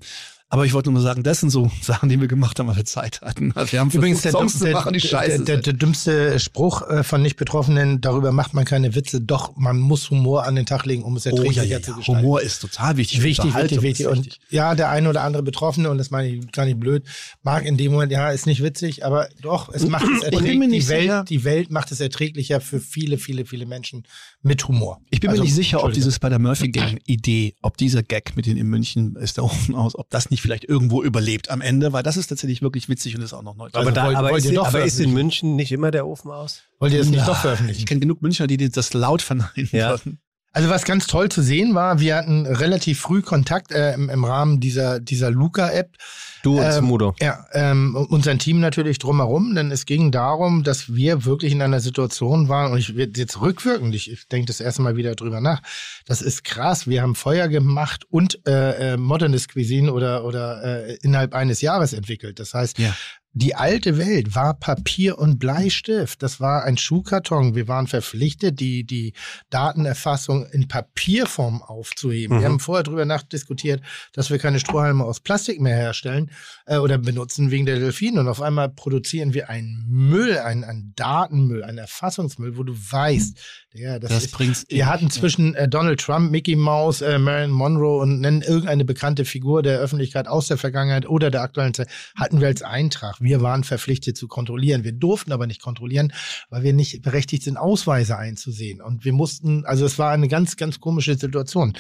aber 0.54 0.66
ich 0.68 0.74
wollte 0.74 0.92
nur 0.92 1.02
mal 1.02 1.04
sagen, 1.04 1.24
das 1.24 1.40
sind 1.40 1.50
so 1.50 1.72
Sachen, 1.82 2.10
die 2.10 2.22
wir 2.22 2.28
gemacht 2.28 2.60
haben, 2.60 2.68
weil 2.68 2.76
wir 2.76 2.86
Zeit 2.86 3.22
hatten. 3.22 3.54
Wir 3.72 3.80
haben 3.80 3.90
Übrigens, 3.90 4.22
der, 4.22 4.32
Songs 4.34 4.60
der, 4.60 4.72
machen, 4.74 4.94
die 4.94 5.00
scheiße 5.00 5.38
der, 5.46 5.56
der, 5.56 5.64
der 5.64 5.74
dümmste 5.74 6.40
Spruch 6.40 6.88
äh, 6.88 7.04
von 7.04 7.24
Nicht-Betroffenen, 7.24 8.02
darüber 8.02 8.32
macht 8.32 8.54
man 8.54 8.64
keine 8.64 8.94
Witze, 8.94 9.20
doch 9.20 9.56
man 9.56 9.80
muss 9.80 10.12
Humor 10.12 10.46
an 10.46 10.56
den 10.56 10.68
Tag 10.68 10.86
legen, 10.86 11.02
um 11.02 11.16
es 11.16 11.26
Oh 11.26 11.30
erträglicher 11.32 11.64
ja, 11.64 11.80
ja, 11.80 11.82
zu 11.82 11.96
gestalten. 11.96 12.22
Humor 12.22 12.42
ist 12.42 12.60
total 12.60 12.98
wichtig. 12.98 13.24
Wichtig, 13.24 13.56
wichtig, 13.56 13.82
wichtig. 13.82 14.06
Und 14.06 14.38
ja, 14.52 14.76
der 14.76 14.90
eine 14.92 15.10
oder 15.10 15.24
andere 15.24 15.42
Betroffene, 15.42 15.90
und 15.90 15.98
das 15.98 16.12
meine 16.12 16.28
ich 16.30 16.52
gar 16.52 16.66
nicht 16.66 16.80
blöd, 16.80 17.04
mag 17.42 17.66
in 17.66 17.76
dem 17.76 17.92
Moment, 17.92 18.12
ja, 18.12 18.30
ist 18.30 18.46
nicht 18.46 18.62
witzig, 18.62 19.04
aber 19.04 19.30
doch, 19.42 19.74
es 19.74 19.88
macht 19.88 20.04
es 20.06 20.24
Ich 20.24 20.30
bin 20.30 20.60
mir 20.60 20.66
erträglich. 20.66 20.70
nicht 20.70 20.84
Die 20.86 20.90
Welt, 20.90 21.02
sicher. 21.02 21.26
die 21.28 21.44
Welt 21.46 21.72
macht 21.72 21.92
es 21.92 22.00
erträglicher 22.00 22.62
für 22.62 22.80
viele, 22.80 23.18
viele, 23.18 23.46
viele 23.46 23.66
Menschen 23.66 24.04
mit 24.44 24.68
Humor. 24.68 25.00
Ich 25.10 25.20
bin 25.20 25.32
Also, 25.32 25.42
mir 25.42 25.46
nicht 25.46 25.56
sicher, 25.56 25.84
ob 25.84 25.94
dieses 25.94 26.20
bei 26.20 26.30
der 26.30 26.38
Murphy 26.38 26.70
Gang 26.70 27.00
Idee, 27.08 27.56
ob 27.64 27.78
dieser 27.78 28.04
Gag 28.04 28.36
mit 28.36 28.46
den 28.46 28.58
in 28.58 28.68
München 28.68 29.16
ist 29.16 29.38
der 29.38 29.46
Ofen 29.46 29.74
aus, 29.74 29.98
ob 29.98 30.10
das 30.12 30.30
nicht 30.30 30.43
vielleicht 30.44 30.64
irgendwo 30.66 31.02
überlebt 31.02 31.50
am 31.50 31.62
Ende, 31.62 31.92
weil 31.94 32.04
das 32.04 32.16
ist 32.18 32.28
tatsächlich 32.28 32.62
wirklich 32.62 32.88
witzig 32.90 33.16
und 33.16 33.24
ist 33.24 33.34
auch 33.34 33.42
noch 33.42 33.56
neu. 33.56 33.70
Aber, 33.74 33.92
da, 33.92 34.06
wollt- 34.06 34.16
aber, 34.18 34.30
wollt 34.30 34.46
ist, 34.46 34.56
aber 34.58 34.84
ist 34.84 35.00
in? 35.00 35.12
München 35.14 35.56
nicht 35.56 35.72
immer 35.72 35.90
der 35.90 36.06
Ofen 36.06 36.30
aus? 36.30 36.62
Wollt 36.80 36.94
ihr 36.94 37.00
das 37.00 37.08
nicht 37.08 37.22
Na, 37.22 37.26
doch 37.26 37.34
Ich 37.36 37.42
veröffentlichen? 37.42 37.86
kenne 37.86 38.00
genug 38.02 38.22
Münchner, 38.22 38.46
die 38.46 38.58
das 38.70 38.94
laut 38.94 39.24
verneinen 39.24 39.70
Ja. 39.72 39.90
würden. 39.90 40.20
Also 40.56 40.70
was 40.70 40.86
ganz 40.86 41.08
toll 41.08 41.30
zu 41.30 41.42
sehen 41.42 41.74
war, 41.74 42.00
wir 42.00 42.16
hatten 42.16 42.46
relativ 42.46 43.00
früh 43.00 43.24
Kontakt 43.24 43.72
äh, 43.72 43.94
im, 43.96 44.08
im 44.10 44.24
Rahmen 44.24 44.60
dieser, 44.60 45.00
dieser 45.00 45.32
Luca-App. 45.32 45.98
Du 46.44 46.60
und 46.60 46.66
Ähm, 46.66 46.72
Smudo. 46.74 47.16
Ja, 47.20 47.46
ähm, 47.54 47.96
und 47.96 48.24
sein 48.24 48.38
Team 48.38 48.60
natürlich 48.60 49.00
drumherum, 49.00 49.56
denn 49.56 49.72
es 49.72 49.86
ging 49.86 50.12
darum, 50.12 50.64
dass 50.64 50.94
wir 50.94 51.26
wirklich 51.26 51.54
in 51.54 51.62
einer 51.62 51.80
Situation 51.80 52.50
waren, 52.50 52.72
und 52.72 52.78
ich 52.78 52.96
werde 52.96 53.20
jetzt 53.20 53.42
rückwirkend, 53.42 53.96
ich, 53.96 54.12
ich 54.12 54.28
denke 54.28 54.46
das 54.48 54.60
erste 54.60 54.84
Mal 54.84 54.96
wieder 54.96 55.16
drüber 55.16 55.42
nach, 55.42 55.62
das 56.06 56.22
ist 56.22 56.44
krass, 56.44 56.86
wir 56.86 57.02
haben 57.02 57.16
Feuer 57.16 57.48
gemacht 57.48 58.06
und 58.10 58.46
äh, 58.46 58.94
äh, 58.94 58.98
Modernist 58.98 59.54
Cuisine 59.54 59.92
oder, 59.92 60.24
oder 60.26 60.64
äh, 60.64 60.98
innerhalb 61.02 61.34
eines 61.34 61.62
Jahres 61.62 61.94
entwickelt. 61.94 62.40
Das 62.40 62.54
heißt, 62.54 62.78
Ja. 62.78 62.94
Die 63.36 63.56
alte 63.56 63.98
Welt 63.98 64.36
war 64.36 64.54
Papier 64.54 65.18
und 65.18 65.40
Bleistift. 65.40 66.22
Das 66.22 66.40
war 66.40 66.64
ein 66.64 66.78
Schuhkarton. 66.78 67.56
Wir 67.56 67.68
waren 67.68 67.88
verpflichtet, 67.88 68.60
die, 68.60 68.84
die 68.84 69.14
Datenerfassung 69.50 70.46
in 70.52 70.68
Papierform 70.68 71.64
aufzuheben. 71.64 72.38
Wir 72.40 72.48
Mhm. 72.48 72.54
haben 72.54 72.60
vorher 72.60 72.84
drüber 72.84 73.06
nachdiskutiert, 73.06 73.82
dass 74.14 74.30
wir 74.30 74.38
keine 74.38 74.60
Strohhalme 74.60 75.04
aus 75.04 75.20
Plastik 75.20 75.60
mehr 75.62 75.76
herstellen 75.76 76.30
äh, 76.66 76.78
oder 76.78 76.98
benutzen 76.98 77.50
wegen 77.50 77.66
der 77.66 77.80
Delfine. 77.80 78.20
Und 78.20 78.28
auf 78.28 78.42
einmal 78.42 78.70
produzieren 78.70 79.34
wir 79.34 79.50
einen 79.50 79.86
Müll, 79.88 80.38
einen, 80.38 80.64
einen 80.64 80.94
Datenmüll, 80.96 81.64
einen 81.64 81.80
Erfassungsmüll, 81.80 82.58
wo 82.58 82.64
du 82.64 82.74
weißt, 82.74 83.38
ja, 83.74 83.98
das, 83.98 84.12
Das 84.12 84.26
ist, 84.26 84.32
bringt's 84.32 84.66
wir 84.70 84.86
hatten 84.86 85.10
zwischen 85.10 85.56
äh, 85.56 85.68
Donald 85.68 86.00
Trump, 86.00 86.30
Mickey 86.30 86.56
Mouse, 86.56 87.02
äh, 87.02 87.18
Marilyn 87.18 87.50
Monroe 87.50 87.98
und 88.02 88.22
nennen 88.22 88.44
irgendeine 88.44 88.86
bekannte 88.86 89.26
Figur 89.26 89.64
der 89.64 89.80
Öffentlichkeit 89.80 90.28
aus 90.28 90.48
der 90.48 90.58
Vergangenheit 90.58 91.08
oder 91.08 91.32
der 91.32 91.42
aktuellen 91.42 91.74
Zeit, 91.74 91.88
hatten 92.16 92.40
wir 92.40 92.48
als 92.48 92.62
Eintrag. 92.62 93.16
Wir 93.24 93.42
waren 93.42 93.64
verpflichtet 93.64 94.18
zu 94.18 94.28
kontrollieren. 94.28 94.84
Wir 94.84 94.92
durften 94.92 95.32
aber 95.32 95.48
nicht 95.48 95.62
kontrollieren, 95.62 96.14
weil 96.50 96.64
wir 96.64 96.74
nicht 96.74 97.02
berechtigt 97.02 97.44
sind, 97.44 97.58
Ausweise 97.58 98.18
einzusehen. 98.18 98.82
Und 98.82 99.06
wir 99.06 99.14
mussten, 99.14 99.66
also 99.66 99.86
es 99.86 99.98
war 99.98 100.12
eine 100.12 100.28
ganz, 100.28 100.58
ganz 100.58 100.80
komische 100.80 101.16
Situation. 101.18 101.74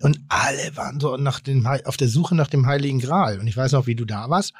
Und 0.00 0.20
alle 0.28 0.76
waren 0.76 1.00
so 1.00 1.16
nach 1.16 1.40
dem, 1.40 1.66
auf 1.66 1.96
der 1.96 2.08
Suche 2.08 2.34
nach 2.34 2.48
dem 2.48 2.66
Heiligen 2.66 3.00
Gral. 3.00 3.40
Und 3.40 3.46
ich 3.46 3.56
weiß 3.56 3.72
noch, 3.72 3.86
wie 3.86 3.94
du 3.96 4.04
da 4.04 4.28
warst. 4.30 4.52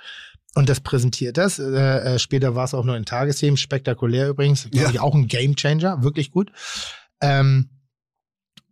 und 0.56 0.68
das 0.68 0.80
präsentiert 0.80 1.36
das. 1.36 1.58
Äh, 1.60 1.64
äh, 2.14 2.18
später 2.18 2.56
war 2.56 2.64
es 2.64 2.74
auch 2.74 2.84
nur 2.84 2.96
in 2.96 3.04
Tagesthemen, 3.04 3.56
spektakulär 3.56 4.28
übrigens, 4.30 4.68
Ja. 4.72 4.90
ich 4.90 4.98
auch 4.98 5.14
ein 5.14 5.28
Gamechanger, 5.28 6.02
wirklich 6.02 6.32
gut. 6.32 6.50
Ähm, 7.20 7.70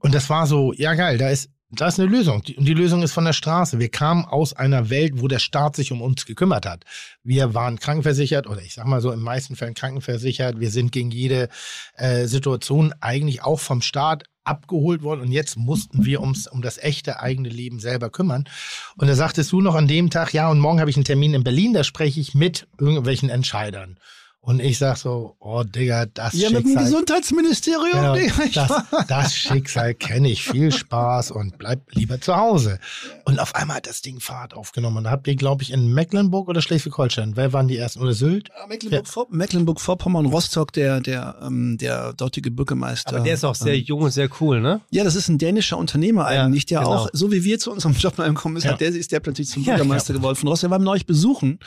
und 0.01 0.15
das 0.15 0.29
war 0.29 0.47
so, 0.49 0.73
ja 0.73 0.95
geil, 0.95 1.19
da 1.19 1.29
ist, 1.29 1.51
da 1.71 1.89
ist 1.89 2.01
eine 2.01 2.09
Lösung. 2.09 2.43
Und 2.57 2.65
die 2.65 2.75
Lösung 2.75 3.03
ist 3.03 3.13
von 3.13 3.27
der 3.27 3.35
Straße. 3.35 3.79
Wir 3.79 3.91
kamen 3.91 4.25
aus 4.25 4.55
einer 4.55 4.89
Welt, 4.89 5.21
wo 5.21 5.29
der 5.29 5.39
Staat 5.39 5.77
sich 5.77 5.93
um 5.93 6.01
uns 6.01 6.25
gekümmert 6.25 6.65
hat. 6.65 6.85
Wir 7.23 7.53
waren 7.53 7.79
krankenversichert 7.79 8.47
oder 8.47 8.63
ich 8.63 8.75
sag 8.75 8.87
mal 8.87 9.03
so 9.03 9.13
in 9.13 9.21
meisten 9.21 9.55
Fällen 9.55 9.75
krankenversichert. 9.75 10.61
Wir 10.61 10.71
sind 10.71 10.93
gegen 10.93 11.11
jede 11.11 11.51
äh, 11.95 12.27
Situation 12.27 12.95
eigentlich 13.01 13.43
auch 13.43 13.61
vom 13.61 13.83
Staat 13.83 14.25
abgeholt 14.45 15.03
worden 15.03 15.21
und 15.21 15.31
jetzt 15.31 15.59
mussten 15.59 16.07
wir 16.07 16.23
ums, 16.23 16.47
um 16.47 16.63
das 16.63 16.79
echte 16.79 17.21
eigene 17.21 17.51
Leben 17.51 17.81
selber 17.81 18.09
kümmern. 18.09 18.49
Und 18.97 19.09
da 19.09 19.15
sagtest 19.15 19.53
du 19.53 19.61
noch 19.61 19.75
an 19.75 19.87
dem 19.87 20.09
Tag, 20.09 20.33
ja, 20.33 20.49
und 20.49 20.59
morgen 20.59 20.81
habe 20.81 20.89
ich 20.89 20.97
einen 20.97 21.05
Termin 21.05 21.35
in 21.35 21.45
Berlin, 21.45 21.75
da 21.75 21.85
spreche 21.85 22.19
ich 22.19 22.35
mit 22.35 22.67
irgendwelchen 22.79 23.29
Entscheidern. 23.29 23.99
Und 24.41 24.61
ich 24.61 24.79
sag 24.79 24.97
so, 24.97 25.37
oh 25.41 25.63
Digga, 25.63 26.07
das 26.07 26.33
Ja, 26.33 26.49
mit 26.49 26.61
dem 26.61 26.69
Schicksal. 26.69 26.85
Gesundheitsministerium. 26.85 27.91
Genau, 27.93 28.15
Digga, 28.15 28.85
das, 28.91 29.07
das 29.09 29.35
Schicksal 29.37 29.95
kenne 29.95 30.31
ich. 30.31 30.43
Viel 30.45 30.73
Spaß 30.73 31.33
und 31.33 31.59
bleib 31.59 31.81
lieber 31.93 32.19
zu 32.21 32.35
Hause. 32.37 32.79
Und 33.27 33.41
auf 33.41 33.55
einmal 33.55 33.77
hat 33.79 33.87
das 33.87 34.01
Ding 34.01 34.21
Fahrt 34.21 34.55
aufgenommen. 34.55 34.99
Und 34.99 35.05
da 35.05 35.11
habt 35.11 35.27
ihr, 35.27 35.37
glaube 35.37 35.63
ich, 35.65 35.71
in 35.73 35.93
Mecklenburg 35.93 36.49
oder 36.49 36.63
Schleswig-Holstein, 36.63 37.37
wer 37.37 37.53
waren 37.53 37.69
die 37.69 37.77
ersten? 37.77 38.01
Oder 38.01 38.15
Sylt? 38.15 38.49
Ja, 38.59 38.67
Mecklenburg-Vor- 38.69 39.27
Mecklenburg-Vorpommern, 39.31 40.25
Rostock, 40.27 40.73
der, 40.73 41.01
der, 41.01 41.37
ähm, 41.43 41.77
der 41.77 42.15
dortige 42.15 42.51
Bürgermeister. 42.51 43.17
Aber 43.17 43.25
der 43.25 43.35
ist 43.35 43.45
auch 43.45 43.55
sehr 43.57 43.75
ähm, 43.75 43.85
jung 43.85 44.01
und 44.03 44.13
sehr 44.13 44.31
cool, 44.41 44.61
ne? 44.63 44.81
Ja, 44.91 45.05
das 45.05 45.15
ist 45.15 45.29
ein 45.29 45.37
dänischer 45.39 45.77
Unternehmer 45.77 46.33
Ja, 46.33 46.45
eigentlich, 46.45 46.65
der 46.65 46.79
genau. 46.81 46.95
auch, 46.95 47.09
so 47.13 47.31
wie 47.33 47.45
wir 47.45 47.59
zu 47.59 47.71
unserem 47.71 47.95
Job 47.97 48.17
mal 48.17 48.29
gekommen 48.29 48.57
ist, 48.57 48.65
Ja. 48.65 48.73
hat 48.73 48.81
der 48.81 48.89
ist 48.89 49.13
der 49.13 49.21
plötzlich 49.21 49.49
zum 49.49 49.63
Ja, 49.65 49.75
Bürgermeister 49.75 50.15
geworden 50.15 50.37
von 50.37 50.49
Rostock. 50.49 50.69
Wir 50.71 50.73
waren 50.73 50.85
neulich 50.85 51.05
besuchen, 51.07 51.59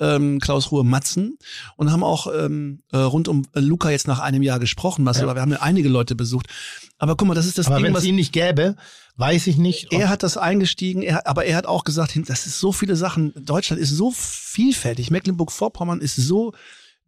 ähm, 0.00 0.38
Klaus 0.40 0.70
Ruhe 0.70 0.84
Matzen, 0.84 1.38
und 1.76 1.92
haben 1.92 2.02
auch 2.02 2.15
ähm, 2.26 2.82
äh, 2.92 2.96
rund 2.96 3.28
um 3.28 3.42
äh, 3.54 3.60
Luca 3.60 3.90
jetzt 3.90 4.08
nach 4.08 4.20
einem 4.20 4.42
Jahr 4.42 4.58
gesprochen. 4.58 5.04
Was, 5.04 5.20
Ja. 5.20 5.34
Wir 5.34 5.42
haben 5.42 5.52
ja 5.52 5.60
einige 5.60 5.88
Leute 5.88 6.14
besucht. 6.14 6.46
Aber 6.98 7.16
guck 7.16 7.28
mal, 7.28 7.34
das 7.34 7.46
ist 7.46 7.58
das 7.58 7.66
Aber 7.66 7.80
Ding, 7.80 7.92
was 7.92 8.04
ihn 8.04 8.16
nicht 8.16 8.32
gäbe, 8.32 8.76
weiß 9.16 9.46
ich 9.48 9.58
nicht. 9.58 9.92
er 9.92 10.08
hat 10.08 10.22
das 10.22 10.36
eingestiegen, 10.36 11.02
er, 11.02 11.26
aber 11.26 11.44
er 11.44 11.56
hat 11.56 11.66
auch 11.66 11.84
gesagt, 11.84 12.18
das 12.28 12.46
ist 12.46 12.58
so 12.58 12.72
viele 12.72 12.96
Sachen. 12.96 13.32
Deutschland 13.36 13.80
ist 13.82 13.90
so 13.90 14.10
vielfältig. 14.10 15.10
Mecklenburg-Vorpommern 15.10 16.00
ist 16.00 16.16
so 16.16 16.52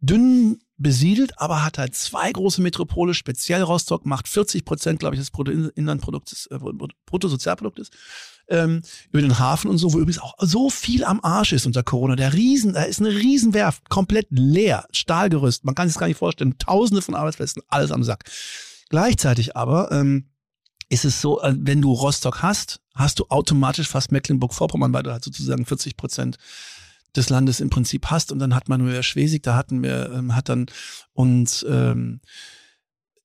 dünn 0.01 0.59
besiedelt, 0.77 1.33
aber 1.37 1.65
hat 1.65 1.77
halt 1.77 1.95
zwei 1.95 2.31
große 2.31 2.61
Metropole, 2.61 3.13
speziell 3.13 3.61
Rostock, 3.61 4.05
macht 4.05 4.27
40 4.27 4.63
Prozent, 4.63 4.99
glaube 4.99 5.15
ich, 5.15 5.21
des 5.21 5.31
Bruttoinlandproduktes, 5.31 6.47
äh, 6.51 6.59
Bruttosozialproduktes. 7.05 7.89
Ähm, 8.49 8.81
über 9.11 9.21
den 9.21 9.37
Hafen 9.37 9.69
und 9.69 9.77
so, 9.77 9.93
wo 9.93 9.99
übrigens 9.99 10.21
auch 10.21 10.33
so 10.39 10.69
viel 10.69 11.03
am 11.03 11.19
Arsch 11.21 11.53
ist 11.53 11.65
unter 11.67 11.83
Corona. 11.83 12.15
Der 12.15 12.33
Riesen, 12.33 12.73
da 12.73 12.83
ist 12.83 12.99
eine 12.99 13.09
Riesenwerft, 13.09 13.89
komplett 13.89 14.27
leer, 14.31 14.87
Stahlgerüst, 14.91 15.65
man 15.65 15.75
kann 15.75 15.87
sich 15.87 15.93
das 15.93 15.99
gar 15.99 16.07
nicht 16.07 16.17
vorstellen, 16.17 16.57
tausende 16.57 17.01
von 17.01 17.15
Arbeitsplätzen, 17.15 17.61
alles 17.67 17.91
am 17.91 18.03
Sack. 18.03 18.23
Gleichzeitig 18.89 19.55
aber 19.55 19.91
ähm, 19.91 20.25
ist 20.89 21.05
es 21.05 21.21
so, 21.21 21.41
äh, 21.41 21.55
wenn 21.57 21.81
du 21.81 21.93
Rostock 21.93 22.41
hast, 22.41 22.81
hast 22.95 23.19
du 23.19 23.25
automatisch 23.29 23.87
fast 23.87 24.11
Mecklenburg-Vorpommern, 24.11 24.91
weil 24.93 25.03
du 25.03 25.11
halt 25.11 25.23
sozusagen 25.23 25.65
40 25.65 25.95
Prozent 25.95 26.37
des 27.15 27.29
Landes 27.29 27.59
im 27.59 27.69
Prinzip 27.69 28.07
hast. 28.07 28.31
Und 28.31 28.39
dann 28.39 28.55
hat 28.55 28.67
man 28.69 28.83
nur 28.83 29.01
Schwesig, 29.03 29.43
da 29.43 29.55
hatten 29.55 29.81
wir, 29.81 30.11
ähm, 30.11 30.35
hat 30.35 30.49
dann 30.49 30.65
und 31.13 31.65
ähm, 31.69 32.21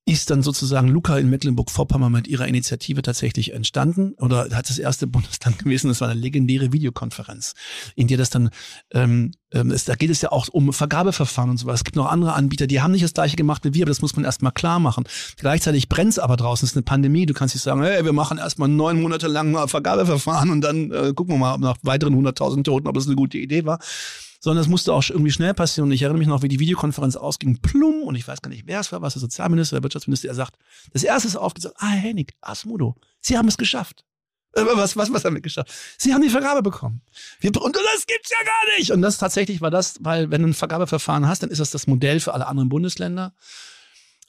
ist 0.07 0.29
dann 0.31 0.43
sozusagen 0.43 0.89
Luca 0.89 1.17
in 1.17 1.31
Mecklenburg-Vorpommern 1.31 2.13
mit 2.13 2.29
ihrer 2.29 2.47
Initiative 2.47 3.01
tatsächlich 3.01 3.55
entstanden 3.55 4.15
oder 4.19 4.51
hat 4.53 4.69
das 4.69 4.79
erste 4.79 5.07
Bundesland 5.15 5.59
gewesen. 5.59 5.89
Das 5.89 6.01
war 6.03 6.09
eine 6.09 6.21
legendäre 6.21 6.73
Videokonferenz, 6.73 7.55
in 7.97 8.09
der 8.09 8.19
das 8.19 8.29
dann, 8.29 8.51
ähm, 8.93 9.33
ähm, 9.51 9.71
es, 9.71 9.87
da 9.87 9.95
geht 9.95 10.11
es 10.11 10.21
ja 10.21 10.31
auch 10.31 10.49
um 10.49 10.75
Vergabeverfahren 10.75 11.51
und 11.51 11.57
so 11.57 11.67
was. 11.67 11.81
Es 11.81 11.85
gibt 11.85 11.97
noch 11.97 12.11
andere 12.11 12.35
Anbieter, 12.35 12.67
die 12.67 12.83
haben 12.83 12.93
nicht 12.93 13.05
das 13.05 13.15
gleiche 13.15 13.37
gemacht 13.37 13.65
wie 13.65 13.73
wir, 13.73 13.85
aber 13.85 13.91
das 13.91 14.03
muss 14.03 14.15
man 14.15 14.27
erstmal 14.27 14.53
klar 14.53 14.79
machen. 14.79 15.05
Gleichzeitig 15.39 15.89
brennt 15.89 16.11
es 16.11 16.19
aber 16.19 16.37
draußen, 16.37 16.67
es 16.67 16.73
ist 16.73 16.77
eine 16.77 16.85
Pandemie. 16.85 17.25
Du 17.25 17.33
kannst 17.33 17.55
nicht 17.55 17.63
sagen, 17.63 17.83
hey, 17.83 18.05
wir 18.05 18.13
machen 18.13 18.37
erstmal 18.37 18.69
neun 18.69 19.01
Monate 19.01 19.27
lang 19.27 19.53
mal 19.53 19.69
Vergabeverfahren 19.69 20.51
und 20.51 20.61
dann 20.61 20.91
äh, 20.91 21.13
gucken 21.15 21.35
wir 21.35 21.39
mal 21.39 21.57
nach 21.57 21.77
weiteren 21.83 22.15
100.000 22.15 22.63
Toten, 22.65 22.89
ob 22.89 22.95
das 22.95 23.07
eine 23.07 23.17
gute 23.17 23.39
Idee 23.39 23.65
war 23.65 23.79
sondern 24.45 24.61
es 24.61 24.69
musste 24.69 24.93
auch 24.93 25.03
irgendwie 25.09 25.31
schnell 25.31 25.55
passieren. 25.55 25.89
Und 25.89 25.93
ich 25.93 26.03
erinnere 26.03 26.19
mich 26.19 26.29
noch, 26.29 26.43
wie 26.43 26.49
die 26.49 26.61
Videokonferenz 26.61 27.17
ausging. 27.17 27.63
Plum, 27.63 28.03
und 28.03 28.15
ich 28.15 28.29
weiß 28.29 28.43
gar 28.43 28.51
nicht, 28.51 28.65
wer 28.67 28.79
es 28.79 28.93
war, 28.93 29.01
was 29.01 29.15
der 29.15 29.21
Sozialminister, 29.21 29.77
der 29.77 29.83
Wirtschaftsminister, 29.83 30.29
er 30.29 30.35
sagt, 30.35 30.57
das 30.93 31.03
erste 31.03 31.29
ist 31.29 31.37
aufgesagt, 31.37 31.77
ah, 31.79 31.89
Hennig, 31.89 32.35
Asmudo, 32.43 32.95
Sie 33.23 33.39
haben 33.39 33.49
es 33.49 33.57
geschafft. 33.57 34.05
Äh, 34.53 34.67
Was, 34.75 34.99
was, 34.99 35.11
was 35.11 35.25
haben 35.25 35.35
wir 35.35 35.41
geschafft? 35.41 35.73
Sie 35.97 36.13
haben 36.13 36.21
die 36.21 36.29
Vergabe 36.29 36.63
bekommen. 36.63 37.01
Wir, 37.41 37.57
und 37.59 37.75
das 37.75 38.07
gibt's 38.07 38.31
ja 38.31 38.45
gar 38.45 38.79
nicht. 38.79 38.91
Und 38.91 39.01
das 39.01 39.17
tatsächlich 39.17 39.63
war 39.63 39.71
das, 39.71 39.97
weil 40.01 40.31
wenn 40.31 40.43
du 40.43 40.49
ein 40.49 40.55
Vergabeverfahren 40.55 41.27
hast, 41.27 41.43
dann 41.43 41.49
ist 41.49 41.61
das 41.61 41.71
das 41.71 41.87
Modell 41.87 42.21
für 42.21 42.35
alle 42.35 42.47
anderen 42.47 42.69
Bundesländer. 42.69 43.33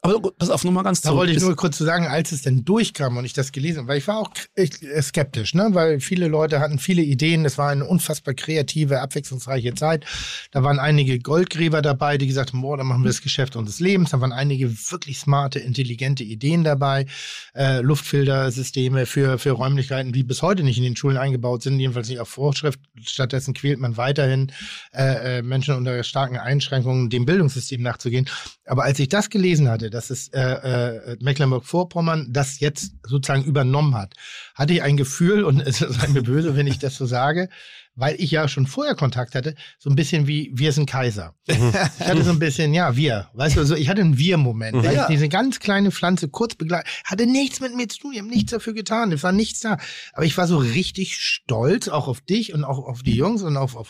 Aber 0.06 0.32
pass 0.32 0.50
auf, 0.50 0.64
nur 0.64 0.74
mal 0.74 0.84
ganz 0.84 1.02
Da 1.02 1.10
zurück. 1.10 1.20
wollte 1.20 1.34
ich 1.34 1.42
nur 1.42 1.56
kurz 1.56 1.78
zu 1.78 1.84
sagen, 1.84 2.08
als 2.08 2.32
es 2.32 2.42
denn 2.42 2.64
durchkam 2.64 3.18
und 3.18 3.26
ich 3.26 3.34
das 3.34 3.52
gelesen 3.52 3.80
habe, 3.80 3.88
weil 3.90 3.98
ich 3.98 4.08
war 4.08 4.20
auch 4.20 4.32
äh, 4.56 4.68
skeptisch, 5.02 5.54
ne? 5.54 5.70
weil 5.72 6.00
viele 6.00 6.28
Leute 6.28 6.60
hatten 6.60 6.80
viele 6.80 7.02
Ideen. 7.02 7.46
Es 7.46 7.58
war 7.58 7.70
eine 7.70 7.86
unfassbar 7.86 8.34
kreative, 8.34 9.02
abwechslungsreiche 9.02 9.74
Zeit. 9.76 10.06
Da 10.52 10.64
waren 10.64 10.80
einige 10.80 11.20
Goldgräber 11.20 11.82
dabei, 11.82 12.18
die 12.18 12.28
gesagt 12.28 12.54
haben, 12.54 12.62
boah, 12.62 12.78
da 12.78 12.84
machen 12.84 13.04
wir 13.04 13.10
das 13.10 13.22
Geschäft 13.22 13.56
unseres 13.56 13.80
Lebens. 13.80 14.12
Da 14.12 14.22
waren 14.22 14.32
einige 14.32 14.70
wirklich 14.92 15.20
smarte, 15.20 15.60
intelligente 15.60 16.24
Ideen 16.24 16.64
dabei. 16.64 17.06
Äh, 17.54 17.82
Luftfiltersysteme 17.82 19.06
für, 19.06 19.40
für 19.40 19.52
Räumlichkeiten, 19.52 20.12
die 20.12 20.24
bis 20.24 20.42
heute 20.42 20.64
nicht 20.64 20.78
in 20.78 20.84
den 20.84 20.96
Schulen 20.96 21.18
eingebaut 21.18 21.64
sind, 21.64 21.80
jedenfalls 21.80 22.10
nicht 22.10 22.20
auf 22.20 22.30
Vorschrift. 22.30 22.80
Stattdessen 23.04 23.54
quält 23.54 23.80
man 23.80 23.98
weiterhin 23.98 24.52
äh, 24.94 25.40
äh, 25.40 25.42
Menschen 25.42 25.76
unter 25.76 26.04
starken 26.04 26.38
Einschränkungen, 26.38 27.10
dem 27.10 27.26
Bildungssystem 27.26 27.82
nachzugehen. 27.82 28.30
Aber 28.66 28.84
als 28.84 29.00
ich 29.00 29.10
das 29.10 29.30
gelesen 29.30 29.70
hatte, 29.70 29.90
dass 29.96 30.10
es 30.10 30.28
äh, 30.34 30.40
äh, 30.42 31.18
Mecklenburg-Vorpommern 31.22 32.28
das 32.32 32.60
jetzt 32.60 32.92
sozusagen 33.04 33.44
übernommen 33.46 33.96
hat, 33.96 34.14
hatte 34.54 34.74
ich 34.74 34.84
ein 34.84 34.98
Gefühl, 34.98 35.44
und 35.44 35.60
es 35.66 35.80
sei 35.80 36.08
mir 36.10 36.22
böse, 36.22 36.56
wenn 36.56 36.68
ich 36.68 36.80
das 36.80 36.96
so 36.96 37.06
sage, 37.06 37.50
weil 37.96 38.16
ich 38.20 38.32
ja 38.32 38.48
schon 38.50 38.68
vorher 38.68 38.94
Kontakt 38.96 39.36
hatte, 39.36 39.56
so 39.80 39.90
ein 39.90 39.96
bisschen 39.96 40.28
wie 40.28 40.52
wir 40.54 40.74
sind 40.74 40.86
Kaiser. 40.90 41.34
Ich 41.48 41.58
hatte 41.58 42.24
so 42.24 42.32
ein 42.32 42.40
bisschen, 42.40 42.74
ja, 42.74 42.98
wir. 42.98 43.30
Weißt 43.34 43.56
du, 43.56 43.66
so, 43.66 43.74
ich 43.74 43.88
hatte 43.88 44.02
einen 44.02 44.18
Wir-Moment. 44.18 44.84
weil 44.84 44.94
Ja. 44.94 45.02
ich 45.04 45.08
diese 45.08 45.30
ganz 45.30 45.60
kleine 45.60 45.92
Pflanze 45.92 46.28
kurz 46.28 46.56
begleitet, 46.56 46.90
hatte 47.06 47.26
nichts 47.26 47.62
mit 47.62 47.74
mir 47.74 47.88
zu 47.88 48.00
tun, 48.00 48.12
die 48.12 48.20
haben 48.20 48.28
nichts 48.28 48.52
dafür 48.52 48.74
getan, 48.74 49.14
es 49.14 49.24
war 49.24 49.32
nichts 49.32 49.62
da. 49.62 49.78
Aber 50.12 50.26
ich 50.26 50.38
war 50.38 50.46
so 50.46 50.58
richtig 50.58 51.16
stolz, 51.16 51.88
auch 51.88 52.10
auf 52.10 52.20
dich 52.20 52.54
und 52.54 52.66
auch 52.66 52.80
auf 52.80 53.02
die 53.02 53.16
Jungs 53.16 53.44
und 53.44 53.56
auf, 53.56 53.78
auf 53.78 53.90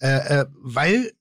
äh, 0.00 0.40
äh, 0.40 0.44
weil 0.62 1.12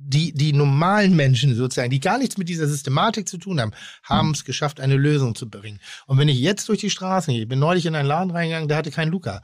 die, 0.00 0.32
die 0.32 0.52
normalen 0.52 1.16
Menschen 1.16 1.54
sozusagen, 1.54 1.90
die 1.90 2.00
gar 2.00 2.18
nichts 2.18 2.38
mit 2.38 2.48
dieser 2.48 2.68
Systematik 2.68 3.28
zu 3.28 3.36
tun 3.36 3.60
haben, 3.60 3.72
haben 4.04 4.30
es 4.30 4.44
geschafft, 4.44 4.80
eine 4.80 4.96
Lösung 4.96 5.34
zu 5.34 5.50
bringen. 5.50 5.80
Und 6.06 6.18
wenn 6.18 6.28
ich 6.28 6.38
jetzt 6.38 6.68
durch 6.68 6.78
die 6.78 6.90
Straßen 6.90 7.34
gehe, 7.34 7.42
ich 7.42 7.48
bin 7.48 7.58
neulich 7.58 7.84
in 7.84 7.96
einen 7.96 8.08
Laden 8.08 8.30
reingegangen, 8.30 8.68
der 8.68 8.76
hatte 8.76 8.92
keinen 8.92 9.10
Luca. 9.10 9.42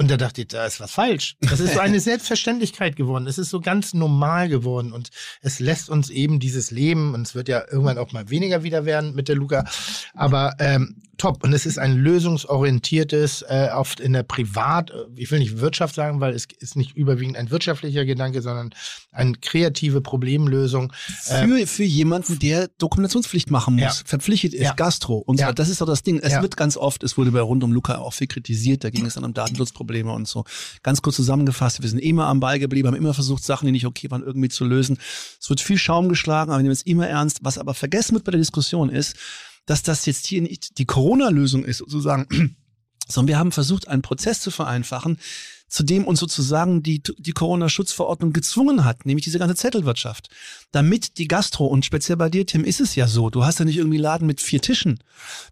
Und 0.00 0.10
da 0.10 0.16
dachte 0.16 0.40
ich, 0.40 0.48
da 0.48 0.64
ist 0.64 0.80
was 0.80 0.92
falsch. 0.92 1.36
Das 1.42 1.60
ist 1.60 1.74
so 1.74 1.78
eine 1.80 2.00
Selbstverständlichkeit 2.10 2.96
geworden. 2.96 3.26
Es 3.26 3.36
ist 3.36 3.50
so 3.50 3.60
ganz 3.60 3.92
normal 3.92 4.48
geworden 4.48 4.92
und 4.92 5.10
es 5.42 5.60
lässt 5.60 5.90
uns 5.90 6.08
eben 6.08 6.40
dieses 6.40 6.70
Leben, 6.70 7.12
und 7.12 7.26
es 7.26 7.34
wird 7.34 7.48
ja 7.48 7.62
irgendwann 7.70 7.98
auch 7.98 8.10
mal 8.12 8.30
weniger 8.30 8.62
wieder 8.62 8.86
werden 8.86 9.14
mit 9.14 9.28
der 9.28 9.36
Luca, 9.36 9.66
aber 10.14 10.54
ähm, 10.58 10.96
top. 11.18 11.44
Und 11.44 11.52
es 11.52 11.66
ist 11.66 11.78
ein 11.78 11.98
lösungsorientiertes, 11.98 13.42
äh, 13.42 13.68
oft 13.74 14.00
in 14.00 14.14
der 14.14 14.22
Privat, 14.22 14.90
äh, 14.90 14.94
ich 15.16 15.30
will 15.30 15.38
nicht 15.38 15.58
Wirtschaft 15.58 15.94
sagen, 15.94 16.18
weil 16.20 16.32
es 16.32 16.46
ist 16.60 16.76
nicht 16.76 16.96
überwiegend 16.96 17.36
ein 17.36 17.50
wirtschaftlicher 17.50 18.06
Gedanke, 18.06 18.40
sondern 18.40 18.70
eine 19.12 19.32
kreative 19.32 20.00
Problemlösung. 20.00 20.94
Äh, 21.26 21.46
für, 21.46 21.66
für 21.66 21.84
jemanden, 21.84 22.38
der 22.38 22.68
Dokumentationspflicht 22.78 23.50
machen 23.50 23.74
muss, 23.74 23.82
Ja. 23.82 23.92
verpflichtet 24.06 24.54
ist, 24.54 24.62
Ja. 24.62 24.72
Gastro 24.72 25.18
und 25.18 25.36
so. 25.36 25.44
Ja. 25.44 25.52
Das 25.52 25.68
ist 25.68 25.82
doch 25.82 25.86
das 25.86 26.02
Ding. 26.02 26.18
Es 26.20 26.40
wird 26.40 26.56
ganz 26.56 26.78
oft, 26.78 27.02
es 27.04 27.18
wurde 27.18 27.32
bei 27.32 27.40
rund 27.42 27.62
um 27.64 27.72
Luca 27.72 27.98
auch 27.98 28.14
viel 28.14 28.26
kritisiert, 28.28 28.82
da 28.82 28.88
ging 28.88 29.04
es 29.04 29.12
dann 29.14 29.24
um 29.24 29.34
Datenschutzprobleme 29.34 29.89
und 29.92 30.28
so. 30.28 30.44
Ganz 30.82 31.02
kurz 31.02 31.16
zusammengefasst, 31.16 31.82
wir 31.82 31.88
sind 31.88 31.98
immer 31.98 32.26
am 32.26 32.40
Ball 32.40 32.58
geblieben, 32.58 32.88
haben 32.88 32.96
immer 32.96 33.14
versucht, 33.14 33.44
Sachen, 33.44 33.66
die 33.66 33.72
nicht 33.72 33.86
okay 33.86 34.10
waren, 34.10 34.22
irgendwie 34.22 34.48
zu 34.48 34.64
lösen. 34.64 34.98
Es 35.40 35.48
wird 35.50 35.60
viel 35.60 35.78
Schaum 35.78 36.08
geschlagen, 36.08 36.50
aber 36.50 36.58
wir 36.58 36.62
nehmen 36.62 36.72
es 36.72 36.82
immer 36.82 37.08
ernst. 37.08 37.40
Was 37.42 37.58
aber 37.58 37.74
vergessen 37.74 38.14
wird 38.14 38.24
bei 38.24 38.32
der 38.32 38.40
Diskussion 38.40 38.90
ist, 38.90 39.16
dass 39.66 39.82
das 39.82 40.06
jetzt 40.06 40.26
hier 40.26 40.42
nicht 40.42 40.78
die 40.78 40.86
Corona-Lösung 40.86 41.64
ist, 41.64 41.78
sozusagen, 41.78 42.26
sondern 43.08 43.28
wir 43.28 43.38
haben 43.38 43.52
versucht, 43.52 43.88
einen 43.88 44.02
Prozess 44.02 44.40
zu 44.40 44.50
vereinfachen, 44.50 45.18
zu 45.70 45.84
dem 45.84 46.04
uns 46.04 46.18
sozusagen 46.18 46.82
die, 46.82 47.00
die 47.18 47.32
Corona-Schutzverordnung 47.32 48.32
gezwungen 48.32 48.84
hat, 48.84 49.06
nämlich 49.06 49.24
diese 49.24 49.38
ganze 49.38 49.54
Zettelwirtschaft. 49.54 50.28
Damit 50.72 51.16
die 51.18 51.28
Gastro, 51.28 51.66
und 51.66 51.84
speziell 51.84 52.16
bei 52.16 52.28
dir, 52.28 52.44
Tim, 52.44 52.64
ist 52.64 52.80
es 52.80 52.96
ja 52.96 53.06
so, 53.06 53.30
du 53.30 53.44
hast 53.44 53.60
ja 53.60 53.64
nicht 53.64 53.76
irgendwie 53.76 53.98
einen 53.98 54.02
Laden 54.02 54.26
mit 54.26 54.40
vier 54.40 54.60
Tischen, 54.60 54.98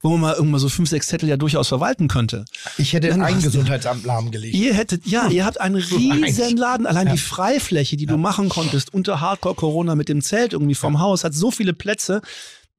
wo 0.02 0.10
man 0.10 0.20
mal 0.20 0.34
irgendwann 0.34 0.60
so 0.60 0.68
fünf, 0.68 0.88
sechs 0.88 1.06
Zettel 1.06 1.28
ja 1.28 1.36
durchaus 1.36 1.68
verwalten 1.68 2.08
könnte. 2.08 2.44
ich 2.78 2.92
hätte 2.92 3.08
du 3.08 3.22
ein 3.22 3.40
Gesundheitsamt 3.40 4.04
lahmgelegt. 4.04 4.54
Ihr 4.54 4.74
hättet, 4.74 5.06
ja, 5.06 5.28
ihr 5.28 5.44
habt 5.44 5.60
einen 5.60 5.76
riesen 5.76 6.56
Laden. 6.56 6.86
Allein 6.86 7.10
die 7.12 7.18
Freifläche, 7.18 7.96
die 7.96 8.06
du 8.06 8.16
machen 8.16 8.48
konntest 8.48 8.92
unter 8.92 9.20
Hardcore-Corona 9.20 9.94
mit 9.94 10.08
dem 10.08 10.20
Zelt 10.20 10.52
irgendwie 10.52 10.74
vom 10.74 10.98
Haus, 10.98 11.22
hat 11.22 11.34
so 11.34 11.52
viele 11.52 11.74
Plätze. 11.74 12.22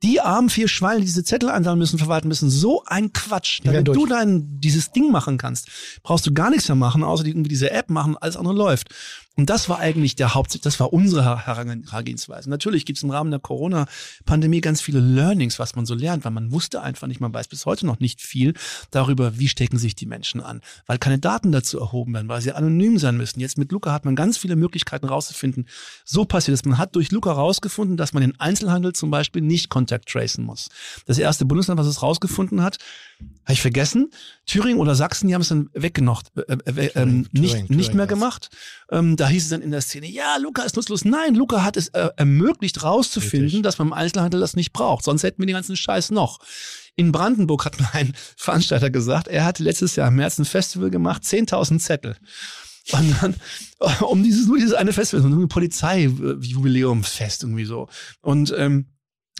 Die 0.01 0.21
armen 0.21 0.49
vier 0.49 0.69
Schweine, 0.69 1.01
die 1.01 1.05
diese 1.05 1.23
Zettel 1.25 1.49
einsammeln 1.49 1.79
müssen, 1.79 1.99
verwalten 1.99 2.29
müssen, 2.29 2.49
so 2.49 2.83
ein 2.85 3.11
Quatsch. 3.11 3.59
Damit 3.63 3.87
du 3.87 4.05
dein, 4.05 4.59
dieses 4.61 4.91
Ding 4.91 5.11
machen 5.11 5.37
kannst, 5.37 5.67
brauchst 6.03 6.25
du 6.25 6.33
gar 6.33 6.49
nichts 6.49 6.69
mehr 6.69 6.75
machen, 6.75 7.03
außer 7.03 7.23
die, 7.25 7.31
irgendwie 7.31 7.49
diese 7.49 7.71
App 7.71 7.89
machen, 7.89 8.17
alles 8.17 8.37
andere 8.37 8.55
läuft. 8.55 8.89
Und 9.39 9.49
das 9.49 9.69
war 9.69 9.79
eigentlich 9.79 10.17
der 10.17 10.35
Haupt, 10.35 10.65
das 10.65 10.81
war 10.81 10.91
unsere 10.91 11.45
Herangehensweise. 11.45 12.49
Natürlich 12.49 12.85
gibt 12.85 12.97
es 12.97 13.03
im 13.03 13.09
Rahmen 13.09 13.31
der 13.31 13.39
Corona-Pandemie 13.39 14.59
ganz 14.59 14.81
viele 14.81 14.99
Learnings, 14.99 15.59
was 15.59 15.77
man 15.77 15.85
so 15.85 15.95
lernt, 15.95 16.25
weil 16.25 16.33
man 16.33 16.51
wusste 16.51 16.81
einfach 16.81 17.07
nicht, 17.07 17.21
man 17.21 17.33
weiß 17.33 17.47
bis 17.47 17.65
heute 17.65 17.85
noch 17.85 18.01
nicht 18.01 18.21
viel 18.21 18.53
darüber, 18.91 19.39
wie 19.39 19.47
stecken 19.47 19.77
sich 19.77 19.95
die 19.95 20.07
Menschen 20.07 20.41
an, 20.41 20.59
weil 20.87 20.97
keine 20.97 21.19
Daten 21.19 21.53
dazu 21.53 21.79
erhoben 21.79 22.15
werden, 22.15 22.27
weil 22.27 22.41
sie 22.41 22.51
anonym 22.51 22.97
sein 22.97 23.15
müssen. 23.15 23.39
Jetzt 23.39 23.57
mit 23.57 23.71
Luca 23.71 23.93
hat 23.93 24.03
man 24.03 24.17
ganz 24.17 24.37
viele 24.37 24.57
Möglichkeiten 24.57 25.05
rauszufinden. 25.05 25.69
So 26.03 26.25
passiert 26.25 26.55
es. 26.55 26.65
Man 26.65 26.77
hat 26.77 26.97
durch 26.97 27.09
Luca 27.09 27.31
rausgefunden, 27.31 27.95
dass 27.95 28.11
man 28.11 28.19
den 28.19 28.37
Einzelhandel 28.41 28.91
zum 28.91 29.09
Beispiel 29.09 29.41
nicht 29.41 29.69
Contact 29.69 30.09
tracen 30.09 30.43
muss. 30.43 30.67
Das 31.05 31.17
erste 31.17 31.45
Bundesland, 31.45 31.79
was 31.79 31.87
es 31.87 32.03
rausgefunden 32.03 32.61
hat, 32.61 32.77
habe 33.49 33.53
ich 33.53 33.61
vergessen. 33.61 34.11
Thüringen 34.45 34.79
oder 34.79 34.95
Sachsen, 34.95 35.27
die 35.27 35.33
haben 35.33 35.41
es 35.41 35.49
dann 35.49 35.69
weggenockt, 35.73 36.27
äh, 36.37 36.41
äh, 36.53 36.85
äh, 36.85 36.91
ähm, 36.95 37.27
nicht, 37.31 37.53
Thüringen, 37.53 37.75
nicht 37.75 37.93
mehr 37.93 38.05
gemacht. 38.05 38.49
Ähm, 38.91 39.15
da 39.17 39.27
hieß 39.27 39.43
es 39.43 39.49
dann 39.49 39.61
in 39.61 39.71
der 39.71 39.81
Szene, 39.81 40.07
ja, 40.07 40.37
Luca 40.37 40.61
ist 40.63 40.75
nutzlos. 40.75 41.03
Nein, 41.03 41.35
Luca 41.35 41.63
hat 41.63 41.75
es 41.75 41.87
äh, 41.89 42.09
ermöglicht, 42.15 42.83
rauszufinden, 42.83 43.45
Richtig. 43.45 43.63
dass 43.63 43.79
man 43.79 43.87
im 43.87 43.93
Einzelhandel 43.93 44.39
das 44.39 44.55
nicht 44.55 44.71
braucht. 44.71 45.03
Sonst 45.03 45.23
hätten 45.23 45.41
wir 45.41 45.47
den 45.47 45.55
ganzen 45.55 45.75
Scheiß 45.75 46.11
noch. 46.11 46.39
In 46.95 47.11
Brandenburg 47.11 47.65
hat 47.65 47.79
mir 47.79 47.93
ein 47.93 48.13
Veranstalter 48.37 48.91
gesagt, 48.91 49.27
er 49.27 49.45
hatte 49.45 49.63
letztes 49.63 49.95
Jahr 49.95 50.09
im 50.09 50.15
März 50.15 50.37
ein 50.37 50.45
Festival 50.45 50.91
gemacht, 50.91 51.23
10.000 51.23 51.79
Zettel. 51.79 52.17
Und 52.91 53.15
dann, 53.21 53.35
um 54.01 54.23
dieses, 54.23 54.47
nur 54.47 54.57
dieses 54.57 54.73
eine 54.73 54.93
Festival, 54.93 55.23
so 55.23 55.29
ein 55.29 55.47
Polizeijubiläumsfest 55.47 57.43
irgendwie 57.43 57.65
so. 57.65 57.87
Und 58.21 58.53
ähm, 58.57 58.85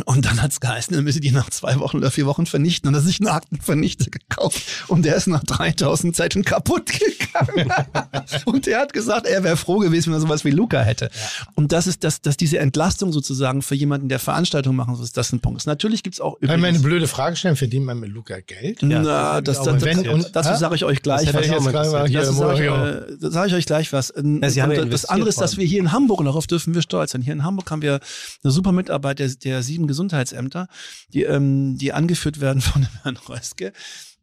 und 0.05 0.25
dann 0.25 0.41
hat's 0.41 0.59
geheißen, 0.59 0.95
dann 0.95 1.03
müsse 1.03 1.19
die 1.19 1.31
nach 1.31 1.49
zwei 1.49 1.79
Wochen 1.79 1.97
oder 1.97 2.11
vier 2.11 2.25
Wochen 2.25 2.45
vernichten. 2.45 2.87
Und 2.87 2.93
dann 2.93 3.01
hat 3.01 3.07
sich 3.07 3.19
einen 3.19 3.29
Aktenvernichter 3.29 4.09
gekauft. 4.09 4.61
Und 4.87 5.03
der 5.05 5.15
ist 5.15 5.27
nach 5.27 5.43
3000 5.43 6.15
Zeiten 6.15 6.43
kaputt 6.43 6.87
gegangen. 6.87 7.71
und 8.45 8.65
der 8.65 8.79
hat 8.79 8.93
gesagt, 8.93 9.25
er 9.27 9.43
wäre 9.43 9.57
froh 9.57 9.79
gewesen, 9.79 10.07
wenn 10.07 10.19
er 10.19 10.21
sowas 10.21 10.45
wie 10.45 10.51
Luca 10.51 10.81
hätte. 10.81 11.05
Ja. 11.05 11.47
Und 11.55 11.71
das 11.71 11.87
ist, 11.87 12.03
dass, 12.03 12.21
dass 12.21 12.37
diese 12.37 12.59
Entlastung 12.59 13.11
sozusagen 13.11 13.61
für 13.61 13.75
jemanden, 13.75 14.09
der 14.09 14.19
Veranstaltungen 14.19 14.77
machen 14.77 14.95
soll, 14.95 15.05
ist 15.05 15.17
das 15.17 15.33
ein 15.33 15.41
Punkt. 15.41 15.65
Natürlich 15.65 16.03
gibt's 16.03 16.21
auch 16.21 16.35
übrigens... 16.35 16.49
Kann 16.49 16.59
ich 16.61 16.75
eine 16.75 16.79
blöde 16.79 17.07
Frage 17.07 17.35
stellen? 17.35 17.55
Verdient 17.55 17.85
man 17.85 17.99
mit 17.99 18.11
Luca 18.11 18.39
Geld? 18.39 18.81
Ja, 18.81 18.87
Na, 19.01 19.41
das, 19.41 19.61
das, 19.61 19.83
das, 19.83 19.97
und, 20.07 20.29
dazu 20.33 20.55
sage 20.55 20.75
ich 20.75 20.85
euch 20.85 21.01
gleich 21.01 21.33
was. 21.33 21.45
Dazu 21.45 22.33
sage 22.33 22.65
ich, 22.65 23.23
äh, 23.23 23.29
sag 23.29 23.47
ich 23.47 23.53
euch 23.53 23.65
gleich 23.65 23.91
was. 23.91 24.11
Und 24.11 24.41
das 24.41 25.05
andere 25.05 25.29
ist, 25.29 25.41
dass 25.41 25.57
wir 25.57 25.65
hier 25.65 25.79
in 25.79 25.91
Hamburg, 25.91 26.19
und 26.19 26.25
darauf 26.25 26.47
dürfen 26.47 26.73
wir 26.73 26.81
stolz 26.81 27.11
sein, 27.11 27.21
hier 27.21 27.33
in 27.33 27.43
Hamburg 27.43 27.69
haben 27.69 27.81
wir 27.81 27.99
eine 28.43 28.51
super 28.51 28.71
Mitarbeit 28.71 29.19
der, 29.19 29.29
der 29.29 29.61
sieben 29.61 29.88
Gesundheitsämter, 29.89 30.67
die, 31.13 31.23
ähm, 31.23 31.77
die 31.77 31.91
angeführt 31.91 32.39
werden 32.39 32.61
von 32.69 32.87
Herrn 33.03 33.17
Röske, 33.17 33.73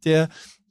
der 0.05 0.29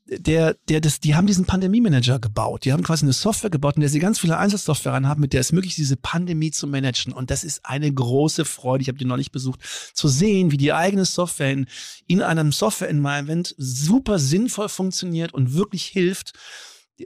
der, 0.08 0.56
der, 0.70 0.82
das, 0.82 1.00
die 1.00 1.16
haben 1.16 1.26
diesen 1.26 1.46
Pandemie-Manager 1.46 2.20
gebaut. 2.20 2.64
Die 2.64 2.72
haben 2.72 2.84
quasi 2.84 3.06
eine 3.06 3.14
Software 3.14 3.50
gebaut, 3.50 3.76
in 3.76 3.82
der 3.82 3.90
sie 3.90 4.00
ganz 4.00 4.20
viele 4.20 4.38
Einzelsoftware 4.38 4.94
haben, 4.94 5.22
mit 5.22 5.34
der 5.34 5.42
es 5.42 5.52
möglich 5.52 5.72
ist, 5.72 5.80
diese 5.80 5.98
Pandemie 5.98 6.52
zu 6.52 6.68
managen. 6.68 7.12
Und 7.12 7.32
das 7.32 7.44
ist 7.44 7.66
eine 7.66 7.92
große 7.92 8.46
Freude. 8.46 8.84
Ich 8.84 8.88
habe 8.88 9.00
die 9.00 9.06
neulich 9.06 9.32
besucht, 9.32 9.62
zu 9.94 10.08
sehen, 10.08 10.52
wie 10.52 10.58
die 10.58 10.74
eigene 10.74 11.06
Software 11.06 11.52
in, 11.52 11.66
in 12.06 12.22
einem 12.22 12.52
Software-Environment 12.52 13.56
super 13.58 14.20
sinnvoll 14.20 14.70
funktioniert 14.70 15.34
und 15.34 15.54
wirklich 15.54 15.86
hilft, 15.86 16.34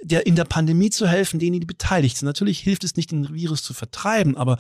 der 0.04 0.28
in 0.28 0.36
der 0.36 0.46
Pandemie 0.46 0.90
zu 0.90 1.08
helfen, 1.08 1.40
denen 1.40 1.60
die 1.62 1.66
beteiligt 1.66 2.18
sind. 2.18 2.26
Natürlich 2.26 2.60
hilft 2.60 2.84
es 2.84 2.98
nicht, 2.98 3.12
den 3.12 3.34
Virus 3.34 3.64
zu 3.64 3.74
vertreiben, 3.74 4.36
aber 4.36 4.60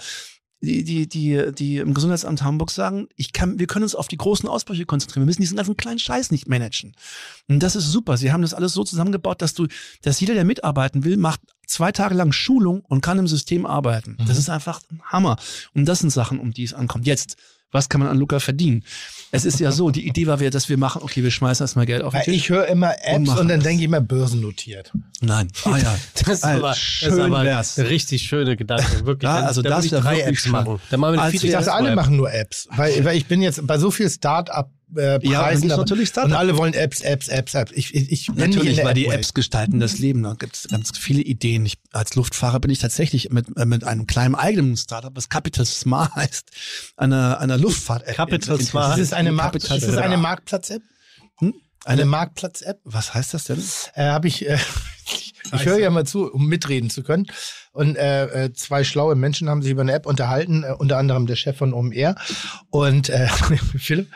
die, 0.61 0.83
die, 0.83 1.07
die, 1.07 1.51
die 1.53 1.77
im 1.77 1.93
Gesundheitsamt 1.93 2.43
Hamburg 2.43 2.71
sagen, 2.71 3.07
ich 3.15 3.31
kann, 3.31 3.59
wir 3.59 3.67
können 3.67 3.83
uns 3.83 3.95
auf 3.95 4.07
die 4.07 4.17
großen 4.17 4.47
Ausbrüche 4.49 4.85
konzentrieren. 4.85 5.23
Wir 5.23 5.27
müssen 5.27 5.41
diesen 5.41 5.55
ganzen 5.57 5.77
kleinen 5.77 5.99
Scheiß 5.99 6.31
nicht 6.31 6.49
managen. 6.49 6.95
Und 7.47 7.63
das 7.63 7.75
ist 7.75 7.91
super. 7.91 8.17
Sie 8.17 8.31
haben 8.31 8.41
das 8.41 8.53
alles 8.53 8.73
so 8.73 8.83
zusammengebaut, 8.83 9.41
dass 9.41 9.53
du, 9.53 9.67
dass 10.01 10.19
jeder, 10.19 10.33
der 10.33 10.43
mitarbeiten 10.43 11.03
will, 11.03 11.17
macht 11.17 11.39
zwei 11.65 11.91
Tage 11.91 12.15
lang 12.15 12.31
Schulung 12.31 12.81
und 12.81 13.01
kann 13.01 13.19
im 13.19 13.27
System 13.27 13.65
arbeiten. 13.65 14.17
Mhm. 14.19 14.25
Das 14.25 14.37
ist 14.37 14.49
einfach 14.49 14.81
ein 14.91 15.01
Hammer. 15.05 15.37
Und 15.73 15.85
das 15.85 15.99
sind 15.99 16.09
Sachen, 16.09 16.39
um 16.39 16.51
die 16.51 16.63
es 16.63 16.73
ankommt. 16.73 17.07
Jetzt 17.07 17.37
was 17.71 17.89
kann 17.89 17.99
man 18.01 18.09
an 18.09 18.17
Luca 18.17 18.39
verdienen? 18.39 18.83
Es 19.31 19.45
ist 19.45 19.59
ja 19.59 19.71
so, 19.71 19.91
die 19.91 20.07
Idee 20.07 20.25
war, 20.25 20.37
dass 20.37 20.69
wir 20.69 20.77
machen, 20.77 21.03
okay, 21.03 21.23
wir 21.23 21.29
schmeißen 21.29 21.63
erstmal 21.63 21.85
Geld 21.85 22.01
auf 22.01 22.13
den 22.13 22.23
Tisch. 22.23 22.35
Ich 22.35 22.49
höre 22.49 22.65
immer 22.67 22.93
Apps 23.03 23.29
und, 23.29 23.37
und 23.37 23.47
dann 23.47 23.59
denke 23.59 23.81
ich 23.81 23.85
immer 23.85 24.01
börsennotiert. 24.01 24.91
Nein. 25.21 25.49
Ah 25.65 25.77
ja. 25.77 25.95
Das 26.25 26.39
ist 26.39 26.43
aber, 26.43 26.73
schön 26.73 27.09
das 27.09 27.17
ist 27.17 27.23
aber 27.23 27.43
wär's. 27.43 27.77
richtig 27.77 28.23
schöne 28.23 28.57
Gedanke. 28.57 29.05
Wirklich. 29.05 29.29
Ja, 29.29 29.45
also 29.45 29.61
das 29.61 29.85
ist 29.85 29.91
drei 29.91 30.21
Apps 30.21 30.47
machen. 30.47 30.79
Dann 30.89 30.99
machen 30.99 31.13
wir 31.15 31.21
also 31.21 31.45
ich 31.45 31.51
dachte, 31.51 31.71
alle 31.71 31.95
machen 31.95 32.15
nur 32.17 32.33
Apps. 32.33 32.67
Weil, 32.71 33.05
weil 33.05 33.17
ich 33.17 33.27
bin 33.27 33.41
jetzt 33.41 33.65
bei 33.67 33.77
so 33.77 33.91
viel 33.91 34.09
Start-up 34.09 34.71
äh, 34.95 35.19
Preisen. 35.19 35.69
Ja, 35.69 35.77
natürlich 35.77 36.15
und 36.17 36.33
alle 36.33 36.57
wollen 36.57 36.73
Apps, 36.73 37.01
Apps, 37.01 37.27
Apps, 37.27 37.53
Apps. 37.53 37.71
Ich, 37.73 37.93
ich, 37.93 38.11
ich 38.11 38.29
natürlich, 38.29 38.83
weil 38.83 38.93
die 38.93 39.07
Apps 39.07 39.33
gestalten 39.33 39.79
das 39.79 39.99
Leben. 39.99 40.23
Da 40.23 40.33
gibt 40.33 40.55
es 40.55 40.67
ganz 40.67 40.97
viele 40.97 41.21
Ideen. 41.21 41.65
Ich, 41.65 41.77
als 41.91 42.15
Luftfahrer 42.15 42.59
bin 42.59 42.71
ich 42.71 42.79
tatsächlich 42.79 43.29
mit, 43.31 43.45
äh, 43.57 43.65
mit 43.65 43.83
einem 43.83 44.07
kleinen 44.07 44.35
eigenen 44.35 44.77
Startup, 44.77 45.11
was 45.15 45.29
Capital 45.29 45.65
Smart 45.65 46.15
heißt, 46.15 46.51
einer, 46.97 47.39
einer 47.39 47.57
Luftfahrt-App. 47.57 48.15
Capital 48.15 48.59
Smart. 48.61 48.97
Ist 48.97 49.07
es 49.07 49.13
eine, 49.13 49.31
Markt, 49.31 49.55
ist 49.55 49.69
es 49.71 49.97
eine 49.97 50.17
Marktplatz-App? 50.17 50.81
Hm? 51.37 51.53
Eine, 51.85 52.01
eine 52.01 52.05
Marktplatz-App? 52.05 52.79
Was 52.83 53.13
heißt 53.13 53.33
das 53.33 53.45
denn? 53.45 53.63
Äh, 53.93 54.09
Habe 54.09 54.27
ich. 54.27 54.47
Äh, 54.47 54.57
ich 55.53 55.65
höre 55.65 55.77
ja 55.77 55.89
mal 55.89 56.05
zu, 56.05 56.31
um 56.31 56.47
mitreden 56.47 56.89
zu 56.89 57.03
können. 57.03 57.27
Und 57.71 57.95
äh, 57.95 58.45
äh, 58.45 58.53
zwei 58.53 58.83
schlaue 58.83 59.15
Menschen 59.15 59.49
haben 59.49 59.61
sich 59.61 59.71
über 59.71 59.81
eine 59.81 59.93
App 59.93 60.05
unterhalten, 60.05 60.63
äh, 60.63 60.73
unter 60.77 60.97
anderem 60.97 61.27
der 61.27 61.35
Chef 61.35 61.57
von 61.57 61.73
OMR 61.73 62.15
und 62.69 63.09
äh, 63.09 63.27
Philipp. 63.77 64.09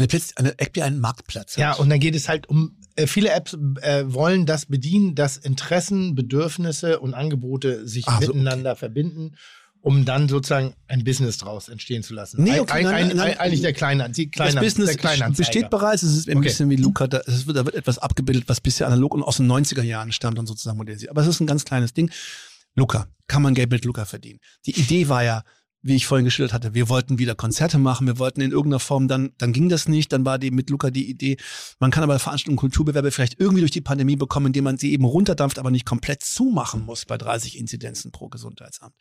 Eine, 0.00 0.08
Platz, 0.08 0.32
eine 0.36 0.58
App, 0.58 0.72
die 0.72 0.82
einen 0.82 0.98
Marktplatz 0.98 1.52
hat. 1.52 1.58
Ja, 1.58 1.72
und 1.74 1.90
dann 1.90 2.00
geht 2.00 2.14
es 2.14 2.28
halt 2.28 2.48
um, 2.48 2.76
äh, 2.96 3.06
viele 3.06 3.30
Apps 3.30 3.56
äh, 3.82 4.04
wollen 4.06 4.46
das 4.46 4.66
bedienen, 4.66 5.14
dass 5.14 5.36
Interessen, 5.36 6.14
Bedürfnisse 6.14 7.00
und 7.00 7.14
Angebote 7.14 7.86
sich 7.86 8.04
Ach, 8.06 8.20
miteinander 8.20 8.72
okay. 8.72 8.78
verbinden 8.78 9.36
um 9.82 10.04
dann 10.04 10.28
sozusagen 10.28 10.74
ein 10.88 11.04
Business 11.04 11.38
draus 11.38 11.68
entstehen 11.68 12.02
zu 12.02 12.12
lassen. 12.12 12.42
Nee, 12.42 12.60
okay, 12.60 12.80
ein, 12.80 12.86
ein, 12.86 13.08
nein, 13.08 13.16
nein, 13.16 13.38
eigentlich 13.38 13.62
der 13.62 13.72
kleine, 13.72 14.10
die 14.10 14.30
kleine 14.30 14.54
Das 14.54 14.62
Business 14.62 14.96
besteht 15.36 15.70
bereits, 15.70 16.02
es 16.02 16.16
ist 16.16 16.28
ein 16.28 16.36
okay. 16.36 16.48
bisschen 16.48 16.68
wie 16.68 16.76
Luca, 16.76 17.06
da, 17.06 17.22
es 17.26 17.46
wird, 17.46 17.56
da 17.56 17.64
wird 17.64 17.76
etwas 17.76 17.98
abgebildet, 17.98 18.44
was 18.48 18.60
bisher 18.60 18.86
analog 18.86 19.14
und 19.14 19.22
aus 19.22 19.38
den 19.38 19.50
90er 19.50 19.82
Jahren 19.82 20.12
stammt 20.12 20.38
und 20.38 20.46
sozusagen 20.46 20.76
modernisiert. 20.76 21.10
Aber 21.10 21.22
es 21.22 21.28
ist 21.28 21.40
ein 21.40 21.46
ganz 21.46 21.64
kleines 21.64 21.94
Ding. 21.94 22.10
Luca, 22.74 23.06
kann 23.26 23.42
man 23.42 23.54
Geld 23.54 23.70
mit 23.70 23.84
Luca 23.84 24.04
verdienen? 24.04 24.40
Die 24.66 24.78
Idee 24.78 25.08
war 25.08 25.24
ja, 25.24 25.44
wie 25.82 25.96
ich 25.96 26.06
vorhin 26.06 26.24
geschildert 26.24 26.52
hatte, 26.52 26.74
wir 26.74 26.88
wollten 26.88 27.18
wieder 27.18 27.34
Konzerte 27.34 27.78
machen, 27.78 28.06
wir 28.06 28.18
wollten 28.18 28.40
in 28.40 28.50
irgendeiner 28.50 28.80
Form, 28.80 29.08
dann, 29.08 29.32
dann 29.38 29.52
ging 29.52 29.68
das 29.68 29.88
nicht, 29.88 30.12
dann 30.12 30.24
war 30.24 30.38
die 30.38 30.50
mit 30.50 30.70
Luca 30.70 30.90
die 30.90 31.08
Idee, 31.08 31.36
man 31.78 31.90
kann 31.90 32.02
aber 32.02 32.18
Veranstaltungen, 32.18 32.58
Kulturbewerbe 32.58 33.10
vielleicht 33.10 33.40
irgendwie 33.40 33.60
durch 33.60 33.70
die 33.70 33.80
Pandemie 33.80 34.16
bekommen, 34.16 34.46
indem 34.46 34.64
man 34.64 34.76
sie 34.76 34.92
eben 34.92 35.04
runterdampft, 35.04 35.58
aber 35.58 35.70
nicht 35.70 35.86
komplett 35.86 36.22
zumachen 36.22 36.84
muss 36.84 37.06
bei 37.06 37.16
30 37.16 37.58
Inzidenzen 37.58 38.12
pro 38.12 38.28
Gesundheitsamt. 38.28 38.94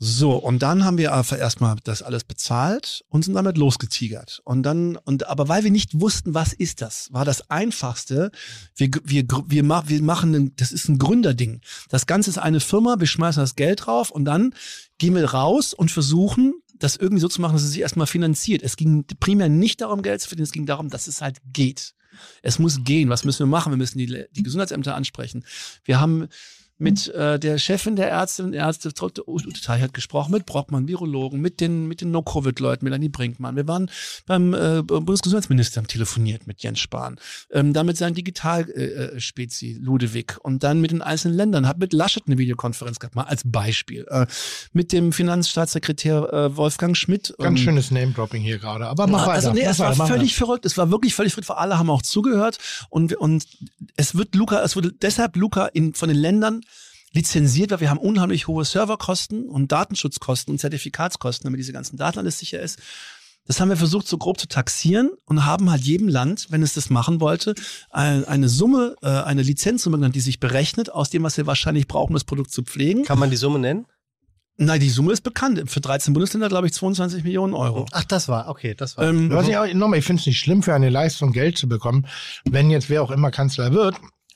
So, 0.00 0.36
und 0.36 0.62
dann 0.62 0.84
haben 0.84 0.96
wir 0.96 1.12
aber 1.12 1.38
erstmal 1.38 1.76
das 1.82 2.02
alles 2.02 2.22
bezahlt 2.22 3.04
und 3.08 3.24
sind 3.24 3.34
damit 3.34 3.58
losgetigert. 3.58 4.40
Und 4.44 4.62
dann, 4.62 4.96
und 4.96 5.26
aber 5.26 5.48
weil 5.48 5.64
wir 5.64 5.72
nicht 5.72 6.00
wussten, 6.00 6.34
was 6.34 6.52
ist 6.52 6.82
das, 6.82 7.12
war 7.12 7.24
das 7.24 7.50
einfachste, 7.50 8.30
wir, 8.76 8.90
wir, 9.02 9.24
wir, 9.46 9.64
wir 9.86 10.02
machen, 10.02 10.52
das 10.54 10.70
ist 10.70 10.88
ein 10.88 10.98
Gründerding. 10.98 11.62
Das 11.88 12.06
Ganze 12.06 12.30
ist 12.30 12.38
eine 12.38 12.60
Firma, 12.60 13.00
wir 13.00 13.08
schmeißen 13.08 13.42
das 13.42 13.56
Geld 13.56 13.86
drauf 13.86 14.12
und 14.12 14.24
dann 14.24 14.54
gehen 14.98 15.16
wir 15.16 15.24
raus 15.24 15.74
und 15.74 15.90
versuchen, 15.90 16.54
das 16.78 16.94
irgendwie 16.94 17.20
so 17.20 17.28
zu 17.28 17.40
machen, 17.40 17.54
dass 17.54 17.64
es 17.64 17.70
sich 17.70 17.80
erstmal 17.80 18.06
finanziert. 18.06 18.62
Es 18.62 18.76
ging 18.76 19.04
primär 19.18 19.48
nicht 19.48 19.80
darum, 19.80 20.02
Geld 20.02 20.20
zu 20.20 20.28
verdienen, 20.28 20.44
es 20.44 20.52
ging 20.52 20.66
darum, 20.66 20.90
dass 20.90 21.08
es 21.08 21.20
halt 21.20 21.38
geht. 21.52 21.94
Es 22.42 22.58
muss 22.58 22.84
gehen. 22.84 23.08
Was 23.08 23.24
müssen 23.24 23.40
wir 23.40 23.46
machen? 23.46 23.72
Wir 23.72 23.76
müssen 23.76 23.98
die, 23.98 24.24
die 24.30 24.42
Gesundheitsämter 24.42 24.94
ansprechen. 24.94 25.44
Wir 25.84 26.00
haben 26.00 26.28
mit 26.78 27.08
äh, 27.08 27.38
der 27.38 27.58
Chefin 27.58 27.96
der 27.96 28.08
Ärztinnen 28.08 28.52
und 28.52 28.56
Ärzte, 28.56 28.92
Utetai 29.26 29.80
hat 29.80 29.92
gesprochen, 29.92 30.32
mit 30.32 30.46
Brockmann, 30.46 30.86
Virologen, 30.86 31.40
mit 31.40 31.60
den, 31.60 31.88
mit 31.88 32.00
den 32.00 32.12
No-Covid-Leuten, 32.12 32.84
Melanie 32.84 33.08
Brinkmann. 33.08 33.56
Wir 33.56 33.66
waren 33.66 33.90
beim 34.26 34.54
äh, 34.54 34.82
Bundesgesundheitsminister 34.82 35.82
telefoniert 35.82 36.46
mit 36.46 36.62
Jens 36.62 36.78
Spahn. 36.78 37.18
Ähm, 37.50 37.72
dann 37.72 37.86
mit 37.86 37.96
seinem 37.96 38.14
Digital-Spezi 38.14 39.72
äh, 39.72 39.78
Ludewig 39.78 40.36
und 40.42 40.62
dann 40.62 40.80
mit 40.80 40.92
den 40.92 41.02
einzelnen 41.02 41.36
Ländern. 41.36 41.66
Hat 41.66 41.78
mit 41.78 41.92
Laschet 41.92 42.22
eine 42.26 42.38
Videokonferenz 42.38 43.00
gehabt, 43.00 43.16
mal 43.16 43.24
als 43.24 43.42
Beispiel. 43.44 44.06
Äh, 44.08 44.26
mit 44.72 44.92
dem 44.92 45.12
Finanzstaatssekretär 45.12 46.32
äh, 46.32 46.56
Wolfgang 46.56 46.96
Schmidt. 46.96 47.34
Ganz 47.38 47.58
schönes 47.58 47.90
Name-Dropping 47.90 48.42
hier 48.42 48.58
gerade, 48.58 48.86
aber 48.86 49.08
mach 49.08 49.26
also, 49.26 49.48
weiter. 49.48 49.54
Nee, 49.54 49.64
mach 49.64 49.70
es 49.72 49.78
war 49.98 50.06
völlig 50.06 50.36
verrückt. 50.36 50.64
Es 50.64 50.78
war 50.78 50.90
wirklich 50.90 51.14
völlig 51.14 51.34
verrückt. 51.34 51.50
Alle 51.50 51.78
haben 51.78 51.90
auch 51.90 52.02
zugehört 52.02 52.58
und, 52.88 53.14
und 53.14 53.46
es 53.96 54.14
wird 54.14 54.34
Luca, 54.36 54.62
es 54.62 54.76
wurde 54.76 54.92
deshalb 54.92 55.36
Luca 55.36 55.66
in, 55.66 55.94
von 55.94 56.08
den 56.08 56.18
Ländern 56.18 56.60
lizenziert, 57.12 57.70
weil 57.70 57.80
wir 57.80 57.90
haben 57.90 57.98
unheimlich 57.98 58.46
hohe 58.46 58.64
Serverkosten 58.64 59.48
und 59.48 59.72
Datenschutzkosten 59.72 60.52
und 60.52 60.58
Zertifikatskosten, 60.58 61.44
damit 61.44 61.60
diese 61.60 61.72
ganzen 61.72 61.96
Daten 61.96 62.18
alles 62.18 62.38
sicher 62.38 62.60
ist. 62.60 62.78
Das 63.46 63.60
haben 63.60 63.70
wir 63.70 63.78
versucht, 63.78 64.06
so 64.06 64.18
grob 64.18 64.38
zu 64.38 64.46
taxieren 64.46 65.10
und 65.24 65.46
haben 65.46 65.70
halt 65.70 65.80
jedem 65.82 66.06
Land, 66.06 66.48
wenn 66.50 66.62
es 66.62 66.74
das 66.74 66.90
machen 66.90 67.20
wollte, 67.20 67.54
eine 67.90 68.48
Summe, 68.48 68.94
äh, 69.00 69.08
eine 69.08 69.42
Lizenzsumme 69.42 69.96
genannt, 69.96 70.14
die 70.14 70.20
sich 70.20 70.38
berechnet 70.38 70.92
aus 70.92 71.08
dem, 71.08 71.22
was 71.22 71.38
wir 71.38 71.46
wahrscheinlich 71.46 71.88
brauchen, 71.88 72.10
um 72.10 72.14
das 72.14 72.24
Produkt 72.24 72.50
zu 72.50 72.62
pflegen. 72.62 73.04
Kann 73.04 73.18
man 73.18 73.30
die 73.30 73.36
Summe 73.36 73.58
nennen? 73.58 73.86
Nein, 74.58 74.80
die 74.80 74.90
Summe 74.90 75.12
ist 75.12 75.22
bekannt. 75.22 75.62
Für 75.70 75.80
13 75.80 76.12
Bundesländer, 76.12 76.48
glaube 76.48 76.66
ich, 76.66 76.74
22 76.74 77.24
Millionen 77.24 77.54
Euro. 77.54 77.86
Ach, 77.92 78.04
das 78.04 78.28
war, 78.28 78.48
okay, 78.48 78.74
das 78.74 78.98
war. 78.98 79.08
Ähm, 79.08 79.30
was 79.30 79.48
ich, 79.48 79.56
auch, 79.56 79.72
nochmal, 79.72 80.00
ich 80.00 80.04
finde 80.04 80.20
es 80.20 80.26
nicht 80.26 80.40
schlimm, 80.40 80.62
für 80.62 80.74
eine 80.74 80.90
Leistung 80.90 81.32
Geld 81.32 81.56
zu 81.56 81.68
bekommen, 81.68 82.06
wenn 82.44 82.68
jetzt 82.68 82.90
wer 82.90 83.02
auch 83.02 83.12
immer 83.12 83.30
Kanzler 83.30 83.72
wird 83.72 83.94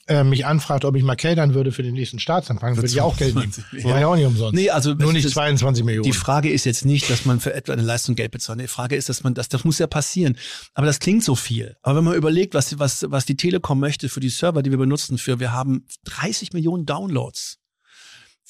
äh, 0.08 0.24
mich 0.24 0.46
anfragt, 0.46 0.84
ob 0.84 0.96
ich 0.96 1.02
mal 1.04 1.14
kellnern 1.16 1.54
würde 1.54 1.70
für 1.72 1.82
den 1.82 1.94
nächsten 1.94 2.18
Staatsempfang, 2.18 2.76
würde 2.76 2.88
ich 2.88 3.00
auch 3.00 3.16
Geld 3.16 3.34
nehmen. 3.34 3.52
War 3.84 4.00
ja 4.00 4.06
auch 4.08 4.16
nicht 4.16 4.26
umsonst. 4.26 4.54
Nee, 4.54 4.68
also 4.70 4.94
Nur 4.94 5.12
nicht 5.12 5.24
ist- 5.24 5.32
22 5.34 5.84
Millionen. 5.84 6.04
Die 6.04 6.12
Frage 6.12 6.50
ist 6.50 6.64
jetzt 6.64 6.84
nicht, 6.84 7.08
dass 7.08 7.24
man 7.24 7.38
für 7.40 7.54
etwa 7.54 7.72
eine 7.72 7.82
Leistung 7.82 8.14
Geld 8.16 8.32
bezahlt. 8.32 8.60
Die 8.60 8.66
Frage 8.66 8.96
ist, 8.96 9.08
dass 9.08 9.22
man 9.22 9.34
das, 9.34 9.48
das 9.48 9.64
muss 9.64 9.78
ja 9.78 9.86
passieren. 9.86 10.36
Aber 10.74 10.86
das 10.86 10.98
klingt 10.98 11.22
so 11.22 11.34
viel. 11.34 11.76
Aber 11.82 11.98
wenn 11.98 12.04
man 12.04 12.14
überlegt, 12.14 12.54
was, 12.54 12.78
was, 12.78 13.06
was 13.08 13.24
die 13.26 13.36
Telekom 13.36 13.78
möchte 13.78 14.08
für 14.08 14.20
die 14.20 14.28
Server, 14.28 14.62
die 14.62 14.70
wir 14.70 14.78
benutzen, 14.78 15.18
für, 15.18 15.38
wir 15.40 15.52
haben 15.52 15.86
30 16.04 16.52
Millionen 16.52 16.84
Downloads. 16.84 17.58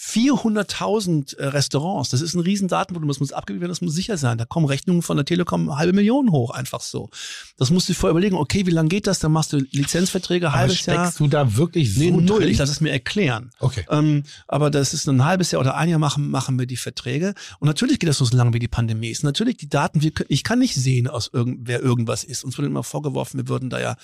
400.000 0.05 1.37
äh, 1.39 1.47
Restaurants, 1.47 2.11
das 2.11 2.21
ist 2.23 2.35
ein 2.35 2.41
riesen 2.41 2.67
Datenvolumen, 2.67 3.09
das 3.09 3.21
muss 3.21 3.33
abgegeben 3.33 3.61
werden, 3.61 3.71
das 3.71 3.81
muss 3.83 3.95
sicher 3.95 4.17
sein. 4.17 4.37
Da 4.37 4.45
kommen 4.45 4.67
Rechnungen 4.67 5.01
von 5.03 5.17
der 5.17 5.25
Telekom 5.25 5.77
halbe 5.77 5.93
Million 5.93 6.33
hoch, 6.33 6.51
einfach 6.51 6.81
so. 6.81 7.09
Das 7.57 7.71
musst 7.71 7.89
du 7.89 7.93
dir 7.93 7.99
vorher 7.99 8.11
überlegen, 8.11 8.35
okay, 8.35 8.67
wie 8.67 8.71
lange 8.71 8.89
geht 8.89 9.07
das? 9.07 9.21
Dann 9.21 9.31
machst 9.31 9.53
du 9.53 9.59
Lizenzverträge, 9.71 10.49
Aber 10.49 10.57
halbes 10.57 10.79
steckst 10.79 10.97
Jahr. 10.99 11.13
du 11.19 11.29
da 11.29 11.57
wirklich 11.57 11.95
so 11.95 12.01
Nee, 12.01 12.11
null, 12.11 12.41
drin? 12.41 12.49
ich 12.49 12.59
lasse 12.59 12.73
es 12.73 12.81
mir 12.81 12.91
erklären. 12.91 13.51
Okay. 13.61 13.85
Ähm, 13.91 14.25
aber 14.49 14.71
das 14.71 14.93
ist 14.93 15.07
ein 15.09 15.25
halbes 15.25 15.53
Jahr 15.53 15.61
oder 15.61 15.77
ein 15.77 15.89
Jahr 15.89 16.01
machen, 16.01 16.31
machen 16.31 16.59
wir 16.59 16.67
die 16.67 16.77
Verträge. 16.77 17.35
Und 17.61 17.69
natürlich 17.69 18.01
geht 18.01 18.09
das 18.09 18.19
so 18.19 18.27
lange, 18.37 18.53
wie 18.55 18.59
die 18.59 18.69
Pandemie 18.69 19.11
ist. 19.11 19.23
Natürlich 19.23 19.57
die 19.57 19.69
Daten, 19.69 20.03
wir, 20.03 20.11
ich 20.29 20.43
kann 20.43 20.59
nicht 20.59 20.75
sehen, 20.75 21.07
aus 21.07 21.31
irgend, 21.33 21.61
wer 21.69 21.81
irgendwas 21.81 22.25
ist. 22.25 22.43
Uns 22.45 22.59
wird 22.59 22.67
immer 22.67 22.83
vorgeworfen, 22.83 23.39
wir 23.39 23.49
würden 23.49 23.71
da 23.71 23.81
ja, 23.81 23.97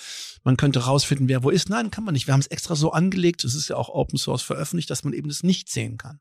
man 0.45 0.57
könnte 0.57 0.81
rausfinden, 0.85 1.27
wer 1.29 1.43
wo 1.43 1.51
ist. 1.51 1.69
Nein, 1.71 1.91
kann 1.91 2.05
man 2.05 2.15
nicht. 2.15 2.29
Wir 2.29 2.35
haben 2.35 2.41
es 2.41 2.47
extra 2.47 2.77
so 2.77 2.93
angelegt, 2.93 3.43
es 3.43 3.57
ist 3.57 3.69
ja 3.69 3.75
auch 3.77 3.89
Open 3.89 4.17
Source 4.17 4.43
veröffentlicht, 4.43 4.91
dass 4.91 5.03
man 5.03 5.13
eben 5.13 5.29
das 5.29 5.43
nicht 5.43 5.69
sehen 5.69 5.88
kann. 5.97 6.21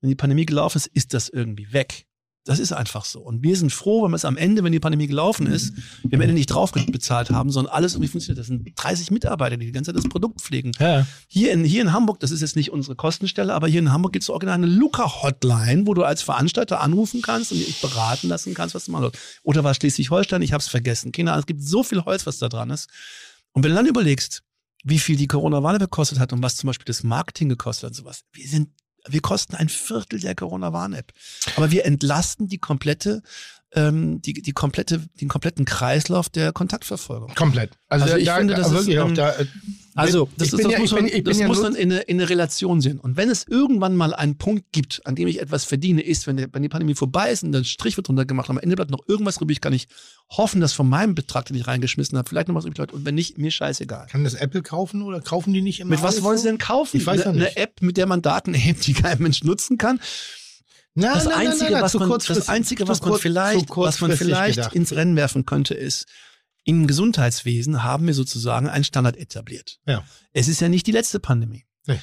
Wenn 0.00 0.08
die 0.08 0.14
Pandemie 0.14 0.46
gelaufen 0.46 0.78
ist, 0.78 0.86
ist 0.86 1.14
das 1.14 1.28
irgendwie 1.28 1.72
weg. 1.72 2.06
Das 2.48 2.58
ist 2.58 2.72
einfach 2.72 3.04
so. 3.04 3.20
Und 3.20 3.42
wir 3.42 3.56
sind 3.56 3.70
froh, 3.70 4.02
wenn 4.02 4.10
wir 4.10 4.16
es 4.16 4.24
am 4.24 4.38
Ende, 4.38 4.64
wenn 4.64 4.72
die 4.72 4.80
Pandemie 4.80 5.06
gelaufen 5.06 5.46
ist, 5.46 5.74
wir 6.02 6.16
am 6.16 6.22
Ende 6.22 6.32
nicht 6.32 6.46
drauf 6.46 6.72
bezahlt 6.72 7.28
haben, 7.28 7.50
sondern 7.50 7.74
alles 7.74 7.92
irgendwie 7.92 8.08
funktioniert. 8.08 8.38
Das 8.38 8.46
sind 8.46 8.66
30 8.74 9.10
Mitarbeiter, 9.10 9.58
die 9.58 9.66
die 9.66 9.72
ganze 9.72 9.92
Zeit 9.92 10.02
das 10.02 10.08
Produkt 10.08 10.40
pflegen. 10.40 10.72
Ja. 10.80 11.06
Hier 11.26 11.52
in, 11.52 11.62
hier 11.62 11.82
in 11.82 11.92
Hamburg, 11.92 12.20
das 12.20 12.30
ist 12.30 12.40
jetzt 12.40 12.56
nicht 12.56 12.72
unsere 12.72 12.96
Kostenstelle, 12.96 13.52
aber 13.52 13.68
hier 13.68 13.80
in 13.80 13.92
Hamburg 13.92 14.14
gibt 14.14 14.22
es 14.22 14.30
original 14.30 14.54
eine 14.54 14.66
Luca-Hotline, 14.66 15.86
wo 15.86 15.92
du 15.92 16.04
als 16.04 16.22
Veranstalter 16.22 16.80
anrufen 16.80 17.20
kannst 17.20 17.52
und 17.52 17.58
dich 17.58 17.82
beraten 17.82 18.28
lassen 18.28 18.54
kannst, 18.54 18.74
was 18.74 18.86
du 18.86 18.92
machen 18.92 19.02
sollst. 19.02 19.18
Oder 19.42 19.62
war 19.62 19.74
Schleswig-Holstein, 19.74 20.40
ich 20.40 20.54
habe 20.54 20.62
es 20.62 20.68
vergessen. 20.68 21.12
Keine 21.12 21.32
Ahnung, 21.32 21.40
es 21.40 21.46
gibt 21.46 21.62
so 21.62 21.82
viel 21.82 22.02
Holz, 22.06 22.26
was 22.26 22.38
da 22.38 22.48
dran 22.48 22.70
ist. 22.70 22.88
Und 23.52 23.62
wenn 23.62 23.72
du 23.72 23.76
dann 23.76 23.86
überlegst, 23.86 24.42
wie 24.84 24.98
viel 24.98 25.16
die 25.16 25.26
Corona-Warne 25.26 25.80
gekostet 25.80 26.18
hat 26.18 26.32
und 26.32 26.42
was 26.42 26.56
zum 26.56 26.68
Beispiel 26.68 26.86
das 26.86 27.02
Marketing 27.02 27.50
gekostet 27.50 27.84
hat 27.84 27.90
und 27.90 27.96
sowas, 27.96 28.22
wir 28.32 28.48
sind 28.48 28.70
wir 29.10 29.20
kosten 29.20 29.54
ein 29.54 29.68
Viertel 29.68 30.20
der 30.20 30.34
Corona-Warn-App. 30.34 31.12
Aber 31.56 31.70
wir 31.70 31.84
entlasten 31.84 32.48
die 32.48 32.58
komplette, 32.58 33.22
ähm, 33.72 34.22
die, 34.22 34.32
die 34.32 34.52
komplette, 34.52 35.02
den 35.20 35.28
kompletten 35.28 35.64
Kreislauf 35.66 36.28
der 36.30 36.52
Kontaktverfolgung. 36.52 37.34
Komplett. 37.34 37.72
Also, 37.88 38.04
Also 38.06 38.16
ich 38.16 38.24
da, 38.26 38.36
finde, 38.36 38.54
das 38.54 38.72
ist, 38.72 38.88
ähm, 38.88 39.14
da. 39.14 39.30
äh, 39.32 39.46
Also, 39.94 40.28
das, 40.38 40.52
ist, 40.54 40.64
das 40.64 40.72
ja- 40.72 40.78
muss 40.78 40.90
ich 40.90 40.94
bin- 40.96 41.04
man, 41.04 41.06
ich 41.06 41.12
bin 41.12 41.24
das 41.24 41.38
ja 41.38 41.46
muss 41.48 41.60
man 41.60 41.74
in 41.74 41.92
eine, 41.92 42.00
in 42.02 42.18
eine 42.18 42.30
Relation 42.30 42.80
sehen. 42.80 42.98
Und 42.98 43.16
wenn 43.18 43.28
es 43.28 43.46
irgendwann 43.46 43.94
mal 43.94 44.14
einen 44.14 44.38
Punkt 44.38 44.72
gibt, 44.72 45.02
an 45.04 45.16
dem 45.16 45.28
ich 45.28 45.40
etwas 45.42 45.64
verdiene, 45.64 46.00
ist, 46.00 46.26
wenn, 46.26 46.38
der, 46.38 46.48
wenn 46.52 46.62
die 46.62 46.70
Pandemie 46.70 46.94
vorbei 46.94 47.30
ist 47.30 47.42
und 47.42 47.52
der 47.52 47.64
Strich 47.64 47.96
wird 47.98 48.08
runtergemacht, 48.08 48.48
am 48.48 48.58
Ende 48.58 48.74
bleibt 48.76 48.90
noch 48.90 49.06
irgendwas 49.06 49.38
übrig, 49.38 49.60
kann 49.60 49.74
ich 49.74 49.86
hoffen, 50.30 50.60
dass 50.62 50.72
von 50.72 50.88
meinem 50.88 51.14
Betrag, 51.14 51.44
den 51.46 51.56
ich 51.56 51.66
reingeschmissen 51.66 52.16
habe, 52.16 52.26
vielleicht 52.28 52.48
noch 52.48 52.54
was 52.54 52.64
übrig 52.64 52.76
bleibt. 52.76 52.92
Und 52.94 53.04
wenn 53.04 53.16
nicht, 53.16 53.36
mir 53.36 53.50
scheißegal. 53.50 54.06
Kann 54.10 54.24
das 54.24 54.32
Apple 54.34 54.62
kaufen 54.62 55.02
oder 55.02 55.20
kaufen 55.20 55.52
die 55.52 55.60
nicht 55.60 55.80
immer? 55.80 55.90
Mit 55.90 56.02
was 56.02 56.22
wollen 56.22 56.38
so? 56.38 56.42
Sie 56.44 56.48
denn 56.48 56.58
kaufen? 56.58 56.96
Ich 56.96 57.06
weiß 57.06 57.22
eine, 57.26 57.38
ja 57.38 57.44
nicht. 57.46 57.56
eine 57.58 57.64
App, 57.64 57.82
mit 57.82 57.98
der 57.98 58.06
man 58.06 58.22
Daten 58.22 58.54
erhebt, 58.54 58.86
die 58.86 58.94
kein 58.94 59.20
Mensch 59.20 59.44
nutzen 59.44 59.76
kann? 59.76 60.00
Nein, 60.98 61.14
Das 61.14 61.24
nein, 61.24 61.48
Einzige, 61.48 61.70
nein, 61.72 61.82
was 61.82 61.94
man, 61.94 62.10
das 62.10 62.48
Einzige, 62.48 62.88
was 62.88 63.00
man 63.02 63.18
vielleicht, 63.18 63.70
was 63.70 64.00
man 64.00 64.16
vielleicht 64.16 64.56
gedacht. 64.56 64.74
ins 64.74 64.92
Rennen 64.92 65.16
werfen 65.16 65.46
könnte, 65.46 65.74
ist, 65.74 66.06
im 66.64 66.86
Gesundheitswesen 66.86 67.82
haben 67.82 68.06
wir 68.06 68.14
sozusagen 68.14 68.68
einen 68.68 68.84
Standard 68.84 69.16
etabliert. 69.16 69.78
Ja. 69.86 70.04
Es 70.32 70.48
ist 70.48 70.60
ja 70.60 70.68
nicht 70.68 70.86
die 70.86 70.92
letzte 70.92 71.20
Pandemie. 71.20 71.64
Nee. 71.86 72.00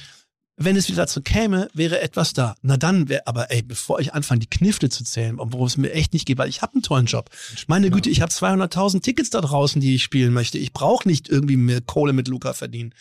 Wenn 0.56 0.76
es 0.76 0.88
wieder 0.88 1.02
dazu 1.02 1.20
käme, 1.20 1.68
wäre 1.74 2.00
etwas 2.00 2.32
da. 2.32 2.56
Na 2.62 2.78
dann 2.78 3.10
wäre, 3.10 3.26
aber 3.26 3.50
ey, 3.50 3.62
bevor 3.62 4.00
ich 4.00 4.14
anfange, 4.14 4.40
die 4.40 4.48
Knifte 4.50 4.88
zu 4.88 5.04
zählen, 5.04 5.36
worum 5.38 5.66
es 5.66 5.76
mir 5.76 5.92
echt 5.92 6.14
nicht 6.14 6.24
geht, 6.26 6.38
weil 6.38 6.48
ich 6.48 6.62
habe 6.62 6.72
einen 6.72 6.82
tollen 6.82 7.04
Job. 7.04 7.28
Meine 7.66 7.90
Güte, 7.90 8.08
ich 8.08 8.22
habe 8.22 8.32
200.000 8.32 9.02
Tickets 9.02 9.28
da 9.28 9.42
draußen, 9.42 9.82
die 9.82 9.94
ich 9.96 10.02
spielen 10.02 10.32
möchte. 10.32 10.56
Ich 10.56 10.72
brauche 10.72 11.06
nicht 11.06 11.28
irgendwie 11.28 11.56
mehr 11.56 11.82
Kohle 11.82 12.14
mit 12.14 12.26
Luca 12.28 12.54
verdienen. 12.54 12.94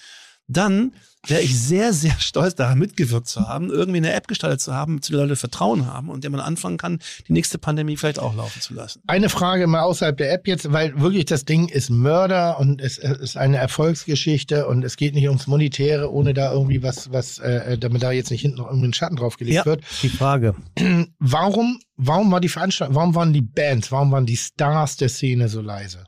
Dann 0.47 0.93
wäre 1.27 1.41
ich 1.41 1.59
sehr, 1.59 1.91
sehr 1.91 2.15
stolz, 2.19 2.53
daran 2.53 2.77
mitgewirkt 2.77 3.27
zu 3.27 3.47
haben, 3.47 3.71
irgendwie 3.71 3.97
eine 3.97 4.13
App 4.13 4.27
gestaltet 4.27 4.61
zu 4.61 4.75
haben, 4.75 5.01
zu 5.01 5.11
der 5.11 5.21
Leute 5.21 5.35
Vertrauen 5.35 5.87
haben 5.91 6.09
und 6.09 6.23
der 6.23 6.29
man 6.29 6.39
anfangen 6.39 6.77
kann, 6.77 6.99
die 7.27 7.33
nächste 7.33 7.57
Pandemie 7.57 7.97
vielleicht 7.97 8.19
auch 8.19 8.35
laufen 8.35 8.61
zu 8.61 8.75
lassen. 8.75 9.01
Eine 9.07 9.29
Frage 9.29 9.65
mal 9.65 9.81
außerhalb 9.81 10.15
der 10.15 10.31
App 10.31 10.47
jetzt, 10.47 10.71
weil 10.71 10.99
wirklich 11.01 11.25
das 11.25 11.45
Ding 11.45 11.67
ist 11.67 11.89
Mörder 11.89 12.59
und 12.59 12.79
es 12.79 12.99
es 12.99 13.17
ist 13.17 13.37
eine 13.37 13.57
Erfolgsgeschichte 13.57 14.67
und 14.67 14.83
es 14.85 14.97
geht 14.97 15.15
nicht 15.15 15.27
ums 15.27 15.47
Monetäre, 15.47 16.11
ohne 16.11 16.35
da 16.35 16.51
irgendwie 16.53 16.83
was, 16.83 17.11
was, 17.11 17.39
äh, 17.39 17.79
damit 17.79 18.03
da 18.03 18.11
jetzt 18.11 18.29
nicht 18.29 18.41
hinten 18.41 18.57
noch 18.57 18.67
irgendwie 18.67 18.89
ein 18.89 18.93
Schatten 18.93 19.15
draufgelegt 19.15 19.55
Ja. 19.55 19.65
wird. 19.65 19.83
Die 20.03 20.09
Frage. 20.09 20.53
Warum, 21.19 21.79
warum 21.97 22.31
war 22.31 22.39
die 22.39 22.49
Veranstaltung, 22.49 22.95
warum 22.95 23.15
waren 23.15 23.33
die 23.33 23.41
Bands, 23.41 23.91
warum 23.91 24.11
waren 24.11 24.25
die 24.27 24.37
Stars 24.37 24.97
der 24.97 25.09
Szene 25.09 25.49
so 25.49 25.61
leise? 25.61 26.03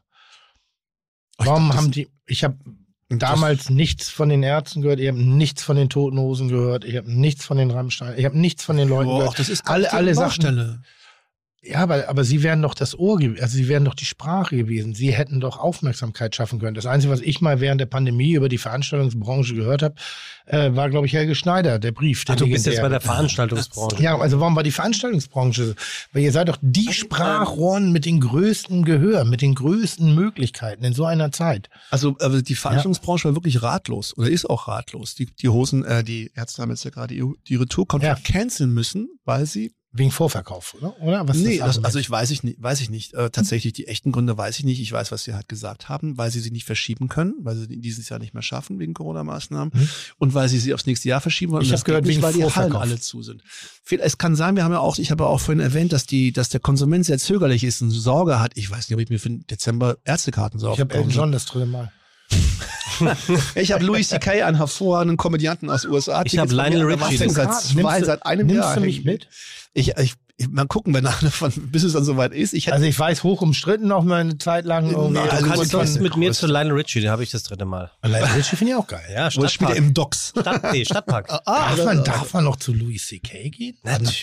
Warum 1.38 1.73
haben 1.73 1.89
die, 1.91 2.07
ich 2.27 2.43
habe 2.43 2.57
damals 3.09 3.69
nichts 3.69 4.09
von 4.09 4.29
den 4.29 4.43
Ärzten 4.43 4.81
gehört, 4.81 4.99
ich 4.99 5.07
habe 5.07 5.17
nichts 5.17 5.63
von 5.63 5.77
den 5.77 5.89
Toten 5.89 6.19
Hosen 6.19 6.49
gehört, 6.49 6.84
ich 6.84 6.97
habe 6.97 7.11
nichts 7.11 7.45
von 7.45 7.57
den 7.57 7.71
Rammstein, 7.71 8.17
ich 8.17 8.25
habe 8.25 8.38
nichts 8.38 8.63
von 8.63 8.77
den 8.77 8.89
Leuten 8.89 9.05
Boah, 9.05 9.19
gehört. 9.19 9.39
das 9.39 9.49
ist 9.49 9.67
alle, 9.67 9.91
alle 9.93 10.13
Sachen. 10.13 10.84
Ja, 11.69 11.80
aber, 11.80 12.07
aber 12.07 12.23
sie 12.23 12.44
wären 12.44 12.61
doch 12.61 12.73
das 12.73 12.98
Ohr 12.98 13.18
gewesen, 13.18 13.41
also 13.41 13.56
sie 13.57 13.68
wären 13.68 13.84
doch 13.85 13.94
die 13.94 14.06
Sprache 14.06 14.56
gewesen. 14.56 14.94
Sie 14.94 15.11
hätten 15.11 15.39
doch 15.39 15.60
Aufmerksamkeit 15.60 16.35
schaffen 16.35 16.60
können. 16.60 16.76
Das 16.76 16.85
Einzige, 16.85 17.11
was 17.11 17.22
ich 17.22 17.41
mal 17.41 17.60
während 17.60 17.81
der 17.81 17.85
Pandemie 17.88 18.34
über 18.34 18.49
die 18.49 18.57
Veranstaltungsbranche 18.57 19.53
gehört 19.53 19.84
habe, 19.84 19.95
äh, 20.45 20.73
war, 20.76 20.89
glaube 20.89 21.07
ich, 21.07 21.14
Helge 21.14 21.35
Schneider, 21.35 21.80
der 21.80 21.91
Brief. 21.91 22.23
Der 22.26 22.35
Ach, 22.35 22.39
du 22.39 22.48
bist 22.48 22.65
jetzt 22.65 22.81
bei 22.81 22.89
der 22.89 23.02
Veranstaltungsbranche. 23.02 24.02
Ja, 24.02 24.18
also 24.18 24.39
warum 24.39 24.56
war 24.56 24.64
die 24.64 24.72
Veranstaltungsbranche? 24.72 25.76
Weil 26.14 26.23
ihr 26.23 26.31
seid 26.31 26.48
doch 26.49 26.57
die 26.61 26.94
Sprachrohren 26.94 27.91
mit 27.91 28.06
den 28.06 28.22
größten 28.22 28.85
Gehör, 28.85 29.26
mit 29.26 29.41
den 29.41 29.56
größten 29.56 30.15
Möglichkeiten 30.15 30.84
in 30.84 30.94
so 30.94 31.06
einer 31.06 31.31
Zeit. 31.31 31.69
Also, 31.91 32.15
also 32.19 32.41
die 32.41 32.56
Veranstaltungsbranche 32.56 33.30
war 33.30 33.35
wirklich 33.35 33.61
ratlos 33.61 34.18
oder 34.18 34.30
ist 34.30 34.49
auch 34.49 34.68
ratlos. 34.68 35.15
Die, 35.15 35.26
die 35.26 35.49
Hosen, 35.49 35.84
äh, 35.84 36.03
die 36.03 36.31
Ärzte 36.35 36.61
haben 36.61 36.69
jetzt 36.69 36.85
ja 36.85 36.91
gerade 36.91 37.14
die, 37.14 37.23
die 37.48 37.56
Retour-Contract 37.56 38.23
canceln 38.23 38.73
müssen, 38.73 39.10
weil 39.26 39.45
sie 39.45 39.73
Wegen 39.98 40.11
Vorverkauf, 40.11 40.76
oder? 40.76 40.99
oder? 41.02 41.28
Was 41.28 41.38
nee, 41.38 41.57
das, 41.57 41.68
Argument? 41.69 41.86
also 41.86 41.99
ich 41.99 42.10
weiß 42.10 42.32
ich 42.32 42.44
nicht, 42.44 42.61
weiß 42.61 42.82
ich 42.82 42.90
nicht. 42.90 43.14
Äh, 43.14 43.30
tatsächlich 43.30 43.74
die 43.74 43.88
echten 43.88 44.11
Gründe 44.11 44.38
weiß 44.38 44.60
ich 44.60 44.65
nicht. 44.65 44.80
Ich 44.82 44.91
weiß, 44.91 45.11
was 45.11 45.24
sie 45.24 45.34
halt 45.34 45.49
gesagt 45.49 45.90
haben, 45.90 46.18
weil 46.18 46.32
sie 46.32 46.40
sie 46.40 46.52
nicht 46.52 46.65
verschieben 46.65 47.07
können, 47.07 47.34
weil 47.40 47.56
sie 47.56 47.68
die 47.68 47.80
dieses 47.80 48.10
Jahr 48.10 48.19
nicht 48.19 48.34
mehr 48.34 48.44
schaffen 48.44 48.80
wegen 48.80 48.94
Corona-Maßnahmen 48.94 49.72
Mhm. 49.74 49.90
und 50.18 50.34
weil 50.34 50.49
sie 50.49 50.60
sie 50.60 50.74
aufs 50.74 50.86
nächste 50.86 51.10
Jahr 51.10 51.22
verschieben 51.22 51.52
wollen. 51.53 51.64
Ich 51.64 51.69
Und 51.69 51.74
hab 51.74 51.78
das 51.80 51.86
gehört, 51.86 52.06
nicht, 52.06 52.15
wegen 52.15 52.24
weil 52.24 52.34
die 52.34 52.44
Hallen 52.45 52.76
alle 52.76 52.99
zu 52.99 53.22
sind. 53.24 53.44
Es 53.90 54.18
kann 54.18 54.36
sein, 54.36 54.56
wir 54.56 54.64
haben 54.64 54.72
ja 54.74 54.80
auch, 54.80 54.98
ich 54.98 55.11
habe 55.11 55.24
ja 55.24 55.30
auch 55.30 55.40
vorhin 55.40 55.60
erwähnt, 55.61 55.94
dass 55.94 56.06
die, 56.06 56.32
dass 56.32 56.49
der 56.49 56.60
Konsument 56.60 57.06
sehr 57.06 57.18
zögerlich 57.18 57.64
ist 57.64 57.82
und 57.82 57.90
Sorge 57.91 58.40
hat. 58.40 58.52
Ich 58.56 58.69
weiß 58.69 58.90
nicht, 58.90 58.95
ob 58.95 59.02
ich 59.02 59.10
mir 59.10 59.19
für 59.19 59.30
den 59.30 59.45
Dezember 59.48 59.98
Ärztekarten 60.03 60.60
so 60.60 60.72
ich 60.74 60.80
habe 60.80 60.94
Elton. 60.94 61.10
John 61.11 61.32
das 61.32 61.45
dritte 61.45 61.65
Mal. 61.65 61.91
Ich 63.56 63.72
habe 63.72 63.86
Louis 63.86 64.08
C.K., 64.10 64.44
einen 64.44 64.58
hervorragenden 64.58 65.18
Komödianten 65.18 65.70
aus 65.70 65.84
den 65.84 65.91
USA. 65.91 66.24
Ich 66.26 66.38
hab 66.40 66.48
Tickets 66.48 66.54
von 66.54 66.74
Lionel 66.74 66.94
Richie. 66.94 67.18
Seit 67.30 67.48
Nimmst 67.48 67.70
zwei, 67.70 68.02
seit 68.02 68.26
einem 68.26 68.48
nimmst 68.48 68.64
Jahr. 68.64 68.76
du 68.76 68.82
mich 68.82 69.06
mit? 69.06 69.28
Ich, 69.74 69.95
ich, 69.98 70.14
mal 70.51 70.68
gucken, 70.68 70.93
wenn 70.93 71.05
einer 71.07 71.31
von, 71.31 71.51
bis 71.72 71.84
es 71.84 71.93
dann 71.93 72.03
soweit 72.03 72.31
ist. 72.31 72.53
Ich 72.53 72.72
Also 72.72 72.85
ich 72.85 72.97
weiß, 72.97 73.23
hoch 73.23 73.41
umstritten 73.41 73.88
noch 73.88 74.03
mal 74.03 74.22
eine 74.22 74.38
Zeit 74.38 74.65
lang. 74.65 74.89
irgendwie. 74.91 75.14
Na, 75.14 75.23
Du 75.26 75.31
Also 75.31 75.45
kannst 75.45 75.72
von- 75.72 75.85
sonst 75.85 75.99
mit 75.99 76.15
mir 76.15 76.31
zu 76.31 76.45
Lionel 76.45 76.73
Richie, 76.73 77.01
den 77.01 77.09
habe 77.09 77.23
ich 77.23 77.31
das 77.31 77.41
dritte 77.43 77.65
Mal. 77.65 77.89
Lionel 78.03 78.23
Richie 78.35 78.55
finde 78.55 78.73
ich 78.73 78.77
auch 78.77 78.85
geil. 78.88 79.01
Ja, 79.11 79.30
wo 79.35 79.47
spielt 79.47 79.72
er 79.72 79.76
im 79.77 79.93
Docks. 79.95 80.34
Stadt, 80.39 80.72
nee, 80.72 80.85
Stadtpark. 80.85 81.27
Darf 81.27 81.84
man, 81.84 82.03
darf 82.03 82.34
man 82.34 82.43
noch 82.43 82.55
zu 82.57 82.72
Louis 82.73 83.07
C.K. 83.07 83.49
gehen? 83.49 83.77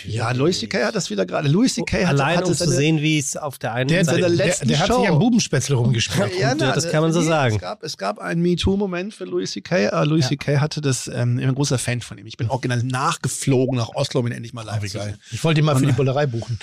Ja, 0.07 0.31
Louis 0.33 0.59
C.K. 0.61 0.85
hat 0.87 0.95
das 0.95 1.11
wieder 1.11 1.27
gerade. 1.27 1.49
Louis 1.49 1.75
C.K. 1.75 2.03
hat, 2.07 2.11
Allein 2.15 2.37
hatte 2.39 2.47
um 2.49 2.55
zu 2.55 2.69
sehen, 2.71 3.01
wie 3.03 3.19
es 3.19 3.37
auf 3.37 3.59
der 3.59 3.73
einen 3.73 3.89
Der, 3.89 4.05
Seite 4.05 4.21
der, 4.21 4.31
der, 4.31 4.57
der 4.67 4.79
hat 4.79 4.87
Show. 4.87 5.01
sich 5.01 5.09
am 5.11 5.19
Bubenspätzle 5.19 5.75
rumgeschmiert. 5.75 6.31
Ja, 6.39 6.55
Ja, 6.55 6.73
das 6.73 6.89
kann 6.91 7.03
man 7.03 7.13
so 7.13 7.21
nee, 7.21 7.27
sagen. 7.27 7.55
Es 7.57 7.61
gab, 7.61 7.83
es 7.83 7.99
gab 7.99 8.19
einen 8.21 8.41
MeToo-Moment 8.43 9.15
für 9.15 9.25
Louis 9.25 9.51
C.K. 9.51 9.87
Äh, 9.89 10.05
Louis 10.05 10.29
C.K. 10.29 10.61
hatte 10.61 10.81
das, 10.81 11.09
ähm, 11.09 11.39
ich 11.39 11.43
bin 11.43 11.49
ein 11.49 11.55
großer 11.57 11.79
Fan 11.79 12.01
von 12.01 12.19
ihm. 12.19 12.27
Ich 12.27 12.37
bin 12.37 12.49
original 12.51 12.83
nachgeflogen 12.85 13.77
nach 13.77 13.89
Oslo, 13.95 14.21
um 14.21 14.27
ihn 14.29 14.33
endlich 14.33 14.53
mal 14.53 14.63
live 14.65 14.83
zu 14.83 14.99
sehen. 15.01 15.19
Ich 15.33 15.43
wollte 15.43 15.61
ihn 15.61 15.65
mal 15.67 15.77
für 15.77 15.87
die 15.87 15.93
Bullerei 16.05 16.27
buchen. 16.27 16.59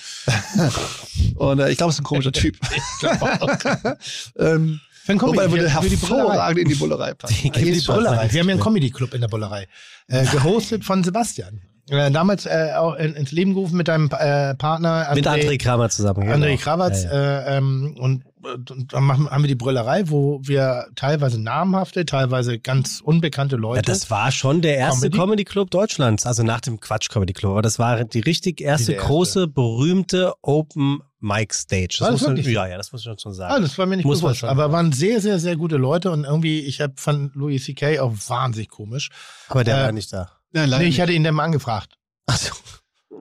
Und 1.36 1.60
äh, 1.60 1.72
ich 1.72 1.78
glaube, 1.78 1.90
es 1.90 1.96
ist 1.96 2.02
ein 2.02 2.04
komischer 2.04 2.32
Typ. 2.32 2.58
ähm, 4.38 4.80
Für 5.04 5.12
einen 5.12 5.22
wobei 5.22 5.52
würde 5.52 5.70
für 5.70 5.90
die 5.90 5.98
hervorragend 5.98 6.60
in 6.60 6.70
die 6.70 6.76
Bullerei 6.76 7.14
passen. 7.14 7.36
Die 7.44 7.50
die 7.52 7.82
schon. 7.82 7.96
Bullerei. 7.96 8.32
Wir 8.32 8.42
haben 8.42 8.50
ja 8.50 8.54
einen 8.54 8.64
Comedy-Club 8.64 9.14
in 9.14 9.22
der 9.22 9.28
Bullerei. 9.28 9.68
Äh, 10.08 10.26
gehostet 10.26 10.86
von 10.86 11.04
Sebastian. 11.04 11.62
Äh, 11.90 12.12
damals 12.12 12.46
äh, 12.46 12.74
auch 12.78 12.96
in, 12.96 13.16
ins 13.16 13.32
Leben 13.32 13.54
gerufen 13.54 13.76
mit 13.76 13.88
deinem 13.88 14.10
äh, 14.12 14.54
Partner 14.56 15.12
Mit 15.16 15.28
André 15.28 15.58
Kramer 15.58 15.90
zusammen. 15.90 16.22
genau. 16.22 16.36
André 16.36 16.58
Krawatz. 16.58 17.04
Ja, 17.04 17.14
ja. 17.14 17.40
Äh, 17.40 17.58
ähm, 17.58 17.96
und 18.00 18.24
dann 18.42 19.04
machen, 19.04 19.30
haben 19.30 19.44
wir 19.44 19.48
die 19.48 19.56
Brüllerei, 19.56 20.10
wo 20.10 20.40
wir 20.44 20.88
teilweise 20.96 21.40
namhafte, 21.42 22.06
teilweise 22.06 22.60
ganz 22.60 23.02
unbekannte 23.04 23.56
Leute. 23.56 23.78
Ja, 23.78 23.82
das 23.94 24.10
war 24.10 24.32
schon 24.32 24.62
der 24.62 24.78
erste 24.78 25.10
Comedy? 25.10 25.18
Comedy, 25.20 25.44
Club 25.46 25.72
Deutschlands, 25.72 26.26
also 26.26 26.44
nach 26.44 26.62
dem 26.62 26.80
Quatsch 26.80 27.10
Comedy 27.10 27.34
Club. 27.34 27.52
Aber 27.52 27.62
das 27.62 27.80
war 27.80 28.04
die 28.04 28.20
richtig 28.20 28.62
erste 28.62 28.94
erste. 28.94 29.08
große, 29.08 29.48
berühmte 29.48 30.34
Open 30.42 31.02
Mic 31.20 31.54
Stage. 31.54 31.98
Das 32.00 32.12
muss 32.12 32.22
man, 32.24 32.36
so? 32.42 32.50
ja, 32.50 32.68
ja, 32.68 32.78
das 32.78 32.92
muss 32.92 33.06
ich 33.06 33.22
schon 33.22 33.34
sagen. 33.34 33.54
Ah, 33.54 33.60
das 33.60 33.78
war 33.78 33.86
mir 33.86 33.96
nicht 33.98 34.06
Muss 34.06 34.22
man 34.22 34.30
bewusst. 34.30 34.40
schon 34.40 34.50
Aber 34.50 34.72
waren 34.72 34.92
sehr, 34.92 35.22
sehr, 35.22 35.38
sehr 35.40 35.56
gute 35.56 35.78
Leute 35.78 36.10
und 36.12 36.24
irgendwie, 36.24 36.62
ich 36.62 36.82
hab, 36.82 37.00
fand 37.00 37.36
Louis 37.36 37.64
C.K. 37.64 38.00
auch 38.00 38.14
wahnsinnig 38.28 38.70
komisch. 38.70 39.10
aber 39.48 39.64
der 39.64 39.78
äh, 39.78 39.84
war 39.84 39.92
nicht 39.92 40.12
da. 40.12 40.32
Leider 40.52 40.80
Nee, 40.80 40.84
ich 40.86 40.90
nicht. 40.90 41.02
hatte 41.02 41.14
ihn 41.14 41.24
dann 41.24 41.36
mal 41.36 41.44
angefragt, 41.44 41.94
Also, 42.26 42.52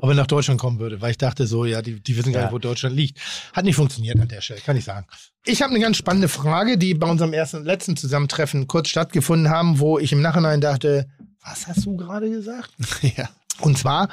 ob 0.01 0.09
er 0.11 0.15
nach 0.15 0.27
Deutschland 0.27 0.59
kommen 0.61 0.79
würde, 0.79 1.01
weil 1.01 1.11
ich 1.13 1.19
dachte 1.19 1.47
so, 1.47 1.65
ja, 1.65 1.83
die, 1.83 2.01
die 2.01 2.17
wissen 2.17 2.33
gar 2.33 2.41
Ja. 2.43 2.47
nicht, 2.49 2.55
wo 2.55 2.59
Deutschland 2.59 2.97
liegt. 2.97 3.19
Hat 3.53 3.65
nicht 3.65 3.77
funktioniert 3.77 4.19
an 4.19 4.29
der 4.29 4.41
Stelle, 4.41 4.61
kann 4.61 4.77
ich 4.77 4.85
sagen. 4.85 5.07
Ich 5.45 5.63
habe 5.63 5.71
eine 5.75 5.81
ganz 5.81 5.97
spannende 5.97 6.29
Frage, 6.29 6.77
die 6.79 6.95
bei 6.95 7.09
unserem 7.09 7.33
ersten 7.33 7.59
und 7.59 7.65
letzten 7.65 7.97
Zusammentreffen 7.97 8.67
kurz 8.67 8.89
stattgefunden 8.89 9.51
haben, 9.51 9.79
wo 9.79 9.99
ich 9.99 10.13
im 10.13 10.21
Nachhinein 10.21 10.61
dachte, 10.61 11.09
was 11.43 11.67
hast 11.67 11.87
du 11.87 11.97
gerade 11.97 12.29
gesagt? 12.31 12.71
ja. 13.17 13.29
Und 13.59 13.77
zwar 13.77 14.09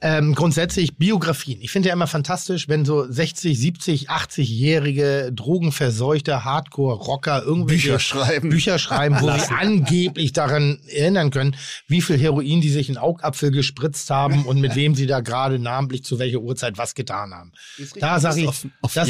ähm, 0.00 0.34
grundsätzlich 0.34 0.96
Biografien. 0.96 1.60
Ich 1.60 1.70
finde 1.70 1.88
ja 1.88 1.92
immer 1.92 2.06
fantastisch, 2.06 2.68
wenn 2.68 2.84
so 2.84 3.10
60, 3.10 3.58
70, 3.58 4.10
80-jährige 4.10 5.30
drogenverseuchte 5.32 6.44
Hardcore-Rocker 6.44 7.42
irgendwelche 7.44 7.88
Bücher 7.88 7.98
schreiben. 8.00 8.48
Bücher 8.48 8.78
schreiben, 8.78 9.16
wo 9.20 9.30
sie 9.30 9.54
angeblich 9.54 10.32
daran 10.32 10.80
erinnern 10.88 11.30
können, 11.30 11.56
wie 11.86 12.00
viel 12.00 12.18
Heroin 12.18 12.60
die 12.60 12.70
sich 12.70 12.88
in 12.88 12.96
Augapfel 12.96 13.50
gespritzt 13.50 14.10
haben 14.10 14.44
und 14.44 14.60
mit 14.60 14.74
wem 14.74 14.94
sie 14.94 15.06
da 15.06 15.20
gerade 15.20 15.58
namentlich 15.58 16.04
zu 16.04 16.18
welcher 16.18 16.40
Uhrzeit 16.40 16.78
was 16.78 16.94
getan 16.94 17.32
haben. 17.32 17.52
Da 18.00 18.18
sage 18.18 18.40
ich, 18.40 18.48
auf, 18.48 18.66
auf 18.82 18.94
das, 18.94 19.08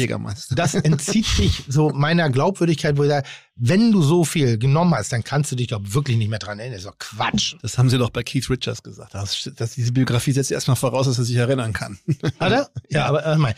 das 0.51 0.75
entzieht 0.75 1.25
sich 1.25 1.63
so 1.67 1.89
meiner 1.89 2.29
Glaubwürdigkeit, 2.29 2.97
wo 2.97 3.03
ich 3.03 3.09
sage, 3.09 3.27
wenn 3.63 3.91
du 3.91 4.01
so 4.01 4.25
viel 4.25 4.57
genommen 4.57 4.95
hast, 4.95 5.13
dann 5.13 5.23
kannst 5.23 5.51
du 5.51 5.55
dich 5.55 5.67
doch 5.67 5.81
wirklich 5.83 6.17
nicht 6.17 6.29
mehr 6.29 6.39
dran 6.39 6.57
erinnern. 6.57 6.77
Das 6.77 6.85
ist 6.85 6.91
doch 6.91 6.97
Quatsch. 6.97 7.55
Das 7.61 7.77
haben 7.77 7.91
sie 7.91 7.99
doch 7.99 8.09
bei 8.09 8.23
Keith 8.23 8.49
Richards 8.49 8.81
gesagt. 8.81 9.13
Das, 9.13 9.51
das, 9.55 9.75
diese 9.75 9.91
Biografie 9.91 10.31
setzt 10.31 10.49
erstmal 10.49 10.75
voraus, 10.75 11.05
dass 11.05 11.19
er 11.19 11.25
sich 11.25 11.35
erinnern 11.35 11.71
kann. 11.71 11.99
Hat 12.39 12.51
er? 12.51 12.69
Ja, 12.89 13.05
aber 13.05 13.23
äh, 13.23 13.37
mein. 13.37 13.53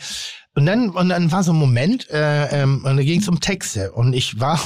Und 0.54 0.66
dann, 0.66 0.90
und 0.90 1.08
dann 1.08 1.32
war 1.32 1.42
so 1.42 1.52
ein 1.52 1.58
Moment, 1.58 2.10
äh, 2.10 2.62
ähm, 2.62 2.84
und 2.84 2.98
da 2.98 3.02
ging 3.02 3.20
es 3.20 3.28
um 3.28 3.40
Texte. 3.40 3.92
Und 3.92 4.12
ich 4.12 4.38
war, 4.38 4.60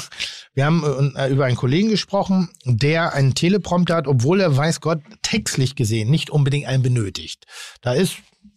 wir 0.54 0.66
haben 0.66 1.14
äh, 1.14 1.28
über 1.28 1.44
einen 1.44 1.56
Kollegen 1.56 1.88
gesprochen, 1.88 2.50
der 2.64 3.14
einen 3.14 3.34
Teleprompter 3.34 3.94
hat, 3.94 4.08
obwohl 4.08 4.40
er, 4.40 4.56
weiß 4.56 4.80
Gott, 4.80 5.00
textlich 5.22 5.76
gesehen 5.76 6.10
nicht 6.10 6.30
unbedingt 6.30 6.66
einen 6.66 6.82
benötigt. 6.82 7.46
Da 7.80 7.92
ist 7.92 8.16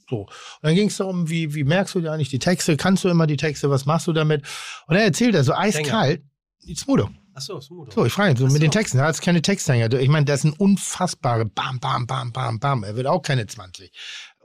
so. 0.10 0.22
Und 0.22 0.30
dann 0.64 0.74
ging 0.76 0.88
es 0.88 0.98
darum, 0.98 1.30
wie, 1.30 1.54
wie 1.54 1.64
merkst 1.64 1.94
du 1.94 2.02
dir 2.02 2.12
eigentlich 2.12 2.30
die 2.30 2.40
Texte? 2.40 2.76
Kannst 2.76 3.04
du 3.04 3.10
immer 3.10 3.28
die 3.28 3.38
Texte? 3.38 3.70
Was 3.70 3.86
machst 3.86 4.08
du 4.08 4.14
damit? 4.14 4.44
Und 4.88 4.96
er 4.96 5.04
erzählt 5.04 5.36
er 5.36 5.44
so 5.44 5.54
eiskalt, 5.54 6.24
die 6.64 6.76
Smudo. 6.76 7.10
Achso, 7.34 7.60
Smudo. 7.62 7.92
So, 7.92 8.06
ich 8.06 8.14
frage 8.14 8.32
ihn, 8.32 8.38
so 8.38 8.46
Ach 8.46 8.50
mit 8.50 8.58
so. 8.62 8.66
den 8.68 8.72
Texten, 8.72 8.98
er 9.00 9.06
hat 9.06 9.22
keine 9.22 9.42
Texthänger. 9.42 9.92
Ich 9.94 10.10
meine, 10.10 10.26
das 10.26 10.42
sind 10.42 10.60
unfassbare 10.60 11.46
Bam, 11.46 11.80
Bam, 11.80 12.06
Bam, 12.08 12.32
Bam, 12.32 12.60
Bam. 12.60 12.84
Er 12.84 12.96
wird 12.96 13.08
auch 13.08 13.22
keine 13.22 13.48
20. 13.48 13.92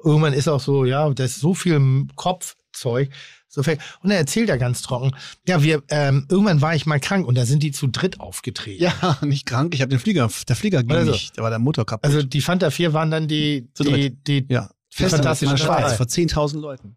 Irgendwann 0.04 0.32
ist 0.32 0.48
auch 0.48 0.60
so, 0.60 0.84
ja, 0.84 1.08
da 1.10 1.24
ist 1.24 1.40
so 1.40 1.54
viel 1.54 2.06
Kopfzeug. 2.14 3.10
So 3.48 3.62
viel. 3.62 3.78
Und 4.02 4.10
er 4.10 4.18
erzählt 4.18 4.48
ja 4.48 4.56
ganz 4.56 4.82
trocken, 4.82 5.12
ja, 5.48 5.62
wir, 5.62 5.82
ähm, 5.88 6.26
irgendwann 6.28 6.60
war 6.60 6.74
ich 6.74 6.84
mal 6.84 7.00
krank 7.00 7.26
und 7.26 7.36
da 7.36 7.46
sind 7.46 7.62
die 7.62 7.72
zu 7.72 7.86
dritt 7.86 8.20
aufgetreten. 8.20 8.82
ja, 8.82 9.18
nicht 9.22 9.46
krank. 9.46 9.74
Ich 9.74 9.80
habe 9.80 9.88
den 9.88 9.98
Flieger, 9.98 10.28
der 10.48 10.56
Flieger 10.56 10.82
ging 10.82 10.96
Also. 10.96 11.12
nicht. 11.12 11.38
Da 11.38 11.42
war 11.42 11.50
der 11.50 11.58
Motor 11.58 11.86
kaputt. 11.86 12.04
Also 12.04 12.22
die 12.22 12.40
Fanta 12.40 12.70
4 12.70 12.92
waren 12.92 13.10
dann 13.10 13.28
die, 13.28 13.68
Zu 13.72 13.84
die, 13.84 13.90
dritt. 13.90 14.26
die, 14.26 14.46
ja. 14.48 14.68
die 14.92 14.96
Fest 14.96 15.14
in 15.14 15.22
der 15.22 15.34
fantastischen 15.34 15.58
Schweiz 15.58 15.94
vor 15.94 16.06
10.000 16.06 16.58
Leuten. 16.60 16.96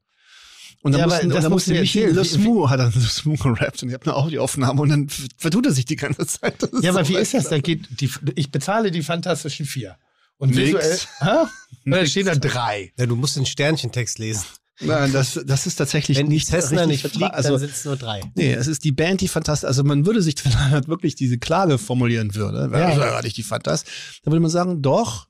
Und 0.82 0.94
dann 0.94 1.00
Ja, 1.00 1.06
aber 1.06 1.16
mussten, 1.16 1.30
das 1.30 1.44
dann 1.44 1.52
musst 1.52 1.68
musste 1.68 1.84
Wie- 1.84 2.24
Smou 2.26 2.70
hat 2.70 2.80
dann 2.80 2.92
Le 2.96 3.02
Smou 3.02 3.36
gerappt 3.36 3.84
und 3.84 3.90
ich 3.90 3.94
habe 3.96 4.06
eine 4.06 4.16
Audioaufnahme 4.16 4.82
und 4.82 4.90
dann 4.90 5.08
vertut 5.38 5.66
er 5.66 5.74
sich 5.74 5.86
die 5.86 5.98
ganze 5.98 6.26
Zeit. 6.26 6.56
Das 6.62 6.70
Ja, 6.82 6.92
aber 6.92 7.04
so 7.04 7.10
wie 7.14 7.18
ist 7.18 7.34
das? 7.34 7.50
Da 7.50 7.60
geht 7.60 7.82
die, 8.00 8.10
ich 8.36 8.50
bezahle 8.52 8.90
die 8.92 9.02
Fantastischen 9.04 9.66
Vier. 9.66 9.98
Und 10.38 10.52
Nix. 10.56 10.68
visuell, 10.70 10.98
hä? 11.20 11.48
Da 11.86 12.06
stehen 12.06 12.26
da 12.28 12.36
drei. 12.36 12.94
Ja, 12.98 13.06
du 13.06 13.16
musst 13.18 13.36
den 13.36 13.46
Sternchentext 13.46 14.20
lesen. 14.20 14.46
Nein, 14.82 15.12
das, 15.12 15.38
das 15.46 15.68
ist 15.68 15.76
tatsächlich 15.76 16.18
Wenn 16.18 16.28
nicht 16.28 16.54
richtig 16.54 16.86
nicht 16.88 17.02
fliegt, 17.06 17.34
also, 17.34 17.50
dann 17.50 17.60
sind 17.60 17.72
es 17.72 17.84
nur 17.84 17.98
drei. 17.98 18.22
Nee, 18.36 18.54
es 18.54 18.68
ist 18.68 18.86
die 18.86 18.94
Band, 18.94 19.20
die 19.20 19.28
fantastisch, 19.28 19.68
also 19.68 19.84
man 19.84 20.06
würde 20.06 20.22
sich, 20.22 20.36
wenn 20.46 20.72
man 20.72 20.88
wirklich 20.88 21.16
diese 21.16 21.38
Klage 21.38 21.78
formulieren 21.78 22.34
würde, 22.36 22.70
Ja. 22.72 22.90
ja. 22.92 23.16
ja 23.16 23.22
nicht 23.22 23.36
die 23.36 23.44
Fantast, 23.44 23.86
dann 24.24 24.32
würde 24.32 24.40
man 24.40 24.50
sagen, 24.52 24.82
doch, 24.82 25.28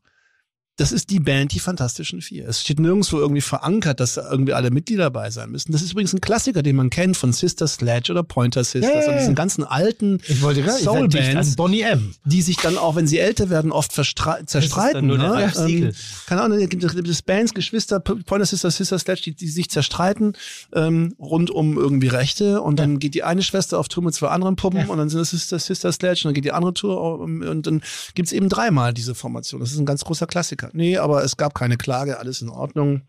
das 0.79 0.91
ist 0.91 1.09
die 1.09 1.19
Band, 1.19 1.53
die 1.53 1.59
Fantastischen 1.59 2.21
Vier. 2.21 2.47
Es 2.47 2.61
steht 2.61 2.79
nirgendwo 2.79 3.17
irgendwie 3.19 3.41
verankert, 3.41 3.99
dass 3.99 4.13
da 4.13 4.29
irgendwie 4.31 4.53
alle 4.53 4.71
Mitglieder 4.71 5.03
dabei 5.03 5.29
sein 5.29 5.51
müssen. 5.51 5.71
Das 5.71 5.81
ist 5.81 5.91
übrigens 5.91 6.13
ein 6.13 6.21
Klassiker, 6.21 6.63
den 6.63 6.75
man 6.75 6.89
kennt 6.89 7.17
von 7.17 7.33
Sister 7.33 7.67
Sledge 7.67 8.11
oder 8.11 8.23
Pointer 8.23 8.63
Sisters 8.63 8.83
Ja, 8.93 8.99
ja, 9.01 9.05
und 9.07 9.13
ja. 9.13 9.19
diesen 9.19 9.35
ganzen 9.35 9.63
alten 9.63 10.19
Soulbands, 10.23 11.55
Bonnie 11.55 11.81
M. 11.81 12.13
die 12.25 12.41
sich 12.41 12.57
dann 12.57 12.77
auch, 12.77 12.95
wenn 12.95 13.07
sie 13.07 13.19
älter 13.19 13.49
werden, 13.49 13.71
oft 13.71 13.91
zerstreiten. 13.91 15.07
nur 15.07 15.17
ne? 15.17 15.51
Siegel. 15.53 15.93
keine 16.27 16.41
Ahnung, 16.41 16.59
es 16.59 16.69
gibt 16.69 16.83
es 16.83 16.95
gibt 16.95 17.07
es 17.07 17.21
Bands, 17.21 17.53
Geschwister, 17.53 17.99
Pointer 17.99 18.45
Sisters, 18.45 18.77
Sister 18.77 18.99
Sledge, 18.99 19.21
die, 19.25 19.35
die 19.35 19.47
sich 19.47 19.69
zerstreiten 19.69 20.33
ähm, 20.73 21.15
rund 21.19 21.51
um 21.51 21.77
irgendwie 21.77 22.07
Rechte 22.07 22.61
und 22.61 22.79
dann 22.79 22.99
geht 22.99 23.13
die 23.15 23.23
eine 23.23 23.41
Schwester 23.41 23.79
auf 23.79 23.87
Tour 23.89 24.03
mit 24.03 24.13
zwei 24.13 24.27
anderen 24.27 24.55
Puppen 24.55 24.79
Ja. 24.79 24.87
und 24.87 24.97
dann 24.97 25.09
sind 25.09 25.19
es 25.21 25.31
Sister, 25.31 25.59
Sister 25.59 25.91
Sledge 25.91 26.21
und 26.23 26.25
dann 26.29 26.33
geht 26.33 26.45
die 26.45 26.51
andere 26.51 26.73
Tour 26.73 26.99
auf- 26.99 27.19
und 27.19 27.63
dann 27.63 27.81
gibt's 28.15 28.31
eben 28.31 28.49
dreimal 28.49 28.93
diese 28.93 29.15
Formation. 29.15 29.59
Das 29.59 29.71
ist 29.71 29.79
ein 29.79 29.85
ganz 29.85 30.03
großer 30.03 30.27
Klassiker. 30.27 30.68
Nee, 30.73 30.97
aber 30.97 31.23
es 31.23 31.37
gab 31.37 31.53
keine 31.53 31.77
Klage, 31.77 32.19
alles 32.19 32.41
in 32.41 32.49
Ordnung. 32.49 33.03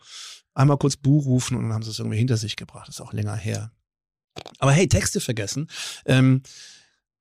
Einmal 0.54 0.78
kurz 0.78 0.96
Buh 0.96 1.20
rufen 1.20 1.56
und 1.56 1.64
dann 1.64 1.72
haben 1.72 1.82
sie 1.82 1.90
es 1.90 1.98
irgendwie 1.98 2.18
hinter 2.18 2.36
sich 2.36 2.56
gebracht. 2.56 2.88
Das 2.88 2.96
ist 2.96 3.00
auch 3.00 3.12
länger 3.12 3.36
her. 3.36 3.72
Aber 4.58 4.72
hey, 4.72 4.88
Texte 4.88 5.20
vergessen. 5.20 5.68
Ähm, 6.06 6.42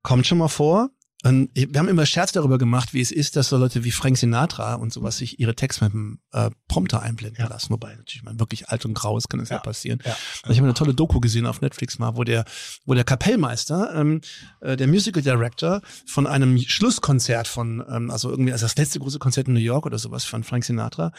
kommt 0.02 0.28
schon 0.28 0.38
mal 0.38 0.48
vor. 0.48 0.90
Und 1.22 1.50
wir 1.54 1.78
haben 1.78 1.90
immer 1.90 2.06
Scherz 2.06 2.32
darüber 2.32 2.58
gemacht, 2.58 2.94
wie 2.94 3.02
es 3.02 3.12
ist, 3.12 3.36
dass 3.36 3.50
so 3.50 3.58
Leute 3.58 3.84
wie 3.84 3.92
Frank 3.92 4.18
Sinatra 4.18 4.76
und 4.76 4.94
sowas 4.94 5.18
sich 5.18 5.38
ihre 5.38 5.54
Texte 5.54 5.84
mit 5.84 5.92
dem 5.94 6.20
äh, 6.32 6.50
Prompter 6.70 7.02
einblenden 7.02 7.44
Ja. 7.44 7.50
lassen. 7.50 7.72
Wobei 7.72 7.94
natürlich 7.96 8.24
man 8.24 8.40
wirklich 8.40 8.70
alt 8.70 8.86
und 8.86 8.94
grau 8.94 9.18
ist, 9.18 9.30
kann 9.30 9.42
das 9.42 9.50
ja, 9.50 9.58
Ja. 9.58 9.62
passieren. 9.62 10.00
Ja. 10.06 10.16
Ich 10.48 10.58
habe 10.58 10.68
eine 10.68 10.74
tolle 10.74 10.94
Doku 10.94 11.20
gesehen 11.20 11.46
auf 11.46 11.60
Netflix 11.60 12.00
mal, 12.00 12.16
wo 12.16 12.24
der, 12.24 12.46
wo 12.86 12.94
der 12.94 13.04
Kapellmeister, 13.04 13.94
ähm, 13.96 14.22
äh, 14.62 14.78
der 14.78 14.88
Musical 14.88 15.22
Director 15.22 15.82
von 16.06 16.26
einem 16.26 16.58
Schlusskonzert 16.58 17.50
von, 17.50 17.84
ähm, 17.92 18.12
also 18.12 18.30
irgendwie 18.30 18.54
also 18.54 18.64
das 18.66 18.78
letzte 18.78 19.00
große 19.00 19.20
Konzert 19.20 19.48
in 19.50 19.56
New 19.56 19.60
York 19.60 19.86
oder 19.86 19.98
sowas 20.00 20.24
von 20.24 20.46
Frank 20.46 20.64
Sinatra, 20.64 21.12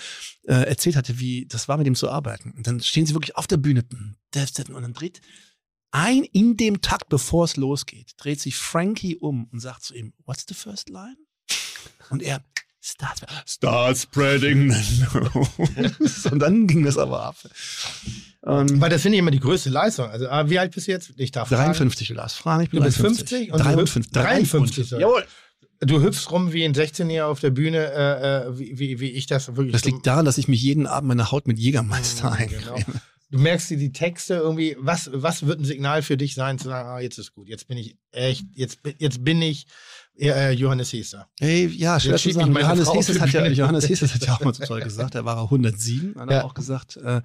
äh, 0.45 0.55
erzählt 0.55 0.97
hatte, 0.97 1.19
wie 1.21 1.45
das 1.47 1.69
war 1.69 1.77
mit 1.77 1.87
ihm 1.87 1.95
zu 1.95 2.11
arbeiten. 2.11 2.53
Und 2.57 2.67
dann 2.67 2.81
stehen 2.81 3.05
sie 3.05 3.13
wirklich 3.15 3.37
auf 3.37 3.47
der 3.47 3.59
Bühne 3.59 3.85
und 3.91 4.17
dann 4.83 4.93
dreht 4.95 5.21
ein 5.93 6.25
in 6.25 6.57
dem 6.57 6.81
Takt, 6.81 7.09
bevor 7.09 7.45
es 7.45 7.57
losgeht, 7.57 8.13
dreht 8.17 8.41
sich 8.41 8.57
Frankie 8.57 9.17
um 9.17 9.49
und 9.53 9.61
sagt 9.61 9.83
zu 9.83 9.95
ihm, 9.95 10.13
What's 10.25 10.45
the 10.49 10.55
first 10.55 10.89
line? 10.89 11.17
Und 12.11 12.23
er, 12.23 12.43
Start, 12.83 13.21
start 13.47 13.99
spreading. 13.99 14.71
und 16.31 16.39
dann 16.39 16.67
ging 16.67 16.83
das 16.83 16.97
aber 16.97 17.23
ab. 17.25 17.37
Ähm, 18.47 18.81
Weil 18.81 18.89
das 18.89 19.03
finde 19.03 19.17
ich 19.17 19.19
immer 19.19 19.31
die 19.31 19.39
größte 19.41 19.69
Leistung. 19.69 20.07
Also, 20.09 20.29
ah, 20.31 20.49
wie 20.49 20.59
alt 20.59 20.75
bist 20.75 20.87
du 20.87 20.93
jetzt? 20.93 21.13
Ich 21.17 21.31
darf 21.31 21.49
fragen. 21.49 21.73
53, 21.75 22.09
du 22.09 22.15
darfst 22.15 22.39
fragen. 22.39 22.63
Ich 22.63 22.71
bin 22.71 22.81
Du 22.81 22.87
bist 22.87 22.99
53. 22.99 23.29
50 23.51 23.53
und 23.53 23.59
du 23.59 23.65
53. 23.65 24.13
53 24.13 24.89
sogar. 24.89 25.01
Jawohl. 25.09 25.25
Du 25.81 26.01
hüpfst 26.03 26.31
rum 26.31 26.53
wie 26.55 26.65
ein 26.65 26.75
16-Jähriger 26.75 27.25
auf 27.27 27.41
der 27.41 27.51
Bühne, 27.51 27.79
äh, 27.93 28.47
äh, 28.49 28.59
wie, 28.59 28.79
wie, 28.79 29.01
wie 29.01 29.11
ich 29.11 29.27
das 29.27 29.49
wirklich. 29.49 29.73
Das 29.73 29.85
liegt 29.85 30.07
daran, 30.07 30.25
dass 30.25 30.39
ich 30.39 30.49
mich 30.49 30.63
jeden 30.63 30.87
Abend 30.87 31.09
meine 31.09 31.31
Haut 31.31 31.47
mit 31.47 31.59
Jägermeister 31.59 32.31
Mhm, 32.31 32.37
eincreme. 32.39 32.85
genau. 32.87 32.99
Du 33.31 33.39
merkst 33.39 33.71
dir 33.71 33.77
die 33.77 33.93
Texte 33.93 34.35
irgendwie, 34.35 34.77
was, 34.81 35.09
was 35.13 35.47
wird 35.47 35.61
ein 35.61 35.65
Signal 35.65 36.03
für 36.03 36.17
dich 36.17 36.35
sein, 36.35 36.59
zu 36.59 36.65
sagen, 36.69 36.89
ah, 36.89 36.99
jetzt 37.01 37.17
ist 37.19 37.33
gut, 37.33 37.49
jetzt 37.49 37.69
bin 37.69 37.79
ich 37.79 37.97
echt, 38.11 38.45
jetzt, 38.55 38.83
bin- 38.83 38.95
jetzt 38.99 39.23
bin 39.25 39.41
ich 39.41 39.67
äh, 40.19 40.51
Johannes 40.53 40.93
Hester. 40.93 41.29
Hey, 41.39 41.67
ja, 41.67 41.99
schwer 42.01 42.17
zu 42.17 42.33
sagen. 42.33 42.53
Johannes 42.53 42.91
die 42.91 43.21
hat 43.21 43.33
ja. 43.33 43.47
Johannes 43.47 43.89
hat 43.89 44.27
ja 44.27 44.35
auch 44.35 44.41
mal 44.41 44.53
so 44.53 44.65
toll 44.65 44.81
gesagt. 44.81 45.15
Er 45.15 45.25
war 45.25 45.39
107, 45.45 46.15
hat 46.21 46.29
er 46.29 46.37
Ja. 46.39 46.45
auch 46.45 46.55
gesagt. 46.55 46.97
Äh, 46.97 47.23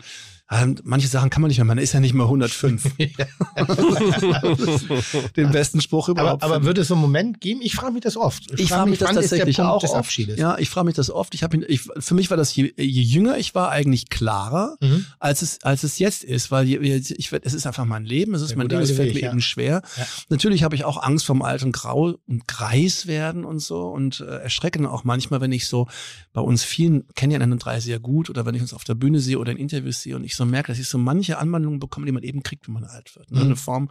manche 0.83 1.07
Sachen 1.07 1.29
kann 1.29 1.41
man 1.41 1.49
nicht 1.49 1.57
mehr, 1.57 1.65
man 1.65 1.77
ist 1.79 1.93
ja 1.93 1.99
nicht 1.99 2.13
mehr 2.13 2.25
105. 2.25 2.91
Den 5.35 5.51
besten 5.51 5.81
Spruch 5.81 6.09
Aber, 6.09 6.21
überhaupt. 6.21 6.43
aber 6.43 6.63
wird 6.63 6.77
es 6.77 6.87
so 6.89 6.93
einen 6.93 7.01
Moment 7.01 7.41
geben? 7.41 7.61
Ich 7.63 7.75
frage 7.75 7.93
mich 7.93 8.03
das 8.03 8.17
oft. 8.17 8.51
Ich 8.59 8.69
frag 8.69 8.79
frage 8.79 8.89
mich 8.91 8.99
das 8.99 9.09
ist 9.09 9.15
der 9.31 9.39
tatsächlich 9.39 9.59
auch 9.61 9.83
oft. 9.83 10.17
Ja, 10.17 10.57
ich 10.57 10.69
frage 10.69 10.85
mich 10.85 10.95
das 10.95 11.09
oft. 11.09 11.33
Ich 11.33 11.43
habe, 11.43 11.57
ich, 11.65 11.81
für 11.97 12.13
mich 12.13 12.29
war 12.29 12.37
das 12.37 12.55
je, 12.55 12.73
je 12.77 13.01
jünger 13.01 13.37
ich 13.37 13.55
war 13.55 13.71
eigentlich 13.71 14.09
klarer, 14.09 14.75
Mhm. 14.81 15.05
als 15.19 15.41
es 15.41 15.63
als 15.63 15.83
es 15.83 15.99
jetzt 15.99 16.23
ist, 16.23 16.51
weil 16.51 16.67
je, 16.67 16.77
ich, 16.77 17.31
es 17.31 17.53
ist 17.53 17.65
einfach 17.65 17.85
mein 17.85 18.05
Leben, 18.05 18.33
es 18.35 18.41
ist 18.41 18.49
Der 18.49 18.57
mein 18.57 18.67
Ding, 18.67 18.79
es 18.79 18.91
fällt 18.91 19.13
mir 19.13 19.21
ja. 19.21 19.31
eben 19.31 19.41
schwer. 19.41 19.81
Ja. 19.97 20.05
Natürlich 20.29 20.63
habe 20.63 20.75
ich 20.75 20.83
auch 20.83 21.01
Angst 21.01 21.25
vom 21.25 21.41
Alt 21.41 21.63
und 21.63 21.71
Grau 21.71 22.15
und 22.27 22.47
Greis 22.47 23.07
werden 23.07 23.45
und 23.45 23.59
so 23.59 23.87
und 23.87 24.19
äh, 24.19 24.25
erschrecke 24.41 24.79
dann 24.79 24.87
auch 24.87 25.03
manchmal, 25.03 25.41
wenn 25.41 25.51
ich 25.51 25.67
so 25.67 25.87
bei 26.33 26.41
uns 26.41 26.63
vielen 26.63 27.05
kennen 27.15 27.31
ja 27.31 27.39
einen 27.39 27.57
drei 27.57 27.79
sehr 27.79 27.99
gut 27.99 28.29
oder 28.29 28.45
wenn 28.45 28.55
ich 28.55 28.61
uns 28.61 28.73
auf 28.73 28.83
der 28.83 28.95
Bühne 28.95 29.19
sehe 29.19 29.39
oder 29.39 29.51
in 29.51 29.57
Interviews 29.57 30.01
sehe 30.01 30.15
und 30.15 30.23
ich 30.23 30.34
so 30.35 30.45
merke, 30.45 30.71
dass 30.71 30.79
ich 30.79 30.87
so 30.87 30.97
manche 30.97 31.37
Anwandlungen 31.37 31.79
bekomme, 31.79 32.05
die 32.05 32.11
man 32.11 32.23
eben 32.23 32.43
kriegt, 32.43 32.67
wenn 32.67 32.73
man 32.75 32.83
alt 32.85 33.15
wird. 33.15 33.31
Ne? 33.31 33.39
Mhm. 33.39 33.45
Eine 33.45 33.55
Form, 33.55 33.89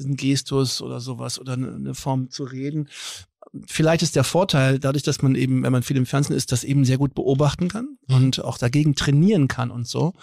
ein 0.00 0.16
Gestus 0.16 0.80
oder 0.82 1.00
sowas 1.00 1.38
oder 1.38 1.54
eine, 1.54 1.74
eine 1.74 1.94
Form 1.94 2.30
zu 2.30 2.44
reden 2.44 2.88
vielleicht 3.66 4.02
ist 4.02 4.16
der 4.16 4.24
Vorteil, 4.24 4.78
dadurch, 4.78 5.02
dass 5.02 5.20
man 5.22 5.34
eben, 5.34 5.62
wenn 5.62 5.72
man 5.72 5.82
viel 5.82 5.96
im 5.96 6.06
Fernsehen 6.06 6.36
ist, 6.36 6.52
das 6.52 6.64
eben 6.64 6.84
sehr 6.84 6.98
gut 6.98 7.14
beobachten 7.14 7.68
kann 7.68 7.98
Mhm. 8.08 8.14
und 8.14 8.44
auch 8.44 8.58
dagegen 8.58 8.94
trainieren 8.94 9.48
kann 9.48 9.70
und 9.70 9.86
so. 9.86 10.14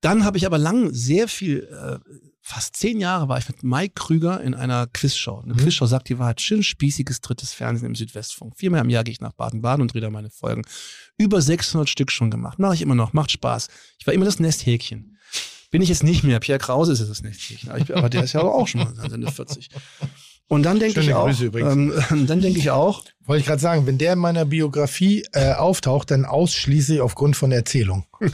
Dann 0.00 0.24
habe 0.24 0.38
ich 0.38 0.46
aber 0.46 0.58
lang 0.58 0.92
sehr 0.92 1.28
viel, 1.28 1.68
äh, 1.70 1.98
fast 2.40 2.76
zehn 2.76 3.00
Jahre 3.00 3.28
war 3.28 3.38
ich 3.38 3.48
mit 3.48 3.62
Mike 3.62 3.94
Krüger 3.94 4.40
in 4.40 4.54
einer 4.54 4.86
Quizshow. 4.86 5.40
Eine 5.40 5.54
Quizshow 5.54 5.86
sagt 5.86 6.08
die 6.08 6.18
Wahrheit, 6.18 6.40
schön 6.40 6.62
spießiges 6.62 7.20
drittes 7.20 7.52
Fernsehen 7.52 7.86
im 7.86 7.94
Südwestfunk. 7.94 8.56
Viermal 8.56 8.80
im 8.80 8.90
Jahr 8.90 9.04
gehe 9.04 9.12
ich 9.12 9.20
nach 9.20 9.32
Baden-Baden 9.32 9.82
und 9.82 9.92
drehe 9.92 10.00
da 10.00 10.10
meine 10.10 10.30
Folgen. 10.30 10.62
Über 11.18 11.42
600 11.42 11.88
Stück 11.88 12.10
schon 12.10 12.30
gemacht. 12.30 12.58
Mache 12.58 12.74
ich 12.74 12.82
immer 12.82 12.94
noch, 12.94 13.12
macht 13.12 13.30
Spaß. 13.30 13.68
Ich 13.98 14.06
war 14.06 14.14
immer 14.14 14.24
das 14.24 14.40
Nesthäkchen. 14.40 15.18
Bin 15.70 15.82
ich 15.82 15.88
jetzt 15.88 16.02
nicht 16.02 16.24
mehr. 16.24 16.40
Pierre 16.40 16.58
Krause 16.58 16.92
ist 16.92 16.98
jetzt 17.00 17.10
das 17.10 17.22
Nesthäkchen. 17.22 17.70
Aber, 17.70 17.78
ich, 17.78 17.96
aber 17.96 18.10
der 18.10 18.24
ist 18.24 18.32
ja 18.32 18.40
auch 18.40 18.66
schon 18.66 18.82
mal 18.82 19.12
Ende 19.12 19.30
40. 19.30 19.68
Und 20.50 20.64
dann 20.64 20.80
denke 20.80 20.98
ich 20.98 21.06
Schöne 21.06 21.16
auch, 21.16 21.26
Grüße 21.26 21.44
übrigens. 21.44 21.94
ähm, 22.10 22.26
dann 22.26 22.40
denke 22.40 22.58
ich 22.58 22.72
auch, 22.72 23.04
Wollte 23.24 23.42
ich 23.42 23.46
gerade 23.46 23.62
sagen, 23.62 23.86
wenn 23.86 23.98
der 23.98 24.14
in 24.14 24.18
meiner 24.18 24.44
Biografie 24.44 25.24
äh, 25.30 25.52
auftaucht, 25.52 26.10
dann 26.10 26.24
ausschließlich 26.24 27.00
aufgrund 27.00 27.36
von 27.36 27.52
Erzählung. 27.52 28.04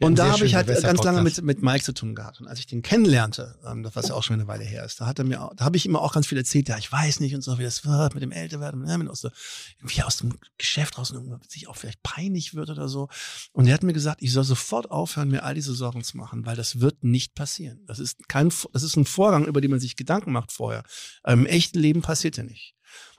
Und 0.00 0.18
da 0.18 0.30
habe 0.32 0.46
ich 0.46 0.54
halt 0.54 0.66
ganz 0.82 1.02
lange 1.04 1.22
mit, 1.22 1.42
mit 1.42 1.62
Mike 1.62 1.84
zu 1.84 1.92
tun 1.94 2.14
gehabt. 2.14 2.40
Und 2.40 2.46
als 2.48 2.58
ich 2.58 2.66
den 2.66 2.82
kennenlernte, 2.82 3.58
ähm, 3.66 3.82
das 3.82 3.96
was 3.96 4.08
ja 4.08 4.14
auch 4.14 4.22
schon 4.22 4.34
eine 4.34 4.46
Weile 4.46 4.64
her 4.64 4.84
ist, 4.84 5.00
da 5.00 5.06
hat 5.06 5.18
er 5.18 5.24
mir, 5.24 5.42
auch- 5.42 5.54
da 5.56 5.64
habe 5.64 5.76
ich 5.76 5.86
immer 5.86 6.00
auch 6.02 6.12
ganz 6.12 6.26
viel 6.26 6.38
erzählt, 6.38 6.68
ja, 6.68 6.76
ich 6.78 6.90
weiß 6.92 7.20
nicht 7.20 7.34
und 7.34 7.40
so, 7.42 7.58
wie 7.58 7.62
das 7.62 7.84
wird 7.84 8.14
mit 8.14 8.22
dem 8.22 8.30
Älterwerden, 8.32 8.82
ne, 8.82 8.96
wenn 8.98 9.08
aus 9.08 9.22
der, 9.22 9.32
irgendwie 9.78 10.02
aus 10.02 10.18
dem 10.18 10.38
Geschäft 10.58 10.98
raus 10.98 11.10
und 11.10 11.16
irgendwann 11.16 11.40
sich 11.48 11.66
auch 11.68 11.76
vielleicht 11.76 12.02
peinlich 12.02 12.54
wird 12.54 12.70
oder 12.70 12.88
so. 12.88 13.08
Und 13.52 13.66
er 13.66 13.74
hat 13.74 13.82
mir 13.82 13.92
gesagt, 13.94 14.22
ich 14.22 14.32
soll 14.32 14.44
sofort 14.44 14.90
aufhören, 14.90 15.30
mir 15.30 15.42
all 15.42 15.54
diese 15.54 15.74
Sorgen 15.74 16.04
zu 16.04 16.16
machen, 16.16 16.46
weil 16.46 16.56
das 16.56 16.80
wird 16.80 17.02
nicht 17.02 17.34
passieren. 17.34 17.80
Das 17.86 17.98
ist 17.98 18.28
kein, 18.28 18.52
das 18.72 18.82
ist 18.82 18.96
ein 18.96 19.06
Vorgang, 19.06 19.46
über 19.46 19.60
den 19.60 19.70
man 19.70 19.80
sich 19.80 19.96
Gedanken 19.96 20.32
macht 20.32 20.52
vorher. 20.52 20.82
Im 21.26 21.46
echten 21.46 21.78
Leben 21.78 22.02
passiert 22.02 22.38
er 22.38 22.44
nicht. 22.44 22.75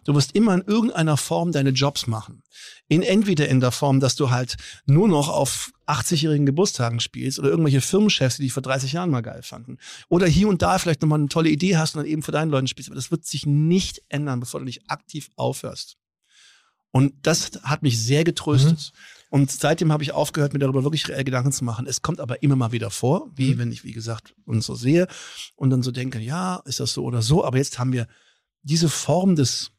Du 0.07 0.15
wirst 0.15 0.35
immer 0.35 0.53
in 0.53 0.61
irgendeiner 0.61 1.17
Form 1.17 1.51
deine 1.51 1.71
Jobs 1.71 2.07
machen. 2.07 2.41
In 2.87 3.03
entweder 3.03 3.49
in 3.49 3.59
der 3.59 3.71
Form, 3.71 3.99
dass 3.99 4.15
du 4.15 4.29
halt 4.29 4.55
nur 4.85 5.09
noch 5.09 5.27
auf 5.27 5.73
80-jährigen 5.85 6.45
Geburtstagen 6.45 7.01
spielst 7.01 7.39
oder 7.39 7.49
irgendwelche 7.49 7.81
Firmenchefs, 7.81 8.37
die 8.37 8.43
dich 8.43 8.53
vor 8.53 8.63
30 8.63 8.93
Jahren 8.93 9.09
mal 9.09 9.19
geil 9.19 9.43
fanden. 9.43 9.79
Oder 10.07 10.25
hier 10.25 10.47
und 10.47 10.61
da 10.61 10.79
vielleicht 10.79 11.01
nochmal 11.01 11.19
eine 11.19 11.27
tolle 11.27 11.49
Idee 11.49 11.75
hast 11.75 11.93
und 11.93 12.03
dann 12.03 12.09
eben 12.09 12.23
vor 12.23 12.31
deinen 12.31 12.51
Leuten 12.51 12.67
spielst. 12.67 12.89
Aber 12.89 12.95
das 12.95 13.11
wird 13.11 13.25
sich 13.25 13.45
nicht 13.45 14.01
ändern, 14.07 14.39
bevor 14.39 14.61
du 14.61 14.65
nicht 14.65 14.89
aktiv 14.89 15.29
aufhörst. 15.35 15.97
Und 16.91 17.13
das 17.23 17.51
hat 17.63 17.83
mich 17.83 18.01
sehr 18.01 18.23
getröstet. 18.23 18.93
Und 19.29 19.51
seitdem 19.51 19.91
habe 19.91 20.03
ich 20.03 20.13
aufgehört, 20.13 20.53
mir 20.53 20.59
darüber 20.59 20.85
wirklich 20.85 21.09
reell 21.09 21.25
Gedanken 21.25 21.51
zu 21.51 21.65
machen. 21.65 21.85
Es 21.85 22.01
kommt 22.01 22.21
aber 22.21 22.41
immer 22.41 22.55
mal 22.55 22.71
wieder 22.71 22.91
vor, 22.91 23.29
wie 23.35 23.57
wenn 23.57 23.73
ich, 23.73 23.83
wie 23.83 23.91
gesagt, 23.91 24.35
uns 24.45 24.67
so 24.67 24.75
sehe 24.75 25.09
und 25.57 25.69
dann 25.69 25.83
so 25.83 25.91
denke, 25.91 26.19
ja, 26.19 26.61
ist 26.63 26.79
das 26.79 26.93
so 26.93 27.03
oder 27.03 27.21
so. 27.21 27.43
Aber 27.43 27.57
jetzt 27.57 27.77
haben 27.77 27.91
wir 27.91 28.07
diese 28.63 28.87
Form 28.87 29.35
des, 29.35 29.73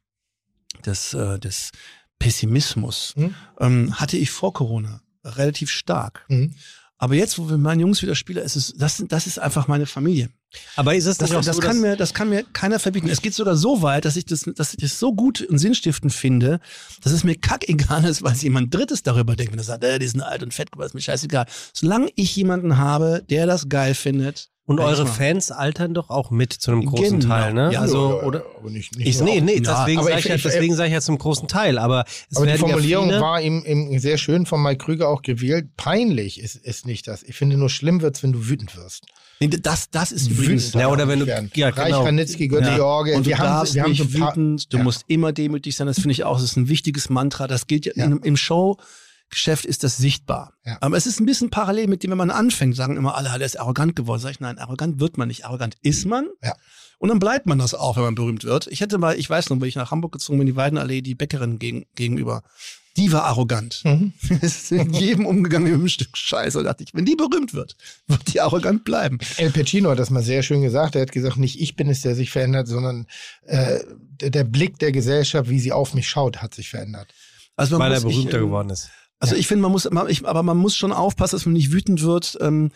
des, 0.84 1.14
äh, 1.14 1.38
des 1.38 1.70
Pessimismus, 2.18 3.14
Mhm. 3.16 3.34
ähm, 3.60 4.00
hatte 4.00 4.16
ich 4.16 4.30
vor 4.30 4.52
Corona 4.52 5.00
relativ 5.24 5.70
stark. 5.70 6.24
Mhm. 6.28 6.54
Aber 7.00 7.14
jetzt, 7.14 7.38
wo 7.38 7.48
wir 7.48 7.58
meinen 7.58 7.78
Jungs 7.80 8.02
wieder 8.02 8.16
spielen, 8.16 8.44
ist 8.44 8.56
es, 8.56 8.74
das, 8.76 9.04
das 9.06 9.28
ist 9.28 9.38
einfach 9.38 9.68
meine 9.68 9.86
Familie. 9.86 10.30
Aber 10.74 10.96
ist 10.96 11.06
Das, 11.06 11.20
nicht 11.20 11.32
auch 11.36 11.44
das, 11.44 11.56
so, 11.56 11.62
kann 11.62 11.80
mir, 11.80 11.94
das 11.94 12.12
kann 12.12 12.28
mir 12.28 12.42
keiner 12.52 12.80
verbieten. 12.80 13.08
Es 13.08 13.22
geht 13.22 13.34
sogar 13.34 13.54
so 13.56 13.82
weit, 13.82 14.04
dass 14.04 14.16
ich 14.16 14.24
das, 14.24 14.40
dass 14.56 14.72
ich 14.72 14.80
das 14.80 14.98
so 14.98 15.14
gut 15.14 15.42
und 15.42 15.58
sinnstiftend 15.58 16.12
finde, 16.12 16.58
dass 17.02 17.12
es 17.12 17.22
mir 17.22 17.36
kackegal 17.36 18.04
ist, 18.04 18.22
weil 18.24 18.34
jemand 18.34 18.74
Drittes 18.74 19.04
darüber 19.04 19.36
denkt, 19.36 19.52
wenn 19.52 19.60
er 19.60 19.64
sagt, 19.64 19.84
äh, 19.84 19.98
die 20.00 20.08
sind 20.08 20.22
alt 20.22 20.42
und 20.42 20.52
fett, 20.52 20.70
aber 20.72 20.86
ist 20.86 20.94
mir 20.94 21.00
scheißegal. 21.00 21.46
Solange 21.72 22.08
ich 22.16 22.34
jemanden 22.34 22.78
habe, 22.78 23.22
der 23.30 23.46
das 23.46 23.68
geil 23.68 23.94
findet. 23.94 24.48
Und 24.68 24.80
eure. 24.80 25.06
Fans 25.06 25.50
altern 25.50 25.94
doch 25.94 26.10
auch 26.10 26.30
mit 26.30 26.52
zu 26.52 26.70
einem 26.70 26.84
großen 26.84 27.20
Genau. 27.20 27.34
Teil, 27.34 27.54
ne? 27.54 27.70
Ja, 27.72 27.80
also, 27.80 28.10
Ja, 28.20 28.26
oder? 28.26 28.44
aber 28.60 28.68
nicht, 28.70 28.96
nicht 28.98 29.08
Ich, 29.08 29.20
nee, 29.22 29.40
nee, 29.40 29.60
Ja, 29.64 29.84
deswegen 29.84 30.02
sage 30.02 30.12
ich- 30.14 30.18
ich, 30.20 30.24
ja, 30.26 30.34
ich- 30.34 30.42
deswegen 30.42 30.74
sag 30.76 30.86
ich 30.88 30.92
ja 30.92 31.00
zum 31.00 31.16
großen 31.18 31.48
Teil. 31.48 31.78
Aber 31.78 32.04
es 32.30 32.36
Aber 32.36 32.46
die 32.46 32.58
Formulierung 32.58 33.08
ja 33.08 33.20
war 33.20 33.40
ihm, 33.40 33.64
ihm 33.66 33.98
sehr 33.98 34.18
schön 34.18 34.44
von 34.46 34.62
Mike 34.62 34.84
Krüger 34.84 35.08
auch 35.08 35.22
gewählt. 35.22 35.74
Peinlich 35.78 36.38
ist, 36.40 36.54
ist 36.56 36.86
nicht 36.86 37.08
das. 37.08 37.22
Ich 37.22 37.34
finde 37.34 37.56
nur 37.56 37.70
schlimm 37.70 38.02
wird's, 38.02 38.22
wenn 38.22 38.32
du 38.32 38.46
wütend 38.46 38.76
wirst. 38.76 39.06
Nee, 39.40 39.48
das, 39.48 39.88
das 39.90 40.12
ist 40.12 40.28
übrigens. 40.30 40.66
Wütend 40.68 40.82
Ja, 40.82 40.88
oder 40.88 41.08
wenn 41.08 41.20
du- 41.20 41.26
ja, 41.26 41.68
Reich, 41.70 41.86
genau. 41.86 42.02
Ranitzky, 42.04 42.48
Götze, 42.48 42.68
Ja. 42.70 42.76
George. 42.76 43.14
Und 43.14 43.24
du 43.24 43.30
wir 43.30 43.38
haben, 43.38 43.46
darfst 43.46 43.74
wir 43.74 43.82
haben 43.84 43.90
nicht 43.92 44.02
ein 44.02 44.20
paar, 44.20 44.32
wütend, 44.36 44.70
du 44.72 44.76
Ja. 44.76 44.82
musst 44.82 45.04
immer 45.08 45.32
demütig 45.32 45.76
sein. 45.76 45.86
Das 45.86 45.96
finde 45.96 46.12
ich 46.12 46.24
auch, 46.24 46.34
das 46.34 46.44
ist 46.44 46.56
ein 46.56 46.68
wichtiges 46.68 47.08
Mantra. 47.08 47.46
Das 47.46 47.66
gilt 47.68 47.86
ja, 47.86 47.92
Ja. 47.96 48.04
in, 48.04 48.18
im 48.18 48.36
Showgeschäft 49.30 49.64
ist 49.66 49.84
das 49.84 49.96
sichtbar. 49.96 50.54
Ja. 50.64 50.78
Aber 50.80 50.96
es 50.96 51.06
ist 51.06 51.20
ein 51.20 51.26
bisschen 51.26 51.50
parallel 51.50 51.86
mit 51.86 52.02
dem, 52.02 52.10
wenn 52.10 52.18
man 52.18 52.30
anfängt, 52.30 52.76
sagen 52.76 52.96
immer 52.96 53.16
alle, 53.16 53.30
der 53.38 53.46
ist 53.46 53.60
arrogant 53.60 53.94
geworden. 53.94 54.20
Sag 54.20 54.30
ich, 54.32 54.40
nein, 54.40 54.58
arrogant 54.58 55.00
wird 55.00 55.18
man 55.18 55.28
nicht. 55.28 55.44
Arrogant 55.44 55.76
ist 55.82 56.06
man. 56.06 56.28
Ja. 56.42 56.54
Und 56.98 57.10
dann 57.10 57.18
bleibt 57.18 57.46
man 57.46 57.58
das 57.58 57.74
auch, 57.74 57.96
wenn 57.96 58.02
man 58.04 58.14
berühmt 58.14 58.44
wird. 58.44 58.66
Ich 58.68 58.80
hätte 58.80 58.98
mal, 58.98 59.18
ich 59.18 59.28
weiß 59.28 59.50
noch, 59.50 59.60
wenn 59.60 59.68
ich 59.68 59.76
nach 59.76 59.90
Hamburg 59.90 60.12
gezogen 60.12 60.38
bin, 60.38 60.46
die 60.46 60.56
Weidenallee, 60.56 61.02
die 61.02 61.14
Bäckerin 61.14 61.58
gegen, 61.58 61.84
gegenüber, 61.94 62.42
die 62.96 63.12
war 63.12 63.24
arrogant. 63.24 63.82
Mhm. 63.84 64.12
ist 64.40 64.72
in 64.72 64.92
jedem 64.92 65.26
umgegangen 65.26 65.66
mit 65.70 65.74
einem 65.74 65.88
Stück 65.88 66.16
Scheiße. 66.16 66.58
Und 66.58 66.64
dachte 66.64 66.82
ich, 66.82 66.94
wenn 66.94 67.04
die 67.04 67.14
berühmt 67.14 67.54
wird, 67.54 67.76
wird 68.08 68.32
die 68.32 68.40
arrogant 68.40 68.84
bleiben. 68.84 69.18
El 69.36 69.50
Pacino 69.50 69.90
hat 69.90 69.98
das 69.98 70.10
mal 70.10 70.22
sehr 70.22 70.42
schön 70.42 70.62
gesagt. 70.62 70.96
Er 70.96 71.02
hat 71.02 71.12
gesagt, 71.12 71.36
nicht 71.36 71.60
ich 71.60 71.76
bin 71.76 71.88
es, 71.88 72.00
der 72.00 72.14
sich 72.14 72.30
verändert, 72.30 72.66
sondern 72.66 73.06
äh, 73.42 73.78
der, 74.20 74.30
der 74.30 74.44
Blick 74.44 74.78
der 74.78 74.90
Gesellschaft, 74.90 75.48
wie 75.48 75.60
sie 75.60 75.72
auf 75.72 75.94
mich 75.94 76.08
schaut, 76.08 76.38
hat 76.38 76.54
sich 76.54 76.70
verändert. 76.70 77.14
Also 77.54 77.78
weil 77.78 77.92
er 77.92 78.00
muss- 78.00 78.12
ich, 78.12 78.18
berühmter 78.18 78.38
ähm, 78.38 78.44
geworden 78.46 78.70
ist. 78.70 78.90
Also 79.20 79.34
Ja. 79.34 79.40
ich 79.40 79.46
finde, 79.46 79.62
man 79.62 79.72
muss, 79.72 79.88
man, 79.90 80.08
ich, 80.08 80.26
aber 80.26 80.42
man 80.42 80.56
muss 80.56 80.76
schon 80.76 80.92
aufpassen, 80.92 81.36
dass 81.36 81.46
man 81.46 81.54
nicht 81.54 81.72
wütend 81.72 82.02
wird. 82.02 82.36
Ähm, 82.40 82.70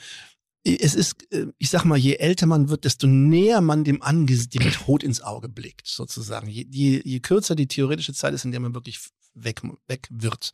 es 0.65 0.95
ist, 0.95 1.33
äh, 1.33 1.47
ich 1.59 1.71
sag 1.71 1.85
mal, 1.85 1.99
je 1.99 2.15
älter 2.17 2.47
man 2.47 2.69
wird, 2.69 2.85
desto 2.85 3.07
näher 3.07 3.61
man 3.61 3.85
dem 3.85 4.03
Angesicht, 4.03 4.55
dem 4.55 4.71
Tod 4.71 5.03
ins 5.03 5.21
Auge 5.21 5.49
blickt, 5.49 5.87
sozusagen. 5.87 6.49
Je, 6.49 6.67
je, 6.71 7.03
je 7.05 7.21
kürzer 7.21 7.55
die 7.55 7.67
theoretische 7.67 8.15
Zeit 8.15 8.35
ist, 8.35 8.45
in 8.45 8.53
der 8.53 8.61
man 8.61 8.75
wirklich 8.75 9.01
weg, 9.35 9.63
weg 9.89 10.09
wird, 10.11 10.53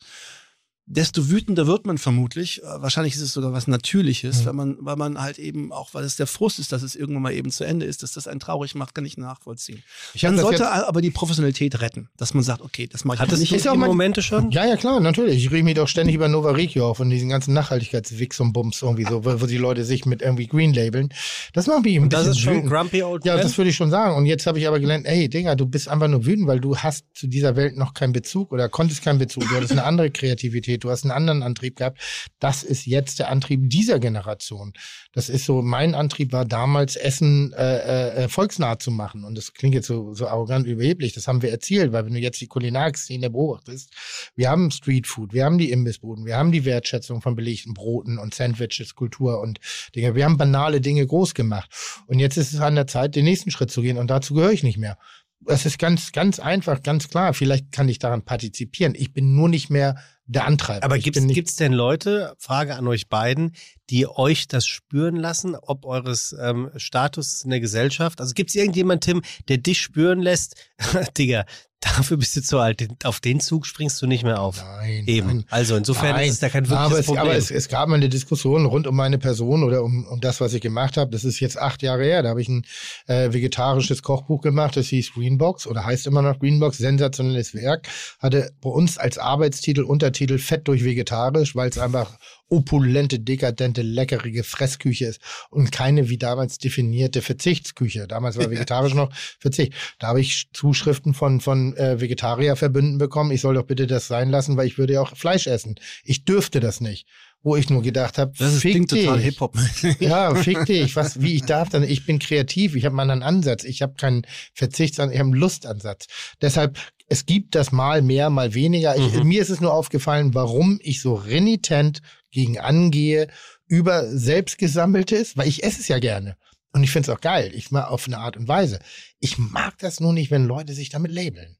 desto 0.91 1.29
wütender 1.29 1.67
wird 1.67 1.85
man 1.85 1.97
vermutlich. 1.99 2.61
Äh, 2.63 2.81
Wahrscheinlich 2.81 3.13
ist 3.15 3.21
es 3.21 3.31
sogar 3.33 3.53
was 3.53 3.67
Natürliches, 3.67 4.41
Mhm. 4.41 4.45
weil 4.45 4.53
man, 4.53 4.77
weil 4.81 4.95
man 4.95 5.21
halt 5.21 5.37
eben 5.39 5.71
auch, 5.71 5.93
weil 5.93 6.03
es 6.03 6.15
der 6.15 6.25
Frust 6.27 6.57
ist, 6.59 6.71
dass 6.71 6.81
es 6.81 6.95
irgendwann 6.95 7.21
mal 7.23 7.33
eben 7.33 7.51
zu 7.51 7.63
Ende 7.63 7.85
ist, 7.85 8.01
dass 8.03 8.13
das 8.13 8.27
einen 8.27 8.39
traurig 8.39 8.73
macht, 8.75 8.95
kann 8.95 9.05
ich 9.05 9.15
nachvollziehen. 9.17 9.83
Ich 10.15 10.23
Man 10.23 10.33
das 10.35 10.41
sollte 10.41 10.69
aber 10.87 11.01
die 11.01 11.11
Professionalität 11.11 11.79
retten, 11.81 12.09
dass 12.17 12.33
man 12.33 12.43
sagt, 12.43 12.61
okay, 12.61 12.87
das 12.91 13.05
mache 13.05 13.15
ich 13.15 13.21
Hattest 13.21 13.39
nicht. 13.39 13.51
du 13.51 13.55
ist 13.55 13.67
auch 13.67 13.75
mal- 13.75 13.87
Momente 13.87 14.21
schon? 14.23 14.49
Ja, 14.51 14.65
ja, 14.65 14.75
klar, 14.77 14.99
natürlich. 14.99 15.45
Ich 15.45 15.51
rede 15.51 15.63
mich 15.63 15.75
doch 15.75 15.87
ständig 15.87 16.15
über 16.15 16.27
Nova 16.27 16.51
Regio 16.51 16.89
auf 16.89 16.99
und 16.99 17.09
diesen 17.11 17.29
ganzen 17.29 17.53
Nachhaltigkeitswix 17.53 18.39
und 18.39 18.53
Bums 18.53 18.81
irgendwie 18.81 19.05
so, 19.05 19.23
wo, 19.23 19.39
wo 19.41 19.45
die 19.45 19.57
Leute 19.57 19.85
sich 19.85 20.05
mit 20.05 20.21
irgendwie 20.21 20.47
Green 20.47 20.73
labeln. 20.73 21.09
Das 21.53 21.67
macht 21.67 21.83
mich 21.83 21.95
ein 21.97 22.09
Das 22.09 22.21
bisschen 22.21 22.31
ist 22.31 22.39
schon 22.39 22.53
wütend. 22.55 22.71
grumpy 22.71 23.03
old 23.03 23.25
Ja, 23.25 23.33
man. 23.35 23.43
das 23.43 23.57
würde 23.57 23.69
ich 23.69 23.75
schon 23.75 23.91
sagen. 23.91 24.15
Und 24.15 24.25
jetzt 24.25 24.47
habe 24.47 24.57
ich 24.59 24.67
aber 24.67 24.79
gelernt, 24.79 25.05
ey, 25.05 25.29
Digga, 25.29 25.55
du 25.55 25.65
bist 25.65 25.87
einfach 25.87 26.07
nur 26.07 26.25
wütend, 26.25 26.47
weil 26.47 26.59
du 26.59 26.75
hast 26.77 27.05
zu 27.13 27.27
dieser 27.27 27.55
Welt 27.55 27.77
noch 27.77 27.93
keinen 27.93 28.13
Bezug 28.13 28.51
oder 28.51 28.69
konntest 28.69 29.03
keinen 29.03 29.19
Bezug. 29.19 29.43
Du 29.47 29.55
hattest 29.55 29.71
eine 29.71 29.83
andere 29.83 30.09
Kreativität, 30.09 30.78
du 30.83 30.89
hast 30.89 31.03
einen 31.03 31.11
anderen 31.11 31.43
Antrieb 31.43 31.75
gehabt. 31.75 31.99
Das 32.39 32.63
ist 32.63 32.85
jetzt 32.85 33.19
der 33.19 33.29
Antrieb 33.29 33.69
dieser 33.69 33.99
Generation. 33.99 34.73
Das 35.13 35.29
ist 35.29 35.45
so, 35.45 35.61
mein 35.61 35.95
Antrieb 35.95 36.31
war 36.31 36.45
damals, 36.45 36.95
Essen 36.95 37.53
äh, 37.53 38.23
äh, 38.23 38.29
volksnah 38.29 38.79
zu 38.79 38.91
machen. 38.91 39.23
Und 39.23 39.37
das 39.37 39.53
klingt 39.53 39.75
jetzt 39.75 39.87
so, 39.87 40.13
so 40.13 40.27
arrogant 40.27 40.67
überheblich. 40.67 41.13
Das 41.13 41.27
haben 41.27 41.41
wir 41.41 41.51
erzielt, 41.51 41.91
weil 41.91 42.05
wenn 42.05 42.13
du 42.13 42.19
jetzt 42.19 42.41
die 42.41 42.47
Kulinarikszene 42.47 43.29
beobachtest, 43.29 43.91
wir 44.35 44.49
haben 44.49 44.71
Streetfood, 44.71 45.33
wir 45.33 45.45
haben 45.45 45.57
die 45.57 45.71
Imbissbuden, 45.71 46.25
wir 46.25 46.37
haben 46.37 46.51
die 46.51 46.65
Wertschätzung 46.65 47.21
von 47.21 47.35
belegten 47.35 47.73
Broten 47.73 48.17
und 48.17 48.33
Sandwiches, 48.33 48.95
Kultur 48.95 49.41
und 49.41 49.59
Dinge. 49.95 50.15
Wir 50.15 50.25
haben 50.25 50.37
banale 50.37 50.81
Dinge 50.81 51.05
groß 51.05 51.33
gemacht. 51.33 51.69
Und 52.07 52.19
jetzt 52.19 52.37
ist 52.37 52.53
es 52.53 52.59
an 52.59 52.75
der 52.75 52.87
Zeit, 52.87 53.15
den 53.15 53.25
nächsten 53.25 53.51
Schritt 53.51 53.71
zu 53.71 53.81
gehen. 53.81 53.97
Und 53.97 54.09
dazu 54.09 54.33
gehöre 54.33 54.51
ich 54.51 54.63
nicht 54.63 54.77
mehr. 54.77 54.97
Es 55.45 55.65
ist 55.65 55.79
ganz, 55.79 56.11
ganz 56.11 56.39
einfach, 56.39 56.83
ganz 56.83 57.09
klar. 57.09 57.33
Vielleicht 57.33 57.71
kann 57.71 57.89
ich 57.89 57.99
daran 57.99 58.23
partizipieren. 58.23 58.93
Ich 58.95 59.13
bin 59.13 59.35
nur 59.35 59.49
nicht 59.49 59.69
mehr 59.69 59.95
der 60.29 60.45
Antreiber. 60.45 60.85
Aber 60.85 60.95
nicht, 61.25 61.35
gibt's 61.35 61.55
denn 61.55 61.73
Leute, 61.73 62.35
Frage 62.37 62.75
an 62.75 62.87
euch 62.87 63.09
beiden, 63.09 63.55
die 63.89 64.07
euch 64.07 64.47
das 64.47 64.65
spüren 64.65 65.15
lassen, 65.15 65.55
ob 65.55 65.85
eures 65.85 66.35
ähm, 66.39 66.69
Status 66.75 67.43
in 67.43 67.49
der 67.49 67.59
Gesellschaft? 67.59 68.21
Also 68.21 68.33
gibt's 68.33 68.55
irgendjemand, 68.55 69.03
Tim, 69.03 69.21
der 69.47 69.57
dich 69.57 69.81
spüren 69.81 70.21
lässt, 70.21 70.55
Digga, 71.17 71.45
dafür 71.79 72.17
bist 72.17 72.35
du 72.35 72.41
zu 72.41 72.59
alt, 72.59 72.85
auf 73.03 73.19
den 73.19 73.39
Zug 73.39 73.65
springst 73.65 74.01
du 74.01 74.07
nicht 74.07 74.23
mehr 74.23 74.41
auf. 74.41 74.61
Nein, 74.61 75.05
Eben. 75.07 75.27
nein. 75.27 75.45
Also 75.49 75.75
insofern 75.75 76.11
Nein, 76.11 76.27
ist 76.27 76.35
es 76.35 76.39
da 76.39 76.49
kein 76.49 76.69
wirkliches 76.69 76.91
aber 76.91 76.99
es, 76.99 77.05
Problem. 77.05 77.23
aber 77.23 77.35
es, 77.35 77.51
es 77.51 77.69
gab 77.69 77.87
mal 77.87 77.95
eine 77.95 78.09
Diskussion 78.09 78.65
rund 78.65 78.85
um 78.85 78.95
meine 78.95 79.17
Person 79.17 79.63
oder 79.63 79.83
um, 79.83 80.05
um 80.05 80.19
das, 80.19 80.41
was 80.41 80.53
ich 80.53 80.61
gemacht 80.61 80.97
habe. 80.97 81.11
Das 81.11 81.23
ist 81.23 81.39
jetzt 81.39 81.57
acht 81.57 81.81
Jahre 81.81 82.03
her. 82.03 82.21
Da 82.21 82.29
habe 82.29 82.41
ich 82.41 82.49
ein 82.49 82.65
äh, 83.07 83.31
vegetarisches 83.31 84.03
Kochbuch 84.03 84.41
gemacht. 84.41 84.75
Das 84.75 84.87
hieß 84.87 85.13
Greenbox 85.13 85.67
oder 85.67 85.85
heißt 85.85 86.07
immer 86.07 86.21
noch 86.21 86.39
Greenbox. 86.39 86.77
Sensationelles 86.77 87.53
Werk. 87.53 87.87
Hatte 88.19 88.51
bei 88.61 88.69
uns 88.69 88.97
als 88.97 89.17
Arbeitstitel, 89.17 89.83
Untertitel 89.83 90.37
Fett 90.37 90.67
durch 90.67 90.83
vegetarisch, 90.83 91.55
weil 91.55 91.69
es 91.69 91.77
einfach 91.77 92.17
opulente, 92.49 93.19
dekadente, 93.19 93.81
leckerige 93.81 94.43
Fressküche 94.43 95.05
ist 95.05 95.21
und 95.49 95.71
keine 95.71 96.09
wie 96.09 96.17
damals 96.17 96.57
definierte 96.57 97.21
Verzichtsküche. 97.21 98.07
Damals 98.07 98.37
war 98.37 98.49
vegetarisch 98.51 98.93
noch 98.93 99.11
Verzicht. 99.39 99.73
Da 99.99 100.07
habe 100.07 100.21
ich 100.21 100.49
Zuschriften 100.53 101.13
von, 101.13 101.39
von 101.41 101.75
äh, 101.77 102.01
Vegetarierverbünden 102.01 102.97
bekommen. 102.97 103.31
Ich 103.31 103.41
soll 103.41 103.55
doch 103.55 103.63
bitte 103.65 103.87
das 103.87 104.07
sein 104.07 104.29
lassen, 104.29 104.57
weil 104.57 104.67
ich 104.67 104.77
würde 104.77 104.93
ja 104.93 105.01
auch 105.01 105.15
Fleisch 105.15 105.47
essen. 105.47 105.75
Ich 106.03 106.25
dürfte 106.25 106.59
das 106.59 106.81
nicht. 106.81 107.07
Wo 107.41 107.55
ich 107.55 107.69
nur 107.69 107.81
gedacht 107.81 108.17
habe, 108.17 108.33
Das 108.37 108.53
ist, 108.53 108.59
klingt 108.61 108.89
total 108.89 109.15
dich. 109.15 109.27
Hip-Hop. 109.27 109.55
Ja, 110.01 110.35
fick 110.35 110.65
dich. 110.65 110.97
Was, 110.97 111.21
wie 111.21 111.35
ich 111.35 111.43
darf 111.43 111.69
dann? 111.69 111.83
Ich 111.83 112.05
bin 112.05 112.19
kreativ. 112.19 112.75
Ich 112.75 112.83
habe 112.83 112.95
mal 112.95 113.09
einen 113.09 113.23
Ansatz. 113.23 113.63
Ich 113.63 113.81
habe 113.81 113.93
keinen 113.93 114.23
Verzichtsansatz. 114.53 115.13
Ich 115.13 115.19
habe 115.19 115.29
einen 115.29 115.39
Lustansatz. 115.39 116.07
Deshalb, 116.41 116.77
es 117.07 117.25
gibt 117.25 117.55
das 117.55 117.71
mal 117.71 118.01
mehr, 118.01 118.29
mal 118.29 118.53
weniger. 118.55 118.97
Ich, 118.97 119.13
Mhm. 119.13 119.25
Mir 119.25 119.41
ist 119.41 119.51
es 119.51 119.61
nur 119.61 119.73
aufgefallen, 119.73 120.33
warum 120.33 120.79
ich 120.83 120.99
so 121.01 121.13
renitent 121.15 122.01
gegen 122.31 122.59
angehe, 122.59 123.27
über 123.67 124.05
selbstgesammeltes, 124.05 125.37
weil 125.37 125.47
ich 125.47 125.63
esse 125.63 125.81
es 125.81 125.87
ja 125.87 125.99
gerne. 125.99 126.37
Und 126.71 126.83
ich 126.83 126.91
finde 126.91 127.11
es 127.11 127.15
auch 127.17 127.21
geil. 127.21 127.51
Ich 127.55 127.71
mag 127.71 127.89
auf 127.89 128.07
eine 128.07 128.19
Art 128.19 128.37
und 128.37 128.47
Weise. 128.47 128.79
Ich 129.19 129.37
mag 129.37 129.77
das 129.79 129.99
nur 129.99 130.13
nicht, 130.13 130.31
wenn 130.31 130.45
Leute 130.45 130.73
sich 130.73 130.89
damit 130.89 131.11
labeln. 131.11 131.57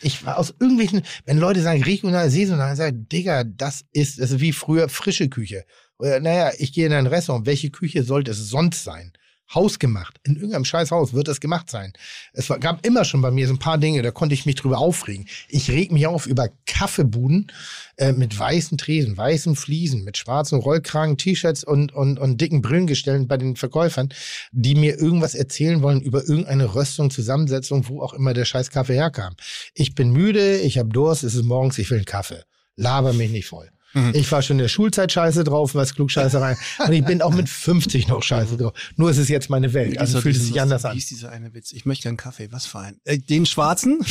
Ich 0.00 0.24
war 0.24 0.38
aus 0.38 0.54
irgendwelchen, 0.58 1.02
wenn 1.24 1.38
Leute 1.38 1.62
sagen 1.62 1.82
regional, 1.82 2.30
saisonal, 2.30 2.68
dann 2.68 2.76
sage 2.76 2.96
ich, 2.96 3.08
Digga, 3.08 3.44
das 3.44 3.84
ist, 3.92 4.18
das 4.20 4.32
ist 4.32 4.40
wie 4.40 4.52
früher 4.52 4.88
frische 4.88 5.28
Küche. 5.28 5.64
Oder, 5.98 6.20
naja, 6.20 6.52
ich 6.58 6.72
gehe 6.72 6.86
in 6.86 6.92
ein 6.92 7.06
Restaurant. 7.06 7.46
Welche 7.46 7.70
Küche 7.70 8.02
sollte 8.02 8.32
es 8.32 8.38
sonst 8.38 8.82
sein? 8.82 9.12
Hausgemacht. 9.54 10.18
In 10.24 10.36
irgendeinem 10.36 10.64
scheiß 10.64 10.90
Haus 10.90 11.12
wird 11.12 11.28
das 11.28 11.40
gemacht 11.40 11.70
sein. 11.70 11.92
Es 12.32 12.48
gab 12.60 12.86
immer 12.86 13.04
schon 13.04 13.22
bei 13.22 13.30
mir 13.30 13.46
so 13.46 13.54
ein 13.54 13.58
paar 13.58 13.78
Dinge, 13.78 14.02
da 14.02 14.10
konnte 14.10 14.34
ich 14.34 14.46
mich 14.46 14.54
drüber 14.54 14.78
aufregen. 14.78 15.26
Ich 15.48 15.70
reg 15.70 15.92
mich 15.92 16.06
auf 16.06 16.26
über 16.26 16.48
Kaffeebuden 16.66 17.50
äh, 17.96 18.12
mit 18.12 18.38
weißen 18.38 18.78
Tresen, 18.78 19.16
weißen 19.16 19.56
Fliesen, 19.56 20.04
mit 20.04 20.16
schwarzen 20.16 20.58
Rollkragen, 20.58 21.16
T-Shirts 21.16 21.64
und, 21.64 21.92
und, 21.92 22.18
und 22.18 22.40
dicken 22.40 22.62
Brillengestellen 22.62 23.28
bei 23.28 23.36
den 23.36 23.56
Verkäufern, 23.56 24.08
die 24.52 24.74
mir 24.74 24.98
irgendwas 24.98 25.34
erzählen 25.34 25.82
wollen 25.82 26.00
über 26.00 26.22
irgendeine 26.22 26.74
Röstung, 26.74 27.10
Zusammensetzung, 27.10 27.88
wo 27.88 28.02
auch 28.02 28.14
immer 28.14 28.34
der 28.34 28.44
scheiß 28.44 28.70
Kaffee 28.70 28.94
herkam. 28.94 29.34
Ich 29.74 29.94
bin 29.94 30.10
müde, 30.10 30.58
ich 30.58 30.78
habe 30.78 30.90
Durst, 30.90 31.24
es 31.24 31.34
ist 31.34 31.44
morgens, 31.44 31.78
ich 31.78 31.90
will 31.90 31.98
einen 31.98 32.04
Kaffee. 32.04 32.42
Laber 32.76 33.12
mich 33.12 33.30
nicht 33.30 33.46
voll. 33.46 33.71
Mhm. 33.94 34.12
Ich 34.14 34.30
war 34.32 34.42
schon 34.42 34.54
in 34.54 34.62
der 34.62 34.68
Schulzeit 34.68 35.12
scheiße 35.12 35.44
drauf, 35.44 35.74
was 35.74 35.94
Klugscheißerei. 35.94 36.56
Und 36.86 36.92
ich 36.92 37.04
bin 37.04 37.22
auch 37.22 37.34
mit 37.34 37.48
50 37.48 38.08
noch 38.08 38.22
scheiße 38.22 38.56
drauf. 38.56 38.72
Nur 38.96 39.10
ist 39.10 39.18
es 39.18 39.28
jetzt 39.28 39.50
meine 39.50 39.72
Welt. 39.74 39.98
Also 39.98 40.20
fühlt 40.20 40.36
es 40.36 40.46
sich 40.46 40.60
anders 40.60 40.84
Wie 40.84 40.88
an. 40.88 40.96
ist 40.96 41.10
dieser 41.10 41.30
eine 41.30 41.54
Witz? 41.54 41.72
Ich 41.72 41.84
möchte 41.84 42.04
gern 42.04 42.16
Kaffee. 42.16 42.50
Was 42.52 42.66
für 42.66 42.80
ein? 42.80 42.96
Äh, 43.04 43.18
den 43.18 43.46
schwarzen? 43.46 44.00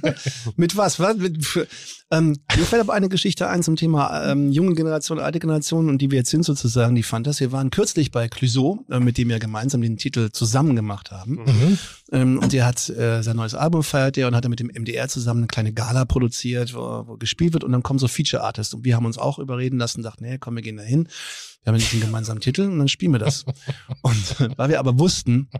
Mit 0.56 0.76
was? 0.76 1.00
was? 1.00 1.16
Mit, 1.16 1.44
für, 1.44 1.66
ähm, 2.10 2.36
mir 2.56 2.64
fällt 2.64 2.82
aber 2.82 2.94
eine 2.94 3.08
Geschichte 3.08 3.48
ein 3.48 3.62
zum 3.62 3.76
Thema 3.76 4.30
ähm, 4.30 4.50
junge 4.50 4.74
Generation, 4.74 5.18
alte 5.18 5.38
Generation 5.38 5.88
und 5.88 5.98
die 5.98 6.10
wir 6.10 6.18
jetzt 6.18 6.30
sind 6.30 6.44
sozusagen, 6.44 6.94
die 6.94 7.02
fand 7.02 7.26
das. 7.26 7.40
Wir 7.40 7.52
waren 7.52 7.70
kürzlich 7.70 8.10
bei 8.10 8.28
Clouseau, 8.28 8.84
äh, 8.90 9.00
mit 9.00 9.18
dem 9.18 9.28
wir 9.28 9.38
gemeinsam 9.38 9.80
den 9.80 9.96
Titel 9.96 10.30
zusammen 10.30 10.76
gemacht 10.76 11.10
haben. 11.10 11.34
Mhm. 11.46 11.78
Ähm, 12.12 12.38
und 12.38 12.52
der 12.52 12.66
hat 12.66 12.88
äh, 12.88 13.22
sein 13.22 13.36
neues 13.36 13.54
Album 13.54 13.82
feiert 13.82 14.16
der 14.16 14.26
und 14.26 14.34
hat 14.34 14.44
er 14.44 14.50
mit 14.50 14.60
dem 14.60 14.68
MDR 14.68 15.08
zusammen 15.08 15.40
eine 15.40 15.46
kleine 15.46 15.72
Gala 15.72 16.04
produziert, 16.04 16.74
wo, 16.74 17.04
wo 17.06 17.16
gespielt 17.16 17.52
wird 17.52 17.64
und 17.64 17.72
dann 17.72 17.82
kommen 17.82 17.98
so 17.98 18.08
Feature 18.08 18.42
Artists 18.42 18.74
und 18.74 18.84
wir 18.84 18.96
haben 18.96 19.06
uns 19.06 19.18
auch 19.18 19.38
überreden 19.38 19.78
lassen, 19.78 20.02
dachten, 20.02 20.24
nee, 20.24 20.38
komm, 20.38 20.56
wir 20.56 20.62
gehen 20.62 20.76
da 20.76 20.82
hin. 20.82 21.08
Wir 21.62 21.72
haben 21.72 21.78
diesen 21.78 22.00
gemeinsamen 22.00 22.40
Titel 22.40 22.62
und 22.62 22.78
dann 22.78 22.88
spielen 22.88 23.12
wir 23.12 23.18
das. 23.18 23.44
und 24.02 24.56
weil 24.56 24.70
wir 24.70 24.80
aber 24.80 24.98
wussten, 24.98 25.50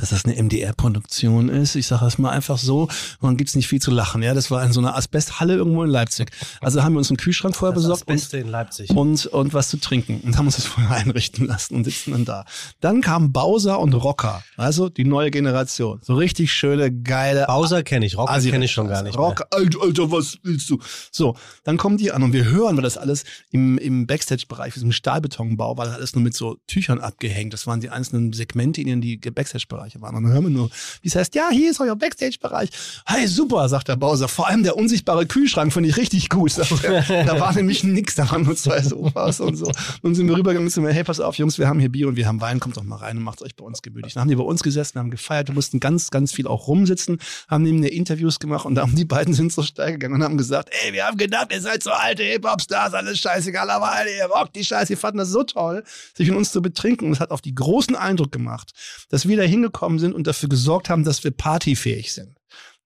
dass 0.00 0.10
das 0.10 0.24
eine 0.24 0.42
MDR-Produktion 0.42 1.48
ist. 1.48 1.76
Ich 1.76 1.86
sage 1.86 2.04
das 2.04 2.18
mal 2.18 2.30
einfach 2.30 2.58
so. 2.58 2.82
Und 2.82 2.90
dann 3.22 3.36
gibt's 3.36 3.54
nicht 3.54 3.68
viel 3.68 3.80
zu 3.80 3.90
lachen. 3.90 4.22
Ja, 4.22 4.34
das 4.34 4.50
war 4.50 4.64
in 4.64 4.72
so 4.72 4.80
einer 4.80 4.96
Asbesthalle 4.96 5.54
irgendwo 5.54 5.84
in 5.84 5.90
Leipzig. 5.90 6.30
Also 6.60 6.82
haben 6.82 6.94
wir 6.94 6.98
uns 6.98 7.10
einen 7.10 7.16
Kühlschrank 7.18 7.54
vorher 7.54 7.74
Das 7.74 7.82
besorgt 7.82 8.02
und, 8.02 8.14
Beste 8.14 8.38
in 8.38 8.48
Leipzig. 8.48 8.90
und, 8.90 9.26
und 9.26 9.54
was 9.54 9.68
zu 9.68 9.78
trinken 9.78 10.20
und 10.24 10.36
haben 10.36 10.46
uns 10.46 10.56
das 10.56 10.66
vorher 10.66 10.96
einrichten 10.96 11.46
lassen 11.46 11.74
und 11.74 11.84
sitzen 11.84 12.12
dann 12.12 12.24
da. 12.24 12.44
Dann 12.80 13.00
kam 13.00 13.32
Bowser 13.32 13.78
und 13.80 13.94
Rocker, 13.94 14.42
also 14.56 14.88
die 14.88 15.04
neue 15.04 15.30
Generation. 15.30 16.00
So 16.02 16.14
richtig 16.14 16.52
schöne, 16.52 16.90
geile 16.92 17.44
Bowser 17.46 17.82
kenne 17.82 18.06
ich, 18.06 18.16
Rocker 18.16 18.40
kenne 18.40 18.64
ich 18.64 18.72
schon 18.72 18.88
gar 18.88 19.02
nicht. 19.02 19.16
Rocker, 19.16 19.46
Alter, 19.50 19.82
Alter, 19.82 20.10
was 20.10 20.38
willst 20.42 20.70
du? 20.70 20.78
So, 21.12 21.36
dann 21.64 21.76
kommen 21.76 21.98
die 21.98 22.12
an 22.12 22.22
und 22.22 22.32
wir 22.32 22.44
hören, 22.46 22.76
weil 22.76 22.82
das 22.82 22.96
alles 22.96 23.24
im, 23.50 23.78
im 23.78 24.06
Backstage-Bereich, 24.06 24.74
diesem 24.74 24.92
Stahlbetonbau, 24.92 25.76
war 25.76 25.84
das 25.84 25.94
alles 25.94 26.14
nur 26.14 26.22
mit 26.24 26.34
so 26.34 26.56
Tüchern 26.66 27.00
abgehängt. 27.00 27.52
Das 27.52 27.66
waren 27.66 27.80
die 27.80 27.90
einzelnen 27.90 28.32
Segmente, 28.32 28.80
in 28.80 29.00
die 29.00 29.20
Backstage-Bereiche 29.90 30.00
waren. 30.00 30.16
Und 30.16 30.24
dann 30.24 30.32
hören 30.32 30.44
wir 30.44 30.50
nur, 30.50 30.70
wie 31.02 31.08
es 31.08 31.14
heißt, 31.14 31.34
ja, 31.34 31.48
hier 31.50 31.70
ist 31.70 31.80
euer 31.80 31.96
Backstage-Bereich. 31.96 32.70
Hey, 33.06 33.26
super, 33.26 33.68
sagt 33.68 33.88
der 33.88 33.96
Bowser. 33.96 34.28
Vor 34.28 34.48
allem 34.48 34.62
der 34.62 34.76
unsichtbare 34.76 35.26
Kühlschrank 35.26 35.72
finde 35.72 35.88
ich 35.88 35.96
richtig 35.96 36.28
gut. 36.28 36.50
Er. 36.82 37.24
da 37.24 37.40
war 37.40 37.52
nämlich 37.52 37.84
nix, 37.84 38.14
da 38.14 38.30
waren 38.30 38.42
nur 38.42 38.56
zwei 38.56 38.80
Sofas 38.82 39.40
und 39.40 39.56
so. 39.56 39.70
Nun 40.02 40.14
sind 40.14 40.28
wir 40.28 40.36
rübergegangen 40.36 40.66
und 40.66 40.70
sind 40.70 40.84
wir, 40.84 40.92
hey, 40.92 41.04
pass 41.04 41.20
auf, 41.20 41.36
Jungs, 41.36 41.58
wir 41.58 41.68
haben 41.68 41.80
hier 41.80 41.90
Bier 41.90 42.08
und 42.08 42.16
wir 42.16 42.26
haben 42.26 42.40
Wein, 42.40 42.60
kommt 42.60 42.76
doch 42.76 42.82
mal 42.82 42.96
rein 42.96 43.16
und 43.16 43.22
macht 43.22 43.42
euch 43.42 43.54
bei 43.54 43.64
uns 43.64 43.82
gemütlich. 43.82 44.14
Dann 44.14 44.22
haben 44.22 44.28
die 44.28 44.36
bei 44.36 44.42
uns 44.42 44.62
gesessen, 44.62 44.98
haben 44.98 45.10
gefeiert, 45.10 45.48
wir 45.48 45.54
mussten 45.54 45.80
ganz, 45.80 46.10
ganz 46.10 46.32
viel 46.32 46.46
auch 46.46 46.68
rumsitzen, 46.68 47.18
haben 47.48 47.62
neben 47.62 47.82
der 47.82 47.92
Interviews 47.92 48.38
gemacht 48.38 48.66
und 48.66 48.74
da 48.74 48.82
haben 48.82 48.94
die 48.94 49.04
beiden 49.04 49.34
sind 49.34 49.52
so 49.52 49.62
steil 49.62 49.92
gegangen 49.92 50.14
und 50.14 50.22
haben 50.22 50.36
gesagt, 50.36 50.70
ey, 50.84 50.92
wir 50.92 51.06
haben 51.06 51.16
gedacht, 51.16 51.52
ihr 51.52 51.60
seid 51.60 51.82
so 51.82 51.90
alte 51.90 52.22
Hip-Hop-Stars, 52.22 52.94
alles 52.94 53.18
scheißegal, 53.18 53.70
aber 53.70 53.92
Alter, 53.92 54.10
ihr 54.10 54.26
rockt 54.26 54.56
die 54.56 54.64
Scheiße, 54.64 54.90
wir 54.90 54.98
fanden 54.98 55.18
das 55.18 55.28
so 55.28 55.42
toll, 55.42 55.84
sich 56.14 56.28
mit 56.28 56.36
uns 56.36 56.52
zu 56.52 56.62
betrinken 56.62 57.06
und 57.06 57.12
es 57.12 57.20
hat 57.20 57.30
auf 57.30 57.40
die 57.40 57.54
großen 57.54 57.96
Eindruck 57.96 58.32
gemacht, 58.32 58.72
dass 59.08 59.26
wir 59.28 59.36
da 59.36 59.42
hingekommen 59.42 59.69
sind 59.98 60.14
und 60.14 60.26
dafür 60.26 60.48
gesorgt 60.48 60.88
haben, 60.88 61.04
dass 61.04 61.24
wir 61.24 61.30
partyfähig 61.30 62.12
sind. 62.12 62.36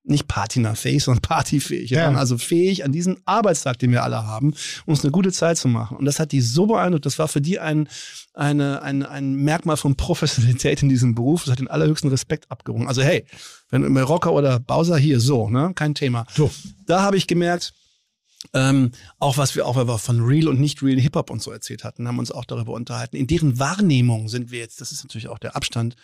Nicht 0.07 0.29
patinafähig, 0.29 1.03
sondern 1.03 1.23
partyfähig. 1.23 1.89
Ja. 1.89 2.13
also 2.13 2.37
fähig, 2.37 2.85
an 2.85 2.93
diesem 2.93 3.17
Arbeitstag, 3.25 3.79
den 3.79 3.91
wir 3.91 4.03
alle 4.03 4.27
haben, 4.27 4.53
uns 4.85 5.03
eine 5.03 5.11
gute 5.11 5.33
Zeit 5.33 5.57
zu 5.57 5.67
machen. 5.67 5.97
Und 5.97 6.05
das 6.05 6.21
hat 6.21 6.33
die 6.33 6.43
so 6.43 6.67
beeindruckt. 6.67 7.07
Das 7.07 7.19
war 7.19 7.27
für 7.27 7.41
die 7.41 7.59
ein, 7.59 7.89
eine, 8.35 8.83
ein, 8.83 9.03
ein 9.03 9.35
Merkmal 9.35 9.79
von 9.79 9.97
Professionalität 9.97 10.83
in 10.83 10.91
diesem 10.91 11.15
Beruf. 11.15 11.45
Das 11.45 11.53
hat 11.53 11.59
den 11.59 11.69
allerhöchsten 11.69 12.11
Respekt 12.11 12.51
abgerungen. 12.51 12.87
Also 12.87 13.01
hey, 13.01 13.25
wenn 13.71 13.97
Rocker 13.97 14.35
oder 14.35 14.61
Bowser 14.61 14.99
hier, 14.99 15.21
so, 15.21 15.49
ne, 15.49 15.73
kein 15.75 15.95
Thema. 15.95 16.27
So. 16.35 16.51
Da 16.85 17.01
habe 17.01 17.17
ich 17.17 17.27
gemerkt, 17.27 17.73
ähm, 18.53 18.93
auch 19.19 19.39
was 19.39 19.57
wir 19.57 19.67
auch 19.67 19.77
weil 19.77 19.89
wir 19.89 19.99
von 19.99 20.21
Real 20.21 20.49
und 20.49 20.61
nicht 20.61 20.83
Real 20.83 21.01
Hip 21.01 21.17
Hop 21.17 21.31
und 21.31 21.43
so 21.43 21.51
erzählt 21.51 21.83
hatten, 21.83 22.07
haben 22.07 22.19
uns 22.19 22.31
auch 22.31 22.45
darüber 22.45 22.75
unterhalten. 22.75 23.17
In 23.17 23.27
deren 23.27 23.59
Wahrnehmung 23.59 24.29
sind 24.29 24.51
wir 24.51 24.59
jetzt, 24.59 24.83
das 24.83 24.93
ist 24.93 25.03
natürlich 25.03 25.29
auch 25.29 25.39
der 25.39 25.57
Abstand, 25.57 25.97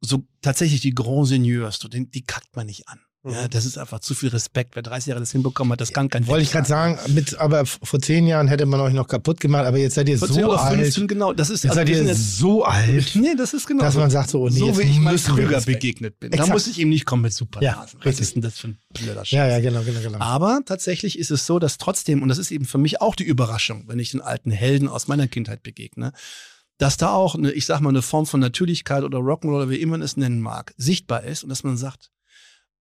so 0.00 0.24
tatsächlich 0.42 0.80
die 0.80 0.94
Grand 0.94 1.28
Seigneurs, 1.28 1.78
so, 1.78 1.88
den, 1.88 2.10
die 2.10 2.22
kackt 2.22 2.56
man 2.56 2.66
nicht 2.66 2.88
an. 2.88 3.00
Ja, 3.22 3.48
das 3.48 3.66
ist 3.66 3.76
einfach 3.76 4.00
zu 4.00 4.14
viel 4.14 4.30
Respekt. 4.30 4.76
Wer 4.76 4.82
30 4.82 5.08
Jahre 5.08 5.20
das 5.20 5.30
hinbekommen 5.30 5.72
hat, 5.72 5.80
das 5.82 5.92
kann 5.92 6.08
kein 6.08 6.26
Wollte 6.26 6.42
ich 6.42 6.52
gerade 6.52 6.66
sagen, 6.66 6.98
mit, 7.12 7.38
aber 7.38 7.66
vor 7.66 8.00
zehn 8.00 8.26
Jahren 8.26 8.48
hätte 8.48 8.64
man 8.64 8.80
euch 8.80 8.94
noch 8.94 9.08
kaputt 9.08 9.40
gemacht, 9.40 9.66
aber 9.66 9.76
jetzt 9.76 9.96
seid 9.96 10.08
ihr 10.08 10.16
so 10.16 10.24
14 10.24 10.44
oder 10.46 10.62
alt. 10.62 10.80
15, 10.80 11.06
genau. 11.06 11.34
Das 11.34 11.50
ist, 11.50 11.62
Jetzt 11.62 11.74
seid 11.74 11.86
wir 11.86 11.96
ihr 11.96 11.98
sind 11.98 12.08
jetzt, 12.08 12.38
so 12.38 12.64
alt, 12.64 13.10
nee, 13.16 13.34
das 13.36 13.52
ist 13.52 13.66
genau. 13.66 13.82
dass 13.82 13.94
man 13.94 14.08
sagt 14.08 14.30
so, 14.30 14.44
oh 14.44 14.48
nee, 14.48 14.58
so 14.58 14.78
wie 14.78 14.84
ich 14.84 15.20
früher 15.20 15.50
Respekt. 15.50 15.66
begegnet 15.80 16.18
bin. 16.18 16.32
Exakt. 16.32 16.48
Da 16.48 16.52
muss 16.54 16.66
ich 16.66 16.78
ihm 16.78 16.88
nicht 16.88 17.04
kommen 17.04 17.20
mit 17.20 17.34
Supernasen. 17.34 17.98
Ja, 17.98 18.06
Was 18.06 18.20
ist 18.20 18.36
denn 18.36 18.42
das 18.42 18.58
für 18.58 18.68
ein 18.68 18.78
blöder 18.94 19.22
Scheiß? 19.26 19.32
Ja, 19.32 19.46
ja, 19.46 19.60
genau, 19.60 19.82
genau, 19.82 20.00
genau. 20.00 20.18
Aber 20.18 20.60
tatsächlich 20.64 21.18
ist 21.18 21.30
es 21.30 21.44
so, 21.44 21.58
dass 21.58 21.76
trotzdem, 21.76 22.22
und 22.22 22.30
das 22.30 22.38
ist 22.38 22.50
eben 22.50 22.64
für 22.64 22.78
mich 22.78 23.02
auch 23.02 23.14
die 23.14 23.24
Überraschung, 23.24 23.84
wenn 23.86 23.98
ich 23.98 24.12
den 24.12 24.22
alten 24.22 24.50
Helden 24.50 24.88
aus 24.88 25.08
meiner 25.08 25.28
Kindheit 25.28 25.62
begegne, 25.62 26.14
dass 26.80 26.96
da 26.96 27.12
auch 27.12 27.34
eine, 27.34 27.52
ich 27.52 27.66
sag 27.66 27.80
mal, 27.80 27.90
eine 27.90 28.00
Form 28.00 28.24
von 28.24 28.40
Natürlichkeit 28.40 29.04
oder 29.04 29.18
Rock'n'Roll 29.18 29.56
oder 29.56 29.70
wie 29.70 29.76
immer 29.76 29.90
man 29.90 30.02
es 30.02 30.16
nennen 30.16 30.40
mag, 30.40 30.72
sichtbar 30.78 31.24
ist 31.24 31.42
und 31.42 31.50
dass 31.50 31.62
man 31.62 31.76
sagt, 31.76 32.10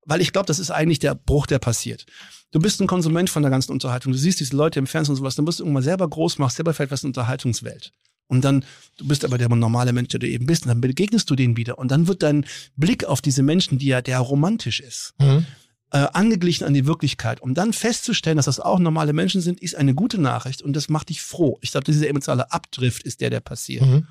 weil 0.06 0.22
ich 0.22 0.32
glaube, 0.32 0.46
das 0.46 0.58
ist 0.58 0.72
eigentlich 0.72 1.00
der 1.00 1.16
Bruch, 1.16 1.48
der 1.48 1.60
passiert. 1.60 2.06
Du 2.52 2.60
bist 2.60 2.80
ein 2.80 2.88
Konsument 2.88 3.30
von 3.30 3.44
der 3.44 3.52
ganzen 3.52 3.74
Unterhaltung. 3.74 4.14
Du 4.14 4.18
siehst 4.18 4.40
diese 4.40 4.56
Leute 4.56 4.80
im 4.80 4.88
Fernsehen 4.88 5.12
und 5.12 5.18
sowas, 5.18 5.36
dann 5.36 5.46
wirst 5.46 5.60
du 5.60 5.64
irgendwann 5.64 5.84
selber 5.84 6.10
groß, 6.10 6.38
machst 6.38 6.56
selber 6.56 6.74
vielleicht 6.74 6.92
was 6.92 7.04
in 7.04 7.10
Unterhaltungswelt. 7.10 7.92
Und 8.28 8.46
dann, 8.46 8.64
du 8.98 9.08
bist 9.08 9.26
aber 9.26 9.38
der 9.38 9.50
normale 9.50 9.92
Mensch, 9.92 10.10
der 10.10 10.20
du 10.20 10.28
eben 10.28 10.46
bist, 10.46 10.64
und 10.64 10.70
dann 10.70 10.82
begegnest 10.82 11.30
du 11.30 11.36
denen 11.36 11.58
wieder. 11.58 11.78
Und 11.78 11.92
dann 11.92 12.08
wird 12.08 12.24
dein 12.24 12.46
Blick 12.78 13.04
auf 13.04 13.22
diese 13.22 13.44
Menschen, 13.44 13.80
die 13.80 13.88
ja, 13.88 14.02
der 14.02 14.20
romantisch 14.20 14.80
ist, 14.80 15.14
Mhm. 15.20 15.46
Äh, 15.92 16.08
angeglichen 16.14 16.66
an 16.66 16.74
die 16.74 16.86
Wirklichkeit. 16.86 17.42
Um 17.42 17.54
dann 17.54 17.74
festzustellen, 17.74 18.38
dass 18.38 18.46
das 18.46 18.60
auch 18.60 18.80
normale 18.80 19.14
Menschen 19.14 19.42
sind, 19.42 19.60
ist 19.60 19.76
eine 19.76 19.94
gute 19.94 20.20
Nachricht 20.20 20.62
und 20.62 20.76
das 20.76 20.90
macht 20.90 21.10
dich 21.10 21.22
froh. 21.22 21.58
Ich 21.62 21.72
glaube, 21.72 21.86
dieser 21.86 22.08
emotionale 22.08 22.52
Abdrift 22.52 23.04
ist 23.04 23.22
der, 23.22 23.30
der 23.30 23.40
passiert. 23.40 23.86
Mhm. 23.86 24.08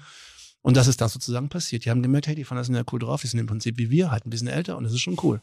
Und 0.60 0.76
das 0.76 0.88
ist 0.88 1.00
da 1.00 1.08
sozusagen 1.08 1.48
passiert. 1.48 1.84
Die 1.84 1.90
haben 1.90 2.02
gemerkt, 2.02 2.26
hey, 2.26 2.34
die 2.34 2.44
fanden 2.44 2.60
das 2.60 2.76
ja 2.76 2.84
cool 2.92 2.98
drauf, 2.98 3.20
die 3.20 3.28
sind 3.28 3.38
im 3.38 3.46
Prinzip 3.46 3.78
wie 3.78 3.90
wir, 3.90 4.10
halt 4.10 4.26
ein 4.26 4.30
bisschen 4.30 4.48
älter 4.48 4.76
und 4.76 4.84
das 4.84 4.92
ist 4.92 5.00
schon 5.00 5.16
cool. 5.22 5.40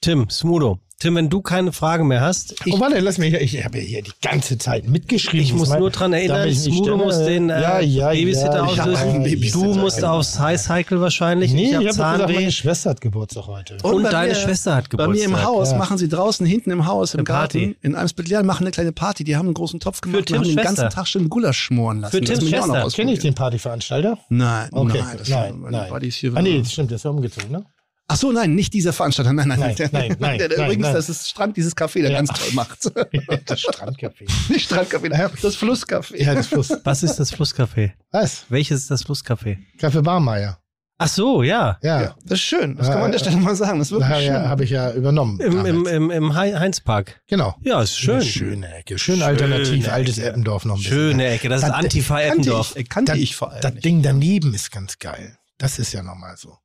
Tim, 0.00 0.28
Smudo. 0.30 0.78
Tim, 0.98 1.16
wenn 1.16 1.28
du 1.28 1.42
keine 1.42 1.72
Frage 1.72 2.04
mehr 2.04 2.20
hast, 2.20 2.54
ich, 2.64 2.72
oh, 2.74 2.78
warte, 2.78 3.00
lass 3.00 3.18
mich, 3.18 3.34
ich 3.34 3.64
habe 3.64 3.78
hier 3.78 4.02
die 4.02 4.12
ganze 4.22 4.56
Zeit 4.56 4.86
mitgeschrieben. 4.88 5.44
ich 5.44 5.52
muss 5.52 5.68
mein- 5.68 5.80
nur 5.80 5.90
dran 5.90 6.12
erinnern, 6.12 6.46
ich 6.48 6.60
Smudo 6.60 6.96
muss 6.96 7.18
den 7.18 7.50
äh, 7.50 7.60
ja, 7.60 7.80
ja, 7.80 8.10
Babysitter 8.10 8.54
ja, 8.54 8.62
hab 8.62 8.68
auslösen. 8.78 8.96
einen 9.08 9.24
Du 9.24 9.30
Babysitter, 9.30 9.66
musst 9.74 10.04
aufs 10.04 10.38
High 10.38 10.60
Cycle 10.60 11.00
wahrscheinlich. 11.00 11.52
Nee, 11.52 11.70
ich 11.70 11.74
habe 11.74 11.86
habe 11.88 12.18
gesagt, 12.18 12.32
meine 12.32 12.52
Schwester 12.52 12.90
hat 12.90 13.00
Geburtstag 13.00 13.48
heute. 13.48 13.78
und 13.82 14.04
bei 14.04 14.10
deine 14.10 14.28
mir- 14.28 14.34
Schwester 14.36 14.76
hat 14.76 14.84
Bei 14.90 14.98
Geburtstag. 15.04 15.28
mir 15.28 15.36
im 15.38 15.44
Haus 15.44 15.72
ja. 15.72 15.78
machen 15.78 15.98
sie 15.98 16.08
draußen, 16.08 16.46
hinten 16.46 16.70
im 16.70 16.86
Haus, 16.86 17.14
im 17.14 17.18
Eine 17.18 17.24
Garten, 17.24 17.58
Party. 17.58 17.76
in 17.82 17.96
Eimsbüttel, 17.96 18.40
machen 18.44 18.62
eine 18.62 18.70
kleine 18.70 18.92
Party. 18.92 19.24
Die 19.24 19.34
haben 19.34 19.46
einen 19.46 19.54
großen 19.54 19.80
Topf 19.80 20.02
gemacht 20.02 20.18
und 20.20 20.26
Tims 20.26 20.38
haben 20.38 20.46
den 20.54 20.56
ganzen. 20.56 20.88
Tag 20.90 21.08
schön 21.08 21.28
Gulasch 21.28 21.58
schmoren 21.58 22.00
lassen. 22.02 22.12
Für 22.16 22.20
Tims 22.20 22.48
Schwester. 22.48 22.88
Kenne 22.94 23.12
ich 23.12 23.18
den 23.18 23.34
Partyveranstalter? 23.34 24.18
Nein, 24.28 24.68
Okay, 24.70 24.98
nein, 25.04 25.16
das 25.18 25.28
nein, 25.28 25.58
meine 25.58 25.76
nein. 25.90 26.10
Hier. 26.10 26.32
Ah 26.36 26.42
nee, 26.42 26.58
das 26.60 26.70
stimmt, 26.72 26.90
der 26.90 26.96
ist 26.96 27.02
ja 27.04 27.10
umgezogen, 27.10 27.50
ne? 27.50 27.64
Ach 28.12 28.16
so, 28.16 28.30
nein, 28.32 28.54
nicht 28.54 28.74
dieser 28.74 28.92
Veranstalter. 28.92 29.32
Nein, 29.32 29.48
nein, 29.48 29.58
Nein, 29.60 29.74
der, 29.76 29.88
nein, 29.92 30.16
nein, 30.18 30.38
der, 30.38 30.48
der 30.48 30.58
nein, 30.58 30.66
übrigens, 30.66 30.84
nein. 30.86 30.94
das 30.94 31.08
ist 31.08 31.28
Strand, 31.28 31.56
dieses 31.56 31.76
Café, 31.76 32.02
der 32.02 32.10
Ja. 32.10 32.18
ganz 32.18 32.28
toll 32.30 32.52
macht. 32.52 32.78
das 33.46 33.60
Strandcafé. 33.60 34.28
nicht 34.50 34.70
Strandcafé, 34.70 35.08
das 35.40 35.56
Flusscafé. 35.56 36.22
Ja, 36.22 36.34
das 36.34 36.46
Fluss. 36.48 36.72
Was 36.84 37.02
ist 37.02 37.16
das 37.16 37.32
Flusscafé? 37.34 37.92
Was? 38.10 38.44
Welches 38.50 38.80
ist 38.82 38.90
das 38.90 39.06
Flusscafé? 39.06 39.58
Kaffee 39.78 40.02
Barmeier. 40.02 40.58
Ach 40.98 41.08
so, 41.08 41.42
ja. 41.42 41.78
Ja. 41.82 42.02
Ja, 42.02 42.14
das 42.24 42.38
ist 42.38 42.42
schön. 42.44 42.76
Das 42.76 42.86
kann 42.86 42.96
man 42.96 43.06
an 43.06 43.12
der. 43.12 43.18
Stelle 43.18 43.36
mal 43.38 43.56
sagen. 43.56 43.78
Das 43.80 43.88
ist 43.88 43.92
wirklich 43.92 44.08
Ja, 44.10 44.16
schön. 44.20 44.26
ja, 44.26 44.48
habe 44.48 44.62
ich 44.64 44.70
ja 44.70 44.92
übernommen. 44.92 45.40
Im, 45.40 45.64
im, 45.66 45.86
im, 45.86 46.10
im 46.10 46.34
Hei- 46.36 46.52
Heinzpark. 46.54 47.22
genau. 47.26 47.56
Ja, 47.62 47.82
ist 47.82 47.96
schön. 47.98 48.16
Eine 48.16 48.24
schöne 48.24 48.74
Ecke. 48.76 48.98
Schön 48.98 49.20
alternativ, 49.22 49.66
Schöne 49.68 49.92
altes 49.92 50.18
Ecke. 50.18 50.28
Eppendorf 50.28 50.64
noch 50.64 50.74
ein 50.76 50.78
bisschen. 50.82 50.92
Schöne 50.92 51.26
Ecke. 51.28 51.48
Das 51.48 51.62
ist 51.62 51.68
Das- 51.68 51.74
Antifa 51.76 52.18
kannte 52.20 52.28
Eppendorf. 52.32 52.70
ich, 52.72 52.80
äh, 52.80 52.84
kannte 52.84 53.12
Das- 53.12 53.20
ich 53.20 53.34
vor 53.34 53.50
allem 53.50 53.62
Das 53.62 53.72
nicht. 53.72 53.84
Ding 53.84 54.02
daneben 54.02 54.54
ist 54.54 54.70
ganz 54.70 54.98
geil. 54.98 55.36
Das 55.58 55.78
ist 55.80 55.92
ja 55.92 56.02
nochmal 56.04 56.36
so. 56.36 56.58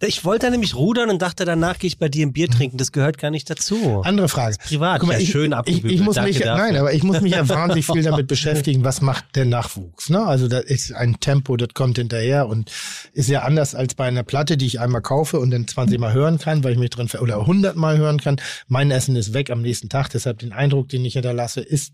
Ich 0.00 0.24
wollte 0.24 0.50
nämlich 0.50 0.76
rudern 0.76 1.10
und 1.10 1.20
dachte, 1.22 1.44
danach 1.44 1.78
gehe 1.78 1.88
ich 1.88 1.98
bei 1.98 2.08
dir 2.08 2.26
ein 2.26 2.32
Bier 2.32 2.48
trinken. 2.48 2.78
Das 2.78 2.92
gehört 2.92 3.18
gar 3.18 3.30
nicht 3.30 3.50
dazu. 3.50 4.02
Andere 4.04 4.28
Frage. 4.28 4.56
Privat, 4.58 5.00
Guck 5.00 5.08
mal, 5.08 5.14
ja, 5.14 5.20
ich, 5.20 5.30
schön 5.30 5.54
ich, 5.66 5.84
ich 5.84 6.00
muss 6.00 6.14
Danke 6.14 6.30
mich, 6.30 6.38
dafür. 6.38 6.56
nein, 6.56 6.76
aber 6.76 6.92
ich 6.92 7.02
muss 7.02 7.20
mich 7.20 7.32
ja 7.32 7.48
wahnsinnig 7.48 7.86
viel 7.86 8.02
damit 8.02 8.26
beschäftigen, 8.28 8.84
was 8.84 9.00
macht 9.00 9.34
der 9.34 9.44
Nachwuchs. 9.44 10.08
Ne? 10.10 10.24
Also 10.24 10.46
da 10.46 10.58
ist 10.58 10.92
ein 10.92 11.18
Tempo, 11.18 11.56
das 11.56 11.70
kommt 11.74 11.98
hinterher 11.98 12.46
und 12.46 12.70
ist 13.12 13.28
ja 13.28 13.42
anders 13.42 13.74
als 13.74 13.94
bei 13.94 14.06
einer 14.06 14.22
Platte, 14.22 14.56
die 14.56 14.66
ich 14.66 14.78
einmal 14.78 15.02
kaufe 15.02 15.40
und 15.40 15.50
dann 15.50 15.66
20 15.66 15.98
Mal 15.98 16.12
hören 16.12 16.38
kann, 16.38 16.62
weil 16.62 16.72
ich 16.72 16.78
mich 16.78 16.90
drin 16.90 17.08
ver 17.08 17.20
oder 17.22 17.40
100 17.40 17.74
Mal 17.76 17.98
hören 17.98 18.20
kann. 18.20 18.40
Mein 18.68 18.90
Essen 18.90 19.16
ist 19.16 19.34
weg 19.34 19.50
am 19.50 19.62
nächsten 19.62 19.88
Tag, 19.88 20.10
deshalb 20.10 20.38
den 20.38 20.52
Eindruck, 20.52 20.88
den 20.88 21.04
ich 21.04 21.14
hinterlasse, 21.14 21.60
ist 21.60 21.92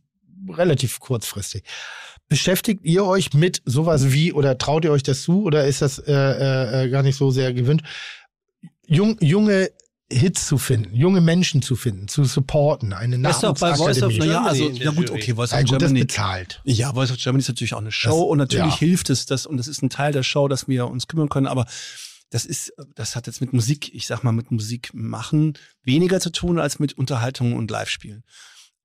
relativ 0.48 1.00
kurzfristig. 1.00 1.64
Beschäftigt 2.28 2.84
ihr 2.84 3.04
euch 3.04 3.34
mit 3.34 3.62
sowas 3.64 4.12
wie 4.12 4.32
oder 4.32 4.56
traut 4.58 4.84
ihr 4.84 4.92
euch 4.92 5.02
das 5.02 5.22
zu 5.22 5.42
oder 5.44 5.66
ist 5.66 5.82
das 5.82 5.98
äh, 5.98 6.12
äh, 6.84 6.88
gar 6.88 7.02
nicht 7.02 7.16
so 7.16 7.30
sehr 7.30 7.52
gewünscht? 7.52 7.84
Jung, 8.86 9.16
junge 9.20 9.70
Hits 10.10 10.46
zu 10.46 10.58
finden, 10.58 10.94
junge 10.94 11.20
Menschen 11.20 11.62
zu 11.62 11.76
finden, 11.76 12.08
zu 12.08 12.24
supporten, 12.24 12.92
eine 12.92 13.18
Das 13.20 13.36
ist 13.36 13.42
doch 13.42 13.58
bei 13.58 13.74
Voice 13.74 14.02
of 14.02 14.12
Nachwuchsakademie. 14.12 14.18
Germany. 14.18 14.28
Naja, 14.28 14.44
also, 14.44 14.70
ja 14.70 14.90
gut, 14.90 15.10
okay, 15.10 15.34
Voice 15.34 15.50
Ja, 15.50 15.58
of 15.58 15.64
gut, 15.64 15.72
das 15.72 15.78
Germany. 15.80 16.00
bezahlt. 16.00 16.60
Ja, 16.64 16.92
Voice 16.92 17.10
of 17.10 17.16
Germany 17.16 17.40
ist 17.40 17.48
natürlich 17.48 17.74
auch 17.74 17.80
eine 17.80 17.92
Show 17.92 18.10
Das- 18.10 18.30
und 18.30 18.38
natürlich 18.38 18.72
ja. 18.74 18.78
hilft 18.78 19.10
es 19.10 19.26
das 19.26 19.46
und 19.46 19.56
das 19.56 19.66
ist 19.66 19.82
ein 19.82 19.90
Teil 19.90 20.12
der 20.12 20.22
Show, 20.22 20.46
dass 20.48 20.68
wir 20.68 20.88
uns 20.88 21.06
kümmern 21.08 21.28
können, 21.28 21.46
aber 21.46 21.66
das 22.30 22.44
ist, 22.44 22.72
das 22.94 23.16
hat 23.16 23.26
jetzt 23.26 23.40
mit 23.40 23.52
Musik, 23.52 23.94
ich 23.94 24.06
sag 24.06 24.24
mal, 24.24 24.32
mit 24.32 24.50
Musik 24.50 24.90
machen 24.92 25.54
weniger 25.84 26.20
zu 26.20 26.30
tun 26.30 26.58
als 26.58 26.78
mit 26.78 26.92
Unterhaltung 26.94 27.54
und 27.54 27.70
Live-Spielen. 27.70 28.24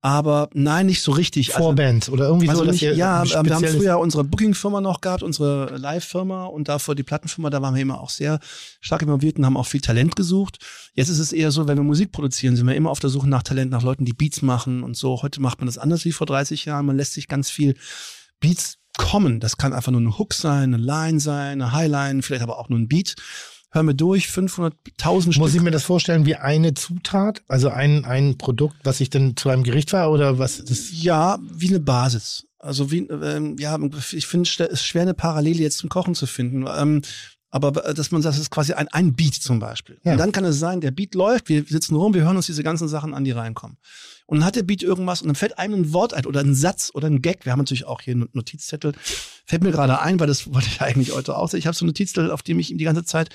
Aber 0.02 0.48
nein, 0.54 0.86
nicht 0.86 1.02
so 1.02 1.12
richtig. 1.12 1.50
Vorbands 1.50 2.08
oder 2.08 2.26
irgendwie 2.26 2.48
Also 2.48 2.60
so, 2.62 2.66
dass 2.66 2.74
nicht, 2.74 2.82
ihr 2.82 2.94
ja, 2.94 3.20
ein 3.20 3.28
ähm, 3.28 3.44
wir 3.44 3.54
haben 3.54 3.66
früher 3.66 3.98
unsere 3.98 4.24
Booking-Firma 4.24 4.80
noch 4.80 5.02
gehabt, 5.02 5.22
unsere 5.22 5.76
Live-Firma 5.76 6.46
und 6.46 6.68
davor 6.68 6.94
die 6.94 7.02
Plattenfirma, 7.02 7.50
da 7.50 7.60
waren 7.60 7.74
wir 7.74 7.82
immer 7.82 8.00
auch 8.00 8.08
sehr 8.08 8.40
stark 8.80 9.02
involviert 9.02 9.38
und 9.38 9.44
haben 9.44 9.58
auch 9.58 9.66
viel 9.66 9.82
Talent 9.82 10.16
gesucht. 10.16 10.58
Jetzt 10.94 11.10
ist 11.10 11.18
es 11.18 11.32
eher 11.32 11.50
so, 11.50 11.68
wenn 11.68 11.76
wir 11.76 11.84
Musik 11.84 12.12
produzieren, 12.12 12.56
sind 12.56 12.66
wir 12.66 12.74
immer 12.74 12.90
auf 12.90 13.00
der 13.00 13.10
Suche 13.10 13.28
nach 13.28 13.42
Talent, 13.42 13.70
nach 13.70 13.82
Leuten, 13.82 14.06
die 14.06 14.14
Beats 14.14 14.40
machen 14.40 14.82
und 14.82 14.96
so. 14.96 15.20
Heute 15.22 15.42
macht 15.42 15.58
man 15.58 15.66
das 15.66 15.76
anders 15.76 16.06
wie 16.06 16.12
vor 16.12 16.26
30 16.26 16.64
Jahren. 16.64 16.86
Man 16.86 16.96
lässt 16.96 17.12
sich 17.12 17.28
ganz 17.28 17.50
viel 17.50 17.74
Beats 18.40 18.78
kommen. 18.96 19.38
Das 19.38 19.58
kann 19.58 19.74
einfach 19.74 19.92
nur 19.92 20.00
eine 20.00 20.18
Hook 20.18 20.32
sein, 20.32 20.74
eine 20.74 20.78
Line 20.78 21.20
sein, 21.20 21.60
eine 21.60 21.72
Highline, 21.72 22.22
vielleicht 22.22 22.42
aber 22.42 22.58
auch 22.58 22.70
nur 22.70 22.78
ein 22.78 22.88
Beat. 22.88 23.16
Hör 23.72 23.84
mir 23.84 23.94
durch, 23.94 24.26
500.000 24.26 25.38
Muss 25.38 25.50
ich 25.50 25.54
Stück. 25.54 25.62
mir 25.62 25.70
das 25.70 25.84
vorstellen 25.84 26.26
wie 26.26 26.34
eine 26.34 26.74
Zutat, 26.74 27.42
also 27.46 27.68
ein, 27.68 28.04
ein 28.04 28.36
Produkt, 28.36 28.76
was 28.82 29.00
ich 29.00 29.10
dann 29.10 29.36
zu 29.36 29.48
einem 29.48 29.62
Gericht 29.62 29.92
war 29.92 30.10
oder 30.10 30.38
was? 30.38 30.64
Das, 30.64 30.90
Ja, 30.90 31.38
wie 31.40 31.68
eine 31.68 31.78
Basis. 31.80 32.46
Also 32.58 32.90
wie, 32.90 33.06
ähm, 33.06 33.56
ja, 33.58 33.78
ich 34.12 34.26
finde 34.26 34.48
es 34.48 34.72
ist 34.72 34.84
schwer, 34.84 35.02
eine 35.02 35.14
Parallele 35.14 35.62
jetzt 35.62 35.78
zum 35.78 35.88
Kochen 35.88 36.14
zu 36.14 36.26
finden. 36.26 36.66
Ähm, 36.66 37.02
aber 37.50 37.84
äh, 37.84 37.94
dass 37.94 38.10
man 38.10 38.22
sagt, 38.22 38.36
es 38.36 38.42
ist 38.42 38.50
quasi 38.50 38.72
ein, 38.72 38.88
ein 38.88 39.14
Beat 39.14 39.34
zum 39.34 39.58
Beispiel. 39.58 39.98
Ja. 40.04 40.12
Und 40.12 40.18
dann 40.18 40.32
kann 40.32 40.44
es 40.44 40.58
sein, 40.58 40.80
der 40.80 40.90
Beat 40.90 41.14
läuft, 41.14 41.48
wir 41.48 41.64
sitzen 41.64 41.96
rum, 41.96 42.14
wir 42.14 42.22
hören 42.22 42.36
uns 42.36 42.46
diese 42.46 42.62
ganzen 42.62 42.88
Sachen 42.88 43.14
an, 43.14 43.24
die 43.24 43.32
reinkommen. 43.32 43.76
Und 44.26 44.38
dann 44.38 44.46
hat 44.46 44.56
der 44.56 44.62
Beat 44.62 44.82
irgendwas 44.82 45.22
und 45.22 45.28
dann 45.28 45.34
fällt 45.34 45.58
einem 45.58 45.82
ein 45.82 45.92
Wort 45.92 46.14
ein 46.14 46.26
oder 46.26 46.40
ein 46.40 46.54
Satz 46.54 46.90
oder 46.94 47.08
ein 47.08 47.22
Gag. 47.22 47.44
Wir 47.44 47.52
haben 47.52 47.58
natürlich 47.58 47.86
auch 47.86 48.00
hier 48.00 48.14
einen 48.14 48.28
Notizzettel. 48.32 48.92
Fällt 49.46 49.62
mir 49.62 49.72
gerade 49.72 50.00
ein, 50.00 50.20
weil 50.20 50.28
das 50.28 50.46
wollte 50.52 50.68
ich 50.68 50.80
eigentlich 50.80 51.12
heute 51.12 51.36
auch. 51.36 51.52
Ich 51.54 51.66
habe 51.66 51.76
so 51.76 51.84
einen 51.84 51.88
Notizzettel, 51.88 52.30
auf 52.30 52.42
dem 52.42 52.58
ich 52.58 52.70
ihm 52.70 52.78
die 52.78 52.84
ganze 52.84 53.04
Zeit 53.04 53.30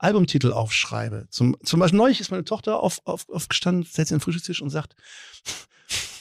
Albumtitel 0.00 0.52
aufschreibe. 0.52 1.26
Zum, 1.30 1.56
zum 1.62 1.78
Beispiel 1.80 1.98
neulich 1.98 2.20
ist 2.20 2.30
meine 2.30 2.44
Tochter 2.44 2.82
auf, 2.82 3.00
auf, 3.04 3.28
aufgestanden, 3.28 3.84
setzt 3.84 3.96
sich 4.08 4.12
an 4.12 4.18
den 4.18 4.20
Frühstückstisch 4.20 4.62
und 4.62 4.70
sagt, 4.70 4.96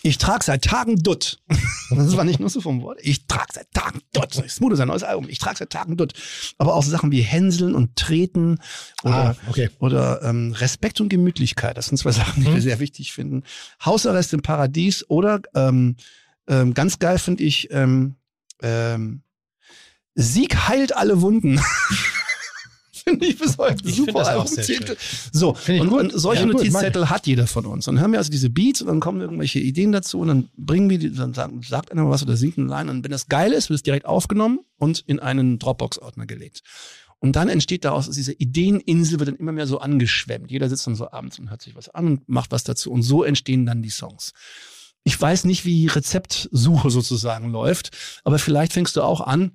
ich 0.02 0.18
trage 0.18 0.44
seit 0.44 0.64
Tagen 0.64 0.98
Dutt. 0.98 1.40
Das 1.92 2.16
war 2.16 2.24
nicht 2.24 2.40
nur 2.40 2.52
so 2.52 2.62
vom 2.62 2.84
Wort. 2.84 3.00
Ich 3.02 3.26
trage 3.26 3.52
seit 3.52 3.72
Tagen 3.74 4.02
Dutt. 4.14 4.44
Smoother 4.48 4.76
sein 4.76 4.90
neues 4.90 5.02
Album. 5.02 5.28
Ich 5.28 5.40
trage 5.40 5.58
seit 5.58 5.72
Tagen 5.72 5.98
Dutt. 5.98 6.14
Aber 6.60 6.76
auch 6.76 6.84
so 6.84 6.92
Sachen 6.92 7.12
wie 7.12 7.22
Hänseln 7.22 7.74
und 7.74 7.96
Treten 7.96 8.60
oder, 9.04 9.30
Ah, 9.32 9.36
okay. 9.50 9.72
oder 9.80 10.22
ähm, 10.22 10.52
Respekt 10.52 11.02
und 11.02 11.10
Gemütlichkeit. 11.10 11.78
Das 11.78 11.88
sind 11.88 11.98
zwei 11.98 12.12
Sachen, 12.12 12.44
die 12.44 12.54
wir 12.54 12.62
sehr 12.62 12.80
wichtig 12.80 13.12
finden. 13.12 13.42
Hausarrest 13.84 14.34
im 14.34 14.44
Paradies 14.44 15.04
oder 15.10 15.42
ähm, 15.56 15.96
ähm, 16.48 16.76
ganz 16.76 17.00
geil 17.00 17.18
finde 17.18 17.44
ich 17.44 17.72
ähm, 17.72 18.16
ähm, 18.62 19.24
Sieg 20.14 20.68
heilt 20.68 20.96
alle 20.96 21.22
Wunden. 21.22 21.60
Finde 23.20 23.26
ich 23.26 23.38
bis 23.38 23.58
heute 23.58 23.88
Ich 23.88 23.96
super 23.96 24.28
Albumtitel. 24.28 24.96
So, 25.32 25.56
und, 25.68 25.90
und 25.90 26.12
solche 26.14 26.42
Ja, 26.44 26.48
gut, 26.48 26.58
Notizzettel 26.58 27.10
hat 27.10 27.28
jeder 27.28 27.48
von 27.48 27.66
uns. 27.66 27.88
Und 27.88 27.96
dann 27.96 28.04
haben 28.04 28.12
wir 28.12 28.20
also 28.20 28.32
diese 28.32 28.50
Beats 28.50 28.82
und 28.82 28.88
dann 28.88 29.00
kommen 29.00 29.22
irgendwelche 29.22 29.60
Ideen 29.60 29.92
dazu 29.92 30.20
und 30.20 30.28
dann 30.28 30.50
bringen 30.58 30.90
wir 30.90 31.00
die, 31.00 31.12
dann 31.12 31.34
sagen, 31.34 31.62
sagt 31.62 31.92
einer 31.92 32.10
was 32.10 32.24
oder 32.24 32.38
singt 32.38 32.58
eine 32.58 32.68
Line 32.68 32.92
und 32.92 33.04
wenn 33.04 33.12
das 33.12 33.28
geil 33.28 33.52
ist, 33.52 33.70
wird 33.70 33.78
es 33.78 33.84
direkt 33.84 34.06
aufgenommen 34.06 34.60
und 34.78 35.04
in 35.08 35.20
einen 35.20 35.60
Dropbox-Ordner 35.60 36.26
gelegt. 36.26 36.62
Und 37.20 37.36
dann 37.36 37.50
entsteht 37.50 37.84
daraus, 37.84 38.08
aus 38.08 38.16
dieser 38.16 38.40
Ideeninsel 38.40 39.20
wird 39.20 39.28
dann 39.28 39.36
immer 39.36 39.52
mehr 39.52 39.68
so 39.68 39.80
angeschwemmt. 39.80 40.52
Jeder 40.52 40.70
sitzt 40.70 40.88
dann 40.88 40.96
so 40.96 41.12
abends 41.12 41.38
und 41.38 41.50
hört 41.50 41.62
sich 41.62 41.76
was 41.76 41.90
an 41.90 42.08
und 42.08 42.30
macht 42.30 42.52
was 42.52 42.64
dazu. 42.64 42.92
Und 42.92 43.04
so 43.04 43.24
entstehen 43.24 43.66
dann 43.66 43.82
die 43.82 43.90
Songs. 43.90 44.32
Ich 45.04 45.20
weiß 45.20 45.46
nicht, 45.46 45.66
wie 45.66 45.88
Rezeptsuche 45.88 46.90
sozusagen 46.90 47.52
läuft, 47.52 47.92
aber 48.24 48.40
vielleicht 48.40 48.74
fängst 48.74 48.96
du 48.96 49.02
auch 49.02 49.22
an, 49.22 49.52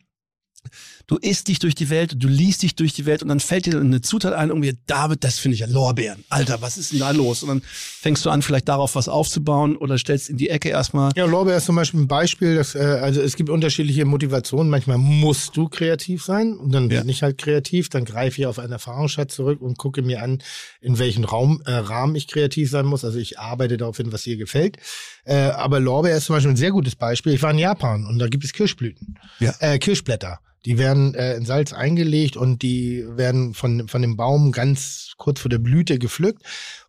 du 1.07 1.17
isst 1.17 1.49
dich 1.49 1.59
durch 1.59 1.75
die 1.75 1.91
Welt, 1.91 2.15
du 2.17 2.29
liest 2.29 2.63
dich 2.63 2.75
durch 2.75 2.93
die 2.93 3.07
Welt 3.07 3.23
und 3.23 3.29
dann 3.29 3.41
fällt 3.41 3.67
dir 3.67 3.79
eine 3.79 4.01
Zutat 4.01 4.33
ein, 4.33 4.49
irgendwie, 4.49 4.77
David, 4.87 5.23
das 5.25 5.39
finde 5.39 5.55
ich 5.55 5.61
ja 5.61 5.67
Lorbeeren. 5.67 6.25
Alter, 6.29 6.63
was 6.63 6.79
ist 6.79 6.93
denn 6.93 7.01
da 7.01 7.11
los? 7.11 7.43
Und 7.43 7.49
dann 7.49 7.63
fängst 7.65 8.25
du 8.25 8.31
an, 8.31 8.43
vielleicht 8.43 8.69
darauf 8.69 8.95
was 8.95 9.09
aufzubauen 9.09 9.77
oder 9.77 9.99
stellst 9.99 10.29
in 10.31 10.37
die 10.37 10.49
Ecke 10.49 10.69
erstmal. 10.71 11.13
Ja, 11.17 11.27
Lorbeer 11.27 11.57
ist 11.57 11.67
zum 11.67 11.77
Beispiel 11.77 12.01
ein 12.01 12.09
Beispiel, 12.09 12.57
dass, 12.57 12.75
äh, 12.75 12.79
also 12.79 13.21
es 13.21 13.37
gibt 13.37 13.51
unterschiedliche 13.51 14.05
Motivationen. 14.05 14.71
Manchmal 14.71 14.99
musst 14.99 15.57
du 15.57 15.69
kreativ 15.69 16.25
sein 16.25 16.55
und 16.55 16.73
dann 16.73 16.91
Ja. 16.91 17.01
bin 17.01 17.09
ich 17.09 17.23
halt 17.23 17.39
kreativ. 17.39 17.89
Dann 17.89 18.05
greife 18.05 18.41
ich 18.41 18.47
auf 18.47 18.59
einen 18.59 18.73
Erfahrungsschatz 18.73 19.35
zurück 19.35 19.61
und 19.61 19.79
gucke 19.79 20.03
mir 20.03 20.23
an, 20.23 20.43
in 20.81 20.99
welchem 20.99 21.25
Raum, 21.25 21.63
äh, 21.67 21.73
Rahmen 21.73 22.15
ich 22.17 22.29
kreativ 22.29 22.71
sein 22.71 22.87
muss. 22.87 23.05
Also 23.05 23.19
ich 23.19 23.39
arbeite 23.39 23.77
darauf 23.77 23.97
hin, 23.97 24.13
was 24.13 24.23
dir 24.23 24.37
gefällt. 24.37 24.77
Äh, 25.25 25.35
aber 25.37 25.81
Lorbeer 25.81 26.17
ist 26.17 26.27
zum 26.27 26.37
Beispiel 26.37 26.53
ein 26.53 26.57
sehr 26.57 26.71
gutes 26.73 26.97
Beispiel. 26.97 27.33
Ich 27.35 27.43
war 27.43 27.51
in 27.51 27.59
Japan 27.59 28.07
und 28.07 28.19
da 28.19 28.29
gibt 28.29 28.45
es 28.45 28.53
Kirschblüten, 28.53 29.19
Ja. 29.41 29.55
äh, 29.61 29.79
Kirschblätter. 29.79 30.39
Die 30.65 30.79
werden 30.79 31.15
äh, 31.15 31.35
in 31.37 31.45
Salz 31.45 31.73
eingelegt 31.73 32.37
und 32.37 32.63
die 32.63 33.05
werden 33.07 33.55
von, 33.55 33.89
von 33.89 34.03
dem 34.03 34.17
Baum 34.17 34.53
ganz 34.53 35.13
kurz 35.19 35.41
vor 35.41 35.51
der 35.51 35.59
Blüte 35.59 35.99
gepflückt 35.99 36.43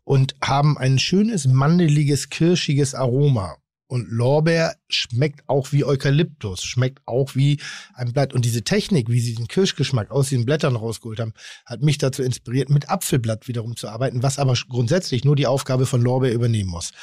und 0.04 0.36
haben 0.42 0.78
ein 0.78 1.00
schönes, 1.00 1.46
mandeliges, 1.48 2.30
kirschiges 2.30 2.96
Aroma. 2.96 3.58
Und 3.88 4.08
Lorbeer 4.10 4.76
schmeckt 4.90 5.48
auch 5.48 5.72
wie 5.72 5.86
Eukalyptus, 5.86 6.64
schmeckt 6.64 7.02
auch 7.06 7.36
wie 7.36 7.60
ein 7.94 8.14
Blatt. 8.14 8.34
Und 8.34 8.44
diese 8.44 8.64
Technik, 8.64 9.10
wie 9.10 9.20
sie 9.20 9.36
den 9.36 9.48
Kirschgeschmack 9.48 10.10
aus 10.10 10.30
diesen 10.30 10.46
Blättern 10.46 10.76
rausgeholt 10.76 11.20
haben, 11.20 11.34
hat 11.68 11.84
mich 11.84 12.00
dazu 12.00 12.24
inspiriert, 12.24 12.70
mit 12.70 12.90
Apfelblatt 12.90 13.48
wiederum 13.48 13.76
zu 13.76 13.88
arbeiten, 13.88 14.24
was 14.24 14.40
aber 14.40 14.56
grundsätzlich 14.68 15.24
nur 15.24 15.36
die 15.36 15.46
Aufgabe 15.46 15.86
von 15.86 16.02
Lorbeer 16.02 16.34
übernehmen 16.34 16.72
muss. 16.72 16.94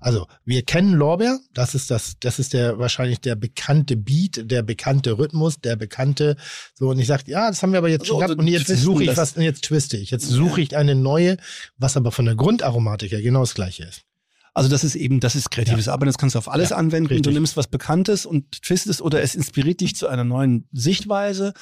Also, 0.00 0.26
wir 0.44 0.62
kennen 0.62 0.94
Lorbeer, 0.94 1.38
das 1.52 1.74
ist 1.74 1.90
das, 1.90 2.14
das 2.20 2.38
ist 2.38 2.52
der 2.54 2.78
wahrscheinlich 2.78 3.20
der 3.20 3.36
bekannte 3.36 3.96
Beat, 3.96 4.50
der 4.50 4.62
bekannte 4.62 5.18
Rhythmus, 5.18 5.60
der 5.60 5.76
bekannte, 5.76 6.36
so, 6.74 6.88
und 6.88 6.98
ich 6.98 7.06
sag, 7.06 7.28
ja, 7.28 7.48
das 7.48 7.62
haben 7.62 7.72
wir 7.72 7.78
aber 7.78 7.90
jetzt 7.90 8.06
So, 8.06 8.14
schon 8.14 8.18
gehabt, 8.20 8.32
so 8.34 8.38
und 8.40 8.46
jetzt 8.48 8.68
suche 8.68 9.04
ich 9.04 9.16
was, 9.16 9.36
und 9.36 9.42
jetzt 9.42 9.62
twiste 9.64 9.96
ich, 9.98 10.10
jetzt 10.10 10.26
suche 10.26 10.62
ich 10.62 10.76
eine 10.76 10.94
neue, 10.94 11.36
was 11.76 11.96
aber 11.98 12.12
von 12.12 12.24
der 12.24 12.34
Grundaromatik 12.34 13.12
her 13.12 13.20
genau 13.22 13.40
das 13.40 13.54
gleiche 13.54 13.84
ist. 13.84 14.02
Also 14.54 14.68
das 14.68 14.82
ist 14.82 14.96
eben, 14.96 15.20
das 15.20 15.36
ist 15.36 15.50
kreatives 15.50 15.86
Arbeiten, 15.86 16.06
das 16.08 16.18
kannst 16.18 16.34
du 16.34 16.38
auf 16.40 16.50
alles 16.50 16.70
Ja, 16.70 16.76
anwenden. 16.76 17.08
Du 17.08 17.14
richtig. 17.14 17.34
nimmst 17.34 17.56
was 17.56 17.68
Bekanntes 17.68 18.26
und 18.26 18.62
twistest 18.62 19.00
oder 19.00 19.22
es 19.22 19.34
inspiriert 19.36 19.80
dich 19.80 19.94
zu 19.94 20.08
einer 20.08 20.24
neuen 20.24 20.66
Sichtweise. 20.72 21.52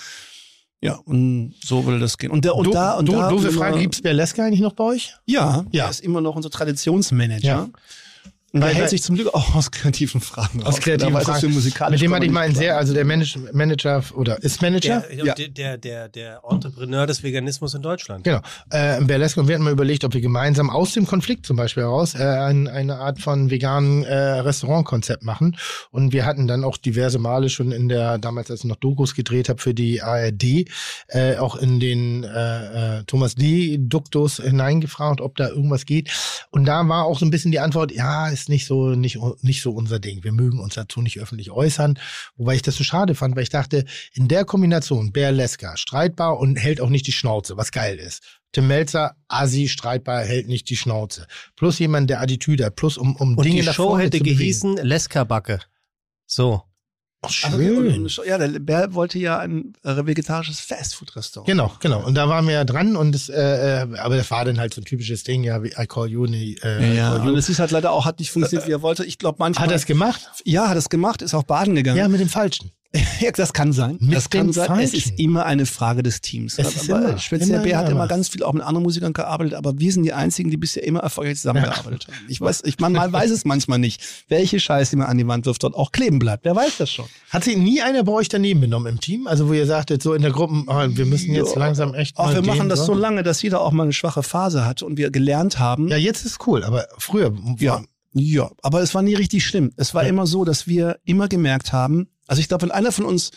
Ja, 0.80 0.94
und 0.94 1.54
so 1.62 1.84
würde 1.84 1.98
das 1.98 2.16
gehen. 2.18 2.30
Und, 2.30 2.44
da 2.44 2.52
und 2.52 2.66
Du- 2.68 2.70
da 2.70 2.94
und 2.94 3.06
du, 3.06 3.12
da. 3.12 3.28
doofe 3.30 3.50
Frage, 3.50 3.80
gibt's 3.80 4.00
Berleska 4.00 4.44
eigentlich 4.44 4.60
noch 4.60 4.74
bei 4.74 4.84
euch? 4.84 5.12
Ja, 5.26 5.66
Ja. 5.72 5.84
er 5.84 5.90
ist 5.90 6.00
immer 6.00 6.20
noch 6.20 6.36
unser 6.36 6.50
Traditionsmanager. 6.50 7.46
Ja. 7.46 7.68
Und 8.50 8.62
er 8.62 8.68
Weil- 8.68 8.74
hält 8.76 8.88
sich 8.88 9.02
zum 9.02 9.14
Glück 9.16 9.34
auch 9.34 9.54
aus 9.54 9.70
kreativen 9.70 10.22
Fragen 10.22 10.62
Aus 10.62 10.76
raus. 10.76 10.80
kreativen 10.80 11.20
Fragen. 11.20 11.40
für 11.40 11.48
musikalisch 11.50 12.00
Mit 12.00 12.08
dem 12.08 12.14
hatte 12.14 12.24
ich 12.24 12.32
mal 12.32 12.40
einen 12.46 12.54
sehr, 12.54 12.78
also 12.78 12.94
der 12.94 13.04
Manage, 13.04 13.38
Manager 13.52 14.02
oder 14.14 14.42
ist 14.42 14.62
Manager? 14.62 15.00
Der, 15.10 15.24
Ja. 15.26 15.34
der, 15.34 15.48
der, 15.48 15.76
der, 15.76 16.08
der 16.08 16.40
Entrepreneur 16.48 17.06
des 17.06 17.22
Veganismus 17.22 17.74
in 17.74 17.82
Deutschland. 17.82 18.24
Genau. 18.24 18.40
Äh, 18.70 19.02
Berleska 19.04 19.42
und 19.42 19.48
wir 19.48 19.54
hatten 19.54 19.64
mal 19.64 19.72
überlegt, 19.72 20.02
ob 20.04 20.14
wir 20.14 20.22
gemeinsam 20.22 20.70
aus 20.70 20.94
dem 20.94 21.06
Konflikt 21.06 21.44
zum 21.44 21.56
Beispiel 21.58 21.82
heraus 21.82 22.14
äh, 22.14 22.22
ein, 22.22 22.68
eine 22.68 22.96
Art 22.96 23.20
von 23.20 23.50
veganen 23.50 24.04
äh, 24.04 24.14
Restaurantkonzept 24.16 25.24
machen. 25.24 25.56
Und 25.90 26.14
wir 26.14 26.24
hatten 26.24 26.46
dann 26.48 26.64
auch 26.64 26.78
diverse 26.78 27.18
Male 27.18 27.50
schon 27.50 27.70
in 27.70 27.90
der, 27.90 28.16
damals 28.16 28.50
als 28.50 28.60
ich 28.60 28.64
noch 28.66 28.76
Dokus 28.76 29.14
gedreht 29.14 29.50
habe 29.50 29.60
für 29.60 29.74
die 29.74 30.00
ARD, 30.00 30.64
äh, 31.08 31.36
auch 31.36 31.56
in 31.56 31.80
den 31.80 32.24
äh, 32.24 32.98
äh, 33.00 33.04
Thomas 33.04 33.34
D. 33.34 33.76
Duktus 33.78 34.38
hineingefragt, 34.38 35.20
ob 35.20 35.36
da 35.36 35.48
irgendwas 35.48 35.84
geht. 35.84 36.08
Und 36.50 36.64
da 36.64 36.86
war 36.88 37.04
auch 37.04 37.18
so 37.18 37.26
ein 37.26 37.30
bisschen 37.30 37.52
die 37.52 37.60
Antwort, 37.60 37.92
ja, 37.92 38.28
ist 38.38 38.48
nicht 38.48 38.66
so, 38.66 38.90
nicht, 38.90 39.18
nicht 39.42 39.62
so 39.62 39.72
unser 39.72 39.98
Ding. 39.98 40.24
Wir 40.24 40.32
mögen 40.32 40.60
uns 40.60 40.74
dazu 40.74 41.02
nicht 41.02 41.18
öffentlich 41.18 41.50
äußern. 41.50 41.98
Wobei 42.36 42.54
ich 42.54 42.62
das 42.62 42.76
so 42.76 42.84
schade 42.84 43.14
fand, 43.14 43.36
weil 43.36 43.42
ich 43.42 43.48
dachte, 43.48 43.84
in 44.12 44.28
der 44.28 44.44
Kombination 44.44 45.12
Berleska, 45.12 45.76
streitbar 45.76 46.38
und 46.38 46.56
hält 46.56 46.80
auch 46.80 46.90
nicht 46.90 47.06
die 47.06 47.12
Schnauze, 47.12 47.56
was 47.56 47.72
geil 47.72 47.98
ist. 47.98 48.22
Tim 48.52 48.68
Melzer, 48.68 49.16
Asi, 49.28 49.68
streitbar, 49.68 50.24
hält 50.24 50.48
nicht 50.48 50.70
die 50.70 50.76
Schnauze. 50.76 51.26
Plus 51.56 51.78
jemand, 51.78 52.08
der 52.08 52.20
Attitüde 52.20 52.66
hat. 52.66 52.76
Plus 52.76 52.96
um, 52.96 53.16
um 53.16 53.36
Und 53.36 53.44
Dinge 53.44 53.60
die 53.60 53.66
nach 53.66 53.74
Show 53.74 53.88
vorne 53.88 54.04
hätte 54.04 54.18
zu 54.18 54.24
gehießen 54.24 54.76
Leska-Backe. 54.78 55.60
So. 56.26 56.62
Ach, 57.20 57.30
Also, 57.44 57.58
schön. 57.58 58.04
und- 58.04 58.20
Ja, 58.26 58.38
der 58.38 58.46
Bär 58.60 58.94
wollte 58.94 59.18
ja 59.18 59.38
ein 59.38 59.72
äh, 59.82 60.06
vegetarisches 60.06 60.60
Fastfood-Restaurant. 60.60 61.48
Genau, 61.48 61.72
genau. 61.80 62.04
Und 62.06 62.14
da 62.14 62.28
waren 62.28 62.46
wir 62.46 62.54
ja 62.54 62.64
dran 62.64 62.94
und 62.96 63.12
das, 63.12 63.28
äh, 63.28 63.82
äh, 63.82 63.98
aber 63.98 64.16
das 64.16 64.30
war 64.30 64.44
dann 64.44 64.60
halt 64.60 64.72
so 64.72 64.80
ein 64.80 64.84
typisches 64.84 65.24
Ding, 65.24 65.42
ja, 65.42 65.62
wie 65.64 65.72
I 65.76 65.86
call 65.88 66.06
you, 66.08 66.26
nee, 66.26 66.56
äh, 66.62 66.96
Ja, 66.96 67.10
call 67.16 67.24
you. 67.26 67.32
und 67.32 67.38
es 67.38 67.48
ist 67.48 67.58
halt 67.58 67.72
leider 67.72 67.90
auch, 67.90 68.04
hat 68.04 68.20
nicht 68.20 68.30
funktioniert, 68.30 68.68
wie 68.68 68.72
er 68.72 68.82
wollte. 68.82 69.04
Ich 69.04 69.18
glaube 69.18 69.36
manchmal. 69.40 69.64
Hat 69.66 69.72
er 69.72 69.76
es 69.76 69.86
gemacht? 69.86 70.20
Ja, 70.44 70.68
hat 70.68 70.76
es 70.76 70.88
gemacht, 70.88 71.20
ist 71.22 71.34
auch 71.34 71.42
baden 71.42 71.74
gegangen. 71.74 71.98
Ja, 71.98 72.06
mit 72.06 72.20
dem 72.20 72.28
Falschen. 72.28 72.70
Ja, 73.20 73.30
das 73.32 73.52
kann 73.52 73.72
sein. 73.72 73.98
Mit 74.00 74.14
das 74.14 74.30
kann 74.30 74.52
sein. 74.52 74.64
Es 74.80 74.92
Falschen. 74.92 74.96
ist 75.10 75.18
immer 75.20 75.44
eine 75.44 75.66
Frage 75.66 76.02
des 76.02 76.20
Teams. 76.20 76.58
Es 76.58 76.74
ist 76.74 76.90
aber 76.90 77.08
immer, 77.10 77.18
speziell 77.18 77.60
Bär 77.62 77.78
hat 77.78 77.88
immer 77.90 78.00
was. 78.02 78.08
ganz 78.08 78.28
viel 78.28 78.42
auch 78.42 78.52
mit 78.52 78.62
anderen 78.62 78.84
Musikern 78.84 79.12
gearbeitet, 79.12 79.54
aber 79.54 79.78
wir 79.78 79.92
sind 79.92 80.04
die 80.04 80.12
einzigen, 80.12 80.50
die 80.50 80.56
bisher 80.56 80.84
immer 80.84 81.00
erfolgreich 81.00 81.36
zusammengearbeitet 81.36 82.06
haben. 82.06 82.16
Ich 82.28 82.40
weiß, 82.40 82.62
ich 82.64 82.78
man, 82.78 82.92
man 82.92 83.12
weiß 83.12 83.30
es 83.30 83.44
manchmal 83.44 83.78
nicht, 83.78 84.00
welche 84.28 84.58
Scheiße, 84.60 84.96
man 84.96 85.06
an 85.08 85.18
die 85.18 85.26
Wand 85.26 85.44
wirft, 85.46 85.62
dort 85.64 85.74
auch 85.74 85.92
kleben 85.92 86.18
bleibt. 86.18 86.44
Wer 86.44 86.56
weiß 86.56 86.78
das 86.78 86.90
schon? 86.90 87.06
Hat 87.30 87.44
sich 87.44 87.56
nie 87.58 87.82
einer 87.82 88.04
bei 88.04 88.12
euch 88.12 88.28
daneben 88.28 88.60
genommen 88.62 88.86
im 88.86 89.00
Team? 89.00 89.26
Also 89.26 89.48
wo 89.48 89.52
ihr 89.52 89.66
sagtet, 89.66 90.02
so 90.02 90.14
in 90.14 90.22
der 90.22 90.30
Gruppe, 90.30 90.62
ah, 90.68 90.86
wir 90.88 91.04
müssen 91.06 91.34
jetzt 91.34 91.54
Ja. 91.54 91.58
langsam 91.58 91.94
echt 91.94 92.16
Auch 92.16 92.32
wir 92.32 92.42
machen 92.42 92.60
gehen, 92.60 92.68
das 92.70 92.86
so 92.86 92.94
lange, 92.94 93.22
dass 93.22 93.42
jeder 93.42 93.60
auch 93.60 93.72
mal 93.72 93.82
eine 93.82 93.92
schwache 93.92 94.22
Phase 94.22 94.64
hat 94.64 94.82
und 94.82 94.96
wir 94.96 95.10
gelernt 95.10 95.58
haben. 95.58 95.88
Ja, 95.88 95.96
jetzt 95.96 96.24
ist 96.24 96.46
cool, 96.46 96.64
aber 96.64 96.86
früher 96.96 97.34
Ja, 97.58 97.82
ja, 98.14 98.50
aber 98.62 98.80
es 98.80 98.94
war 98.94 99.02
nie 99.02 99.14
richtig 99.14 99.44
schlimm. 99.44 99.72
Es 99.76 99.92
war 99.94 100.04
Ja. 100.04 100.08
immer 100.08 100.26
so, 100.26 100.44
dass 100.44 100.66
wir 100.66 100.98
immer 101.04 101.28
gemerkt 101.28 101.72
haben, 101.74 102.08
also 102.28 102.40
ich 102.40 102.46
glaube, 102.46 102.62
wenn 102.62 102.70
einer 102.70 102.92
von 102.92 103.04
uns 103.04 103.32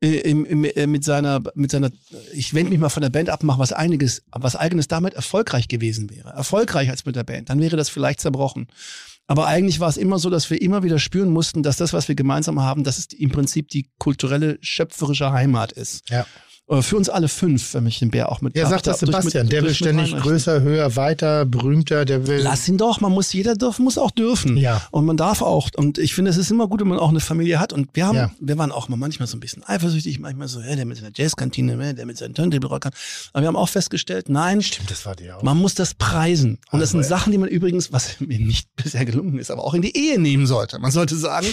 äh, 0.00 0.18
im, 0.18 0.44
im, 0.44 0.64
äh, 0.64 0.86
mit 0.86 1.02
seiner, 1.04 1.42
mit 1.54 1.70
seiner, 1.70 1.90
ich 2.32 2.54
wende 2.54 2.70
mich 2.70 2.78
mal 2.78 2.88
von 2.88 3.02
der 3.02 3.10
Band 3.10 3.30
ab, 3.30 3.42
mache 3.42 3.58
was 3.58 3.72
einiges, 3.72 4.22
was 4.30 4.54
eigenes 4.54 4.88
damit 4.88 5.14
erfolgreich 5.14 5.68
gewesen 5.68 6.10
wäre, 6.10 6.30
erfolgreicher 6.30 6.90
als 6.90 7.04
mit 7.04 7.16
der 7.16 7.24
Band, 7.24 7.50
dann 7.50 7.60
wäre 7.60 7.76
das 7.76 7.88
vielleicht 7.88 8.20
zerbrochen. 8.20 8.68
Aber 9.28 9.46
eigentlich 9.46 9.80
war 9.80 9.88
es 9.88 9.96
immer 9.96 10.18
so, 10.18 10.28
dass 10.28 10.50
wir 10.50 10.60
immer 10.60 10.82
wieder 10.82 10.98
spüren 10.98 11.30
mussten, 11.30 11.62
dass 11.62 11.76
das, 11.76 11.92
was 11.92 12.08
wir 12.08 12.14
gemeinsam 12.14 12.60
haben, 12.60 12.84
dass 12.84 12.98
es 12.98 13.06
im 13.12 13.30
Prinzip 13.30 13.68
die 13.68 13.88
kulturelle, 13.98 14.58
schöpferische 14.60 15.32
Heimat 15.32 15.72
ist. 15.72 16.10
Ja. 16.10 16.26
Äh, 16.72 16.82
Für 16.82 16.96
uns 16.96 17.08
alle 17.08 17.28
fünf, 17.28 17.74
wenn 17.74 17.84
mich 17.84 17.98
den 17.98 18.10
Bär 18.10 18.32
auch 18.32 18.40
mit 18.40 18.56
Ja, 18.56 18.68
sagt 18.68 18.86
das 18.86 19.00
durch- 19.00 19.08
mit- 19.12 19.16
Sebastian, 19.22 19.48
der 19.48 19.62
will 19.62 19.74
ständig 19.74 20.16
größer, 20.16 20.62
höher, 20.62 20.96
weiter, 20.96 21.44
berühmter, 21.44 22.04
der 22.04 22.26
will. 22.26 22.38
Lass 22.42 22.66
ihn 22.68 22.78
doch, 22.78 23.00
man 23.00 23.12
muss, 23.12 23.32
jeder 23.32 23.54
darf, 23.54 23.78
muss 23.78 23.98
auch 23.98 24.10
dürfen. 24.10 24.56
Ja. 24.56 24.82
Und 24.90 25.04
man 25.04 25.16
darf 25.16 25.42
auch, 25.42 25.68
und 25.76 25.98
ich 25.98 26.14
finde, 26.14 26.30
es 26.30 26.36
ist 26.36 26.50
immer 26.50 26.68
gut, 26.68 26.80
wenn 26.80 26.88
man 26.88 26.98
auch 26.98 27.10
eine 27.10 27.20
Familie 27.20 27.60
hat. 27.60 27.72
Und 27.72 27.90
wir 27.94 28.06
haben, 28.06 28.16
Ja. 28.16 28.30
wir 28.40 28.56
waren 28.58 28.72
auch 28.72 28.88
mal 28.88 28.96
manchmal 28.96 29.28
so 29.28 29.36
ein 29.36 29.40
bisschen 29.40 29.62
eifersüchtig, 29.66 30.18
manchmal 30.18 30.48
so, 30.48 30.60
ja, 30.60 30.74
der 30.76 30.86
mit 30.86 30.96
seiner 30.96 31.10
Jazzkantine, 31.14 31.76
ja, 31.84 31.92
der 31.92 32.06
mit 32.06 32.16
seinen 32.16 32.34
Turntable-Rockern. 32.34 32.92
Aber 33.32 33.42
wir 33.42 33.48
haben 33.48 33.56
auch 33.56 33.68
festgestellt, 33.68 34.28
nein, 34.28 34.62
Stimmt, 34.62 34.90
das 34.90 35.04
war 35.04 35.14
der 35.14 35.38
auch. 35.38 35.42
man 35.42 35.58
muss 35.58 35.74
das 35.74 35.94
preisen. 35.94 36.58
Und 36.70 36.80
das 36.80 36.90
Also, 36.90 36.98
sind 37.02 37.04
Sachen, 37.04 37.32
die 37.32 37.38
man 37.38 37.48
übrigens, 37.48 37.92
was 37.92 38.16
mir 38.20 38.38
nicht 38.38 38.68
bisher 38.76 39.04
gelungen 39.04 39.38
ist, 39.38 39.50
aber 39.50 39.64
auch 39.64 39.74
in 39.74 39.82
die 39.82 39.96
Ehe 39.96 40.18
nehmen 40.18 40.46
sollte. 40.46 40.78
Man 40.78 40.90
sollte 40.90 41.16
sagen, 41.16 41.46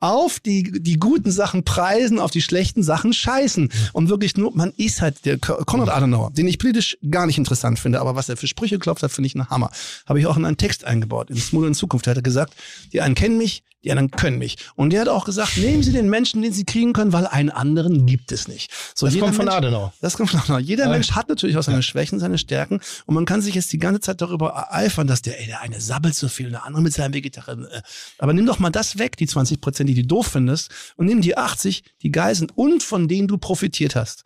auf 0.00 0.40
die, 0.40 0.70
die 0.82 0.98
guten 0.98 1.30
Sachen 1.30 1.64
preisen, 1.64 2.18
auf 2.18 2.30
die 2.30 2.42
schlechten 2.42 2.82
Sachen 2.82 3.12
scheißen. 3.12 3.70
Und 3.92 4.08
wirklich 4.08 4.36
nur, 4.36 4.53
man 4.54 4.72
ist 4.76 5.00
halt 5.02 5.24
der 5.24 5.38
Ko- 5.38 5.62
Konrad 5.64 5.88
Adenauer, 5.90 6.30
den 6.30 6.46
ich 6.48 6.58
politisch 6.58 6.96
gar 7.10 7.26
nicht 7.26 7.38
interessant 7.38 7.78
finde, 7.78 8.00
aber 8.00 8.14
was 8.14 8.28
er 8.28 8.36
für 8.36 8.46
Sprüche 8.46 8.76
geklopft 8.76 9.02
hat, 9.02 9.10
finde 9.12 9.26
ich 9.26 9.34
ein 9.34 9.48
Hammer. 9.48 9.70
Habe 10.06 10.20
ich 10.20 10.26
auch 10.26 10.36
in 10.36 10.44
einen 10.44 10.56
Text 10.56 10.84
eingebaut, 10.84 11.30
in 11.30 11.36
Smooth 11.36 11.66
in 11.66 11.74
Zukunft. 11.74 12.06
Da 12.06 12.10
hat 12.12 12.18
er 12.18 12.22
gesagt, 12.22 12.54
die 12.92 13.00
einen 13.00 13.14
kennen 13.14 13.38
mich, 13.38 13.62
die 13.84 13.90
anderen 13.90 14.10
können 14.10 14.38
mich. 14.38 14.56
Und 14.74 14.90
der 14.92 15.02
hat 15.02 15.08
auch 15.08 15.24
gesagt, 15.24 15.56
nehmen 15.58 15.82
Sie 15.82 15.92
den 15.92 16.08
Menschen, 16.10 16.42
den 16.42 16.52
Sie 16.52 16.64
kriegen 16.64 16.92
können, 16.92 17.12
weil 17.12 17.26
einen 17.26 17.50
anderen 17.50 18.06
gibt 18.06 18.32
es 18.32 18.48
nicht. 18.48 18.70
So, 18.94 19.06
Das 19.06 19.14
jeder 19.14 19.26
kommt 19.26 19.36
von 19.36 19.44
Mensch- 19.44 19.56
Adenauer. 19.56 19.92
das 20.00 20.16
kommt 20.16 20.30
von 20.30 20.40
Adenauer. 20.40 20.60
Jeder 20.60 20.84
Ja. 20.84 20.90
Mensch 20.90 21.12
hat 21.12 21.28
natürlich 21.28 21.56
auch 21.56 21.62
seine 21.62 21.82
Schwächen, 21.82 22.18
seine 22.18 22.38
Stärken. 22.38 22.80
Und 23.06 23.14
man 23.14 23.24
kann 23.26 23.42
sich 23.42 23.54
jetzt 23.54 23.72
die 23.72 23.78
ganze 23.78 24.00
Zeit 24.00 24.20
darüber 24.20 24.50
ereifern, 24.50 25.06
dass 25.06 25.22
der, 25.22 25.38
ey, 25.40 25.46
der 25.46 25.60
eine 25.60 25.80
sabbelt 25.80 26.14
so 26.14 26.28
viel, 26.28 26.50
der 26.50 26.64
andere 26.64 26.82
mit 26.82 26.92
seinem 26.94 27.14
Vegetarier. 27.14 27.68
Äh. 27.70 27.82
Aber 28.18 28.32
nimm 28.32 28.46
doch 28.46 28.58
mal 28.58 28.70
das 28.70 28.98
weg, 28.98 29.16
die 29.16 29.26
20 29.26 29.60
Prozent, 29.60 29.88
die 29.90 29.94
du 29.94 30.04
doof 30.04 30.28
findest, 30.28 30.70
und 30.96 31.06
nimm 31.06 31.20
die 31.20 31.36
80, 31.36 31.82
die 32.02 32.10
geil 32.10 32.34
sind 32.34 32.56
und 32.56 32.82
von 32.82 33.06
denen 33.08 33.28
du 33.28 33.36
profitiert 33.38 33.94
hast. 33.96 34.24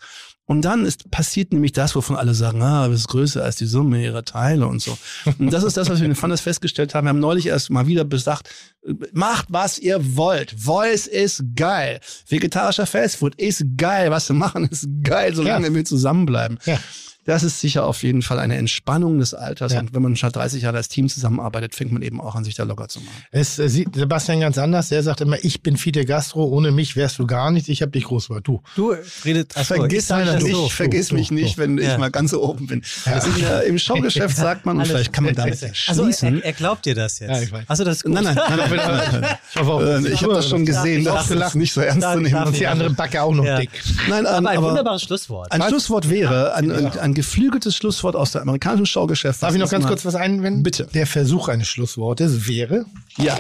Und 0.50 0.62
dann 0.62 0.86
ist, 0.86 1.10
passiert 1.10 1.52
nämlich 1.52 1.72
das, 1.72 1.94
wovon 1.94 2.16
alle 2.16 2.32
sagen, 2.32 2.62
ah, 2.62 2.88
das 2.88 3.00
ist 3.00 3.08
größer 3.08 3.44
als 3.44 3.56
die 3.56 3.66
Summe 3.66 4.02
ihrer 4.02 4.24
Teile 4.24 4.66
und 4.66 4.80
so. 4.80 4.96
Und 5.38 5.52
das 5.52 5.62
ist 5.62 5.76
das, 5.76 5.90
was 5.90 6.00
wir 6.00 6.06
in 6.06 6.14
Fandas 6.14 6.40
festgestellt 6.40 6.94
haben. 6.94 7.04
Wir 7.04 7.10
haben 7.10 7.20
neulich 7.20 7.46
erst 7.48 7.68
mal 7.68 7.86
wieder 7.86 8.06
gesagt, 8.06 8.48
äh, 8.86 8.94
macht, 9.12 9.44
was 9.50 9.78
ihr 9.78 10.16
wollt. 10.16 10.54
Voice 10.58 11.06
ist 11.06 11.44
geil. 11.54 12.00
Vegetarischer 12.26 12.86
Fastfood 12.86 13.34
ist 13.34 13.62
geil. 13.76 14.10
Was 14.10 14.26
wir 14.30 14.36
machen, 14.36 14.64
ist 14.70 14.88
geil, 15.02 15.34
solange 15.34 15.68
Ja. 15.68 15.74
wir 15.74 15.84
zusammenbleiben. 15.84 16.58
Ja. 16.64 16.78
Das 17.28 17.42
ist 17.42 17.60
sicher 17.60 17.84
auf 17.84 18.02
jeden 18.04 18.22
Fall 18.22 18.38
eine 18.38 18.56
Entspannung 18.56 19.18
des 19.18 19.34
Alters. 19.34 19.74
Ja. 19.74 19.80
Und 19.80 19.92
wenn 19.92 20.00
man 20.00 20.16
schon 20.16 20.32
30 20.32 20.62
Jahre 20.62 20.78
als 20.78 20.88
Team 20.88 21.10
zusammenarbeitet, 21.10 21.74
fängt 21.74 21.92
man 21.92 22.00
eben 22.00 22.22
auch 22.22 22.34
an, 22.34 22.42
sich 22.42 22.54
da 22.54 22.62
locker 22.64 22.88
zu 22.88 23.00
machen. 23.00 23.22
Es 23.30 23.58
äh, 23.58 23.68
sieht 23.68 23.94
Sebastian 23.94 24.40
ganz 24.40 24.56
anders. 24.56 24.88
Der 24.88 25.02
sagt 25.02 25.20
immer, 25.20 25.36
ich 25.44 25.62
bin 25.62 25.76
Fide 25.76 26.06
Gastro, 26.06 26.44
ohne 26.46 26.70
mich 26.70 26.96
wärst 26.96 27.18
du 27.18 27.26
gar 27.26 27.50
nichts. 27.50 27.68
Ich 27.68 27.82
habe 27.82 27.92
dich 27.92 28.04
groß 28.04 28.28
gemacht. 28.28 28.46
Du. 28.46 28.62
Du, 28.76 28.94
redet, 29.26 29.54
achso, 29.58 29.74
vergiss 29.74 30.08
mich 30.08 30.42
nicht, 30.42 30.54
so. 30.54 30.68
vergiss 30.70 31.08
du, 31.08 31.16
mich 31.16 31.28
du, 31.28 31.34
nicht, 31.34 31.58
wenn 31.58 31.76
Ja. 31.76 31.92
ich 31.92 31.98
mal 31.98 32.10
ganz 32.10 32.32
oben 32.32 32.66
bin. 32.66 32.82
Also 33.04 33.28
in 33.28 33.40
der, 33.40 33.64
Im 33.64 33.78
Showgeschäft 33.78 34.34
sagt 34.38 34.64
man, 34.64 34.78
und 34.78 34.86
vielleicht 34.86 35.12
kann 35.12 35.24
man 35.24 35.34
damit 35.34 35.60
ja 35.60 35.68
Also 35.86 36.04
schließen. 36.04 36.38
er, 36.40 36.46
er 36.46 36.52
glaubt 36.54 36.86
dir 36.86 36.94
das 36.94 37.18
jetzt. 37.18 37.30
Ja, 37.30 37.42
ich 37.42 37.52
weiß. 37.52 37.64
Also 37.68 37.84
das 37.84 37.96
ist 37.98 38.04
gut. 38.04 38.14
nein, 38.14 38.24
nein, 38.24 38.36
nein, 38.36 38.58
nein, 38.58 38.70
nein, 38.86 39.20
nein. 39.20 39.36
Ich 39.50 39.60
hoffe 39.60 39.70
auch, 39.70 39.82
Äh, 39.82 40.08
ich 40.08 40.22
habe 40.22 40.32
das 40.32 40.48
schon 40.48 40.64
gesehen, 40.64 41.02
Ja, 41.04 41.12
das 41.14 41.30
ich 41.30 41.38
ist 41.38 41.54
nicht 41.56 41.72
so 41.74 41.82
ernst 41.82 42.02
darf- 42.02 42.14
zu 42.14 42.20
nehmen. 42.20 42.32
darf 42.32 42.46
Und 42.48 42.58
die 42.58 42.66
andere 42.66 42.88
Backe 42.88 43.22
auch 43.22 43.34
noch 43.34 43.44
Ja. 43.44 43.58
dick. 43.60 43.68
Nein, 44.08 44.20
ähm, 44.20 44.26
Aber 44.26 44.48
ein 44.48 44.56
aber 44.56 44.68
wunderbares 44.68 45.02
Schlusswort. 45.02 45.52
ein 45.52 45.60
Schlusswort 45.68 46.08
wäre, 46.08 46.54
ein, 46.54 46.70
ein, 46.72 46.98
ein 46.98 47.14
geflügeltes 47.18 47.76
Schlusswort 47.76 48.16
aus 48.16 48.32
der 48.32 48.42
amerikanischen 48.42 48.86
Showgeschäft. 48.86 49.42
Darf 49.42 49.52
ich 49.54 49.60
noch 49.60 49.70
ganz 49.70 49.82
man- 49.84 49.90
kurz 49.90 50.04
was 50.04 50.14
einwenden? 50.14 50.62
Bitte. 50.62 50.88
Der 50.94 51.06
Versuch 51.06 51.48
eines 51.48 51.68
Schlusswortes 51.68 52.48
wäre, 52.48 52.86
Ja. 53.18 53.38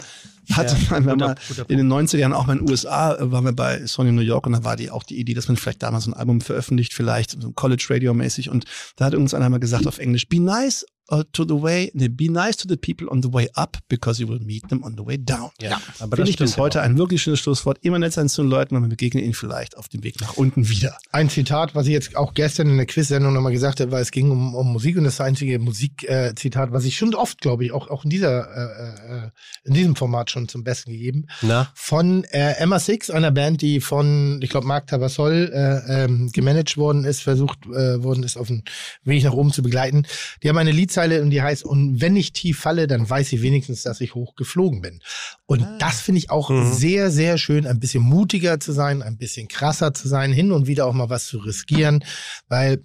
Hatte 0.50 0.76
man, 0.88 1.04
guter- 1.04 1.16
man 1.26 1.36
guter 1.46 1.68
in 1.68 1.76
den 1.76 1.88
90er 1.92 2.16
Jahren 2.20 2.32
auch 2.32 2.46
mal 2.46 2.54
in 2.54 2.60
den 2.64 2.70
USA 2.70 3.14
äh, 3.16 3.30
waren 3.30 3.44
wir 3.44 3.52
bei 3.52 3.84
Sony 3.86 4.12
New 4.12 4.22
York 4.22 4.46
und 4.46 4.54
da 4.54 4.64
war 4.64 4.76
die 4.76 4.90
auch 4.90 5.02
die 5.02 5.18
Idee, 5.20 5.34
dass 5.34 5.46
man 5.48 5.58
vielleicht 5.58 5.82
damals 5.82 6.06
ein 6.06 6.14
Album 6.14 6.40
veröffentlicht, 6.40 6.94
vielleicht 6.94 7.36
so 7.42 7.52
College 7.52 7.86
Radio 7.90 8.14
mäßig 8.14 8.48
und 8.48 8.64
da 8.96 9.04
hat 9.04 9.12
irgendeiner 9.12 9.50
mal 9.50 9.60
gesagt 9.60 9.86
auf 9.86 9.98
Englisch, 9.98 10.26
be 10.26 10.40
nice 10.40 10.86
uh, 11.10 11.22
to 11.32 11.44
the 11.44 11.60
way, 11.60 11.90
nee, 11.94 12.08
be 12.08 12.28
nice 12.28 12.56
to 12.56 12.68
the 12.68 12.76
people 12.76 13.08
on 13.10 13.22
the 13.22 13.32
way 13.32 13.48
up 13.54 13.76
because 13.88 14.20
you 14.20 14.28
will 14.28 14.40
meet 14.40 14.68
them 14.68 14.82
on 14.82 14.96
the 14.96 15.04
way 15.04 15.18
down. 15.18 15.50
Ja, 15.60 15.80
aber 15.98 16.16
Finde 16.16 16.22
das 16.22 16.30
ich 16.30 16.36
bis 16.36 16.52
stimmt 16.52 16.64
heute 16.64 16.82
ein 16.82 16.98
wirklich 16.98 17.22
schönes 17.22 17.40
Schlusswort. 17.40 17.78
Immer 17.82 17.98
nett 17.98 18.12
sein 18.12 18.28
zu 18.28 18.42
den 18.42 18.50
Leuten, 18.50 18.74
man 18.74 18.88
begegnet 18.88 19.24
ihnen 19.24 19.34
vielleicht 19.34 19.76
auf 19.76 19.88
dem 19.88 20.02
Weg 20.04 20.20
nach 20.20 20.36
unten 20.36 20.68
wieder. 20.68 20.96
ein 21.12 21.30
Zitat, 21.30 21.74
was 21.74 21.86
ich 21.86 21.92
jetzt 21.92 22.16
auch 22.16 22.34
gestern 22.34 22.68
in 22.68 22.76
der 22.76 22.86
Quiz-Sendung 22.86 23.32
nochmal 23.32 23.52
gesagt 23.52 23.80
habe, 23.80 23.90
weil 23.90 24.02
es 24.02 24.10
ging 24.10 24.30
um, 24.30 24.54
um 24.54 24.72
Musik 24.72 24.96
und 24.96 25.04
das 25.04 25.14
ist 25.14 25.20
das 25.20 25.26
einzige 25.26 25.58
Musikzitat, 25.58 26.68
äh, 26.68 26.72
was 26.72 26.84
ich 26.84 26.96
schon 26.96 27.14
oft, 27.14 27.40
glaube 27.40 27.64
ich, 27.64 27.72
auch, 27.72 27.88
auch 27.88 28.04
in 28.04 28.10
dieser, 28.10 28.48
äh, 28.56 29.26
äh, 29.26 29.30
in 29.64 29.74
diesem 29.74 29.96
Format 29.96 30.30
schon 30.30 30.48
zum 30.48 30.64
Besten 30.64 30.92
gegeben. 30.92 31.26
Na? 31.42 31.70
Von 31.74 32.24
äh, 32.24 32.52
Emma 32.58 32.78
Six, 32.78 33.10
einer 33.10 33.30
Band, 33.30 33.62
die 33.62 33.80
von, 33.80 34.40
ich 34.42 34.50
glaube, 34.50 34.66
Marc 34.66 34.86
Tavassol 34.86 35.50
äh, 35.52 36.04
ähm, 36.04 36.30
gemanagt 36.32 36.76
worden 36.76 37.04
ist, 37.04 37.22
versucht 37.22 37.66
äh, 37.66 38.02
worden 38.02 38.22
ist, 38.22 38.36
auf 38.36 38.48
den 38.48 38.64
Weg 39.04 39.24
nach 39.24 39.32
oben 39.32 39.52
zu 39.52 39.62
begleiten. 39.62 40.06
Die 40.42 40.48
haben 40.48 40.58
eine 40.58 40.72
Liedzeile 41.06 41.22
und 41.22 41.30
die 41.30 41.42
heißt, 41.42 41.64
und 41.64 42.00
wenn 42.00 42.16
ich 42.16 42.32
tief 42.32 42.58
falle, 42.60 42.86
dann 42.86 43.08
weiß 43.08 43.32
ich 43.32 43.42
wenigstens, 43.42 43.82
dass 43.82 44.00
ich 44.00 44.14
hoch 44.14 44.34
geflogen 44.34 44.80
bin. 44.80 45.00
Und 45.46 45.66
das 45.78 46.00
finde 46.00 46.18
ich 46.18 46.30
auch 46.30 46.50
Mhm. 46.50 46.72
sehr, 46.72 47.10
sehr 47.10 47.38
schön, 47.38 47.66
ein 47.66 47.78
bisschen 47.80 48.02
mutiger 48.02 48.58
zu 48.60 48.72
sein, 48.72 49.02
ein 49.02 49.16
bisschen 49.16 49.48
krasser 49.48 49.94
zu 49.94 50.08
sein, 50.08 50.32
hin 50.32 50.50
und 50.52 50.66
wieder 50.66 50.86
auch 50.86 50.92
mal 50.92 51.08
was 51.10 51.26
zu 51.26 51.38
riskieren, 51.38 52.04
weil 52.48 52.82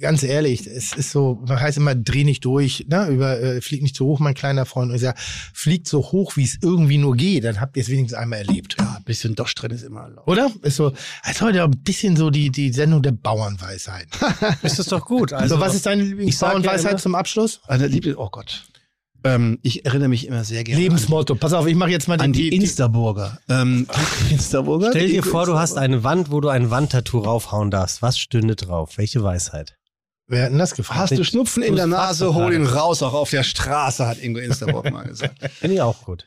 ganz 0.00 0.22
ehrlich, 0.22 0.66
es 0.66 0.92
ist 0.92 1.10
so, 1.10 1.42
man 1.46 1.60
heißt 1.60 1.76
immer, 1.78 1.94
dreh 1.94 2.24
nicht 2.24 2.44
durch, 2.44 2.86
ne, 2.88 3.08
über, 3.08 3.40
äh, 3.40 3.60
flieg 3.60 3.82
nicht 3.82 3.96
zu 3.96 4.06
hoch, 4.06 4.18
mein 4.20 4.34
kleiner 4.34 4.64
Freund. 4.66 4.90
Und 4.90 4.96
ich 4.96 5.02
sage, 5.02 5.18
fliegt 5.52 5.88
so 5.88 6.00
hoch, 6.12 6.36
wie 6.36 6.44
es 6.44 6.58
irgendwie 6.62 6.98
nur 6.98 7.16
geht, 7.16 7.44
dann 7.44 7.60
habt 7.60 7.76
ihr 7.76 7.82
es 7.82 7.88
wenigstens 7.88 8.18
einmal 8.18 8.40
erlebt. 8.40 8.76
Ja, 8.78 8.96
ein 8.98 9.04
bisschen 9.04 9.34
Dosch 9.34 9.54
drin 9.54 9.70
ist 9.72 9.82
immer 9.82 10.02
erlaubt. 10.02 10.28
Oder? 10.28 10.50
Ist 10.62 10.76
so, 10.76 10.92
als 11.22 11.40
heute 11.40 11.62
ein 11.64 11.70
bisschen 11.82 12.16
so 12.16 12.30
die, 12.30 12.50
die 12.50 12.72
Sendung 12.72 13.02
der 13.02 13.12
Bauernweisheit. 13.12 14.08
Ist 14.62 14.78
das 14.78 14.86
doch 14.86 15.04
gut. 15.04 15.32
Also, 15.32 15.54
Also, 15.56 15.60
was 15.64 15.74
ist 15.74 15.86
deine 15.86 16.02
ja 16.02 16.08
Lieblingsbauernweisheit 16.08 17.00
zum 17.00 17.14
Abschluss? 17.14 17.55
Eine 17.66 17.86
Liebe, 17.86 18.18
oh 18.18 18.28
Gott. 18.30 18.64
Ähm, 19.24 19.58
ich 19.62 19.84
erinnere 19.84 20.08
mich 20.08 20.26
immer 20.26 20.44
sehr 20.44 20.62
gerne 20.62 20.80
Lebensmotto. 20.80 21.34
Pass 21.34 21.52
auf, 21.52 21.66
ich 21.66 21.74
mache 21.74 21.90
jetzt 21.90 22.06
mal 22.06 22.14
an, 22.14 22.20
an 22.20 22.32
die, 22.32 22.50
die, 22.50 22.56
Instaburger. 22.56 23.38
Ähm, 23.48 23.86
Instaburger? 24.30 24.90
Stell 24.90 25.08
dir 25.08 25.22
vor, 25.22 25.46
du 25.46 25.58
hast 25.58 25.76
eine 25.76 26.04
Wand, 26.04 26.30
wo 26.30 26.40
du 26.40 26.48
ein 26.48 26.70
Wandtattoo 26.70 27.18
raufhauen 27.18 27.70
darfst. 27.70 28.02
Was 28.02 28.18
stünde 28.18 28.54
drauf? 28.54 28.98
Welche 28.98 29.22
Weisheit? 29.22 29.76
Wer 30.28 30.44
hat 30.44 30.50
denn 30.50 30.58
das 30.58 30.74
gefragt? 30.74 30.98
Hast 30.98 31.16
du 31.16 31.24
Schnupfen 31.24 31.62
in 31.62 31.70
Du 31.70 31.76
der 31.76 31.86
Nase, 31.86 32.34
hol 32.34 32.52
ihn 32.52 32.66
raus, 32.66 33.00
auch 33.04 33.14
auf 33.14 33.30
der 33.30 33.44
Straße, 33.44 34.04
hat 34.04 34.18
Ingo 34.18 34.40
Instaburg 34.40 34.90
mal 34.90 35.04
gesagt. 35.04 35.36
Finde 35.60 35.76
ich 35.76 35.80
auch 35.80 36.02
gut. 36.02 36.26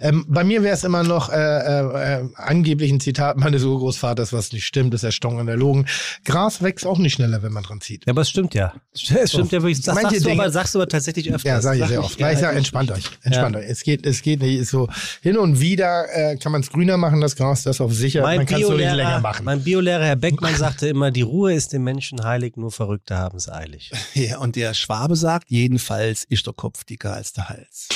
Ähm, 0.00 0.24
bei 0.28 0.44
mir 0.44 0.62
wäre 0.62 0.74
es 0.74 0.84
immer 0.84 1.02
noch 1.02 1.28
äh, 1.28 1.36
äh, 1.36 2.20
äh, 2.20 2.28
angeblich 2.36 2.92
ein 2.92 3.00
Zitat 3.00 3.36
meines 3.36 3.64
Urgroßvaters, 3.64 4.32
was 4.32 4.52
nicht 4.52 4.64
stimmt, 4.64 4.94
ist 4.94 5.02
erstongen 5.02 5.48
der 5.48 5.56
Logen. 5.56 5.86
Gras 6.24 6.62
wächst 6.62 6.86
auch 6.86 6.98
nicht 6.98 7.14
schneller, 7.14 7.42
wenn 7.42 7.52
man 7.52 7.64
dran 7.64 7.80
zieht. 7.80 8.06
Ja, 8.06 8.12
aber 8.12 8.22
es 8.22 8.30
stimmt 8.30 8.54
ja. 8.54 8.72
Es 8.92 9.00
stimmt 9.02 9.50
ja 9.50 9.62
wirklich. 9.62 9.80
Das 9.80 9.96
Manche 9.96 10.10
sagst 10.10 10.24
du, 10.24 10.28
Dinge- 10.28 10.42
aber, 10.42 10.52
sagst 10.52 10.74
du 10.76 10.78
aber 10.78 10.88
tatsächlich 10.88 11.32
öfter. 11.34 11.48
Ja, 11.48 11.60
sag 11.60 11.74
ich 11.74 11.80
Sag 11.80 11.88
sehr 11.88 12.04
oft. 12.04 12.14
Ich 12.14 12.20
ja, 12.20 12.36
sage, 12.36 12.56
entspannt 12.56 12.92
euch. 12.92 13.04
Entspannt 13.22 13.56
euch. 13.56 13.66
Es 13.68 13.82
geht, 13.82 14.06
es 14.06 14.22
geht 14.22 14.40
nicht. 14.42 14.60
Ist 14.60 14.70
so 14.70 14.88
hin 15.22 15.36
und 15.38 15.58
wieder 15.58 16.04
äh, 16.12 16.36
kann 16.36 16.52
man 16.52 16.60
es 16.60 16.70
grüner 16.70 16.96
machen, 16.96 17.20
das 17.20 17.34
Gras, 17.34 17.64
das 17.64 17.80
auf 17.80 17.92
sicher. 17.92 18.22
Mein 18.22 18.38
man 18.38 18.46
kann 18.46 18.62
es 18.62 18.68
nur 18.68 18.78
nicht 18.78 18.94
länger 18.94 19.18
machen. 19.18 19.44
mein 19.44 19.64
Biolehrer 19.64 20.04
Herr 20.04 20.16
Beckmann 20.16 20.54
sagte 20.54 20.86
immer, 20.86 21.10
die 21.10 21.22
Ruhe 21.22 21.52
ist 21.52 21.72
dem 21.72 21.82
Menschen 21.82 22.22
heilig, 22.22 22.56
nur 22.56 22.70
Verrückte 23.08 23.18
haben 23.18 23.36
es 23.38 23.48
eilig. 23.48 23.90
Ja, 24.14 24.38
und 24.38 24.56
der 24.56 24.74
Schwabe 24.74 25.16
sagt, 25.16 25.50
jedenfalls 25.50 26.24
ist 26.24 26.46
der 26.46 26.54
Kopf 26.54 26.84
dicker 26.84 27.12
als 27.14 27.32
der 27.32 27.48
Hals. 27.48 27.88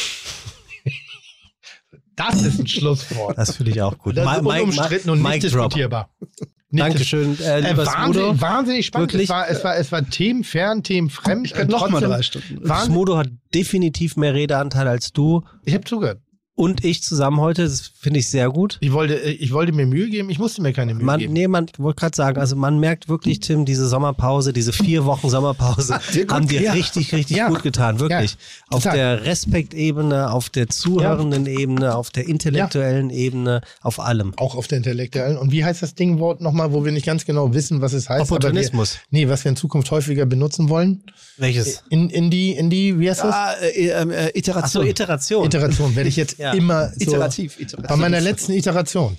Das 2.14 2.42
ist 2.42 2.58
ein 2.60 2.66
Schlusswort. 2.66 3.38
Das 3.38 3.56
finde 3.56 3.72
ich 3.72 3.82
auch 3.82 3.96
gut. 3.98 4.16
Das 4.16 4.36
ist 4.38 4.44
unumstritten 4.44 5.10
und 5.10 5.22
nicht 5.22 5.42
diskutierbar. 5.42 6.10
Nicht 6.20 6.38
Dankeschön, 6.86 7.38
äh, 7.40 7.60
Äh, 7.60 7.70
lieber 7.70 7.86
wahnsinnig, 7.86 8.26
Smudo. 8.28 8.40
wahnsinnig 8.40 8.86
spannend. 8.86 9.12
Wirklich? 9.12 9.24
Es 9.24 9.30
war, 9.30 9.48
es 9.48 9.64
war, 9.64 9.76
es 9.76 9.92
war 9.92 10.08
themenfern, 10.08 10.82
themenfremd. 10.82 11.46
Ich 11.46 11.54
könnte 11.54 11.72
noch 11.72 11.88
mal 11.88 12.00
drei 12.00 12.22
Stunden. 12.22 12.62
Smudo 12.84 13.16
hat 13.16 13.28
definitiv 13.54 14.16
mehr 14.16 14.34
Redeanteil 14.34 14.88
als 14.88 15.12
du 15.12 15.42
Ich 15.64 15.74
habe 15.74 15.84
zugehört. 15.84 16.20
Und 16.62 16.84
ich 16.84 17.02
zusammen 17.02 17.40
heute. 17.40 17.64
Das 17.64 17.90
finde 17.98 18.20
ich 18.20 18.28
sehr 18.28 18.48
gut. 18.50 18.78
Ich 18.80 18.92
wollte, 18.92 19.14
äh, 19.14 19.30
ich 19.32 19.52
wollte 19.52 19.72
mir 19.72 19.84
Mühe 19.86 20.08
geben. 20.08 20.30
Ich 20.30 20.38
musste 20.38 20.62
mir 20.62 20.72
keine 20.72 20.94
Mühe 20.94 21.04
Man, 21.04 21.18
geben. 21.18 21.32
nee, 21.32 21.48
man 21.48 21.66
wollte 21.78 21.98
gerade 22.00 22.16
sagen, 22.16 22.38
also 22.38 22.54
man 22.56 22.78
merkt 22.78 23.08
wirklich, 23.08 23.40
Tim, 23.40 23.64
diese 23.64 23.88
Sommerpause, 23.88 24.52
diese 24.52 24.72
vier 24.72 25.04
Wochen 25.04 25.28
Sommerpause, 25.28 25.98
haben 26.30 26.46
dir 26.46 26.62
Ja. 26.62 26.72
richtig, 26.72 27.12
richtig 27.12 27.36
Ja. 27.36 27.48
gut 27.48 27.62
getan, 27.62 27.98
wirklich. 27.98 28.32
Ja. 28.70 28.76
Auf 28.76 28.82
der 28.84 29.24
Respektebene, 29.24 30.30
auf 30.30 30.50
der 30.50 30.68
zuhörenden 30.68 31.46
Ebene, 31.46 31.94
auf 31.96 32.10
der 32.10 32.28
intellektuellen 32.28 33.10
Ebene, 33.10 33.60
auf 33.80 33.98
allem. 34.00 34.32
Auch 34.36 34.54
auf 34.54 34.68
der 34.68 34.78
intellektuellen. 34.78 35.36
Und 35.36 35.50
wie 35.52 35.64
heißt 35.64 35.82
das 35.82 35.94
Dingwort 35.94 36.40
nochmal, 36.40 36.72
wo 36.72 36.84
wir 36.84 36.92
nicht 36.92 37.06
ganz 37.06 37.24
genau 37.24 37.52
wissen, 37.54 37.80
was 37.80 37.92
es 37.92 38.08
heißt? 38.08 38.20
aber 38.22 38.36
Opportunismus. 38.36 38.98
Wir, 39.10 39.26
nee, 39.26 39.28
was 39.28 39.44
wir 39.44 39.50
in 39.50 39.56
Zukunft 39.56 39.90
häufiger 39.90 40.26
benutzen 40.26 40.68
wollen. 40.68 41.02
Welches? 41.38 41.82
In, 41.90 42.08
in 42.10 42.30
die, 42.30 42.52
in 42.52 42.70
die, 42.70 42.98
wie 43.00 43.10
heißt 43.10 43.24
das? 43.24 43.34
Ah, 43.34 43.52
äh, 43.62 43.88
ähm, 43.88 44.10
äh, 44.10 44.14
Achso, 44.16 44.30
Iteration. 44.38 44.86
Iteration. 44.86 45.46
Iteration 45.46 45.96
werde 45.96 46.08
ich 46.08 46.16
jetzt 46.16 46.38
Ja. 46.52 46.58
immer 46.58 46.88
so. 46.90 47.00
Iterativ, 47.00 47.56
Bei 47.56 47.62
iterativ. 47.62 47.96
meiner 47.96 48.20
letzten 48.20 48.52
Iteration. 48.52 49.16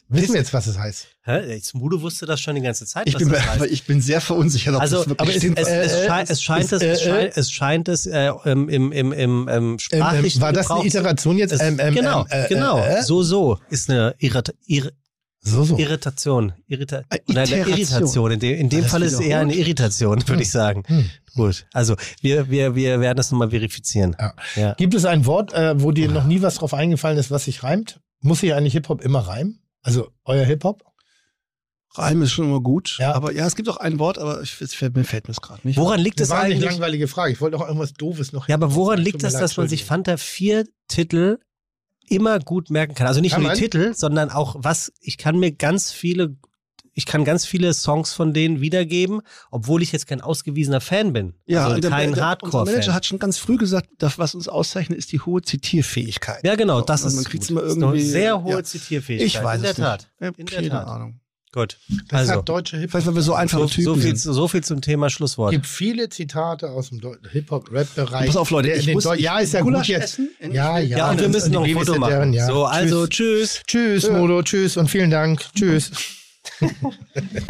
Wissen 0.08 0.34
wir 0.34 0.40
jetzt, 0.40 0.52
was 0.52 0.68
es 0.68 0.78
heißt? 0.78 1.08
Hä? 1.24 1.58
Smudo 1.60 2.00
wusste 2.00 2.26
das 2.26 2.40
schon 2.40 2.54
die 2.54 2.60
ganze 2.60 2.86
Zeit. 2.86 3.08
Ich 3.08 3.14
was 3.14 3.18
bin, 3.22 3.30
das 3.30 3.40
heißt. 3.40 3.50
aber 3.56 3.68
ich 3.68 3.82
bin 3.86 4.00
sehr 4.00 4.20
verunsichert, 4.20 4.76
ob 4.76 4.80
Also, 4.80 4.98
das 4.98 5.06
aber 5.06 5.18
wirklich 5.26 5.36
es, 5.36 5.42
stimmt. 5.42 5.58
es, 5.58 5.66
es, 5.68 5.92
Äh, 5.92 6.06
scheint, 6.06 6.30
es 6.30 6.42
scheint 6.42 6.64
ist, 6.64 6.72
es, 6.72 6.82
es, 6.82 7.02
scheint, 7.02 7.36
es 7.36 7.50
scheint 7.50 7.88
es 7.88 8.06
äh, 8.06 8.30
im, 8.44 8.68
im, 8.68 8.92
im, 8.92 9.12
im, 9.12 9.12
im 9.12 9.48
Ähm, 9.48 9.78
sprachlichen 9.80 10.38
ähm, 10.38 10.42
war 10.42 10.52
das 10.52 10.70
eine 10.70 10.86
Iteration 10.86 11.38
jetzt? 11.38 11.52
Es, 11.52 11.60
Ähm, 11.60 11.80
ähm, 11.80 11.92
genau, 11.94 12.20
ähm, 12.30 12.44
äh, 12.44 12.48
genau. 12.48 12.78
Äh, 12.78 12.98
äh? 12.98 13.02
So, 13.02 13.24
so 13.24 13.58
ist 13.68 13.90
eine 13.90 14.14
Irrit 14.18 14.54
Ir 14.66 14.92
So, 15.46 15.64
so. 15.64 15.78
Irritation. 15.78 16.52
Irrita 16.66 17.02
Äh, 17.08 17.18
oder 17.28 17.42
eine 17.42 17.50
Iteration. 17.50 17.68
Irritation. 17.78 18.30
In 18.32 18.40
dem, 18.40 18.58
in 18.58 18.68
dem 18.68 18.84
Fall 18.84 19.02
ist 19.02 19.12
es 19.14 19.20
eher 19.20 19.40
eine? 19.40 19.54
Irritation, 19.54 20.26
würde 20.28 20.42
ich 20.42 20.50
sagen. 20.50 20.82
Hm. 20.86 21.08
Gut. 21.34 21.66
Also, 21.72 21.96
wir, 22.20 22.50
wir, 22.50 22.74
wir 22.74 23.00
werden 23.00 23.16
das 23.16 23.30
nochmal 23.30 23.50
verifizieren. 23.50 24.16
Ja. 24.18 24.34
Ja. 24.56 24.74
Gibt 24.74 24.94
es 24.94 25.04
ein 25.04 25.24
Wort, 25.26 25.52
äh, 25.52 25.80
wo 25.80 25.92
dir 25.92 26.10
noch 26.10 26.24
nie 26.24 26.42
was 26.42 26.56
drauf 26.56 26.74
eingefallen 26.74 27.16
ist, 27.18 27.30
was 27.30 27.44
sich 27.44 27.62
reimt? 27.62 28.00
Muss 28.20 28.40
sich 28.40 28.54
eigentlich 28.54 28.72
Hip-Hop 28.72 29.02
immer 29.02 29.20
reimen? 29.20 29.60
Also 29.82 30.08
euer 30.24 30.44
Hip-Hop? 30.44 30.82
Reim 31.94 32.20
ist 32.22 32.32
schon 32.32 32.46
immer 32.46 32.60
gut. 32.60 32.96
Ja. 32.98 33.14
Aber 33.14 33.32
ja, 33.32 33.46
es 33.46 33.56
gibt 33.56 33.68
auch 33.68 33.78
ein 33.78 33.98
Wort, 33.98 34.18
aber 34.18 34.42
ich, 34.42 34.60
es 34.60 34.74
fällt, 34.74 34.96
mir 34.96 35.04
fällt 35.04 35.28
mir 35.28 35.32
es 35.32 35.40
gerade 35.40 35.60
nicht. 35.66 35.78
Woran 35.78 36.00
liegt 36.00 36.20
Das 36.20 36.26
es 36.28 36.30
war 36.30 36.40
eine 36.40 36.54
eigentlich? 36.54 36.70
langweilige 36.70 37.08
Frage. 37.08 37.32
Ich 37.32 37.40
wollte 37.40 37.56
auch 37.56 37.66
irgendwas 37.66 37.94
Doofes 37.94 38.32
noch. 38.32 38.48
Ja, 38.48 38.56
aber 38.56 38.74
woran 38.74 38.98
liegt 38.98 39.22
leid, 39.22 39.32
dass 39.34 39.56
man 39.56 39.68
sich. 39.68 39.84
Fanta 39.84 40.16
4 40.16 40.66
Titel 40.88 41.38
immer 42.08 42.38
gut 42.38 42.70
merken 42.70 42.94
kann? 42.94 43.06
Also 43.06 43.20
nicht 43.20 43.32
Kann 43.32 43.42
nur 43.42 43.52
die? 43.52 43.60
Titel, 43.60 43.94
sondern 43.94 44.30
auch 44.30 44.56
was, 44.58 44.92
ich 45.00 45.18
kann 45.18 45.38
mir 45.38 45.52
ganz 45.52 45.92
viele, 45.92 46.36
ich 46.92 47.04
kann 47.06 47.24
ganz 47.24 47.44
viele 47.44 47.74
Songs 47.74 48.12
von 48.14 48.32
denen 48.32 48.60
wiedergeben, 48.60 49.20
obwohl 49.50 49.82
ich 49.82 49.92
jetzt 49.92 50.06
kein 50.06 50.20
ausgewiesener 50.22 50.80
Fan 50.80 51.12
bin. 51.12 51.34
Ja, 51.46 51.66
also 51.66 51.78
der- 51.80 51.90
kein 51.90 51.98
der- 52.00 52.08
Unser 52.08 52.22
Manager 52.22 52.26
Hardcore-Fan. 52.26 52.94
hat 52.94 53.06
schon 53.06 53.18
ganz 53.18 53.36
früh 53.38 53.56
gesagt, 53.58 53.88
das, 53.98 54.18
was 54.18 54.34
uns 54.34 54.48
auszeichnet, 54.48 54.98
ist 54.98 55.12
die 55.12 55.20
hohe 55.20 55.42
Zitierfähigkeit. 55.42 56.42
Ja, 56.44 56.54
genau, 56.54 56.80
das 56.80 57.02
Und 57.02 57.08
ist 57.08 57.14
man 57.16 57.24
kriegt's 57.24 57.50
immer 57.50 57.62
Das 57.62 57.72
ist 57.72 57.76
eine 57.76 57.86
irgendwie- 57.86 58.04
sehr 58.06 58.42
hohe 58.42 58.52
ja. 58.52 58.62
Zitierfähigkeit. 58.64 59.26
Ich 59.26 59.42
weiß 59.42 59.56
In 59.56 59.62
der 59.62 59.70
es 59.72 59.76
Tat. 59.76 60.08
nicht. 60.20 60.38
In 60.38 60.46
Keine 60.46 60.62
der 60.68 60.70
Tat. 60.78 60.86
Ahnung. 60.88 61.20
Gut. 61.52 61.78
Das 62.08 62.20
Also, 62.20 62.32
hat 62.34 62.48
deutsche 62.48 62.76
Hip-Hop. 62.76 62.90
Vielleicht, 62.90 63.06
weil 63.06 63.14
wir 63.14 63.22
so 63.22 63.32
einfache 63.34 63.62
so, 63.62 63.68
Typen 63.68 63.84
so, 63.84 63.94
viel, 63.94 64.16
sind. 64.16 64.34
so 64.34 64.48
viel 64.48 64.62
zum 64.62 64.80
Thema 64.82 65.08
Schlusswort. 65.08 65.52
Es 65.52 65.56
gibt 65.56 65.66
viele 65.66 66.08
Zitate 66.10 66.70
aus 66.70 66.90
dem 66.90 67.00
Hip-Hop-Rap-Bereich. 67.30 68.26
Pass 68.26 68.36
auf, 68.36 68.50
Leute, 68.50 68.72
ich 68.72 68.84
den 68.84 68.94
muss- 68.94 69.06
Deu- 69.06 69.14
ich 69.14 69.22
ja, 69.22 69.38
ist 69.38 69.54
ja 69.54 69.62
Gulasch 69.62 69.86
gut 69.86 69.96
jetzt. 69.96 70.18
essen. 70.18 70.28
Ja, 70.52 70.78
ja. 70.78 70.98
ja, 70.98 71.10
und 71.10 71.20
wir 71.20 71.28
müssen 71.28 71.50
die 71.52 71.56
noch 71.56 71.64
ein 71.64 71.72
Foto 71.74 71.98
machen. 71.98 72.32
Ja. 72.34 72.46
So, 72.46 72.64
also 72.66 73.06
tschüss. 73.06 73.62
tschüss. 73.66 74.02
Tschüss, 74.02 74.10
Modo, 74.10 74.42
tschüss 74.42 74.76
und 74.76 74.88
vielen 74.90 75.10
Dank. 75.10 75.40
Tschüss. 75.54 75.90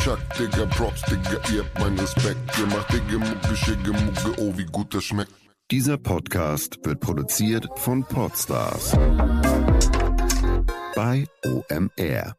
Chuck, 0.02 0.18
Digga, 0.38 0.66
Props, 0.66 1.02
Digga, 1.02 1.40
ihr 1.52 1.60
habt 1.64 1.78
meinen 1.80 1.98
Respekt. 1.98 2.38
Ihr 2.58 2.66
macht 2.66 2.92
Digga, 2.92 3.18
Mucke, 3.18 3.56
Schicke, 3.56 3.92
Mucke, 3.92 4.40
oh, 4.40 4.52
wie 4.56 4.64
gut 4.66 4.94
das 4.94 5.04
schmeckt. 5.04 5.32
Dieser 5.70 5.96
Podcast 5.98 6.78
wird 6.84 7.00
produziert 7.00 7.66
von 7.76 8.04
Podstars 8.04 8.92
bei 10.94 11.26
OMR. 11.44 12.36